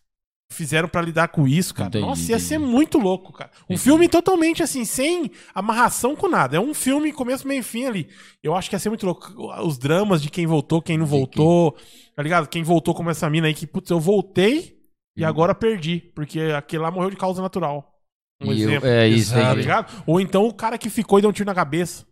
fizeram 0.50 0.88
pra 0.88 1.02
lidar 1.02 1.28
com 1.28 1.46
isso, 1.46 1.74
cara. 1.74 1.88
Entendi, 1.88 2.04
Nossa, 2.06 2.30
ia 2.30 2.38
ser 2.38 2.58
muito 2.58 2.98
louco, 2.98 3.32
cara. 3.32 3.50
Um 3.62 3.74
Entendi. 3.74 3.80
filme 3.80 4.08
totalmente 4.08 4.62
assim, 4.62 4.84
sem 4.84 5.30
amarração 5.54 6.14
com 6.16 6.28
nada. 6.28 6.56
É 6.56 6.60
um 6.60 6.72
filme 6.72 7.12
começo, 7.12 7.46
meio 7.46 7.60
e 7.60 7.62
fim 7.62 7.84
ali. 7.84 8.08
Eu 8.42 8.54
acho 8.54 8.68
que 8.70 8.76
ia 8.76 8.78
ser 8.78 8.88
muito 8.88 9.04
louco. 9.04 9.32
Os 9.64 9.76
dramas 9.78 10.22
de 10.22 10.30
quem 10.30 10.46
voltou, 10.46 10.80
quem 10.80 10.96
não 10.96 11.06
voltou, 11.06 11.76
tá 12.14 12.22
ligado? 12.22 12.48
Quem 12.48 12.62
voltou 12.62 12.94
como 12.94 13.10
essa 13.10 13.28
mina 13.28 13.46
aí 13.48 13.54
que, 13.54 13.66
putz, 13.66 13.90
eu 13.90 13.98
voltei 14.00 14.76
e 15.16 15.24
Hum. 15.24 15.28
agora 15.28 15.54
perdi, 15.54 16.00
porque 16.14 16.40
aquele 16.56 16.82
lá 16.82 16.90
morreu 16.90 17.10
de 17.10 17.16
causa 17.16 17.42
natural. 17.42 17.92
Um 18.40 18.52
E 18.52 18.62
eu- 18.62 18.68
exemplo. 18.70 18.88
é 18.88 19.08
isso. 19.08 19.32
Tá 19.34 19.50
aí. 19.50 19.56
ligado? 19.56 20.02
Ou 20.06 20.20
então 20.20 20.46
o 20.46 20.52
cara 20.54 20.76
que 20.78 20.90
ficou 20.90 21.18
e 21.18 21.22
deu 21.22 21.30
um 21.30 21.32
tiro 21.32 21.46
na 21.46 21.54
cabeça, 21.54 22.04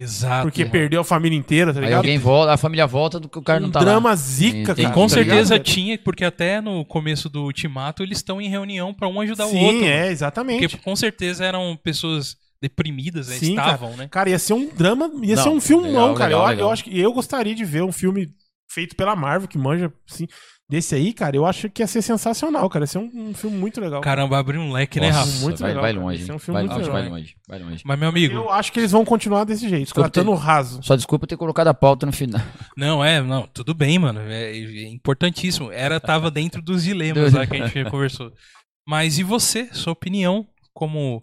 Exato. 0.00 0.42
porque 0.46 0.60
mano. 0.62 0.70
perdeu 0.72 1.00
a 1.00 1.04
família 1.04 1.36
inteira, 1.36 1.72
tá 1.72 1.80
Aí 1.80 1.86
ligado? 1.86 1.98
alguém 1.98 2.18
volta, 2.18 2.52
a 2.52 2.56
família 2.56 2.86
volta 2.86 3.18
do 3.18 3.28
que 3.28 3.38
o 3.38 3.42
cara 3.42 3.58
não 3.58 3.68
um 3.68 3.72
tá 3.72 3.80
drama 3.80 4.10
lá. 4.10 4.16
zica, 4.16 4.74
Tem 4.74 4.84
cara. 4.84 4.94
Com 4.94 5.08
tá 5.08 5.14
certeza 5.14 5.54
ligado? 5.54 5.64
tinha, 5.66 5.98
porque 5.98 6.24
até 6.24 6.60
no 6.60 6.84
começo 6.84 7.28
do 7.28 7.42
Ultimato 7.42 8.02
eles 8.02 8.18
estão 8.18 8.40
em 8.40 8.48
reunião 8.48 8.94
pra 8.94 9.08
um 9.08 9.20
ajudar 9.20 9.46
Sim, 9.46 9.56
o 9.58 9.64
outro. 9.64 9.84
é, 9.84 9.98
mano. 10.00 10.10
exatamente. 10.12 10.68
Porque 10.68 10.84
com 10.84 10.94
certeza 10.94 11.44
eram 11.44 11.76
pessoas 11.82 12.36
deprimidas, 12.62 13.28
né? 13.28 13.36
Sim, 13.36 13.50
Estavam, 13.50 13.96
né? 13.96 14.08
Cara, 14.08 14.30
ia 14.30 14.38
ser 14.38 14.52
um 14.52 14.68
drama, 14.68 15.10
ia 15.22 15.34
Não, 15.36 15.42
ser 15.42 15.48
um 15.48 15.60
filmão, 15.60 15.88
legal, 15.88 16.14
cara. 16.14 16.28
legal, 16.30 16.42
eu, 16.44 16.48
legal. 16.50 16.66
eu 16.68 16.72
acho 16.72 16.84
que 16.84 16.98
eu 16.98 17.12
gostaria 17.12 17.54
de 17.54 17.64
ver 17.64 17.82
um 17.82 17.92
filme 17.92 18.28
feito 18.70 18.94
pela 18.94 19.16
Marvel, 19.16 19.48
que 19.48 19.58
manja, 19.58 19.92
assim, 20.10 20.26
desse 20.68 20.94
aí, 20.94 21.12
cara. 21.12 21.34
Eu 21.36 21.46
acho 21.46 21.70
que 21.70 21.82
ia 21.82 21.86
ser 21.86 22.02
sensacional, 22.02 22.68
cara. 22.68 22.82
Ia 22.84 22.86
ser 22.86 22.98
um, 22.98 23.10
um 23.14 23.34
filme 23.34 23.56
muito 23.56 23.80
legal. 23.80 24.00
Caramba, 24.00 24.38
abriu 24.38 24.60
um 24.60 24.70
leque, 24.72 25.00
né, 25.00 25.08
Nossa, 25.10 25.20
Rafa? 25.30 25.38
muito 25.42 25.58
vai, 25.60 25.68
legal, 25.70 25.82
vai 25.82 25.92
cara. 25.94 26.04
longe. 26.04 26.22
Esse 26.22 26.30
é 26.30 26.34
um 26.34 26.38
filme 26.38 26.54
vai, 26.60 26.62
muito 26.64 26.78
longe, 26.78 26.90
vai 26.90 27.02
legal. 27.02 27.18
longe, 27.18 27.36
vai 27.48 27.58
longe. 27.60 27.82
Mas, 27.84 27.98
meu 27.98 28.08
amigo, 28.08 28.34
Eu 28.34 28.50
acho 28.50 28.72
que 28.72 28.80
eles 28.80 28.92
vão 28.92 29.04
continuar 29.04 29.44
desse 29.44 29.68
jeito, 29.68 29.94
tratando 29.94 30.32
ter- 30.32 30.38
raso. 30.38 30.80
Só 30.82 30.94
desculpa 30.96 31.26
ter 31.26 31.36
colocado 31.36 31.68
a 31.68 31.74
pauta 31.74 32.04
no 32.06 32.12
final. 32.12 32.40
não, 32.76 33.04
é, 33.04 33.20
não, 33.22 33.46
tudo 33.46 33.72
bem, 33.74 33.98
mano. 33.98 34.20
É, 34.20 34.52
é 34.52 34.88
importantíssimo. 34.88 35.72
Era, 35.72 35.98
tava 35.98 36.30
dentro 36.30 36.60
dos 36.60 36.84
dilemas 36.84 37.32
lá 37.32 37.46
que 37.46 37.56
a 37.56 37.66
gente 37.66 37.84
conversou. 37.90 38.32
Mas 38.86 39.18
e 39.18 39.22
você, 39.22 39.68
sua 39.72 39.92
opinião 39.92 40.46
como 40.74 41.22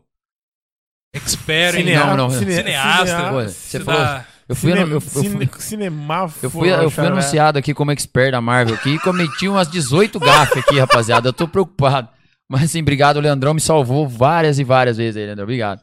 expert 1.14 1.76
em 1.76 1.84
Cineasta, 1.84 2.08
não, 2.18 2.18
não, 2.18 2.30
cine- 2.30 2.56
cineasta, 2.56 3.06
cineasta, 3.06 3.30
Pô, 3.32 3.42
você 3.48 3.80
falou- 3.80 4.26
Eu 4.48 4.56
fui, 4.56 4.72
cine- 4.72 4.82
eu, 4.84 4.90
eu 4.92 5.02
cine- 5.02 5.50
cinemáforo, 5.58 6.46
eu 6.46 6.50
fui, 6.50 6.70
eu 6.72 6.90
fui 6.92 7.06
anunciado 7.06 7.58
aqui 7.58 7.74
como 7.74 7.92
expert 7.92 8.32
da 8.32 8.40
Marvel 8.42 8.76
aqui 8.76 8.90
e 8.96 9.00
cometi 9.00 9.48
umas 9.48 9.68
18 9.68 10.20
gafes 10.20 10.58
aqui, 10.58 10.80
rapaziada. 10.80 11.30
Eu 11.30 11.34
tô 11.34 11.48
preocupado. 11.48 12.10
Mas 12.48 12.64
assim, 12.66 12.82
obrigado, 12.82 13.18
o 13.18 13.22
Leandrão 13.22 13.56
me 13.56 13.60
salvou 13.62 14.08
várias 14.08 14.60
e 14.60 14.64
várias 14.64 14.98
vezes 14.98 15.18
aí, 15.18 15.26
Leandrão. 15.26 15.46
Obrigado. 15.46 15.82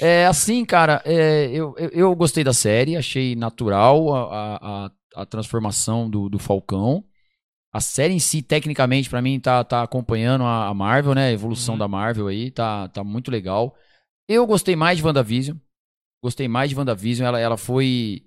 É 0.00 0.26
assim, 0.26 0.64
cara, 0.64 1.00
é, 1.04 1.46
eu, 1.52 1.74
eu, 1.78 1.88
eu 1.92 2.16
gostei 2.16 2.42
da 2.42 2.52
série, 2.52 2.96
achei 2.96 3.36
natural 3.36 4.12
a, 4.14 4.56
a, 4.56 4.90
a- 5.22 5.26
transformação 5.26 6.10
do, 6.10 6.28
do 6.28 6.38
Falcão. 6.40 7.04
A 7.72 7.80
série 7.80 8.14
em 8.14 8.18
si, 8.18 8.40
tecnicamente, 8.42 9.08
pra 9.08 9.20
mim, 9.22 9.38
tá, 9.38 9.62
tá 9.62 9.82
acompanhando 9.82 10.44
a, 10.44 10.66
a 10.68 10.74
Marvel, 10.74 11.14
né? 11.14 11.28
A 11.28 11.32
evolução 11.32 11.74
Uhum. 11.74 11.78
da 11.78 11.86
Marvel 11.86 12.26
aí, 12.26 12.50
tá, 12.50 12.88
tá 12.88 13.04
muito 13.04 13.30
legal. 13.30 13.74
Eu 14.28 14.44
gostei 14.46 14.74
mais 14.74 14.96
de 14.98 15.04
WandaVision. 15.04 15.56
Gostei 16.22 16.48
mais 16.48 16.70
de 16.70 16.76
WandaVision. 16.76 17.26
Ela, 17.26 17.40
ela 17.40 17.56
foi. 17.56 18.22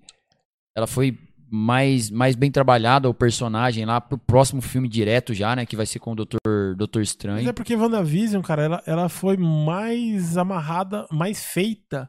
Ela 0.75 0.87
foi 0.87 1.17
mais, 1.51 2.11
mais 2.11 2.35
bem 2.35 2.51
trabalhada, 2.51 3.09
o 3.09 3.13
personagem 3.13 3.83
lá, 3.83 3.99
pro 3.99 4.17
próximo 4.19 4.61
filme 4.61 4.87
direto 4.87 5.33
já, 5.33 5.55
né? 5.55 5.65
Que 5.65 5.75
vai 5.75 5.85
ser 5.85 5.97
com 5.99 6.11
o 6.11 6.15
Doutor, 6.15 6.39
Doutor 6.77 6.99
Mas 6.99 7.07
Estranho. 7.09 7.49
é 7.49 7.51
porque 7.53 7.75
WandaVision, 7.75 8.41
cara, 8.43 8.63
ela, 8.63 8.83
ela 8.85 9.09
foi 9.09 9.35
mais 9.35 10.37
amarrada, 10.37 11.07
mais 11.11 11.43
feita 11.43 12.07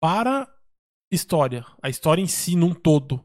para 0.00 0.46
história. 1.10 1.64
A 1.82 1.88
história 1.88 2.20
em 2.22 2.26
si, 2.26 2.54
num 2.56 2.74
todo. 2.74 3.18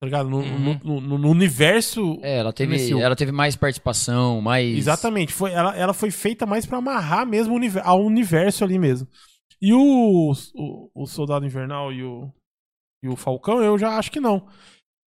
Tá 0.00 0.06
ligado? 0.06 0.28
No, 0.28 0.38
Uhum. 0.38 0.80
no- 0.82 1.00
no- 1.00 1.18
no 1.18 1.28
universo. 1.30 2.18
É, 2.22 2.38
ela 2.38 2.52
teve, 2.52 2.74
MCU. 2.76 2.98
ela 2.98 3.14
teve 3.14 3.30
mais 3.30 3.54
participação, 3.54 4.40
mais. 4.40 4.76
Exatamente. 4.76 5.32
Foi, 5.32 5.52
ela, 5.52 5.76
ela 5.76 5.92
foi 5.94 6.10
feita 6.10 6.44
mais 6.44 6.66
pra 6.66 6.78
amarrar 6.78 7.24
mesmo 7.26 7.54
ao 7.84 8.02
universo 8.04 8.64
ali 8.64 8.78
mesmo. 8.78 9.06
E 9.62 9.72
o, 9.72 10.32
o, 10.54 10.90
o 10.94 11.06
Soldado 11.06 11.46
Invernal 11.46 11.92
e 11.92 12.02
o, 12.04 12.28
e 13.02 13.08
o 13.08 13.16
Falcão, 13.16 13.62
eu 13.62 13.78
já 13.78 13.98
acho 13.98 14.10
que 14.10 14.20
não. 14.20 14.46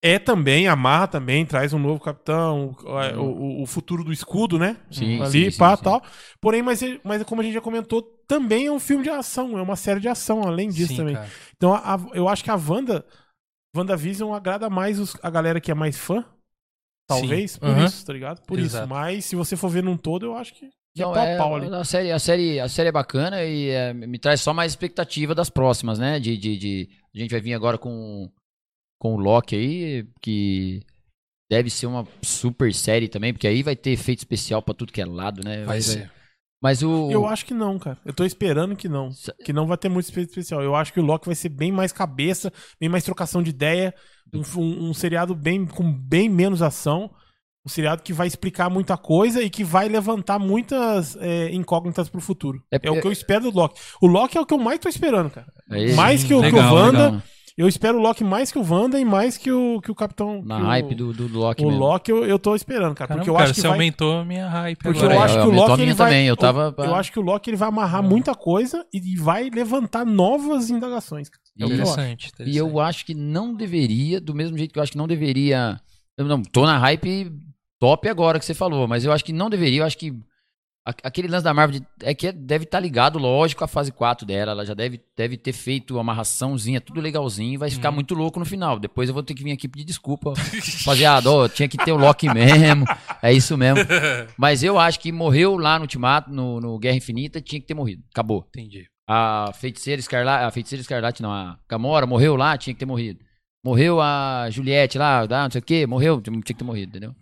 É 0.01 0.19
também, 0.19 0.67
amarra 0.67 1.07
também, 1.07 1.45
traz 1.45 1.73
um 1.73 1.79
novo 1.79 1.99
capitão, 1.99 2.75
o, 2.83 3.21
o- 3.23 3.63
o 3.63 3.65
futuro 3.65 4.03
do 4.03 4.13
escudo, 4.13 4.59
né? 4.59 4.77
Sim, 4.91 5.23
Ali, 5.23 5.45
sim, 5.45 5.51
sim, 5.51 5.59
pá, 5.59 5.75
sim. 5.75 5.83
tal. 5.83 6.03
Porém, 6.39 6.61
mas, 6.61 6.81
mas 7.03 7.23
como 7.23 7.41
a 7.41 7.43
gente 7.43 7.55
já 7.55 7.61
comentou, 7.61 8.03
também 8.27 8.67
é 8.67 8.71
um 8.71 8.79
filme 8.79 9.03
de 9.03 9.09
ação, 9.09 9.57
é 9.57 9.61
uma 9.61 9.75
série 9.75 9.99
de 9.99 10.07
ação, 10.07 10.43
além 10.43 10.71
disso 10.71 10.93
Sim, 10.93 10.97
também. 10.97 11.15
cara. 11.15 11.29
Então, 11.57 11.73
a- 11.73 11.95
a- 11.95 12.07
eu 12.13 12.29
acho 12.29 12.43
que 12.43 12.51
a 12.51 12.55
Wanda, 12.55 13.03
WandaVision 13.75 14.33
agrada 14.33 14.69
mais 14.69 14.99
os- 14.99 15.17
a 15.23 15.29
galera 15.29 15.61
que 15.61 15.71
é 15.71 15.75
mais 15.75 15.97
fã. 15.97 16.25
Talvez, 17.07 17.57
Sim. 17.57 17.59
por 17.59 17.67
Aham. 17.67 17.85
isso, 17.85 18.05
tá 18.05 18.13
ligado? 18.13 18.41
Por 18.45 18.59
Exato. 18.59 18.87
isso. 18.87 18.87
Mas 18.87 19.25
se 19.25 19.35
você 19.35 19.55
for 19.57 19.69
ver 19.69 19.83
num 19.83 19.97
todo, 19.97 20.25
eu 20.25 20.35
acho 20.35 20.53
que 20.55 20.65
é 20.65 20.69
Não, 21.03 21.13
pau 21.13 21.23
é, 21.25 21.37
pau 21.37 21.55
ali. 21.55 21.73
a, 21.73 21.83
série, 21.83 22.11
a, 22.11 22.19
série, 22.19 22.59
a 22.59 22.69
série 22.69 22.89
é 22.89 22.91
bacana 22.91 23.43
e 23.43 23.69
é, 23.69 23.93
me 23.93 24.17
traz 24.17 24.41
só 24.41 24.53
mais 24.53 24.71
expectativa 24.71 25.35
das 25.35 25.49
próximas, 25.49 25.99
né? 25.99 26.19
De, 26.19 26.37
de, 26.37 26.57
de- 26.57 26.89
a 27.13 27.17
gente 27.19 27.31
vai 27.31 27.41
vir 27.41 27.53
agora 27.53 27.77
com, 27.77 28.29
com 28.99 29.15
o 29.15 29.17
Loki 29.17 29.55
aí, 29.55 30.07
que 30.21 30.81
deve 31.49 31.69
ser 31.69 31.85
uma 31.87 32.07
super 32.21 32.73
série 32.73 33.07
também, 33.07 33.33
porque 33.33 33.47
aí 33.47 33.61
vai 33.61 33.75
ter 33.75 33.91
efeito 33.91 34.19
especial 34.19 34.61
pra 34.61 34.73
tudo 34.73 34.91
que 34.93 35.01
é 35.01 35.05
lado, 35.05 35.41
né? 35.43 35.63
Vai 35.65 35.81
ser. 35.81 36.11
Mas 36.61 36.81
o. 36.81 37.11
Eu 37.11 37.27
acho 37.27 37.45
que 37.45 37.53
não, 37.53 37.77
cara. 37.77 37.97
Eu 38.05 38.13
tô 38.13 38.23
esperando 38.25 38.75
que 38.75 38.87
não. 38.89 39.09
Que 39.43 39.53
não 39.53 39.67
vai 39.67 39.77
ter 39.77 39.89
muito 39.89 40.09
efeito 40.09 40.29
especial. 40.29 40.63
Eu 40.63 40.75
acho 40.75 40.91
que 40.93 40.99
o 40.99 41.03
Loki 41.03 41.27
vai 41.27 41.35
ser 41.35 41.49
bem 41.49 41.71
mais 41.71 41.91
cabeça, 41.91 42.51
bem 42.79 42.89
mais 42.89 43.03
trocação 43.03 43.43
de 43.43 43.49
ideia. 43.51 43.93
Um, 44.33 44.41
um- 44.59 44.89
um 44.89 44.93
seriado 44.93 45.35
bem, 45.35 45.65
com 45.65 45.91
bem 45.93 46.27
menos 46.29 46.61
ação. 46.61 47.11
Um 47.65 47.69
seriado 47.69 48.03
que 48.03 48.13
vai 48.13 48.27
explicar 48.27 48.69
muita 48.69 48.95
coisa 48.95 49.41
e 49.41 49.49
que 49.49 49.63
vai 49.63 49.87
levantar 49.89 50.37
muitas 50.37 51.15
é, 51.19 51.49
incógnitas 51.53 52.07
pro 52.09 52.21
futuro. 52.21 52.61
É- 52.71 52.79
É, 52.83 52.91
o 52.91 53.01
que 53.01 53.07
eu 53.07 53.11
espero 53.11 53.49
do 53.51 53.57
Loki. 53.57 53.81
O 54.01 54.07
Loki 54.07 54.37
é 54.37 54.41
o 54.41 54.45
que 54.45 54.53
eu 54.53 54.59
mais 54.59 54.79
tô 54.79 54.87
esperando, 54.87 55.29
cara. 55.31 55.47
é 55.71 55.93
mais 55.93 56.23
que 56.23 56.33
o, 56.33 56.41
que 56.41 56.47
o 56.47 56.51
legal, 56.55 56.75
Wanda. 56.75 57.05
legal. 57.07 57.21
Eu 57.57 57.69
espero 57.69 57.97
o 57.97 58.01
Loki 58.01 58.21
mais 58.21 58.51
que 58.51 58.59
o 58.59 58.69
Wanda 58.69 58.99
e 58.99 59.05
mais 59.05 59.37
que 59.37 59.49
o, 59.49 59.79
que 59.81 59.89
o 59.89 59.95
Capitão. 59.95 60.43
Na 60.45 60.57
que 60.57 60.61
o- 60.61 60.65
hype 60.65 60.93
do, 60.95 61.13
do 61.13 61.39
Loki 61.39 61.63
O 61.63 61.67
mesmo. 61.69 61.79
Loki 61.81 62.11
eu, 62.11 62.25
eu 62.25 62.37
tô 62.37 62.53
esperando, 62.53 62.93
cara. 62.93 63.07
Caramba, 63.07 63.21
porque 63.21 63.29
eu 63.29 63.33
cara, 63.33 63.45
acho 63.45 63.53
que 63.53 63.61
você 63.61 63.67
vai... 63.67 63.77
aumentou 63.77 64.17
a 64.19 64.25
minha 64.25 64.47
hype 64.49 64.77
Porque 64.83 64.99
agora. 64.99 65.13
eu 65.15 65.19
É, 65.19 65.23
acho 65.23 65.33
que 65.33 65.39
o 65.39 65.43
aumentou 65.45 65.63
a 65.65 65.67
Loki 65.69 65.81
ele 65.81 65.93
vai, 65.93 66.09
também, 66.11 66.27
eu 66.27 66.33
o- 66.33 66.37
tava- 66.37 66.75
eu 66.77 66.95
acho 66.95 67.11
que 67.13 67.19
o 67.19 67.21
Loki 67.23 67.49
ele 67.49 67.57
vai 67.57 67.69
amarrar 67.69 68.03
muita 68.03 68.35
coisa 68.35 68.85
e 68.93 69.15
vai 69.17 69.49
levantar 69.49 70.05
novas 70.05 70.69
indagações. 70.69 71.29
cara. 71.29 71.41
É 71.57 71.63
o 71.63 71.67
que 71.67 71.73
eu. 71.73 71.77
Interessante, 71.77 72.27
interessante. 72.27 72.53
E 72.53 72.57
eu 72.57 72.79
acho 72.79 73.05
que 73.05 73.13
não 73.15 73.53
deveria, 73.55 74.19
do 74.19 74.35
mesmo 74.35 74.57
jeito 74.57 74.73
que 74.73 74.77
eu 74.77 74.83
acho 74.83 74.91
que 74.91 74.97
não 74.97 75.07
deveria. 75.07 75.79
Eu 76.17 76.25
não 76.25 76.41
tô 76.43 76.65
na 76.65 76.77
hype 76.77 77.31
top 77.85 78.09
agora 78.09 78.39
que 78.39 78.45
você 78.45 78.53
falou, 78.53 78.87
mas 78.87 79.03
eu 79.05 79.11
acho 79.11 79.23
que 79.25 79.33
não 79.33 79.49
deveria, 79.49 79.81
eu 79.81 79.85
acho 79.85 79.97
que 79.97 80.13
aquele 81.03 81.27
lance 81.27 81.43
da 81.43 81.51
Marvel 81.53 81.79
de- 81.79 81.87
é 82.03 82.13
que 82.13 82.27
é- 82.27 82.31
deve 82.31 82.63
estar 82.65 82.79
ligado, 82.79 83.17
lógico, 83.17 83.63
à 83.63 83.67
fase 83.67 83.91
4 83.91 84.23
dela. 84.25 84.51
Ela 84.51 84.65
já 84.65 84.75
deve, 84.75 85.01
deve 85.17 85.35
ter 85.35 85.51
feito 85.51 85.95
uma 85.95 86.01
amarraçãozinha, 86.01 86.79
tudo 86.79 87.01
legalzinho, 87.01 87.57
vai 87.59 87.71
ficar 87.71 87.89
Uhum. 87.89 87.95
muito 87.95 88.13
louco 88.13 88.37
no 88.39 88.45
final. 88.45 88.77
Depois 88.79 89.09
eu 89.09 89.13
vou 89.13 89.23
ter 89.23 89.33
que 89.33 89.43
vir 89.43 89.51
aqui 89.51 89.67
pedir 89.67 89.83
desculpa. 89.85 90.33
Rapaziada, 90.79 91.31
ó, 91.31 91.47
tinha 91.47 91.67
que 91.67 91.77
ter 91.77 91.91
o 91.91 91.97
Loki 91.97 92.31
mesmo. 92.31 92.85
É 93.21 93.33
isso 93.33 93.57
mesmo. 93.57 93.79
Mas 94.37 94.61
eu 94.61 94.77
acho 94.77 94.99
que 94.99 95.11
morreu 95.11 95.57
lá 95.57 95.79
no 95.79 95.85
Ultimato, 95.85 96.31
no, 96.31 96.59
no 96.61 96.77
Guerra 96.77 96.97
Infinita, 96.97 97.41
tinha 97.41 97.59
que 97.59 97.65
ter 97.67 97.73
morrido. 97.73 98.03
Acabou. 98.11 98.45
Entendi. 98.49 98.85
A 99.07 99.51
feiticeira 99.55 99.99
escarlate, 99.99 100.43
a 100.45 100.51
feiticeira 100.51 100.81
escarlate 100.81 101.21
não, 101.21 101.31
a 101.31 101.57
Gamora 101.69 102.05
morreu 102.05 102.35
lá, 102.35 102.57
tinha 102.57 102.73
que 102.73 102.79
ter 102.79 102.85
morrido. 102.85 103.19
Morreu 103.63 103.99
a 103.99 104.47
Juliette 104.51 104.97
lá, 104.99 105.25
não 105.27 105.49
sei 105.51 105.59
o 105.59 105.63
que, 105.63 105.87
morreu, 105.87 106.21
tinha 106.21 106.39
que 106.41 106.53
ter 106.53 106.63
morrido, 106.63 106.89
entendeu? 106.91 107.15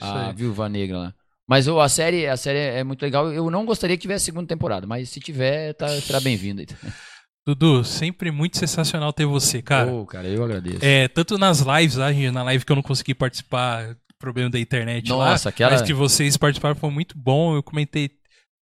Isso 0.00 0.10
a 0.12 0.28
aí. 0.28 0.34
Viúva 0.34 0.68
Negra 0.68 0.98
lá. 0.98 1.14
Mas 1.48 1.66
a 1.66 1.88
série, 1.88 2.26
a 2.28 2.36
série 2.36 2.58
é 2.58 2.84
muito 2.84 3.02
legal. 3.02 3.32
Eu 3.32 3.50
não 3.50 3.66
gostaria 3.66 3.96
que 3.96 4.02
tivesse 4.02 4.26
segunda 4.26 4.46
temporada, 4.46 4.86
mas 4.86 5.08
se 5.08 5.18
tiver, 5.18 5.72
tá, 5.74 5.88
será 6.00 6.20
bem-vindo. 6.20 6.60
aí. 6.60 6.66
Dudu, 7.46 7.82
sempre 7.84 8.30
muito 8.30 8.56
sensacional 8.58 9.12
ter 9.12 9.24
você, 9.26 9.60
cara. 9.60 9.90
Ô, 9.90 10.06
cara, 10.06 10.28
eu 10.28 10.44
agradeço. 10.44 10.84
É, 10.84 11.08
tanto 11.08 11.36
nas 11.38 11.60
lives 11.60 11.96
lá, 11.96 12.12
gente, 12.12 12.30
na 12.30 12.42
live 12.44 12.64
que 12.64 12.70
eu 12.70 12.76
não 12.76 12.82
consegui 12.82 13.14
participar, 13.14 13.96
problema 14.18 14.50
da 14.50 14.60
internet 14.60 15.08
Nossa, 15.08 15.48
lá, 15.48 15.50
aquela- 15.50 15.70
mas 15.72 15.82
que 15.82 15.94
vocês 15.94 16.36
participaram 16.36 16.76
foi 16.76 16.90
muito 16.90 17.18
bom. 17.18 17.56
Eu 17.56 17.62
comentei, 17.62 18.10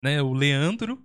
né, 0.02 0.22
o 0.22 0.32
Leandro 0.32 0.98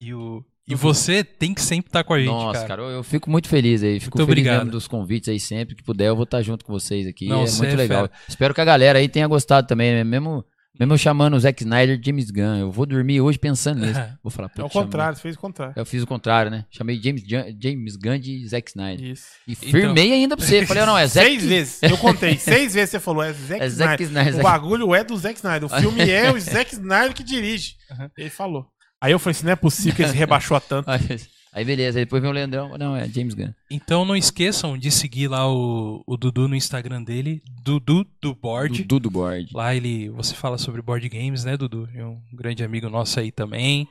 e 0.00 0.14
o 0.14 0.42
e 0.68 0.74
você 0.74 1.24
tem 1.24 1.54
que 1.54 1.62
sempre 1.62 1.88
estar 1.88 2.04
com 2.04 2.12
a 2.12 2.18
gente, 2.18 2.28
Nossa, 2.28 2.52
cara. 2.60 2.68
cara, 2.68 2.82
eu, 2.82 2.88
eu 2.90 3.02
fico 3.02 3.30
muito 3.30 3.48
feliz 3.48 3.82
aí. 3.82 3.98
Fico 3.98 4.18
Muito 4.18 4.28
feliz 4.28 4.42
obrigado. 4.42 4.58
mesmo 4.58 4.72
dos 4.72 4.86
convites 4.86 5.28
aí 5.28 5.40
sempre 5.40 5.74
que 5.74 5.82
puder. 5.82 6.08
Eu 6.08 6.14
vou 6.16 6.24
estar 6.24 6.42
junto 6.42 6.64
com 6.64 6.72
vocês 6.72 7.06
aqui. 7.06 7.26
Não, 7.26 7.42
é 7.44 7.50
muito 7.50 7.64
é 7.64 7.76
legal. 7.76 8.02
fera. 8.06 8.12
Espero 8.28 8.54
que 8.54 8.60
a 8.60 8.64
galera 8.64 8.98
aí 8.98 9.08
tenha 9.08 9.26
gostado 9.26 9.66
também, 9.66 9.92
né? 9.92 10.04
Mesmo, 10.04 10.44
mesmo 10.78 10.92
eu 10.92 10.98
chamando 10.98 11.34
o 11.34 11.40
Zack 11.40 11.62
Snyder 11.62 11.98
de 11.98 12.06
James 12.06 12.30
Gunn. 12.30 12.58
Eu 12.58 12.70
vou 12.70 12.84
dormir 12.84 13.20
hoje 13.20 13.38
pensando 13.38 13.84
nisso. 13.84 13.98
Vou 14.22 14.30
falar, 14.30 14.50
É 14.58 14.62
o 14.62 14.68
contrário, 14.68 15.16
você 15.16 15.22
fez 15.22 15.36
o 15.36 15.38
contrário. 15.38 15.72
Eu 15.74 15.86
fiz 15.86 16.02
o 16.02 16.06
contrário, 16.06 16.50
né? 16.50 16.66
Chamei 16.70 17.00
James, 17.02 17.22
James 17.26 17.96
Gunn 17.96 18.18
de 18.18 18.46
Zack 18.46 18.70
Snyder. 18.70 19.10
Isso. 19.12 19.26
E 19.46 19.54
firmei 19.54 20.12
ainda 20.12 20.36
pra 20.36 20.44
você. 20.44 20.66
Falei, 20.66 20.84
não, 20.84 20.98
é 20.98 21.06
Zack 21.06 21.26
Então, 21.26 21.38
Seis 21.40 21.48
vezes. 21.50 21.82
Eu 21.82 21.96
contei. 21.96 22.36
Seis 22.38 22.74
vezes 22.74 22.90
você 22.90 23.00
falou. 23.00 23.22
É 23.22 23.32
Zack 23.32 23.62
É 23.64 23.68
Zack 23.70 24.02
Snyder. 24.02 24.28
Snyder. 24.34 24.40
O 24.40 24.42
bagulho 24.42 24.94
é 24.94 25.02
do 25.02 25.16
Zack 25.16 25.36
Snyder. 25.36 25.64
O 25.64 25.68
filme 25.68 26.02
é 26.10 26.30
o 26.30 26.38
Zack 26.38 26.74
Snyder 26.74 27.14
que 27.14 27.22
dirige. 27.22 27.74
Uhum. 27.90 28.08
Ele 28.18 28.30
falou. 28.30 28.66
Aí 29.00 29.12
eu 29.12 29.18
falei 29.18 29.32
assim, 29.32 29.44
não 29.46 29.52
é 29.52 29.56
possível 29.56 29.94
que 29.94 30.02
ele 30.02 30.10
se 30.10 30.16
rebaixou 30.16 30.56
a 30.56 30.60
tanto. 30.60 30.88
Aí, 31.50 31.64
beleza, 31.64 31.98
aí 31.98 32.04
depois 32.04 32.20
vem 32.22 32.30
o 32.30 32.34
Leandrão. 32.34 32.76
Não, 32.78 32.94
é 32.94 33.08
James 33.08 33.32
Gunn. 33.34 33.50
Então 33.70 34.04
não 34.04 34.14
esqueçam 34.14 34.76
de 34.76 34.90
seguir 34.90 35.28
lá 35.28 35.50
o, 35.50 36.04
o 36.06 36.16
Dudu 36.16 36.46
no 36.46 36.54
Instagram 36.54 37.02
dele, 37.02 37.42
Dudu 37.64 38.06
do 38.20 38.34
Board. 38.34 38.82
Dudu 38.82 39.00
do 39.00 39.10
Board. 39.10 39.48
Lá 39.54 39.74
ele, 39.74 40.10
você 40.10 40.34
fala 40.34 40.58
sobre 40.58 40.82
board 40.82 41.08
games, 41.08 41.44
né, 41.44 41.56
Dudu? 41.56 41.88
É 41.94 42.04
um 42.04 42.20
grande 42.34 42.62
amigo 42.62 42.88
nosso 42.90 43.18
aí 43.18 43.32
também. 43.32 43.88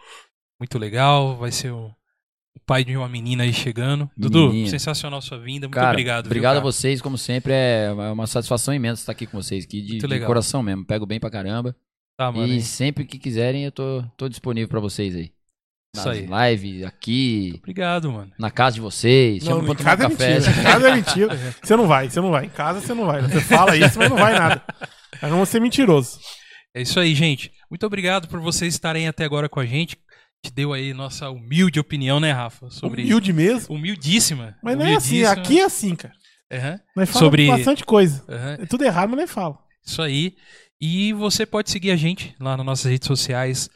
Muito 0.59 0.77
legal. 0.77 1.35
Vai 1.35 1.51
ser 1.51 1.71
o, 1.71 1.87
o 1.87 2.59
pai 2.65 2.85
de 2.85 2.95
uma 2.95 3.09
menina 3.09 3.43
aí 3.43 3.51
chegando. 3.51 4.09
Dudu, 4.15 4.49
Menina. 4.49 4.69
sensacional 4.69 5.19
sua 5.21 5.39
vinda. 5.39 5.67
Muito 5.67 5.73
Cara, 5.75 5.89
obrigado. 5.89 6.25
viu, 6.25 6.29
Obrigado 6.29 6.53
cara? 6.57 6.59
a 6.59 6.63
vocês, 6.71 7.01
como 7.01 7.17
sempre. 7.17 7.53
É 7.53 7.91
uma 8.13 8.27
satisfação 8.27 8.73
imensa 8.73 9.01
estar 9.01 9.11
aqui 9.11 9.25
com 9.25 9.41
vocês 9.41 9.65
aqui, 9.65 9.81
de, 9.81 9.89
Muito 9.93 10.01
de 10.01 10.07
legal. 10.07 10.27
coração 10.27 10.61
mesmo. 10.61 10.85
Pego 10.85 11.07
bem 11.07 11.19
pra 11.19 11.31
caramba. 11.31 11.75
Tá, 12.17 12.31
mano. 12.31 12.47
e 12.51 12.55
hein? 12.55 12.61
sempre 12.61 13.05
que 13.05 13.19
quiserem, 13.19 13.63
eu 13.65 13.71
tô, 13.71 14.03
tô 14.17 14.27
disponível 14.27 14.67
pra 14.67 14.79
vocês 14.79 15.15
aí. 15.15 15.31
Nas 15.95 16.05
Isso 16.05 16.09
aí. 16.33 16.51
lives, 16.55 16.83
aqui, 16.85 17.53
Obrigado, 17.59 18.11
mano. 18.11 18.31
na 18.37 18.51
casa 18.51 18.75
de 18.75 18.81
vocês. 18.81 19.43
Não, 19.43 19.51
Chama 19.61 19.63
pra 19.63 19.73
em 19.73 19.75
tomar 19.77 19.89
casa 19.97 20.03
é 20.03 20.07
um 20.07 20.09
café. 20.11 20.33
mentira. 20.35 20.51
Em 20.59 20.63
casa 20.63 20.87
é 20.89 20.95
mentira. 20.95 21.35
Você 21.63 21.75
não 21.75 21.87
vai, 21.87 22.09
você 22.09 22.21
não 22.21 22.31
vai. 22.31 22.45
Em 22.45 22.49
casa 22.49 22.81
você 22.81 22.93
não 22.93 23.05
vai. 23.05 23.21
Você 23.21 23.41
fala 23.41 23.75
isso, 23.77 23.97
mas 23.97 24.09
não 24.09 24.17
vai 24.17 24.33
nada. 24.37 24.63
Aí 25.21 25.29
não 25.29 25.37
vou 25.37 25.45
ser 25.45 25.59
mentiroso. 25.61 26.19
É 26.75 26.81
isso 26.81 26.99
aí, 26.99 27.15
gente. 27.15 27.51
Muito 27.69 27.85
obrigado 27.85 28.27
por 28.27 28.39
vocês 28.39 28.73
estarem 28.73 29.07
até 29.07 29.23
agora 29.23 29.47
com 29.49 29.59
a 29.59 29.65
gente. 29.65 29.97
Te 30.43 30.51
deu 30.51 30.73
aí 30.73 30.93
nossa 30.93 31.29
humilde 31.31 31.79
opinião, 31.79 32.19
né, 32.19 32.31
Rafa? 32.31 32.69
Sobre 32.69 33.01
Humilde 33.03 33.33
mesmo. 33.33 33.73
Humildíssima. 33.75 34.55
Mas 34.61 34.77
não 34.77 34.85
é 34.85 34.95
assim. 34.95 35.23
Aqui 35.23 35.59
é 35.59 35.63
assim, 35.63 35.95
cara. 35.95 36.13
Aham, 36.51 36.79
Nós 36.95 37.09
falamos 37.09 37.13
Sobre- 37.19 37.47
bastante 37.47 37.83
coisa. 37.85 38.23
aham. 38.29 38.57
É 38.61 38.65
tudo 38.67 38.83
errado, 38.83 39.09
mas 39.09 39.17
nem 39.17 39.27
fala. 39.27 39.57
Isso 39.85 40.01
aí. 40.01 40.35
E 40.81 41.13
você 41.13 41.45
pode 41.45 41.71
seguir 41.71 41.91
a 41.91 41.95
gente 41.95 42.35
lá 42.39 42.57
nas 42.57 42.65
nossas 42.65 42.91
redes 42.91 43.07
sociais. 43.07 43.69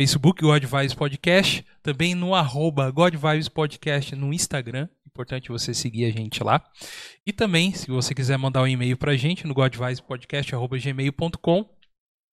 Facebook, 0.00 0.40
God 0.42 0.64
Vibes 0.64 0.94
Podcast. 0.94 1.64
Também 1.82 2.14
no 2.14 2.34
arroba 2.34 2.90
God 2.90 3.14
Vibes 3.14 3.48
Podcast 3.48 4.14
no 4.14 4.32
Instagram. 4.32 4.88
Importante 5.06 5.50
você 5.50 5.74
seguir 5.74 6.06
a 6.06 6.10
gente 6.10 6.42
lá. 6.42 6.64
E 7.26 7.32
também, 7.32 7.72
se 7.72 7.90
você 7.90 8.14
quiser 8.14 8.38
mandar 8.38 8.62
um 8.62 8.68
e-mail 8.68 8.96
pra 8.96 9.16
gente 9.16 9.46
no 9.46 9.54
godvibespodcast.gmail.com 9.54 11.68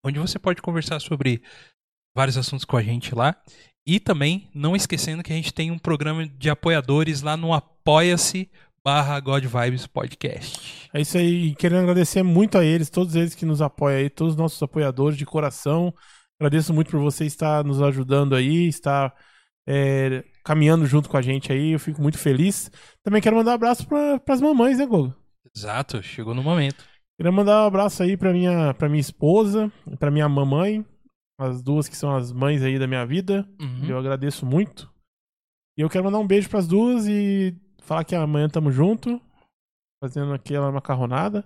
onde 0.03 0.19
você 0.19 0.39
pode 0.39 0.61
conversar 0.61 0.99
sobre 0.99 1.41
vários 2.15 2.37
assuntos 2.37 2.65
com 2.65 2.77
a 2.77 2.83
gente 2.83 3.13
lá. 3.13 3.35
E 3.87 3.99
também, 3.99 4.49
não 4.53 4.75
esquecendo 4.75 5.23
que 5.23 5.33
a 5.33 5.35
gente 5.35 5.53
tem 5.53 5.71
um 5.71 5.79
programa 5.79 6.27
de 6.27 6.49
apoiadores 6.49 7.21
lá 7.21 7.35
no 7.35 7.53
apoia-se 7.53 8.49
barra 8.83 9.19
God 9.19 9.45
Vibes 9.45 9.87
Podcast. 9.87 10.89
É 10.93 11.01
isso 11.01 11.17
aí. 11.17 11.55
Querendo 11.55 11.81
agradecer 11.81 12.23
muito 12.23 12.57
a 12.57 12.63
eles, 12.63 12.89
todos 12.89 13.15
eles 13.15 13.35
que 13.35 13.45
nos 13.45 13.61
apoiam 13.61 13.99
aí, 13.99 14.09
todos 14.09 14.33
os 14.33 14.39
nossos 14.39 14.61
apoiadores 14.61 15.17
de 15.17 15.25
coração. 15.25 15.93
Agradeço 16.39 16.73
muito 16.73 16.91
por 16.91 16.99
você 16.99 17.25
estar 17.25 17.63
nos 17.63 17.81
ajudando 17.81 18.35
aí, 18.35 18.67
estar 18.67 19.13
é, 19.67 20.23
caminhando 20.43 20.85
junto 20.85 21.09
com 21.09 21.17
a 21.17 21.21
gente 21.21 21.51
aí. 21.51 21.71
Eu 21.71 21.79
fico 21.79 22.01
muito 22.01 22.17
feliz. 22.17 22.71
Também 23.03 23.21
quero 23.21 23.35
mandar 23.35 23.51
um 23.51 23.55
abraço 23.55 23.87
para 23.87 24.21
as 24.27 24.41
mamães, 24.41 24.77
né, 24.77 24.85
Gogo? 24.85 25.13
Exato, 25.55 26.01
chegou 26.01 26.33
no 26.33 26.43
momento. 26.43 26.83
Queria 27.17 27.31
mandar 27.31 27.63
um 27.63 27.67
abraço 27.67 28.01
aí 28.01 28.15
pra 28.15 28.31
minha, 28.31 28.73
pra 28.73 28.87
minha 28.87 29.01
esposa, 29.01 29.71
pra 29.99 30.09
minha 30.09 30.29
mamãe, 30.29 30.85
as 31.37 31.61
duas 31.61 31.89
que 31.89 31.97
são 31.97 32.15
as 32.15 32.31
mães 32.31 32.63
aí 32.63 32.79
da 32.79 32.87
minha 32.87 33.05
vida. 33.05 33.45
Uhum. 33.59 33.85
Eu 33.89 33.97
agradeço 33.97 34.45
muito. 34.45 34.89
E 35.77 35.81
eu 35.81 35.89
quero 35.89 36.05
mandar 36.05 36.19
um 36.19 36.27
beijo 36.27 36.49
pras 36.49 36.67
duas 36.67 37.07
e 37.07 37.55
falar 37.89 38.03
que 38.03 38.15
amanhã 38.15 38.47
tamo 38.47 38.71
junto, 38.71 39.19
fazendo 40.03 40.31
aquela 40.33 40.71
macarronada. 40.71 41.43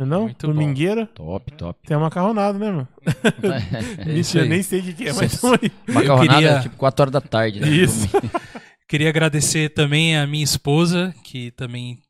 Não, 0.00 0.06
é 0.06 0.08
não? 0.08 0.22
Muito 0.22 0.46
bom. 0.46 0.54
Domingueira. 0.54 1.06
Top, 1.08 1.52
top. 1.52 1.86
Tem 1.86 1.94
a 1.94 2.00
macarronada, 2.00 2.58
né, 2.58 2.70
mano? 2.70 2.88
É 4.06 4.12
isso 4.18 4.36
Mentira, 4.38 4.42
aí. 4.44 4.48
nem 4.48 4.62
sei 4.62 4.80
o 4.80 4.82
que, 4.82 4.92
que 4.94 5.08
é, 5.08 5.12
mas 5.12 5.38
tamo 5.38 5.58
aí. 5.60 5.70
Macarronada, 5.92 6.34
queria- 6.40 6.60
tipo 6.62 6.76
4 6.76 7.02
horas 7.02 7.12
da 7.12 7.20
tarde. 7.20 7.60
Né? 7.60 7.68
Isso. 7.68 8.08
Queria 8.88 9.08
agradecer 9.08 9.68
também 9.72 10.16
a 10.16 10.26
minha 10.26 10.42
esposa, 10.42 11.14
que 11.22 11.52
também 11.52 12.02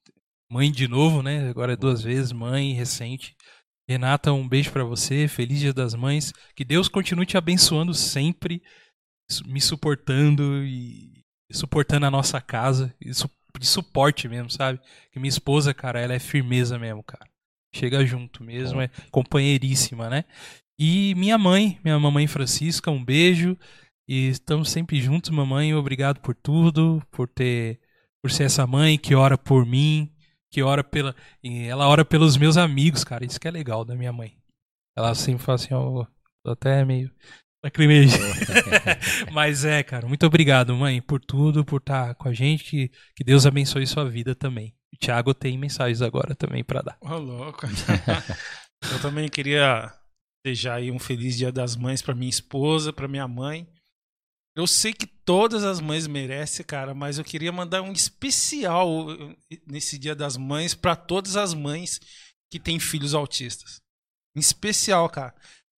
mãe 0.51 0.72
de 0.72 0.89
novo, 0.89 1.22
né? 1.22 1.51
Agora 1.51 1.74
é 1.74 1.77
duas 1.77 2.01
vezes 2.02 2.32
mãe 2.32 2.72
recente. 2.72 3.36
Renata, 3.86 4.32
um 4.32 4.48
beijo 4.48 4.72
pra 4.72 4.82
você. 4.82 5.28
Feliz 5.28 5.59
Dia 5.59 5.74
das 5.74 5.94
Mães. 5.94 6.32
Que 6.56 6.64
Deus 6.64 6.89
continue 6.89 7.27
te 7.27 7.36
abençoando 7.36 7.93
sempre, 7.93 8.62
me 9.44 9.60
suportando 9.60 10.64
e 10.64 11.22
suportando 11.52 12.06
a 12.06 12.10
nossa 12.10 12.40
casa, 12.40 12.94
e 13.01 13.12
de 13.61 13.66
suporte 13.66 14.27
mesmo, 14.27 14.51
sabe? 14.51 14.81
Que 15.12 15.20
minha 15.20 15.28
esposa, 15.28 15.74
cara, 15.74 16.01
ela 16.01 16.15
é 16.15 16.19
firmeza 16.19 16.78
mesmo, 16.78 17.03
cara. 17.03 17.28
Chega 17.73 18.05
junto 18.05 18.43
mesmo, 18.43 18.81
é 18.81 18.89
companheiríssima, 19.11 20.09
né? 20.09 20.24
E 20.78 21.15
minha 21.15 21.37
mãe, 21.37 21.78
minha 21.85 21.99
mamãe 21.99 22.27
Francisca, 22.27 22.91
um 22.91 23.05
beijo. 23.05 23.57
E 24.09 24.28
estamos 24.31 24.70
sempre 24.70 24.99
juntos, 25.01 25.31
mamãe. 25.31 25.74
Obrigado 25.74 26.20
por 26.20 26.35
tudo, 26.35 27.03
por 27.11 27.28
ter, 27.28 27.78
por 28.23 28.31
ser 28.31 28.45
essa 28.45 28.66
mãe 28.66 28.99
que 28.99 29.15
ora 29.15 29.37
por 29.37 29.66
mim, 29.66 30.11
que 30.51 30.62
ora 30.62 30.82
pela, 30.82 31.15
e 31.45 31.65
ela 31.65 31.87
ora 31.87 32.05
pelos 32.05 32.37
meus 32.39 32.57
amigos, 32.57 33.05
cara. 33.05 33.24
Isso 33.27 33.39
que 33.39 33.47
é 33.47 33.51
legal 33.51 33.85
da 33.85 33.95
minha 33.95 34.12
mãe. 34.12 34.37
Ela 34.97 35.15
sempre 35.15 35.45
fala 35.45 35.57
assim, 35.57 35.74
ó, 35.74 36.07
tô 36.43 36.51
até 36.51 36.85
meio 36.85 37.12
lacrimeja. 37.62 38.16
Mas 39.32 39.65
é, 39.65 39.82
cara, 39.82 40.07
muito 40.07 40.27
obrigado, 40.27 40.74
mãe, 40.74 41.01
por 41.01 41.20
tudo, 41.20 41.65
por 41.65 41.81
estar 41.81 42.15
com 42.15 42.28
a 42.28 42.32
gente. 42.32 42.65
Que, 42.65 42.91
que 43.15 43.24
Deus 43.24 43.47
abençoe 43.47 43.87
sua 43.87 44.09
vida 44.09 44.35
também. 44.35 44.74
O 44.93 44.97
Thiago 44.97 45.32
tem 45.32 45.57
mensagens 45.57 46.03
agora 46.03 46.35
também 46.35 46.65
pra 46.65 46.82
dar. 46.82 46.99
Ô, 47.01 47.16
louco. 47.16 47.66
Eu 48.93 49.01
também 49.01 49.28
queria 49.28 49.93
desejar 50.45 50.77
aí 50.77 50.91
um 50.91 50.99
feliz 50.99 51.37
Dia 51.37 51.53
das 51.53 51.77
Mães 51.77 52.01
pra 52.01 52.15
minha 52.15 52.31
esposa, 52.31 52.93
pra 52.93 53.07
minha 53.07 53.28
mãe. 53.28 53.69
Eu 54.57 54.66
sei 54.66 54.93
que 54.93 55.07
todas 55.07 55.62
as 55.62 55.81
mães 55.81 56.07
merecem, 56.07 56.65
cara, 56.66 56.93
mas 56.93 57.19
eu 57.19 57.24
queria 57.24 57.53
mandar 57.53 57.82
um 57.82 57.93
especial 57.93 59.07
nesse 59.66 59.99
Dia 59.99 60.15
das 60.15 60.37
Mães 60.37 60.74
pra 60.74 60.97
todas 60.97 61.37
as 61.37 61.55
mães 61.55 62.01
que 62.51 62.59
têm 62.59 62.81
filhos 62.81 63.15
autistas. 63.15 63.81
Em 64.35 64.41
especial, 64.41 65.09
cara. 65.09 65.35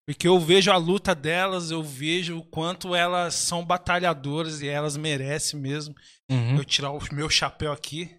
Porque 0.07 0.27
eu 0.27 0.39
vejo 0.41 0.70
a 0.70 0.77
luta 0.77 1.15
delas, 1.15 1.70
eu 1.70 1.83
vejo 1.83 2.39
o 2.39 2.45
quanto 2.45 2.95
elas 2.95 3.35
são 3.35 3.65
batalhadoras 3.65 4.61
e 4.61 4.69
elas 4.69 4.97
merecem 4.97 5.61
mesmo. 5.61 5.95
Uhum. 6.31 6.57
Eu 6.57 6.65
tirar 6.65 6.91
o 6.91 7.01
meu 7.12 7.31
chapéu 7.31 7.73
aqui. 7.73 8.15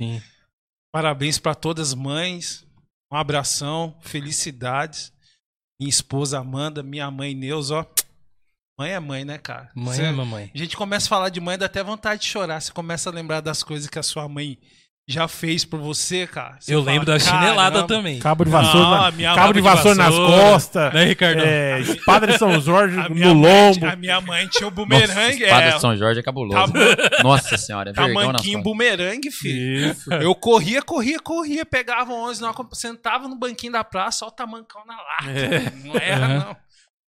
Sim. 0.00 0.22
Parabéns 0.92 1.38
para 1.38 1.54
todas 1.54 1.88
as 1.88 1.94
mães. 1.94 2.64
Um 3.12 3.16
abração, 3.16 3.98
felicidades. 4.00 5.12
Minha 5.80 5.90
esposa 5.90 6.38
Amanda, 6.38 6.82
minha 6.82 7.10
mãe 7.10 7.34
Neuza, 7.34 7.76
ó. 7.78 7.86
Mãe 8.78 8.92
é 8.92 9.00
mãe, 9.00 9.24
né, 9.24 9.38
cara? 9.38 9.70
Mãe 9.74 9.94
Você- 9.96 10.02
é 10.04 10.12
mamãe. 10.12 10.50
A 10.54 10.58
gente 10.58 10.76
começa 10.76 11.06
a 11.06 11.08
falar 11.08 11.28
de 11.28 11.40
mãe, 11.40 11.58
dá 11.58 11.66
até 11.66 11.82
vontade 11.82 12.22
de 12.22 12.28
chorar. 12.28 12.60
Você 12.60 12.72
começa 12.72 13.08
a 13.10 13.12
lembrar 13.12 13.40
das 13.40 13.62
coisas 13.62 13.88
que 13.88 13.98
a 13.98 14.02
sua 14.02 14.28
mãe 14.28 14.58
já 15.06 15.28
fez 15.28 15.64
por 15.66 15.78
você, 15.80 16.26
cara. 16.26 16.56
Você 16.58 16.74
Eu 16.74 16.80
fala, 16.80 16.92
lembro 16.92 17.06
da 17.06 17.18
chinelada 17.18 17.70
"Caramba." 17.76 17.86
também. 17.86 18.18
Cabo 18.20 18.44
de 18.44 18.50
vassoura, 18.50 18.78
Não, 18.86 18.90
na- 18.90 19.06
a 19.06 19.10
minha 19.10 19.34
cabo 19.34 19.52
de 19.52 19.60
vassoura 19.60 19.94
nas 19.96 20.14
costas, 20.14 20.94
Né, 20.94 21.04
Ricardão? 21.04 21.44
é, 21.44 21.80
espada 21.80 22.26
de 22.26 22.38
São 22.38 22.58
Jorge 22.60 22.96
no 22.96 23.14
mãe, 23.14 23.34
lombo. 23.34 23.86
a 23.86 23.96
minha 23.96 24.20
mãe 24.22 24.48
tinha 24.48 24.66
o 24.66 24.70
Nossa, 24.70 24.74
bumerangue. 24.82 25.42
espada 25.44 25.64
é, 25.66 25.70
de 25.72 25.80
São 25.80 25.96
Jorge 25.96 26.20
é 26.20 26.22
cabuloso. 26.22 26.72
Tá- 26.72 27.22
Nossa 27.22 27.58
senhora, 27.58 27.90
é 27.90 27.92
Tamanquinho 27.92 28.62
bumerangue, 28.62 29.30
filho. 29.30 29.90
Isso. 29.90 30.10
Eu 30.14 30.34
corria, 30.34 30.80
corria, 30.80 31.18
corria, 31.20 31.66
pegava 31.66 32.12
11, 32.12 32.40
não, 32.40 32.54
sentava 32.72 33.28
no 33.28 33.36
banquinho 33.36 33.72
da 33.72 33.84
praça, 33.84 34.24
ó 34.24 34.28
o 34.28 34.30
tamancão 34.30 34.82
na 34.86 34.96
lata. 34.96 35.72
Não 35.84 35.96
era, 35.96 36.26
Uhum. 36.28 36.38
não. 36.38 36.56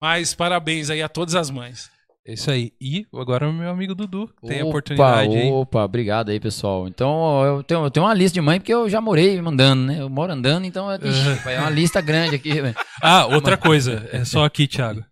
Mas 0.03 0.35
parabéns 0.35 0.91
aí 0.91 1.03
a 1.03 1.09
todas 1.09 1.35
as 1.35 1.49
mães. 1.51 1.89
É 2.29 2.33
isso 2.33 2.51
aí. 2.51 2.73
E 2.81 3.07
agora 3.15 3.49
o 3.49 3.53
meu 3.53 3.71
amigo 3.71 3.95
Dudu 3.95 4.29
tem 4.47 4.59
a 4.59 4.63
Opa, 4.63 4.69
oportunidade 4.71 5.37
aí. 5.37 5.49
Opa, 5.51 5.85
obrigado 5.85 6.31
aí, 6.31 6.41
pessoal. 6.41 6.89
Então, 6.89 7.45
eu 7.45 7.63
tenho, 7.63 7.85
eu 7.85 7.91
tenho 7.91 8.05
uma 8.05 8.15
lista 8.15 8.35
de 8.35 8.41
mãe, 8.41 8.59
porque 8.59 8.75
eu 8.75 8.89
já 8.91 9.01
morei 9.01 9.39
andando, 9.39 9.83
né? 9.85 10.01
Eu 10.01 10.09
moro 10.11 10.33
andando, 10.33 10.65
então 10.67 10.91
é, 10.91 10.97
ixi, 10.97 11.39
é 11.49 11.61
uma 11.61 11.71
lista 11.71 12.01
grande 12.01 12.35
aqui. 12.35 12.61
velho. 12.61 12.75
Ah, 13.01 13.27
outra 13.27 13.57
coisa. 13.57 14.09
É 14.13 14.25
só 14.25 14.45
aqui, 14.45 14.67
Thiago. 14.67 15.05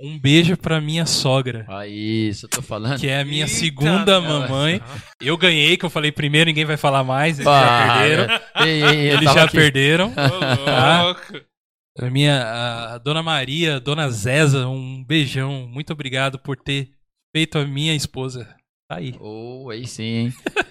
Um 0.00 0.16
beijo 0.20 0.56
pra 0.56 0.80
minha 0.80 1.04
sogra, 1.04 1.64
Aí, 1.66 2.28
isso 2.28 2.46
eu 2.46 2.50
tô 2.50 2.62
falando. 2.62 3.00
que 3.00 3.08
é 3.08 3.20
a 3.20 3.24
minha 3.24 3.44
Eita, 3.46 3.54
segunda 3.56 4.20
mamãe. 4.20 4.80
Eu 5.20 5.36
ganhei, 5.36 5.76
que 5.76 5.84
eu 5.84 5.90
falei 5.90 6.12
primeiro, 6.12 6.46
ninguém 6.48 6.64
vai 6.64 6.76
falar 6.76 7.02
mais, 7.02 7.38
eles 7.40 7.48
Ah, 7.50 7.64
já 7.86 7.98
perderam. 7.98 8.40
Ei, 8.66 8.82
ei, 8.84 9.10
Eles 9.10 9.32
já 9.32 9.44
aqui. 9.44 9.56
perderam. 9.56 10.12
Ô, 10.12 11.04
louco. 11.06 11.40
A 11.98 12.10
minha 12.10 12.94
a 12.94 12.98
dona 12.98 13.22
Maria, 13.22 13.78
dona 13.78 14.10
Zeza, 14.10 14.66
um 14.68 15.04
beijão. 15.04 15.68
Muito 15.68 15.92
obrigado 15.92 16.38
por 16.38 16.56
ter 16.56 16.90
feito 17.34 17.58
a 17.58 17.64
minha 17.64 17.94
esposa. 17.94 18.48
Tá 18.88 18.96
aí. 18.96 19.14
Oh, 19.20 19.70
aí 19.70 19.86
sim, 19.86 20.02
hein? 20.02 20.32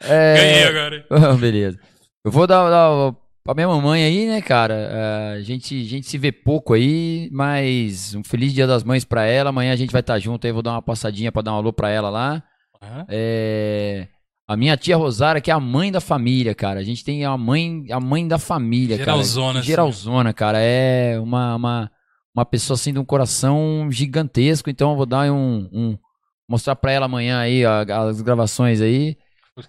É, 0.00 0.36
Ganhei 0.36 0.64
agora. 0.64 1.06
Ah, 1.10 1.34
Beleza. 1.34 1.78
Eu 2.24 2.30
vou 2.30 2.46
dar, 2.46 2.70
dar 2.70 3.12
pra 3.42 3.52
minha 3.54 3.66
mamãe 3.66 4.04
aí, 4.04 4.26
né, 4.26 4.40
cara? 4.40 4.74
É, 4.74 5.32
a, 5.38 5.42
gente, 5.42 5.74
a 5.80 5.84
gente 5.84 6.06
se 6.06 6.16
vê 6.16 6.30
pouco 6.30 6.72
aí, 6.72 7.28
mas 7.32 8.14
um 8.14 8.22
feliz 8.22 8.52
dia 8.54 8.66
das 8.66 8.84
mães 8.84 9.04
pra 9.04 9.24
ela. 9.26 9.50
Amanhã 9.50 9.72
a 9.72 9.76
gente 9.76 9.90
vai 9.90 10.00
estar 10.00 10.18
junto 10.20 10.46
aí, 10.46 10.52
vou 10.52 10.62
dar 10.62 10.72
uma 10.72 10.82
passadinha 10.82 11.32
pra 11.32 11.42
dar 11.42 11.52
um 11.52 11.56
alô 11.56 11.72
pra 11.72 11.90
ela 11.90 12.10
lá. 12.10 12.42
Aham. 12.80 13.06
É, 13.08 14.06
a 14.48 14.56
minha 14.56 14.76
tia 14.76 14.96
Rosária, 14.96 15.40
que 15.40 15.50
é 15.50 15.54
a 15.54 15.60
mãe 15.60 15.92
da 15.92 16.00
família, 16.00 16.54
cara. 16.54 16.80
A 16.80 16.82
gente 16.82 17.04
tem 17.04 17.24
a 17.24 17.36
mãe, 17.36 17.84
a 17.90 18.00
mãe 18.00 18.26
da 18.26 18.38
família, 18.38 18.96
Geralzona, 18.96 19.46
cara. 19.48 19.58
assim. 19.60 19.66
Geralzona, 19.68 20.32
cara. 20.32 20.58
É 20.60 21.20
uma, 21.20 21.54
uma, 21.54 21.90
uma 22.34 22.44
pessoa 22.46 22.74
assim 22.74 22.92
de 22.92 22.98
um 22.98 23.04
coração 23.04 23.88
gigantesco. 23.90 24.70
Então 24.70 24.90
eu 24.92 24.96
vou 24.96 25.06
dar 25.06 25.30
um. 25.30 25.68
um- 25.72 25.98
mostrar 26.50 26.74
pra 26.76 26.90
ela 26.90 27.04
amanhã 27.04 27.38
aí 27.40 27.62
ó, 27.66 27.84
as 28.08 28.22
gravações 28.22 28.80
aí. 28.80 29.16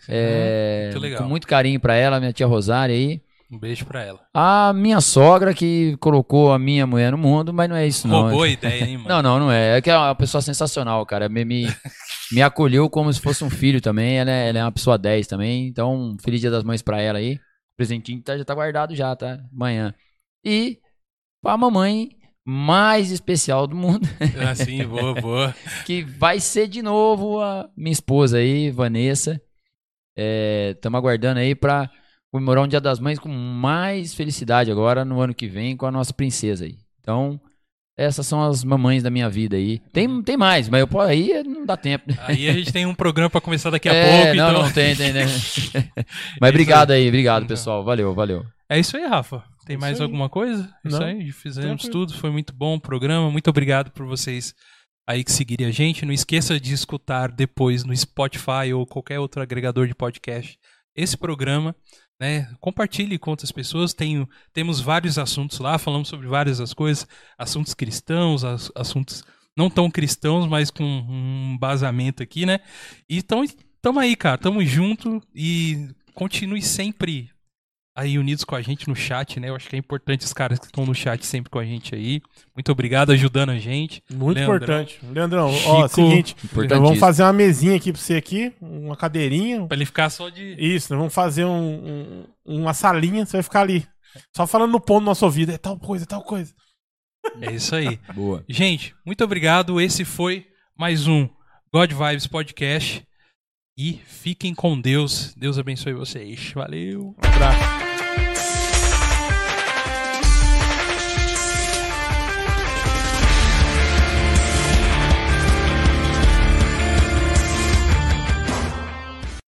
É, 0.08 0.86
Muito 0.92 1.00
legal. 1.02 1.24
Com 1.24 1.28
muito 1.30 1.48
carinho 1.48 1.80
pra 1.80 1.96
ela, 1.96 2.20
minha 2.20 2.32
tia 2.32 2.48
Rosária 2.48 2.96
aí. 2.96 3.22
Um 3.52 3.58
beijo 3.58 3.84
pra 3.86 4.04
ela. 4.04 4.20
A 4.34 4.72
minha 4.74 5.02
sogra 5.02 5.54
que 5.56 5.98
colocou 6.00 6.54
a 6.54 6.60
minha 6.60 6.86
mulher 6.86 7.12
no 7.12 7.18
mundo, 7.18 7.52
mas 7.52 7.68
não 7.68 7.76
é 7.76 7.88
isso 7.88 8.08
não. 8.08 8.22
Roubou 8.22 8.44
a 8.44 8.48
ideia, 8.48 8.86
hein, 8.86 8.98
mano? 9.00 9.10
Não, 9.10 9.22
não, 9.24 9.40
não 9.40 9.52
é. 9.52 9.78
É 9.78 9.82
que 9.82 9.90
é 9.90 9.98
uma 9.98 10.14
pessoa 10.14 10.40
sensacional, 10.42 11.04
cara. 11.08 11.28
Me, 11.28 11.44
me, 11.44 11.66
me 12.32 12.42
acolheu 12.42 12.90
como 12.90 13.12
se 13.12 13.20
fosse 13.22 13.44
um 13.44 13.50
filho 13.50 13.82
também. 13.82 14.18
Ela 14.20 14.32
é, 14.32 14.50
ela 14.50 14.60
é 14.60 14.64
uma 14.64 14.72
pessoa 14.72 14.98
10 14.98 15.28
também. 15.28 15.68
Então, 15.68 16.16
feliz 16.24 16.40
dia 16.42 16.52
das 16.52 16.64
mães 16.64 16.82
pra 16.82 17.02
ela 17.02 17.20
aí. 17.20 17.36
O 17.36 17.76
presentinho 17.78 18.22
tá- 18.22 18.38
já 18.38 18.44
tá 18.46 18.54
guardado 18.54 18.96
já, 18.96 19.16
tá? 19.16 19.40
Amanhã. 19.54 19.94
E 20.46 20.80
pra 21.42 21.58
mamãe 21.58 22.10
mais 22.46 23.12
especial 23.12 23.68
do 23.68 23.76
mundo, 23.76 24.08
Assim, 24.52 24.84
boa, 24.86 25.14
boa. 25.14 25.56
que 25.86 26.02
vai 26.04 26.40
ser 26.40 26.68
de 26.68 26.82
novo 26.82 27.40
a 27.42 27.70
minha 27.78 27.92
esposa 27.92 28.38
aí, 28.38 28.72
Vanessa. 28.72 29.40
Estamos 30.18 30.98
aguardando 30.98 31.40
aí 31.40 31.54
pra 31.56 31.90
comemorar 32.32 32.64
um 32.64 32.68
Dia 32.68 32.82
das 32.82 33.00
Mães 33.00 33.20
com 33.20 33.30
mais 33.30 34.14
felicidade 34.14 34.72
agora 34.72 35.06
no 35.06 35.20
ano 35.22 35.34
que 35.34 35.48
vem 35.48 35.78
com 35.78 35.86
a 35.86 35.92
nossa 35.92 36.14
princesa 36.14 36.66
aí. 36.66 36.78
Então, 37.00 37.40
essas 38.00 38.26
são 38.26 38.42
as 38.42 38.64
mamães 38.64 39.04
da 39.04 39.10
minha 39.10 39.30
vida 39.30 39.58
aí. 39.58 39.80
Tem, 39.92 40.22
tem 40.24 40.38
mais, 40.38 40.70
mas 40.70 40.80
eu, 40.80 40.88
pô, 40.88 41.02
aí 41.02 41.44
não 41.44 41.66
dá 41.66 41.76
tempo. 41.76 42.06
Aí 42.22 42.50
a 42.50 42.54
gente 42.54 42.72
tem 42.72 42.86
um 42.86 42.96
programa 42.96 43.30
pra 43.30 43.42
começar 43.42 43.70
daqui 43.70 43.90
a 43.90 43.94
É, 43.94 44.22
pouco, 44.24 44.38
não, 44.38 44.50
então. 44.50 44.64
não 44.64 44.72
tem, 44.72 44.96
tem, 44.96 45.12
né? 45.12 45.26
mas 46.40 46.50
obrigado 46.50 46.92
aí, 46.92 47.08
obrigado, 47.08 47.46
pessoal. 47.46 47.84
Valeu, 47.84 48.14
valeu. 48.16 48.46
É 48.70 48.80
isso 48.80 48.96
aí, 48.96 49.06
Rafa. 49.06 49.44
Tem 49.66 49.76
Isso 49.76 49.82
mais 49.82 49.98
aí. 50.00 50.04
alguma 50.04 50.30
coisa? 50.30 50.74
Isso 50.86 51.00
Não. 51.00 51.06
aí, 51.06 51.32
fizemos 51.32 51.82
Tranquilo. 51.82 52.08
tudo. 52.08 52.18
Foi 52.18 52.32
muito 52.32 52.54
bom 52.54 52.76
o 52.76 52.80
programa. 52.82 53.30
Muito 53.30 53.50
obrigado 53.50 53.92
por 53.92 54.06
vocês 54.06 54.54
aí 55.08 55.24
que 55.24 55.32
seguirem 55.32 55.68
a 55.68 55.72
gente. 55.72 56.06
Não 56.06 56.14
esqueça 56.14 56.60
de 56.60 56.74
escutar 56.74 57.32
depois 57.32 57.84
no 57.84 57.96
Spotify 57.96 58.74
ou 58.74 58.88
qualquer 58.88 59.20
outro 59.20 59.42
agregador 59.42 59.88
de 59.88 59.94
podcast 59.94 60.58
esse 60.96 61.18
programa. 61.18 61.76
Né? 62.20 62.50
Compartilhe 62.60 63.18
com 63.18 63.32
outras 63.32 63.52
pessoas. 63.52 63.94
Tenho, 63.94 64.28
temos 64.54 64.80
vários 64.82 65.18
assuntos 65.18 65.60
lá, 65.60 65.78
falamos 65.78 66.08
sobre 66.10 66.28
várias 66.28 66.58
das 66.58 66.74
coisas, 66.74 67.08
assuntos 67.38 67.74
cristãos, 67.74 68.44
as- 68.44 68.72
assuntos 68.76 69.24
não 69.56 69.70
tão 69.70 69.90
cristãos, 69.90 70.48
mas 70.48 70.70
com 70.72 70.84
um 70.84 71.54
embasamento 71.56 72.22
aqui, 72.24 72.46
né? 72.46 72.60
Então, 73.10 73.44
tamo 73.82 74.00
aí, 74.00 74.16
cara, 74.16 74.38
tamo 74.38 74.64
junto 74.66 75.22
e 75.34 75.90
continue 76.14 76.62
sempre 76.62 77.30
aí 78.00 78.18
unidos 78.18 78.44
com 78.44 78.56
a 78.56 78.62
gente 78.62 78.88
no 78.88 78.96
chat, 78.96 79.40
né? 79.40 79.50
Eu 79.50 79.56
acho 79.56 79.68
que 79.70 79.76
é 79.76 79.80
importante 79.80 80.26
os 80.26 80.32
caras 80.34 80.58
que 80.60 80.66
estão 80.66 80.86
no 80.86 80.94
chat 80.96 81.26
sempre 81.26 81.50
com 81.50 81.60
a 81.60 81.66
gente 81.66 81.94
aí. 81.94 82.22
Muito 82.56 82.72
obrigado 82.72 83.12
ajudando 83.12 83.50
a 83.50 83.58
gente. 83.60 84.02
Muito 84.14 84.38
Leandrão. 84.38 84.56
importante. 84.56 85.00
Leandrão, 85.12 85.48
ó, 85.66 85.88
Chico. 85.88 85.96
seguinte, 85.96 86.36
nós 86.36 86.44
Importantíssimo. 86.46 86.86
vamos 86.86 87.00
fazer 87.00 87.24
uma 87.24 87.34
mesinha 87.34 87.76
aqui 87.76 87.92
pra 87.92 88.02
você 88.02 88.16
aqui, 88.16 88.54
uma 88.62 88.96
cadeirinha. 88.96 89.66
Pra 89.68 89.76
ele 89.76 89.86
ficar 89.86 90.10
só 90.10 90.30
de. 90.30 90.56
Isso, 90.58 90.92
nós 90.94 91.00
vamos 91.00 91.14
fazer 91.14 91.46
um- 91.46 92.24
um- 92.46 92.60
uma 92.62 92.74
salinha, 92.74 93.26
você 93.26 93.34
vai 93.38 93.44
ficar 93.44 93.62
ali. 93.62 93.86
Só 94.36 94.48
falando 94.48 94.72
no 94.72 94.80
ponto 94.80 95.02
do 95.02 95.06
nosso 95.06 95.26
ouvido, 95.26 95.52
é 95.52 95.58
tal 95.58 95.78
coisa, 95.78 96.06
é 96.06 96.08
tal 96.08 96.24
coisa. 96.24 96.54
É 97.42 97.52
isso 97.52 97.76
aí. 97.76 98.00
Boa. 98.16 98.44
Gente, 98.48 98.96
muito 99.06 99.24
obrigado. 99.24 99.80
Esse 99.80 100.06
foi 100.06 100.48
mais 100.78 101.06
um 101.06 101.28
God 101.74 101.92
Vibes 101.92 102.28
Podcast. 102.28 103.04
E 103.82 103.94
fiquem 104.06 104.54
com 104.54 104.78
Deus. 104.80 105.34
Deus 105.38 105.58
abençoe 105.58 105.94
vocês. 105.94 106.52
Valeu. 106.54 107.16
Um 107.18 107.28
abraço. 107.28 107.69